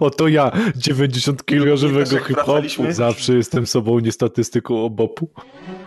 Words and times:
Oto 0.00 0.28
ja, 0.28 0.52
90 0.76 1.44
kg 1.44 1.76
żywego 1.76 2.18
hip-hopu. 2.18 2.92
Zawsze 2.92 3.34
jestem 3.34 3.66
sobą, 3.66 3.98
nie 3.98 4.12
statystyką 4.12 4.84
obopu. 4.84 5.28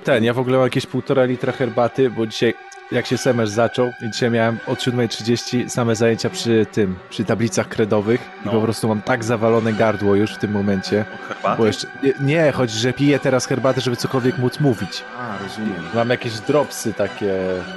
Ten, 0.04 0.24
ja 0.24 0.33
w 0.33 0.40
ogóle 0.40 0.58
mam 0.58 0.66
jakieś 0.66 0.86
półtora 0.86 1.24
litra 1.24 1.52
herbaty, 1.52 2.10
bo 2.10 2.28
dzisiaj 2.28 2.54
jak 2.92 3.06
się 3.06 3.18
semestr 3.18 3.56
zaczął 3.56 3.94
i 4.02 4.12
dzisiaj 4.12 4.32
miałem 4.32 4.58
od 4.68 4.80
7.30 4.80 5.70
same 5.70 5.96
zajęcia 5.96 6.30
przy 6.30 6.66
tym, 6.72 6.96
przy 7.10 7.26
tablicach 7.26 7.67
kredowych 7.67 8.21
no. 8.46 8.52
i 8.52 8.56
po 8.56 8.62
prostu 8.62 8.88
mam 8.88 9.02
tak 9.02 9.24
zawalone 9.24 9.74
gardło 9.74 10.16
już 10.16 10.34
w 10.34 10.38
tym 10.38 10.52
momencie. 10.52 11.06
Herbaty? 11.28 11.58
Bo 11.58 11.68
jeszcze, 11.68 11.88
nie, 12.04 12.14
nie, 12.21 12.52
chodzi, 12.52 12.78
że 12.78 12.94
piję 12.94 13.20
teraz 13.20 13.46
herbatę, 13.46 13.82
żeby 13.82 13.98
cokolwiek 13.98 14.38
móc 14.38 14.60
mówić. 14.60 15.04
A, 15.18 15.44
rozumiem. 15.44 15.84
Mam 15.94 16.10
jakieś 16.10 16.34
dropsy 16.39 16.94
takie, 16.94 17.34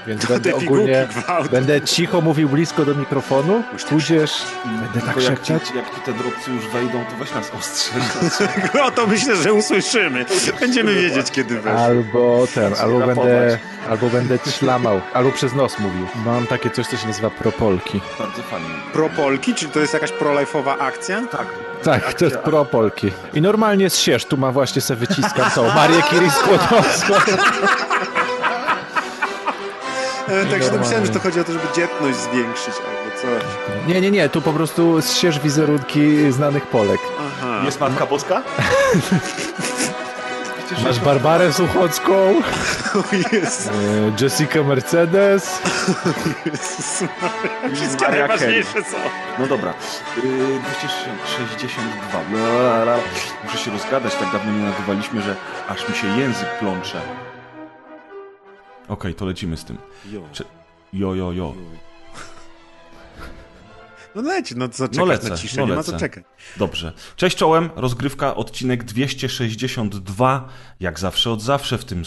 więc 0.06 0.22
to 0.22 0.28
będę 0.28 0.54
ogólnie, 0.54 1.08
będę 1.50 1.80
cicho 1.80 2.20
mówił 2.20 2.48
blisko 2.48 2.84
do 2.84 2.94
mikrofonu, 2.94 3.62
tudzież 3.88 4.42
będę 4.64 5.06
tak 5.06 5.22
jak 5.22 5.42
ci, 5.42 5.52
jak 5.52 5.94
ci 5.94 6.00
te 6.04 6.12
dropsy 6.12 6.50
już 6.50 6.68
wejdą, 6.68 7.04
to 7.10 7.16
weź 7.16 7.34
nas 7.34 7.50
ostrzeż. 7.58 8.02
no 8.74 8.90
to 8.96 9.06
myślę, 9.06 9.36
że 9.36 9.52
usłyszymy. 9.52 10.24
Będziemy 10.60 10.94
wiedzieć, 10.94 11.30
kiedy 11.30 11.60
wejdzie. 11.60 11.78
Albo 11.80 12.46
ten, 12.54 12.74
albo 12.80 13.06
będę, 13.06 13.58
albo 13.88 14.08
będę 14.08 14.38
ślamał 14.58 14.99
albo 15.14 15.32
przez 15.32 15.54
nos 15.54 15.78
mówił. 15.78 16.06
Mam 16.26 16.46
takie 16.46 16.70
coś, 16.70 16.86
co 16.86 16.96
się 16.96 17.06
nazywa 17.06 17.30
propolki. 17.30 18.00
Bardzo 18.18 18.42
fajnie. 18.42 18.68
Propolki? 18.92 19.54
Czy 19.54 19.68
to 19.68 19.80
jest 19.80 19.94
jakaś 19.94 20.12
prolife'owa 20.12 20.74
akcja? 20.78 21.22
Tak. 21.26 21.46
Tak, 21.82 22.14
to 22.14 22.24
jest 22.24 22.36
propolki. 22.38 23.12
I 23.34 23.40
normalnie 23.40 23.90
z 23.90 23.96
sierz, 23.96 24.24
tu 24.24 24.36
mam 24.36 24.52
właśnie 24.52 24.82
se 24.82 24.96
wyciskam 24.96 25.50
tą 25.54 25.74
Marię 25.74 26.02
Curie 26.10 26.30
Skłodowską. 26.30 27.14
E, 30.28 30.46
tak 30.46 30.62
się 30.62 30.70
domyślałem, 30.70 31.06
że 31.06 31.12
to 31.12 31.20
chodzi 31.20 31.40
o 31.40 31.44
to, 31.44 31.52
żeby 31.52 31.64
dzietność 31.76 32.18
zwiększyć 32.18 32.74
albo 32.74 33.20
coś. 33.20 33.42
Nie, 33.86 34.00
nie, 34.00 34.10
nie, 34.10 34.28
tu 34.28 34.42
po 34.42 34.52
prostu 34.52 35.00
z 35.02 35.14
sierz 35.14 35.40
wizerunki 35.40 36.32
znanych 36.32 36.66
Polek. 36.66 37.00
Aha. 37.20 37.60
Jest 37.64 37.80
Matka 37.80 38.06
Polska? 38.06 38.42
Masz 40.78 41.00
Barbarę 41.00 41.52
Suchocką, 41.52 42.14
oh, 42.94 43.16
Jessica 44.20 44.62
Mercedes. 44.62 45.62
Wszystkie 47.74 48.08
najważniejsze 48.08 48.84
są. 48.84 48.96
No 49.38 49.46
dobra, 49.46 49.74
yy, 50.16 50.60
262. 50.60 52.96
Muszę 53.44 53.58
się 53.58 53.70
rozgadać, 53.70 54.14
tak 54.14 54.32
dawno 54.32 54.52
nie 54.52 54.64
nagrywaliśmy, 54.64 55.22
że 55.22 55.36
aż 55.68 55.88
mi 55.88 55.94
się 55.94 56.18
język 56.18 56.58
plącze. 56.58 57.00
Okej, 58.82 58.88
okay, 58.88 59.14
to 59.14 59.26
lecimy 59.26 59.56
z 59.56 59.64
tym. 59.64 59.78
Jo. 60.10 60.20
Cze 60.32 60.44
jo, 60.92 61.14
jo, 61.14 61.32
jo. 61.32 61.54
No 64.14 64.22
leć, 64.22 64.54
no 64.56 64.68
co 64.68 64.84
czekać 64.84 64.98
no 64.98 65.04
lecę, 65.04 65.28
na 65.28 65.36
ciszę, 65.36 65.60
no 65.60 65.66
nie 65.66 65.74
ma 65.74 65.82
co 65.82 65.98
czekać. 65.98 66.24
Dobrze. 66.56 66.92
Cześć 67.16 67.36
czołem, 67.36 67.70
rozgrywka, 67.76 68.34
odcinek 68.34 68.84
262, 68.84 70.48
jak 70.80 70.98
zawsze 70.98 71.30
od 71.30 71.42
zawsze 71.42 71.78
w 71.78 71.84
tym 71.84 72.04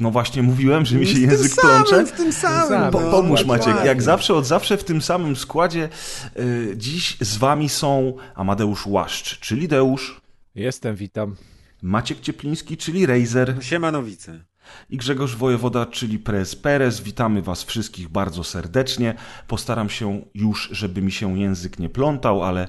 no 0.00 0.10
właśnie 0.10 0.42
mówiłem, 0.42 0.86
że 0.86 0.96
mi 0.96 1.06
się 1.06 1.18
język 1.18 1.54
plącze. 1.60 2.06
W 2.06 2.12
tym 2.12 2.32
samym. 2.32 2.90
Po, 2.90 2.98
pomóż 2.98 3.44
Maciek. 3.44 3.76
Jak 3.84 4.02
zawsze 4.02 4.34
od 4.34 4.46
zawsze 4.46 4.76
w 4.76 4.84
tym 4.84 5.02
samym 5.02 5.36
składzie 5.36 5.88
yy, 6.36 6.74
dziś 6.76 7.16
z 7.20 7.36
wami 7.36 7.68
są 7.68 8.16
Amadeusz 8.34 8.86
Łaszcz, 8.86 9.40
czyli 9.40 9.68
Deusz. 9.68 10.20
Jestem, 10.54 10.96
witam. 10.96 11.36
Maciek 11.82 12.20
Ciepliński, 12.20 12.76
czyli 12.76 13.06
Razer. 13.06 13.56
Siemanowice 13.60 14.51
i 14.90 14.96
Grzegorz 14.96 15.36
Wojewoda, 15.36 15.86
czyli 15.86 16.18
Prez 16.18 16.56
Perez. 16.56 17.00
Witamy 17.00 17.42
Was 17.42 17.64
wszystkich 17.64 18.08
bardzo 18.08 18.44
serdecznie. 18.44 19.14
Postaram 19.48 19.90
się 19.90 20.22
już, 20.34 20.68
żeby 20.72 21.02
mi 21.02 21.12
się 21.12 21.38
język 21.38 21.78
nie 21.78 21.88
plątał, 21.88 22.42
ale 22.42 22.68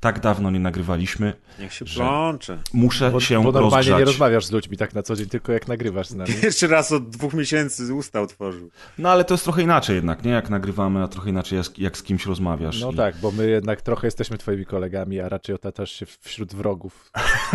tak 0.00 0.20
dawno 0.20 0.50
nie 0.50 0.60
nagrywaliśmy. 0.60 1.32
Niech 1.58 1.72
się 1.72 1.84
plącze. 1.84 2.58
Muszę 2.72 3.10
bo, 3.10 3.20
się 3.20 3.42
bo 3.42 3.52
normalnie 3.52 3.76
rozgrzać. 3.76 3.98
nie 3.98 4.04
rozmawiasz 4.04 4.46
z 4.46 4.50
ludźmi 4.50 4.76
tak 4.76 4.94
na 4.94 5.02
co 5.02 5.16
dzień, 5.16 5.26
tylko 5.26 5.52
jak 5.52 5.68
nagrywasz 5.68 6.08
z 6.08 6.14
nami. 6.14 6.34
Pierwszy 6.42 6.66
raz 6.66 6.92
od 6.92 7.10
dwóch 7.10 7.34
miesięcy 7.34 7.94
usta 7.94 8.20
otworzył. 8.20 8.70
No 8.98 9.10
ale 9.10 9.24
to 9.24 9.34
jest 9.34 9.44
trochę 9.44 9.62
inaczej 9.62 9.96
jednak, 9.96 10.24
nie? 10.24 10.30
Jak 10.30 10.50
nagrywamy, 10.50 11.02
a 11.02 11.08
trochę 11.08 11.30
inaczej 11.30 11.56
jak, 11.56 11.78
jak 11.78 11.98
z 11.98 12.02
kimś 12.02 12.26
rozmawiasz. 12.26 12.80
No 12.80 12.90
I... 12.90 12.96
tak, 12.96 13.16
bo 13.16 13.30
my 13.30 13.48
jednak 13.48 13.82
trochę 13.82 14.06
jesteśmy 14.06 14.38
twoimi 14.38 14.66
kolegami, 14.66 15.20
a 15.20 15.28
raczej 15.28 15.54
otaczasz 15.54 15.92
się 15.92 16.06
wśród 16.20 16.54
wrogów. 16.54 17.10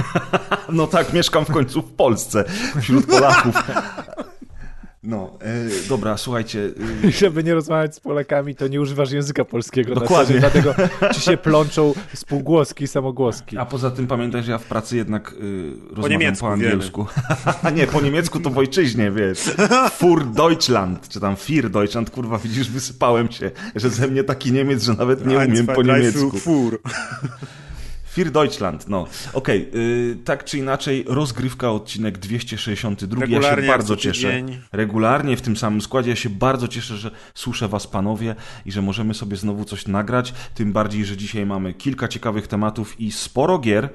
no 0.69 0.87
tak, 0.87 1.13
mieszkam 1.13 1.45
w 1.45 1.51
końcu 1.51 1.81
w 1.81 1.91
Polsce, 1.91 2.43
wśród 2.81 3.05
Polaków. 3.05 3.55
No, 5.05 5.37
e, 5.41 5.87
dobra, 5.89 6.17
słuchajcie. 6.17 6.69
E... 7.07 7.11
Żeby 7.21 7.43
nie 7.43 7.53
rozmawiać 7.53 7.95
z 7.95 7.99
Polakami, 7.99 8.55
to 8.55 8.67
nie 8.67 8.81
używasz 8.81 9.11
języka 9.11 9.45
polskiego. 9.45 9.95
Dokładnie. 9.95 10.39
dlatego 10.39 10.75
ci 11.13 11.21
się 11.21 11.37
plączą 11.37 11.93
spółgłoski 12.13 12.83
i 12.83 12.87
samogłoski. 12.87 13.57
A 13.57 13.65
poza 13.65 13.91
tym 13.91 14.07
pamiętaj, 14.07 14.43
że 14.43 14.51
ja 14.51 14.57
w 14.57 14.65
pracy 14.65 14.97
jednak 14.97 15.31
y, 15.31 15.71
rozmawiam 15.89 16.01
po, 16.01 16.07
niemiecku, 16.07 16.45
po 16.45 16.51
angielsku. 16.51 17.05
nie, 17.75 17.87
po 17.87 18.01
niemiecku 18.01 18.39
to 18.39 18.49
w 18.49 18.57
ojczyźnie, 18.57 19.11
wiesz. 19.11 19.39
Fur 19.91 20.25
Deutschland, 20.25 21.09
czy 21.09 21.19
tam 21.19 21.35
Fir 21.35 21.69
Deutschland, 21.69 22.09
kurwa, 22.09 22.37
widzisz, 22.37 22.69
wysypałem 22.69 23.31
się, 23.31 23.51
że 23.75 23.89
ze 23.89 24.07
mnie 24.07 24.23
taki 24.23 24.51
Niemiec, 24.51 24.83
że 24.83 24.93
nawet 24.93 25.25
nie 25.25 25.37
umiem 25.37 25.67
po 25.67 25.83
niemiecku. 25.83 26.31
Fur. 26.31 26.79
Fir 28.15 28.31
Deutschland, 28.31 28.87
no. 28.87 29.07
Okej, 29.33 29.69
okay, 29.69 30.17
tak 30.25 30.43
czy 30.43 30.57
inaczej, 30.57 31.05
rozgrywka, 31.07 31.71
odcinek 31.71 32.17
262. 32.17 33.21
Regularnie 33.21 33.61
ja 33.61 33.61
się 33.65 33.67
bardzo 33.67 33.95
cieszę. 33.95 34.21
Dzień. 34.21 34.61
Regularnie 34.71 35.37
w 35.37 35.41
tym 35.41 35.57
samym 35.57 35.81
składzie. 35.81 36.09
Ja 36.09 36.15
się 36.15 36.29
bardzo 36.29 36.67
cieszę, 36.67 36.97
że 36.97 37.11
słyszę 37.33 37.67
Was, 37.67 37.87
panowie, 37.87 38.35
i 38.65 38.71
że 38.71 38.81
możemy 38.81 39.13
sobie 39.13 39.37
znowu 39.37 39.65
coś 39.65 39.87
nagrać. 39.87 40.33
Tym 40.53 40.73
bardziej, 40.73 41.05
że 41.05 41.17
dzisiaj 41.17 41.45
mamy 41.45 41.73
kilka 41.73 42.07
ciekawych 42.07 42.47
tematów 42.47 42.99
i 42.99 43.11
sporo 43.11 43.59
gier. 43.59 43.89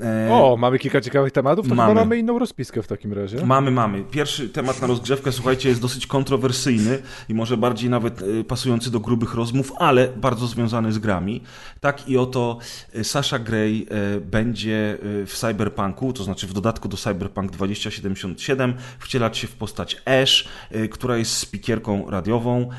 E... 0.00 0.28
O, 0.32 0.56
mamy 0.56 0.78
kilka 0.78 1.00
ciekawych 1.00 1.32
tematów? 1.32 1.68
To 1.68 1.74
mamy. 1.74 1.90
chyba 1.90 2.00
mamy 2.00 2.18
inną 2.18 2.38
rozpiskę 2.38 2.82
w 2.82 2.86
takim 2.86 3.12
razie. 3.12 3.46
Mamy, 3.46 3.70
mamy. 3.70 4.04
Pierwszy 4.10 4.48
temat 4.48 4.80
na 4.80 4.86
rozgrzewkę, 4.86 5.32
słuchajcie, 5.32 5.68
jest 5.68 5.80
dosyć 5.80 6.06
kontrowersyjny 6.06 7.02
i 7.28 7.34
może 7.34 7.56
bardziej 7.56 7.90
nawet 7.90 8.22
e, 8.22 8.44
pasujący 8.44 8.90
do 8.90 9.00
grubych 9.00 9.34
rozmów, 9.34 9.72
ale 9.78 10.08
bardzo 10.08 10.46
związany 10.46 10.92
z 10.92 10.98
grami. 10.98 11.40
Tak 11.80 12.08
i 12.08 12.18
oto 12.18 12.58
e, 12.92 13.04
Sasha 13.04 13.38
Gray 13.64 13.86
E, 13.90 14.20
będzie 14.20 14.98
e, 15.22 15.26
w 15.26 15.34
Cyberpunku, 15.34 16.12
to 16.12 16.24
znaczy 16.24 16.46
w 16.46 16.52
dodatku 16.52 16.88
do 16.88 16.96
Cyberpunk 16.96 17.50
2077, 17.50 18.74
wcielać 18.98 19.38
się 19.38 19.46
w 19.46 19.56
postać 19.56 20.02
Ash, 20.04 20.48
e, 20.70 20.88
która 20.88 21.16
jest 21.16 21.36
spikierką 21.36 22.10
radiową 22.10 22.70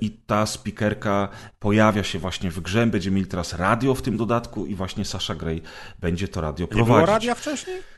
i 0.00 0.10
ta 0.10 0.46
spikerka 0.46 1.28
pojawia 1.58 2.02
się 2.02 2.18
właśnie 2.18 2.50
w 2.50 2.60
grze. 2.60 2.86
Będziemy 2.86 3.16
mieli 3.16 3.28
teraz 3.28 3.52
radio 3.52 3.94
w 3.94 4.02
tym 4.02 4.16
dodatku 4.16 4.66
i 4.66 4.74
właśnie 4.74 5.04
Sasha 5.04 5.34
Grey 5.34 5.62
będzie 6.00 6.28
to 6.28 6.40
radio 6.40 6.66
prowadzić. 6.66 6.88
Nie 6.88 6.94
było 6.94 7.06
radia 7.06 7.34
wcześniej? 7.34 7.95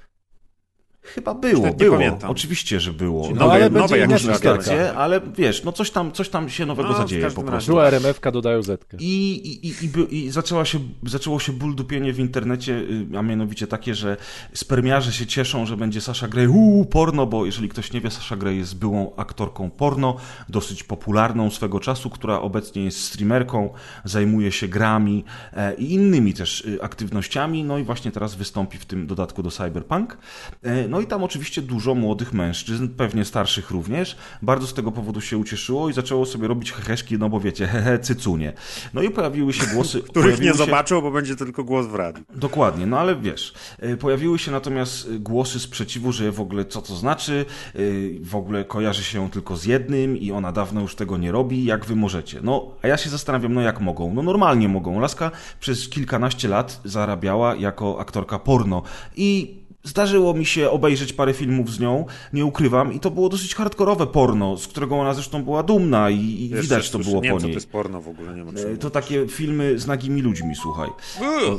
Chyba 1.14 1.34
było, 1.34 1.66
nie 1.66 1.72
było. 1.72 1.96
Pamiętam. 1.96 2.30
Oczywiście, 2.30 2.80
że 2.80 2.92
było. 2.92 3.28
No, 3.34 3.52
ale 3.52 3.70
nowe 3.70 3.98
jak 3.98 4.10
stacje, 4.20 4.92
ale 4.92 5.20
wiesz, 5.36 5.64
no 5.64 5.72
coś 5.72 5.90
tam, 5.90 6.12
coś 6.12 6.28
tam 6.28 6.48
się 6.48 6.66
nowego 6.66 6.88
no, 6.88 6.98
zadzieje 6.98 7.30
po 7.30 7.42
prostu. 7.42 7.72
Była 7.72 7.86
RMF-ka, 7.86 8.30
dodają 8.32 8.62
Zetkę. 8.62 8.96
I, 9.00 9.32
i, 9.32 9.68
i, 9.68 9.88
i, 10.10 10.24
i 10.24 10.30
zaczęła 10.30 10.64
się, 10.64 10.78
zaczęło 11.06 11.40
się 11.40 11.52
ból 11.52 11.74
dupienie 11.74 12.12
w 12.12 12.18
internecie, 12.18 12.72
y, 13.12 13.18
a 13.18 13.22
mianowicie 13.22 13.66
takie, 13.66 13.94
że 13.94 14.16
spermiarze 14.54 15.12
się 15.12 15.26
cieszą, 15.26 15.66
że 15.66 15.76
będzie 15.76 16.00
Sasha 16.00 16.28
Grey, 16.28 16.48
uuu, 16.48 16.84
porno, 16.84 17.26
bo 17.26 17.46
jeżeli 17.46 17.68
ktoś 17.68 17.92
nie 17.92 18.00
wie, 18.00 18.10
Sasha 18.10 18.36
Grey 18.36 18.56
jest 18.56 18.78
byłą 18.78 19.16
aktorką 19.16 19.70
porno, 19.70 20.16
dosyć 20.48 20.82
popularną 20.82 21.50
swego 21.50 21.80
czasu, 21.80 22.10
która 22.10 22.40
obecnie 22.40 22.84
jest 22.84 23.04
streamerką, 23.04 23.72
zajmuje 24.04 24.52
się 24.52 24.68
grami 24.68 25.24
e, 25.52 25.74
i 25.74 25.94
innymi 25.94 26.34
też 26.34 26.60
y, 26.60 26.82
aktywnościami, 26.82 27.64
no 27.64 27.78
i 27.78 27.84
właśnie 27.84 28.10
teraz 28.10 28.34
wystąpi 28.34 28.78
w 28.78 28.86
tym 28.86 29.06
dodatku 29.06 29.42
do 29.42 29.50
Cyberpunk. 29.50 30.18
E, 30.62 30.88
no 30.88 30.97
no 30.98 31.02
i 31.02 31.06
tam 31.06 31.24
oczywiście 31.24 31.62
dużo 31.62 31.94
młodych 31.94 32.32
mężczyzn, 32.32 32.88
pewnie 32.88 33.24
starszych 33.24 33.70
również, 33.70 34.16
bardzo 34.42 34.66
z 34.66 34.74
tego 34.74 34.92
powodu 34.92 35.20
się 35.20 35.38
ucieszyło 35.38 35.88
i 35.88 35.92
zaczęło 35.92 36.26
sobie 36.26 36.48
robić 36.48 36.72
heheszki, 36.72 37.18
no 37.18 37.28
bo 37.28 37.40
wiecie, 37.40 37.66
hehe, 37.66 37.98
cycunie. 37.98 38.52
No 38.94 39.02
i 39.02 39.10
pojawiły 39.10 39.52
się 39.52 39.66
głosy... 39.66 40.02
Których 40.10 40.40
nie 40.40 40.48
się... 40.48 40.54
zobaczył, 40.54 41.02
bo 41.02 41.10
będzie 41.10 41.36
tylko 41.36 41.64
głos 41.64 41.86
w 41.86 41.94
radiu. 41.94 42.24
Dokładnie, 42.34 42.86
no 42.86 42.98
ale 42.98 43.16
wiesz, 43.16 43.54
e, 43.78 43.96
pojawiły 43.96 44.38
się 44.38 44.50
natomiast 44.50 45.16
głosy 45.16 45.60
sprzeciwu, 45.60 46.12
że 46.12 46.32
w 46.32 46.40
ogóle 46.40 46.64
co 46.64 46.82
to 46.82 46.96
znaczy, 46.96 47.44
e, 47.74 47.78
w 48.20 48.36
ogóle 48.36 48.64
kojarzy 48.64 49.04
się 49.04 49.18
ją 49.18 49.30
tylko 49.30 49.56
z 49.56 49.64
jednym 49.64 50.16
i 50.16 50.32
ona 50.32 50.52
dawno 50.52 50.80
już 50.80 50.94
tego 50.94 51.16
nie 51.16 51.32
robi, 51.32 51.64
jak 51.64 51.84
wy 51.84 51.96
możecie. 51.96 52.40
No, 52.42 52.66
a 52.82 52.88
ja 52.88 52.96
się 52.96 53.10
zastanawiam, 53.10 53.54
no 53.54 53.60
jak 53.60 53.80
mogą? 53.80 54.14
No 54.14 54.22
normalnie 54.22 54.68
mogą. 54.68 55.00
Laska 55.00 55.30
przez 55.60 55.88
kilkanaście 55.88 56.48
lat 56.48 56.80
zarabiała 56.84 57.54
jako 57.54 58.00
aktorka 58.00 58.38
porno 58.38 58.82
i 59.16 59.57
Zdarzyło 59.84 60.34
mi 60.34 60.46
się 60.46 60.70
obejrzeć 60.70 61.12
parę 61.12 61.34
filmów 61.34 61.72
z 61.72 61.80
nią, 61.80 62.04
nie 62.32 62.44
ukrywam, 62.44 62.92
i 62.92 63.00
to 63.00 63.10
było 63.10 63.28
dosyć 63.28 63.54
hardkorowe 63.54 64.06
porno, 64.06 64.56
z 64.56 64.66
którego 64.68 64.96
ona 64.96 65.14
zresztą 65.14 65.42
była 65.44 65.62
dumna 65.62 66.10
i, 66.10 66.20
i 66.44 66.54
widać 66.54 66.90
to 66.90 66.98
było 66.98 67.22
nie 67.22 67.30
po 67.30 67.38
niej. 67.38 67.48
to 67.48 67.54
jest 67.54 67.70
porno 67.70 68.00
w 68.00 68.08
ogóle, 68.08 68.34
nie 68.34 68.44
ma 68.44 68.50
E, 68.52 68.76
To 68.76 68.90
takie 68.90 69.28
filmy 69.28 69.78
z 69.78 69.86
nagimi 69.86 70.22
ludźmi, 70.22 70.56
słuchaj. 70.56 70.88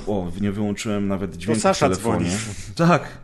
O, 0.08 0.14
o 0.14 0.32
nie 0.42 0.52
wyłączyłem 0.52 1.08
nawet 1.08 1.38
dźwięku 1.38 1.74
w 1.74 1.80
telefonie. 1.80 2.30
dzwoni. 2.30 2.30
Tak. 2.76 3.18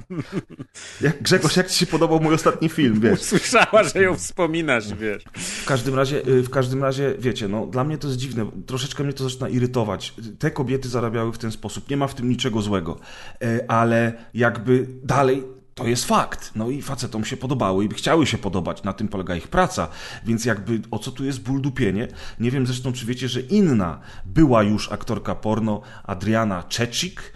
Jak, 1.02 1.22
Grzegorz, 1.24 1.56
jak 1.58 1.70
ci 1.72 1.80
się 1.80 1.86
podobał 1.86 2.20
mój 2.20 2.34
ostatni 2.34 2.70
film, 2.70 3.00
wiesz? 3.00 3.22
Słyszała, 3.22 3.84
że 3.84 4.02
ją 4.02 4.16
wspominasz, 4.16 4.94
wiesz. 4.94 5.24
W 5.34 5.66
każdym 5.66 5.96
razie, 5.96 6.28
y, 6.28 6.44
w 6.44 6.50
każdym 6.50 6.84
razie, 6.84 7.16
wiecie, 7.20 7.48
no 7.48 7.66
dla 7.66 7.84
mnie 7.84 7.98
to 7.98 8.08
jest 8.08 8.20
dziwne, 8.20 8.46
troszeczkę 8.66 9.04
mnie 9.04 9.14
to 9.14 9.24
zaczyna 9.30 9.50
irytować. 9.50 10.14
Te 10.40 10.52
kobiety 10.52 10.90
zarabiały 10.90 11.32
w 11.32 11.38
ten 11.38 11.52
sposób, 11.52 11.90
nie 11.90 11.98
ma 11.98 12.08
w 12.08 12.16
tym 12.16 12.30
niczego 12.30 12.62
złego, 12.62 13.00
E, 13.44 13.72
ale 13.72 14.14
jakby 14.34 14.85
dalej 15.04 15.44
to 15.76 15.88
jest 15.88 16.06
fakt. 16.06 16.52
No 16.56 16.70
i 16.70 16.82
facetom 16.82 17.26
się 17.26 17.38
podobało 17.38 17.82
i 17.82 17.90
chciały 17.90 18.28
się 18.28 18.38
podobać, 18.38 18.84
na 18.84 18.94
tym 18.94 19.08
polega 19.08 19.36
ich 19.36 19.48
praca. 19.48 19.88
Więc 20.26 20.46
jakby 20.46 20.82
o 20.92 21.00
co 21.00 21.12
tu 21.12 21.26
jest 21.26 21.42
ból 21.42 21.62
dupienie? 21.62 22.08
Nie 22.40 22.52
wiem 22.52 22.68
zresztą, 22.68 22.94
czy 22.94 23.06
wiecie, 23.06 23.28
że 23.28 23.42
inna 23.42 24.00
była 24.26 24.64
już 24.64 24.92
aktorka 24.92 25.36
porno, 25.36 25.82
Adriana 26.04 26.64
Czecik, 26.64 27.34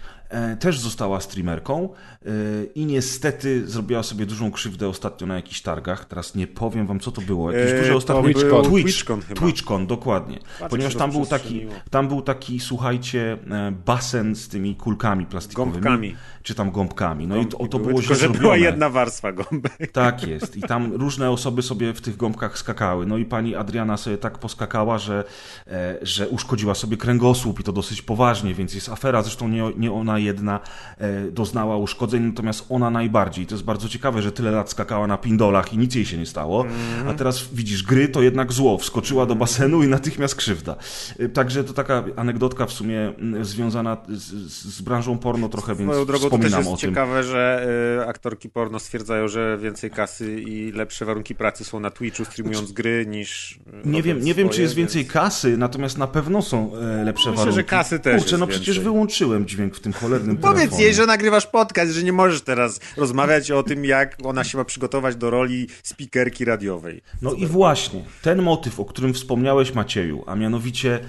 też 0.60 0.78
została 0.78 1.20
streamerką 1.20 1.88
e, 2.26 2.28
i 2.74 2.86
niestety 2.86 3.68
zrobiła 3.68 4.02
sobie 4.02 4.26
dużą 4.26 4.50
krzywdę 4.50 4.88
ostatnio 4.88 5.26
na 5.26 5.34
jakichś 5.34 5.60
targach. 5.60 6.04
Teraz 6.04 6.34
nie 6.34 6.46
powiem 6.46 6.86
wam, 6.86 7.00
co 7.00 7.12
to 7.12 7.20
było. 7.20 7.52
Jakiś 7.52 7.72
E, 7.72 7.78
duży 7.78 7.94
ostatni 7.96 8.32
był 8.32 8.62
Twitch, 8.62 8.86
TwitchCon 8.88 9.20
chyba. 9.22 9.40
TwitchCon, 9.40 9.86
dokładnie. 9.86 10.38
Ponieważ 10.70 10.94
tam 10.94 11.10
był, 11.10 11.26
taki, 11.26 11.66
tam 11.90 12.08
był 12.08 12.22
taki, 12.22 12.60
słuchajcie, 12.60 13.38
e, 13.50 13.72
basen 13.86 14.36
z 14.36 14.48
tymi 14.48 14.76
kulkami 14.76 15.26
plastikowymi. 15.26 15.72
Gąbkami. 15.74 16.16
Czy 16.42 16.54
tam 16.54 16.70
gąbkami. 16.70 17.26
No 17.26 17.36
i 17.36 17.46
to, 17.46 17.58
to 17.68 17.78
Były, 17.78 17.88
było 17.88 18.00
Tylko, 18.00 18.14
że 18.14 18.20
była 18.28 18.34
zrobione. 18.38 18.58
jedna 18.58 18.90
warstwa 18.90 19.32
gąbek. 19.32 19.92
Tak 19.92 20.26
jest. 20.28 20.56
I 20.56 20.60
tam 20.60 20.92
różne 20.92 21.30
osoby 21.30 21.62
sobie 21.62 21.92
w 21.94 22.00
tych 22.00 22.16
gąbkach 22.16 22.58
skakały. 22.58 23.06
No 23.06 23.18
i 23.18 23.24
pani 23.24 23.54
Adriana 23.54 23.96
sobie 23.96 24.18
tak 24.18 24.38
poskakała, 24.38 24.98
że, 24.98 25.24
e, 25.66 25.98
że 26.02 26.28
uszkodziła 26.28 26.74
sobie 26.74 26.96
kręgosłup 26.96 27.60
i 27.60 27.64
to 27.64 27.72
dosyć 27.72 28.02
poważnie, 28.02 28.54
więc 28.54 28.74
jest 28.74 28.88
afera. 28.88 29.22
Zresztą 29.22 29.48
nie, 29.48 29.72
nie 29.76 29.92
ona 29.92 30.19
jedna 30.22 30.60
e, 30.98 31.30
doznała 31.30 31.76
uszkodzeń, 31.76 32.22
natomiast 32.22 32.66
ona 32.68 32.90
najbardziej. 32.90 33.46
To 33.46 33.54
jest 33.54 33.64
bardzo 33.64 33.88
ciekawe, 33.88 34.22
że 34.22 34.32
tyle 34.32 34.50
lat 34.50 34.70
skakała 34.70 35.06
na 35.06 35.18
pindolach 35.18 35.72
i 35.72 35.78
nic 35.78 35.94
jej 35.94 36.06
się 36.06 36.18
nie 36.18 36.26
stało. 36.26 36.64
A 37.08 37.14
teraz 37.14 37.48
widzisz, 37.52 37.82
gry 37.82 38.08
to 38.08 38.22
jednak 38.22 38.52
zło. 38.52 38.78
Wskoczyła 38.78 39.26
do 39.26 39.34
basenu 39.34 39.82
i 39.82 39.88
natychmiast 39.88 40.34
krzywda. 40.34 40.76
E, 41.18 41.28
Także 41.28 41.64
to 41.64 41.72
taka 41.72 42.04
anegdotka 42.16 42.66
w 42.66 42.72
sumie 42.72 43.12
związana 43.42 43.96
z, 44.08 44.22
z, 44.52 44.80
branżą 44.80 45.18
porno 45.18 45.48
trochę, 45.48 45.74
więc 45.74 45.90
Swoją 45.90 46.06
drogą 46.06 46.30
to 46.30 46.36
też 46.38 46.46
wspominam 46.46 46.60
jest 46.60 46.72
o 46.72 46.76
tym. 46.76 46.90
ciekawe, 46.90 47.22
że 47.22 47.66
y, 48.02 48.06
aktorki 48.08 48.48
porno 48.48 48.78
stwierdzają, 48.78 49.28
że 49.28 49.58
więcej 49.62 49.90
kasy 49.90 50.40
i 50.40 50.72
lepsze 50.72 51.04
warunki 51.04 51.34
pracy 51.34 51.64
są 51.64 51.80
na 51.80 51.90
Twitchu 51.90 52.24
streamując 52.24 52.72
gry 52.72 53.06
niż... 53.08 53.58
Nie 53.84 54.02
wiem, 54.02 54.20
nie 54.24 54.34
wiem, 54.34 54.48
czy 54.48 54.62
jest 54.62 54.74
więcej 54.74 55.02
więc- 55.02 55.12
kasy, 55.12 55.56
natomiast 55.56 55.98
na 55.98 56.06
pewno 56.06 56.42
są 56.42 56.72
e, 56.76 57.04
lepsze 57.04 57.30
Myślę, 57.30 57.32
warunki. 57.36 57.56
że 57.56 57.64
kasy 57.64 57.98
też 57.98 58.20
Kurczę, 58.22 58.38
no 58.38 58.46
przecież 58.46 58.66
więcej. 58.66 58.84
wyłączyłem 58.84 59.46
dźwięk 59.46 59.76
w 59.76 59.80
tym 59.80 59.92
cholernym 60.10 60.36
Powiedz 60.36 60.58
telefonie. 60.58 60.84
jej, 60.84 60.94
że 60.94 61.06
nagrywasz 61.06 61.46
podcast, 61.46 61.92
że 61.92 62.02
nie 62.02 62.12
możesz 62.12 62.42
teraz 62.42 62.80
rozmawiać 62.96 63.50
o 63.50 63.62
tym, 63.62 63.84
jak 63.84 64.16
ona 64.24 64.44
się 64.44 64.58
ma 64.58 64.64
przygotować 64.64 65.16
do 65.16 65.30
roli 65.30 65.68
speakerki 65.82 66.44
radiowej. 66.44 67.02
No 67.22 67.32
i 67.32 67.46
właśnie, 67.46 68.04
ten 68.22 68.42
motyw, 68.42 68.80
o 68.80 68.84
którym 68.84 69.14
wspomniałeś 69.14 69.74
Macieju, 69.74 70.24
a 70.26 70.34
mianowicie, 70.34 71.00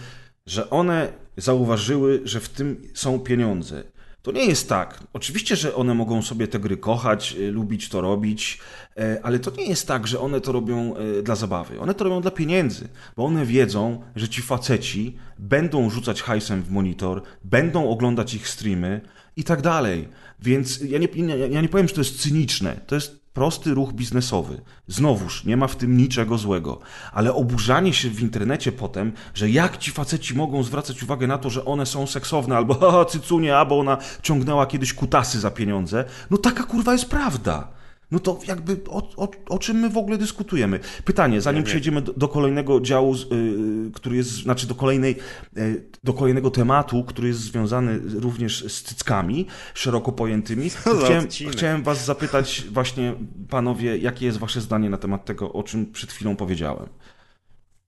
że 0.46 0.70
one 0.70 1.14
zauważyły, 1.38 2.22
że 2.24 2.40
w 2.40 2.50
tym 2.50 2.82
są 2.94 3.20
pieniądze. 3.20 3.84
To 4.22 4.32
nie 4.32 4.46
jest 4.46 4.70
tak. 4.70 5.04
Oczywiście, 5.14 5.56
że 5.56 5.76
one 5.76 5.94
mogą 5.94 6.22
sobie 6.22 6.48
te 6.48 6.60
gry 6.60 6.78
kochać, 6.78 7.36
y, 7.40 7.52
lubić 7.52 7.90
to 7.90 8.02
robić, 8.02 8.60
e, 8.98 9.20
ale 9.24 9.40
to 9.40 9.52
nie 9.58 9.66
jest 9.66 9.88
tak, 9.88 10.08
że 10.08 10.20
one 10.20 10.42
to 10.42 10.52
robią 10.52 10.96
e, 10.96 11.24
dla 11.24 11.36
zabawy. 11.36 11.80
One 11.80 11.94
to 11.94 12.04
robią 12.04 12.22
dla 12.22 12.32
pieniędzy, 12.32 12.88
bo 13.18 13.26
one 13.26 13.46
wiedzą, 13.46 14.02
że 14.16 14.30
ci 14.30 14.42
faceci 14.42 15.18
będą 15.40 15.90
rzucać 15.90 16.22
hajsem 16.22 16.64
w 16.64 16.72
monitor, 16.72 17.22
będą 17.44 17.90
oglądać 17.90 18.34
ich 18.34 18.48
streamy 18.48 19.02
i 19.36 19.44
tak 19.44 19.62
dalej. 19.62 20.08
Więc 20.40 20.82
ja 20.82 21.00
nie- 21.00 21.08
ja 21.50 21.62
nie 21.62 21.70
powiem, 21.70 21.88
że 21.88 21.94
to 21.94 22.02
jest 22.02 22.22
cyniczne. 22.22 22.80
To 22.88 22.96
jest 22.96 23.21
prosty 23.34 23.74
ruch 23.74 23.94
biznesowy. 23.94 24.62
Znowuż, 24.88 25.46
nie 25.46 25.58
ma 25.58 25.68
w 25.68 25.76
tym 25.76 25.98
niczego 25.98 26.38
złego. 26.38 26.80
Ale 27.14 27.34
oburzanie 27.34 27.94
się 27.94 28.10
w 28.10 28.22
internecie 28.22 28.72
potem, 28.72 29.12
że 29.34 29.50
jak 29.50 29.78
ci 29.78 29.92
faceci 29.92 30.36
mogą 30.36 30.64
zwracać 30.64 31.04
uwagę 31.04 31.28
na 31.28 31.38
to, 31.38 31.50
że 31.50 31.66
one 31.66 31.86
są 31.86 32.08
seksowne, 32.08 32.58
albo 32.58 33.06
cycunie, 33.06 33.58
albo 33.58 33.80
ona 33.80 33.98
ciągnęła 34.22 34.66
kiedyś 34.66 34.94
kutasy 34.94 35.40
za 35.40 35.52
pieniądze, 35.52 36.06
no 36.30 36.38
taka 36.38 36.64
kurwa 36.64 36.94
jest 36.94 37.10
prawda. 37.10 37.81
No 38.12 38.20
to 38.20 38.40
jakby 38.48 38.78
o, 38.90 39.10
o, 39.18 39.32
o 39.50 39.60
czym 39.60 39.78
my 39.80 39.90
w 39.90 39.98
ogóle 39.98 40.18
dyskutujemy? 40.18 40.80
Pytanie, 41.06 41.42
zanim 41.42 41.64
przejdziemy 41.64 42.02
do, 42.02 42.14
do 42.14 42.28
kolejnego 42.28 42.82
działu, 42.82 43.16
yy, 43.16 43.92
który 43.94 44.16
jest, 44.16 44.30
znaczy 44.30 44.68
do 44.68 44.76
kolejnej, 44.76 45.16
yy, 45.56 45.86
do 46.04 46.14
kolejnego 46.14 46.52
tematu, 46.52 47.04
który 47.04 47.28
jest 47.28 47.40
związany 47.40 48.00
również 48.20 48.66
z 48.74 48.84
cyckami, 48.84 49.46
szeroko 49.74 50.12
pojętymi, 50.12 50.70
za 50.70 50.80
chciałem, 51.06 51.28
chciałem 51.52 51.84
was 51.84 52.06
zapytać 52.06 52.66
właśnie, 52.72 53.16
panowie, 53.50 53.98
jakie 53.98 54.26
jest 54.26 54.38
wasze 54.38 54.62
zdanie 54.62 54.90
na 54.90 54.98
temat 54.98 55.26
tego, 55.26 55.54
o 55.54 55.64
czym 55.64 55.92
przed 55.92 56.12
chwilą 56.12 56.36
powiedziałem? 56.36 56.88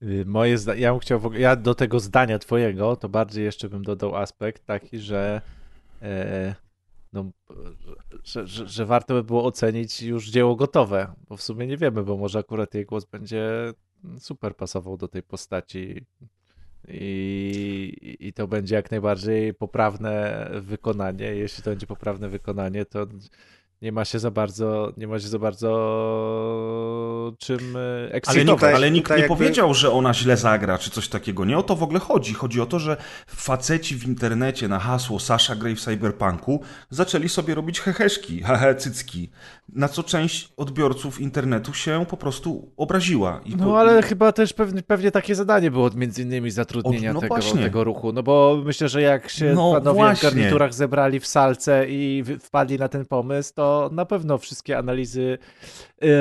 Y, 0.04 0.24
Moje 0.28 0.58
zda- 0.58 0.76
ja 0.76 0.92
bym 0.92 1.00
chciał, 1.00 1.20
w 1.20 1.26
ogóle- 1.26 1.42
ja 1.42 1.56
do 1.56 1.76
tego 1.76 2.00
zdania 2.00 2.40
twojego, 2.40 2.96
to 2.96 3.10
bardziej 3.10 3.44
jeszcze 3.44 3.70
bym 3.70 3.84
dodał 3.84 4.16
aspekt 4.16 4.66
taki, 4.66 5.00
że 5.00 5.42
e, 6.02 6.56
no, 7.14 7.32
że, 8.24 8.48
że, 8.48 8.68
że 8.68 8.86
warto 8.86 9.14
by 9.14 9.24
było 9.24 9.46
ocenić 9.46 10.02
już 10.02 10.30
dzieło 10.30 10.56
gotowe, 10.56 11.14
bo 11.30 11.38
w 11.38 11.42
sumie 11.42 11.68
nie 11.68 11.78
wiemy, 11.78 12.04
bo 12.04 12.18
może 12.18 12.40
akurat 12.40 12.74
jej 12.74 12.86
głos 12.86 13.06
będzie 13.06 13.74
super 14.20 14.56
pasował 14.56 14.98
do 14.98 15.08
tej 15.08 15.24
postaci 15.24 16.06
i, 16.88 18.18
i 18.20 18.34
to 18.34 18.48
będzie 18.48 18.76
jak 18.76 18.92
najbardziej 18.92 19.54
poprawne 19.54 20.50
wykonanie. 20.62 21.26
Jeśli 21.26 21.64
to 21.64 21.70
będzie 21.70 21.88
poprawne 21.88 22.30
wykonanie, 22.30 22.86
to 22.86 23.08
nie 23.84 23.92
ma 23.92 24.06
się 24.06 24.20
za 24.20 24.32
bardzo, 24.32 24.94
nie 24.98 25.08
ma 25.08 25.20
się 25.20 25.28
za 25.28 25.40
bardzo 25.40 25.70
czym 27.40 27.76
e, 27.78 27.80
Ale 27.80 28.12
ekscytować. 28.12 28.46
nikt, 28.48 28.60
tutaj- 28.60 28.76
ale 28.76 28.92
nikt 28.92 29.06
tutaj 29.06 29.18
nie 29.18 29.22
jakby- 29.22 29.38
powiedział, 29.38 29.74
że 29.74 29.92
ona 29.92 30.14
źle 30.14 30.38
zagra, 30.38 30.78
czy 30.78 30.90
coś 30.90 31.08
takiego. 31.08 31.46
Nie 31.46 31.58
o 31.58 31.64
to 31.64 31.76
w 31.76 31.84
ogóle 31.84 32.00
chodzi. 32.00 32.34
Chodzi 32.34 32.62
o 32.62 32.66
to, 32.66 32.80
że 32.80 32.98
faceci 33.28 33.96
w 33.96 34.08
internecie 34.08 34.68
na 34.68 34.80
hasło 34.80 35.20
Sasha 35.20 35.56
Grey 35.56 35.76
w 35.76 35.82
Cyberpunku 35.82 36.62
zaczęli 36.90 37.30
sobie 37.30 37.56
robić 37.56 37.80
heheszki, 37.80 38.42
hehe, 38.48 38.76
cycki, 38.76 39.30
na 39.70 39.88
co 39.88 40.04
część 40.04 40.54
odbiorców 40.58 41.22
internetu 41.22 41.74
się 41.74 42.06
po 42.10 42.18
prostu 42.18 42.72
obraziła. 42.78 43.42
I 43.46 43.56
No 43.56 43.66
po- 43.66 43.80
ale 43.80 44.02
chyba 44.02 44.32
też 44.32 44.54
pewnie, 44.54 44.84
pewnie 44.84 45.12
takie 45.12 45.36
zadanie 45.36 45.72
było 45.72 45.90
między 45.96 46.22
innymi 46.22 46.52
zatrudnienia 46.52 47.10
Od- 47.10 47.16
no 47.16 47.22
tego, 47.22 47.36
właśnie. 47.36 47.64
tego 47.64 47.84
ruchu, 47.84 48.14
no 48.14 48.24
bo 48.24 48.62
myślę, 48.66 48.90
że 48.90 49.02
jak 49.02 49.30
się 49.30 49.54
No 49.56 49.72
panowie 49.74 49.96
właśnie. 50.00 50.30
w 50.30 50.34
garniturach 50.36 50.74
zebrali 50.74 51.20
w 51.20 51.28
salce 51.28 51.86
i 51.90 52.24
wpadli 52.40 52.78
na 52.80 52.88
ten 52.88 53.06
pomysł, 53.06 53.54
to 53.56 53.73
na 53.92 54.06
pewno 54.06 54.38
wszystkie 54.38 54.78
analizy 54.78 55.38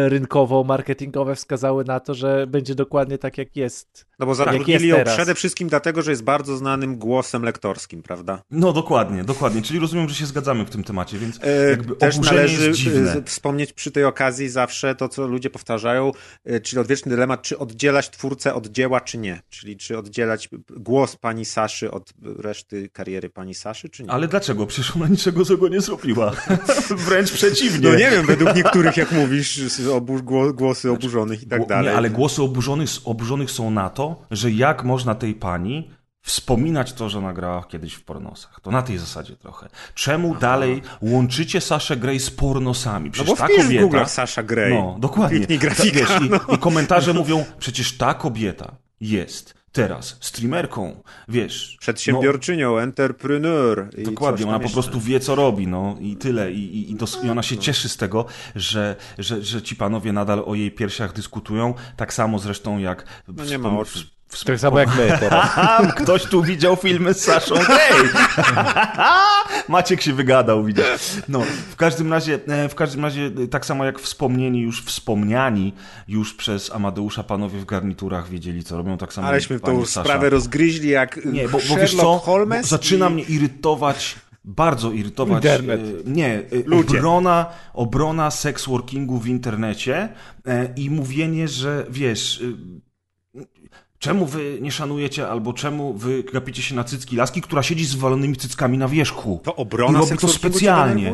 rynkowo-marketingowe 0.09 1.35
wskazały 1.35 1.85
na 1.85 2.01
to, 2.01 2.15
że 2.15 2.47
będzie 2.47 2.75
dokładnie 2.75 3.19
tak 3.19 3.39
jak 3.39 3.57
jest. 3.57 4.07
No 4.19 4.27
bo 4.27 4.35
zatrudnili 4.35 4.89
ją 4.89 5.05
przede 5.05 5.35
wszystkim 5.35 5.69
dlatego, 5.69 6.03
że 6.03 6.11
jest 6.11 6.25
bardzo 6.25 6.57
znanym 6.57 6.97
głosem 6.99 7.43
lektorskim, 7.43 8.03
prawda? 8.03 8.43
No 8.51 8.73
dokładnie, 8.73 9.25
dokładnie. 9.25 9.63
Czyli 9.63 9.79
rozumiem, 9.79 10.09
że 10.09 10.15
się 10.15 10.27
zgadzamy 10.27 10.65
w 10.65 10.71
tym 10.71 10.85
temacie, 10.85 11.19
więc 11.19 11.39
E, 11.43 11.71
jakby 11.71 11.97
Też 11.97 12.19
należy 12.19 12.69
jest 12.69 12.81
dziwne. 12.81 13.13
e, 13.13 13.23
wspomnieć 13.23 13.73
przy 13.73 13.91
tej 13.91 14.05
okazji 14.05 14.49
zawsze 14.49 14.95
to, 14.95 15.09
co 15.09 15.27
ludzie 15.27 15.51
powtarzają, 15.51 16.13
e, 16.45 16.61
czyli 16.61 16.81
odwieczny 16.81 17.11
dylemat, 17.11 17.43
czy 17.43 17.59
oddzielać 17.59 18.11
twórcę 18.11 18.55
od 18.55 18.67
dzieła, 18.67 19.01
czy 19.01 19.19
nie. 19.19 19.43
Czyli 19.51 19.77
czy 19.77 19.99
oddzielać 19.99 20.49
głos 20.71 21.17
pani 21.17 21.45
Saszy 21.45 21.91
od 21.91 22.13
reszty 22.39 22.89
kariery 22.89 23.31
pani 23.31 23.55
Saszy, 23.55 23.89
czy 23.89 24.03
nie. 24.05 24.11
Ale 24.11 24.29
dlaczego? 24.29 24.67
Przecież 24.67 24.97
ona 24.97 25.09
niczego 25.09 25.45
złego 25.45 25.69
nie 25.69 25.81
zrobiła. 25.81 26.33
Wręcz 27.07 27.33
przeciwnie. 27.33 27.89
No 27.91 27.95
nie 27.97 28.11
wiem, 28.11 28.27
według 28.27 28.55
niektórych, 28.57 28.97
jak 28.97 29.13
mówisz, 29.13 29.72
głosy 30.55 30.91
oburzonych 30.91 31.43
i 31.43 31.47
tak 31.47 31.67
dalej. 31.67 31.91
Nie, 31.91 31.97
ale 31.97 32.11
głosy 32.11 32.43
oburzonych, 32.43 32.91
oburzonych 33.05 33.51
są 33.51 33.71
na 33.71 33.91
to, 33.91 34.23
że 34.31 34.51
jak 34.51 34.85
można 34.85 35.15
tej 35.15 35.35
pani 35.35 35.91
wspominać 36.23 36.93
to, 36.93 37.09
że 37.09 37.21
nagrała 37.21 37.65
kiedyś 37.65 37.95
w 37.95 38.05
pornosach. 38.05 38.61
To 38.61 38.71
na 38.71 38.83
tej 38.83 38.99
zasadzie 38.99 39.37
trochę. 39.37 39.69
Czemu 39.95 40.37
dalej 40.37 40.83
łączycie 41.01 41.61
Saszę 41.61 41.97
Grey 41.97 42.21
z 42.21 42.31
pornosami? 42.31 43.07
No 43.07 43.13
Przecież 43.13 43.31
bo 43.31 43.37
ta 43.37 43.47
w 43.47 43.57
kobieta... 43.57 43.83
Google 43.83 44.05
Sasha 44.07 44.43
Grey. 44.43 44.75
No, 44.75 44.97
dokładnie. 44.99 45.39
Kliknij 45.39 45.59
grafika, 45.59 45.99
Wiesz, 45.99 46.11
i, 46.23 46.31
no. 46.31 46.55
I 46.55 46.59
komentarze 46.59 47.15
mówią, 47.15 47.45
przecież 47.59 47.99
ta 47.99 48.15
kobieta 48.15 48.77
jest 49.01 49.62
teraz 49.73 50.17
streamerką, 50.21 51.03
wiesz. 51.29 51.77
Przedsiębiorczynią, 51.81 52.79
entrepreneur. 52.79 53.89
No, 53.99 54.05
dokładnie, 54.05 54.39
coś 54.39 54.47
ona 54.49 54.61
po 54.61 54.71
prostu 54.71 55.01
wie, 55.01 55.21
co 55.21 55.35
robi, 55.35 55.67
no 55.67 55.97
i 56.01 56.17
tyle. 56.17 56.53
I, 56.53 56.77
i, 56.77 56.91
i, 56.91 56.95
dos- 56.95 57.25
I 57.25 57.31
ona 57.31 57.43
się 57.43 57.57
cieszy 57.59 57.89
z 57.89 57.97
tego, 57.97 58.25
że, 58.55 58.97
że, 59.19 59.43
że 59.43 59.63
ci 59.63 59.77
panowie 59.77 60.13
nadal 60.13 60.43
o 60.47 60.55
jej 60.55 60.71
piersiach 60.71 61.13
dyskutują, 61.13 61.75
tak 61.97 62.15
samo 62.15 62.39
zresztą 62.39 62.79
jak 62.79 63.05
No 63.29 63.45
nie 63.45 63.59
ma 63.59 63.69
wspom- 63.69 64.05
Tak 64.47 64.61
samo 64.61 64.79
jak 64.79 64.97
my 64.97 65.19
teraz. 65.21 65.51
Ktoś 66.03 66.25
tu 66.25 66.43
widział 66.43 66.77
filmy 66.77 67.15
z 67.15 67.21
Saszą 67.25 67.55
Grey. 67.55 68.11
Maciek 69.69 70.01
się 70.03 70.13
wygadał, 70.13 70.65
widzisz. 70.65 70.85
No, 71.29 71.43
w 71.71 71.77
każdym 71.77 72.13
razie, 72.13 72.39
e, 72.49 72.69
w 72.69 72.75
każdym 72.75 73.05
razie, 73.05 73.31
e, 73.45 73.49
tak 73.49 73.67
samo 73.67 73.85
jak 73.85 73.99
wspomnieni 74.01 74.61
już, 74.61 74.83
wspomniani 74.85 75.73
już 76.09 76.35
przez 76.35 76.73
Amadeusza 76.73 77.23
panowie 77.23 77.59
w 77.59 77.65
garniturach 77.65 78.29
wiedzieli, 78.29 78.65
co 78.65 78.77
robią, 78.77 78.99
tak 78.99 79.13
samo 79.13 79.29
Aleśmy 79.29 79.61
tą 79.61 79.87
Sasza. 79.87 80.05
sprawę 80.05 80.31
rozgryźli 80.31 80.89
jak 80.89 81.25
Nie, 81.25 81.49
bo, 81.49 81.59
bo 81.69 81.77
wiesz 81.77 81.97
co, 81.97 82.19
Holmes 82.19 82.67
zaczyna 82.69 83.09
i... 83.09 83.13
mnie 83.13 83.23
irytować 83.23 84.17
bardzo 84.45 84.93
irytować. 84.93 85.45
Internet. 85.45 85.81
E, 85.81 86.11
nie, 86.11 86.43
Ludzie. 86.67 86.99
obrona, 86.99 87.47
obrona 87.75 88.31
sex 88.31 88.67
workingu 88.67 89.19
w 89.19 89.27
internecie 89.27 90.09
i 90.77 90.91
mówienie, 90.91 91.49
że 91.49 91.87
wiesz, 91.91 92.43
czemu 94.03 94.27
wy 94.27 94.59
nie 94.61 94.73
szanujecie, 94.73 95.29
albo 95.29 95.53
czemu 95.53 95.95
wy 95.95 96.23
gapicie 96.33 96.63
się 96.63 96.75
na 96.75 96.85
cycki 96.85 97.17
laski, 97.17 97.43
która 97.43 97.63
siedzi 97.63 97.85
z 97.85 97.95
walonymi 97.95 98.37
cyckami 98.37 98.79
na 98.79 98.89
wierzchu. 98.89 99.41
To 99.45 99.57
obrona 99.57 99.99
I 99.99 100.03
robi 100.03 100.19
to 100.19 100.29
specjalnie. 100.29 101.13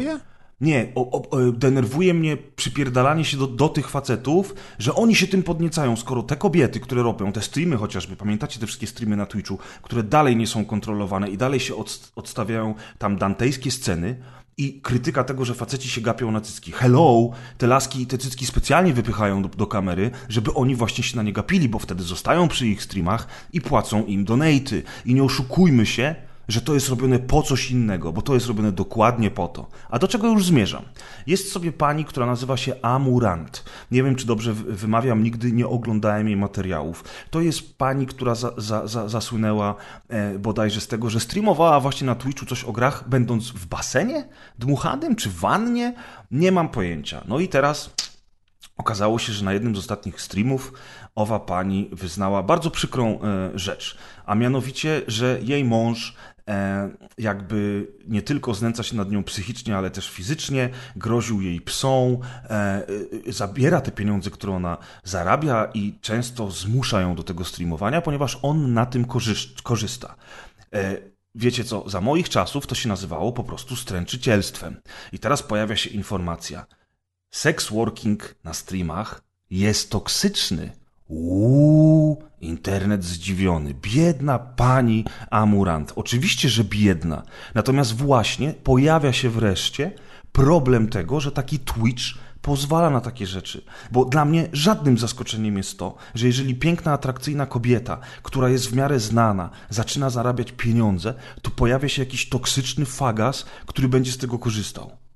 Nie, 0.60 0.92
o, 0.94 1.10
o, 1.10 1.40
e, 1.40 1.52
denerwuje 1.52 2.14
mnie 2.14 2.36
przypierdalanie 2.36 3.24
się 3.24 3.36
do, 3.36 3.46
do 3.46 3.68
tych 3.68 3.88
facetów, 3.88 4.54
że 4.78 4.94
oni 4.94 5.14
się 5.14 5.26
tym 5.26 5.42
podniecają, 5.42 5.96
skoro 5.96 6.22
te 6.22 6.36
kobiety, 6.36 6.80
które 6.80 7.02
robią, 7.02 7.32
te 7.32 7.42
streamy 7.42 7.76
chociażby, 7.76 8.16
pamiętacie 8.16 8.60
te 8.60 8.66
wszystkie 8.66 8.86
streamy 8.86 9.16
na 9.16 9.26
Twitchu, 9.26 9.58
które 9.82 10.02
dalej 10.02 10.36
nie 10.36 10.46
są 10.46 10.64
kontrolowane 10.64 11.28
i 11.28 11.36
dalej 11.36 11.60
się 11.60 11.76
od, 11.76 12.12
odstawiają 12.16 12.74
tam 12.98 13.16
dantejskie 13.16 13.70
sceny, 13.70 14.16
i 14.58 14.80
krytyka 14.80 15.24
tego, 15.24 15.44
że 15.44 15.54
faceci 15.54 15.88
się 15.88 16.00
gapią 16.00 16.30
na 16.30 16.40
cycki. 16.40 16.72
Hello! 16.72 17.30
Te 17.58 17.66
laski 17.66 18.06
te 18.06 18.18
cycki 18.18 18.46
specjalnie 18.46 18.92
wypychają 18.92 19.42
do, 19.42 19.48
do, 19.48 19.66
kamery, 19.66 20.10
żeby 20.28 20.54
oni 20.54 20.74
właśnie 20.74 21.04
się 21.04 21.16
na 21.16 21.22
nie 21.22 21.32
gapili, 21.32 21.68
bo 21.68 21.78
wtedy 21.78 22.02
zostają 22.02 22.48
przy 22.48 22.66
ich 22.66 22.82
streamach 22.82 23.26
i 23.52 23.60
płacą 23.60 24.04
im 24.04 24.24
donaty. 24.24 24.82
I 25.04 25.14
nie 25.14 25.24
oszukujmy 25.24 25.86
się, 25.86 26.14
że 26.48 26.60
to 26.60 26.74
jest 26.74 26.88
robione 26.88 27.18
po 27.18 27.42
coś 27.42 27.70
innego, 27.70 28.12
bo 28.12 28.22
to 28.22 28.34
jest 28.34 28.46
robione 28.46 28.72
dokładnie 28.72 29.30
po 29.30 29.48
to. 29.48 29.66
A 29.90 29.98
do 29.98 30.08
czego 30.08 30.28
już 30.28 30.46
zmierzam? 30.46 30.82
Jest 31.26 31.52
sobie 31.52 31.72
pani, 31.72 32.04
która 32.04 32.26
nazywa 32.26 32.56
się 32.56 32.74
Amurant. 32.82 33.64
Nie 33.90 34.02
wiem, 34.02 34.14
czy 34.14 34.26
dobrze 34.26 34.52
wymawiam, 34.54 35.22
nigdy 35.22 35.52
nie 35.52 35.66
oglądałem 35.66 36.26
jej 36.26 36.36
materiałów. 36.36 37.04
To 37.30 37.40
jest 37.40 37.78
pani, 37.78 38.06
która 38.06 38.34
za, 38.34 38.52
za, 38.56 38.86
za, 38.86 39.08
zasłynęła 39.08 39.74
e, 40.08 40.38
bodajże 40.38 40.80
z 40.80 40.88
tego, 40.88 41.10
że 41.10 41.20
streamowała 41.20 41.80
właśnie 41.80 42.06
na 42.06 42.14
Twitchu 42.14 42.46
coś 42.46 42.64
o 42.64 42.72
grach, 42.72 43.08
będąc 43.08 43.48
w 43.48 43.66
basenie 43.66 44.28
dmuchanym 44.58 45.16
czy 45.16 45.30
w 45.30 45.34
wannie. 45.34 45.94
Nie 46.30 46.52
mam 46.52 46.68
pojęcia. 46.68 47.24
No 47.28 47.40
i 47.40 47.48
teraz 47.48 47.90
Okazało 48.78 49.18
się, 49.18 49.32
że 49.32 49.44
na 49.44 49.52
jednym 49.52 49.76
z 49.76 49.78
ostatnich 49.78 50.20
streamów 50.20 50.72
owa 51.14 51.40
pani 51.40 51.88
wyznała 51.92 52.42
bardzo 52.42 52.70
przykrą 52.70 53.20
e, 53.20 53.50
rzecz, 53.58 53.98
a 54.26 54.34
mianowicie, 54.34 55.02
że 55.06 55.38
jej 55.42 55.64
mąż 55.64 56.14
jakby 57.18 57.86
nie 58.06 58.22
tylko 58.22 58.54
znęca 58.54 58.82
się 58.82 58.96
nad 58.96 59.10
nią 59.10 59.24
psychicznie, 59.24 59.76
ale 59.76 59.90
też 59.90 60.10
fizycznie, 60.10 60.70
groził 60.96 61.40
jej 61.40 61.60
psą, 61.60 62.20
e, 62.44 62.50
e, 63.28 63.32
zabiera 63.32 63.80
te 63.80 63.92
pieniądze, 63.92 64.30
które 64.30 64.52
ona 64.52 64.78
zarabia 65.04 65.70
i 65.74 65.98
często 66.00 66.50
zmusza 66.50 67.00
ją 67.00 67.14
do 67.14 67.22
tego 67.22 67.44
streamowania, 67.44 68.00
ponieważ 68.00 68.38
on 68.42 68.74
na 68.74 68.86
tym 68.86 69.04
korzysta. 69.62 70.14
Wiecie 71.34 71.64
co, 71.64 71.88
za 71.88 72.00
moich 72.00 72.28
czasów 72.28 72.66
to 72.66 72.74
się 72.74 72.88
nazywało 72.88 73.32
po 73.32 73.44
prostu 73.44 73.76
stręczycielstwem. 73.76 74.80
I 75.12 75.18
teraz 75.18 75.42
pojawia 75.42 75.76
się 75.76 75.90
informacja. 75.90 76.66
Sex 77.30 77.68
working 77.70 78.34
na 78.44 78.54
streamach 78.54 79.22
jest 79.50 79.90
toksyczny. 79.90 80.77
Uuu, 81.08 82.22
internet 82.40 83.04
zdziwiony. 83.04 83.74
Biedna 83.74 84.38
pani 84.38 85.04
Amurant. 85.30 85.92
Oczywiście, 85.96 86.48
że 86.48 86.64
biedna. 86.64 87.22
Natomiast 87.54 87.96
właśnie 87.96 88.52
pojawia 88.52 89.12
się 89.12 89.30
wreszcie 89.30 89.92
problem 90.32 90.88
tego, 90.88 91.20
że 91.20 91.32
taki 91.32 91.58
Twitch 91.58 92.02
pozwala 92.42 92.90
na 92.90 93.00
takie 93.00 93.26
rzeczy. 93.26 93.64
Bo 93.92 94.04
dla 94.04 94.24
mnie 94.24 94.48
żadnym 94.52 94.98
zaskoczeniem 94.98 95.56
jest 95.56 95.78
to, 95.78 95.96
że 96.14 96.26
jeżeli 96.26 96.54
piękna, 96.54 96.92
atrakcyjna 96.92 97.46
kobieta, 97.46 97.98
która 98.22 98.48
jest 98.48 98.70
w 98.70 98.76
miarę 98.76 99.00
znana, 99.00 99.50
zaczyna 99.70 100.10
zarabiać 100.10 100.52
pieniądze, 100.52 101.14
to 101.42 101.50
pojawia 101.50 101.88
się 101.88 102.02
jakiś 102.02 102.28
toksyczny 102.28 102.84
fagas, 102.84 103.44
który 103.66 103.88
będzie 103.88 104.12
z 104.12 104.18
tego 104.18 104.38
korzystał. 104.38 105.07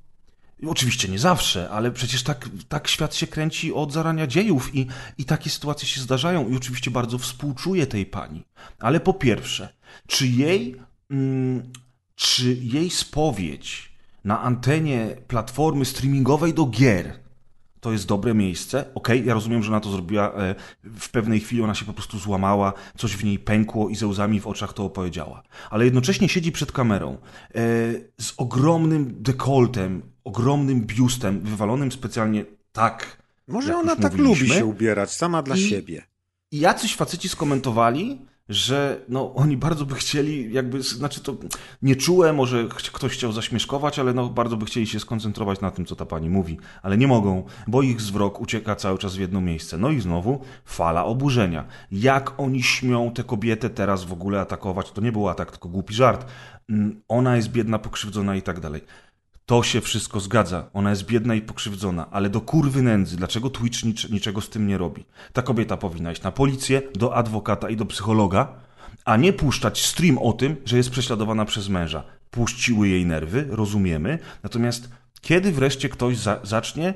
Oczywiście 0.67 1.09
nie 1.09 1.19
zawsze, 1.19 1.71
ale 1.71 1.93
przecież 1.93 2.23
tak, 2.23 2.49
tak 2.69 2.89
świat 2.89 3.15
się 3.15 3.27
kręci 3.27 3.73
od 3.73 3.93
zarania 3.93 4.27
dziejów 4.27 4.75
i, 4.75 4.87
i 5.19 5.25
takie 5.25 5.51
sytuacje 5.51 5.89
się 5.89 6.01
zdarzają 6.01 6.49
i 6.49 6.57
oczywiście 6.57 6.91
bardzo 6.91 7.19
współczuję 7.19 7.87
tej 7.87 8.07
pani. 8.07 8.45
Ale 8.79 9.01
po 9.01 9.15
pierwsze, 9.15 9.69
czy 10.07 10.27
jej, 10.27 10.77
mm, 11.11 11.73
czy 12.15 12.55
jej 12.55 12.91
spowiedź 12.91 13.93
na 14.25 14.41
antenie 14.41 15.17
platformy 15.29 15.85
streamingowej 15.85 16.55
do 16.55 16.67
gier 16.67 17.22
to 17.83 17.93
jest 17.93 18.07
dobre 18.07 18.35
miejsce. 18.35 18.81
Okej, 18.81 19.17
okay, 19.17 19.27
ja 19.27 19.35
rozumiem, 19.35 19.63
że 19.63 19.71
ona 19.71 19.81
to 19.81 19.91
zrobiła 19.91 20.33
e, 20.35 20.55
w 20.85 21.09
pewnej 21.11 21.41
chwili, 21.41 21.63
ona 21.63 21.75
się 21.75 21.85
po 21.85 21.93
prostu 21.93 22.19
złamała, 22.19 22.73
coś 22.97 23.17
w 23.17 23.25
niej 23.25 23.39
pękło 23.39 23.89
i 23.89 23.97
ze 23.97 24.07
łzami 24.07 24.41
w 24.41 24.47
oczach 24.47 24.73
to 24.73 24.85
opowiedziała. 24.85 25.43
Ale 25.71 25.85
jednocześnie 25.85 26.29
siedzi 26.29 26.53
przed 26.53 26.73
kamerą 26.73 27.13
e, 27.13 27.19
z 28.21 28.35
ogromnym 28.37 29.23
dekoltem, 29.23 30.03
ogromnym 30.25 30.81
biustem, 30.81 31.41
wywalonym 31.41 31.93
specjalnie 31.93 32.45
tak. 32.73 33.23
Może 33.49 33.77
ona 33.77 33.97
tak 33.97 34.19
lubi 34.19 34.49
się 34.49 34.65
ubierać, 34.65 35.13
sama 35.13 35.43
dla 35.43 35.57
I, 35.57 35.61
siebie. 35.61 36.03
I 36.51 36.59
jacyś 36.61 36.97
faceci 36.97 37.29
skomentowali, 37.29 38.27
że 38.55 39.01
no, 39.09 39.35
oni 39.35 39.57
bardzo 39.57 39.87
by 39.87 39.95
chcieli, 39.95 40.53
jakby, 40.53 40.83
znaczy 40.83 41.21
to 41.21 41.37
nie 41.83 41.97
czułe, 41.97 42.33
może 42.33 42.69
ktoś 42.93 43.13
chciał 43.13 43.33
zaśmieszkować, 43.33 43.99
ale 43.99 44.15
no, 44.15 44.29
bardzo 44.29 44.57
by 44.57 44.67
chcieli 44.67 44.87
się 44.87 45.01
skoncentrować 45.01 45.61
na 45.61 45.71
tym, 45.71 45.87
co 45.87 45.97
ta 45.97 46.07
pani 46.07 46.31
mówi, 46.31 46.59
ale 46.83 46.99
nie 46.99 47.07
mogą, 47.07 47.45
bo 47.67 47.83
ich 47.83 48.01
zwrok 48.01 48.41
ucieka 48.41 48.77
cały 48.77 48.99
czas 48.99 49.17
w 49.17 49.21
jedno 49.21 49.41
miejsce. 49.41 49.79
No 49.79 49.91
i 49.91 50.01
znowu 50.01 50.41
fala 50.65 51.05
oburzenia. 51.05 51.65
Jak 51.93 52.41
oni 52.41 52.63
śmią 52.63 53.11
tę 53.11 53.25
kobietę 53.25 53.71
teraz 53.71 54.05
w 54.05 54.13
ogóle 54.13 54.41
atakować? 54.41 54.93
To 54.93 55.01
nie 55.01 55.13
był 55.13 55.29
atak, 55.29 55.51
tylko 55.51 55.69
głupi 55.69 55.95
żart. 55.95 56.27
Mm, 56.69 57.03
ona 57.09 57.37
jest 57.37 57.49
biedna, 57.49 57.79
pokrzywdzona 57.79 58.37
i 58.37 58.43
tak 58.43 58.61
dalej. 58.61 58.83
To 59.53 59.63
się 59.63 59.81
wszystko 59.81 60.21
zgadza. 60.21 60.65
Ona 60.73 60.91
jest 60.91 61.07
biedna 61.07 61.35
i 61.35 61.41
pokrzywdzona, 61.41 62.11
ale 62.11 62.31
do 62.31 62.41
kurwy 62.41 62.83
nędzy. 62.83 63.17
Dlaczego 63.17 63.51
Twitch 63.51 63.85
nic, 63.85 64.11
niczego 64.11 64.41
z 64.41 64.49
tym 64.49 64.67
nie 64.67 64.79
robi? 64.79 65.05
Ta 65.33 65.43
kobieta 65.43 65.77
powinna 65.77 66.13
iść 66.13 66.23
na 66.23 66.33
policję, 66.33 66.83
do 66.95 67.15
adwokata 67.15 67.71
i 67.71 67.77
do 67.77 67.87
psychologa, 67.87 68.49
a 69.05 69.17
nie 69.17 69.33
puszczać 69.33 69.85
stream 69.85 70.19
o 70.19 70.33
tym, 70.33 70.57
że 70.65 70.77
jest 70.77 70.91
prześladowana 70.91 71.45
przez 71.45 71.69
męża. 71.69 72.05
Puściły 72.31 72.89
jej 72.89 73.07
nerwy, 73.07 73.47
rozumiemy. 73.51 74.19
Natomiast 74.43 74.89
kiedy 75.21 75.53
wreszcie 75.53 75.89
ktoś 75.89 76.19
za 76.19 76.41
zacznie 76.43 76.95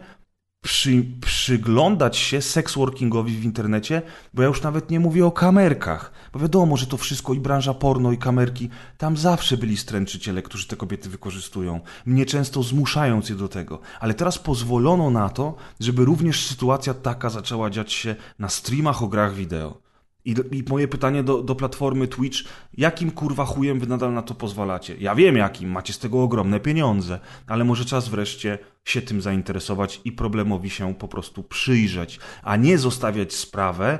przy, 0.66 1.04
przyglądać 1.20 2.16
się 2.16 2.42
seksworkingowi 2.42 3.36
w 3.36 3.44
internecie, 3.44 4.02
bo 4.34 4.42
ja 4.42 4.48
już 4.48 4.62
nawet 4.62 4.90
nie 4.90 5.00
mówię 5.00 5.26
o 5.26 5.30
kamerkach, 5.30 6.12
bo 6.32 6.38
wiadomo, 6.38 6.76
że 6.76 6.86
to 6.86 6.96
wszystko 6.96 7.34
i 7.34 7.40
branża 7.40 7.74
porno 7.74 8.12
i 8.12 8.18
kamerki, 8.18 8.68
tam 8.98 9.16
zawsze 9.16 9.56
byli 9.56 9.76
stręczyciele, 9.76 10.42
którzy 10.42 10.66
te 10.66 10.76
kobiety 10.76 11.08
wykorzystują, 11.08 11.80
mnie 12.06 12.26
często 12.26 12.62
zmuszając 12.62 13.28
je 13.28 13.34
do 13.34 13.48
tego, 13.48 13.80
ale 14.00 14.14
teraz 14.14 14.38
pozwolono 14.38 15.10
na 15.10 15.28
to, 15.28 15.54
żeby 15.80 16.04
również 16.04 16.46
sytuacja 16.46 16.94
taka 16.94 17.30
zaczęła 17.30 17.70
dziać 17.70 17.92
się 17.92 18.16
na 18.38 18.48
streamach 18.48 19.02
o 19.02 19.08
grach 19.08 19.34
wideo. 19.34 19.85
I, 20.26 20.34
I, 20.52 20.64
moje 20.68 20.88
pytanie 20.88 21.22
do, 21.22 21.42
do 21.42 21.54
platformy 21.54 22.08
Twitch, 22.08 22.38
jakim 22.74 23.10
kurwa 23.10 23.44
chujem 23.44 23.80
wy 23.80 23.86
nadal 23.86 24.12
na 24.12 24.22
to 24.22 24.34
pozwalacie? 24.34 24.96
Ja 25.00 25.14
wiem 25.14 25.36
jakim, 25.36 25.70
macie 25.70 25.92
z 25.92 25.98
tego 25.98 26.22
ogromne 26.22 26.60
pieniądze, 26.60 27.18
ale 27.46 27.64
może 27.64 27.84
czas 27.84 28.08
wreszcie 28.08 28.58
się 28.84 29.02
tym 29.02 29.22
zainteresować 29.22 30.00
i 30.04 30.12
problemowi 30.12 30.70
się 30.70 30.94
po 30.94 31.08
prostu 31.08 31.42
przyjrzeć, 31.42 32.20
a 32.42 32.56
nie 32.56 32.78
zostawiać 32.78 33.34
sprawę 33.34 33.98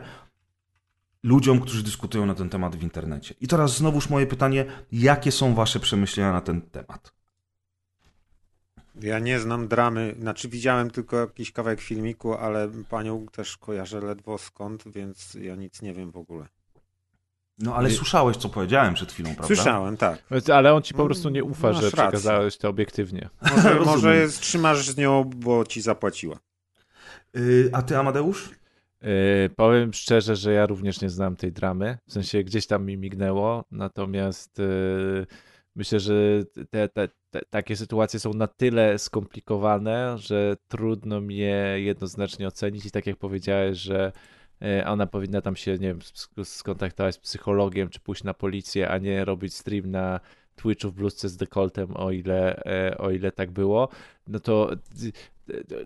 ludziom, 1.22 1.60
którzy 1.60 1.82
dyskutują 1.82 2.26
na 2.26 2.34
ten 2.34 2.48
temat 2.48 2.76
w 2.76 2.82
internecie. 2.82 3.34
I 3.40 3.48
teraz 3.48 3.76
znowuż 3.76 4.10
moje 4.10 4.26
pytanie, 4.26 4.64
jakie 4.92 5.32
są 5.32 5.54
wasze 5.54 5.80
przemyślenia 5.80 6.32
na 6.32 6.40
ten 6.40 6.60
temat? 6.60 7.15
Ja 9.00 9.18
nie 9.18 9.40
znam 9.40 9.68
dramy, 9.68 10.14
znaczy 10.20 10.48
widziałem 10.48 10.90
tylko 10.90 11.16
jakiś 11.16 11.52
kawałek 11.52 11.80
filmiku, 11.80 12.34
ale 12.34 12.68
panią 12.88 13.26
też 13.26 13.56
kojarzę 13.56 14.00
ledwo 14.00 14.38
skąd, 14.38 14.84
więc 14.88 15.34
ja 15.34 15.54
nic 15.56 15.82
nie 15.82 15.94
wiem 15.94 16.10
w 16.10 16.16
ogóle. 16.16 16.46
No 17.58 17.74
ale 17.74 17.90
słyszałeś, 17.90 18.36
co 18.36 18.48
powiedziałem 18.48 18.94
przed 18.94 19.12
chwilą, 19.12 19.28
prawda? 19.34 19.46
Słyszałem, 19.46 19.96
tak. 19.96 20.22
Ale 20.54 20.74
on 20.74 20.82
ci 20.82 20.94
po 20.94 21.04
prostu 21.04 21.28
nie 21.28 21.44
ufa, 21.44 21.68
Masz 21.68 21.76
że 21.76 21.82
rację. 21.82 21.96
przekazałeś 21.96 22.56
to 22.56 22.68
obiektywnie. 22.68 23.28
Może, 23.56 23.80
może 23.80 24.16
jest, 24.16 24.40
trzymasz 24.40 24.88
z 24.88 24.96
nią, 24.96 25.24
bo 25.36 25.64
ci 25.64 25.80
zapłaciła. 25.80 26.38
Yy, 27.34 27.70
a 27.72 27.82
ty, 27.82 27.98
Amadeusz? 27.98 28.50
Yy, 29.02 29.08
powiem 29.56 29.92
szczerze, 29.92 30.36
że 30.36 30.52
ja 30.52 30.66
również 30.66 31.00
nie 31.00 31.10
znam 31.10 31.36
tej 31.36 31.52
dramy. 31.52 31.98
W 32.08 32.12
sensie 32.12 32.44
gdzieś 32.44 32.66
tam 32.66 32.84
mi 32.84 32.96
mignęło, 32.96 33.64
natomiast 33.70 34.58
yy, 34.58 35.26
myślę, 35.76 36.00
że 36.00 36.14
te, 36.70 36.88
te, 36.88 37.08
takie 37.50 37.76
sytuacje 37.76 38.20
są 38.20 38.32
na 38.32 38.46
tyle 38.46 38.98
skomplikowane, 38.98 40.18
że 40.18 40.56
trudno 40.68 41.20
mi 41.20 41.36
je 41.36 41.76
jednoznacznie 41.76 42.48
ocenić 42.48 42.86
i 42.86 42.90
tak 42.90 43.06
jak 43.06 43.16
powiedziałeś, 43.16 43.78
że 43.78 44.12
e, 44.62 44.86
ona 44.86 45.06
powinna 45.06 45.40
tam 45.40 45.56
się, 45.56 45.72
nie 45.72 45.88
wiem, 45.88 45.98
skontaktować 46.44 47.14
z 47.14 47.18
psychologiem, 47.18 47.88
czy 47.88 48.00
pójść 48.00 48.24
na 48.24 48.34
policję, 48.34 48.88
a 48.88 48.98
nie 48.98 49.24
robić 49.24 49.54
stream 49.54 49.90
na 49.90 50.20
Twitchu 50.56 50.88
w 50.88 50.94
bluzce 50.94 51.28
z 51.28 51.36
dekoltem, 51.36 51.96
o 51.96 52.10
ile, 52.10 52.64
e, 52.64 52.98
o 52.98 53.10
ile 53.10 53.32
tak 53.32 53.50
było, 53.50 53.88
no 54.26 54.40
to 54.40 54.70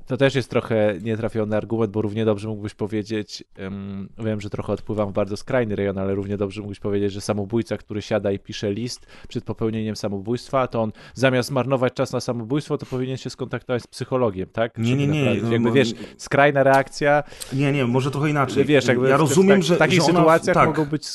to 0.06 0.16
też 0.16 0.34
jest 0.34 0.50
trochę 0.50 0.94
nietrafiony 1.02 1.56
argument, 1.56 1.92
bo 1.92 2.02
równie 2.02 2.24
dobrze 2.24 2.48
mógłbyś 2.48 2.74
powiedzieć, 2.74 3.44
um, 3.58 4.08
wiem, 4.18 4.40
że 4.40 4.50
trochę 4.50 4.72
odpływam 4.72 5.08
w 5.08 5.12
bardzo 5.12 5.36
skrajny 5.36 5.76
rejon, 5.76 5.98
ale 5.98 6.14
równie 6.14 6.36
dobrze 6.36 6.60
mógłbyś 6.60 6.80
powiedzieć, 6.80 7.12
że 7.12 7.20
samobójca, 7.20 7.76
który 7.76 8.02
siada 8.02 8.32
i 8.32 8.38
pisze 8.38 8.72
list 8.72 9.06
przed 9.28 9.44
popełnieniem 9.44 9.96
samobójstwa, 9.96 10.66
to 10.66 10.82
on 10.82 10.92
zamiast 11.14 11.50
marnować 11.50 11.92
czas 11.92 12.12
na 12.12 12.20
samobójstwo, 12.20 12.78
to 12.78 12.86
powinien 12.86 13.16
się 13.16 13.30
skontaktować 13.30 13.82
z 13.82 13.86
psychologiem, 13.86 14.48
tak? 14.52 14.78
Nie, 14.78 14.96
nie, 14.96 15.06
nie. 15.06 15.24
Jakby 15.34 15.58
no, 15.58 15.72
wiesz, 15.72 15.94
skrajna 16.16 16.62
reakcja. 16.62 17.22
Nie, 17.52 17.72
nie, 17.72 17.86
może 17.86 18.10
trochę 18.10 18.30
inaczej. 18.30 18.64
Wiesz, 18.64 18.86
jakby 18.86 19.08
ja 19.08 19.16
rozumiem, 19.16 19.60
w, 19.60 19.64
że 19.64 19.74
w 19.76 19.78
takich 19.78 20.00
że 20.00 20.04
ona, 20.04 20.18
sytuacjach 20.18 20.54
tak. 20.54 20.68
mogą 20.68 20.84
być 20.84 21.06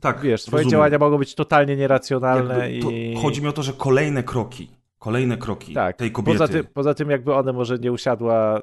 tak, 0.00 0.20
wiesz, 0.20 0.42
twoje 0.42 0.62
rozumiem. 0.62 0.70
działania 0.70 0.98
mogą 0.98 1.18
być 1.18 1.34
totalnie 1.34 1.76
nieracjonalne 1.76 2.72
i... 2.72 3.14
Chodzi 3.22 3.42
mi 3.42 3.48
o 3.48 3.52
to, 3.52 3.62
że 3.62 3.72
kolejne 3.72 4.22
kroki, 4.22 4.68
kolejne 5.02 5.36
kroki 5.36 5.74
tak. 5.74 5.96
tej 5.96 6.12
kobiety. 6.12 6.38
Poza 6.38 6.52
tym, 6.52 6.66
poza 6.74 6.94
tym 6.94 7.10
jakby 7.10 7.34
ona 7.34 7.52
może 7.52 7.78
nie 7.78 7.92
usiadła 7.92 8.62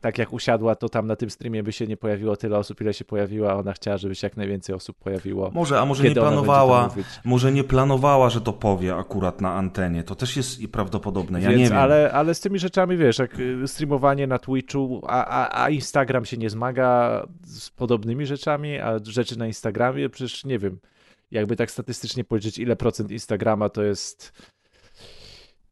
tak 0.00 0.18
jak 0.18 0.32
usiadła, 0.32 0.74
to 0.74 0.88
tam 0.88 1.06
na 1.06 1.16
tym 1.16 1.30
streamie 1.30 1.62
by 1.62 1.72
się 1.72 1.86
nie 1.86 1.96
pojawiło 1.96 2.36
tyle 2.36 2.58
osób, 2.58 2.80
ile 2.80 2.94
się 2.94 3.04
pojawiła. 3.04 3.54
Ona 3.54 3.72
chciała, 3.72 3.96
żeby 3.96 4.14
się 4.14 4.26
jak 4.26 4.36
najwięcej 4.36 4.74
osób 4.74 4.98
pojawiło. 4.98 5.50
Może, 5.54 5.80
a 5.80 5.84
może 5.84 6.04
nie 6.04 6.14
planowała, 6.14 6.94
może 7.24 7.52
nie 7.52 7.64
planowała, 7.64 8.30
że 8.30 8.40
to 8.40 8.52
powie 8.52 8.96
akurat 8.96 9.40
na 9.40 9.52
antenie. 9.52 10.02
To 10.02 10.14
też 10.14 10.36
jest 10.36 10.66
prawdopodobne. 10.72 11.40
Ja 11.40 11.48
Więc, 11.48 11.60
nie 11.60 11.68
wiem. 11.68 11.78
Ale, 11.78 12.12
ale 12.12 12.34
z 12.34 12.40
tymi 12.40 12.58
rzeczami, 12.58 12.96
wiesz, 12.96 13.18
jak 13.18 13.38
y, 13.38 13.68
streamowanie 13.68 14.26
na 14.26 14.38
Twitchu, 14.38 15.02
a, 15.06 15.24
a, 15.24 15.64
a 15.64 15.70
Instagram 15.70 16.24
się 16.24 16.36
nie 16.36 16.50
zmaga 16.50 17.22
z 17.44 17.70
podobnymi 17.70 18.26
rzeczami, 18.26 18.78
a 18.78 18.98
rzeczy 19.02 19.38
na 19.38 19.46
Instagramie, 19.46 20.08
przecież 20.08 20.44
nie 20.44 20.58
wiem, 20.58 20.78
jakby 21.30 21.56
tak 21.56 21.70
statystycznie 21.70 22.24
policzyć, 22.24 22.58
ile 22.58 22.76
procent 22.76 23.10
Instagrama 23.10 23.68
to 23.68 23.82
jest 23.82 24.32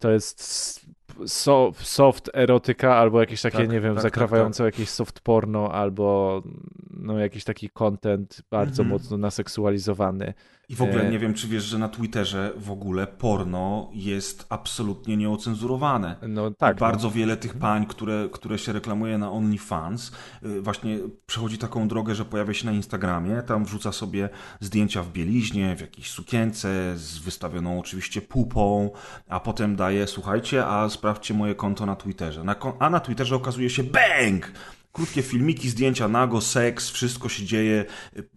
to 0.03 0.11
jest 0.11 0.81
so, 1.27 1.73
soft 1.79 2.31
erotyka 2.35 2.97
albo 2.97 3.21
jakieś 3.21 3.43
takie, 3.43 3.59
tak, 3.59 3.71
nie 3.71 3.81
wiem, 3.81 3.95
tak, 3.95 4.03
zakrawające 4.03 4.65
tak, 4.65 4.73
tak. 4.73 4.79
jakieś 4.79 4.91
soft 4.91 5.21
porno 5.21 5.73
albo 5.73 6.43
no, 6.91 7.19
jakiś 7.19 7.45
taki 7.45 7.71
content 7.71 8.43
bardzo 8.51 8.83
mhm. 8.83 8.89
mocno 8.89 9.17
naseksualizowany. 9.17 10.35
I 10.69 10.77
w 10.77 10.83
ogóle 10.83 11.03
e, 11.03 11.11
nie 11.11 11.19
wiem, 11.19 11.35
czy 11.35 11.49
wiesz, 11.49 11.65
że 11.65 11.79
na 11.79 11.89
Twitterze 11.89 12.53
w 12.57 12.71
ogóle 12.71 13.07
porno 13.07 13.91
jest 13.93 14.47
absolutnie 14.49 15.17
nieocenzurowane. 15.17 16.17
No 16.29 16.51
tak. 16.51 16.77
I 16.77 16.81
bardzo 16.81 17.09
no. 17.09 17.15
wiele 17.15 17.37
tych 17.37 17.55
pań, 17.55 17.87
które, 17.87 18.29
które 18.33 18.59
się 18.59 18.73
reklamuje 18.73 19.19
na 19.19 19.33
OnlyFans, 19.33 20.13
y, 20.43 20.63
właśnie 20.63 20.99
przechodzi 21.27 21.59
taką 21.59 21.89
drogę, 21.89 22.15
że 22.15 22.25
pojawia 22.25 22.55
się 22.55 22.67
na 22.67 22.73
Instagramie, 22.73 23.43
tam 23.43 23.65
wrzuca 23.65 23.93
sobie 23.93 24.29
zdjęcia 24.61 25.03
w 25.03 25.13
bieliźnie, 25.13 25.77
w 25.77 25.81
jakiejś 25.81 26.11
sukience, 26.11 26.93
z 26.97 27.19
wystawioną 27.19 27.81
oczywiście 27.81 28.23
pupą, 28.23 28.91
a 29.29 29.41
potem 29.41 29.77
daje, 29.77 30.07
słuchajcie, 30.07 30.67
a 30.67 30.89
sprawdźcie 30.89 31.35
moje 31.35 31.55
konto 31.55 31.87
na 31.87 31.97
Twitterze. 31.97 32.45
Na, 32.45 32.57
a 32.79 32.91
na 32.91 33.01
Twitterze 33.01 33.37
okazuje 33.37 33.71
się 33.71 33.83
BANG! 33.83 34.53
Krótkie 34.93 35.23
filmiki, 35.23 35.69
zdjęcia 35.69 36.09
nago, 36.09 36.41
seks, 36.41 36.91
wszystko 36.91 37.29
się 37.29 37.45
dzieje, 37.45 37.85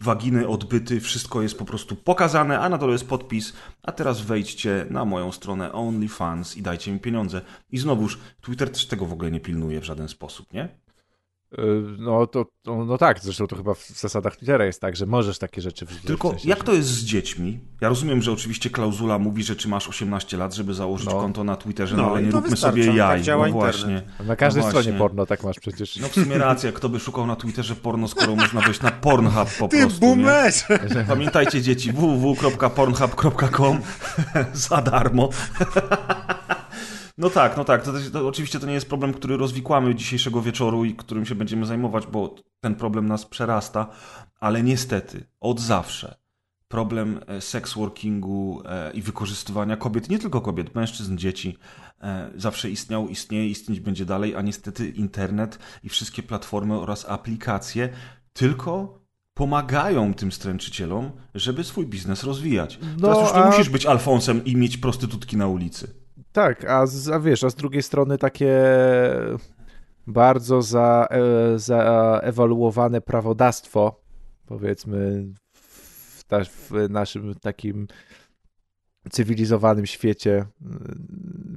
waginy, 0.02 0.48
odbyty, 0.48 1.02
wszystko 1.02 1.42
jest 1.42 1.58
po 1.58 1.66
prostu 1.66 1.96
pokazane, 1.96 2.60
a 2.60 2.70
na 2.70 2.78
dole 2.78 2.92
jest 2.92 3.08
podpis, 3.08 3.54
a 3.84 3.92
teraz 3.92 4.22
wejdźcie 4.22 4.86
na 4.90 5.06
moją 5.06 5.32
stronę 5.32 5.72
OnlyFans 5.72 6.58
i 6.58 6.62
dajcie 6.62 6.92
mi 6.92 7.00
pieniądze. 7.00 7.42
I 7.72 7.78
znowuż, 7.78 8.20
Twitter 8.42 8.70
też 8.70 8.86
tego 8.86 9.06
w 9.06 9.14
ogóle 9.14 9.32
nie 9.32 9.40
pilnuje 9.40 9.82
w 9.82 9.84
żaden 9.84 10.08
sposób, 10.08 10.54
nie? 10.54 10.85
Y, 11.54 11.58
no, 12.00 12.28
to, 12.28 12.46
to, 12.62 12.86
no 12.86 12.98
tak, 12.98 13.20
zresztą 13.20 13.48
to 13.48 13.56
chyba 13.56 13.74
w 13.74 13.90
zasadach 13.90 14.36
Twittera 14.36 14.66
jest 14.66 14.82
tak, 14.82 14.96
że 14.96 15.06
możesz 15.06 15.40
takie 15.40 15.62
rzeczy 15.62 15.86
wrzucić. 15.86 16.08
Tylko 16.08 16.30
w 16.30 16.32
sensie, 16.32 16.50
jak 16.50 16.64
to 16.64 16.74
jest 16.74 16.90
z 16.90 17.04
dziećmi? 17.04 17.60
Ja 17.82 17.90
rozumiem, 17.90 18.22
że 18.22 18.32
oczywiście 18.32 18.70
klauzula 18.70 19.20
mówi, 19.20 19.44
że 19.44 19.56
czy 19.56 19.68
masz 19.68 19.88
18 19.90 20.38
lat, 20.38 20.54
żeby 20.54 20.74
założyć 20.74 21.08
no. 21.08 21.12
konto 21.12 21.44
na 21.44 21.56
Twitterze, 21.56 21.96
no, 21.96 22.04
no 22.04 22.10
ale 22.10 22.24
nie 22.24 22.32
róbmy 22.32 22.58
sobie 22.58 22.86
jaj. 22.86 23.25
Tak 23.25 23.38
no 23.38 23.52
właśnie. 23.52 24.02
Na 24.25 24.36
każdej 24.36 24.64
no 24.64 24.70
stronie 24.70 24.94
porno 24.94 25.25
tak 25.25 25.44
masz 25.44 25.60
przecież. 25.60 25.96
No 25.96 26.08
w 26.08 26.14
sumie 26.14 26.38
racja, 26.38 26.72
kto 26.72 26.90
by 26.90 27.00
szukał 27.00 27.28
na 27.28 27.36
Twitterze 27.36 27.75
porno, 27.75 28.08
skoro 28.08 28.36
można 28.36 28.62
wejść 28.62 28.82
na 28.82 28.92
Pornhub 28.92 29.50
po 29.60 29.68
Ty 29.68 29.80
prostu. 29.80 30.00
Boomerz! 30.00 30.64
Pamiętajcie 31.08 31.62
dzieci, 31.62 31.92
www.pornhub.com 31.92 33.80
za 34.54 34.82
darmo. 34.82 35.30
No 37.18 37.30
tak, 37.30 37.58
no 37.58 37.64
tak. 37.64 37.84
To, 37.84 37.92
to, 38.14 38.28
oczywiście 38.28 38.60
to 38.60 38.68
nie 38.68 38.74
jest 38.74 38.90
problem, 38.90 39.14
który 39.14 39.38
rozwikłamy 39.38 39.96
dzisiejszego 39.96 40.42
wieczoru 40.42 40.86
i 40.86 40.96
którym 40.96 41.26
się 41.26 41.36
będziemy 41.36 41.66
zajmować, 41.66 42.08
bo 42.08 42.36
ten 42.62 42.76
problem 42.76 43.08
nas 43.08 43.26
przerasta, 43.26 43.88
ale 44.40 44.64
niestety 44.64 45.26
od 45.40 45.60
zawsze 45.60 46.26
problem 46.68 47.20
e, 47.28 47.42
seksworkingu 47.42 48.62
e, 48.66 48.92
i 48.92 49.02
wykorzystywania 49.02 49.78
kobiet, 49.78 50.10
nie 50.10 50.20
tylko 50.20 50.42
kobiet, 50.42 50.76
mężczyzn, 50.76 51.18
dzieci, 51.18 51.58
e, 52.02 52.30
zawsze 52.36 52.70
istniał, 52.70 53.08
istnieje, 53.08 53.50
istnieć 53.50 53.80
będzie 53.80 54.06
dalej, 54.06 54.36
a 54.36 54.42
niestety 54.42 54.90
internet 54.90 55.60
i 55.84 55.90
wszystkie 55.90 56.24
platformy 56.24 56.80
oraz 56.80 57.06
aplikacje 57.10 57.90
tylko 58.34 59.00
pomagają 59.34 60.14
tym 60.14 60.32
stręczycielom, 60.32 61.12
żeby 61.36 61.64
swój 61.64 61.86
biznes 61.88 62.24
rozwijać. 62.24 62.80
No, 63.00 63.08
Teraz 63.08 63.28
już 63.28 63.38
nie 63.38 63.44
a... 63.44 63.48
musisz 63.48 63.70
być 63.70 63.86
Alfonsem 63.86 64.46
i 64.46 64.56
mieć 64.56 64.78
prostytutki 64.78 65.38
na 65.38 65.48
ulicy. 65.48 66.04
Tak, 66.36 66.66
a, 66.66 66.86
z, 66.86 67.10
a 67.10 67.20
wiesz, 67.20 67.44
a 67.44 67.50
z 67.50 67.56
drugiej 67.56 67.84
strony 67.84 68.18
takie 68.18 68.64
bardzo 70.08 70.62
za, 70.62 71.08
e, 71.12 71.60
prawodawstwo, 73.02 74.02
powiedzmy, 74.46 75.26
w, 75.54 76.24
w 76.50 76.90
naszym 76.90 77.36
takim 77.36 77.88
cywilizowanym 79.09 79.85
świecie, 79.85 80.46
y, 80.61 80.65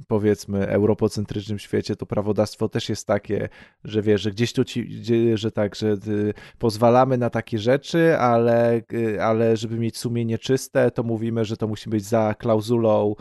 powiedzmy, 0.07 0.67
europocentrycznym 0.67 1.59
świecie, 1.59 1.95
to 1.95 2.05
prawodawstwo 2.05 2.69
też 2.69 2.89
jest 2.89 3.07
takie, 3.07 3.49
że 3.83 4.01
wiesz, 4.01 4.21
że 4.21 4.31
gdzieś 4.31 4.53
tu 4.53 4.65
ci, 4.65 5.03
że 5.33 5.51
tak, 5.51 5.75
że 5.75 5.87
y, 6.07 6.33
pozwalamy 6.57 7.17
na 7.17 7.29
takie 7.29 7.59
rzeczy, 7.59 8.17
ale, 8.17 8.81
y, 8.93 9.23
ale 9.23 9.57
żeby 9.57 9.79
mieć 9.79 9.97
sumienie 9.97 10.37
czyste, 10.37 10.91
to 10.91 11.03
mówimy, 11.03 11.45
że 11.45 11.57
to 11.57 11.67
musi 11.67 11.89
być 11.89 12.03
za 12.05 12.33
klauzulą 12.33 13.15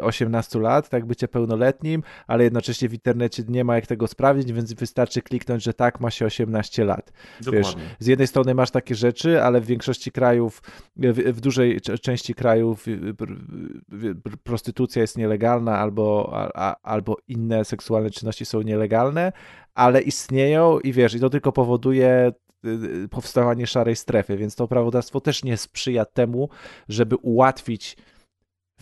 18 0.00 0.58
e, 0.58 0.62
lat, 0.62 0.88
tak, 0.88 1.06
bycie 1.06 1.28
pełnoletnim, 1.28 2.02
ale 2.26 2.44
jednocześnie 2.44 2.88
w 2.88 2.92
internecie 2.92 3.42
nie 3.48 3.64
ma 3.64 3.74
jak 3.74 3.86
tego 3.86 4.06
sprawdzić, 4.06 4.52
więc 4.52 4.72
wystarczy 4.72 5.22
kliknąć, 5.22 5.62
że 5.62 5.74
tak, 5.74 6.00
ma 6.00 6.10
się 6.10 6.26
18 6.26 6.84
lat. 6.84 7.12
Wiesz, 7.52 7.76
z 7.98 8.06
jednej 8.06 8.26
strony 8.28 8.54
masz 8.54 8.70
takie 8.70 8.94
rzeczy, 8.94 9.42
ale 9.42 9.60
w 9.60 9.66
większości 9.66 10.12
krajów, 10.12 10.62
w, 10.96 11.32
w 11.32 11.40
dużej 11.40 11.80
części 11.80 12.34
krajów 12.34 12.81
prostytucja 14.42 15.02
jest 15.02 15.18
nielegalna 15.18 15.78
albo, 15.78 16.30
a, 16.54 16.76
albo 16.82 17.16
inne 17.28 17.64
seksualne 17.64 18.10
czynności 18.10 18.44
są 18.44 18.62
nielegalne, 18.62 19.32
ale 19.74 20.02
istnieją 20.02 20.78
i 20.78 20.92
wiesz, 20.92 21.14
i 21.14 21.20
to 21.20 21.30
tylko 21.30 21.52
powoduje 21.52 22.32
y, 22.64 22.68
y, 22.68 23.08
powstawanie 23.08 23.66
szarej 23.66 23.96
strefy, 23.96 24.36
więc 24.36 24.54
to 24.54 24.68
prawodawstwo 24.68 25.20
też 25.20 25.44
nie 25.44 25.56
sprzyja 25.56 26.04
temu, 26.04 26.48
żeby 26.88 27.16
ułatwić 27.16 27.96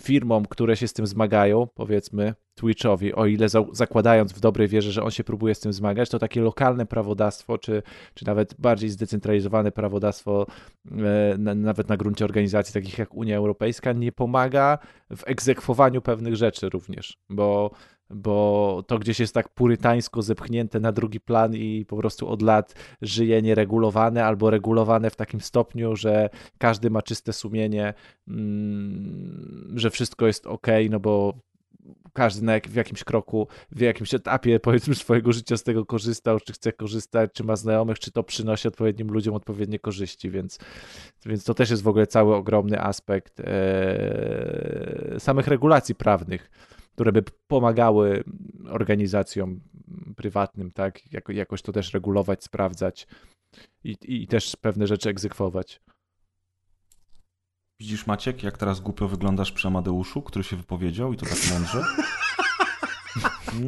firmom, 0.00 0.44
które 0.46 0.76
się 0.76 0.88
z 0.88 0.92
tym 0.92 1.06
zmagają, 1.06 1.66
powiedzmy 1.74 2.34
Twitchowi, 2.54 3.14
o 3.14 3.26
ile 3.26 3.48
za, 3.48 3.64
zakładając 3.72 4.32
w 4.32 4.40
dobrej 4.40 4.68
wierze, 4.68 4.92
że 4.92 5.02
on 5.02 5.10
się 5.10 5.24
próbuje 5.24 5.54
z 5.54 5.60
tym 5.60 5.72
zmagać, 5.72 6.10
to 6.10 6.18
takie 6.18 6.40
lokalne 6.40 6.86
prawodawstwo, 6.86 7.58
czy, 7.58 7.82
czy 8.14 8.26
nawet 8.26 8.54
bardziej 8.58 8.90
zdecentralizowane 8.90 9.72
prawodawstwo, 9.72 10.46
e, 10.90 11.38
na, 11.38 11.54
nawet 11.54 11.88
na 11.88 11.96
gruncie 11.96 12.24
organizacji 12.24 12.74
takich 12.74 12.98
jak 12.98 13.14
Unia 13.14 13.36
Europejska, 13.36 13.92
nie 13.92 14.12
pomaga 14.12 14.78
w 15.16 15.22
egzekwowaniu 15.26 16.02
pewnych 16.02 16.36
rzeczy 16.36 16.68
również, 16.68 17.18
bo 17.30 17.70
bo 18.10 18.82
to 18.86 18.98
gdzieś 18.98 19.20
jest 19.20 19.34
tak 19.34 19.48
purytańsko 19.48 20.22
zepchnięte 20.22 20.80
na 20.80 20.92
drugi 20.92 21.20
plan 21.20 21.54
i 21.54 21.84
po 21.88 21.96
prostu 21.96 22.28
od 22.28 22.42
lat 22.42 22.74
żyje 23.02 23.42
nieregulowane 23.42 24.24
albo 24.24 24.50
regulowane 24.50 25.10
w 25.10 25.16
takim 25.16 25.40
stopniu, 25.40 25.96
że 25.96 26.30
każdy 26.58 26.90
ma 26.90 27.02
czyste 27.02 27.32
sumienie, 27.32 27.94
mm, 28.28 29.72
że 29.74 29.90
wszystko 29.90 30.26
jest 30.26 30.46
ok, 30.46 30.66
no 30.90 31.00
bo 31.00 31.34
każdy 32.12 32.44
na 32.44 32.52
w 32.68 32.74
jakimś 32.74 33.04
kroku, 33.04 33.48
w 33.70 33.80
jakimś 33.80 34.14
etapie 34.14 34.60
powiedzmy 34.60 34.94
swojego 34.94 35.32
życia 35.32 35.56
z 35.56 35.62
tego 35.62 35.86
korzystał, 35.86 36.40
czy 36.40 36.52
chce 36.52 36.72
korzystać, 36.72 37.30
czy 37.32 37.44
ma 37.44 37.56
znajomych, 37.56 37.98
czy 37.98 38.12
to 38.12 38.22
przynosi 38.22 38.68
odpowiednim 38.68 39.08
ludziom 39.08 39.34
odpowiednie 39.34 39.78
korzyści, 39.78 40.30
więc, 40.30 40.58
więc 41.26 41.44
to 41.44 41.54
też 41.54 41.70
jest 41.70 41.82
w 41.82 41.88
ogóle 41.88 42.06
cały 42.06 42.34
ogromny 42.34 42.80
aspekt 42.80 43.40
e, 43.40 45.16
samych 45.18 45.46
regulacji 45.46 45.94
prawnych 45.94 46.50
które 47.00 47.12
by 47.12 47.22
pomagały 47.46 48.24
organizacjom 48.68 49.60
prywatnym, 50.16 50.70
tak, 50.70 51.12
jako, 51.12 51.32
jakoś 51.32 51.62
to 51.62 51.72
też 51.72 51.94
regulować, 51.94 52.44
sprawdzać 52.44 53.06
i, 53.84 53.96
i 54.02 54.26
też 54.26 54.56
pewne 54.56 54.86
rzeczy 54.86 55.08
egzekwować. 55.08 55.80
Widzisz, 57.80 58.06
Maciek, 58.06 58.42
jak 58.42 58.58
teraz 58.58 58.80
głupio 58.80 59.08
wyglądasz 59.08 59.52
przy 59.52 59.68
Amadeuszu, 59.68 60.22
który 60.22 60.44
się 60.44 60.56
wypowiedział 60.56 61.12
i 61.12 61.16
to 61.16 61.26
tak 61.26 61.38
mądrze? 61.52 61.82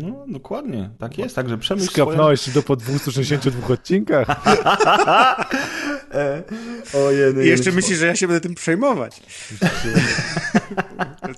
No, 0.02 0.24
dokładnie, 0.28 0.90
tak 0.98 1.18
jest, 1.18 1.36
także 1.36 1.58
przemyśl 1.58 1.90
Skapnąłeś 1.90 2.40
swoje... 2.40 2.54
do 2.54 2.62
po 2.62 2.76
262 2.76 3.74
odcinkach. 3.74 4.28
e, 6.14 6.42
I 7.44 7.48
jeszcze 7.48 7.72
myślisz, 7.72 7.98
że 7.98 8.06
ja 8.06 8.16
się 8.16 8.26
będę 8.26 8.40
tym 8.40 8.54
przejmować. 8.54 9.20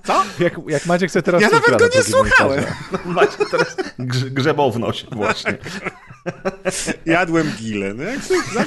Co? 0.05 0.23
Jak, 0.39 0.55
jak 0.69 0.87
Maciek 0.87 1.11
chce 1.11 1.23
teraz... 1.23 1.43
Ja 1.43 1.49
nawet 1.49 1.79
go 1.79 1.89
nie 1.95 2.03
słuchałem. 2.03 2.65
Maciek 3.05 3.51
teraz 3.51 3.77
grzebał 3.99 4.73
w 4.73 4.79
nosie 4.79 5.07
właśnie. 5.13 5.59
Jadłem 7.07 7.53
gile. 7.59 7.95
No 7.95 8.03
jak, 8.03 8.21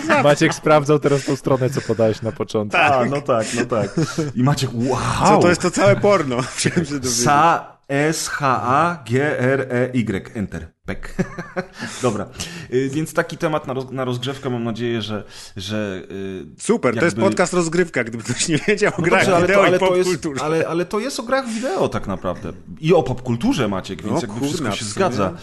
jak 0.08 0.24
Maciek 0.24 0.54
sprawdzał 0.54 1.00
teraz 1.00 1.24
tą 1.24 1.36
stronę, 1.36 1.70
co 1.70 1.82
podałeś 1.82 2.22
na 2.22 2.32
początku. 2.32 2.78
Tak. 2.78 2.92
A, 2.92 3.06
no 3.06 3.22
tak, 3.22 3.48
no 3.54 3.66
tak. 3.66 3.90
I 4.36 4.44
Maciek, 4.44 4.70
wow! 4.74 5.28
Co 5.28 5.38
to 5.38 5.50
jest 5.50 5.62
to 5.62 5.72
całe 5.72 5.96
porno? 5.96 6.38
Sa 7.26 7.77
S-H-A-G-R-E-Y. 7.88 10.32
Enter. 10.36 10.68
Pek. 10.86 11.16
Dobra. 12.02 12.26
Y, 12.74 12.90
więc 12.90 13.14
taki 13.14 13.38
temat 13.38 13.68
na, 13.68 13.74
roz, 13.74 13.92
na 13.92 14.06
rozgrzewkę. 14.06 14.50
Mam 14.50 14.64
nadzieję, 14.64 15.02
że. 15.02 15.24
że 15.56 16.02
y, 16.12 16.46
Super, 16.60 16.90
jakby... 16.90 17.00
to 17.00 17.06
jest 17.06 17.18
podcast 17.18 17.54
rozgrywka, 17.54 18.04
gdyby 18.04 18.24
ktoś 18.24 18.48
nie 18.48 18.58
wiedział 18.58 18.94
o 18.98 19.02
no 19.02 19.04
grach 19.04 19.26
dobrze, 19.26 19.42
wideo 19.42 19.64
ale 19.64 19.80
to, 19.80 19.86
ale 19.86 19.98
i 19.98 20.04
popkulturze. 20.04 20.44
Ale, 20.44 20.68
ale 20.68 20.86
to 20.86 21.00
jest 21.00 21.20
o 21.20 21.24
grach 21.24 21.48
wideo 21.48 21.90
tak 21.90 22.08
naprawdę. 22.08 22.54
I 22.80 22.94
o 22.94 23.04
popkulturze, 23.04 23.68
Maciek, 23.68 24.02
więc 24.02 24.14
no, 24.14 24.22
jakby 24.22 24.40
kurna, 24.40 24.72
wszystko 24.72 24.76
się 24.76 24.86
zgadza. 24.86 25.34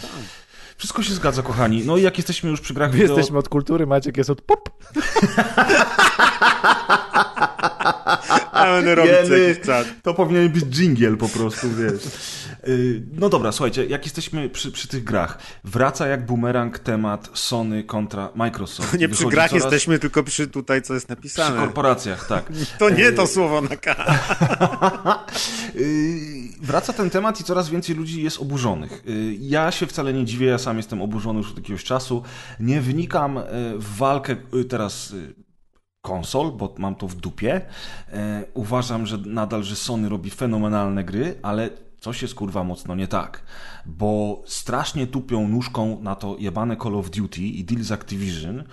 Wszystko 0.77 1.03
się 1.03 1.13
zgadza, 1.13 1.41
kochani. 1.41 1.83
No 1.85 1.97
i 1.97 2.01
jak 2.01 2.17
jesteśmy 2.17 2.49
już 2.49 2.61
przy 2.61 2.73
grach 2.73 2.91
My 2.91 2.97
wideo... 2.97 3.17
jesteśmy 3.17 3.39
od 3.39 3.49
kultury, 3.49 3.87
Maciek 3.87 4.17
jest 4.17 4.29
od 4.29 4.41
pop. 4.41 4.69
A 8.51 8.65
będę 8.65 8.95
robić. 8.95 9.11
To 10.03 10.13
powinien 10.13 10.49
być 10.49 10.65
dżingiel 10.65 11.17
po 11.17 11.29
prostu, 11.29 11.67
wiesz. 11.69 12.03
Y, 12.67 13.03
no 13.13 13.29
dobra, 13.29 13.51
słuchajcie, 13.51 13.85
jak 13.85 14.03
jesteśmy 14.03 14.49
przy, 14.49 14.71
przy 14.71 14.87
tych 14.87 15.03
grach, 15.03 15.37
wraca 15.63 16.07
jak 16.07 16.25
bumerang 16.25 16.79
temat 16.79 17.29
Sony 17.33 17.83
kontra 17.83 18.29
Microsoft. 18.35 18.99
Nie 18.99 19.09
przy 19.09 19.25
grach 19.25 19.49
coraz... 19.49 19.63
jesteśmy, 19.63 19.99
tylko 19.99 20.23
przy 20.23 20.47
tutaj, 20.47 20.81
co 20.81 20.93
jest 20.93 21.09
napisane. 21.09 21.55
Przy 21.55 21.65
korporacjach, 21.65 22.27
tak. 22.27 22.45
To 22.79 22.89
nie 22.89 23.11
to 23.11 23.27
słowo 23.27 23.61
na 23.61 23.75
K. 23.75 23.95
Y, 25.75 26.49
wraca 26.61 26.93
ten 26.93 27.09
temat 27.09 27.41
i 27.41 27.43
coraz 27.43 27.69
więcej 27.69 27.95
ludzi 27.95 28.23
jest 28.23 28.41
oburzonych. 28.41 29.03
Y, 29.07 29.35
ja 29.39 29.71
się 29.71 29.87
wcale 29.87 30.13
nie 30.13 30.25
dziwię, 30.25 30.47
ja 30.47 30.57
sam 30.57 30.77
jestem 30.77 31.01
oburzony 31.01 31.39
już 31.39 31.51
od 31.51 31.57
jakiegoś 31.57 31.83
czasu. 31.83 32.23
Nie 32.59 32.81
wnikam 32.81 33.39
w 33.77 33.97
walkę 33.97 34.35
teraz 34.69 35.13
konsol, 36.05 36.51
bo 36.51 36.73
mam 36.77 36.95
to 36.95 37.07
w 37.07 37.15
dupie. 37.15 37.61
Uważam, 38.53 39.05
że 39.05 39.17
nadal, 39.17 39.63
że 39.63 39.75
Sony 39.75 40.09
robi 40.09 40.29
fenomenalne 40.29 41.03
gry, 41.03 41.35
ale 41.41 41.69
coś 42.05 42.21
jest 42.21 42.35
kurwa 42.35 42.63
mocno 42.63 42.95
nie 42.95 43.07
tak, 43.07 43.43
bo 43.85 44.43
strasznie 44.45 45.07
tupią 45.07 45.47
nóżką 45.47 46.01
na 46.01 46.15
to 46.15 46.35
jebane 46.39 46.77
Call 46.77 46.95
of 46.95 47.09
Duty 47.09 47.41
i 47.41 47.63
deal 47.63 47.83
z 47.83 47.91
Activision, 47.91 48.63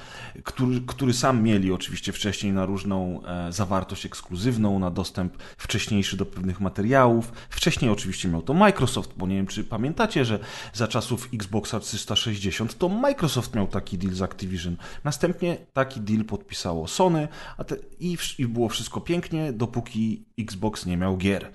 który, 0.44 0.80
który 0.86 1.12
sam 1.12 1.42
mieli 1.42 1.72
oczywiście 1.72 2.12
wcześniej 2.12 2.52
na 2.52 2.66
różną 2.66 3.22
e, 3.24 3.52
zawartość 3.52 4.06
ekskluzywną, 4.06 4.78
na 4.78 4.90
dostęp 4.90 5.36
wcześniejszy 5.56 6.16
do 6.16 6.26
pewnych 6.26 6.60
materiałów. 6.60 7.32
Wcześniej 7.50 7.90
oczywiście 7.90 8.28
miał 8.28 8.42
to 8.42 8.54
Microsoft, 8.54 9.12
bo 9.16 9.26
nie 9.26 9.36
wiem 9.36 9.46
czy 9.46 9.64
pamiętacie, 9.64 10.24
że 10.24 10.38
za 10.72 10.88
czasów 10.88 11.28
Xboxa 11.34 11.80
360 11.80 12.78
to 12.78 12.88
Microsoft 12.88 13.54
miał 13.54 13.66
taki 13.66 13.98
deal 13.98 14.14
z 14.14 14.22
Activision. 14.22 14.76
Następnie 15.04 15.56
taki 15.72 16.00
deal 16.00 16.24
podpisało 16.24 16.88
Sony 16.88 17.28
a 17.58 17.64
te, 17.64 17.76
i, 18.00 18.18
i 18.38 18.46
było 18.46 18.68
wszystko 18.68 19.00
pięknie, 19.00 19.52
dopóki 19.52 20.24
Xbox 20.38 20.86
nie 20.86 20.96
miał 20.96 21.16
gier. 21.16 21.52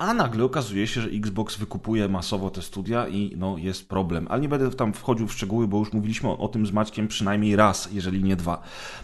A 0.00 0.14
nagle 0.14 0.44
okazuje 0.44 0.86
się, 0.86 1.00
że 1.00 1.08
Xbox 1.08 1.56
wykupuje 1.56 2.08
masowo 2.08 2.50
te 2.50 2.62
studia 2.62 3.08
i 3.08 3.36
no, 3.36 3.58
jest 3.58 3.88
problem. 3.88 4.26
Ale 4.30 4.40
nie 4.40 4.48
będę 4.48 4.70
tam 4.70 4.92
wchodził 4.92 5.28
w 5.28 5.32
szczegóły, 5.32 5.68
bo 5.68 5.78
już 5.78 5.92
mówiliśmy 5.92 6.28
o, 6.28 6.38
o 6.38 6.48
tym 6.48 6.66
z 6.66 6.72
Maćkiem 6.72 7.08
przynajmniej 7.08 7.56
raz, 7.56 7.88
jeżeli 7.92 8.24
nie 8.24 8.36
dwa. 8.36 8.62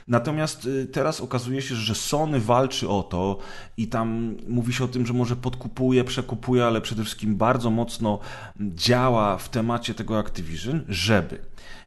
Natomiast 0.09 0.67
y, 0.67 0.87
teraz 0.87 1.21
okazuje 1.21 1.63
się, 1.63 1.75
że 1.75 1.95
Sony 1.95 2.41
walczy 2.41 2.89
o 2.89 3.03
to 3.03 3.39
i 3.77 3.89
tam 3.89 4.37
mówi 4.49 4.73
się 4.73 4.85
o 4.85 4.89
tym, 4.89 5.07
że 5.07 5.13
może 5.13 5.37
podkupuje, 5.37 6.05
przekupuje, 6.05 6.65
ale 6.65 6.81
przede 6.81 7.05
wszystkim 7.05 7.37
bardzo 7.37 7.71
mocno 7.71 8.19
działa 8.61 9.39
w 9.39 9.49
temacie 9.49 9.95
tego 9.95 10.19
Activision, 10.19 10.85
żeby 10.89 11.39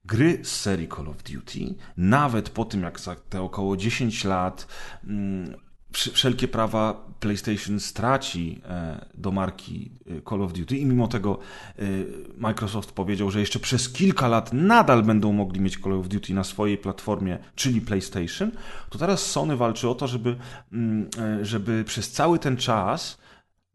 gry 0.06 0.40
z 0.44 0.52
serii 0.52 0.88
Call 0.88 1.08
of 1.08 1.24
Duty, 1.24 1.76
nawet 1.98 2.50
po 2.50 2.66
tym 2.66 2.84
jak 2.84 3.00
za 3.00 3.16
te 3.16 3.42
około 3.42 3.78
10 3.78 4.24
lat 4.24 4.68
mm, 5.04 5.69
wszelkie 5.94 6.48
prawa 6.48 7.10
PlayStation 7.20 7.80
straci 7.80 8.62
e, 8.66 9.06
do 9.14 9.32
marki 9.32 9.92
e, 10.08 10.22
Call 10.30 10.42
of 10.42 10.54
Duty. 10.54 10.78
I 10.78 10.86
mimo 10.86 11.08
tego 11.08 11.40
e, 11.80 11.84
Microsoft 12.38 12.92
powiedział, 12.92 13.32
że 13.32 13.40
jeszcze 13.40 13.60
przez 13.60 13.90
kilka 13.90 14.28
lat 14.28 14.54
nadal 14.54 15.04
będą 15.04 15.34
mogli 15.34 15.62
mieć 15.62 15.78
Call 15.78 15.94
of 15.94 16.08
Duty 16.08 16.34
na 16.34 16.44
swojej 16.44 16.78
platformie, 16.78 17.38
czyli 17.56 17.82
PlayStation, 17.82 18.52
to 18.90 18.98
teraz 18.98 19.26
Sony 19.26 19.58
walczy 19.58 19.90
o 19.90 19.96
to, 19.96 20.08
żeby, 20.08 20.36
mm, 20.72 21.10
żeby 21.42 21.84
przez 21.84 22.12
cały 22.12 22.40
ten 22.40 22.58
czas 22.58 23.18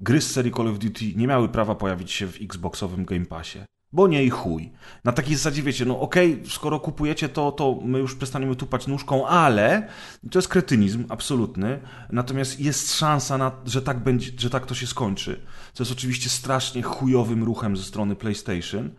gry 0.01 0.21
z 0.21 0.31
serii 0.31 0.53
Call 0.53 0.69
of 0.69 0.79
Duty 0.79 1.05
nie 1.17 1.27
miały 1.27 1.49
prawa 1.49 1.75
pojawić 1.75 2.13
się 2.13 2.27
w 2.27 2.43
Xboxowym 2.43 3.05
Game 3.05 3.27
Passie 3.27 3.59
bo 3.95 4.09
nie 4.09 4.25
i 4.25 4.31
chuj. 4.31 4.73
Na 5.05 5.13
takiej 5.13 5.37
zasadzie 5.37 5.63
wiecie, 5.63 5.85
no 5.85 6.01
okej, 6.01 6.35
okay, 6.35 6.51
skoro 6.51 6.81
kupujecie 6.81 7.29
to, 7.29 7.53
to 7.53 7.79
my 7.85 7.99
już 7.99 8.15
przestaniemy 8.15 8.57
tupać 8.57 8.87
nóżką, 8.87 9.27
ale 9.27 9.89
to 10.31 10.39
jest 10.39 10.49
kretynizm 10.49 11.05
absolutny, 11.09 11.81
natomiast 12.13 12.61
jest 12.61 12.95
szansa, 12.95 13.39
na, 13.39 13.53
że, 13.67 13.83
tak 13.83 13.99
będzie, 13.99 14.31
że 14.39 14.51
tak 14.51 14.67
to 14.67 14.75
się 14.75 14.87
skończy, 14.87 15.41
co 15.73 15.83
jest 15.83 15.93
oczywiście 15.93 16.31
strasznie 16.31 16.83
chujowym 16.83 17.45
ruchem 17.45 17.77
ze 17.77 17.83
strony 17.83 18.17
PlayStation, 18.17 18.91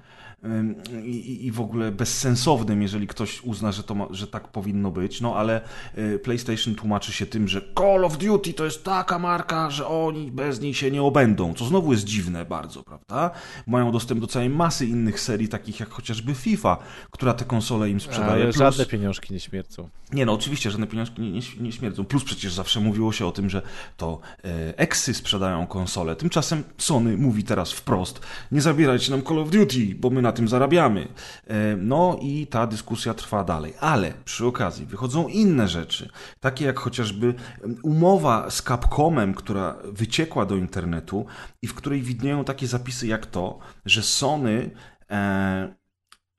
i, 1.05 1.45
i 1.45 1.51
w 1.51 1.61
ogóle 1.61 1.91
bezsensownym, 1.91 2.81
jeżeli 2.81 3.07
ktoś 3.07 3.43
uzna, 3.43 3.71
że, 3.71 3.83
to 3.83 3.95
ma, 3.95 4.07
że 4.11 4.27
tak 4.27 4.47
powinno 4.47 4.91
być. 4.91 5.21
No 5.21 5.35
ale 5.35 5.61
y, 5.97 6.19
PlayStation 6.19 6.75
tłumaczy 6.75 7.11
się 7.11 7.25
tym, 7.25 7.47
że 7.47 7.61
Call 7.79 8.05
of 8.05 8.17
Duty 8.17 8.53
to 8.53 8.65
jest 8.65 8.83
taka 8.83 9.19
marka, 9.19 9.69
że 9.69 9.87
oni 9.87 10.31
bez 10.31 10.61
niej 10.61 10.73
się 10.73 10.91
nie 10.91 11.03
obędą. 11.03 11.53
Co 11.53 11.65
znowu 11.65 11.91
jest 11.91 12.03
dziwne 12.03 12.45
bardzo, 12.45 12.83
prawda? 12.83 13.31
Mają 13.67 13.91
dostęp 13.91 14.21
do 14.21 14.27
całej 14.27 14.49
masy 14.49 14.85
innych 14.85 15.19
serii, 15.19 15.47
takich 15.47 15.79
jak 15.79 15.89
chociażby 15.89 16.33
FIFA, 16.33 16.77
która 17.11 17.33
te 17.33 17.45
konsole 17.45 17.89
im 17.89 17.99
sprzedaje. 17.99 18.31
Ale 18.31 18.43
Plus... 18.43 18.55
żadne 18.55 18.85
pieniążki 18.85 19.33
nie 19.33 19.39
śmiercą. 19.39 19.89
Nie, 20.13 20.25
no 20.25 20.33
oczywiście, 20.33 20.71
żadne 20.71 20.87
pieniążki 20.87 21.21
nie, 21.21 21.31
nie, 21.31 21.41
nie 21.59 21.71
śmierdzą. 21.71 22.05
Plus 22.05 22.23
przecież 22.23 22.53
zawsze 22.53 22.79
mówiło 22.79 23.11
się 23.11 23.25
o 23.25 23.31
tym, 23.31 23.49
że 23.49 23.61
to 23.97 24.19
e, 24.43 24.77
Exy 24.77 25.13
sprzedają 25.13 25.67
konsole. 25.67 26.15
Tymczasem 26.15 26.63
Sony 26.77 27.17
mówi 27.17 27.43
teraz 27.43 27.71
wprost, 27.71 28.19
nie 28.51 28.61
zabierajcie 28.61 29.11
nam 29.11 29.23
Call 29.23 29.39
of 29.39 29.49
Duty, 29.49 29.95
bo 29.99 30.09
my 30.09 30.21
na 30.21 30.31
tym 30.35 30.47
zarabiamy. 30.47 31.07
E, 31.47 31.75
no 31.75 32.19
i 32.21 32.47
ta 32.47 32.67
dyskusja 32.67 33.13
trwa 33.13 33.43
dalej. 33.43 33.73
Ale 33.79 34.13
przy 34.25 34.45
okazji 34.45 34.85
wychodzą 34.85 35.27
inne 35.27 35.67
rzeczy, 35.67 36.09
takie 36.39 36.65
jak 36.65 36.79
chociażby 36.79 37.33
umowa 37.83 38.49
z 38.49 38.61
Capcomem, 38.61 39.33
która 39.33 39.77
wyciekła 39.83 40.45
do 40.45 40.55
internetu 40.55 41.25
i 41.61 41.67
w 41.67 41.73
której 41.73 42.01
widnieją 42.01 42.43
takie 42.43 42.67
zapisy 42.67 43.07
jak 43.07 43.25
to, 43.25 43.59
że 43.85 44.03
Sony 44.03 44.71
e, 45.11 45.75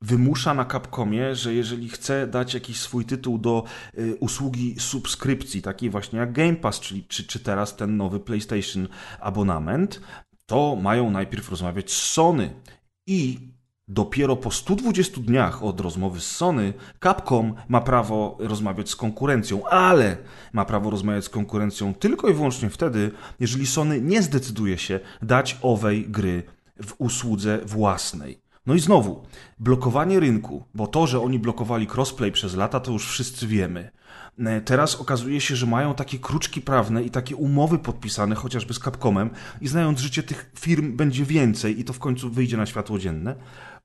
wymusza 0.00 0.54
na 0.54 0.64
Capcomie, 0.64 1.34
że 1.34 1.54
jeżeli 1.54 1.88
chce 1.88 2.26
dać 2.26 2.54
jakiś 2.54 2.80
swój 2.80 3.04
tytuł 3.04 3.38
do 3.38 3.64
y, 3.98 4.16
usługi 4.20 4.74
subskrypcji, 4.78 5.62
takiej 5.62 5.90
właśnie 5.90 6.18
jak 6.18 6.32
Game 6.32 6.56
Pass, 6.56 6.80
czyli 6.80 7.04
czy, 7.04 7.24
czy 7.24 7.40
teraz 7.40 7.76
ten 7.76 7.96
nowy 7.96 8.20
PlayStation 8.20 8.88
abonament, 9.20 10.00
to 10.46 10.76
mają 10.76 11.10
najpierw 11.10 11.50
rozmawiać 11.50 11.90
z 11.90 12.02
Sony. 12.02 12.60
I 13.06 13.38
Dopiero 13.88 14.36
po 14.36 14.50
120 14.50 15.20
dniach 15.20 15.62
od 15.62 15.80
rozmowy 15.80 16.20
z 16.20 16.30
Sony, 16.30 16.72
Capcom 17.02 17.54
ma 17.68 17.80
prawo 17.80 18.36
rozmawiać 18.40 18.90
z 18.90 18.96
konkurencją, 18.96 19.66
ale 19.66 20.16
ma 20.52 20.64
prawo 20.64 20.90
rozmawiać 20.90 21.24
z 21.24 21.28
konkurencją 21.28 21.94
tylko 21.94 22.28
i 22.28 22.34
wyłącznie 22.34 22.70
wtedy, 22.70 23.10
jeżeli 23.40 23.66
Sony 23.66 24.00
nie 24.00 24.22
zdecyduje 24.22 24.78
się 24.78 25.00
dać 25.22 25.58
owej 25.62 26.08
gry 26.08 26.42
w 26.84 26.94
usłudze 26.98 27.58
własnej. 27.66 28.40
No 28.66 28.74
i 28.74 28.80
znowu, 28.80 29.22
blokowanie 29.58 30.20
rynku, 30.20 30.64
bo 30.74 30.86
to, 30.86 31.06
że 31.06 31.20
oni 31.20 31.38
blokowali 31.38 31.88
crossplay 31.94 32.32
przez 32.32 32.54
lata, 32.54 32.80
to 32.80 32.92
już 32.92 33.08
wszyscy 33.08 33.46
wiemy. 33.46 33.90
E, 34.38 34.60
teraz 34.60 34.94
okazuje 34.94 35.40
się, 35.40 35.56
że 35.56 35.66
mają 35.66 35.94
takie 35.94 36.18
kruczki 36.18 36.60
prawne 36.60 37.02
i 37.02 37.10
takie 37.10 37.36
umowy 37.36 37.78
podpisane 37.78 38.34
chociażby 38.34 38.74
z 38.74 38.78
Capcomem 38.78 39.30
i 39.60 39.68
znając 39.68 40.00
życie 40.00 40.22
tych 40.22 40.50
firm 40.58 40.96
będzie 40.96 41.24
więcej 41.24 41.80
i 41.80 41.84
to 41.84 41.92
w 41.92 41.98
końcu 41.98 42.30
wyjdzie 42.30 42.56
na 42.56 42.66
światło 42.66 42.98
dzienne. 42.98 43.36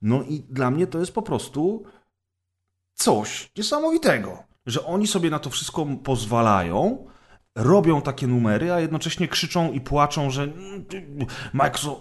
No 0.02 0.24
i 0.24 0.40
dla 0.40 0.72
mnie 0.72 0.88
to 0.88 1.00
jest 1.00 1.12
po 1.12 1.22
prostu 1.22 1.84
coś 2.94 3.52
niesamowitego, 3.58 4.44
że 4.66 4.86
oni 4.86 5.08
sobie 5.08 5.30
na 5.30 5.40
to 5.40 5.50
wszystko 5.50 5.86
pozwalają, 6.04 7.08
robią 7.56 8.02
takie 8.02 8.28
numery, 8.28 8.72
a 8.72 8.80
jednocześnie 8.80 9.28
krzyczą 9.28 9.72
i 9.72 9.82
płaczą, 9.82 10.30
że 10.30 10.44
mm, 10.44 10.86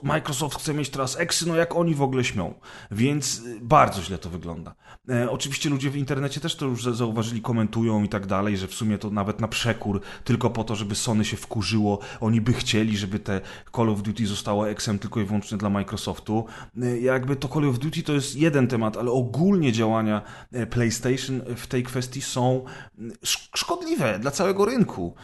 Microsoft, 0.02 0.58
chce 0.58 0.74
mieć 0.74 0.90
teraz 0.90 1.20
eksy, 1.20 1.48
no 1.48 1.56
jak 1.56 1.76
oni 1.76 1.94
w 1.94 2.02
ogóle 2.02 2.24
śmią. 2.24 2.54
Więc 2.90 3.38
y, 3.38 3.58
bardzo 3.62 4.02
źle 4.02 4.18
to 4.18 4.30
wygląda. 4.30 4.74
E, 5.08 5.30
oczywiście 5.30 5.70
ludzie 5.70 5.90
w 5.90 5.96
internecie 5.96 6.40
też 6.40 6.56
to 6.56 6.66
już 6.66 6.84
zauważyli, 6.84 7.42
komentują 7.42 8.02
i 8.02 8.08
tak 8.08 8.26
dalej, 8.26 8.56
że 8.56 8.68
w 8.68 8.74
sumie 8.74 8.98
to 8.98 9.10
nawet 9.10 9.40
na 9.40 9.48
przekór, 9.48 10.00
tylko 10.24 10.50
po 10.50 10.64
to, 10.64 10.76
żeby 10.76 10.94
Sony 10.94 11.24
się 11.24 11.36
wkurzyło. 11.36 11.98
Oni 12.20 12.40
by 12.40 12.52
chcieli, 12.52 12.98
żeby 12.98 13.18
te 13.18 13.40
Call 13.76 13.90
of 13.90 14.02
Duty 14.02 14.26
zostało 14.26 14.68
eksem 14.68 14.98
tylko 14.98 15.20
i 15.20 15.24
wyłącznie 15.24 15.58
dla 15.58 15.70
Microsoftu. 15.70 16.44
E, 16.82 17.00
jakby 17.00 17.36
to 17.36 17.48
Call 17.48 17.68
of 17.68 17.78
Duty 17.78 18.02
to 18.02 18.12
jest 18.12 18.36
jeden 18.36 18.68
temat, 18.68 18.96
ale 18.96 19.10
ogólnie 19.10 19.72
działania 19.72 20.22
e, 20.52 20.66
PlayStation 20.66 21.40
w 21.56 21.66
tej 21.66 21.82
kwestii 21.82 22.22
są 22.22 22.64
mm, 22.98 23.12
szkodliwe 23.54 24.18
dla 24.18 24.30
całego 24.30 24.64
rynku. 24.64 25.14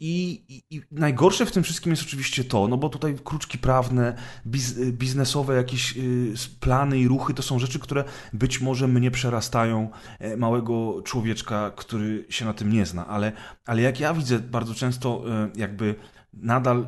I, 0.00 0.42
i, 0.48 0.76
I, 0.76 0.82
najgorsze 0.90 1.46
w 1.46 1.52
tym 1.52 1.62
wszystkim 1.62 1.92
jest 1.92 2.02
oczywiście 2.02 2.44
to, 2.44 2.68
no 2.68 2.76
bo 2.76 2.88
tutaj 2.88 3.18
kruczki 3.24 3.58
prawne, 3.58 4.16
biz, 4.46 4.78
biznesowe, 4.80 5.56
jakieś 5.56 5.96
y, 5.96 6.34
plany 6.60 6.98
i 6.98 7.08
ruchy 7.08 7.34
to 7.34 7.42
są 7.42 7.58
rzeczy, 7.58 7.78
które 7.78 8.04
być 8.32 8.60
może 8.60 8.88
mnie 8.88 9.10
przerastają 9.10 9.90
e, 10.18 10.36
małego 10.36 11.02
człowieczka, 11.02 11.70
który 11.76 12.26
się 12.28 12.44
na 12.44 12.54
tym 12.54 12.72
nie 12.72 12.86
zna, 12.86 13.06
ale, 13.06 13.32
ale 13.66 13.82
jak 13.82 14.00
ja 14.00 14.14
widzę 14.14 14.38
bardzo 14.38 14.74
często 14.74 15.24
e, 15.28 15.50
jakby 15.56 15.94
nadal 16.32 16.86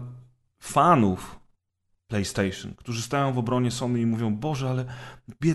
fanów 0.59 1.41
PlayStation, 2.11 2.75
którzy 2.75 3.03
stają 3.03 3.33
w 3.33 3.39
obronie 3.39 3.71
Sony 3.71 4.01
i 4.01 4.07
mówią, 4.07 4.37
Boże, 4.37 4.71
ale 4.71 4.85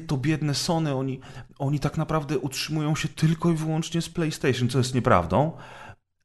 to 0.08 0.18
biedne 0.18 0.54
Sony, 0.54 0.96
oni, 0.96 1.20
oni 1.60 1.80
tak 1.80 1.98
naprawdę 1.98 2.40
utrzymują 2.40 2.96
się 2.96 3.08
tylko 3.08 3.52
i 3.52 3.56
wyłącznie 3.56 4.02
z 4.02 4.10
PlayStation, 4.10 4.70
co 4.70 4.78
jest 4.78 4.96
nieprawdą. 4.96 5.52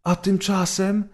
A 0.05 0.17
tymczasem 0.17 1.09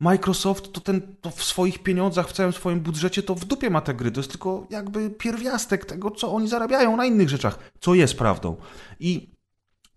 Microsoft 0.00 0.72
to, 0.72 0.80
ten, 0.80 1.16
to 1.20 1.30
w 1.30 1.44
swoich 1.44 1.82
pieniądzach, 1.82 2.28
w 2.28 2.32
całym 2.32 2.52
swoim 2.52 2.80
budżecie 2.80 3.22
to 3.22 3.34
w 3.34 3.44
dupie 3.44 3.70
ma 3.70 3.80
te 3.80 3.94
gry. 3.94 4.10
To 4.10 4.20
jest 4.20 4.30
tylko 4.30 4.66
jakby 4.70 5.10
pierwiastek 5.10 5.84
tego, 5.84 6.10
co 6.10 6.32
oni 6.32 6.48
zarabiają 6.48 6.96
na 6.96 7.04
innych 7.04 7.28
rzeczach, 7.28 7.58
co 7.80 7.94
jest 7.94 8.18
prawdą. 8.18 8.56
I 9.00 9.34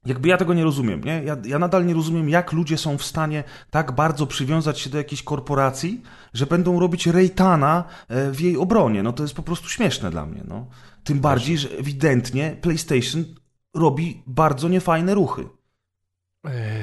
jakby 0.06 0.30
ja 0.30 0.38
tego 0.38 0.54
nie 0.54 0.64
rozumiem, 0.64 1.04
nie? 1.04 1.24
Ja, 1.24 1.38
ja 1.46 1.60
nadal 1.60 1.86
nie 1.86 1.94
rozumiem, 1.94 2.30
jak 2.30 2.52
ludzie 2.52 2.78
są 2.78 2.98
w 2.98 3.04
stanie 3.04 3.44
tak 3.72 3.92
bardzo 3.92 4.28
przywiązać 4.28 4.80
się 4.80 4.90
do 4.90 4.98
jakiejś 4.98 5.24
korporacji, 5.24 6.02
że 6.34 6.46
będą 6.46 6.80
robić 6.80 7.08
rejtana 7.08 7.84
e, 8.08 8.32
w 8.32 8.42
jej 8.42 8.58
obronie. 8.58 9.04
No 9.04 9.14
to 9.14 9.24
jest 9.24 9.36
po 9.36 9.44
prostu 9.44 9.70
śmieszne 9.70 10.12
dla 10.12 10.26
mnie, 10.26 10.44
no. 10.48 10.68
Tym 11.04 11.20
bardziej, 11.20 11.58
że 11.58 11.70
ewidentnie 11.70 12.58
PlayStation 12.62 13.26
robi 13.74 14.24
bardzo 14.28 14.70
niefajne 14.70 15.14
ruchy. 15.14 15.50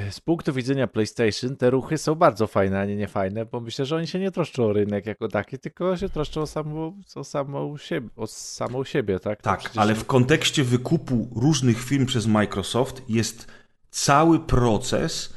Z 0.09 0.19
punktu 0.19 0.53
widzenia 0.53 0.87
PlayStation 0.87 1.57
te 1.57 1.69
ruchy 1.69 1.97
są 1.97 2.15
bardzo 2.15 2.47
fajne, 2.47 2.79
a 2.79 2.85
nie 2.85 2.95
niefajne, 2.95 3.45
bo 3.45 3.59
myślę, 3.59 3.85
że 3.85 3.95
oni 3.95 4.07
się 4.07 4.19
nie 4.19 4.31
troszczą 4.31 4.63
o 4.63 4.73
rynek 4.73 5.05
jako 5.05 5.27
taki, 5.27 5.59
tylko 5.59 5.97
się 5.97 6.09
troszczą 6.09 6.41
o 6.41 6.47
samą, 6.47 7.01
o 7.15 7.23
samą, 7.23 7.77
siebie, 7.77 8.09
o 8.15 8.27
samą 8.27 8.83
siebie, 8.83 9.19
tak? 9.19 9.41
Tak, 9.41 9.59
Przecież... 9.59 9.77
ale 9.77 9.95
w 9.95 10.05
kontekście 10.05 10.63
wykupu 10.63 11.27
różnych 11.35 11.83
firm 11.83 12.05
przez 12.05 12.27
Microsoft 12.27 13.01
jest 13.09 13.47
cały 13.89 14.39
proces 14.39 15.33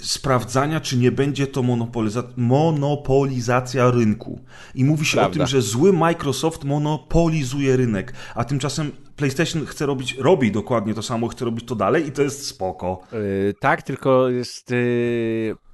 sprawdzania, 0.00 0.80
czy 0.80 0.96
nie 0.96 1.12
będzie 1.12 1.46
to 1.46 1.62
monopoliza 1.62 2.22
monopolizacja 2.36 3.90
rynku. 3.90 4.40
I 4.74 4.84
mówi 4.84 5.06
się 5.06 5.16
Prawda. 5.16 5.30
o 5.30 5.38
tym, 5.38 5.46
że 5.46 5.62
zły 5.62 5.92
Microsoft 5.92 6.64
monopolizuje 6.64 7.76
rynek, 7.76 8.12
a 8.34 8.44
tymczasem 8.44 8.92
PlayStation 9.22 9.66
chce 9.66 9.86
robić, 9.86 10.16
robi 10.18 10.52
dokładnie 10.52 10.94
to 10.94 11.02
samo, 11.02 11.28
chce 11.28 11.44
robić 11.44 11.66
to 11.66 11.74
dalej 11.74 12.06
i 12.06 12.12
to 12.12 12.22
jest 12.22 12.46
spoko. 12.46 13.02
Yy, 13.12 13.54
tak, 13.60 13.82
tylko 13.82 14.28
jest 14.28 14.70
yy, 14.70 14.76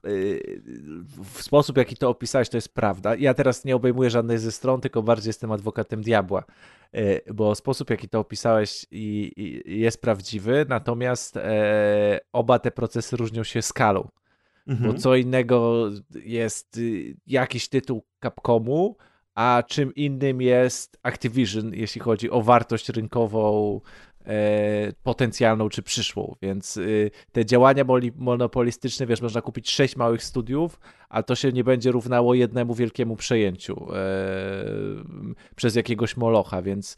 yy, 0.04 0.62
w 1.34 1.42
sposób, 1.42 1.76
jaki 1.76 1.96
to 1.96 2.08
opisałeś, 2.08 2.48
to 2.48 2.56
jest 2.56 2.74
prawda. 2.74 3.14
Ja 3.16 3.34
teraz 3.34 3.64
nie 3.64 3.76
obejmuję 3.76 4.10
żadnej 4.10 4.38
ze 4.38 4.52
stron, 4.52 4.80
tylko 4.80 5.02
bardziej 5.02 5.28
jestem 5.28 5.52
adwokatem 5.52 6.02
diabła, 6.02 6.44
y, 6.94 7.20
bo 7.34 7.54
sposób, 7.54 7.90
jaki 7.90 8.08
to 8.08 8.20
opisałeś 8.20 8.86
i, 8.90 9.32
i 9.36 9.80
jest 9.80 10.00
prawdziwy, 10.00 10.66
natomiast 10.68 11.36
e, 11.36 12.20
oba 12.32 12.58
te 12.58 12.70
procesy 12.70 13.16
różnią 13.16 13.44
się 13.44 13.62
skalą. 13.62 14.08
Mhm. 14.66 14.92
Bo 14.92 14.98
co 14.98 15.16
innego 15.16 15.88
jest 16.24 16.76
y, 16.76 17.16
jakiś 17.26 17.68
tytuł 17.68 18.04
Capcomu, 18.22 18.96
a 19.38 19.62
czym 19.62 19.94
innym 19.94 20.42
jest 20.42 20.98
Activision, 21.02 21.74
jeśli 21.74 22.00
chodzi 22.00 22.30
o 22.30 22.42
wartość 22.42 22.88
rynkową 22.88 23.80
e, 24.26 24.92
potencjalną 25.02 25.68
czy 25.68 25.82
przyszłą, 25.82 26.36
więc 26.42 26.76
y, 26.76 27.10
te 27.32 27.46
działania 27.46 27.84
monopolistyczne, 28.16 29.06
wiesz, 29.06 29.22
można 29.22 29.40
kupić 29.40 29.70
sześć 29.70 29.96
małych 29.96 30.24
studiów, 30.24 30.80
a 31.08 31.22
to 31.22 31.34
się 31.34 31.52
nie 31.52 31.64
będzie 31.64 31.92
równało 31.92 32.34
jednemu 32.34 32.74
wielkiemu 32.74 33.16
przejęciu 33.16 33.94
e, 33.94 33.96
przez 35.56 35.74
jakiegoś 35.74 36.16
molocha, 36.16 36.62
więc 36.62 36.96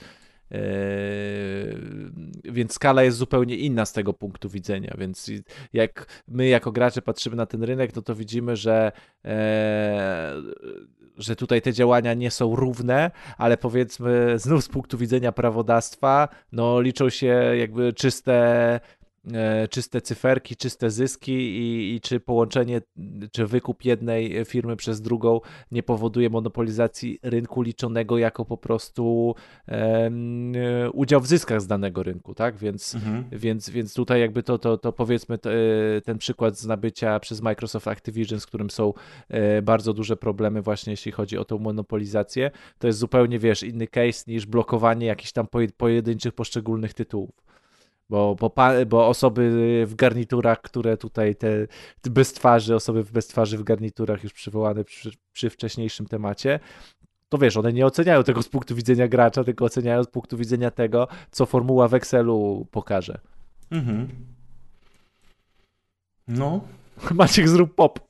Yy, 0.50 2.52
więc 2.52 2.72
skala 2.72 3.02
jest 3.02 3.18
zupełnie 3.18 3.56
inna 3.56 3.86
z 3.86 3.92
tego 3.92 4.12
punktu 4.12 4.48
widzenia. 4.48 4.94
Więc 4.98 5.30
jak 5.72 6.22
my 6.28 6.48
jako 6.48 6.72
gracze 6.72 7.02
patrzymy 7.02 7.36
na 7.36 7.46
ten 7.46 7.62
rynek, 7.62 7.92
to 7.92 8.02
to 8.02 8.14
widzimy, 8.14 8.56
że, 8.56 8.92
e, 9.24 10.34
że 11.20 11.36
tutaj 11.36 11.62
te 11.62 11.72
działania 11.72 12.14
nie 12.14 12.30
są 12.30 12.56
równe, 12.56 13.10
ale 13.38 13.56
powiedzmy 13.56 14.38
znów 14.38 14.64
z 14.64 14.68
punktu 14.68 14.98
widzenia 14.98 15.32
prawodawstwa, 15.32 16.28
no 16.52 16.80
liczą 16.80 17.10
się 17.10 17.26
jakby 17.58 17.92
czyste 17.92 18.80
czyste 19.70 20.00
cyferki, 20.00 20.56
czyste 20.56 20.90
zyski 20.90 21.32
i, 21.32 21.94
i, 21.94 22.00
czy 22.00 22.20
połączenie, 22.20 22.80
czy 23.32 23.46
wykup 23.46 23.84
jednej 23.84 24.44
firmy 24.44 24.76
przez 24.76 25.00
drugą 25.00 25.40
nie 25.70 25.82
powoduje 25.82 26.30
monopolizacji 26.30 27.18
rynku 27.22 27.62
liczonego 27.62 28.18
jako 28.18 28.44
po 28.44 28.56
prostu 28.56 29.34
um, 29.68 30.52
udział 30.92 31.20
w 31.20 31.26
zyskach 31.26 31.60
z 31.60 31.66
danego 31.66 32.02
rynku, 32.02 32.34
tak? 32.34 32.56
Więc, 32.56 32.94
mhm. 32.94 33.24
więc, 33.32 33.70
więc 33.70 33.94
tutaj 33.94 34.20
jakby 34.20 34.42
to, 34.42 34.58
to, 34.58 34.78
to 34.78 34.92
powiedzmy 34.92 35.38
to, 35.38 35.50
e, 35.52 35.56
ten 36.04 36.18
przykład 36.18 36.58
z 36.58 36.66
nabycia 36.66 37.20
przez 37.20 37.42
Microsoft 37.42 37.88
Activision, 37.88 38.40
z 38.40 38.46
którym 38.46 38.70
są 38.70 38.92
bardzo 39.62 39.92
duże 39.92 40.16
problemy 40.16 40.62
właśnie 40.62 40.90
jeśli 40.90 41.12
chodzi 41.12 41.38
o 41.38 41.44
tą 41.44 41.58
monopolizację, 41.58 42.50
to 42.78 42.86
jest 42.86 42.98
zupełnie, 42.98 43.38
wiesz, 43.38 43.62
inny 43.62 43.86
case 43.86 44.24
niż 44.26 44.46
blokowanie 44.46 45.06
jakichś 45.06 45.32
tam 45.32 45.46
pojedynczych 45.76 46.32
poszczególnych 46.32 46.94
tytułów. 46.94 47.49
Bo, 48.10 48.34
bo, 48.34 48.52
bo 48.86 49.08
osoby 49.08 49.50
w 49.86 49.94
garniturach, 49.94 50.60
które 50.60 50.96
tutaj 50.96 51.36
te, 51.36 51.66
te 52.00 52.10
bez 52.10 52.32
twarzy, 52.32 52.74
osoby 52.74 53.04
bez 53.12 53.26
twarzy 53.26 53.58
w 53.58 53.62
garniturach 53.62 54.24
już 54.24 54.32
przywołane 54.32 54.84
przy, 54.84 55.10
przy 55.32 55.50
wcześniejszym 55.50 56.06
temacie, 56.06 56.60
to 57.28 57.38
wiesz, 57.38 57.56
one 57.56 57.72
nie 57.72 57.86
oceniają 57.86 58.22
tego 58.24 58.42
z 58.42 58.48
punktu 58.48 58.74
widzenia 58.74 59.08
gracza, 59.08 59.44
tylko 59.44 59.64
oceniają 59.64 60.04
z 60.04 60.06
punktu 60.06 60.36
widzenia 60.36 60.70
tego, 60.70 61.08
co 61.30 61.46
formuła 61.46 61.88
w 61.88 61.94
Excelu 61.94 62.66
pokaże. 62.70 63.20
Mhm. 63.70 64.08
No. 66.28 66.60
Maciek, 67.14 67.48
zrób 67.48 67.74
pop. 67.74 68.00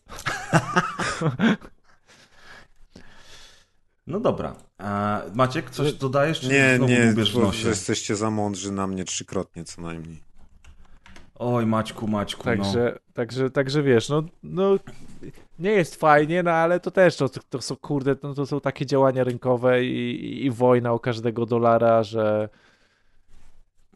No 4.06 4.20
dobra. 4.20 4.54
A 4.82 5.22
Maciek, 5.34 5.70
coś 5.70 5.92
dodajesz? 5.92 6.40
Czy 6.40 6.48
nie, 6.48 6.78
nie, 6.86 7.14
bo 7.34 7.52
jesteście 7.68 8.16
za 8.16 8.30
mądrzy 8.30 8.72
na 8.72 8.86
mnie 8.86 9.04
trzykrotnie 9.04 9.64
co 9.64 9.82
najmniej. 9.82 10.30
Oj, 11.34 11.66
Maćku, 11.66 12.08
Maćku, 12.08 12.44
także, 12.44 12.92
no. 12.94 13.12
Także, 13.14 13.50
także 13.50 13.82
wiesz, 13.82 14.08
no, 14.08 14.22
no 14.42 14.76
nie 15.58 15.70
jest 15.70 15.96
fajnie, 15.96 16.42
no 16.42 16.50
ale 16.50 16.80
to 16.80 16.90
też 16.90 17.16
to, 17.16 17.28
to 17.28 17.60
są, 17.60 17.76
kurde, 17.76 18.16
no, 18.22 18.34
to 18.34 18.46
są 18.46 18.60
takie 18.60 18.86
działania 18.86 19.24
rynkowe 19.24 19.84
i, 19.84 20.44
i 20.46 20.50
wojna 20.50 20.92
o 20.92 20.98
każdego 20.98 21.46
dolara, 21.46 22.02
że 22.02 22.48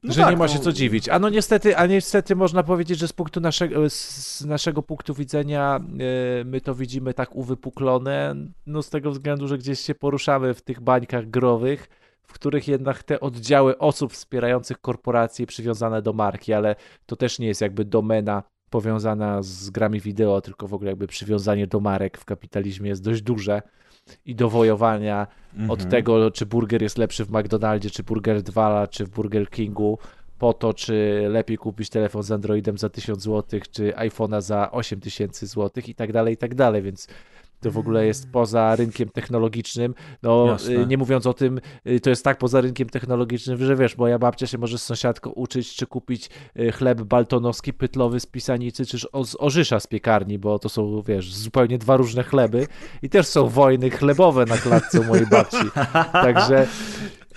no 0.05 0.13
że 0.13 0.21
tak, 0.21 0.31
nie 0.31 0.37
ma 0.37 0.49
się 0.49 0.59
no... 0.59 0.65
co 0.65 0.73
dziwić. 0.73 1.09
A 1.09 1.19
no 1.19 1.29
niestety, 1.29 1.77
a 1.77 1.87
niestety 1.87 2.37
można 2.37 2.63
powiedzieć, 2.63 2.99
że 2.99 3.09
z 3.09 3.13
punktu 3.13 3.41
naszego, 3.41 3.91
z 3.91 4.45
naszego 4.45 4.83
punktu 4.83 5.15
widzenia 5.15 5.81
yy, 5.89 6.45
my 6.45 6.61
to 6.61 6.75
widzimy 6.75 7.15
tak 7.15 7.37
uwypuklone, 7.37 8.35
no 8.67 8.83
z 8.83 8.91
tego 8.91 9.11
względu, 9.11 9.49
że 9.49 9.59
gdzieś 9.59 9.81
się 9.81 9.95
poruszamy 9.95 10.55
w 10.55 10.63
tych 10.63 10.81
bańkach 10.81 11.31
growych, 11.31 11.89
w 12.23 12.33
których 12.33 12.69
jednak 12.69 13.03
te 13.03 13.21
oddziały 13.21 13.79
osób 13.79 14.13
wspierających 14.13 14.81
korporacje 14.81 15.47
przywiązane 15.47 16.03
do 16.03 16.13
marki, 16.13 16.53
ale 16.53 16.77
to 17.07 17.17
też 17.17 17.39
nie 17.39 17.47
jest 17.47 17.61
jakby 17.61 17.85
domena 17.85 18.43
powiązana 18.71 19.43
z 19.43 19.71
grami 19.71 20.01
wideo, 20.01 20.41
tylko 20.41 20.69
w 20.69 20.75
ogóle 20.75 20.91
jakby 20.91 21.07
przywiązanie 21.07 21.67
do 21.67 21.81
marek 21.81 22.19
w 22.19 22.25
kapitalizmie 22.25 22.89
jest 22.89 23.03
dość 23.03 23.23
duże 23.23 23.63
i 24.27 24.35
do 24.35 24.51
wojowania 24.51 25.27
mhm. 25.53 25.71
od 25.71 25.89
tego, 25.89 26.31
czy 26.31 26.47
burger 26.47 26.83
jest 26.83 26.99
lepszy 26.99 27.25
w 27.25 27.31
McDonaldzie, 27.31 27.91
czy 27.91 28.03
Burger 28.03 28.43
2, 28.43 28.87
czy 28.87 29.05
w 29.05 29.11
Burger 29.11 29.51
Kingu, 29.51 29.99
po 30.39 30.53
to, 30.53 30.75
czy 30.75 31.27
lepiej 31.29 31.59
kupić 31.59 31.91
telefon 31.91 32.23
z 32.23 32.31
Androidem 32.31 32.79
za 32.79 32.89
1000 32.89 33.23
zł, 33.23 33.61
czy 33.71 33.93
iPhone'a 33.93 34.41
za 34.41 34.71
8000 34.71 35.47
zł 35.47 35.83
i 35.87 35.95
tak 35.95 36.13
dalej, 36.13 36.35
i 36.35 36.37
tak 36.37 36.55
dalej, 36.55 36.83
więc 36.83 37.09
to 37.65 37.71
w 37.71 37.79
ogóle 37.79 38.07
jest 38.07 38.31
poza 38.31 38.77
rynkiem 38.77 39.09
technologicznym. 39.09 39.95
No, 40.23 40.47
Jasne. 40.47 40.87
nie 40.87 40.99
mówiąc 40.99 41.27
o 41.27 41.35
tym, 41.35 41.61
to 42.03 42.11
jest 42.11 42.25
tak 42.25 42.39
poza 42.39 42.61
rynkiem 42.61 42.89
technologicznym, 42.89 43.59
że 43.59 43.77
wiesz, 43.77 43.99
moja 43.99 44.19
babcia 44.19 44.47
się 44.47 44.59
może 44.59 44.79
z 44.79 44.83
sąsiadką 44.83 45.31
uczyć, 45.31 45.75
czy 45.75 45.87
kupić 45.87 46.31
chleb 46.73 47.03
baltonowski, 47.03 47.73
pytlowy 47.73 48.21
z 48.21 48.27
pisanicy, 48.27 48.87
czy 48.87 48.99
z 48.99 49.37
orzysza 49.39 49.81
z 49.81 49.87
piekarni, 49.87 50.39
bo 50.39 50.59
to 50.59 50.69
są, 50.69 51.03
wiesz, 51.03 51.35
zupełnie 51.35 51.79
dwa 51.79 51.97
różne 51.97 52.23
chleby 52.23 52.67
i 53.03 53.09
też 53.09 53.27
są 53.27 53.49
wojny 53.49 53.91
chlebowe 53.91 54.45
na 54.45 54.57
klatce 54.57 55.01
u 55.01 55.05
mojej 55.05 55.27
babci. 55.27 55.57
Także 56.13 56.67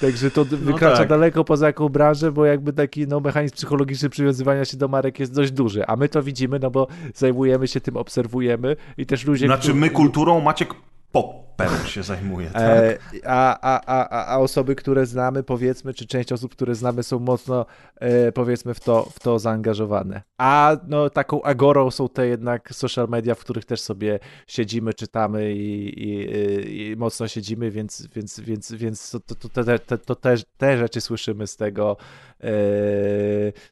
Także 0.01 0.31
to 0.31 0.45
no 0.51 0.57
wykracza 0.57 0.97
tak. 0.97 1.09
daleko 1.09 1.43
poza 1.43 1.67
jaką 1.67 1.89
branżę, 1.89 2.31
bo 2.31 2.45
jakby 2.45 2.73
taki 2.73 3.07
no, 3.07 3.19
mechanizm 3.19 3.55
psychologiczny 3.55 4.09
przywiązywania 4.09 4.65
się 4.65 4.77
do 4.77 4.87
marek 4.87 5.19
jest 5.19 5.35
dość 5.35 5.51
duży, 5.51 5.85
a 5.87 5.95
my 5.95 6.09
to 6.09 6.23
widzimy, 6.23 6.59
no 6.59 6.71
bo 6.71 6.87
zajmujemy 7.15 7.67
się 7.67 7.81
tym, 7.81 7.97
obserwujemy 7.97 8.75
i 8.97 9.05
też 9.05 9.25
ludzie... 9.25 9.45
Znaczy 9.45 9.73
my 9.73 9.89
kulturą, 9.89 10.41
Maciek 10.41 10.73
popem 11.11 11.85
się 11.85 12.03
zajmuje, 12.03 12.49
tak? 12.49 12.61
E, 12.63 12.97
a, 13.25 13.59
a, 13.61 13.81
a, 13.85 14.25
a 14.25 14.37
osoby, 14.37 14.75
które 14.75 15.05
znamy, 15.05 15.43
powiedzmy, 15.43 15.93
czy 15.93 16.07
część 16.07 16.31
osób, 16.31 16.51
które 16.51 16.75
znamy 16.75 17.03
są 17.03 17.19
mocno, 17.19 17.65
e, 17.95 18.31
powiedzmy, 18.31 18.73
w 18.73 18.79
to, 18.79 19.09
w 19.13 19.19
to 19.19 19.39
zaangażowane. 19.39 20.21
A 20.37 20.77
no, 20.87 21.09
taką 21.09 21.41
agorą 21.43 21.91
są 21.91 22.09
te 22.09 22.27
jednak 22.27 22.73
social 22.73 23.07
media, 23.09 23.35
w 23.35 23.39
których 23.39 23.65
też 23.65 23.81
sobie 23.81 24.19
siedzimy, 24.47 24.93
czytamy 24.93 25.53
i, 25.53 25.99
i, 26.09 26.91
i 26.91 26.95
mocno 26.95 27.27
siedzimy, 27.27 27.71
więc, 27.71 28.07
więc, 28.15 28.39
więc, 28.39 28.71
więc 28.71 29.11
to, 29.11 29.19
to, 29.19 29.49
to, 29.49 29.63
te, 29.79 29.97
to 29.97 30.15
te, 30.15 30.35
te 30.57 30.77
rzeczy 30.77 31.01
słyszymy 31.01 31.47
z 31.47 31.57
tego, 31.57 31.97
e, 32.43 32.51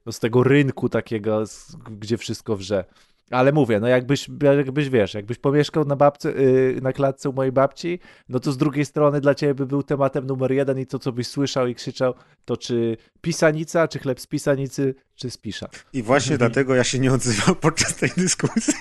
no, 0.05 0.11
z 0.11 0.19
tego 0.19 0.43
rynku 0.43 0.89
takiego, 0.89 1.43
gdzie 1.91 2.17
wszystko 2.17 2.55
wrze. 2.55 2.85
Ale 3.31 3.51
mówię, 3.51 3.79
no 3.79 3.87
jakbyś, 3.87 4.29
jakbyś 4.41 4.89
wiesz, 4.89 5.13
jakbyś 5.13 5.37
pomieszkał 5.37 5.85
na, 5.85 5.95
babce, 5.95 6.31
yy, 6.31 6.79
na 6.81 6.93
klatce 6.93 7.29
u 7.29 7.33
mojej 7.33 7.51
babci, 7.51 7.99
no 8.29 8.39
to 8.39 8.51
z 8.51 8.57
drugiej 8.57 8.85
strony 8.85 9.21
dla 9.21 9.35
ciebie 9.35 9.53
by 9.53 9.65
był 9.65 9.83
tematem 9.83 10.27
numer 10.27 10.51
jeden 10.51 10.79
i 10.79 10.85
to, 10.85 10.99
co 10.99 11.11
byś 11.11 11.27
słyszał 11.27 11.67
i 11.67 11.75
krzyczał, 11.75 12.13
to 12.45 12.57
czy 12.57 12.97
pisanica, 13.21 13.87
czy 13.87 13.99
chleb 13.99 14.19
z 14.19 14.27
pisanicy, 14.27 14.95
czy 15.15 15.31
z 15.31 15.37
pisza. 15.37 15.69
I 15.93 16.03
właśnie 16.03 16.37
dlatego 16.43 16.75
ja 16.75 16.83
się 16.83 16.99
nie 16.99 17.13
odzywam 17.13 17.55
podczas 17.55 17.95
tej 17.95 18.09
dyskusji. 18.17 18.73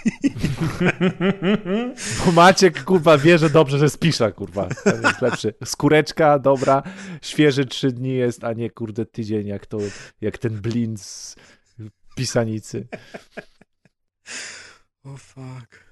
Bo 2.27 2.33
Maciek, 2.33 2.85
kurwa, 2.85 3.19
wie, 3.19 3.39
że 3.39 3.51
dobrze, 3.51 3.79
że 3.79 3.91
spisza, 3.91 4.33
kurwa. 4.33 4.69
To 4.85 5.09
jest 5.09 5.23
lepszy. 5.23 5.55
Skóreczka, 5.65 6.39
dobra, 6.39 6.83
świeży 7.23 7.67
trzy 7.67 7.93
dni 7.93 8.15
jest, 8.15 8.45
a 8.45 8.53
nie, 8.53 8.71
kurde, 8.71 9.07
tydzień, 9.07 9.47
jak 9.47 9.67
to, 9.67 9.79
jak 10.21 10.39
ten 10.39 10.61
blin 10.61 10.97
z 10.97 11.37
pisanicy. 12.15 12.87
O 15.05 15.11
oh, 15.11 15.19
fuck. 15.19 15.85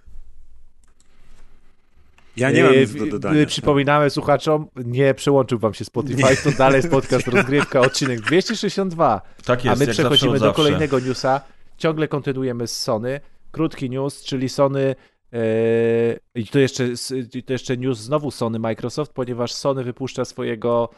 Ja 2.36 2.50
nie 2.50 2.64
mam 2.64 2.72
nic 2.72 2.94
do 2.94 3.06
dodania. 3.06 3.46
Przypominamy 3.46 4.10
słuchaczom, 4.10 4.68
nie 4.84 5.14
przełączył 5.14 5.58
wam 5.58 5.74
się 5.74 5.84
Spotify, 5.84 6.36
to 6.44 6.52
dalej 6.58 6.76
jest 6.76 6.90
podcast 6.90 7.26
Rozgrywka, 7.26 7.80
odcinek 7.80 8.20
262. 8.20 9.20
Tak 9.44 9.64
jest, 9.64 9.82
A 9.82 9.84
my 9.84 9.92
przechodzimy 9.92 10.38
do 10.38 10.52
kolejnego 10.52 11.00
newsa. 11.00 11.40
Ciągle 11.78 12.08
kontynuujemy 12.08 12.66
z 12.66 12.76
Sony. 12.76 13.20
Krótki 13.50 13.90
news, 13.90 14.24
czyli 14.24 14.48
Sony 14.48 14.94
i 16.34 16.46
to 16.46 16.58
jeszcze, 16.58 16.88
to 17.46 17.52
jeszcze 17.52 17.76
news 17.76 17.98
znowu 17.98 18.30
Sony 18.30 18.58
Microsoft, 18.58 19.12
ponieważ 19.12 19.52
Sony 19.52 19.84
wypuszcza 19.84 20.24
swojego 20.24 20.88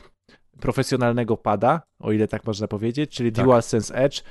profesjonalnego 0.60 1.36
pada, 1.36 1.82
o 2.00 2.12
ile 2.12 2.28
tak 2.28 2.46
można 2.46 2.68
powiedzieć, 2.68 3.10
czyli 3.10 3.32
tak. 3.32 3.44
DualSense 3.44 3.94
Edge, 3.94 4.22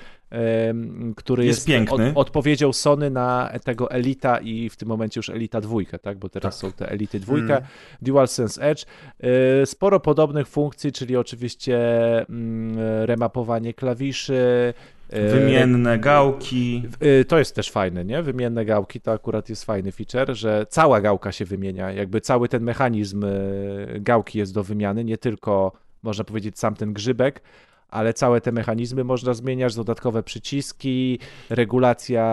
który 1.15 1.45
jest, 1.45 1.57
jest 1.57 1.67
piękny. 1.67 2.09
Od, 2.09 2.17
odpowiedział 2.17 2.73
Sony 2.73 3.09
na 3.09 3.51
tego 3.63 3.91
Elita 3.91 4.37
i 4.39 4.69
w 4.69 4.75
tym 4.75 4.87
momencie 4.87 5.19
już 5.19 5.29
Elita 5.29 5.61
dwójkę, 5.61 5.99
tak? 5.99 6.17
Bo 6.17 6.29
teraz 6.29 6.59
tak. 6.59 6.61
są 6.61 6.77
te 6.77 6.89
Elity 6.91 7.19
dwójka, 7.19 7.57
mm. 7.57 7.69
DualSense 8.01 8.61
Edge. 8.61 8.85
E, 9.19 9.65
sporo 9.65 9.99
podobnych 9.99 10.47
funkcji, 10.47 10.91
czyli 10.91 11.17
oczywiście 11.17 11.77
mm, 12.29 12.77
remapowanie 13.05 13.73
klawiszy, 13.73 14.73
e, 15.09 15.29
Wymienne 15.29 15.99
gałki. 15.99 16.83
E, 16.99 17.25
to 17.25 17.39
jest 17.39 17.55
też 17.55 17.71
fajne, 17.71 18.05
nie? 18.05 18.23
Wymienne 18.23 18.65
gałki 18.65 19.01
to 19.01 19.11
akurat 19.11 19.49
jest 19.49 19.65
fajny 19.65 19.91
feature, 19.91 20.35
że 20.35 20.65
cała 20.69 21.01
gałka 21.01 21.31
się 21.31 21.45
wymienia. 21.45 21.91
Jakby 21.91 22.21
cały 22.21 22.49
ten 22.49 22.63
mechanizm 22.63 23.25
gałki 23.99 24.39
jest 24.39 24.53
do 24.53 24.63
wymiany, 24.63 25.03
nie 25.03 25.17
tylko 25.17 25.83
można 26.03 26.23
powiedzieć 26.23 26.59
sam 26.59 26.75
ten 26.75 26.93
grzybek, 26.93 27.41
ale 27.93 28.13
całe 28.13 28.41
te 28.41 28.51
mechanizmy 28.51 29.03
można 29.03 29.33
zmieniać, 29.33 29.75
dodatkowe 29.75 30.23
przyciski, 30.23 31.19
regulacja 31.49 32.23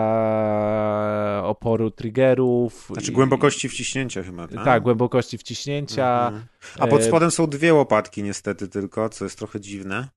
oporu 1.43 1.91
triggerów. 1.91 2.89
Znaczy 2.93 3.11
głębokości 3.11 3.69
wciśnięcia 3.69 4.23
chyba, 4.23 4.47
tak? 4.47 4.65
Tak, 4.65 4.83
głębokości 4.83 5.37
wciśnięcia. 5.37 6.27
Mhm. 6.27 6.45
A 6.79 6.87
pod 6.87 7.01
e, 7.01 7.03
spodem 7.03 7.31
są 7.31 7.47
dwie 7.47 7.73
łopatki 7.73 8.23
niestety 8.23 8.67
tylko, 8.67 9.09
co 9.09 9.25
jest 9.25 9.37
trochę 9.37 9.59
dziwne, 9.59 10.07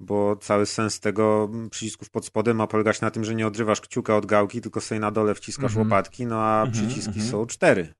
bo 0.00 0.36
cały 0.36 0.66
sens 0.66 1.00
tego 1.00 1.50
przycisków 1.70 2.10
pod 2.10 2.26
spodem 2.26 2.56
ma 2.56 2.66
polegać 2.66 3.00
na 3.00 3.10
tym, 3.10 3.24
że 3.24 3.34
nie 3.34 3.46
odrywasz 3.46 3.80
kciuka 3.80 4.16
od 4.16 4.26
gałki, 4.26 4.60
tylko 4.60 4.80
sobie 4.80 5.00
na 5.00 5.10
dole 5.10 5.34
wciskasz 5.34 5.70
mhm. 5.70 5.86
łopatki, 5.86 6.26
no 6.26 6.40
a 6.40 6.62
mhm, 6.62 6.72
przyciski 6.72 7.08
mhm. 7.20 7.26
są 7.26 7.46
cztery 7.46 7.94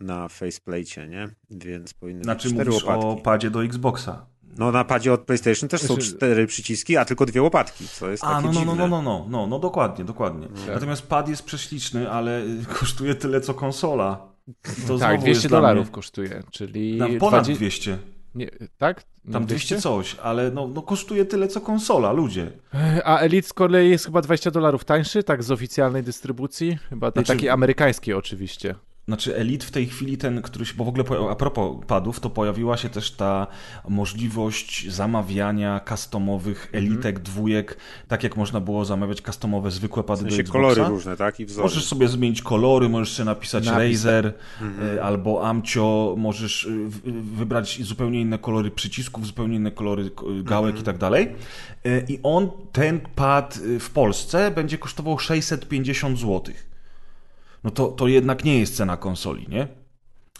na 0.00 0.28
faceplate, 0.28 1.08
nie? 1.08 1.28
Więc 1.50 1.94
powinny 1.94 2.24
znaczy, 2.24 2.48
być 2.48 2.54
cztery 2.54 2.70
łopatki. 2.70 3.06
o 3.06 3.16
padzie 3.16 3.50
do 3.50 3.64
Xboxa. 3.64 4.26
No 4.58 4.72
na 4.72 4.84
padzie 4.84 5.12
od 5.12 5.20
PlayStation 5.20 5.68
też 5.68 5.80
są 5.80 5.94
znaczy- 5.94 6.10
cztery 6.10 6.46
przyciski, 6.46 6.96
a 6.96 7.04
tylko 7.04 7.26
dwie 7.26 7.42
łopatki, 7.42 7.88
co 7.88 8.10
jest 8.10 8.24
a, 8.24 8.40
no, 8.40 8.40
no, 8.40 8.46
no, 8.46 8.52
dziwne. 8.52 8.74
No, 8.74 8.88
no, 8.88 9.02
no, 9.02 9.26
no, 9.28 9.46
no, 9.46 9.58
dokładnie, 9.58 10.04
dokładnie. 10.04 10.46
Tak. 10.46 10.74
Natomiast 10.74 11.06
pad 11.06 11.28
jest 11.28 11.42
prześliczny, 11.42 12.10
ale 12.10 12.42
kosztuje 12.80 13.14
tyle, 13.14 13.40
co 13.40 13.54
konsola. 13.54 14.30
To 14.86 14.98
tak, 14.98 15.20
200 15.20 15.48
dolarów 15.48 15.90
kosztuje, 15.90 16.42
czyli... 16.50 16.98
Tam 16.98 17.18
ponad 17.18 17.44
20... 17.44 17.58
200. 17.58 17.98
Nie, 18.34 18.50
tak? 18.78 19.04
Nie 19.24 19.32
Tam 19.32 19.46
200? 19.46 19.80
coś, 19.80 20.16
ale 20.22 20.50
no, 20.50 20.68
no 20.68 20.82
kosztuje 20.82 21.24
tyle 21.24 21.48
co 21.48 21.60
konsola, 21.60 22.12
ludzie. 22.12 22.52
A 23.04 23.18
Elite 23.18 23.48
z 23.48 23.52
kolei 23.52 23.90
jest 23.90 24.04
chyba 24.04 24.22
20 24.22 24.50
dolarów 24.50 24.84
tańszy, 24.84 25.22
tak 25.22 25.42
z 25.42 25.50
oficjalnej 25.50 26.02
dystrybucji, 26.02 26.78
chyba 26.88 27.10
znaczy... 27.10 27.28
takiej 27.28 27.48
amerykańskiej 27.48 28.14
oczywiście. 28.14 28.74
Znaczy 29.10 29.36
Elite 29.36 29.66
w 29.66 29.70
tej 29.70 29.86
chwili 29.86 30.18
ten, 30.18 30.42
który 30.42 30.66
się, 30.66 30.74
bo 30.76 30.84
w 30.84 30.88
ogóle 30.88 31.04
a 31.30 31.34
propos 31.34 31.76
padów, 31.86 32.20
to 32.20 32.30
pojawiła 32.30 32.76
się 32.76 32.88
też 32.88 33.10
ta 33.10 33.46
możliwość 33.88 34.90
zamawiania 34.90 35.80
customowych 35.88 36.66
mhm. 36.66 36.84
elitek, 36.84 37.16
mm. 37.16 37.22
dwójek, 37.22 37.76
tak 38.08 38.22
jak 38.22 38.36
można 38.36 38.60
było 38.60 38.84
zamawiać 38.84 39.22
customowe 39.22 39.70
zwykłe 39.70 40.02
pady 40.02 40.18
w 40.18 40.22
sensie 40.22 40.36
do 40.36 40.40
Xboxa. 40.40 40.74
kolory 40.74 40.94
różne, 40.94 41.16
tak? 41.16 41.40
I 41.40 41.46
wzory. 41.46 41.62
Możesz 41.62 41.84
sobie 41.84 42.08
zmienić 42.08 42.42
kolory, 42.42 42.88
możesz 42.88 43.12
sobie 43.12 43.24
napisać 43.24 43.66
Napis. 43.66 44.04
Razer 44.04 44.32
mm. 44.60 44.98
albo 45.02 45.48
Amcio, 45.48 46.14
możesz 46.18 46.64
y, 46.64 46.88
wybrać 47.22 47.82
zupełnie 47.82 48.20
inne 48.20 48.38
kolory 48.38 48.70
przycisków, 48.70 49.26
zupełnie 49.26 49.56
inne 49.56 49.70
kolory 49.70 50.10
gałek 50.42 50.70
mm. 50.70 50.82
i 50.82 50.84
tak 50.84 50.98
dalej. 50.98 51.34
I 52.08 52.18
on, 52.22 52.50
ten 52.72 53.00
pad 53.14 53.60
w 53.80 53.90
Polsce 53.90 54.50
będzie 54.50 54.78
kosztował 54.78 55.18
650 55.18 56.18
złotych 56.18 56.69
no 57.64 57.70
to, 57.70 57.88
to 57.88 58.08
jednak 58.08 58.44
nie 58.44 58.58
jest 58.58 58.76
cena 58.76 58.96
konsoli, 58.96 59.46
nie? 59.48 59.80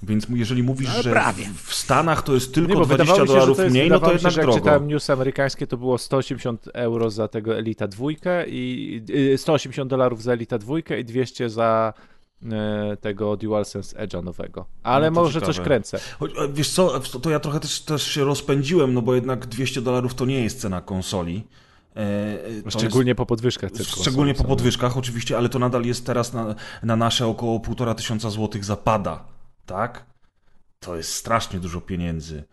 Więc 0.03 0.27
jeżeli 0.35 0.63
mówisz, 0.63 0.97
no, 0.97 1.03
że 1.03 1.11
prawie. 1.11 1.45
w 1.65 1.75
Stanach 1.75 2.23
to 2.23 2.35
jest 2.35 2.55
tylko 2.55 2.75
nie, 2.75 2.85
20 2.85 3.25
dolarów 3.25 3.59
mniej, 3.59 3.91
no 3.91 4.01
to 4.01 4.13
jednak 4.13 4.33
się, 4.33 4.37
że 4.37 4.43
drogo. 4.43 4.57
Jak 4.57 4.63
czytałem 4.63 4.89
news 4.89 5.11
amerykańskie, 5.11 5.67
to 5.67 5.77
było 5.77 5.99
180 5.99 6.69
euro 6.75 7.11
za 7.11 7.29
tego 7.29 7.59
Elita 7.59 7.89
dwójkę 7.89 8.45
i 8.49 9.03
180 9.37 9.87
y, 9.87 9.91
dolarów 9.91 10.23
za 10.23 10.33
Elita 10.33 10.59
dwójkę 10.59 11.01
i 11.01 11.05
200 11.05 11.51
za 11.51 11.95
e, 12.43 12.97
tego 13.01 13.37
DualSense 13.37 13.97
Edge'a 13.97 14.25
nowego. 14.25 14.67
Ale 14.83 15.11
no 15.11 15.21
może 15.21 15.35
ciekawe. 15.35 15.53
coś 15.53 15.65
kręcę. 15.65 16.01
Wiesz 16.53 16.71
co, 16.71 17.01
to 17.01 17.31
ja 17.31 17.41
trochę 17.41 17.61
też, 17.61 17.81
też 17.81 18.07
się 18.07 18.25
rozpędziłem, 18.25 18.95
no 18.95 19.03
bo 19.03 19.15
jednak 19.15 19.47
200 19.47 19.83
dolarów 19.83 20.15
to 20.15 20.27
nie 20.27 20.45
jest 20.45 20.61
cena 20.61 20.81
konsoli. 20.81 21.45
E, 21.97 22.71
szczególnie 22.71 23.11
jest, 23.11 23.17
po 23.17 23.27
podwyżkach. 23.27 23.71
Szczególnie 24.01 24.35
po 24.35 24.45
podwyżkach, 24.45 24.97
oczywiście, 24.97 25.37
ale 25.37 25.49
to 25.49 25.59
nadal 25.59 25.85
jest 25.85 26.07
teraz 26.07 26.33
na, 26.33 26.55
na 26.83 26.97
nasze 26.97 27.27
około 27.27 27.61
półtora 27.61 27.95
tysiąca 27.95 28.31
złotych 28.31 28.65
zapada, 28.65 29.25
tak? 29.67 30.07
To 30.81 30.97
jest 30.97 31.15
strasznie 31.15 31.61
dużo 31.61 31.81
pieniędzy. 31.81 32.45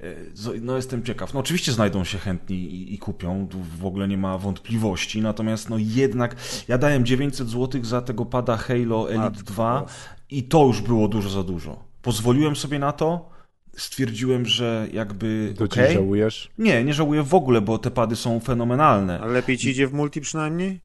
E, 0.00 0.60
no 0.60 0.76
jestem 0.76 1.02
ciekaw. 1.02 1.34
No 1.34 1.40
oczywiście 1.40 1.72
znajdą 1.72 2.04
się 2.04 2.18
chętni 2.18 2.56
i, 2.56 2.94
i, 2.94 2.98
kupią, 2.98 3.48
tu 3.50 3.58
w 3.78 3.86
ogóle 3.86 4.08
nie 4.08 4.18
ma 4.18 4.38
wątpliwości, 4.38 5.22
natomiast 5.22 5.70
no 5.70 5.76
jednak 5.78 6.36
ja 6.68 6.78
dałem 6.78 7.04
900 7.04 7.48
zł 7.48 7.84
za 7.84 8.02
tego 8.02 8.26
pada 8.26 8.56
Halo 8.56 9.10
Elite 9.10 9.42
2 9.44 9.86
i 10.30 10.42
to 10.42 10.66
już 10.66 10.80
było 10.80 11.08
dużo 11.08 11.30
za 11.30 11.42
dużo. 11.42 11.84
Pozwoliłem 12.02 12.56
sobie 12.56 12.78
na 12.78 12.92
to, 12.92 13.30
stwierdziłem, 13.76 14.46
że 14.46 14.86
jakby. 14.92 15.54
To 15.58 15.64
okay. 15.64 15.92
żałujesz? 15.92 16.50
Nie, 16.58 16.84
nie 16.84 16.94
żałuję 16.94 17.22
w 17.22 17.34
ogóle, 17.34 17.60
bo 17.60 17.78
te 17.78 17.90
pady 17.90 18.16
są 18.16 18.40
fenomenalne. 18.40 19.20
Ale 19.20 19.32
lepiej 19.32 19.58
ci 19.58 19.70
idzie 19.70 19.86
w 19.86 19.92
multi 19.92 20.20
przynajmniej? 20.20 20.80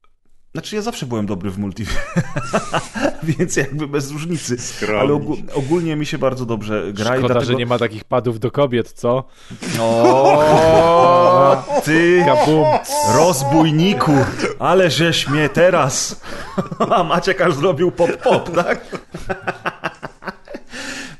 Znaczy 0.52 0.76
ja 0.76 0.82
zawsze 0.82 1.06
byłem 1.06 1.26
dobry 1.26 1.50
w 1.50 1.58
multi, 1.58 1.84
więc 3.38 3.56
jakby 3.56 3.88
bez 3.88 4.10
różnicy. 4.10 4.56
Ale 5.00 5.20
ogólnie 5.54 5.96
mi 5.96 6.06
się 6.06 6.18
bardzo 6.18 6.46
dobrze 6.46 6.92
gra. 6.92 7.04
Szkoda, 7.04 7.18
i 7.18 7.20
dlatego... 7.20 7.44
że 7.44 7.54
nie 7.54 7.66
ma 7.66 7.78
takich 7.78 8.04
padów 8.04 8.40
do 8.40 8.50
kobiet, 8.50 8.92
co? 8.92 9.24
O, 9.80 11.64
ty 11.84 12.24
Kabum. 12.26 12.66
rozbójniku, 13.14 14.12
ale 14.58 14.90
żeś 14.90 15.28
mnie 15.28 15.48
teraz. 15.48 16.20
A 16.96 17.04
Maciek 17.04 17.40
aż 17.40 17.54
zrobił 17.54 17.90
pop-pop, 17.90 18.50
tak? 18.54 18.80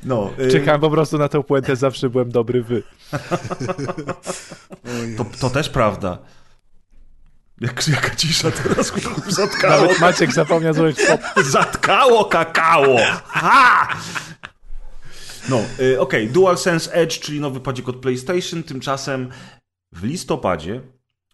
No, 0.03 0.31
y... 0.39 0.51
Czekałem 0.51 0.81
po 0.81 0.89
prostu 0.89 1.17
na 1.17 1.29
tę 1.29 1.43
puentę, 1.43 1.75
zawsze 1.75 2.09
byłem 2.09 2.31
dobry 2.31 2.63
wy. 2.63 2.83
to, 5.17 5.25
to 5.39 5.49
też 5.49 5.69
prawda. 5.69 6.17
Jak, 7.61 7.87
jaka 7.87 8.15
cisza 8.15 8.51
teraz 8.51 8.93
zatkało. 9.27 9.81
Nawet 9.81 9.99
Maciek 9.99 10.33
zapomniał 10.33 10.73
zrobić 10.73 10.97
pop. 11.07 11.21
Zatkało 11.45 12.25
kakao! 12.25 12.95
Ha! 13.27 13.87
No, 15.49 15.57
y, 15.57 15.59
okej, 15.61 15.97
okay. 15.97 16.27
DualSense 16.27 16.93
Edge, 16.93 17.19
czyli 17.19 17.39
nowy 17.39 17.59
padzik 17.59 17.89
od 17.89 17.95
PlayStation, 17.95 18.63
tymczasem 18.63 19.29
w 19.91 20.03
listopadzie 20.03 20.81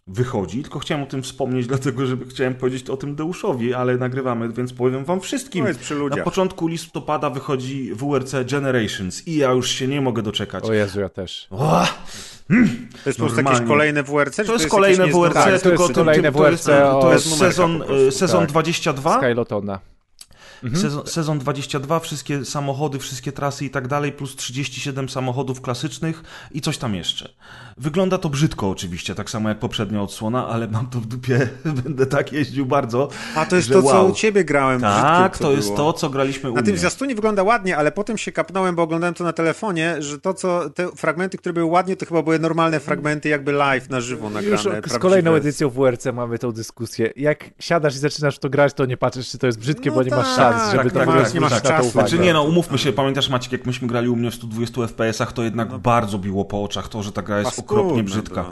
wychodzi, 0.06 0.62
tylko 0.62 0.78
chciałem 0.78 1.04
o 1.04 1.06
tym 1.06 1.22
wspomnieć, 1.22 1.66
dlatego 1.76 2.06
że 2.06 2.16
chciałem 2.30 2.54
powiedzieć 2.54 2.90
o 2.90 2.96
tym 2.96 3.14
Deuszowi, 3.14 3.74
ale 3.74 3.96
nagrywamy, 3.96 4.48
więc 4.48 4.72
powiem 4.72 5.04
wam 5.04 5.20
wszystkim. 5.20 5.66
Na 6.10 6.22
początku 6.22 6.66
listopada 6.66 7.30
wychodzi 7.30 7.94
WRC 7.94 8.34
Generations 8.50 9.28
i 9.28 9.36
ja 9.36 9.50
już 9.50 9.70
się 9.70 9.88
nie 9.88 10.00
mogę 10.00 10.22
doczekać. 10.22 10.64
O 10.64 10.72
Jezu, 10.72 11.00
ja 11.00 11.08
też. 11.08 11.46
O! 11.50 11.86
Hmm, 12.48 12.88
to 13.04 13.10
jest 13.10 13.18
po 13.18 13.26
prostu 13.26 13.42
jakieś 13.42 13.68
kolejne 13.68 14.02
WRC? 14.02 14.36
To, 14.36 14.44
to 14.44 14.52
jest 14.52 14.68
kolejne 14.68 15.06
WRC, 15.06 15.34
tak, 15.34 15.60
tylko 15.60 15.76
to 15.76 15.82
jest 15.82 15.94
kolejne 15.94 16.32
WRC 16.32 16.64
to 16.64 16.72
jest, 16.72 17.00
to 17.00 17.12
jest 17.12 17.38
sezon, 17.38 17.82
sezon 18.10 18.40
tak. 18.40 18.48
22. 18.50 19.18
Skylotona. 19.18 19.80
Mhm. 20.64 20.82
Sezon, 20.82 21.06
sezon 21.06 21.38
22, 21.38 22.00
wszystkie 22.00 22.44
samochody, 22.44 22.98
wszystkie 22.98 23.32
trasy 23.32 23.64
i 23.64 23.70
tak 23.70 23.88
dalej, 23.88 24.12
plus 24.12 24.36
37 24.36 25.08
samochodów 25.08 25.60
klasycznych 25.60 26.22
i 26.52 26.60
coś 26.60 26.78
tam 26.78 26.94
jeszcze. 26.94 27.28
Wygląda 27.76 28.18
to 28.18 28.28
brzydko 28.28 28.70
oczywiście, 28.70 29.14
tak 29.14 29.30
samo 29.30 29.48
jak 29.48 29.58
poprzednia 29.58 30.02
odsłona, 30.02 30.48
ale 30.48 30.68
mam 30.68 30.86
to 30.86 31.00
w 31.00 31.06
dupie, 31.06 31.48
będę 31.84 32.06
tak 32.06 32.32
jeździł 32.32 32.66
bardzo. 32.66 33.08
A 33.36 33.46
to 33.46 33.56
jest 33.56 33.70
to, 33.70 33.80
wow. 33.80 33.92
co 33.92 34.04
u 34.04 34.12
ciebie 34.12 34.44
grałem. 34.44 34.80
Tak, 34.80 35.38
to 35.38 35.52
jest 35.52 35.76
to, 35.76 35.92
co 35.92 36.10
graliśmy 36.10 36.50
u 36.50 36.54
Na 36.54 36.60
mnie. 36.60 36.66
tym 36.66 36.78
zwiastunie 36.78 37.14
wygląda 37.14 37.42
ładnie, 37.42 37.76
ale 37.76 37.92
potem 37.92 38.18
się 38.18 38.32
kapnąłem, 38.32 38.74
bo 38.74 38.82
oglądałem 38.82 39.14
to 39.14 39.24
na 39.24 39.32
telefonie, 39.32 40.02
że 40.02 40.18
to, 40.18 40.34
co 40.34 40.70
te 40.70 40.88
fragmenty, 40.96 41.38
które 41.38 41.52
były 41.52 41.66
ładnie, 41.66 41.96
to 41.96 42.06
chyba 42.06 42.22
były 42.22 42.38
normalne 42.38 42.80
fragmenty, 42.80 43.28
jakby 43.28 43.52
live, 43.52 43.90
na 43.90 44.00
żywo 44.00 44.30
nagrane. 44.30 44.76
Już 44.76 44.92
z 44.92 44.98
kolejną 44.98 45.34
edycją 45.34 45.70
WRC 45.70 46.06
mamy 46.12 46.38
tą 46.38 46.52
dyskusję. 46.52 47.12
Jak 47.16 47.44
siadasz 47.58 47.94
i 47.94 47.98
zaczynasz 47.98 48.38
to 48.38 48.50
grać, 48.50 48.74
to 48.74 48.86
nie 48.86 48.96
patrzysz, 48.96 49.28
czy 49.28 49.38
to 49.38 49.46
jest 49.46 49.58
brzydkie, 49.58 49.90
no 49.90 49.96
bo 49.96 50.02
nie 50.02 50.10
masz 50.10 50.36
tak, 50.58 50.76
żeby 50.76 50.90
tak, 50.90 51.06
tak, 51.06 51.34
nie 51.34 51.40
masz 51.40 51.62
czasu. 51.62 51.90
Znaczy 51.90 52.18
nie 52.18 52.32
no, 52.32 52.42
umówmy 52.42 52.78
się, 52.78 52.92
pamiętasz 52.92 53.28
Maciek, 53.28 53.52
jak 53.52 53.66
myśmy 53.66 53.88
grali 53.88 54.08
u 54.08 54.16
mnie 54.16 54.30
w 54.30 54.34
120 54.34 54.80
FPS-ach, 54.80 55.32
to 55.32 55.42
jednak 55.42 55.70
no. 55.70 55.78
bardzo 55.78 56.18
biło 56.18 56.44
po 56.44 56.62
oczach 56.62 56.88
to, 56.88 57.02
że 57.02 57.12
ta 57.12 57.22
gra 57.22 57.38
jest 57.38 57.58
okropnie 57.58 58.02
brzydka. 58.02 58.44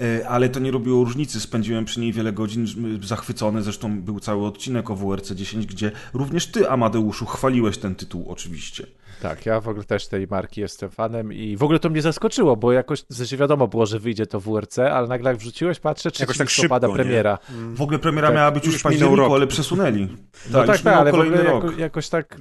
E, 0.00 0.28
ale 0.28 0.48
to 0.48 0.60
nie 0.60 0.70
robiło 0.70 1.04
różnicy. 1.04 1.40
Spędziłem 1.40 1.84
przy 1.84 2.00
niej 2.00 2.12
wiele 2.12 2.32
godzin 2.32 2.66
zachwycony. 3.02 3.62
Zresztą 3.62 4.00
był 4.00 4.20
cały 4.20 4.46
odcinek 4.46 4.90
o 4.90 4.96
WRC 4.96 5.30
10, 5.30 5.66
gdzie 5.66 5.92
również 6.14 6.46
ty, 6.46 6.70
Amadeuszu, 6.70 7.26
chwaliłeś 7.26 7.78
ten 7.78 7.94
tytuł 7.94 8.24
oczywiście. 8.28 8.86
Tak, 9.22 9.46
ja 9.46 9.60
w 9.60 9.68
ogóle 9.68 9.84
też 9.84 10.08
tej 10.08 10.26
marki 10.26 10.60
jestem 10.60 10.90
fanem 10.90 11.32
i 11.32 11.56
w 11.56 11.62
ogóle 11.62 11.78
to 11.78 11.90
mnie 11.90 12.02
zaskoczyło, 12.02 12.56
bo 12.56 12.72
jakoś 12.72 13.04
sensie 13.12 13.36
wiadomo 13.36 13.68
było, 13.68 13.86
że 13.86 13.98
wyjdzie 13.98 14.26
to 14.26 14.40
WRC, 14.40 14.78
ale 14.78 15.08
nagle 15.08 15.30
jak 15.30 15.38
wrzuciłeś, 15.38 15.80
patrzę, 15.80 16.10
czy 16.10 16.22
jakoś 16.22 16.38
tak 16.38 16.50
szybko, 16.50 16.92
premiera. 16.92 17.38
Nie? 17.50 17.76
W 17.76 17.82
ogóle 17.82 17.98
premiera 17.98 18.28
tak, 18.28 18.36
miała 18.36 18.50
być 18.50 18.66
już 18.66 18.76
w 18.76 18.82
październiku, 18.82 19.34
ale 19.34 19.46
przesunęli. 19.46 20.08
No 20.50 20.58
tak, 20.58 20.66
tak, 20.66 20.80
tak 20.80 20.94
ale 20.94 21.12
w 21.12 21.14
ogóle 21.14 21.31
jako, 21.36 21.70
jakoś 21.70 22.08
tak 22.08 22.40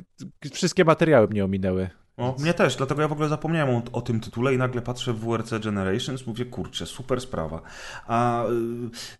wszystkie 0.51 0.85
materiały 0.85 1.27
mnie 1.27 1.45
ominęły. 1.45 1.89
No, 2.17 2.35
mnie 2.39 2.53
też, 2.53 2.75
dlatego 2.75 3.01
ja 3.01 3.07
w 3.07 3.11
ogóle 3.11 3.29
zapomniałem 3.29 3.75
o, 3.75 3.83
o, 3.91 4.01
tym 4.01 4.19
tytule 4.19 4.53
i 4.53 4.57
nagle 4.57 4.81
patrzę 4.81 5.13
w 5.13 5.19
WRC 5.19 5.49
Generations, 5.63 6.27
mówię, 6.27 6.45
kurczę, 6.45 6.85
super 6.85 7.21
sprawa. 7.21 7.61
A 8.07 8.45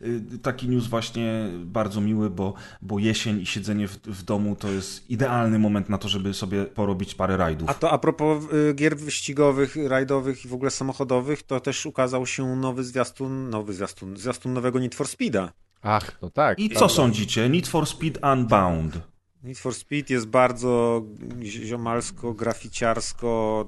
y, 0.01 0.07
y, 0.35 0.39
taki 0.39 0.69
news 0.69 0.87
właśnie 0.87 1.49
bardzo 1.57 2.01
miły, 2.01 2.29
bo, 2.29 2.53
bo 2.81 2.99
jesień 2.99 3.39
i 3.39 3.45
siedzenie 3.45 3.87
w, 3.87 3.97
w, 3.97 4.23
domu 4.23 4.55
to 4.55 4.67
jest 4.67 5.09
idealny 5.09 5.59
moment 5.59 5.89
na 5.89 5.97
to, 5.97 6.09
żeby 6.09 6.33
sobie 6.33 6.65
porobić 6.65 7.15
parę 7.15 7.37
rajdów. 7.37 7.69
A 7.69 7.73
to 7.73 7.91
a 7.91 7.97
propos 7.97 8.43
y, 8.53 8.73
gier 8.73 8.97
wyścigowych, 8.97 9.75
rajdowych 9.87 10.45
i 10.45 10.47
w 10.47 10.53
ogóle 10.53 10.71
samochodowych, 10.71 11.43
to 11.43 11.59
też 11.59 11.85
ukazał 11.85 12.25
się 12.25 12.55
nowy 12.55 12.83
zwiastun, 12.83 13.49
nowy 13.49 13.73
zwiastun, 13.73 14.17
zwiastun 14.17 14.53
nowego 14.53 14.79
Need 14.79 14.95
for 14.95 15.07
Speeda. 15.07 15.51
Ach, 15.81 16.21
no 16.21 16.29
tak. 16.29 16.59
I 16.59 16.69
co 16.69 16.89
sądzicie? 16.89 17.49
Need 17.49 17.67
for 17.67 17.85
Speed 17.85 18.19
Unbound. 18.33 19.10
Need 19.43 19.59
for 19.59 19.75
Speed 19.75 20.13
jest 20.13 20.27
bardzo 20.27 21.01
ziomalsko, 21.43 22.33
graficiarsko, 22.33 23.65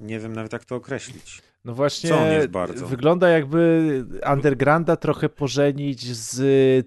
nie 0.00 0.20
wiem 0.20 0.32
nawet 0.32 0.52
jak 0.52 0.64
to 0.64 0.76
określić. 0.76 1.42
No 1.64 1.74
właśnie, 1.74 2.10
Co 2.10 2.18
on 2.18 2.32
jest 2.32 2.48
bardzo? 2.48 2.86
wygląda 2.86 3.28
jakby 3.28 4.04
Undergrounda 4.32 4.96
trochę 4.96 5.28
pożenić 5.28 6.16
z 6.16 6.86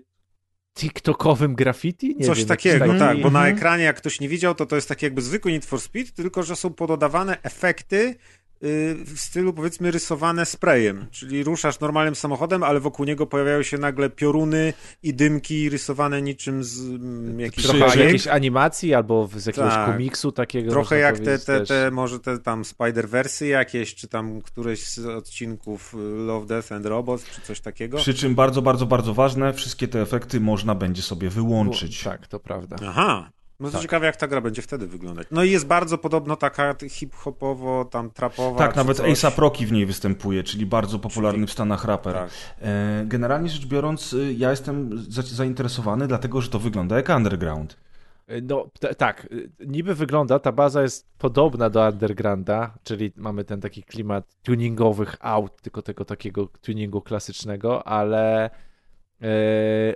TikTokowym 0.79 1.55
graffiti? 1.55 2.15
Nie 2.19 2.25
Coś 2.25 2.37
wiem, 2.37 2.47
takiego, 2.47 2.85
taki... 2.87 2.99
tak, 2.99 3.21
bo 3.21 3.29
na 3.29 3.39
mhm. 3.39 3.57
ekranie 3.57 3.83
jak 3.83 3.97
ktoś 3.97 4.19
nie 4.19 4.29
widział, 4.29 4.55
to 4.55 4.65
to 4.65 4.75
jest 4.75 4.89
taki 4.89 5.05
jakby 5.05 5.21
zwykły 5.21 5.51
Need 5.51 5.65
for 5.65 5.81
Speed, 5.81 6.11
tylko 6.11 6.43
że 6.43 6.55
są 6.55 6.73
pododawane 6.73 7.41
efekty 7.43 8.15
w 9.05 9.13
stylu 9.15 9.53
powiedzmy 9.53 9.91
rysowane 9.91 10.45
sprayem, 10.45 11.05
czyli 11.11 11.43
ruszasz 11.43 11.79
normalnym 11.79 12.15
samochodem, 12.15 12.63
ale 12.63 12.79
wokół 12.79 13.05
niego 13.05 13.25
pojawiają 13.25 13.63
się 13.63 13.77
nagle 13.77 14.09
pioruny 14.09 14.73
i 15.03 15.13
dymki 15.13 15.69
rysowane 15.69 16.21
niczym 16.21 16.63
z 16.63 16.79
mm, 16.79 17.39
jakiejś 17.39 17.67
Trochę 17.67 18.03
jakiejś 18.03 18.27
animacji 18.27 18.93
albo 18.93 19.29
z 19.35 19.45
jakiegoś 19.45 19.73
tak. 19.73 19.91
komiksu 19.91 20.31
takiego. 20.31 20.71
Trochę 20.71 20.97
jak 20.97 21.19
te, 21.19 21.39
te, 21.39 21.65
te, 21.65 21.91
może 21.91 22.19
te 22.19 22.39
tam 22.39 22.63
Spider-Versy 22.63 23.45
jakieś, 23.45 23.95
czy 23.95 24.07
tam 24.07 24.41
któreś 24.41 24.87
z 24.87 24.99
odcinków 24.99 25.93
y, 25.93 25.97
Love, 25.97 26.45
Death 26.45 26.71
and 26.71 26.85
Robots, 26.85 27.25
czy 27.25 27.41
coś 27.41 27.59
takiego. 27.59 27.97
Przy 27.97 28.13
czym 28.13 28.35
bardzo, 28.35 28.61
bardzo, 28.61 28.85
bardzo 28.85 29.13
ważne, 29.13 29.53
wszystkie 29.53 29.87
te 29.87 30.01
efekty 30.01 30.39
można 30.39 30.75
będzie 30.75 31.01
sobie 31.01 31.29
wyłączyć. 31.29 32.03
tak, 32.03 32.27
to 32.27 32.39
prawda. 32.39 32.75
Aha, 32.87 33.31
no 33.59 33.67
to 33.67 33.73
tak. 33.73 33.81
ciekawe, 33.81 34.05
jak 34.05 34.15
ta 34.15 34.27
gra 34.27 34.41
będzie 34.41 34.61
wtedy 34.61 34.87
wyglądać. 34.87 35.27
No 35.31 35.43
i 35.43 35.51
jest 35.51 35.67
bardzo 35.67 35.97
podobno 35.97 36.35
taka 36.35 36.75
hip-hopowo, 36.89 37.85
tam 37.85 38.11
trapowa. 38.11 38.57
Tak, 38.57 38.75
nawet 38.75 38.99
ASAP 38.99 39.37
Rocky 39.37 39.65
w 39.65 39.71
niej 39.71 39.85
występuje, 39.85 40.43
czyli 40.43 40.65
bardzo 40.65 40.99
popularny 40.99 41.39
czyli... 41.39 41.47
w 41.47 41.51
Stanach 41.51 41.85
raper. 41.85 42.13
Tak. 42.13 42.29
E, 42.61 43.03
generalnie 43.05 43.49
rzecz 43.49 43.65
biorąc, 43.65 44.13
y, 44.13 44.33
ja 44.33 44.51
jestem 44.51 44.89
zainteresowany, 45.23 46.07
dlatego 46.07 46.41
że 46.41 46.49
to 46.49 46.59
wygląda 46.59 46.95
jak 46.95 47.09
underground. 47.09 47.77
E, 48.27 48.41
no 48.41 48.69
tak, 48.97 49.27
y, 49.31 49.49
niby 49.59 49.95
wygląda, 49.95 50.39
ta 50.39 50.51
baza 50.51 50.81
jest 50.81 51.07
podobna 51.17 51.69
do 51.69 51.89
Undergrounda, 51.89 52.73
czyli 52.83 53.11
mamy 53.15 53.43
ten 53.43 53.61
taki 53.61 53.83
klimat 53.83 54.35
tuningowych 54.43 55.15
aut, 55.19 55.61
tylko 55.61 55.81
tego 55.81 56.05
takiego 56.05 56.47
tuningu 56.47 57.01
klasycznego, 57.01 57.87
ale 57.87 58.49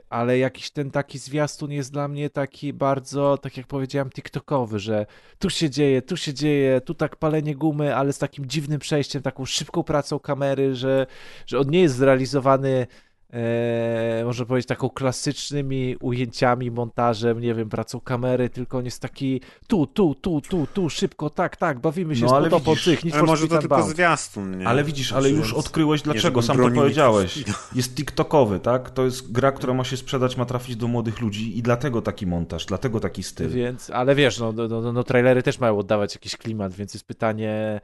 ale 0.10 0.38
jakiś 0.38 0.72
ten 0.72 0.92
taki 0.92 1.20
zwiastun 1.20 1.72
jest 1.72 1.92
dla 1.94 2.08
mnie 2.08 2.30
taki 2.30 2.74
bardzo, 2.74 3.38
tak 3.38 3.58
jak 3.58 3.68
powiedziałem, 3.68 4.10
TikTokowy, 4.10 4.80
że 4.80 5.06
tu 5.40 5.50
się 5.50 5.70
dzieje, 5.70 6.02
tu 6.02 6.18
się 6.18 6.34
dzieje, 6.34 6.82
tu 6.82 6.94
tak 6.94 7.16
palenie 7.16 7.56
gumy, 7.56 7.96
ale 7.96 8.14
z 8.14 8.18
takim 8.18 8.46
dziwnym 8.46 8.80
przejściem, 8.80 9.22
taką 9.22 9.46
szybką 9.46 9.84
pracą 9.84 10.20
kamery, 10.20 10.76
że, 10.76 11.08
że 11.46 11.60
on 11.60 11.70
nie 11.70 11.82
jest 11.82 11.96
zrealizowany 11.96 12.88
e, 13.34 14.24
można 14.26 14.46
powiedzieć, 14.46 14.68
taką 14.68 14.90
klasycznymi 14.90 15.96
ujęciami, 16.02 16.72
montażem, 16.72 17.40
nie 17.40 17.54
wiem, 17.54 17.70
pracą 17.70 18.00
kamery, 18.00 18.50
tylko 18.50 18.78
on 18.78 18.86
jest 18.86 19.02
taki 19.02 19.42
tu, 19.68 19.88
tu, 19.88 20.16
tu, 20.16 20.42
tu, 20.42 20.68
tu, 20.74 20.90
szybko, 20.90 21.30
tak, 21.30 21.58
tak, 21.58 21.80
bawimy 21.80 22.16
się 22.16 22.26
no, 22.26 22.36
ale 22.36 22.50
z 22.50 22.54
widzisz, 22.54 22.86
tych, 22.86 23.14
Ale 23.14 23.24
może 23.24 23.48
to 23.48 23.58
tylko 23.60 23.78
bound. 23.78 23.92
zwiastun, 23.92 24.58
nie? 24.58 24.68
Ale 24.68 24.84
widzisz, 24.84 25.14
ale 25.14 25.30
już 25.30 25.54
odkryłeś 25.54 26.02
dlaczego, 26.02 26.42
sam 26.42 26.58
to 26.58 26.72
powiedziałeś. 26.72 27.44
Jest 27.76 27.96
TikTokowy, 27.96 28.60
tak? 28.60 28.90
To 28.90 29.06
jest 29.06 29.32
gra, 29.32 29.52
która 29.52 29.74
ma 29.74 29.84
się 29.84 29.98
sprzedać, 29.98 30.38
ma 30.38 30.46
trafić 30.46 30.76
do 30.76 30.88
młodych 30.88 31.22
ludzi 31.22 31.58
i 31.58 31.62
dlatego 31.62 32.02
taki 32.02 32.28
montaż, 32.28 32.66
dlatego 32.66 33.00
taki 33.00 33.24
styl. 33.24 33.50
Więc, 33.50 33.90
ale 33.90 34.16
wiesz, 34.16 34.40
no, 34.40 34.52
no, 34.52 34.68
no, 34.68 34.94
no 34.94 35.04
trailery 35.04 35.44
też 35.44 35.60
mają 35.60 35.78
oddawać 35.78 36.16
jakiś 36.16 36.38
klimat, 36.38 36.74
więc 36.74 36.94
jest 36.94 37.08
pytanie... 37.08 37.82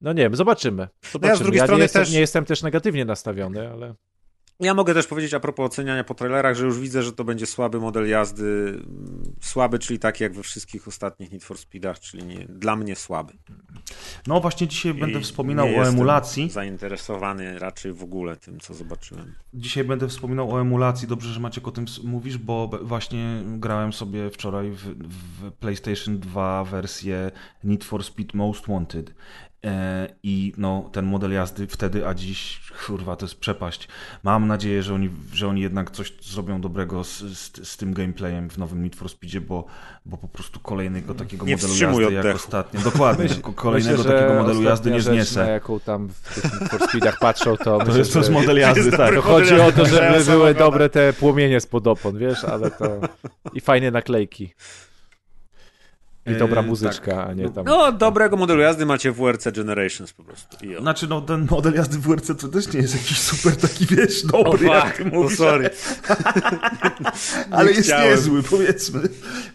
No 0.00 0.12
nie 0.12 0.22
wiem, 0.22 0.36
zobaczymy. 0.36 0.88
zobaczymy. 1.12 1.20
No 1.22 1.28
ja 1.28 1.36
z 1.36 1.38
drugiej 1.38 1.58
ja 1.58 1.64
strony 1.64 1.78
nie, 1.78 1.82
jestem, 1.82 2.02
też... 2.02 2.12
nie 2.12 2.20
jestem 2.20 2.44
też 2.44 2.62
negatywnie 2.62 3.04
nastawiony, 3.04 3.70
ale... 3.70 3.94
Ja 4.60 4.74
mogę 4.74 4.94
też 4.94 5.06
powiedzieć 5.06 5.34
a 5.34 5.40
propos 5.40 5.66
oceniania 5.66 6.04
po 6.04 6.14
trailerach, 6.14 6.56
że 6.56 6.64
już 6.64 6.78
widzę, 6.78 7.02
że 7.02 7.12
to 7.12 7.24
będzie 7.24 7.46
słaby 7.46 7.80
model 7.80 8.08
jazdy. 8.08 8.80
Słaby, 9.40 9.78
czyli 9.78 9.98
taki 9.98 10.22
jak 10.22 10.34
we 10.34 10.42
wszystkich 10.42 10.88
ostatnich 10.88 11.32
Need 11.32 11.44
for 11.44 11.58
Speedach, 11.58 12.00
czyli 12.00 12.24
nie, 12.24 12.44
dla 12.48 12.76
mnie 12.76 12.96
słaby. 12.96 13.32
No 14.26 14.40
właśnie 14.40 14.68
dzisiaj 14.68 14.96
I 14.96 15.00
będę 15.00 15.20
wspominał 15.20 15.66
o 15.66 15.88
emulacji. 15.88 16.50
zainteresowany 16.50 17.58
raczej 17.58 17.92
w 17.92 18.02
ogóle 18.02 18.36
tym, 18.36 18.60
co 18.60 18.74
zobaczyłem. 18.74 19.34
Dzisiaj 19.54 19.84
będę 19.84 20.08
wspominał 20.08 20.54
o 20.54 20.60
emulacji. 20.60 21.08
Dobrze, 21.08 21.32
że 21.32 21.40
Maciek 21.40 21.68
o 21.68 21.72
tym 21.72 21.84
mówisz, 22.04 22.38
bo 22.38 22.70
właśnie 22.82 23.42
grałem 23.44 23.92
sobie 23.92 24.30
wczoraj 24.30 24.70
w, 24.70 24.84
w 25.08 25.52
PlayStation 25.52 26.18
2 26.18 26.64
wersję 26.64 27.30
Need 27.64 27.84
for 27.84 28.04
Speed 28.04 28.30
Most 28.34 28.66
Wanted 28.68 29.14
I 30.22 30.52
no, 30.56 30.90
ten 30.92 31.04
model 31.06 31.32
jazdy 31.32 31.66
wtedy, 31.66 32.06
a 32.06 32.14
dziś, 32.14 32.60
kurwa, 32.86 33.16
to 33.16 33.26
jest 33.26 33.40
przepaść. 33.40 33.88
Mam 34.22 34.46
nadzieję, 34.46 34.82
że 34.82 34.94
oni, 34.94 35.10
że 35.32 35.48
oni 35.48 35.60
jednak 35.60 35.90
coś 35.90 36.12
zrobią 36.22 36.60
dobrego 36.60 37.04
z, 37.04 37.18
z, 37.18 37.68
z 37.68 37.76
tym 37.76 37.94
gameplayem 37.94 38.50
w 38.50 38.58
nowym 38.58 38.82
Need 38.82 38.96
for 38.96 39.08
Speedzie, 39.08 39.40
bo, 39.40 39.64
bo 40.06 40.16
po 40.16 40.28
prostu 40.28 40.60
kolejnego 40.60 41.14
takiego 41.14 41.46
nie 41.46 41.56
modelu 41.56 41.72
jazdy 41.72 42.06
oddechu. 42.06 42.26
jak 42.26 42.36
ostatnio. 42.36 42.80
Dokładnie, 42.80 43.24
Myśl, 43.28 43.42
kolejnego 43.42 43.98
myślę, 43.98 44.14
takiego 44.14 44.34
modelu 44.34 44.62
jazdy 44.62 44.90
nie 44.90 45.00
zniesę. 45.00 45.44
na 45.44 45.50
jaką 45.50 45.80
tam 45.80 46.08
w 46.08 46.34
tych 46.34 46.60
Need 46.60 46.70
for 46.70 46.88
Speedach 46.88 47.18
patrzą, 47.18 47.56
to, 47.56 47.64
to 47.78 47.78
myślę, 47.78 47.98
jest, 47.98 48.12
to 48.12 48.18
jest 48.18 48.30
model 48.30 48.58
jazdy, 48.58 48.90
tak. 48.90 49.14
To 49.14 49.22
chodzi 49.22 49.60
o 49.60 49.72
to, 49.72 49.86
żeby 49.86 50.24
były 50.24 50.54
dobre 50.54 50.88
te 50.88 51.12
płomienie 51.12 51.60
spod 51.60 51.86
opon, 51.86 52.18
wiesz, 52.18 52.44
ale 52.44 52.70
to... 52.70 53.00
i 53.54 53.60
fajne 53.60 53.90
naklejki. 53.90 54.54
I 56.30 56.38
dobra 56.38 56.62
muzyczka, 56.62 57.16
tak. 57.16 57.28
a 57.28 57.32
nie 57.32 57.50
tam... 57.50 57.64
No, 57.64 57.92
dobrego 57.92 58.36
modelu 58.36 58.60
jazdy 58.60 58.86
macie 58.86 59.12
w 59.12 59.16
WRC 59.16 59.52
Generations 59.52 60.12
po 60.12 60.24
prostu. 60.24 60.66
Jo. 60.66 60.80
Znaczy, 60.80 61.06
no 61.08 61.20
ten 61.20 61.46
model 61.50 61.74
jazdy 61.74 61.98
w 61.98 62.00
WRC 62.00 62.26
to 62.40 62.48
też 62.48 62.72
nie 62.72 62.80
jest 62.80 62.94
jakiś 62.94 63.18
super 63.20 63.56
taki, 63.56 63.86
wiesz, 63.86 64.22
dobry, 64.22 64.70
o, 64.70 64.74
jak 64.74 64.96
ty 64.96 65.04
mówisz. 65.04 65.38
sorry. 65.38 65.70
ale 67.50 67.70
jest 67.70 67.82
chciałem. 67.82 68.10
niezły, 68.10 68.42
powiedzmy. 68.42 69.00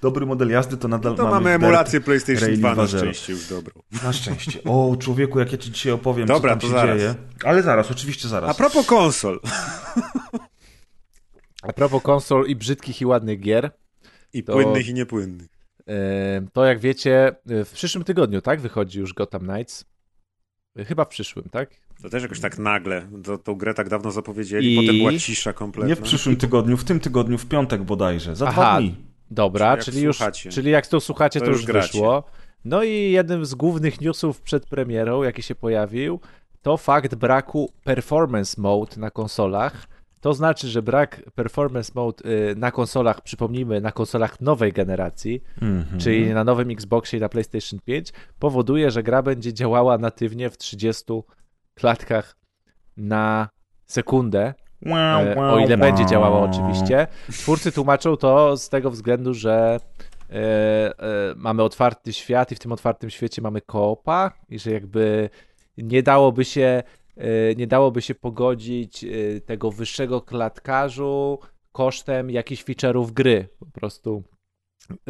Dobry 0.01 0.25
model 0.25 0.49
jazdy 0.49 0.77
to 0.77 0.87
nadal 0.87 1.11
no 1.11 1.17
to 1.17 1.23
mamy, 1.23 1.33
mamy 1.33 1.49
emulację 1.49 2.01
PlayStation 2.01 2.55
2 2.55 2.75
na 2.75 2.87
szczęście 2.87 3.33
już 3.33 3.47
dobrą. 3.47 3.81
Na 4.03 4.13
szczęście. 4.13 4.63
O, 4.63 4.95
człowieku, 4.99 5.39
jak 5.39 5.51
ja 5.51 5.57
ci 5.57 5.71
dzisiaj 5.71 5.91
opowiem, 5.93 6.27
Dobra, 6.27 6.55
co 6.55 6.59
tam 6.59 6.69
się 6.69 6.75
zaraz. 6.75 6.97
dzieje. 6.97 7.15
Ale 7.43 7.63
zaraz, 7.63 7.91
oczywiście 7.91 8.27
zaraz. 8.27 8.49
A 8.49 8.53
propos 8.53 8.85
konsol. 8.85 9.39
A 11.63 11.73
propos 11.73 12.03
konsol 12.03 12.45
i 12.47 12.55
brzydkich 12.55 13.01
i 13.01 13.05
ładnych 13.05 13.39
gier. 13.39 13.71
I 14.33 14.43
to, 14.43 14.53
płynnych 14.53 14.87
i 14.87 14.93
niepłynnych. 14.93 15.54
To 16.53 16.65
jak 16.65 16.79
wiecie, 16.79 17.35
w 17.45 17.71
przyszłym 17.73 18.03
tygodniu, 18.03 18.41
tak? 18.41 18.61
Wychodzi 18.61 18.99
już 18.99 19.13
Gotham 19.13 19.41
Knights. 19.41 19.85
Chyba 20.85 21.05
w 21.05 21.07
przyszłym, 21.07 21.45
tak? 21.51 21.69
To 22.01 22.09
też 22.09 22.23
jakoś 22.23 22.39
tak 22.39 22.57
nagle. 22.57 23.07
To, 23.23 23.37
tą 23.37 23.55
grę 23.55 23.73
tak 23.73 23.89
dawno 23.89 24.11
zapowiedzieli, 24.11 24.73
I... 24.73 24.75
potem 24.75 24.97
była 24.97 25.11
cisza 25.19 25.53
kompletna. 25.53 25.89
Nie 25.89 25.95
w 25.95 26.01
przyszłym 26.01 26.37
tygodniu, 26.37 26.77
w 26.77 26.83
tym 26.83 26.99
tygodniu, 26.99 27.37
w 27.37 27.45
piątek 27.45 27.83
bodajże. 27.83 28.35
Za 28.35 28.47
Aha, 28.47 28.61
dwa 28.61 28.79
dni. 28.79 28.95
Dobra, 29.31 29.77
czyli, 29.77 30.01
już, 30.01 30.19
czyli 30.49 30.71
jak 30.71 30.87
to 30.87 30.99
słuchacie, 30.99 31.39
to, 31.39 31.45
to 31.45 31.51
już, 31.51 31.61
już 31.61 31.71
wyszło. 31.71 32.23
No 32.65 32.83
i 32.83 33.11
jednym 33.11 33.45
z 33.45 33.55
głównych 33.55 34.01
newsów 34.01 34.41
przed 34.41 34.65
premierą, 34.65 35.23
jaki 35.23 35.43
się 35.43 35.55
pojawił, 35.55 36.19
to 36.61 36.77
fakt 36.77 37.15
braku 37.15 37.71
performance 37.83 38.61
mode 38.61 38.97
na 38.97 39.11
konsolach. 39.11 39.87
To 40.25 40.33
znaczy, 40.33 40.67
że 40.67 40.81
brak 40.81 41.21
performance 41.35 41.91
mode 41.95 42.29
y, 42.29 42.55
na 42.55 42.71
konsolach, 42.71 43.21
przypomnijmy, 43.21 43.81
na 43.81 43.91
konsolach 43.91 44.41
nowej 44.41 44.73
generacji, 44.73 45.43
mm 45.61 45.83
-hmm. 45.83 45.97
czyli 45.97 46.33
na 46.33 46.43
nowym 46.43 46.71
Xboxie 46.71 47.17
i 47.17 47.21
na 47.21 47.29
PlayStation 47.29 47.79
5, 47.85 48.13
powoduje, 48.39 48.91
że 48.91 49.03
gra 49.03 49.21
będzie 49.21 49.53
działała 49.53 49.97
natywnie 49.97 50.49
w 50.49 50.57
30 50.57 51.03
klatkach 51.75 52.37
na 52.97 53.49
sekundę. 53.85 54.53
E, 54.85 55.35
o 55.37 55.59
ile 55.59 55.77
będzie 55.77 56.05
działała 56.05 56.41
oczywiście. 56.41 57.07
Twórcy 57.31 57.71
tłumaczą 57.71 58.17
to 58.17 58.57
z 58.57 58.69
tego 58.69 58.91
względu, 58.91 59.33
że 59.33 59.79
e, 60.29 60.33
e, 60.33 60.93
mamy 61.35 61.63
otwarty 61.63 62.13
świat 62.13 62.51
i 62.51 62.55
w 62.55 62.59
tym 62.59 62.71
otwartym 62.71 63.09
świecie 63.09 63.41
mamy 63.41 63.61
koopa 63.61 64.31
i 64.49 64.59
że 64.59 64.71
jakby 64.71 65.29
nie 65.77 66.03
dałoby 66.03 66.45
się 66.45 66.83
nie 67.57 67.67
dałoby 67.67 68.01
się 68.01 68.15
pogodzić 68.15 69.05
tego 69.45 69.71
wyższego 69.71 70.21
klatkarzu 70.21 71.39
kosztem 71.71 72.29
jakichś 72.29 72.63
feature'ów 72.63 73.11
gry. 73.11 73.47
Po 73.59 73.65
prostu 73.65 74.23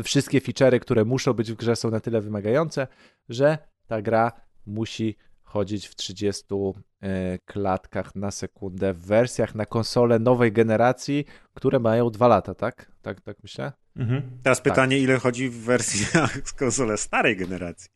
wszystkie 0.04 0.42
feature'y, 0.42 0.80
które 0.80 1.06
muszą 1.06 1.34
być 1.34 1.52
w 1.52 1.56
grze 1.56 1.76
są 1.76 1.92
na 1.92 2.00
tyle 2.00 2.22
wymagające, 2.22 2.88
że 3.30 3.58
ta 3.88 4.02
gra 4.02 4.32
musi 4.66 5.16
chodzić 5.56 5.88
w 5.88 5.96
30 5.96 6.44
e, 7.02 7.40
klatkach 7.46 8.16
na 8.16 8.32
sekundę 8.32 8.94
w 8.94 9.00
wersjach 9.06 9.56
na 9.56 9.66
konsole 9.66 10.20
nowej 10.20 10.52
generacji, 10.52 11.26
które 11.54 11.80
mają 11.80 12.10
dwa 12.10 12.28
lata, 12.28 12.54
tak? 12.56 12.92
Tak, 13.02 13.22
tak 13.22 13.38
myślę? 13.44 13.72
Mhm. 13.96 14.22
Teraz 14.44 14.58
tak. 14.58 14.64
pytanie, 14.64 15.00
ile 15.00 15.18
chodzi 15.18 15.50
w 15.50 15.58
wersjach 15.58 16.38
z 16.50 16.54
konsole 16.54 16.98
starej 16.98 17.38
generacji? 17.38 17.90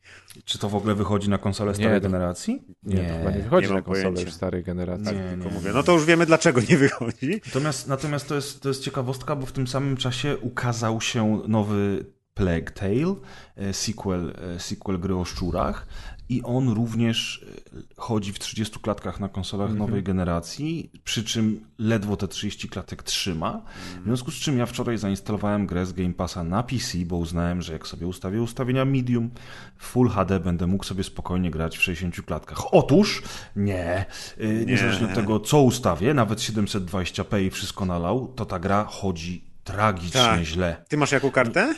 Czy 0.45 0.60
to 0.60 0.70
w 0.70 0.76
ogóle 0.76 0.95
wychodzi 0.95 1.30
na 1.30 1.38
konsolę 1.38 1.76
starej 1.76 1.93
nie, 1.93 2.01
generacji? 2.01 2.62
Nie, 2.84 2.95
nie, 2.95 3.10
to 3.10 3.18
chyba 3.18 3.32
nie 3.32 3.43
wychodzi 3.43 3.68
nie 3.68 3.74
na 3.74 3.82
konsolę 3.82 4.32
starej 4.32 4.64
generacji. 4.64 5.05
Tak, 5.05 5.16
nie, 5.16 5.32
tylko 5.32 5.49
mówię. 5.49 5.72
No 5.74 5.84
to 5.84 5.91
już 5.91 6.05
wiemy, 6.05 6.26
dlaczego 6.26 6.62
nie 6.70 6.78
wychodzi. 6.78 7.41
Natomiast, 7.45 7.88
natomiast 7.88 8.28
to, 8.28 8.36
jest, 8.36 8.62
to 8.62 8.70
jest 8.70 8.84
ciekawostka, 8.84 9.36
bo 9.36 9.45
w 9.45 9.51
tym 9.51 9.68
samym 9.68 9.97
czasie 9.97 10.38
ukazał 10.38 11.01
się 11.01 11.41
nowy 11.47 12.05
Plague 12.34 12.72
Tale, 12.74 13.16
e, 13.55 13.74
sequel, 13.74 14.34
e, 14.55 14.60
sequel 14.60 14.99
gry 14.99 15.16
o 15.16 15.26
szczurach 15.26 15.88
i 16.30 16.43
on 16.43 16.69
również 16.69 17.45
e, 17.77 17.82
chodzi 17.97 18.34
w 18.34 18.39
30 18.39 18.80
klatkach 18.80 19.19
na 19.19 19.30
konsolach 19.30 19.69
mm 19.69 19.77
-hmm. 19.77 19.88
nowej 19.88 20.03
generacji, 20.03 20.91
przy 21.03 21.23
czym 21.23 21.65
ledwo 21.77 22.17
te 22.17 22.27
30 22.27 22.69
klatek 22.69 23.03
trzyma. 23.03 23.61
W 24.01 24.05
związku 24.05 24.32
z 24.32 24.36
czym 24.36 24.57
ja 24.57 24.65
wczoraj 24.65 24.97
zainstalowałem 24.97 25.67
grę 25.67 25.86
z 25.86 25.93
Game 25.93 26.13
Passa 26.13 26.43
na 26.43 26.63
PC, 26.63 26.97
bo 27.05 27.17
uznałem, 27.17 27.61
że 27.61 27.73
jak 27.73 27.88
sobie 27.88 28.07
ustawię 28.07 28.41
ustawienia 28.41 28.86
medium, 28.86 29.30
Full 29.77 30.09
HD 30.09 30.39
będę 30.39 30.67
mógł 30.67 30.84
sobie 30.84 31.03
spokojnie 31.03 31.51
grać 31.51 31.77
w 31.77 31.84
60 31.84 32.21
klatkach. 32.21 32.73
Otóż 32.73 33.23
nie, 33.55 34.05
nie. 34.39 34.65
niezależnie 34.65 35.07
od 35.07 35.13
tego 35.13 35.39
co 35.39 35.61
ustawię, 35.61 36.13
nawet 36.13 36.39
720p 36.39 37.41
i 37.41 37.49
wszystko 37.49 37.86
nalał, 37.86 38.34
to 38.36 38.45
ta 38.45 38.59
gra 38.59 38.84
chodzi 38.84 39.49
tragicznie 39.63 40.21
tak. 40.21 40.43
źle. 40.43 40.86
Ty 40.88 40.97
masz 40.97 41.11
jaką 41.11 41.32
kartę? 41.32 41.75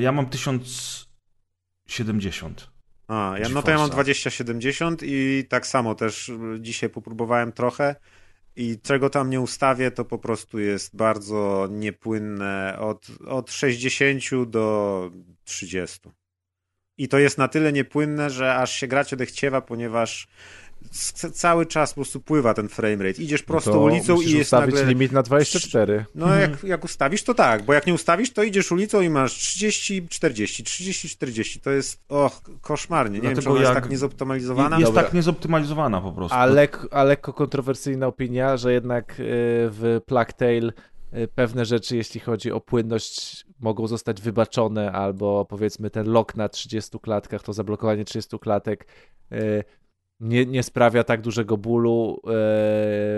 Ja 0.00 0.12
mam 0.12 0.26
1070. 0.26 2.71
A, 3.12 3.38
ja, 3.38 3.48
no 3.48 3.62
to 3.62 3.70
ja 3.70 3.78
mam 3.78 3.90
2070 3.90 5.02
i 5.04 5.44
tak 5.48 5.66
samo 5.66 5.94
też 5.94 6.32
dzisiaj 6.60 6.90
popróbowałem 6.90 7.52
trochę 7.52 7.96
i 8.56 8.78
czego 8.82 9.10
tam 9.10 9.30
nie 9.30 9.40
ustawię, 9.40 9.90
to 9.90 10.04
po 10.04 10.18
prostu 10.18 10.58
jest 10.58 10.96
bardzo 10.96 11.68
niepłynne 11.70 12.76
od, 12.78 13.06
od 13.26 13.52
60 13.52 14.50
do 14.50 15.10
30. 15.44 16.00
I 16.98 17.08
to 17.08 17.18
jest 17.18 17.38
na 17.38 17.48
tyle 17.48 17.72
niepłynne, 17.72 18.30
że 18.30 18.54
aż 18.54 18.72
się 18.72 18.86
grać 18.86 19.12
odechciewa, 19.12 19.60
ponieważ 19.60 20.28
cały 21.32 21.66
czas 21.66 21.90
po 21.90 21.94
prostu 21.94 22.20
pływa 22.20 22.54
ten 22.54 22.68
framerate. 22.68 23.22
Idziesz 23.22 23.42
prosto 23.42 23.70
no 23.70 23.80
ulicą 23.80 24.20
i 24.20 24.30
jest 24.30 24.42
ustawić 24.42 24.74
nagle... 24.74 24.90
limit 24.90 25.12
na 25.12 25.22
24. 25.22 26.04
No 26.14 26.26
mhm. 26.26 26.50
jak, 26.50 26.64
jak 26.64 26.84
ustawisz, 26.84 27.22
to 27.22 27.34
tak, 27.34 27.62
bo 27.62 27.72
jak 27.72 27.86
nie 27.86 27.94
ustawisz, 27.94 28.32
to 28.32 28.42
idziesz 28.42 28.72
ulicą 28.72 29.00
i 29.00 29.10
masz 29.10 29.32
30, 29.32 30.08
40, 30.08 30.64
30, 30.64 31.08
40. 31.08 31.60
To 31.60 31.70
jest, 31.70 32.00
och, 32.08 32.42
koszmarnie. 32.60 33.18
Nie 33.18 33.20
Dlatego 33.20 33.36
wiem, 33.36 33.44
czy 33.44 33.50
ona 33.50 33.60
jak... 33.60 33.68
jest 33.68 33.82
tak 33.82 33.90
niezoptymalizowana. 33.90 34.78
Jest 34.78 34.90
Dobra. 34.90 35.02
tak 35.02 35.12
niezoptymalizowana 35.12 36.00
po 36.00 36.12
prostu. 36.12 36.36
A, 36.36 36.46
lek, 36.46 36.86
a 36.90 37.04
lekko 37.04 37.32
kontrowersyjna 37.32 38.06
opinia, 38.06 38.56
że 38.56 38.72
jednak 38.72 39.10
y, 39.10 39.14
w 39.70 40.00
Plague 40.06 40.32
Tale 40.32 40.72
y, 41.22 41.28
pewne 41.34 41.64
rzeczy, 41.64 41.96
jeśli 41.96 42.20
chodzi 42.20 42.52
o 42.52 42.60
płynność, 42.60 43.46
mogą 43.60 43.86
zostać 43.86 44.20
wybaczone, 44.20 44.92
albo 44.92 45.44
powiedzmy 45.44 45.90
ten 45.90 46.10
lock 46.10 46.36
na 46.36 46.48
30 46.48 46.98
klatkach, 46.98 47.42
to 47.42 47.52
zablokowanie 47.52 48.04
30 48.04 48.38
klatek 48.38 48.86
y, 49.32 49.64
nie, 50.22 50.46
nie 50.46 50.62
sprawia 50.62 51.04
tak 51.04 51.20
dużego 51.20 51.56
bólu 51.56 52.20
e, 52.24 52.30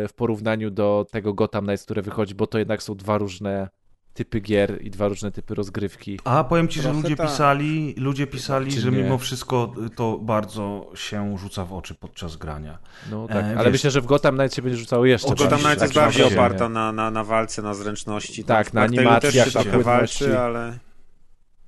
w 0.09 0.11
porównaniu 0.17 0.71
do 0.71 1.07
tego 1.11 1.35
Gotham 1.35 1.65
Knights, 1.65 1.85
które 1.85 2.03
wychodzi, 2.03 2.35
bo 2.35 2.47
to 2.47 2.59
jednak 2.59 2.83
są 2.83 2.95
dwa 2.95 3.19
różne 3.19 3.69
typy 4.15 4.41
gier 4.41 4.83
i 4.83 4.91
dwa 4.91 5.09
różne 5.09 5.33
typy 5.33 5.55
rozgrywki. 5.55 6.21
A 6.25 6.45
powiem 6.45 6.69
ci, 6.69 6.81
Trochę 6.81 6.97
że 6.97 7.03
ludzie 7.03 7.17
ta... 7.17 7.27
pisali, 7.27 7.95
ludzie 7.97 8.27
pisali, 8.27 8.73
że 8.73 8.91
nie? 8.91 9.03
mimo 9.03 9.19
wszystko 9.19 9.75
to 9.97 10.19
bardzo 10.19 10.91
się 10.95 11.39
rzuca 11.39 11.65
w 11.65 11.73
oczy 11.73 11.95
podczas 11.95 12.37
grania. 12.37 12.79
No 13.11 13.29
tak, 13.29 13.45
e, 13.45 13.49
ale 13.49 13.65
wiesz... 13.65 13.73
myślę, 13.73 13.91
że 13.91 14.01
w 14.01 14.07
Gotham 14.07 14.35
Knights 14.35 14.57
się 14.57 14.63
będzie 14.63 14.79
rzucało 14.79 15.07
jeszcze 15.07 15.29
Gotham 15.29 15.59
Knights 15.59 15.79
tak, 15.79 15.83
jest 15.83 15.95
bardziej 15.95 16.25
oparta 16.25 16.69
na, 16.69 16.93
na, 16.93 17.11
na 17.11 17.25
walce, 17.25 17.63
na 17.63 17.75
zręczności. 17.75 18.45
Tak, 18.45 18.73
na 18.73 18.83
animacjach, 18.83 19.55
na. 19.55 19.79
Walczy, 19.79 20.39
ale... 20.39 20.79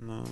No. 0.01 0.23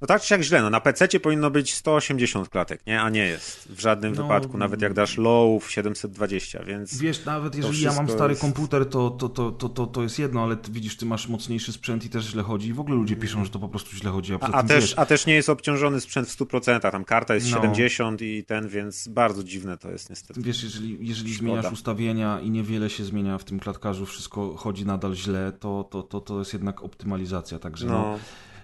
No 0.00 0.06
tak 0.06 0.22
czy 0.22 0.34
jak 0.34 0.42
źle, 0.42 0.62
no 0.62 0.70
na 0.70 0.80
PC 0.80 1.20
powinno 1.20 1.50
być 1.50 1.74
180 1.74 2.48
klatek, 2.48 2.86
nie? 2.86 3.02
A 3.02 3.10
nie 3.10 3.26
jest. 3.26 3.68
W 3.72 3.80
żadnym 3.80 4.14
no, 4.14 4.22
wypadku, 4.22 4.58
nawet 4.58 4.82
jak 4.82 4.94
dasz 4.94 5.18
low 5.18 5.64
w 5.64 5.70
720, 5.70 6.64
więc... 6.64 6.98
Wiesz, 6.98 7.24
nawet 7.24 7.54
jeżeli 7.54 7.82
ja 7.82 7.92
mam 7.92 8.08
stary 8.08 8.32
jest... 8.32 8.40
komputer, 8.40 8.86
to, 8.86 9.10
to, 9.10 9.28
to, 9.28 9.68
to, 9.68 9.86
to, 9.86 10.02
jest 10.02 10.18
jedno, 10.18 10.42
ale 10.42 10.56
ty 10.56 10.72
widzisz, 10.72 10.96
ty 10.96 11.06
masz 11.06 11.28
mocniejszy 11.28 11.72
sprzęt 11.72 12.04
i 12.04 12.08
też 12.08 12.24
źle 12.24 12.42
chodzi 12.42 12.68
i 12.68 12.72
w 12.72 12.80
ogóle 12.80 12.96
ludzie 12.96 13.16
piszą, 13.16 13.44
że 13.44 13.50
to 13.50 13.58
po 13.58 13.68
prostu 13.68 13.96
źle 13.96 14.10
chodzi. 14.10 14.34
A, 14.34 14.52
a, 14.52 14.62
też, 14.62 14.94
a 14.96 15.06
też 15.06 15.26
nie 15.26 15.34
jest 15.34 15.48
obciążony 15.48 16.00
sprzęt 16.00 16.28
w 16.28 16.38
100%, 16.38 16.90
tam 16.90 17.04
karta 17.04 17.34
jest 17.34 17.50
no. 17.50 17.56
70 17.56 18.22
i 18.22 18.44
ten, 18.44 18.68
więc 18.68 19.08
bardzo 19.08 19.44
dziwne 19.44 19.78
to 19.78 19.90
jest 19.90 20.10
niestety. 20.10 20.42
Wiesz, 20.42 20.62
jeżeli, 20.62 20.98
jeżeli 21.00 21.34
zmieniasz 21.34 21.72
ustawienia 21.72 22.40
i 22.40 22.50
niewiele 22.50 22.90
się 22.90 23.04
zmienia 23.04 23.38
w 23.38 23.44
tym 23.44 23.60
klatkarzu, 23.60 24.06
wszystko 24.06 24.56
chodzi 24.56 24.86
nadal 24.86 25.14
źle, 25.14 25.52
to, 25.60 25.84
to, 25.84 26.02
to, 26.02 26.20
to 26.20 26.38
jest 26.38 26.52
jednak 26.52 26.82
optymalizacja, 26.82 27.58
także 27.58 27.86
no, 27.86 27.92
no 27.92 28.18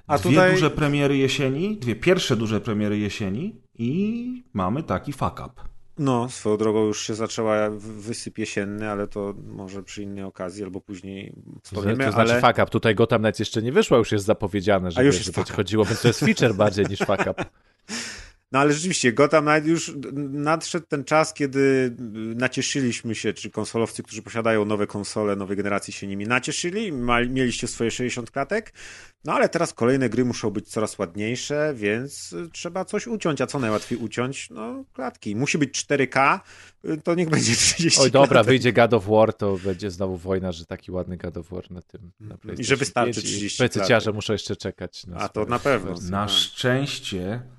a 0.06 0.18
dwie 0.18 0.30
tutaj... 0.30 0.52
duże 0.52 0.70
premiery 0.70 1.16
jesieni, 1.16 1.76
dwie 1.76 1.96
pierwsze 1.96 2.36
duże 2.36 2.60
premiery 2.60 2.98
jesieni 2.98 3.60
i 3.78 4.44
mamy 4.52 4.82
taki 4.82 5.12
fuck 5.12 5.32
up. 5.32 5.50
No, 5.98 6.28
swoją 6.28 6.56
drogą 6.56 6.84
już 6.84 7.06
się 7.06 7.14
zaczęła 7.14 7.70
wysyp 7.78 8.38
jesienny, 8.38 8.90
ale 8.90 9.08
to 9.08 9.34
może 9.46 9.82
przy 9.82 10.02
innej 10.02 10.24
okazji 10.24 10.64
albo 10.64 10.80
później 10.80 11.32
wspomniemy. 11.62 12.04
To 12.04 12.12
znaczy 12.12 12.32
ale... 12.32 12.40
fuck 12.40 12.58
up, 12.58 12.66
tutaj 12.66 12.94
Gotham 12.94 13.20
Knights 13.20 13.38
jeszcze 13.38 13.62
nie 13.62 13.72
wyszła, 13.72 13.98
już 13.98 14.12
jest 14.12 14.24
zapowiedziane, 14.24 14.90
że, 14.90 15.00
A 15.00 15.02
już 15.02 15.16
wiesz, 15.16 15.26
że 15.36 15.54
chodziło, 15.54 15.84
więc 15.84 16.02
to 16.02 16.08
jest 16.08 16.20
feature 16.20 16.54
bardziej 16.54 16.86
niż 16.86 16.98
fuck 16.98 17.26
up. 17.30 17.44
No 18.52 18.58
ale 18.58 18.72
rzeczywiście, 18.72 19.12
Gotham 19.12 19.44
Knight 19.46 19.66
już 19.68 19.92
nadszedł 20.32 20.86
ten 20.88 21.04
czas, 21.04 21.34
kiedy 21.34 21.94
nacieszyliśmy 22.36 23.14
się, 23.14 23.32
czy 23.32 23.50
konsolowcy, 23.50 24.02
którzy 24.02 24.22
posiadają 24.22 24.64
nowe 24.64 24.86
konsole 24.86 25.36
nowej 25.36 25.56
generacji 25.56 25.92
się 25.92 26.06
nimi 26.06 26.26
nacieszyli, 26.26 26.92
mieliście 27.28 27.68
swoje 27.68 27.90
60 27.90 28.30
klatek, 28.30 28.72
no 29.24 29.32
ale 29.32 29.48
teraz 29.48 29.72
kolejne 29.74 30.08
gry 30.08 30.24
muszą 30.24 30.50
być 30.50 30.68
coraz 30.68 30.98
ładniejsze, 30.98 31.72
więc 31.76 32.34
trzeba 32.52 32.84
coś 32.84 33.06
uciąć, 33.06 33.40
a 33.40 33.46
co 33.46 33.58
najłatwiej 33.58 33.98
uciąć? 33.98 34.50
No 34.50 34.84
klatki. 34.92 35.36
Musi 35.36 35.58
być 35.58 35.84
4K, 35.84 36.40
to 37.04 37.14
niech 37.14 37.28
będzie 37.30 37.56
30 37.74 38.00
Oj 38.00 38.10
dobra, 38.10 38.28
klatek. 38.28 38.46
wyjdzie 38.46 38.72
God 38.72 38.94
of 38.94 39.06
War, 39.06 39.32
to 39.34 39.56
będzie 39.64 39.90
znowu 39.90 40.16
wojna, 40.16 40.52
że 40.52 40.66
taki 40.66 40.92
ładny 40.92 41.16
God 41.16 41.36
of 41.36 41.48
War 41.50 41.70
na 41.70 41.82
tym. 41.82 42.10
Na 42.20 42.36
I 42.58 42.64
że 42.64 42.76
wystarczy 42.76 43.22
30 43.22 43.68
klatek. 43.68 44.00
że 44.02 44.12
muszę 44.12 44.32
jeszcze 44.32 44.56
czekać. 44.56 45.06
Na 45.06 45.16
a 45.16 45.28
to 45.28 45.44
na 45.44 45.58
pewno. 45.58 45.94
Na 46.10 46.28
szczęście 46.28 47.22
Mm, 47.26 47.55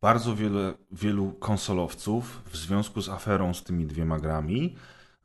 bardzo 0.00 0.36
wiele, 0.36 0.74
wielu 0.90 1.32
konsolowców 1.32 2.42
w 2.46 2.56
związku 2.56 3.02
z 3.02 3.08
aferą 3.08 3.54
z 3.54 3.64
tymi 3.64 3.86
dwiema 3.86 4.18
grami 4.18 4.76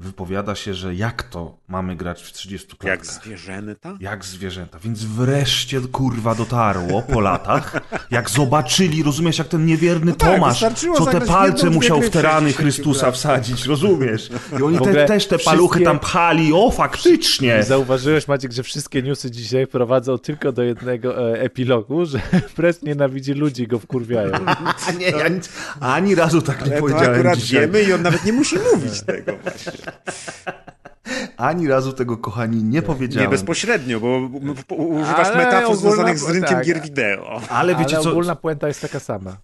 wypowiada 0.03 0.55
się, 0.55 0.73
że 0.73 0.95
jak 0.95 1.23
to 1.23 1.57
mamy 1.67 1.95
grać 1.95 2.23
w 2.23 2.31
30 2.31 2.67
klatkach? 2.67 2.87
Jak 2.87 3.05
zwierzęta? 3.05 3.97
Jak 3.99 4.25
zwierzęta. 4.25 4.79
Więc 4.79 5.03
wreszcie 5.03 5.81
kurwa 5.81 6.35
dotarło 6.35 7.01
po 7.01 7.19
latach, 7.19 7.81
jak 8.11 8.29
zobaczyli, 8.29 9.03
rozumiesz, 9.03 9.37
jak 9.37 9.47
ten 9.47 9.65
niewierny 9.65 10.11
no 10.11 10.17
tak, 10.17 10.33
Tomasz, 10.33 10.65
co 10.97 11.05
te 11.05 11.21
palce 11.21 11.69
musiał 11.69 12.01
w 12.01 12.09
terany 12.09 12.53
Chrystusa 12.53 13.11
wsadzić, 13.11 13.65
rozumiesz? 13.65 14.29
I 14.59 14.63
oni 14.63 14.79
te, 14.79 15.05
też 15.05 15.27
te 15.27 15.39
paluchy 15.39 15.81
tam 15.81 15.99
pchali, 15.99 16.53
o 16.53 16.71
faktycznie. 16.71 17.63
Zauważyłeś 17.63 18.27
Maciek, 18.27 18.51
że 18.51 18.63
wszystkie 18.63 19.03
newsy 19.03 19.31
dzisiaj 19.31 19.67
prowadzą 19.67 20.17
tylko 20.17 20.51
do 20.51 20.63
jednego 20.63 21.31
e, 21.31 21.41
epilogu, 21.41 22.05
że 22.05 22.19
Press 22.55 22.81
nienawidzi 22.81 23.33
ludzi, 23.33 23.67
go 23.67 23.79
wkurwiają. 23.79 24.31
nie, 24.99 25.09
ja 25.09 25.27
nic, 25.27 25.49
ani 25.79 26.15
razu 26.15 26.41
tak 26.41 26.65
nie 26.65 26.71
Ale 26.71 26.81
powiedziałem 26.81 27.13
to 27.13 27.19
akurat 27.19 27.37
dzisiaj. 27.37 27.61
wiemy 27.61 27.81
i 27.81 27.93
on 27.93 28.01
nawet 28.01 28.25
nie 28.25 28.33
musi 28.33 28.55
mówić 28.73 29.01
tego 29.01 29.37
właśnie. 29.43 29.71
Ani 31.37 31.67
razu 31.67 31.93
tego, 31.93 32.17
kochani, 32.17 32.63
nie 32.63 32.81
powiedziałem. 32.81 33.29
Nie 33.29 33.37
bezpośrednio, 33.37 33.99
bo 33.99 34.19
używasz 34.75 35.27
Ale 35.27 35.45
metafor 35.45 35.75
związanych 35.75 36.19
z 36.19 36.29
rynkiem 36.29 36.55
tak. 36.55 36.65
gier 36.65 36.81
wideo. 36.81 37.41
Ale 37.49 37.75
wiecie 37.75 37.95
Ale 37.95 38.03
co? 38.03 38.11
ogólna 38.11 38.35
puenta 38.35 38.67
jest 38.67 38.81
taka 38.81 38.99
sama. 38.99 39.37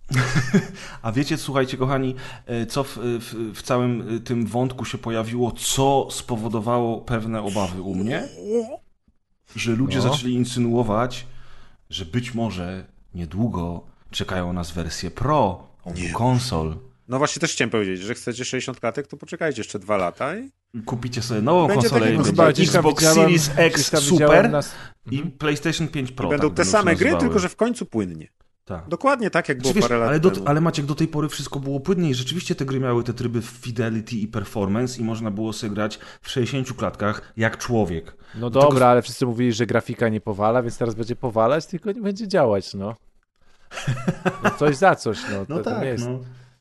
A 1.02 1.12
wiecie, 1.12 1.38
słuchajcie, 1.38 1.78
kochani, 1.78 2.16
e, 2.46 2.66
co 2.66 2.84
w, 2.84 2.98
w, 2.98 3.54
w 3.56 3.62
całym 3.62 4.18
e, 4.18 4.20
tym 4.20 4.46
wątku 4.46 4.86
się 4.86 4.98
pojawiło, 4.98 5.52
co 5.52 6.08
spowodowało 6.12 7.02
pewne 7.02 7.42
obawy 7.42 7.82
u 7.82 7.96
mnie? 7.96 8.28
Że 9.56 9.72
ludzie 9.72 9.98
no. 9.98 10.04
zaczęli 10.04 10.34
insynuować, 10.34 11.28
że 11.90 12.06
być 12.06 12.34
może 12.34 12.86
niedługo 13.16 13.82
czekają 14.12 14.54
nas 14.54 14.72
wersje 14.72 15.12
Pro 15.12 15.68
obu 15.86 16.02
konsol. 16.14 16.89
No 17.10 17.18
właśnie 17.18 17.40
też 17.40 17.52
chciałem 17.52 17.70
powiedzieć, 17.70 18.02
że 18.02 18.14
chcecie 18.14 18.46
60 18.46 18.80
klatek, 18.80 19.08
to 19.08 19.18
poczekajcie 19.18 19.60
jeszcze 19.60 19.80
dwa 19.80 19.98
lata 19.98 20.38
i... 20.38 20.50
Kupicie 20.86 21.22
sobie 21.22 21.42
nową 21.42 21.68
będzie 21.68 21.90
konsolę 21.90 22.14
i 22.14 22.18
będzie 22.18 22.64
Xbox 22.64 23.04
Series 23.04 23.52
X 23.56 23.98
Super 24.00 24.50
nas... 24.50 24.76
i 25.12 25.16
mhm. 25.16 25.38
PlayStation 25.38 25.88
5 25.88 26.12
Pro. 26.12 26.28
I 26.28 26.30
będą 26.30 26.48
tak 26.48 26.58
te 26.58 26.66
same 26.66 26.96
gry, 26.96 27.16
tylko 27.20 27.40
że 27.40 27.50
w 27.50 27.56
końcu 27.56 27.86
płynnie. 27.86 28.28
Tak. 28.66 28.88
Dokładnie 28.88 29.30
tak, 29.30 29.50
jak 29.50 29.62
było 29.62 29.74
wiesz, 29.74 29.84
parę 29.84 29.98
lat 29.98 30.10
ale, 30.10 30.20
do, 30.20 30.32
ale 30.46 30.62
Maciek, 30.62 30.86
do 30.86 30.96
tej 30.96 31.08
pory 31.08 31.30
wszystko 31.30 31.60
było 31.60 31.80
płynnie 31.80 32.10
i 32.10 32.14
rzeczywiście 32.14 32.56
te 32.56 32.66
gry 32.66 32.80
miały 32.80 33.04
te 33.04 33.14
tryby 33.14 33.42
Fidelity 33.42 34.16
i 34.16 34.28
Performance 34.28 35.02
i 35.02 35.04
można 35.04 35.32
było 35.32 35.54
sobie 35.54 35.74
grać 35.74 36.00
w 36.22 36.30
60 36.30 36.74
klatkach 36.74 37.34
jak 37.38 37.58
człowiek. 37.58 38.18
No 38.36 38.50
dobra, 38.50 38.70
tylko... 38.70 38.88
ale 38.88 39.02
wszyscy 39.02 39.26
mówili, 39.26 39.54
że 39.54 39.66
grafika 39.66 40.10
nie 40.10 40.22
powala, 40.22 40.62
więc 40.64 40.78
teraz 40.78 40.96
będzie 40.96 41.16
powalać, 41.16 41.66
tylko 41.66 41.92
nie 41.92 42.02
będzie 42.02 42.28
działać, 42.28 42.74
no. 42.74 42.96
no 44.44 44.52
coś 44.60 44.76
za 44.76 44.96
coś, 44.96 45.18
no. 45.32 45.46
no 45.50 45.58
to, 45.58 45.64
tak, 45.64 45.80
to 45.80 45.86
jest... 45.86 46.06
no. 46.06 46.20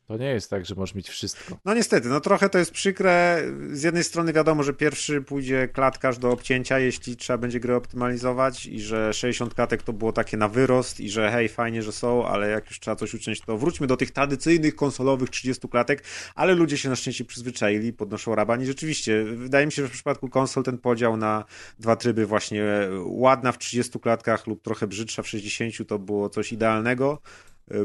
To 0.09 0.17
nie 0.17 0.29
jest 0.29 0.49
tak, 0.49 0.65
że 0.65 0.75
możesz 0.75 0.95
mieć 0.95 1.09
wszystko. 1.09 1.57
No 1.65 1.73
niestety, 1.73 2.09
no 2.09 2.19
trochę 2.19 2.49
to 2.49 2.57
jest 2.57 2.71
przykre. 2.71 3.43
Z 3.71 3.83
jednej 3.83 4.03
strony 4.03 4.33
wiadomo, 4.33 4.63
że 4.63 4.73
pierwszy 4.73 5.21
pójdzie 5.21 5.67
klatkarz 5.67 6.17
do 6.17 6.31
obcięcia, 6.31 6.79
jeśli 6.79 7.17
trzeba 7.17 7.37
będzie 7.37 7.59
grę 7.59 7.75
optymalizować 7.75 8.65
i 8.65 8.81
że 8.81 9.13
60 9.13 9.53
klatek 9.53 9.83
to 9.83 9.93
było 9.93 10.13
takie 10.13 10.37
na 10.37 10.47
wyrost 10.47 10.99
i 10.99 11.09
że 11.09 11.31
hej, 11.31 11.49
fajnie, 11.49 11.83
że 11.83 11.91
są, 11.91 12.27
ale 12.27 12.49
jak 12.49 12.65
już 12.65 12.79
trzeba 12.79 12.95
coś 12.95 13.13
uciąć, 13.13 13.41
to 13.41 13.57
wróćmy 13.57 13.87
do 13.87 13.97
tych 13.97 14.11
tradycyjnych 14.11 14.75
konsolowych 14.75 15.29
30 15.29 15.67
klatek, 15.67 16.03
ale 16.35 16.55
ludzie 16.55 16.77
się 16.77 16.89
na 16.89 16.95
szczęście 16.95 17.25
przyzwyczaili, 17.25 17.93
podnoszą 17.93 18.35
raban 18.35 18.61
i 18.61 18.65
rzeczywiście, 18.65 19.23
wydaje 19.23 19.65
mi 19.65 19.71
się, 19.71 19.81
że 19.81 19.87
w 19.87 19.91
przypadku 19.91 20.29
konsol 20.29 20.63
ten 20.63 20.77
podział 20.77 21.17
na 21.17 21.45
dwa 21.79 21.95
tryby 21.95 22.25
właśnie 22.25 22.63
ładna 23.05 23.51
w 23.51 23.57
30 23.57 23.99
klatkach 23.99 24.47
lub 24.47 24.61
trochę 24.61 24.87
brzydsza 24.87 25.23
w 25.23 25.27
60 25.27 25.87
to 25.87 25.99
było 25.99 26.29
coś 26.29 26.51
idealnego 26.51 27.21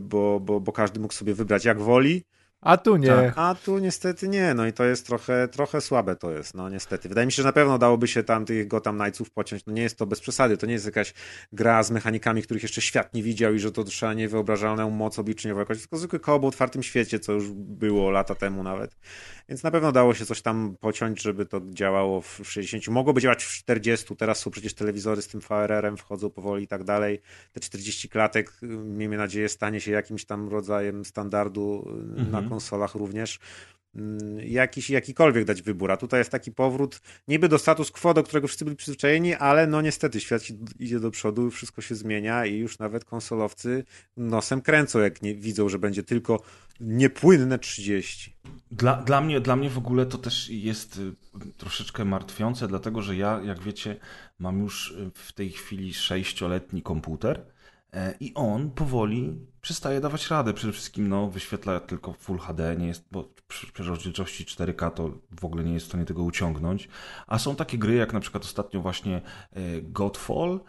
bo, 0.02 0.40
bo, 0.40 0.60
bo 0.60 0.72
każdy 0.72 1.00
mógł 1.00 1.14
sobie 1.14 1.34
wybrać 1.34 1.64
jak 1.64 1.80
woli. 1.80 2.22
A 2.64 2.76
tu 2.76 2.96
nie. 2.96 3.08
Tak, 3.08 3.32
a 3.36 3.54
tu 3.54 3.78
niestety 3.78 4.28
nie, 4.28 4.54
no 4.54 4.66
i 4.66 4.72
to 4.72 4.84
jest 4.84 5.06
trochę, 5.06 5.48
trochę 5.48 5.80
słabe 5.80 6.16
to 6.16 6.30
jest, 6.30 6.54
no 6.54 6.68
niestety. 6.68 7.08
Wydaje 7.08 7.26
mi 7.26 7.32
się, 7.32 7.42
że 7.42 7.48
na 7.48 7.52
pewno 7.52 7.78
dałoby 7.78 8.08
się 8.08 8.22
tam 8.22 8.44
tych 8.44 8.68
Gotham 8.68 8.98
Knightsów 8.98 9.30
pociąć, 9.30 9.66
no 9.66 9.72
nie 9.72 9.82
jest 9.82 9.98
to 9.98 10.06
bez 10.06 10.20
przesady, 10.20 10.56
to 10.56 10.66
nie 10.66 10.72
jest 10.72 10.86
jakaś 10.86 11.14
gra 11.52 11.82
z 11.82 11.90
mechanikami, 11.90 12.42
których 12.42 12.62
jeszcze 12.62 12.80
świat 12.80 13.14
nie 13.14 13.22
widział 13.22 13.54
i 13.54 13.58
że 13.58 13.72
to 13.72 13.84
trzeba 13.84 14.14
niewyobrażalną 14.14 14.90
moc 14.90 15.18
obliczeniową 15.18 15.60
jakoś, 15.60 15.80
tylko 15.80 15.96
zwykły 15.96 16.20
koło 16.20 16.48
otwartym 16.48 16.82
świecie, 16.82 17.18
co 17.18 17.32
już 17.32 17.52
było 17.52 18.10
lata 18.10 18.34
temu 18.34 18.62
nawet. 18.62 18.96
Więc 19.48 19.62
na 19.62 19.70
pewno 19.70 19.92
dało 19.92 20.14
się 20.14 20.26
coś 20.26 20.42
tam 20.42 20.76
pociąć, 20.80 21.22
żeby 21.22 21.46
to 21.46 21.60
działało 21.70 22.20
w 22.20 22.40
60. 22.44 22.88
Mogłoby 22.88 23.20
działać 23.20 23.44
w 23.44 23.48
40, 23.48 24.16
teraz 24.16 24.38
są 24.38 24.50
przecież 24.50 24.74
telewizory 24.74 25.22
z 25.22 25.28
tym 25.28 25.40
VRR-em, 25.40 25.96
wchodzą 25.96 26.30
powoli 26.30 26.64
i 26.64 26.68
tak 26.68 26.84
dalej. 26.84 27.20
Te 27.52 27.60
40 27.60 28.08
klatek, 28.08 28.52
miejmy 28.84 29.16
nadzieję, 29.16 29.48
stanie 29.48 29.80
się 29.80 29.92
jakimś 29.92 30.24
tam 30.24 30.48
rodzajem 30.48 31.04
standardu 31.04 31.88
mhm. 31.88 32.30
na 32.30 32.50
konsolach 32.54 32.94
również. 32.94 33.40
Mm, 33.94 34.38
jakiś, 34.38 34.90
jakikolwiek 34.90 35.44
dać 35.44 35.62
wybór. 35.62 35.92
A 35.92 35.96
tutaj 35.96 36.20
jest 36.20 36.30
taki 36.30 36.52
powrót 36.52 37.00
niby 37.28 37.48
do 37.48 37.58
status 37.58 37.90
quo, 37.90 38.14
do 38.14 38.22
którego 38.22 38.48
wszyscy 38.48 38.64
byli 38.64 38.76
przyzwyczajeni, 38.76 39.34
ale 39.34 39.66
no 39.66 39.82
niestety 39.82 40.20
świat 40.20 40.42
idzie 40.78 41.00
do 41.00 41.10
przodu, 41.10 41.50
wszystko 41.50 41.82
się 41.82 41.94
zmienia 41.94 42.46
i 42.46 42.56
już 42.56 42.78
nawet 42.78 43.04
konsolowcy 43.04 43.84
nosem 44.16 44.60
kręcą, 44.60 44.98
jak 44.98 45.22
nie, 45.22 45.34
widzą, 45.34 45.68
że 45.68 45.78
będzie 45.78 46.02
tylko 46.02 46.42
niepłynne 46.80 47.58
30. 47.58 48.36
Dla, 48.70 48.96
dla, 48.96 49.20
mnie, 49.20 49.40
dla 49.40 49.56
mnie 49.56 49.70
w 49.70 49.78
ogóle 49.78 50.06
to 50.06 50.18
też 50.18 50.50
jest 50.50 50.96
y, 50.96 51.12
troszeczkę 51.56 52.04
martwiące, 52.04 52.68
dlatego 52.68 53.02
że 53.02 53.16
ja, 53.16 53.40
jak 53.44 53.62
wiecie, 53.62 53.96
mam 54.38 54.60
już 54.60 54.90
y, 54.90 55.10
w 55.14 55.32
tej 55.32 55.50
chwili 55.50 55.94
sześcioletni 55.94 56.82
komputer 56.82 57.54
E, 57.94 58.14
I 58.20 58.34
on 58.34 58.70
powoli 58.70 59.38
przestaje 59.64 60.00
dawać 60.00 60.30
radę. 60.30 60.52
Przede 60.52 60.72
wszystkim 60.72 61.08
no, 61.08 61.30
wyświetla 61.30 61.80
tylko 61.80 62.12
Full 62.12 62.38
HD, 62.38 62.76
nie 62.76 62.86
jest, 62.86 63.04
bo 63.12 63.28
przy 63.48 63.84
rozdzielczości 63.84 64.44
4K 64.44 64.90
to 64.90 65.10
w 65.40 65.44
ogóle 65.44 65.64
nie 65.64 65.74
jest 65.74 65.86
w 65.86 65.88
stanie 65.88 66.04
tego 66.04 66.22
uciągnąć. 66.22 66.88
A 67.26 67.38
są 67.38 67.56
takie 67.56 67.78
gry, 67.78 67.94
jak 67.94 68.12
na 68.12 68.20
przykład 68.20 68.44
ostatnio 68.44 68.80
właśnie 68.80 69.22
e, 69.52 69.60
Godfall, 69.82 70.60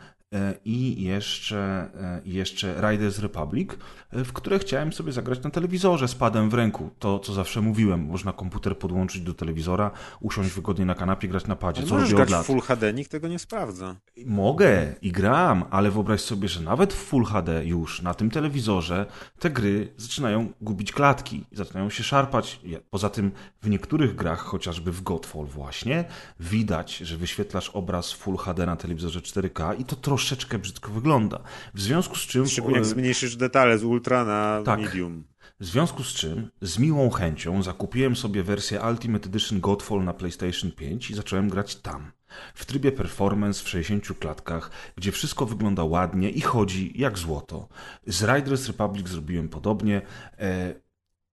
i 0.65 1.03
jeszcze, 1.03 1.89
e, 2.01 2.21
jeszcze 2.25 2.91
Riders 2.91 3.19
Republic, 3.19 3.69
e, 4.11 4.23
w 4.23 4.33
które 4.33 4.59
chciałem 4.59 4.93
sobie 4.93 5.11
zagrać 5.11 5.43
na 5.43 5.49
telewizorze 5.49 6.07
z 6.07 6.15
padem 6.15 6.49
w 6.49 6.53
ręku. 6.53 6.89
To, 6.99 7.19
co 7.19 7.33
zawsze 7.33 7.61
mówiłem, 7.61 8.05
można 8.05 8.33
komputer 8.33 8.77
podłączyć 8.77 9.21
do 9.21 9.33
telewizora, 9.33 9.91
usiąść 10.19 10.49
wygodnie 10.49 10.85
na 10.85 10.95
kanapie, 10.95 11.27
grać 11.27 11.47
na 11.47 11.55
padzie, 11.55 11.83
co 11.83 11.97
robię 11.97 12.23
od 12.23 12.29
lat. 12.29 12.43
w 12.43 12.47
Full 12.47 12.61
HD, 12.61 12.93
nikt 12.93 13.11
tego 13.11 13.27
nie 13.27 13.39
sprawdza. 13.39 13.95
Mogę 14.25 14.95
i 15.01 15.11
gram, 15.11 15.63
ale 15.69 15.91
wyobraź 15.91 16.21
sobie, 16.21 16.47
że 16.47 16.61
nawet 16.61 16.93
w 16.93 16.97
Full 16.97 17.25
HD 17.25 17.65
już 17.65 18.01
na 18.01 18.13
tym 18.13 18.29
telewizorze 18.29 19.05
te 19.39 19.49
gry 19.49 19.93
zaczynają 19.97 20.53
gubić 20.61 20.91
klatki, 20.91 21.45
zaczynają 21.51 21.89
się 21.89 22.03
szarpać. 22.03 22.59
Poza 22.89 23.09
tym 23.09 23.31
w 23.61 23.69
niektórych 23.69 24.15
grach, 24.15 24.39
chociażby 24.39 24.91
w 24.91 25.03
Godfall 25.03 25.45
właśnie, 25.45 26.05
widać, 26.39 26.97
że 26.97 27.17
wyświetlasz 27.17 27.69
obraz 27.69 28.11
Full 28.11 28.37
HD 28.37 28.65
na 28.65 28.75
telewizorze 28.75 29.19
4K 29.19 29.79
i 29.79 29.85
to 29.85 29.95
troszkę 29.95 30.24
troszeczkę 30.25 30.59
brzydko 30.59 30.91
wygląda. 30.91 31.39
W 31.73 31.81
związku 31.81 32.15
z 32.15 32.21
czym... 32.21 32.47
Szczególnie 32.47 32.77
jak 32.77 32.85
zmniejszysz 32.85 33.35
detale 33.35 33.77
z 33.77 33.83
ultra 33.83 34.25
na 34.25 34.61
tak. 34.65 34.79
medium. 34.79 35.23
W 35.59 35.65
związku 35.65 36.03
z 36.03 36.13
czym, 36.13 36.49
z 36.61 36.79
miłą 36.79 37.09
chęcią, 37.09 37.63
zakupiłem 37.63 38.15
sobie 38.15 38.43
wersję 38.43 38.81
Ultimate 38.81 39.29
Edition 39.29 39.59
Godfall 39.59 40.03
na 40.03 40.13
PlayStation 40.13 40.71
5 40.71 41.11
i 41.11 41.13
zacząłem 41.13 41.49
grać 41.49 41.75
tam. 41.75 42.11
W 42.53 42.65
trybie 42.65 42.91
performance 42.91 43.63
w 43.63 43.69
60 43.69 44.19
klatkach, 44.19 44.71
gdzie 44.95 45.11
wszystko 45.11 45.45
wygląda 45.45 45.83
ładnie 45.83 46.29
i 46.29 46.41
chodzi 46.41 46.91
jak 46.95 47.17
złoto. 47.17 47.67
Z 48.07 48.23
Riders 48.23 48.67
Republic 48.67 49.09
zrobiłem 49.09 49.49
podobnie. 49.49 50.01
E, 50.39 50.73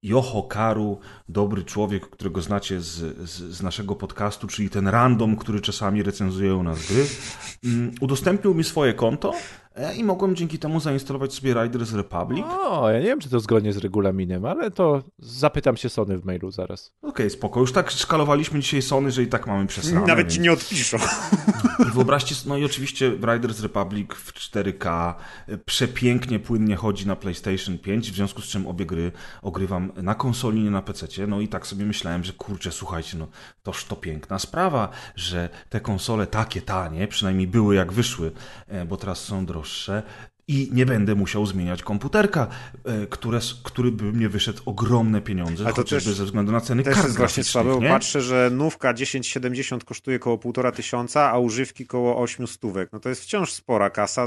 Joho 0.03 0.43
Karu, 0.43 0.99
dobry 1.29 1.65
człowiek, 1.65 2.11
którego 2.11 2.43
znacie 2.43 2.81
z, 2.81 2.89
z, 3.31 3.31
z, 3.31 3.63
naszego 3.63 3.97
podcastu, 3.97 4.47
czyli 4.47 4.71
ten 4.71 4.89
random, 4.89 5.37
który 5.37 5.61
czasami 5.61 6.03
recenzuje 6.03 6.55
u 6.55 6.63
nas 6.63 6.87
gry, 6.87 7.07
um, 7.65 7.93
udostępnił 8.01 8.55
mi 8.55 8.65
swoje 8.65 8.95
konto 8.95 9.33
i 9.97 10.05
mogłem 10.05 10.37
dzięki 10.37 10.59
temu 10.59 10.81
zainstalować 10.81 11.35
sobie 11.35 11.55
Riders 11.63 11.93
Republic. 11.93 12.45
O, 12.49 12.91
ja 12.91 12.99
nie 12.99 13.07
wiem, 13.07 13.21
czy 13.21 13.29
to 13.29 13.41
zgodnie 13.41 13.73
z 13.73 13.77
regulaminem, 13.77 14.45
ale 14.45 14.71
to 14.71 15.03
zapytam 15.19 15.77
się 15.77 15.89
Sony 15.89 16.19
w 16.19 16.25
mailu 16.25 16.51
zaraz. 16.51 16.93
Okej, 17.03 17.11
okay, 17.11 17.31
spoko. 17.31 17.61
Już 17.61 17.73
tak 17.73 17.91
szkalowaliśmy 17.91 18.61
dzisiaj 18.61 18.83
Sony, 18.83 19.11
że 19.11 19.23
i 19.23 19.27
tak 19.27 19.47
mamy 19.47 19.67
przesrane. 19.67 20.07
Nawet 20.07 20.27
więc... 20.27 20.35
ci 20.35 20.41
nie 20.41 20.53
odpiszą. 20.53 20.99
I 21.89 21.91
wyobraźcie, 21.91 22.35
no 22.47 22.57
i 22.57 22.65
oczywiście 22.65 23.11
Riders 23.11 23.61
Republic 23.61 24.15
w 24.15 24.33
4K 24.33 25.15
e, 25.49 25.59
przepięknie, 25.59 26.39
płynnie 26.39 26.77
chodzi 26.77 27.07
na 27.07 27.17
PlayStation 27.17 27.79
5, 27.79 28.11
w 28.11 28.15
związku 28.15 28.43
z 28.43 28.45
czym 28.45 28.67
obie 28.67 28.87
gry 28.87 29.13
ogrywam 29.43 29.93
na 29.97 30.15
konsoli, 30.15 30.63
nie 30.63 30.71
na 30.71 30.83
PC. 30.83 31.27
No 31.27 31.41
i 31.41 31.49
tak 31.49 31.67
sobie 31.67 31.85
myślałem, 31.85 32.25
że 32.25 32.33
kurczę, 32.33 32.73
słuchajcie, 32.73 33.19
no 33.19 33.29
toż 33.63 33.85
to 33.85 33.97
piękna 33.97 34.39
sprawa, 34.39 34.89
że 35.17 35.49
te 35.69 35.81
konsole 35.81 36.27
takie 36.27 36.63
tanie, 36.63 37.09
przynajmniej 37.09 37.47
były 37.47 37.75
jak 37.75 37.93
wyszły, 37.93 38.33
e, 38.69 38.85
bo 38.85 38.97
teraz 38.97 39.25
są 39.25 39.47
droższe, 39.47 39.62
najdroższe 39.63 40.03
i 40.49 40.69
nie 40.73 40.87
będę 40.87 41.15
musiał 41.15 41.47
zmieniać 41.47 41.83
komputerka, 41.83 42.47
e, 42.85 43.07
które, 43.07 43.39
który 43.63 43.93
by 43.93 44.05
mnie 44.05 44.29
wyszedł 44.29 44.63
ogromne 44.67 45.21
pieniądze, 45.21 45.65
Ale 45.65 45.75
to 45.75 45.83
chociażby 45.83 46.11
też, 46.11 46.19
ze 46.19 46.25
względu 46.25 46.53
na 46.53 46.61
ceny 46.61 46.83
też 46.83 46.95
kart 46.95 47.07
jest 47.07 47.19
właśnie 47.19 47.45
słabe, 47.45 47.71
bo 47.71 47.81
patrzę, 47.81 48.23
że 48.23 48.51
nówka 48.53 48.95
1070 48.95 49.85
kosztuje 49.85 50.17
około 50.17 50.39
półtora 50.39 50.73
tysiąca, 50.73 51.31
a 51.31 51.39
używki 51.39 51.87
koło 51.87 52.23
8 52.23 52.47
stówek. 52.47 52.89
No 52.93 53.01
to 53.01 53.09
jest 53.09 53.23
wciąż 53.23 53.53
spora 53.53 53.91
kasa, 53.91 54.27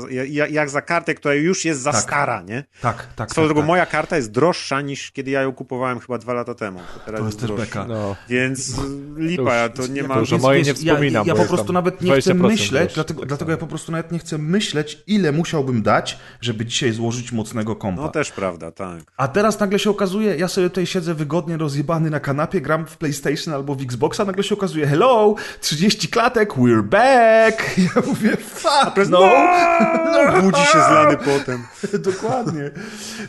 jak 0.50 0.70
za 0.70 0.82
kartę, 0.82 1.16
która 1.16 1.34
już 1.34 1.66
jest 1.66 1.82
za 1.82 1.92
tak. 1.92 2.02
stara, 2.02 2.42
nie? 2.42 2.64
Tak, 2.82 3.08
tak. 3.16 3.32
Swoją 3.32 3.48
tak, 3.48 3.50
drogą, 3.50 3.62
tak. 3.62 3.68
moja 3.68 3.86
karta 3.86 4.16
jest 4.16 4.32
droższa 4.32 4.82
niż 4.82 5.12
kiedy 5.12 5.32
ja 5.32 5.42
ją 5.42 5.54
kupowałem 5.54 6.00
chyba 6.00 6.18
dwa 6.18 6.34
lata 6.34 6.56
temu. 6.56 6.80
To, 7.06 7.12
to 7.12 7.26
jest 7.26 7.40
też 7.40 7.52
beka. 7.52 7.86
No. 7.88 8.16
Więc 8.30 8.74
lipa, 9.18 9.70
to, 9.70 9.84
to 9.84 9.88
nie 9.88 10.04
ma... 10.04 10.26
To, 10.26 10.38
moje 10.38 10.62
nie 10.62 10.74
wspominam. 10.74 11.28
Ja, 11.28 11.34
ja 11.34 11.42
po 11.42 11.48
prostu 11.48 11.74
nawet 11.74 12.02
nie 12.02 12.22
chcę 12.22 12.34
myśleć, 12.34 12.94
dlatego, 12.94 13.26
dlatego 13.26 13.52
ja 13.52 13.58
po 13.58 13.68
prostu 13.68 13.92
nawet 13.92 14.12
nie 14.12 14.20
chcę 14.20 14.38
myśleć, 14.38 15.04
ile 15.08 15.32
musiałbym 15.32 15.82
dać, 15.82 16.05
żeby 16.42 16.66
dzisiaj 16.66 16.92
złożyć 16.92 17.32
mocnego 17.32 17.76
kompa. 17.76 18.02
No 18.02 18.10
też 18.10 18.32
prawda, 18.32 18.72
tak. 18.72 19.00
A 19.18 19.28
teraz 19.28 19.60
nagle 19.60 19.80
się 19.80 19.90
okazuje, 19.90 20.36
ja 20.36 20.48
sobie 20.48 20.70
tutaj 20.70 20.86
siedzę 20.86 21.14
wygodnie 21.14 21.58
rozjebany 21.58 22.10
na 22.10 22.20
kanapie, 22.20 22.62
gram 22.62 22.86
w 22.86 22.98
PlayStation 22.98 23.54
albo 23.54 23.76
w 23.76 23.82
Xboxa, 23.82 24.26
nagle 24.26 24.44
się 24.44 24.56
okazuje, 24.56 24.88
hello, 24.88 25.36
30 25.62 26.08
klatek, 26.08 26.54
we're 26.54 26.84
back! 26.84 27.66
Ja 27.96 28.02
mówię, 28.08 28.38
fuck, 28.38 29.10
no! 29.10 29.20
no. 29.20 30.42
Budzi 30.42 30.62
się 30.62 30.72
zlany 30.72 31.18
potem. 31.18 31.64
dokładnie, 32.12 32.72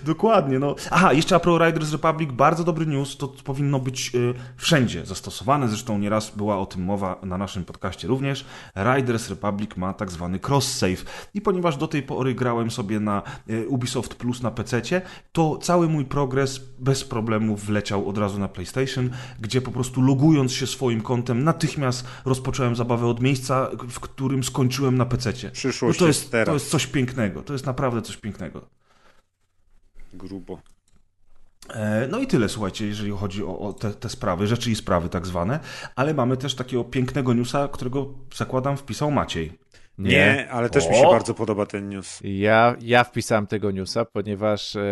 dokładnie, 0.04 0.58
no. 0.58 0.74
Aha, 0.90 1.12
jeszcze 1.12 1.36
a 1.36 1.40
pro 1.40 1.66
Riders 1.66 1.92
Republic, 1.92 2.30
bardzo 2.32 2.64
dobry 2.64 2.86
news, 2.86 3.16
to 3.16 3.28
powinno 3.28 3.78
być 3.78 4.14
y, 4.14 4.34
wszędzie 4.56 5.06
zastosowane, 5.06 5.68
zresztą 5.68 5.98
nieraz 5.98 6.30
była 6.30 6.58
o 6.58 6.66
tym 6.66 6.82
mowa 6.82 7.16
na 7.22 7.38
naszym 7.38 7.64
podcaście 7.64 8.08
również. 8.08 8.44
Riders 8.76 9.30
Republic 9.30 9.70
ma 9.76 9.94
tak 9.94 10.10
zwany 10.10 10.38
cross-save 10.38 11.04
i 11.34 11.40
ponieważ 11.40 11.76
do 11.76 11.88
tej 11.88 12.02
pory 12.02 12.34
grałem 12.34 12.65
sobie 12.70 13.00
na 13.00 13.22
E, 13.48 13.66
Ubisoft 13.66 14.14
Plus 14.14 14.42
na 14.42 14.50
PC, 14.50 15.02
to 15.32 15.58
cały 15.58 15.88
mój 15.88 16.04
progres 16.04 16.60
bez 16.78 17.04
problemu 17.04 17.56
wleciał 17.56 18.08
od 18.08 18.18
razu 18.18 18.38
na 18.38 18.48
PlayStation, 18.48 19.10
gdzie 19.40 19.62
po 19.62 19.70
prostu 19.70 20.02
logując 20.02 20.52
się 20.52 20.66
swoim 20.66 21.00
kontem 21.00 21.44
natychmiast 21.44 22.06
rozpocząłem 22.24 22.76
zabawę 22.76 23.06
od 23.06 23.20
miejsca, 23.20 23.70
w 23.88 24.00
którym 24.00 24.44
skończyłem 24.44 24.98
na 24.98 25.06
PC. 25.06 25.32
Przyszłość 25.50 25.98
no 25.98 26.04
to 26.04 26.08
jest, 26.08 26.20
jest 26.20 26.32
teraz. 26.32 26.46
To 26.46 26.54
jest 26.54 26.70
coś 26.70 26.86
pięknego, 26.86 27.42
to 27.42 27.52
jest 27.52 27.66
naprawdę 27.66 28.02
coś 28.02 28.16
pięknego. 28.16 28.66
Grubo. 30.14 30.58
E, 31.68 32.08
no 32.10 32.18
i 32.18 32.26
tyle, 32.26 32.48
słuchajcie, 32.48 32.86
jeżeli 32.86 33.10
chodzi 33.10 33.44
o, 33.44 33.58
o 33.58 33.72
te, 33.72 33.92
te, 33.92 34.08
sprawy, 34.08 34.46
rzeczy 34.46 34.70
i 34.70 34.74
sprawy 34.74 35.08
tak 35.08 35.26
zwane, 35.26 35.60
ale 35.96 36.14
mamy 36.14 36.36
też 36.36 36.54
takiego 36.54 36.84
pięknego 36.84 37.34
newsa, 37.34 37.68
którego 37.68 38.14
zakładam 38.34 38.76
wpisał 38.76 39.10
Maciej. 39.10 39.58
Nie, 39.98 40.10
nie 40.10 40.50
ale 40.50 40.70
też 40.70 40.86
o! 40.86 40.90
mi 40.90 40.96
się 40.96 41.02
bardzo 41.02 41.34
podoba 41.34 41.66
ten 41.66 41.88
news. 41.88 42.20
Ja, 42.24 42.76
ja 42.80 43.04
wpisałem 43.04 43.46
tego 43.46 43.70
newsa, 43.70 44.04
ponieważ 44.04 44.76
e, 44.76 44.82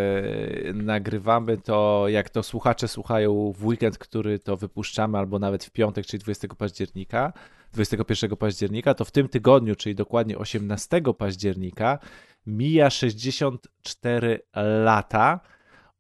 nagrywamy 0.74 1.58
to, 1.58 2.04
jak 2.08 2.30
to 2.30 2.42
słuchacze 2.42 2.88
słuchają 2.88 3.52
w 3.52 3.64
weekend, 3.64 3.98
który 3.98 4.38
to 4.38 4.56
wypuszczamy, 4.56 5.18
albo 5.18 5.38
nawet 5.38 5.64
w 5.64 5.70
piątek, 5.70 6.06
czyli 6.06 6.22
20 6.22 6.48
października, 6.58 7.32
21 7.72 8.36
października, 8.36 8.94
to 8.94 9.04
w 9.04 9.10
tym 9.10 9.28
tygodniu, 9.28 9.76
czyli 9.76 9.94
dokładnie 9.94 10.38
18 10.38 11.02
października, 11.18 11.98
mija 12.46 12.90
64 12.90 14.40
lata 14.84 15.40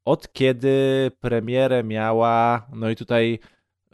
od 0.04 0.32
kiedy 0.32 1.10
premierę 1.20 1.84
miała, 1.84 2.66
no 2.72 2.90
i 2.90 2.96
tutaj 2.96 3.38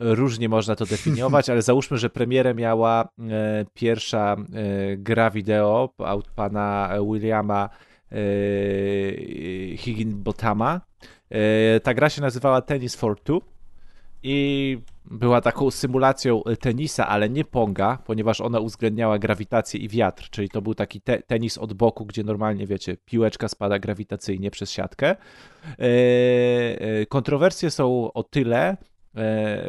różnie 0.01 0.49
można 0.49 0.77
to 0.77 0.87
definiować, 0.87 1.51
ale 1.51 1.63
załóżmy, 1.63 1.99
że 1.99 2.11
premierę 2.11 2.55
miała 2.55 3.05
e, 3.19 3.65
pierwsza 3.75 4.37
e, 4.37 4.97
gra 4.97 5.31
wideo 5.31 5.95
od 5.99 6.29
pana 6.29 6.91
Williama 7.13 7.69
e, 8.13 8.17
Higginbotama. 9.77 10.81
Ta 11.83 11.95
gra 11.95 12.09
się 12.09 12.23
nazywała 12.23 12.63
Tennis 12.63 12.97
for 12.97 13.21
Two 13.21 13.43
i 14.23 14.79
była 15.05 15.41
taką 15.41 15.71
symulacją 15.71 16.43
tenisa, 16.61 17.09
ale 17.09 17.31
nie 17.31 17.45
ponga, 17.45 17.99
ponieważ 18.07 18.41
ona 18.41 18.61
uwzględniała 18.61 19.19
grawitację 19.19 19.81
i 19.81 19.89
wiatr, 19.89 20.31
czyli 20.31 20.49
to 20.49 20.63
był 20.63 20.75
taki 20.75 21.01
te 21.01 21.23
tenis 21.23 21.59
od 21.59 21.73
boku, 21.73 22.07
gdzie 22.07 22.25
normalnie, 22.25 22.67
wiecie, 22.67 22.97
piłeczka 23.05 23.49
spada 23.49 23.79
grawitacyjnie 23.79 24.51
przez 24.51 24.71
siatkę. 24.71 25.17
Kontrowersje 27.09 27.71
są 27.71 28.13
o 28.13 28.23
tyle, 28.23 28.77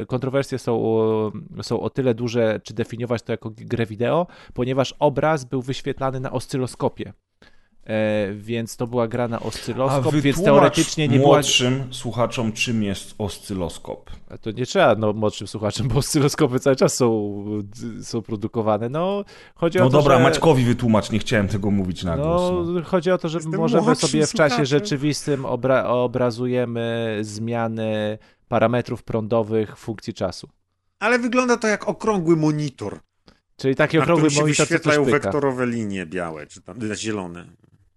kontrowersje 0.07 0.59
są, 0.59 0.81
są 1.61 1.81
o 1.81 1.89
tyle 1.89 2.13
duże, 2.13 2.59
czy 2.63 2.73
definiować 2.73 3.21
to 3.21 3.33
jako 3.33 3.51
grę 3.55 3.85
wideo, 3.85 4.27
ponieważ 4.53 4.95
obraz 4.99 5.45
był 5.45 5.61
wyświetlany 5.61 6.19
na 6.19 6.31
oscyloskopie. 6.31 7.13
E, 7.83 8.33
więc 8.33 8.77
to 8.77 8.87
była 8.87 9.07
gra 9.07 9.27
na 9.27 9.39
oscyloskop, 9.39 10.15
więc 10.15 10.43
teoretycznie 10.43 11.07
nie 11.07 11.17
była... 11.17 11.29
młodszym 11.29 11.83
słuchaczom, 11.91 12.51
czym 12.51 12.83
jest 12.83 13.15
oscyloskop. 13.17 14.09
To 14.41 14.51
nie 14.51 14.65
trzeba 14.65 14.95
no, 14.95 15.13
młodszym 15.13 15.47
słuchaczom, 15.47 15.87
bo 15.87 15.99
oscyloskopy 15.99 16.59
cały 16.59 16.75
czas 16.75 16.93
są, 16.95 17.33
są 18.01 18.21
produkowane. 18.21 18.89
No, 18.89 19.23
chodzi 19.55 19.79
no 19.79 19.85
o 19.85 19.89
to, 19.89 19.97
dobra, 19.97 20.17
że... 20.17 20.23
Maćkowi 20.23 20.63
wytłumacz, 20.63 21.11
nie 21.11 21.19
chciałem 21.19 21.47
tego 21.47 21.71
mówić 21.71 22.03
na 22.03 22.17
głos. 22.17 22.41
No, 22.51 22.63
no. 22.63 22.83
Chodzi 22.83 23.11
o 23.11 23.17
to, 23.17 23.29
że 23.29 23.37
Jestem 23.37 23.59
możemy 23.59 23.95
sobie 23.95 24.27
w 24.27 24.33
czasie 24.33 24.65
rzeczywistym 24.65 25.45
obra 25.45 25.85
obrazujemy 25.85 27.17
zmiany 27.21 28.17
parametrów 28.52 29.04
prądowych 29.04 29.78
funkcji 29.78 30.14
czasu. 30.14 30.49
Ale 30.99 31.20
wygląda 31.20 31.58
to 31.58 31.68
jak 31.68 31.88
okrągły 31.88 32.36
monitor. 32.36 32.99
Czyli 33.58 33.76
taki 33.76 33.99
okrągły 33.99 34.30
monitor, 34.30 34.68
wyświetlają 34.68 35.04
wektorowe 35.06 35.68
linie 35.68 36.06
białe, 36.06 36.47
czy 36.47 36.62
tam 36.62 36.80
zielone. 36.95 37.45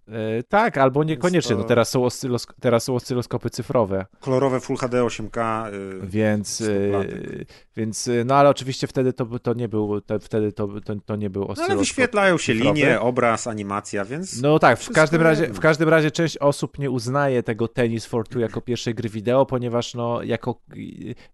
E, 0.09 0.43
tak, 0.43 0.79
albo 0.79 1.05
niekoniecznie. 1.05 1.57
To... 1.57 1.63
No 1.63 1.69
teraz, 1.69 1.91
są 1.91 2.05
oscylos... 2.05 2.47
teraz 2.61 2.85
są 2.85 2.95
oscyloskopy 2.95 3.51
cyfrowe. 3.51 4.07
Kolorowe 4.21 4.61
Full 4.61 4.77
HD 4.77 5.03
8K. 5.03 5.73
Yy, 5.73 6.01
więc, 6.03 6.61
yy, 6.61 7.47
więc, 7.77 8.11
no 8.25 8.35
ale 8.35 8.49
oczywiście 8.49 8.87
wtedy 8.87 9.13
to, 9.13 9.39
to 9.39 9.55
nie 9.55 9.69
był, 9.69 10.01
to, 10.01 10.19
wtedy 10.19 10.53
to, 10.53 10.69
to, 10.85 10.95
to 11.07 11.17
nie 11.17 11.31
był 11.31 11.43
oscyloskop. 11.43 11.69
No, 11.69 11.73
ale 11.73 11.79
wyświetlają 11.79 12.39
się 12.39 12.53
cyfrowy. 12.53 12.81
linie, 12.81 13.01
obraz, 13.01 13.47
animacja, 13.47 14.05
więc. 14.05 14.43
No 14.43 14.59
tak, 14.59 14.79
w 14.79 14.93
każdym, 14.93 15.23
razie, 15.23 15.47
w 15.47 15.61
każdym 15.61 15.89
razie 15.89 16.11
część 16.11 16.39
osób 16.39 16.79
nie 16.79 16.91
uznaje 16.91 17.43
tego 17.43 17.69
Tennis 17.69 18.07
for 18.07 18.29
Two 18.29 18.39
jako 18.39 18.61
pierwszej 18.61 18.95
gry 18.95 19.09
wideo, 19.09 19.47
ponieważ 19.47 19.95
no, 19.95 20.23
jako 20.23 20.61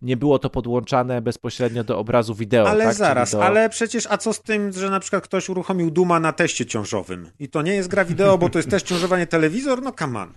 nie 0.03 0.17
było 0.17 0.39
to 0.39 0.51
podłączane 0.51 1.23
bezpośrednio 1.23 1.85
do 1.85 1.99
obrazu 1.99 2.35
wideo. 2.35 2.69
Ale 2.69 2.85
tak? 2.85 2.95
zaraz, 2.95 3.31
do... 3.31 3.45
ale 3.45 3.69
przecież, 3.69 4.07
a 4.11 4.19
co 4.19 4.33
z 4.33 4.43
tym, 4.43 4.73
że 4.73 4.91
na 4.91 5.01
przykład 5.01 5.25
ktoś 5.25 5.49
uruchomił 5.49 5.91
Duma 5.91 6.21
na 6.21 6.33
teście 6.33 6.67
ciążowym 6.67 7.31
i 7.39 7.49
to 7.49 7.63
nie 7.63 7.75
jest 7.75 7.89
gra 7.89 8.05
wideo, 8.05 8.39
bo 8.39 8.49
to 8.49 8.60
jest 8.61 8.71
też 8.71 8.83
ciążowanie 8.83 9.27
telewizor? 9.27 9.83
No 9.83 9.93
come 9.93 10.21
on. 10.21 10.33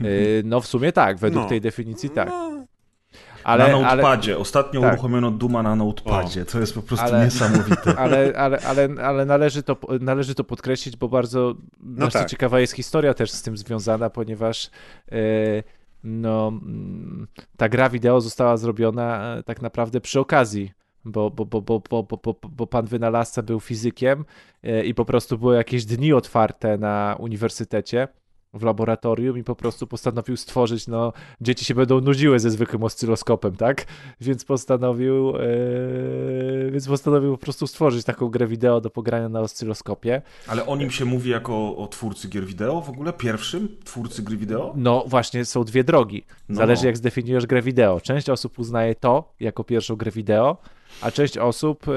Yy, 0.00 0.42
no 0.44 0.60
w 0.60 0.66
sumie 0.66 0.92
tak, 0.92 1.18
według 1.18 1.44
no. 1.44 1.48
tej 1.48 1.60
definicji 1.60 2.10
tak. 2.10 2.28
No. 2.28 2.66
Ale, 3.44 3.72
na 3.72 3.78
notepadzie. 3.80 4.32
Ale, 4.32 4.40
Ostatnio 4.40 4.80
tak. 4.80 4.92
uruchomiono 4.92 5.30
Duma 5.30 5.62
na 5.62 5.76
notepadzie. 5.76 6.42
O. 6.42 6.44
To 6.44 6.60
jest 6.60 6.74
po 6.74 6.82
prostu 6.82 7.06
ale, 7.06 7.24
niesamowite. 7.24 7.98
Ale, 8.04 8.32
ale, 8.36 8.58
ale, 8.58 8.88
ale 9.02 9.24
należy, 9.24 9.62
to, 9.62 9.76
należy 10.00 10.34
to 10.34 10.44
podkreślić, 10.44 10.96
bo 10.96 11.08
bardzo, 11.08 11.54
no 11.80 12.08
tak. 12.08 12.30
ciekawa 12.30 12.60
jest 12.60 12.72
historia 12.72 13.14
też 13.14 13.30
z 13.30 13.42
tym 13.42 13.56
związana, 13.56 14.10
ponieważ 14.10 14.70
yy, 15.10 15.18
no, 16.04 16.48
mm, 16.48 17.26
ta 17.56 17.68
gra 17.68 17.88
wideo 17.88 18.20
została 18.20 18.56
zrobiona 18.56 19.36
e, 19.36 19.42
tak 19.42 19.62
naprawdę 19.62 20.00
przy 20.00 20.20
okazji 20.20 20.72
bo, 21.04 21.30
bo, 21.30 21.44
bo, 21.44 21.60
bo, 21.60 21.80
bo, 21.80 22.02
bo, 22.02 22.36
bo 22.48 22.66
pan 22.66 22.86
wynalazca 22.86 23.42
był 23.42 23.60
fizykiem 23.60 24.24
e, 24.62 24.84
i 24.84 24.94
po 24.94 25.04
prostu 25.04 25.38
były 25.38 25.56
jakieś 25.56 25.84
dni 25.84 26.12
otwarte 26.12 26.78
na 26.78 27.16
uniwersytecie 27.18 28.08
w 28.54 28.62
laboratorium 28.62 29.38
i 29.38 29.44
po 29.44 29.56
prostu 29.56 29.86
postanowił 29.86 30.36
stworzyć, 30.36 30.86
no 30.86 31.12
dzieci 31.40 31.64
się 31.64 31.74
będą 31.74 32.00
nudziły 32.00 32.38
ze 32.38 32.50
zwykłym 32.50 32.82
oscyloskopem, 32.82 33.56
tak? 33.56 33.84
Więc 34.20 34.44
postanowił 34.44 35.32
yy, 35.32 36.70
więc 36.70 36.88
postanowił 36.88 37.32
po 37.32 37.38
prostu 37.38 37.66
stworzyć 37.66 38.04
taką 38.04 38.28
grę 38.28 38.46
wideo 38.46 38.80
do 38.80 38.90
pogrania 38.90 39.28
na 39.28 39.40
oscyloskopie. 39.40 40.22
Ale 40.46 40.66
o 40.66 40.76
nim 40.76 40.90
się 40.90 41.04
mówi 41.04 41.30
jako 41.30 41.76
o 41.76 41.86
twórcy 41.86 42.28
gier 42.28 42.46
wideo 42.46 42.80
w 42.80 42.88
ogóle? 42.88 43.12
Pierwszym 43.12 43.68
twórcy 43.84 44.22
gry 44.22 44.36
wideo? 44.36 44.72
No 44.76 45.04
właśnie, 45.06 45.44
są 45.44 45.64
dwie 45.64 45.84
drogi. 45.84 46.24
No. 46.48 46.56
Zależy 46.56 46.82
no. 46.82 46.86
jak 46.86 46.96
zdefiniujesz 46.96 47.46
grę 47.46 47.62
wideo. 47.62 48.00
Część 48.00 48.30
osób 48.30 48.58
uznaje 48.58 48.94
to 48.94 49.32
jako 49.40 49.64
pierwszą 49.64 49.96
grę 49.96 50.10
wideo, 50.10 50.56
a 51.00 51.10
część 51.10 51.38
osób 51.38 51.86
yy, 51.86 51.94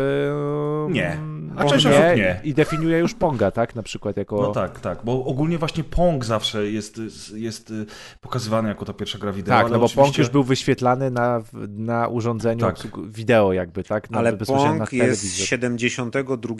nie. 0.90 1.18
A 1.56 1.66
część 1.66 1.86
osób 1.86 2.02
nie. 2.16 2.42
I 2.44 2.54
definiuje 2.54 3.00
już 3.00 3.14
Ponga, 3.14 3.52
tak? 3.52 3.76
Na 3.76 3.84
przykład 3.84 4.18
jako... 4.18 4.42
No 4.42 4.52
tak, 4.52 4.80
tak, 4.80 5.00
bo 5.04 5.26
ogólnie 5.26 5.58
właśnie 5.58 5.84
Pong 5.84 6.26
zawsze 6.26 6.72
jest, 6.72 7.02
jest 7.34 7.72
y, 7.72 7.86
pokazywany 8.22 8.70
jako 8.70 8.86
ta 8.86 8.94
pierwsza 8.94 9.18
gra 9.18 9.32
wideo. 9.32 9.56
Tak, 9.56 9.72
no 9.72 9.80
bo 9.80 9.86
oczywiście... 9.86 10.02
Pong 10.02 10.18
już 10.18 10.30
był 10.30 10.44
wyświetlany 10.44 11.12
na, 11.12 11.42
na 11.70 12.08
urządzeniu 12.08 12.62
tak. 12.62 12.78
wideo 13.10 13.54
jakby, 13.54 13.84
tak? 13.84 14.10
Na, 14.10 14.20
ale 14.20 14.38
Pong 14.38 14.94
jest 14.94 15.38
72 15.38 16.56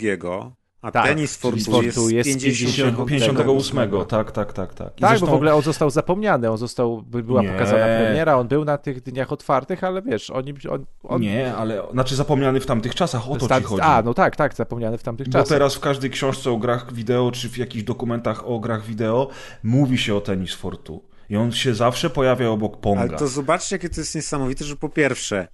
a 0.88 0.92
tak, 0.92 1.06
tenis 1.06 1.38
Fortu 1.38 1.82
jest, 1.82 2.12
jest 2.12 2.30
58. 2.30 3.06
58. 3.06 3.90
Tak, 4.08 4.32
tak, 4.32 4.54
tak. 4.54 4.74
Tak, 4.74 4.98
I 4.98 5.02
tak 5.02 5.10
zresztą... 5.10 5.26
bo 5.26 5.32
w 5.32 5.36
ogóle 5.36 5.56
on 5.56 5.62
został 5.62 5.90
zapomniany, 5.90 6.52
on 6.52 6.58
został, 6.58 7.02
była 7.02 7.42
nie. 7.42 7.50
pokazana 7.50 7.86
premiera, 7.86 8.38
on 8.38 8.48
był 8.48 8.66
na 8.66 8.78
tych 8.78 9.02
dniach 9.02 9.32
otwartych, 9.32 9.84
ale 9.84 10.02
wiesz, 10.02 10.30
oni... 10.30 10.54
On, 10.70 10.86
on... 11.04 11.22
Nie, 11.22 11.56
ale, 11.56 11.84
znaczy 11.92 12.16
zapomniany 12.16 12.60
w 12.60 12.66
tamtych 12.66 12.96
czasach, 12.96 13.30
o 13.30 13.36
to 13.36 13.46
Stan... 13.46 13.62
ci 13.62 13.68
chodzi. 13.68 13.82
A, 13.82 14.02
no 14.02 14.14
tak, 14.14 14.36
tak, 14.36 14.54
zapomniany 14.54 14.98
w 14.98 15.04
tamtych 15.04 15.28
bo 15.28 15.32
czasach. 15.32 15.48
Bo 15.48 15.54
teraz 15.54 15.76
w 15.76 15.80
każdej 15.80 16.10
książce 16.10 16.52
o 16.52 16.58
grach 16.58 16.94
wideo, 16.94 17.32
czy 17.32 17.50
w 17.50 17.58
jakichś 17.58 17.84
dokumentach 17.84 18.48
o 18.48 18.60
grach 18.60 18.86
wideo 18.86 19.30
mówi 19.64 19.98
się 19.98 20.16
o 20.16 20.22
tenis 20.22 20.54
Fortu. 20.54 21.04
I 21.30 21.38
on 21.38 21.52
się 21.52 21.76
zawsze 21.76 22.10
pojawia 22.10 22.50
obok 22.50 22.78
Ponga. 22.78 23.02
Ale 23.02 23.18
to 23.18 23.28
zobaczcie, 23.28 23.76
jakie 23.76 23.90
to 23.90 24.02
jest 24.02 24.16
niesamowite, 24.16 24.66
że 24.66 24.76
po 24.76 24.90
pierwsze, 24.90 25.48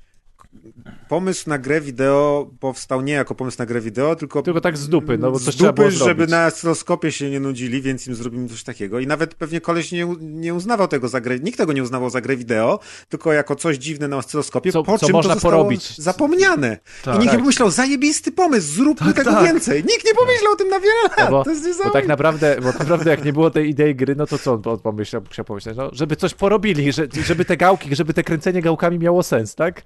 pomysł 1.08 1.50
na 1.50 1.58
grę 1.58 1.82
wideo 1.82 2.50
powstał 2.60 3.02
nie 3.02 3.14
jako 3.14 3.36
pomysł 3.36 3.58
na 3.60 3.66
grę 3.66 3.82
wideo, 3.82 4.16
tylko... 4.16 4.42
Tylko 4.42 4.62
tak 4.62 4.78
z 4.78 4.90
dupy, 4.90 5.18
no 5.18 5.32
bo 5.32 5.40
coś 5.40 5.54
z 5.54 5.58
dupy, 5.58 5.92
żeby 5.92 6.28
na 6.28 6.48
oscyloskopie 6.48 7.12
się 7.12 7.30
nie 7.30 7.40
nudzili, 7.40 7.82
więc 7.82 8.08
im 8.08 8.16
zrobimy 8.16 8.50
coś 8.50 8.64
takiego. 8.64 9.00
I 9.00 9.08
nawet 9.08 9.36
pewnie 9.36 9.62
koleś 9.62 9.92
nie, 9.92 10.16
nie 10.20 10.54
uznawał 10.54 10.88
tego 10.88 11.08
za 11.08 11.22
grę, 11.22 11.40
nikt 11.40 11.58
tego 11.58 11.74
nie 11.74 11.84
uznawał 11.84 12.10
za 12.10 12.22
grę 12.22 12.38
wideo, 12.38 12.80
tylko 13.10 13.34
jako 13.34 13.56
coś 13.56 13.78
dziwne 13.78 14.08
na 14.08 14.18
oscyloskopie, 14.18 14.72
co, 14.72 14.84
po 14.84 14.98
co 14.98 15.06
czym 15.06 15.16
można 15.16 15.36
to 15.36 15.42
porobić. 15.42 15.98
zapomniane. 15.98 16.78
Tak, 17.04 17.16
I 17.16 17.20
nikt 17.20 17.32
tak. 17.32 17.34
nie 17.34 17.44
pomyślał, 17.44 17.72
zajebisty 17.72 18.32
pomysł, 18.32 18.74
zróbmy 18.74 19.14
tak, 19.14 19.16
tego 19.16 19.32
tak. 19.32 19.46
więcej. 19.46 19.84
Nikt 19.84 20.06
nie 20.06 20.14
pomyślał 20.14 20.54
o 20.54 20.56
tym 20.56 20.70
na 20.70 20.80
wiele 20.80 21.04
lat. 21.04 21.20
No 21.20 21.32
bo, 21.32 21.44
to 21.44 21.52
jest 21.52 21.84
bo 21.84 21.90
tak 21.90 22.08
naprawdę, 22.08 22.58
bo 22.64 22.72
tak 22.72 22.80
naprawdę 22.80 23.12
jak 23.12 23.26
nie 23.26 23.34
było 23.34 23.52
tej 23.52 23.70
idei 23.70 23.96
gry, 23.96 24.16
no 24.16 24.28
to 24.28 24.38
co 24.38 24.54
on 24.54 24.80
pomyślał, 24.80 25.22
musiał 25.28 25.46
pomyśleć, 25.46 25.78
no, 25.78 25.90
żeby 25.94 26.16
coś 26.16 26.34
porobili, 26.34 26.92
żeby 27.26 27.46
te 27.46 27.58
gałki, 27.58 27.96
żeby 27.96 28.14
te 28.14 28.24
kręcenie 28.24 28.62
gałkami 28.62 29.00
miało 29.00 29.24
sens, 29.24 29.56
tak? 29.56 29.82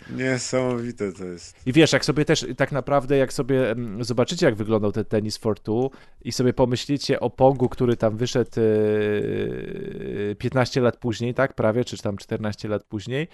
Niesamowite 0.57 1.13
to 1.13 1.25
jest. 1.25 1.55
I 1.65 1.73
wiesz, 1.73 1.93
jak 1.93 2.05
sobie 2.05 2.25
też 2.25 2.45
tak 2.57 2.71
naprawdę, 2.71 3.17
jak 3.17 3.33
sobie 3.33 3.75
zobaczycie, 3.99 4.45
jak 4.45 4.55
wyglądał 4.55 4.91
ten 4.91 5.05
tenis 5.05 5.37
for 5.37 5.59
two 5.59 5.91
i 6.21 6.31
sobie 6.31 6.53
pomyślicie 6.53 7.19
o 7.19 7.29
Pongu, 7.29 7.69
który 7.69 7.97
tam 7.97 8.17
wyszedł 8.17 8.51
15 10.37 10.79
e, 10.79 10.83
lat 10.83 10.97
później, 10.97 11.33
tak, 11.33 11.53
prawie, 11.53 11.85
czy 11.85 11.97
tam 11.97 12.17
14 12.17 12.67
lat 12.67 12.83
później, 12.83 13.27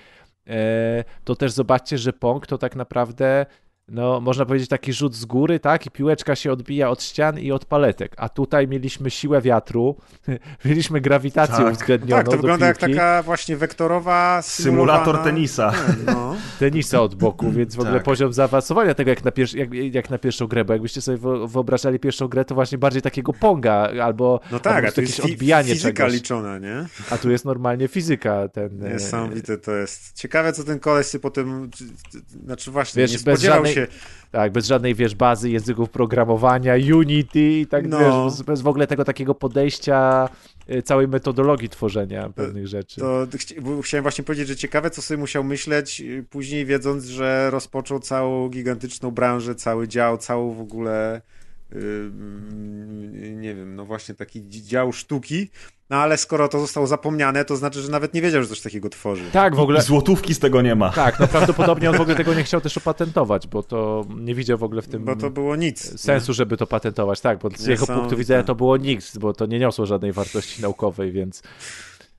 e, 0.48 1.04
to 1.24 1.36
też 1.36 1.52
zobaczcie, 1.52 1.98
że 1.98 2.14
Pong 2.14 2.48
to 2.48 2.58
tak 2.58 2.76
naprawdę 2.76 3.46
no, 3.88 4.20
można 4.20 4.46
powiedzieć 4.46 4.70
taki 4.70 4.94
rzut 4.94 5.16
z 5.16 5.26
góry, 5.26 5.60
tak? 5.60 5.86
I 5.86 5.92
piłeczka 5.92 6.36
się 6.36 6.52
odbija 6.52 6.90
od 6.90 7.04
ścian 7.04 7.40
i 7.40 7.52
od 7.52 7.66
paletek. 7.66 8.14
A 8.18 8.30
tutaj 8.30 8.68
mieliśmy 8.68 9.12
siłę 9.12 9.42
wiatru, 9.42 9.96
mieliśmy 10.66 11.02
grawitację 11.02 11.58
tak. 11.58 11.74
uwzględnioną. 11.74 12.24
Tak, 12.24 12.32
to 12.32 12.38
wygląda 12.38 12.68
jak 12.68 12.78
taka 12.78 13.24
właśnie 13.24 13.58
wektorowa 13.58 14.42
symulator 14.42 15.24
tenisa. 15.24 15.74
No. 16.06 16.36
tenisa 16.60 17.02
od 17.02 17.16
boku, 17.16 17.52
więc 17.52 17.76
w 17.76 17.80
ogóle 17.80 17.96
tak. 17.96 18.04
poziom 18.04 18.34
zaawansowania 18.34 18.94
tego 18.94 19.10
jak 19.10 19.24
na, 19.24 19.32
pierwszy, 19.32 19.58
jak, 19.58 19.74
jak 19.74 20.10
na 20.10 20.18
pierwszą 20.18 20.48
grę, 20.48 20.66
bo 20.66 20.74
jakbyście 20.74 21.02
sobie 21.02 21.18
wyobrażali 21.48 22.00
pierwszą 22.00 22.28
grę, 22.28 22.46
to 22.46 22.56
właśnie 22.56 22.78
bardziej 22.78 23.02
takiego 23.02 23.34
ponga 23.34 23.90
albo, 24.04 24.40
no 24.52 24.60
tak, 24.60 24.76
albo 24.76 24.88
a 24.88 24.92
tu 24.92 25.02
jakieś 25.02 25.18
jest 25.18 25.34
odbijanie 25.34 25.74
fizyka 25.74 26.04
czegoś. 26.04 26.14
liczona, 26.14 26.60
nie? 26.60 26.86
A 27.10 27.18
tu 27.18 27.32
jest 27.32 27.46
normalnie 27.46 27.88
fizyka. 27.88 28.48
Ten, 28.48 28.86
e, 28.86 28.94
Niesamowite 28.94 29.58
to 29.58 29.72
jest. 29.72 30.14
Ciekawe, 30.14 30.54
co 30.54 30.64
ten 30.64 30.80
koleś 30.80 31.08
sobie 31.08 31.22
potem, 31.22 31.70
znaczy 32.46 32.72
właśnie, 32.72 33.02
Wiesz, 33.02 33.12
nie 33.12 33.20
spodziewał 33.20 33.56
żadnej, 33.58 33.73
się 33.74 33.88
tak, 34.34 34.52
bez 34.52 34.66
żadnej, 34.66 34.96
wiesz, 34.96 35.16
bazy 35.16 35.50
języków 35.50 35.90
programowania, 35.90 36.74
Unity 36.96 37.60
i 37.60 37.68
tak, 37.68 37.88
no. 37.88 38.00
wiesz, 38.00 38.44
bez 38.44 38.62
w 38.62 38.68
ogóle 38.68 38.88
tego 38.88 39.06
takiego 39.06 39.36
podejścia 39.36 40.30
y, 40.70 40.82
całej 40.82 41.08
metodologii 41.08 41.70
tworzenia 41.70 42.30
pewnych 42.30 42.68
rzeczy. 42.68 43.02
To 43.02 43.28
chciałem 43.82 44.02
właśnie 44.02 44.24
powiedzieć, 44.24 44.48
że 44.48 44.56
ciekawe, 44.56 44.90
co 44.90 45.02
sobie 45.02 45.18
musiał 45.18 45.44
myśleć 45.44 46.02
y, 46.02 46.26
później, 46.30 46.66
wiedząc, 46.66 47.06
że 47.06 47.50
rozpoczął 47.52 48.00
całą 48.00 48.50
gigantyczną 48.50 49.12
branżę, 49.12 49.56
cały 49.56 49.88
dział, 49.88 50.18
całą 50.18 50.54
w 50.54 50.62
ogóle 50.62 51.22
nie 53.36 53.56
wiem, 53.56 53.76
no 53.76 53.86
właśnie 53.86 54.16
taki 54.16 54.50
dział 54.50 54.94
sztuki, 54.94 55.50
no 55.90 55.98
ale 55.98 56.18
skoro 56.18 56.48
to 56.48 56.60
zostało 56.60 56.88
zapomniane, 56.88 57.46
to 57.46 57.56
znaczy, 57.56 57.82
że 57.82 57.92
nawet 57.92 58.14
nie 58.14 58.22
wiedział, 58.22 58.42
że 58.42 58.48
coś 58.48 58.62
takiego 58.62 58.90
tworzy. 58.90 59.24
Tak, 59.32 59.56
w 59.56 59.60
ogóle. 59.60 59.80
I 59.80 59.84
złotówki 59.84 60.34
z 60.34 60.40
tego 60.40 60.62
nie 60.62 60.76
ma. 60.76 60.90
Tak, 60.90 61.20
no 61.20 61.28
prawdopodobnie 61.28 61.90
on 61.90 61.98
w 61.98 62.02
ogóle 62.02 62.16
tego 62.24 62.34
nie 62.34 62.44
chciał 62.44 62.62
też 62.62 62.78
opatentować, 62.78 63.48
bo 63.48 63.64
to 63.64 64.06
nie 64.18 64.36
widział 64.36 64.58
w 64.58 64.64
ogóle 64.64 64.82
w 64.82 64.88
tym. 64.88 65.06
Bo 65.06 65.16
to 65.16 65.30
było 65.30 65.56
nic. 65.56 66.02
Sensu, 66.02 66.32
nie? 66.32 66.36
żeby 66.36 66.58
to 66.58 66.68
patentować, 66.68 67.22
tak, 67.22 67.40
bo 67.40 67.50
z 67.58 67.66
jego 67.66 67.88
punktu 67.88 68.18
widzenia 68.18 68.44
to 68.44 68.56
było 68.56 68.78
nic, 68.78 69.18
bo 69.18 69.34
to 69.34 69.46
nie 69.46 69.60
niosło 69.60 69.86
żadnej 69.86 70.12
wartości 70.12 70.62
naukowej, 70.62 71.12
więc. 71.12 71.44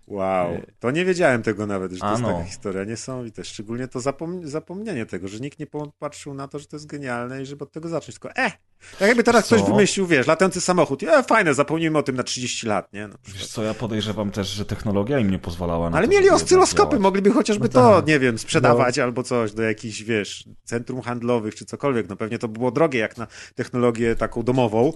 Wow, 0.07 0.53
e, 0.53 0.63
to 0.81 0.91
nie 0.91 1.05
wiedziałem 1.05 1.43
tego 1.43 1.67
nawet, 1.67 1.93
że 1.93 1.99
to 1.99 2.11
jest 2.11 2.23
taka 2.23 2.45
historia 2.45 2.85
niesamowite. 2.85 3.45
Szczególnie 3.45 3.89
to 3.89 4.01
zapom 4.01 4.49
zapomnienie 4.49 5.07
tego, 5.07 5.29
że 5.29 5.41
nikt 5.41 5.59
nie 5.59 5.67
popatrzył 5.67 6.35
na 6.35 6.49
to, 6.49 6.59
że 6.59 6.67
to 6.67 6.77
jest 6.77 6.87
genialne 6.87 7.43
i 7.43 7.47
żeby 7.47 7.65
od 7.65 7.73
tego 7.73 7.89
zacząć. 7.89 8.19
Tylko, 8.19 8.37
eh, 8.37 8.59
tak 8.99 9.09
jakby 9.09 9.25
teraz 9.25 9.47
co? 9.47 9.57
ktoś 9.57 9.69
wymyślił, 9.69 10.07
wiesz, 10.07 10.27
latający 10.27 10.61
samochód. 10.61 11.03
E, 11.03 11.23
fajne, 11.23 11.55
zapomnijmy 11.55 11.99
o 11.99 12.03
tym 12.03 12.17
na 12.17 12.23
30 12.23 12.67
lat, 12.67 12.93
nie? 12.93 13.09
No, 13.09 13.15
wiesz 13.29 13.47
co, 13.47 13.63
ja 13.63 13.75
podejrzewam 13.75 14.31
też, 14.31 14.49
że 14.49 14.65
technologia 14.65 15.19
im 15.19 15.31
nie 15.31 15.39
pozwalała 15.39 15.91
na 15.91 15.99
Ale 15.99 16.07
to, 16.07 16.13
mieli 16.13 16.31
oscyloskopy, 16.31 16.99
mogliby 16.99 17.31
chociażby 17.31 17.65
no 17.65 17.73
to, 17.73 17.97
tak. 17.97 18.07
nie 18.07 18.19
wiem, 18.19 18.39
sprzedawać 18.39 18.97
no. 18.97 19.03
albo 19.03 19.23
coś 19.23 19.53
do 19.53 19.63
jakichś, 19.63 20.03
wiesz, 20.03 20.45
centrum 20.65 21.03
handlowych 21.03 21.55
czy 21.55 21.65
cokolwiek. 21.65 22.09
No 22.09 22.17
pewnie 22.17 22.39
to 22.39 22.49
było 22.49 22.71
drogie 22.71 22.99
jak 22.99 23.17
na 23.17 23.27
technologię 23.55 24.17
taką 24.17 24.43
domową. 24.43 24.93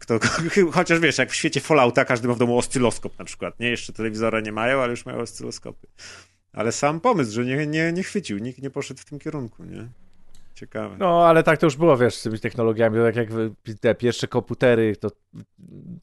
Kto, 0.00 0.18
chociaż 0.72 1.00
wiesz, 1.00 1.18
jak 1.18 1.30
w 1.30 1.34
świecie 1.34 1.60
Fallouta 1.60 2.04
każdy 2.04 2.28
ma 2.28 2.34
w 2.34 2.38
domu 2.38 2.58
oscyloskop 2.58 3.18
na 3.18 3.24
przykład, 3.24 3.60
nie? 3.60 3.70
Jeszcze 3.70 3.92
telewizora 3.92 4.40
nie 4.40 4.52
mają, 4.52 4.80
ale 4.80 4.90
już 4.90 5.06
mają 5.06 5.18
oscyloskopy. 5.18 5.86
Ale 6.52 6.72
sam 6.72 7.00
pomysł, 7.00 7.32
że 7.32 7.44
nie, 7.44 7.66
nie, 7.66 7.92
nie 7.92 8.02
chwycił, 8.02 8.38
nikt 8.38 8.62
nie 8.62 8.70
poszedł 8.70 9.00
w 9.00 9.04
tym 9.04 9.18
kierunku, 9.18 9.64
nie? 9.64 9.88
Ciekawe. 10.60 10.96
No, 10.98 11.26
ale 11.26 11.42
tak 11.42 11.58
to 11.58 11.66
już 11.66 11.76
było, 11.76 11.96
wiesz, 11.96 12.14
z 12.14 12.22
tymi 12.22 12.38
technologiami. 12.38 12.96
Tak 13.04 13.16
jak 13.16 13.28
te 13.80 13.94
pierwsze 13.94 14.28
komputery, 14.28 14.96
to 14.96 15.10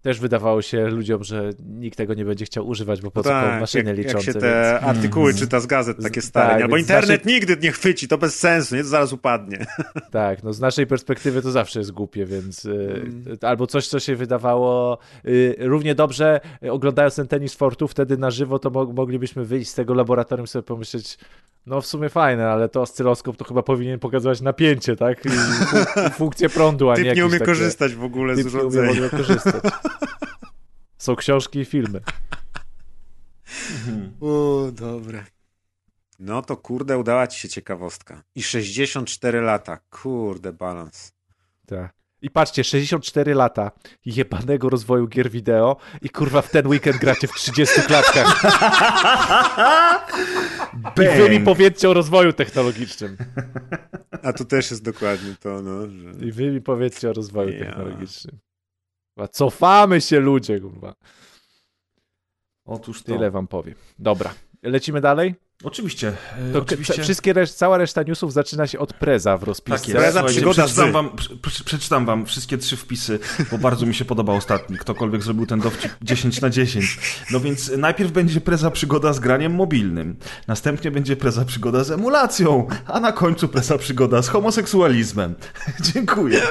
też 0.02 0.20
wydawało 0.20 0.62
się 0.62 0.88
ludziom, 0.88 1.24
że 1.24 1.50
nikt 1.66 1.98
tego 1.98 2.14
nie 2.14 2.26
będzie 2.26 2.46
chciał 2.46 2.68
używać, 2.68 3.02
bo 3.02 3.12
po 3.12 3.24
co 3.24 3.30
tak, 3.30 3.62
maszyny 3.62 3.90
jak, 3.90 3.98
liczące. 3.98 4.18
Jak 4.18 4.26
się 4.26 4.34
te 4.34 4.80
więc... 4.82 4.98
artykuły 4.98 5.30
mm. 5.30 5.40
czyta 5.40 5.60
z 5.60 5.66
gazet 5.66 6.04
takie 6.04 6.22
stare, 6.22 6.54
tak, 6.54 6.62
albo 6.62 6.78
internet 6.78 7.26
naszej... 7.26 7.34
nigdy 7.34 7.58
nie 7.62 7.72
chwyci, 7.72 8.08
to 8.08 8.18
bez 8.18 8.40
sensu, 8.40 8.76
nie? 8.76 8.82
To 8.82 8.88
zaraz 8.88 9.14
upadnie. 9.14 9.66
Tak, 10.12 10.44
no 10.44 10.54
z 10.54 10.60
naszej 10.60 10.88
perspektywy 10.88 11.42
to 11.42 11.52
zawsze 11.52 11.80
jest 11.80 11.92
głupie, 11.92 12.26
więc 12.26 12.66
y, 12.66 13.02
mm. 13.06 13.38
albo 13.42 13.68
coś, 13.68 13.88
co 13.88 14.00
się 14.00 14.16
wydawało 14.16 14.98
y, 15.26 15.56
równie 15.60 15.96
dobrze, 15.96 16.40
oglądając 16.70 17.16
ten 17.16 17.28
tenis 17.28 17.54
Fortu 17.56 17.88
wtedy 17.88 18.18
na 18.18 18.32
żywo, 18.32 18.60
to 18.60 18.70
moglibyśmy 18.70 19.46
wyjść 19.46 19.72
z 19.72 19.74
tego 19.74 19.94
laboratorium 19.94 20.48
sobie 20.48 20.64
pomyśleć, 20.64 21.18
no 21.66 21.82
w 21.82 21.86
sumie 21.86 22.10
fajne, 22.10 22.50
ale 22.50 22.70
to 22.70 22.82
oscyloskop 22.82 23.38
to 23.38 23.46
chyba 23.46 23.64
powinien 23.64 24.00
pokazywać 24.00 24.42
napięcie, 24.48 24.96
tak? 24.96 25.26
I 25.26 25.30
funkcję 26.14 26.50
prądu, 26.50 26.90
a 26.90 26.96
Typ 26.96 27.06
nie 27.06 27.14
nie 27.14 27.26
umie 27.26 27.40
takie... 27.40 27.46
korzystać 27.46 27.96
w 27.96 28.04
ogóle 28.04 28.36
Typ 28.36 28.44
z 28.44 28.48
urządzenia. 28.48 28.92
Nie 28.92 29.00
umie 29.00 29.10
korzystać. 29.10 29.64
Są 30.98 31.16
książki 31.16 31.60
i 31.60 31.66
filmy. 31.66 32.02
O, 34.22 34.70
dobre. 34.74 35.26
No 36.20 36.42
to 36.42 36.58
kurde, 36.58 36.98
udała 36.98 37.28
ci 37.28 37.40
się 37.40 37.50
ciekawostka. 37.50 38.24
I 38.36 38.44
64 38.44 39.42
lata. 39.42 39.78
Kurde, 39.90 40.54
balans. 40.54 41.12
Tak. 41.66 41.97
I 42.28 42.30
patrzcie, 42.30 42.64
64 42.64 43.34
lata 43.34 43.72
jebanego 44.06 44.70
rozwoju 44.70 45.08
gier 45.08 45.30
wideo 45.30 45.78
i 46.02 46.10
kurwa 46.10 46.42
w 46.42 46.52
ten 46.52 46.68
weekend 46.68 46.98
gracie 46.98 47.28
w 47.28 47.32
30 47.32 47.82
klatkach. 47.82 48.44
I 51.04 51.18
wy 51.18 51.30
mi 51.30 51.40
powiedzcie 51.40 51.90
o 51.90 51.94
rozwoju 51.94 52.34
technologicznym. 52.34 53.18
A 54.24 54.34
tu 54.34 54.46
też 54.46 54.72
jest 54.72 54.84
dokładnie 54.84 55.36
to, 55.40 55.62
no. 55.62 55.88
Że... 55.88 56.26
I 56.26 56.32
wy 56.32 56.52
mi 56.52 56.62
powiedzcie 56.62 57.10
o 57.10 57.14
rozwoju 57.14 57.50
ja. 57.50 57.60
technologicznym. 57.60 58.40
Cofamy 59.32 60.02
się 60.02 60.20
ludzie, 60.20 60.60
kurwa. 60.60 60.96
Otóż 62.66 63.04
to. 63.04 63.14
Tyle 63.14 63.32
wam 63.32 63.48
powiem. 63.48 63.76
Dobra, 64.00 64.34
lecimy 64.64 65.02
dalej? 65.02 65.36
Oczywiście. 65.64 66.14
E, 66.50 66.54
to 66.54 66.60
oczywiście. 66.60 67.04
Wszystkie 67.04 67.34
reszt, 67.34 67.58
cała 67.58 67.78
reszta 67.78 68.04
newsów 68.04 68.34
zaczyna 68.34 68.68
się 68.68 68.80
od 68.80 68.94
preza 68.94 69.38
w 69.38 69.44
rozpisce. 69.44 69.80
Tak 69.80 69.88
jest. 69.88 70.00
Preza 70.00 70.24
przygoda 70.24 70.64
przeczytam 70.64 70.92
wam, 70.92 71.10
przeczytam 71.66 72.06
wam 72.06 72.26
wszystkie 72.26 72.58
trzy 72.58 72.78
wpisy, 72.78 73.20
bo 73.52 73.58
bardzo 73.58 73.86
mi 73.86 73.96
się 73.96 74.06
podoba 74.06 74.34
ostatni. 74.34 74.78
Ktokolwiek 74.78 75.24
zrobił 75.24 75.46
ten 75.46 75.60
dowcip 75.60 75.92
10 76.02 76.42
na 76.42 76.50
10. 76.50 77.00
No 77.32 77.40
więc 77.40 77.72
najpierw 77.78 78.12
będzie 78.12 78.42
preza 78.42 78.72
przygoda 78.72 79.14
z 79.14 79.20
graniem 79.20 79.56
mobilnym. 79.56 80.16
Następnie 80.48 80.92
będzie 80.92 81.16
preza 81.16 81.46
przygoda 81.46 81.84
z 81.84 81.92
emulacją. 81.92 82.68
A 82.86 83.00
na 83.00 83.12
końcu 83.12 83.48
preza 83.48 83.78
przygoda 83.78 84.22
z 84.22 84.28
homoseksualizmem. 84.28 85.36
Dziękuję. 85.94 86.42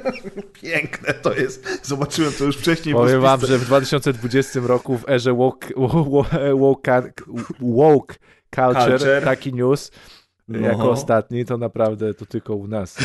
Piękne 0.62 1.14
to 1.14 1.34
jest. 1.34 1.80
Zobaczyłem 1.82 2.32
to 2.32 2.44
już 2.44 2.56
wcześniej. 2.56 2.94
Powiem 2.94 3.20
wam, 3.20 3.40
że 3.40 3.58
w 3.58 3.64
2020 3.64 4.60
roku 4.62 4.98
w 4.98 5.08
erze 5.08 5.32
woke, 5.32 5.68
woke, 5.76 6.54
woke, 6.54 7.12
woke 7.60 8.14
culture, 8.54 8.98
culture. 8.98 9.22
taki 9.24 9.52
news, 9.52 9.90
no. 10.48 10.58
jako 10.58 10.90
ostatni, 10.90 11.44
to 11.44 11.58
naprawdę 11.58 12.14
to 12.14 12.26
tylko 12.26 12.54
u 12.54 12.66
nas. 12.68 12.96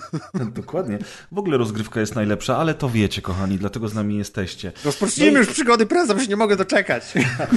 Dokładnie. 0.60 0.98
W 1.32 1.38
ogóle 1.38 1.58
rozgrywka 1.58 2.00
jest 2.00 2.14
najlepsza, 2.14 2.56
ale 2.56 2.74
to 2.74 2.88
wiecie, 2.88 3.22
kochani, 3.22 3.58
dlatego 3.58 3.88
z 3.88 3.94
nami 3.94 4.18
jesteście. 4.18 4.72
Rozpocznijmy 4.84 5.32
no 5.32 5.38
i... 5.38 5.40
już 5.40 5.54
przygody 5.54 5.86
Preza, 5.86 6.14
bo 6.14 6.20
się 6.20 6.28
nie 6.28 6.36
mogę 6.36 6.56
doczekać. 6.56 7.04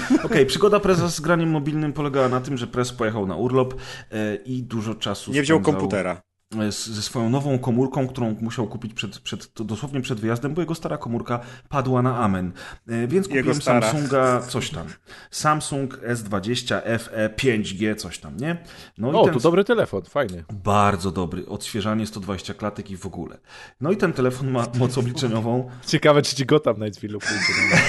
Okej, 0.10 0.26
okay, 0.26 0.46
przygoda 0.46 0.80
Preza 0.80 1.10
z 1.10 1.20
graniem 1.20 1.50
mobilnym 1.50 1.94
polegała 1.94 2.30
na 2.30 2.42
tym, 2.42 2.58
że 2.58 2.68
Prez 2.68 2.92
pojechał 2.92 3.28
na 3.28 3.36
urlop 3.36 3.74
e, 4.12 4.36
i 4.36 4.64
dużo 4.64 4.96
czasu 4.96 5.32
Nie 5.32 5.42
wziął 5.42 5.62
komputera 5.62 6.29
ze 6.70 7.02
swoją 7.02 7.30
nową 7.30 7.60
komórką, 7.60 8.08
którą 8.08 8.36
musiał 8.42 8.68
kupić 8.68 8.94
przed, 8.94 9.20
przed, 9.20 9.52
dosłownie 9.56 10.02
przed 10.02 10.20
wyjazdem, 10.20 10.54
bo 10.54 10.62
jego 10.62 10.76
stara 10.76 10.98
komórka 10.98 11.40
padła 11.70 12.02
na 12.02 12.18
amen. 12.18 12.52
E, 12.88 13.08
więc 13.08 13.28
kupiłem 13.28 13.62
Samsunga 13.62 14.42
coś 14.42 14.70
tam. 14.70 14.88
Samsung 15.32 16.00
S20 16.02 16.82
FE 17.00 17.30
5G 17.30 17.96
coś 17.96 18.20
tam, 18.20 18.38
nie? 18.38 18.58
No 18.98 19.22
o, 19.22 19.26
ten... 19.26 19.34
to 19.34 19.40
dobry 19.40 19.64
telefon, 19.64 20.02
fajny. 20.02 20.44
Bardzo 20.54 21.12
dobry. 21.12 21.46
Odświeżanie 21.46 22.08
120 22.08 22.54
klatek 22.54 22.92
i 22.92 22.98
w 22.98 23.06
ogóle. 23.06 23.38
No 23.82 23.92
i 23.92 23.98
ten 23.98 24.14
telefon 24.14 24.52
ma 24.52 24.68
moc 24.80 24.98
obliczeniową. 24.98 25.70
Ciekawe, 25.86 26.22
czy 26.22 26.36
ci 26.36 26.46
go 26.46 26.60
tam 26.60 26.84
Nightvillu 26.84 27.20
pójdzie. 27.20 27.84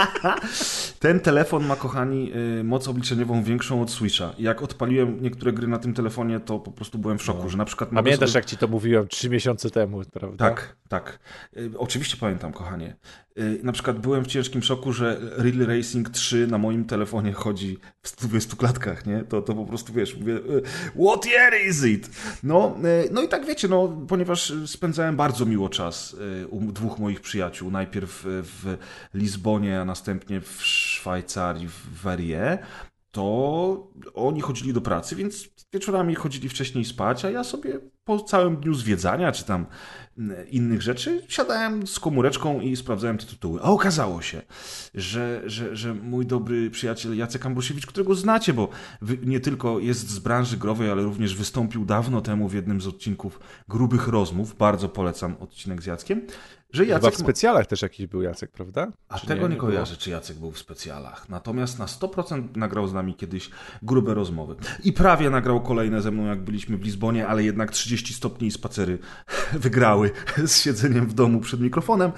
ten 1.00 1.20
telefon 1.20 1.66
ma, 1.66 1.76
kochani, 1.76 2.32
y, 2.60 2.64
moc 2.64 2.88
obliczeniową 2.88 3.42
większą 3.42 3.82
od 3.82 3.90
Switcha. 3.90 4.32
Jak 4.38 4.62
odpaliłem 4.62 5.22
niektóre 5.22 5.52
gry 5.52 5.68
na 5.68 5.78
tym 5.78 5.94
telefonie, 5.94 6.40
to 6.40 6.58
po 6.58 6.70
prostu 6.70 6.98
byłem 6.98 7.18
w 7.18 7.22
szoku, 7.22 7.42
no. 7.42 7.48
że 7.48 7.58
na 7.58 7.64
przykład 7.64 7.89
Pamiętasz, 7.94 8.30
sobie... 8.30 8.38
jak 8.38 8.44
ci 8.44 8.56
to 8.56 8.68
mówiłem 8.68 9.08
trzy 9.08 9.30
miesiące 9.30 9.70
temu, 9.70 10.02
prawda? 10.12 10.48
Tak, 10.48 10.76
tak. 10.88 11.18
Y, 11.56 11.70
oczywiście 11.78 12.16
pamiętam, 12.16 12.52
kochanie. 12.52 12.96
Y, 13.38 13.60
na 13.62 13.72
przykład 13.72 13.98
byłem 13.98 14.24
w 14.24 14.26
ciężkim 14.26 14.62
szoku, 14.62 14.92
że 14.92 15.20
Real 15.20 15.66
Racing 15.66 16.10
3 16.10 16.46
na 16.46 16.58
moim 16.58 16.84
telefonie 16.84 17.32
chodzi 17.32 17.78
w 18.02 18.08
120 18.08 18.56
klatkach, 18.56 19.06
nie? 19.06 19.24
To, 19.24 19.42
to 19.42 19.54
po 19.54 19.64
prostu, 19.64 19.92
wiesz, 19.92 20.16
mówię, 20.16 20.34
y, 20.34 20.62
what 21.06 21.26
year 21.26 21.52
is 21.68 21.84
it? 21.84 22.10
No, 22.42 22.76
no 23.10 23.22
i 23.22 23.28
tak 23.28 23.46
wiecie, 23.46 23.68
no, 23.68 23.88
ponieważ 24.08 24.52
spędzałem 24.66 25.16
bardzo 25.16 25.46
miło 25.46 25.68
czas 25.68 26.16
u 26.50 26.72
dwóch 26.72 26.98
moich 26.98 27.20
przyjaciół. 27.20 27.70
Najpierw 27.70 28.22
w 28.26 28.76
Lizbonie, 29.14 29.80
a 29.80 29.84
następnie 29.84 30.40
w 30.40 30.62
Szwajcarii, 30.62 31.68
w 31.68 32.02
Verie 32.02 32.58
to 33.10 33.92
oni 34.14 34.40
chodzili 34.40 34.72
do 34.72 34.80
pracy, 34.80 35.16
więc 35.16 35.48
wieczorami 35.72 36.14
chodzili 36.14 36.48
wcześniej 36.48 36.84
spać, 36.84 37.24
a 37.24 37.30
ja 37.30 37.44
sobie 37.44 37.80
po 38.04 38.20
całym 38.20 38.56
dniu 38.56 38.74
zwiedzania 38.74 39.32
czy 39.32 39.44
tam 39.44 39.66
mm, 40.18 40.48
innych 40.48 40.82
rzeczy 40.82 41.22
siadałem 41.28 41.86
z 41.86 42.00
komóreczką 42.00 42.60
i 42.60 42.76
sprawdzałem 42.76 43.18
te 43.18 43.26
tytuły. 43.26 43.60
A 43.62 43.64
okazało 43.64 44.22
się, 44.22 44.42
że, 44.94 45.42
że, 45.46 45.76
że 45.76 45.94
mój 45.94 46.26
dobry 46.26 46.70
przyjaciel 46.70 47.16
Jacek 47.16 47.46
Ambrusiewicz, 47.46 47.86
którego 47.86 48.14
znacie, 48.14 48.52
bo 48.52 48.68
nie 49.24 49.40
tylko 49.40 49.78
jest 49.78 50.10
z 50.10 50.18
branży 50.18 50.56
growej, 50.56 50.90
ale 50.90 51.02
również 51.02 51.36
wystąpił 51.36 51.84
dawno 51.84 52.20
temu 52.20 52.48
w 52.48 52.54
jednym 52.54 52.80
z 52.80 52.86
odcinków 52.86 53.40
Grubych 53.68 54.08
Rozmów, 54.08 54.56
bardzo 54.56 54.88
polecam 54.88 55.36
odcinek 55.40 55.82
z 55.82 55.86
Jackiem, 55.86 56.26
że 56.72 56.86
Jacek... 56.86 57.04
Chyba 57.04 57.16
w 57.16 57.20
specjalach 57.20 57.66
też 57.66 57.82
jakiś 57.82 58.06
był 58.06 58.22
Jacek, 58.22 58.50
prawda? 58.50 58.88
A 59.08 59.18
czy 59.18 59.26
tego 59.26 59.48
nie, 59.48 59.54
nie 59.54 59.60
kojarzę, 59.60 59.96
czy 59.96 60.10
Jacek 60.10 60.38
był 60.38 60.50
w 60.50 60.58
specjalach. 60.58 61.28
Natomiast 61.28 61.78
na 61.78 61.86
100% 61.86 62.56
nagrał 62.56 62.88
z 62.88 62.92
nami 62.92 63.14
kiedyś 63.14 63.50
grube 63.82 64.14
rozmowy. 64.14 64.54
I 64.84 64.92
prawie 64.92 65.30
nagrał 65.30 65.60
kolejne 65.60 66.02
ze 66.02 66.10
mną, 66.10 66.26
jak 66.26 66.40
byliśmy 66.40 66.76
w 66.76 66.82
Lizbonie, 66.82 67.26
ale 67.26 67.44
jednak 67.44 67.70
30 67.70 68.14
stopni 68.14 68.48
i 68.48 68.50
spacery 68.50 68.98
wygrały 69.52 70.10
z 70.44 70.56
siedzeniem 70.56 71.06
w 71.06 71.14
domu 71.14 71.40
przed 71.40 71.60
mikrofonem. 71.60 72.12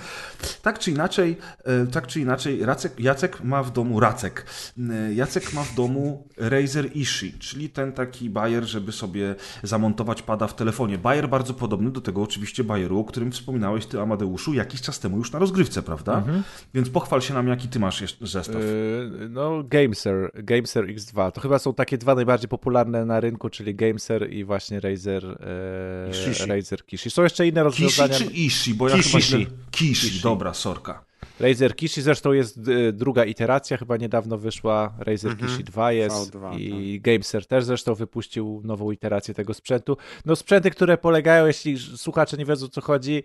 Tak 0.62 0.78
czy 0.78 0.90
inaczej, 0.90 1.36
e, 1.64 1.86
tak 1.86 2.07
czy 2.07 2.20
inaczej, 2.20 2.61
Jacek, 2.61 3.00
Jacek 3.00 3.44
ma 3.44 3.62
w 3.62 3.72
domu 3.72 4.00
Racek. 4.00 4.46
E, 4.90 5.14
Jacek 5.14 5.53
ma 5.53 5.62
w 5.62 5.74
domu 5.74 6.28
Razer 6.36 6.96
Ishi, 6.96 7.38
czyli 7.38 7.70
ten 7.70 7.92
taki 7.92 8.30
bajer, 8.30 8.64
żeby 8.64 8.92
sobie 8.92 9.34
zamontować 9.62 10.22
pada 10.22 10.46
w 10.46 10.57
telefonie. 10.57 10.98
Bajer 10.98 11.28
bardzo 11.28 11.55
podobny 11.55 11.90
do 11.90 12.00
tego 12.00 12.22
oczywiście 12.22 12.64
bajeru, 12.64 12.98
o 12.98 13.05
którym 13.05 13.32
wspominałeś 13.32 13.86
ty, 13.86 14.00
Amadeusz 14.00 14.41
jakiś 14.49 14.80
czas 14.80 15.01
temu 15.01 15.18
już 15.18 15.32
na 15.32 15.38
rozgrywce, 15.38 15.82
prawda? 15.82 16.18
Mhm. 16.18 16.43
Więc 16.74 16.90
pochwal 16.90 17.20
się 17.20 17.34
nam, 17.34 17.49
jaki 17.49 17.68
ty 17.68 17.78
masz 17.78 18.16
zestaw. 18.20 18.55
Yy, 18.55 19.28
no, 19.30 19.62
Gameser, 19.64 20.30
Gameser 20.34 20.86
X2. 20.86 21.32
To 21.32 21.40
chyba 21.40 21.59
są 21.59 21.74
takie 21.74 21.99
dwa 21.99 22.14
najbardziej 22.14 22.49
popularne 22.49 23.05
na 23.05 23.20
rynku, 23.20 23.51
czyli 23.51 23.74
Gameser 23.74 24.32
i 24.32 24.45
właśnie 24.45 24.80
Razer, 24.80 25.24
e, 25.24 26.47
Razer 26.47 26.86
Kishi. 26.86 27.11
Są 27.11 27.22
jeszcze 27.22 27.47
inne 27.47 27.62
rozwiązania. 27.62 28.09
Kishi 28.09 28.30
czy 28.30 28.34
Ishi? 28.34 28.74
Bo 28.74 28.88
ja 28.88 28.97
Kishi. 28.97 29.09
chyba 29.11 29.20
źle... 29.20 29.38
Kishi, 29.70 30.07
Kishi. 30.09 30.22
dobra, 30.22 30.55
sorka. 30.55 31.05
Razer 31.40 31.76
Kishi 31.76 32.03
zresztą 32.03 32.32
jest 32.32 32.59
e, 32.59 32.93
druga 32.93 33.24
iteracja, 33.24 33.76
chyba 33.76 33.97
niedawno 33.97 34.38
wyszła. 34.38 34.95
Razer 34.99 35.30
mhm. 35.30 35.51
Kishi 35.51 35.64
2 35.64 35.93
jest 35.93 36.32
V2, 36.32 36.61
i 36.61 36.95
tak. 36.95 37.03
Gameser 37.03 37.47
też 37.47 37.64
zresztą 37.64 37.95
wypuścił 37.95 38.61
nową 38.64 38.90
iterację 38.90 39.34
tego 39.34 39.55
sprzętu. 39.55 39.97
No 40.24 40.36
sprzęty, 40.36 40.70
które 40.70 40.99
polegają, 40.99 41.47
jeśli 41.47 41.78
słuchacze 41.78 42.36
nie 42.36 42.45
wiedzą 42.45 42.66
o 42.66 42.68
co 42.68 42.80
chodzi, 42.80 43.22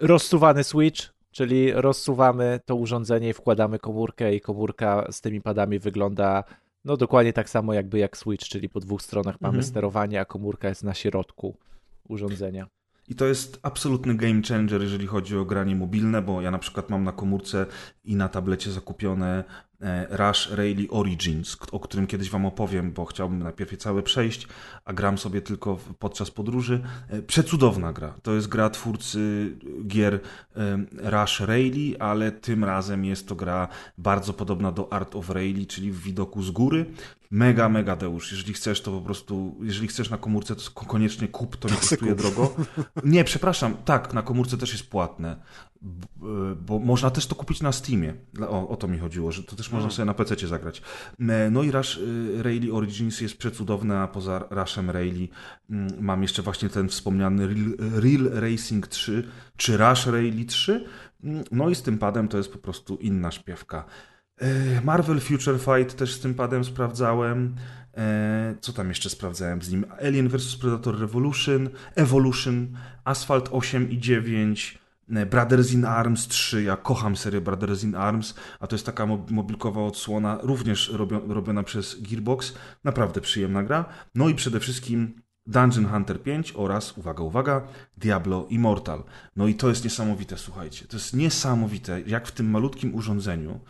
rozsuwany 0.00 0.64
switch, 0.64 1.14
czyli 1.30 1.72
rozsuwamy 1.72 2.60
to 2.64 2.76
urządzenie 2.76 3.28
i 3.28 3.32
wkładamy 3.32 3.78
komórkę 3.78 4.34
i 4.34 4.40
komórka 4.40 5.06
z 5.10 5.20
tymi 5.20 5.40
padami 5.40 5.78
wygląda 5.78 6.44
no 6.84 6.96
dokładnie 6.96 7.32
tak 7.32 7.50
samo 7.50 7.72
jakby 7.72 7.98
jak 7.98 8.16
switch, 8.16 8.48
czyli 8.48 8.68
po 8.68 8.80
dwóch 8.80 9.02
stronach 9.02 9.40
mamy 9.40 9.58
mhm. 9.58 9.70
sterowanie, 9.70 10.20
a 10.20 10.24
komórka 10.24 10.68
jest 10.68 10.82
na 10.82 10.94
środku 10.94 11.56
urządzenia. 12.08 12.66
I 13.08 13.14
to 13.14 13.26
jest 13.26 13.58
absolutny 13.62 14.14
game 14.14 14.42
changer, 14.48 14.82
jeżeli 14.82 15.06
chodzi 15.06 15.36
o 15.36 15.44
granie 15.44 15.76
mobilne, 15.76 16.22
bo 16.22 16.40
ja 16.40 16.50
na 16.50 16.58
przykład 16.58 16.90
mam 16.90 17.04
na 17.04 17.12
komórce 17.12 17.66
i 18.04 18.16
na 18.16 18.28
tablecie 18.28 18.70
zakupione 18.70 19.44
Rush 20.10 20.50
Rally 20.50 20.86
Origins, 20.90 21.56
o 21.72 21.80
którym 21.80 22.06
kiedyś 22.06 22.30
Wam 22.30 22.46
opowiem, 22.46 22.92
bo 22.92 23.04
chciałbym 23.04 23.42
najpierw 23.42 23.72
je 23.72 23.78
całe 23.78 24.02
przejść, 24.02 24.48
a 24.84 24.92
gram 24.92 25.18
sobie 25.18 25.40
tylko 25.40 25.78
podczas 25.98 26.30
podróży. 26.30 26.80
E, 27.08 27.22
przecudowna 27.22 27.92
gra. 27.92 28.14
To 28.22 28.34
jest 28.34 28.48
gra 28.48 28.70
twórcy 28.70 29.52
gier 29.86 30.20
Rush 30.92 31.40
Rally, 31.40 31.96
ale 31.98 32.32
tym 32.32 32.64
razem 32.64 33.04
jest 33.04 33.28
to 33.28 33.34
gra 33.34 33.68
bardzo 33.98 34.32
podobna 34.32 34.72
do 34.72 34.92
Art 34.92 35.16
of 35.16 35.30
Rally, 35.30 35.66
czyli 35.66 35.92
w 35.92 36.02
widoku 36.02 36.42
z 36.42 36.50
góry. 36.50 36.86
Mega, 37.30 37.68
mega 37.68 37.96
Deusz. 37.96 38.32
Jeżeli 38.32 38.52
chcesz, 38.52 38.80
to 38.80 38.90
po 38.90 39.00
prostu, 39.00 39.56
jeżeli 39.62 39.88
chcesz 39.88 40.10
na 40.10 40.18
komórce, 40.18 40.56
to 40.56 40.70
koniecznie 40.70 41.28
kup, 41.28 41.56
to 41.56 41.68
nie 41.68 41.76
kosztuje 41.76 42.14
drogo. 42.14 42.54
Nie, 43.04 43.24
przepraszam, 43.24 43.76
tak, 43.84 44.14
na 44.14 44.22
komórce 44.22 44.58
też 44.58 44.72
jest 44.72 44.90
płatne 44.90 45.36
bo 46.66 46.78
można 46.78 47.10
też 47.10 47.26
to 47.26 47.34
kupić 47.34 47.60
na 47.60 47.72
Steamie. 47.72 48.14
O, 48.48 48.68
o 48.68 48.76
to 48.76 48.88
mi 48.88 48.98
chodziło, 48.98 49.32
że 49.32 49.42
to 49.42 49.56
też 49.56 49.70
można 49.74 49.90
sobie 49.90 50.06
na 50.06 50.14
PC 50.14 50.46
zagrać. 50.46 50.82
E, 51.20 51.50
no 51.50 51.62
i 51.62 51.70
Rush 51.70 51.96
y, 51.96 52.42
Rally 52.42 52.72
Origins 52.72 53.20
jest 53.20 53.36
przecudowne, 53.36 53.98
a 53.98 54.08
poza 54.08 54.44
Rushem 54.50 54.90
Rally 54.90 55.28
mm, 55.70 55.92
mam 56.00 56.22
jeszcze 56.22 56.42
właśnie 56.42 56.68
ten 56.68 56.88
wspomniany 56.88 57.46
Real, 57.46 57.76
Real 57.78 58.30
Racing 58.32 58.86
3 58.86 59.28
czy 59.56 59.76
Rush 59.76 60.06
Rally 60.06 60.44
3. 60.44 60.84
Mm, 61.24 61.44
no 61.50 61.68
i 61.68 61.74
z 61.74 61.82
tym 61.82 61.98
padem 61.98 62.28
to 62.28 62.36
jest 62.36 62.52
po 62.52 62.58
prostu 62.58 62.96
inna 62.96 63.30
śpiewka. 63.30 63.84
E, 64.38 64.80
Marvel 64.80 65.20
Future 65.20 65.58
Fight 65.58 65.96
też 65.96 66.14
z 66.14 66.20
tym 66.20 66.34
padem 66.34 66.64
sprawdzałem. 66.64 67.54
E, 67.96 68.54
co 68.60 68.72
tam 68.72 68.88
jeszcze 68.88 69.10
sprawdzałem 69.10 69.62
z 69.62 69.70
nim? 69.70 69.84
Alien 70.02 70.28
vs 70.28 70.56
Predator 70.56 71.00
Revolution, 71.00 71.68
Evolution, 71.94 72.68
Asphalt 73.04 73.48
8 73.52 73.90
i 73.90 73.98
9, 73.98 74.78
E, 74.78 74.83
Brothers 75.08 75.72
in 75.72 75.84
Arms 75.84 76.28
3, 76.28 76.62
ja 76.62 76.76
kocham 76.76 77.16
serię 77.16 77.40
Brothers 77.40 77.84
in 77.84 77.94
Arms, 77.94 78.34
a 78.60 78.66
to 78.66 78.74
jest 78.74 78.86
taka 78.86 79.06
mobilkowa 79.30 79.82
odsłona, 79.82 80.38
również 80.42 80.92
robiona 81.28 81.62
przez 81.62 82.02
Gearbox, 82.02 82.54
naprawdę 82.84 83.20
przyjemna 83.20 83.62
gra. 83.62 83.84
No 84.14 84.28
i 84.28 84.34
przede 84.34 84.60
wszystkim 84.60 85.14
Dungeon 85.46 85.86
Hunter 85.86 86.22
5 86.22 86.52
oraz, 86.56 86.98
uwaga, 86.98 87.22
uwaga, 87.22 87.68
Diablo 87.96 88.46
Immortal. 88.50 89.04
No 89.36 89.46
i 89.46 89.54
to 89.54 89.68
jest 89.68 89.84
niesamowite, 89.84 90.38
słuchajcie, 90.38 90.86
to 90.86 90.96
jest 90.96 91.16
niesamowite, 91.16 92.00
jak 92.00 92.28
w 92.28 92.32
tym 92.32 92.50
malutkim 92.50 92.94
urządzeniu 92.94 93.60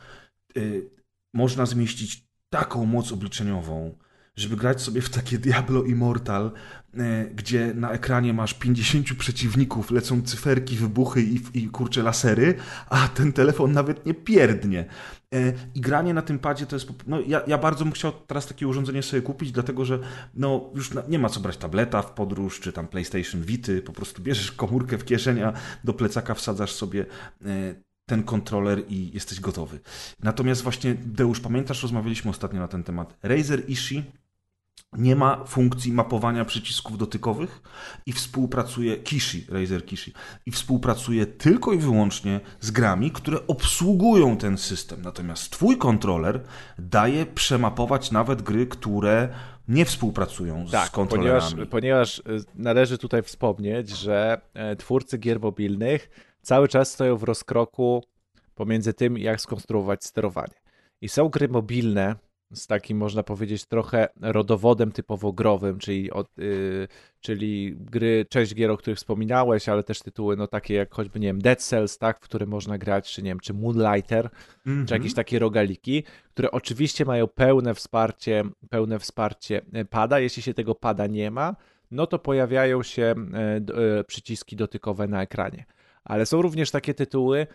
yy, 0.55 0.91
można 1.33 1.67
zmieścić 1.67 2.29
taką 2.51 2.87
moc 2.87 3.13
obliczeniową, 3.13 3.99
żeby 4.37 4.57
grać 4.57 4.83
sobie 4.83 5.01
w 5.01 5.11
takie 5.11 5.39
Diablo 5.39 5.83
Immortal, 5.83 6.53
e, 6.95 7.25
gdzie 7.25 7.75
na 7.75 7.91
ekranie 7.91 8.33
masz 8.33 8.55
50 8.55 9.15
przeciwników, 9.15 9.91
lecą 9.91 10.23
cyferki, 10.23 10.77
wybuchy 10.77 11.23
i, 11.23 11.41
i 11.55 11.69
kurcze 11.69 12.03
lasery, 12.03 12.55
a 12.89 13.09
ten 13.09 13.33
telefon 13.33 13.73
nawet 13.73 14.07
nie 14.07 14.15
pierdnie. 14.15 14.85
E, 15.35 15.53
I 15.75 15.81
granie 15.81 16.15
na 16.15 16.23
tym 16.23 16.39
padzie 16.39 16.67
to 16.67 16.77
jest. 16.77 16.89
No, 17.07 17.21
ja, 17.21 17.43
ja 17.47 17.59
bardzo 17.59 17.85
bym 17.85 17.93
chciał 17.93 18.13
teraz 18.13 18.47
takie 18.47 18.69
urządzenie 18.69 19.03
sobie 19.03 19.23
kupić, 19.23 19.53
dlatego 19.53 19.85
że 19.85 19.99
no, 20.35 20.71
już 20.75 20.91
nie 21.09 21.19
ma 21.19 21.29
co 21.29 21.41
brać 21.41 21.57
tableta 21.57 22.03
w 22.03 22.13
podróż, 22.13 22.61
czy 22.61 22.73
tam 22.73 22.89
PlayStation 22.89 23.43
Vity, 23.43 23.83
po 23.83 23.93
prostu 23.93 24.23
bierzesz 24.23 24.53
komórkę 24.53 24.99
w 24.99 25.05
kieszeń, 25.05 25.43
a 25.43 25.53
do 25.85 25.95
plecaka 25.95 26.35
wsadzasz 26.35 26.73
sobie 26.73 27.07
e, 27.45 27.75
ten 28.07 28.23
kontroler 28.23 28.83
i 28.89 29.11
jesteś 29.15 29.41
gotowy. 29.41 29.81
Natomiast 30.23 30.63
właśnie, 30.63 30.95
Deusz, 30.95 31.41
pamiętasz, 31.41 31.83
rozmawialiśmy 31.83 32.31
ostatnio 32.31 32.61
na 32.61 32.69
ten 32.69 32.85
temat. 32.85 33.19
Razer 33.23 33.71
Ishi 33.71 34.05
nie 34.99 35.17
ma 35.17 35.45
funkcji 35.45 35.93
mapowania 35.93 36.45
przycisków 36.45 36.99
dotykowych 36.99 37.63
i 38.07 38.13
współpracuje 38.13 38.97
Kishi, 38.97 39.47
Razer 39.49 39.87
Kishi, 39.87 40.13
i 40.47 40.51
współpracuje 40.51 41.27
tylko 41.27 41.73
i 41.73 41.79
wyłącznie 41.79 42.41
z 42.61 42.71
grami, 42.71 43.11
które 43.11 43.47
obsługują 43.47 44.37
ten 44.37 44.59
system. 44.59 45.03
Natomiast 45.03 45.51
twój 45.51 45.79
kontroler 45.79 46.41
daje 46.79 47.27
przemapować 47.27 48.11
nawet 48.11 48.43
gry, 48.43 48.67
które 48.67 49.29
nie 49.69 49.85
współpracują 49.85 50.67
tak, 50.71 50.89
z 50.89 50.91
kontrolerami. 50.91 51.51
Ponieważ, 51.51 51.69
ponieważ 51.71 52.23
należy 52.55 52.99
tutaj 52.99 53.23
wspomnieć, 53.23 53.91
że 53.91 54.41
e, 54.55 54.77
twórcy 54.77 55.19
gier 55.19 55.41
mobilnych 55.41 56.11
cały 56.43 56.69
czas 56.69 56.93
stoją 56.93 57.17
w 57.17 57.23
rozkroku 57.23 58.05
pomiędzy 58.55 58.95
tym, 58.95 59.19
jak 59.19 59.41
skonstruować 59.41 60.05
sterowanie. 60.05 60.55
I 61.01 61.09
są 61.09 61.29
gry 61.29 61.49
mobilne, 61.49 62.17
z 62.53 62.67
takim, 62.67 62.99
można 62.99 63.23
powiedzieć, 63.23 63.67
trochę 63.67 64.09
rodowodem 64.21 64.93
typowo 64.93 65.33
growym, 65.33 65.79
czyli, 65.79 66.11
od, 66.11 66.39
yy, 66.39 66.89
czyli 67.21 67.77
gry, 67.77 68.27
część 68.29 68.55
gier, 68.55 68.71
o 68.71 68.77
których 68.77 68.99
wspominałeś, 68.99 69.69
ale 69.69 69.83
też 69.83 70.03
tytuły 70.03 70.37
no 70.37 70.47
takie 70.47 70.75
jak 70.75 70.95
choćby, 70.95 71.21
nie 71.21 71.27
wiem, 71.27 71.43
Dead 71.43 71.63
Cells, 71.63 71.99
tak, 71.99 72.19
w 72.19 72.21
które 72.21 72.47
można 72.47 72.79
grać, 72.79 73.13
czy 73.13 73.23
nie 73.23 73.31
wiem, 73.31 73.41
czy 73.41 73.55
Moonlighter, 73.55 74.31
mm 74.67 74.85
-hmm. 74.85 74.89
czy 74.89 74.95
jakieś 74.95 75.15
takie 75.15 75.39
rogaliki, 75.39 76.05
które 76.31 76.51
oczywiście 76.51 77.05
mają 77.05 77.27
pełne 77.27 77.75
wsparcie, 77.75 78.45
pełne 78.71 78.99
wsparcie 78.99 79.63
e, 79.73 79.85
pada. 79.85 80.21
Jeśli 80.21 80.43
się 80.43 80.55
tego 80.55 80.75
pada 80.75 81.07
nie 81.07 81.31
ma, 81.31 81.57
no 81.91 82.07
to 82.07 82.19
pojawiają 82.19 82.83
się 82.83 83.15
e, 83.35 83.99
e, 83.99 84.05
przyciski 84.05 84.57
dotykowe 84.57 85.09
na 85.09 85.23
ekranie. 85.23 85.65
Ale 86.05 86.27
są 86.27 86.43
również 86.43 86.71
takie 86.71 86.95
tytuły, 86.95 87.47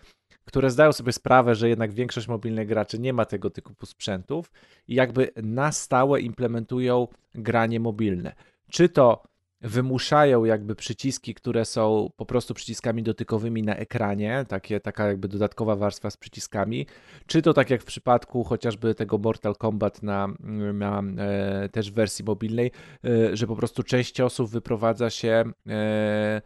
które 0.44 0.70
zdają 0.70 0.92
sobie 0.92 1.12
sprawę, 1.12 1.54
że 1.54 1.68
jednak 1.68 1.92
większość 1.92 2.28
mobilnych 2.28 2.68
graczy 2.68 2.98
nie 2.98 3.12
ma 3.12 3.24
tego 3.24 3.50
typu 3.50 3.86
sprzętów 3.86 4.50
i 4.88 4.94
jakby 4.94 5.30
na 5.42 5.72
stałe 5.72 6.20
implementują 6.20 7.08
granie 7.34 7.80
mobilne. 7.80 8.34
Czy 8.70 8.88
to 8.88 9.22
wymuszają 9.60 10.44
jakby 10.44 10.74
przyciski, 10.74 11.34
które 11.34 11.64
są 11.64 12.10
po 12.16 12.26
prostu 12.26 12.54
przyciskami 12.54 13.02
dotykowymi 13.02 13.62
na 13.62 13.76
ekranie, 13.76 14.44
takie, 14.48 14.80
taka 14.80 15.06
jakby 15.06 15.28
dodatkowa 15.28 15.76
warstwa 15.76 16.10
z 16.10 16.16
przyciskami, 16.16 16.86
czy 17.26 17.42
to 17.42 17.54
tak 17.54 17.70
jak 17.70 17.82
w 17.82 17.84
przypadku 17.84 18.44
chociażby 18.44 18.94
tego 18.94 19.18
Mortal 19.18 19.56
Kombat 19.56 20.02
na, 20.02 20.28
na 20.74 21.02
e, 21.18 21.68
też 21.68 21.90
w 21.90 21.94
wersji 21.94 22.24
mobilnej, 22.24 22.70
e, 23.04 23.36
że 23.36 23.46
po 23.46 23.56
prostu 23.56 23.82
część 23.82 24.12
ciosów 24.12 24.50
wyprowadza 24.50 25.10
się 25.10 25.44
e, 25.68 26.42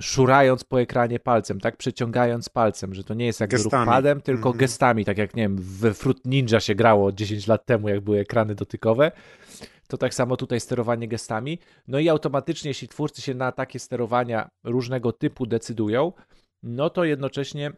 szurając 0.00 0.64
po 0.64 0.80
ekranie 0.80 1.20
palcem, 1.20 1.60
tak? 1.60 1.76
Przeciągając 1.76 2.48
palcem, 2.48 2.94
że 2.94 3.04
to 3.04 3.14
nie 3.14 3.26
jest 3.26 3.40
jak 3.40 3.52
ruch 3.52 3.70
padem, 3.70 4.20
tylko 4.20 4.48
mm 4.48 4.56
-hmm. 4.56 4.60
gestami, 4.60 5.04
tak 5.04 5.18
jak 5.18 5.36
nie 5.36 5.42
wiem, 5.42 5.56
w 5.58 5.94
Fruit 5.94 6.24
Ninja 6.24 6.60
się 6.60 6.74
grało 6.74 7.12
10 7.12 7.46
lat 7.46 7.66
temu, 7.66 7.88
jak 7.88 8.00
były 8.00 8.18
ekrany 8.18 8.54
dotykowe. 8.54 9.12
To 9.88 9.98
tak 9.98 10.14
samo 10.14 10.36
tutaj 10.36 10.60
sterowanie 10.60 11.08
gestami. 11.08 11.58
No 11.88 11.98
i 11.98 12.08
automatycznie, 12.08 12.70
jeśli 12.70 12.88
twórcy 12.88 13.22
się 13.22 13.34
na 13.34 13.52
takie 13.52 13.78
sterowania 13.78 14.48
różnego 14.64 15.12
typu 15.12 15.46
decydują, 15.46 16.12
no 16.62 16.90
to 16.90 17.04
jednocześnie 17.04 17.72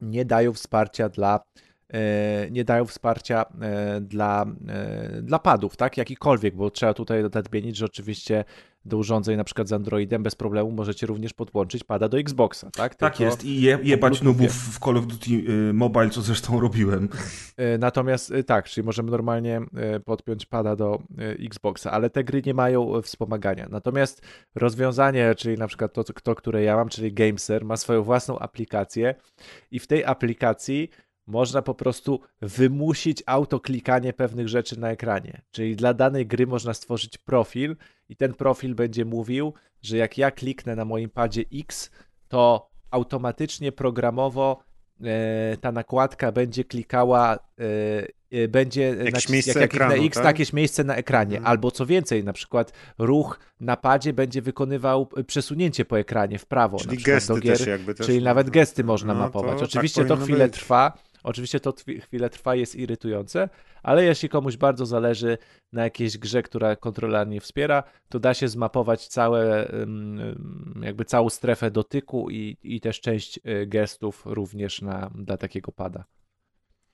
nie 0.00 0.24
dają 0.24 0.52
wsparcia 0.52 1.08
dla 1.08 1.40
nie 2.50 2.64
dają 2.64 2.84
wsparcia 2.84 3.44
e, 3.60 4.00
dla, 4.00 4.46
e, 4.68 5.22
dla 5.22 5.38
padów, 5.38 5.76
tak? 5.76 5.96
Jakikolwiek, 5.96 6.54
bo 6.54 6.70
trzeba 6.70 6.94
tutaj 6.94 7.22
nadmienić, 7.34 7.76
że 7.76 7.84
oczywiście 7.84 8.44
do 8.84 8.96
urządzeń 8.96 9.36
na 9.36 9.44
przykład 9.44 9.68
z 9.68 9.72
Androidem 9.72 10.22
bez 10.22 10.34
problemu 10.34 10.70
możecie 10.70 11.06
również 11.06 11.32
podłączyć 11.32 11.84
pada 11.84 12.08
do 12.08 12.18
Xboxa, 12.18 12.70
tak? 12.70 12.94
Tak 12.94 13.16
Tylko 13.16 13.30
jest 13.30 13.44
i 13.44 13.60
je, 13.60 13.78
jebać 13.82 14.22
nubów 14.22 14.52
w 14.52 14.78
Call 14.78 14.96
of 14.96 15.06
Duty 15.06 15.30
Mobile, 15.72 16.10
co 16.10 16.22
zresztą 16.22 16.60
robiłem. 16.60 17.08
Natomiast 17.78 18.32
tak, 18.46 18.68
czyli 18.68 18.84
możemy 18.84 19.10
normalnie 19.10 19.60
podpiąć 20.04 20.46
pada 20.46 20.76
do 20.76 21.02
Xboxa, 21.18 21.90
ale 21.90 22.10
te 22.10 22.24
gry 22.24 22.42
nie 22.46 22.54
mają 22.54 23.02
wspomagania. 23.02 23.66
Natomiast 23.70 24.22
rozwiązanie, 24.54 25.34
czyli 25.34 25.58
na 25.58 25.66
przykład 25.66 25.92
to, 25.92 26.04
to 26.04 26.34
które 26.34 26.62
ja 26.62 26.76
mam, 26.76 26.88
czyli 26.88 27.12
Gameser, 27.12 27.64
ma 27.64 27.76
swoją 27.76 28.02
własną 28.02 28.38
aplikację 28.38 29.14
i 29.70 29.78
w 29.78 29.86
tej 29.86 30.04
aplikacji 30.04 30.90
można 31.30 31.62
po 31.62 31.74
prostu 31.74 32.20
wymusić 32.40 33.22
autoklikanie 33.26 34.12
pewnych 34.12 34.48
rzeczy 34.48 34.80
na 34.80 34.90
ekranie. 34.90 35.42
Czyli 35.50 35.76
dla 35.76 35.94
danej 35.94 36.26
gry 36.26 36.46
można 36.46 36.74
stworzyć 36.74 37.18
profil 37.18 37.76
i 38.08 38.16
ten 38.16 38.34
profil 38.34 38.74
będzie 38.74 39.04
mówił, 39.04 39.54
że 39.82 39.96
jak 39.96 40.18
ja 40.18 40.30
kliknę 40.30 40.76
na 40.76 40.84
moim 40.84 41.10
padzie 41.10 41.44
X, 41.54 41.90
to 42.28 42.70
automatycznie 42.90 43.72
programowo 43.72 44.62
e, 45.04 45.56
ta 45.60 45.72
nakładka 45.72 46.32
będzie 46.32 46.64
klikała, 46.64 47.34
e, 47.34 48.38
e 48.42 48.48
będzie 48.48 48.82
jakieś 48.82 49.26
nacis- 49.26 49.32
miejsce 49.32 49.50
jak, 49.50 49.60
jak 49.60 49.74
ekranu, 49.74 49.96
na 49.96 50.06
X, 50.06 50.16
tak? 50.16 50.24
jakieś 50.24 50.52
miejsce 50.52 50.84
na 50.84 50.96
ekranie. 50.96 51.36
Hmm. 51.36 51.46
Albo 51.46 51.70
co 51.70 51.86
więcej, 51.86 52.24
na 52.24 52.32
przykład 52.32 52.72
ruch 52.98 53.38
na 53.60 53.76
padzie 53.76 54.12
będzie 54.12 54.42
wykonywał 54.42 55.08
przesunięcie 55.26 55.84
po 55.84 55.98
ekranie 55.98 56.38
w 56.38 56.46
prawo. 56.46 56.78
Czyli 56.78 56.96
gesty 56.96 57.40
gier, 57.40 57.58
też 57.58 57.66
jakby 57.66 57.94
też. 57.94 58.06
Czyli 58.06 58.22
nawet 58.22 58.50
gesty 58.50 58.84
można 58.84 59.14
no, 59.14 59.20
mapować. 59.20 59.62
Oczywiście 59.62 60.04
tak 60.04 60.08
to 60.08 60.24
chwilę 60.24 60.44
być. 60.44 60.54
trwa 60.54 61.09
Oczywiście 61.22 61.60
to 61.60 61.74
chwilę 62.00 62.30
trwa, 62.30 62.54
jest 62.54 62.76
irytujące, 62.76 63.48
ale 63.82 64.04
jeśli 64.04 64.28
komuś 64.28 64.56
bardzo 64.56 64.86
zależy 64.86 65.38
na 65.72 65.84
jakiejś 65.84 66.18
grze, 66.18 66.42
która 66.42 66.76
kontroler 66.76 67.28
nie 67.28 67.40
wspiera, 67.40 67.82
to 68.08 68.20
da 68.20 68.34
się 68.34 68.48
zmapować 68.48 69.08
całe, 69.08 69.72
jakby 70.82 71.04
całą 71.04 71.30
strefę 71.30 71.70
dotyku 71.70 72.30
i, 72.30 72.56
i 72.62 72.80
też 72.80 73.00
część 73.00 73.40
y, 73.46 73.66
gestów 73.66 74.22
również 74.26 74.82
na, 74.82 75.10
dla 75.14 75.36
takiego 75.36 75.72
pada. 75.72 76.04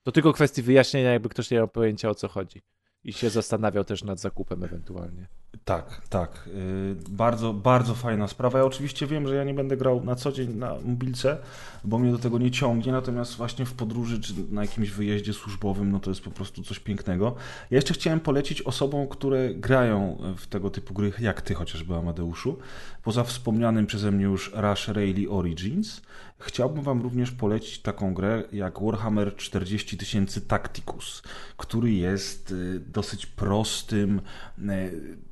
To 0.02 0.12
tylko 0.12 0.32
kwestii 0.32 0.62
wyjaśnienia, 0.62 1.12
jakby 1.12 1.28
ktoś 1.28 1.50
nie 1.50 1.56
miał 1.56 1.68
pojęcia 1.68 2.10
o 2.10 2.14
co 2.14 2.28
chodzi 2.28 2.62
i 3.04 3.12
się 3.12 3.30
zastanawiał 3.30 3.84
też 3.84 4.04
nad 4.04 4.20
zakupem 4.20 4.64
ewentualnie. 4.64 5.26
Tak, 5.64 6.00
tak. 6.08 6.48
Y, 6.48 6.96
bardzo, 7.08 7.52
bardzo 7.52 7.94
fajna 7.94 8.28
sprawa. 8.28 8.58
Ja 8.58 8.64
oczywiście 8.64 9.06
wiem, 9.06 9.28
że 9.28 9.34
ja 9.34 9.44
nie 9.44 9.54
będę 9.54 9.76
grał 9.76 10.04
na 10.04 10.14
co 10.14 10.32
dzień 10.32 10.54
na 10.54 10.74
mobilce, 10.84 11.38
bo 11.84 11.98
mnie 11.98 12.12
do 12.12 12.18
tego 12.18 12.38
nie 12.38 12.50
ciągnie, 12.50 12.92
natomiast 12.92 13.36
właśnie 13.36 13.66
w 13.66 13.72
podróży 13.72 14.20
czy 14.20 14.34
na 14.50 14.62
jakimś 14.62 14.90
wyjeździe 14.90 15.32
służbowym, 15.32 15.92
no 15.92 16.00
to 16.00 16.10
jest 16.10 16.20
po 16.20 16.30
prostu 16.30 16.62
coś 16.62 16.78
pięknego. 16.78 17.34
Ja 17.70 17.76
jeszcze 17.76 17.94
chciałem 17.94 18.20
polecić 18.20 18.62
osobom, 18.62 19.08
które 19.08 19.54
grają 19.54 20.18
w 20.36 20.46
tego 20.46 20.70
typu 20.70 20.94
gry, 20.94 21.12
jak 21.18 21.42
ty 21.42 21.54
chociażby, 21.54 21.94
Amadeuszu, 21.94 22.58
poza 23.02 23.24
wspomnianym 23.24 23.86
przeze 23.86 24.12
mnie 24.12 24.24
już 24.24 24.52
Rush 24.54 24.88
Rally 24.88 25.30
Origins, 25.30 26.02
chciałbym 26.38 26.82
wam 26.82 27.02
również 27.02 27.30
polecić 27.30 27.78
taką 27.78 28.14
grę 28.14 28.42
jak 28.52 28.80
Warhammer 28.80 29.36
40 29.36 29.98
000 30.12 30.26
Tacticus, 30.48 31.22
który 31.56 31.92
jest 31.92 32.50
y, 32.50 32.80
dosyć 32.80 33.26
prostym 33.26 34.20
y, 34.58 35.25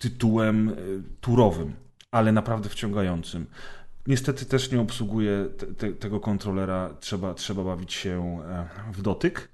tytułem 0.00 0.68
e, 0.68 0.74
turowym, 1.20 1.72
ale 2.10 2.32
naprawdę 2.32 2.68
wciągającym. 2.68 3.46
Niestety 4.06 4.46
też 4.46 4.70
nie 4.70 4.80
obsługuje 4.80 5.46
te, 5.58 5.66
te, 5.66 5.92
tego 5.92 6.20
kontrolera, 6.20 6.90
trzeba, 7.00 7.34
trzeba 7.34 7.64
bawić 7.64 7.92
się 7.92 8.40
e, 8.48 8.92
w 8.92 9.02
dotyk. 9.02 9.48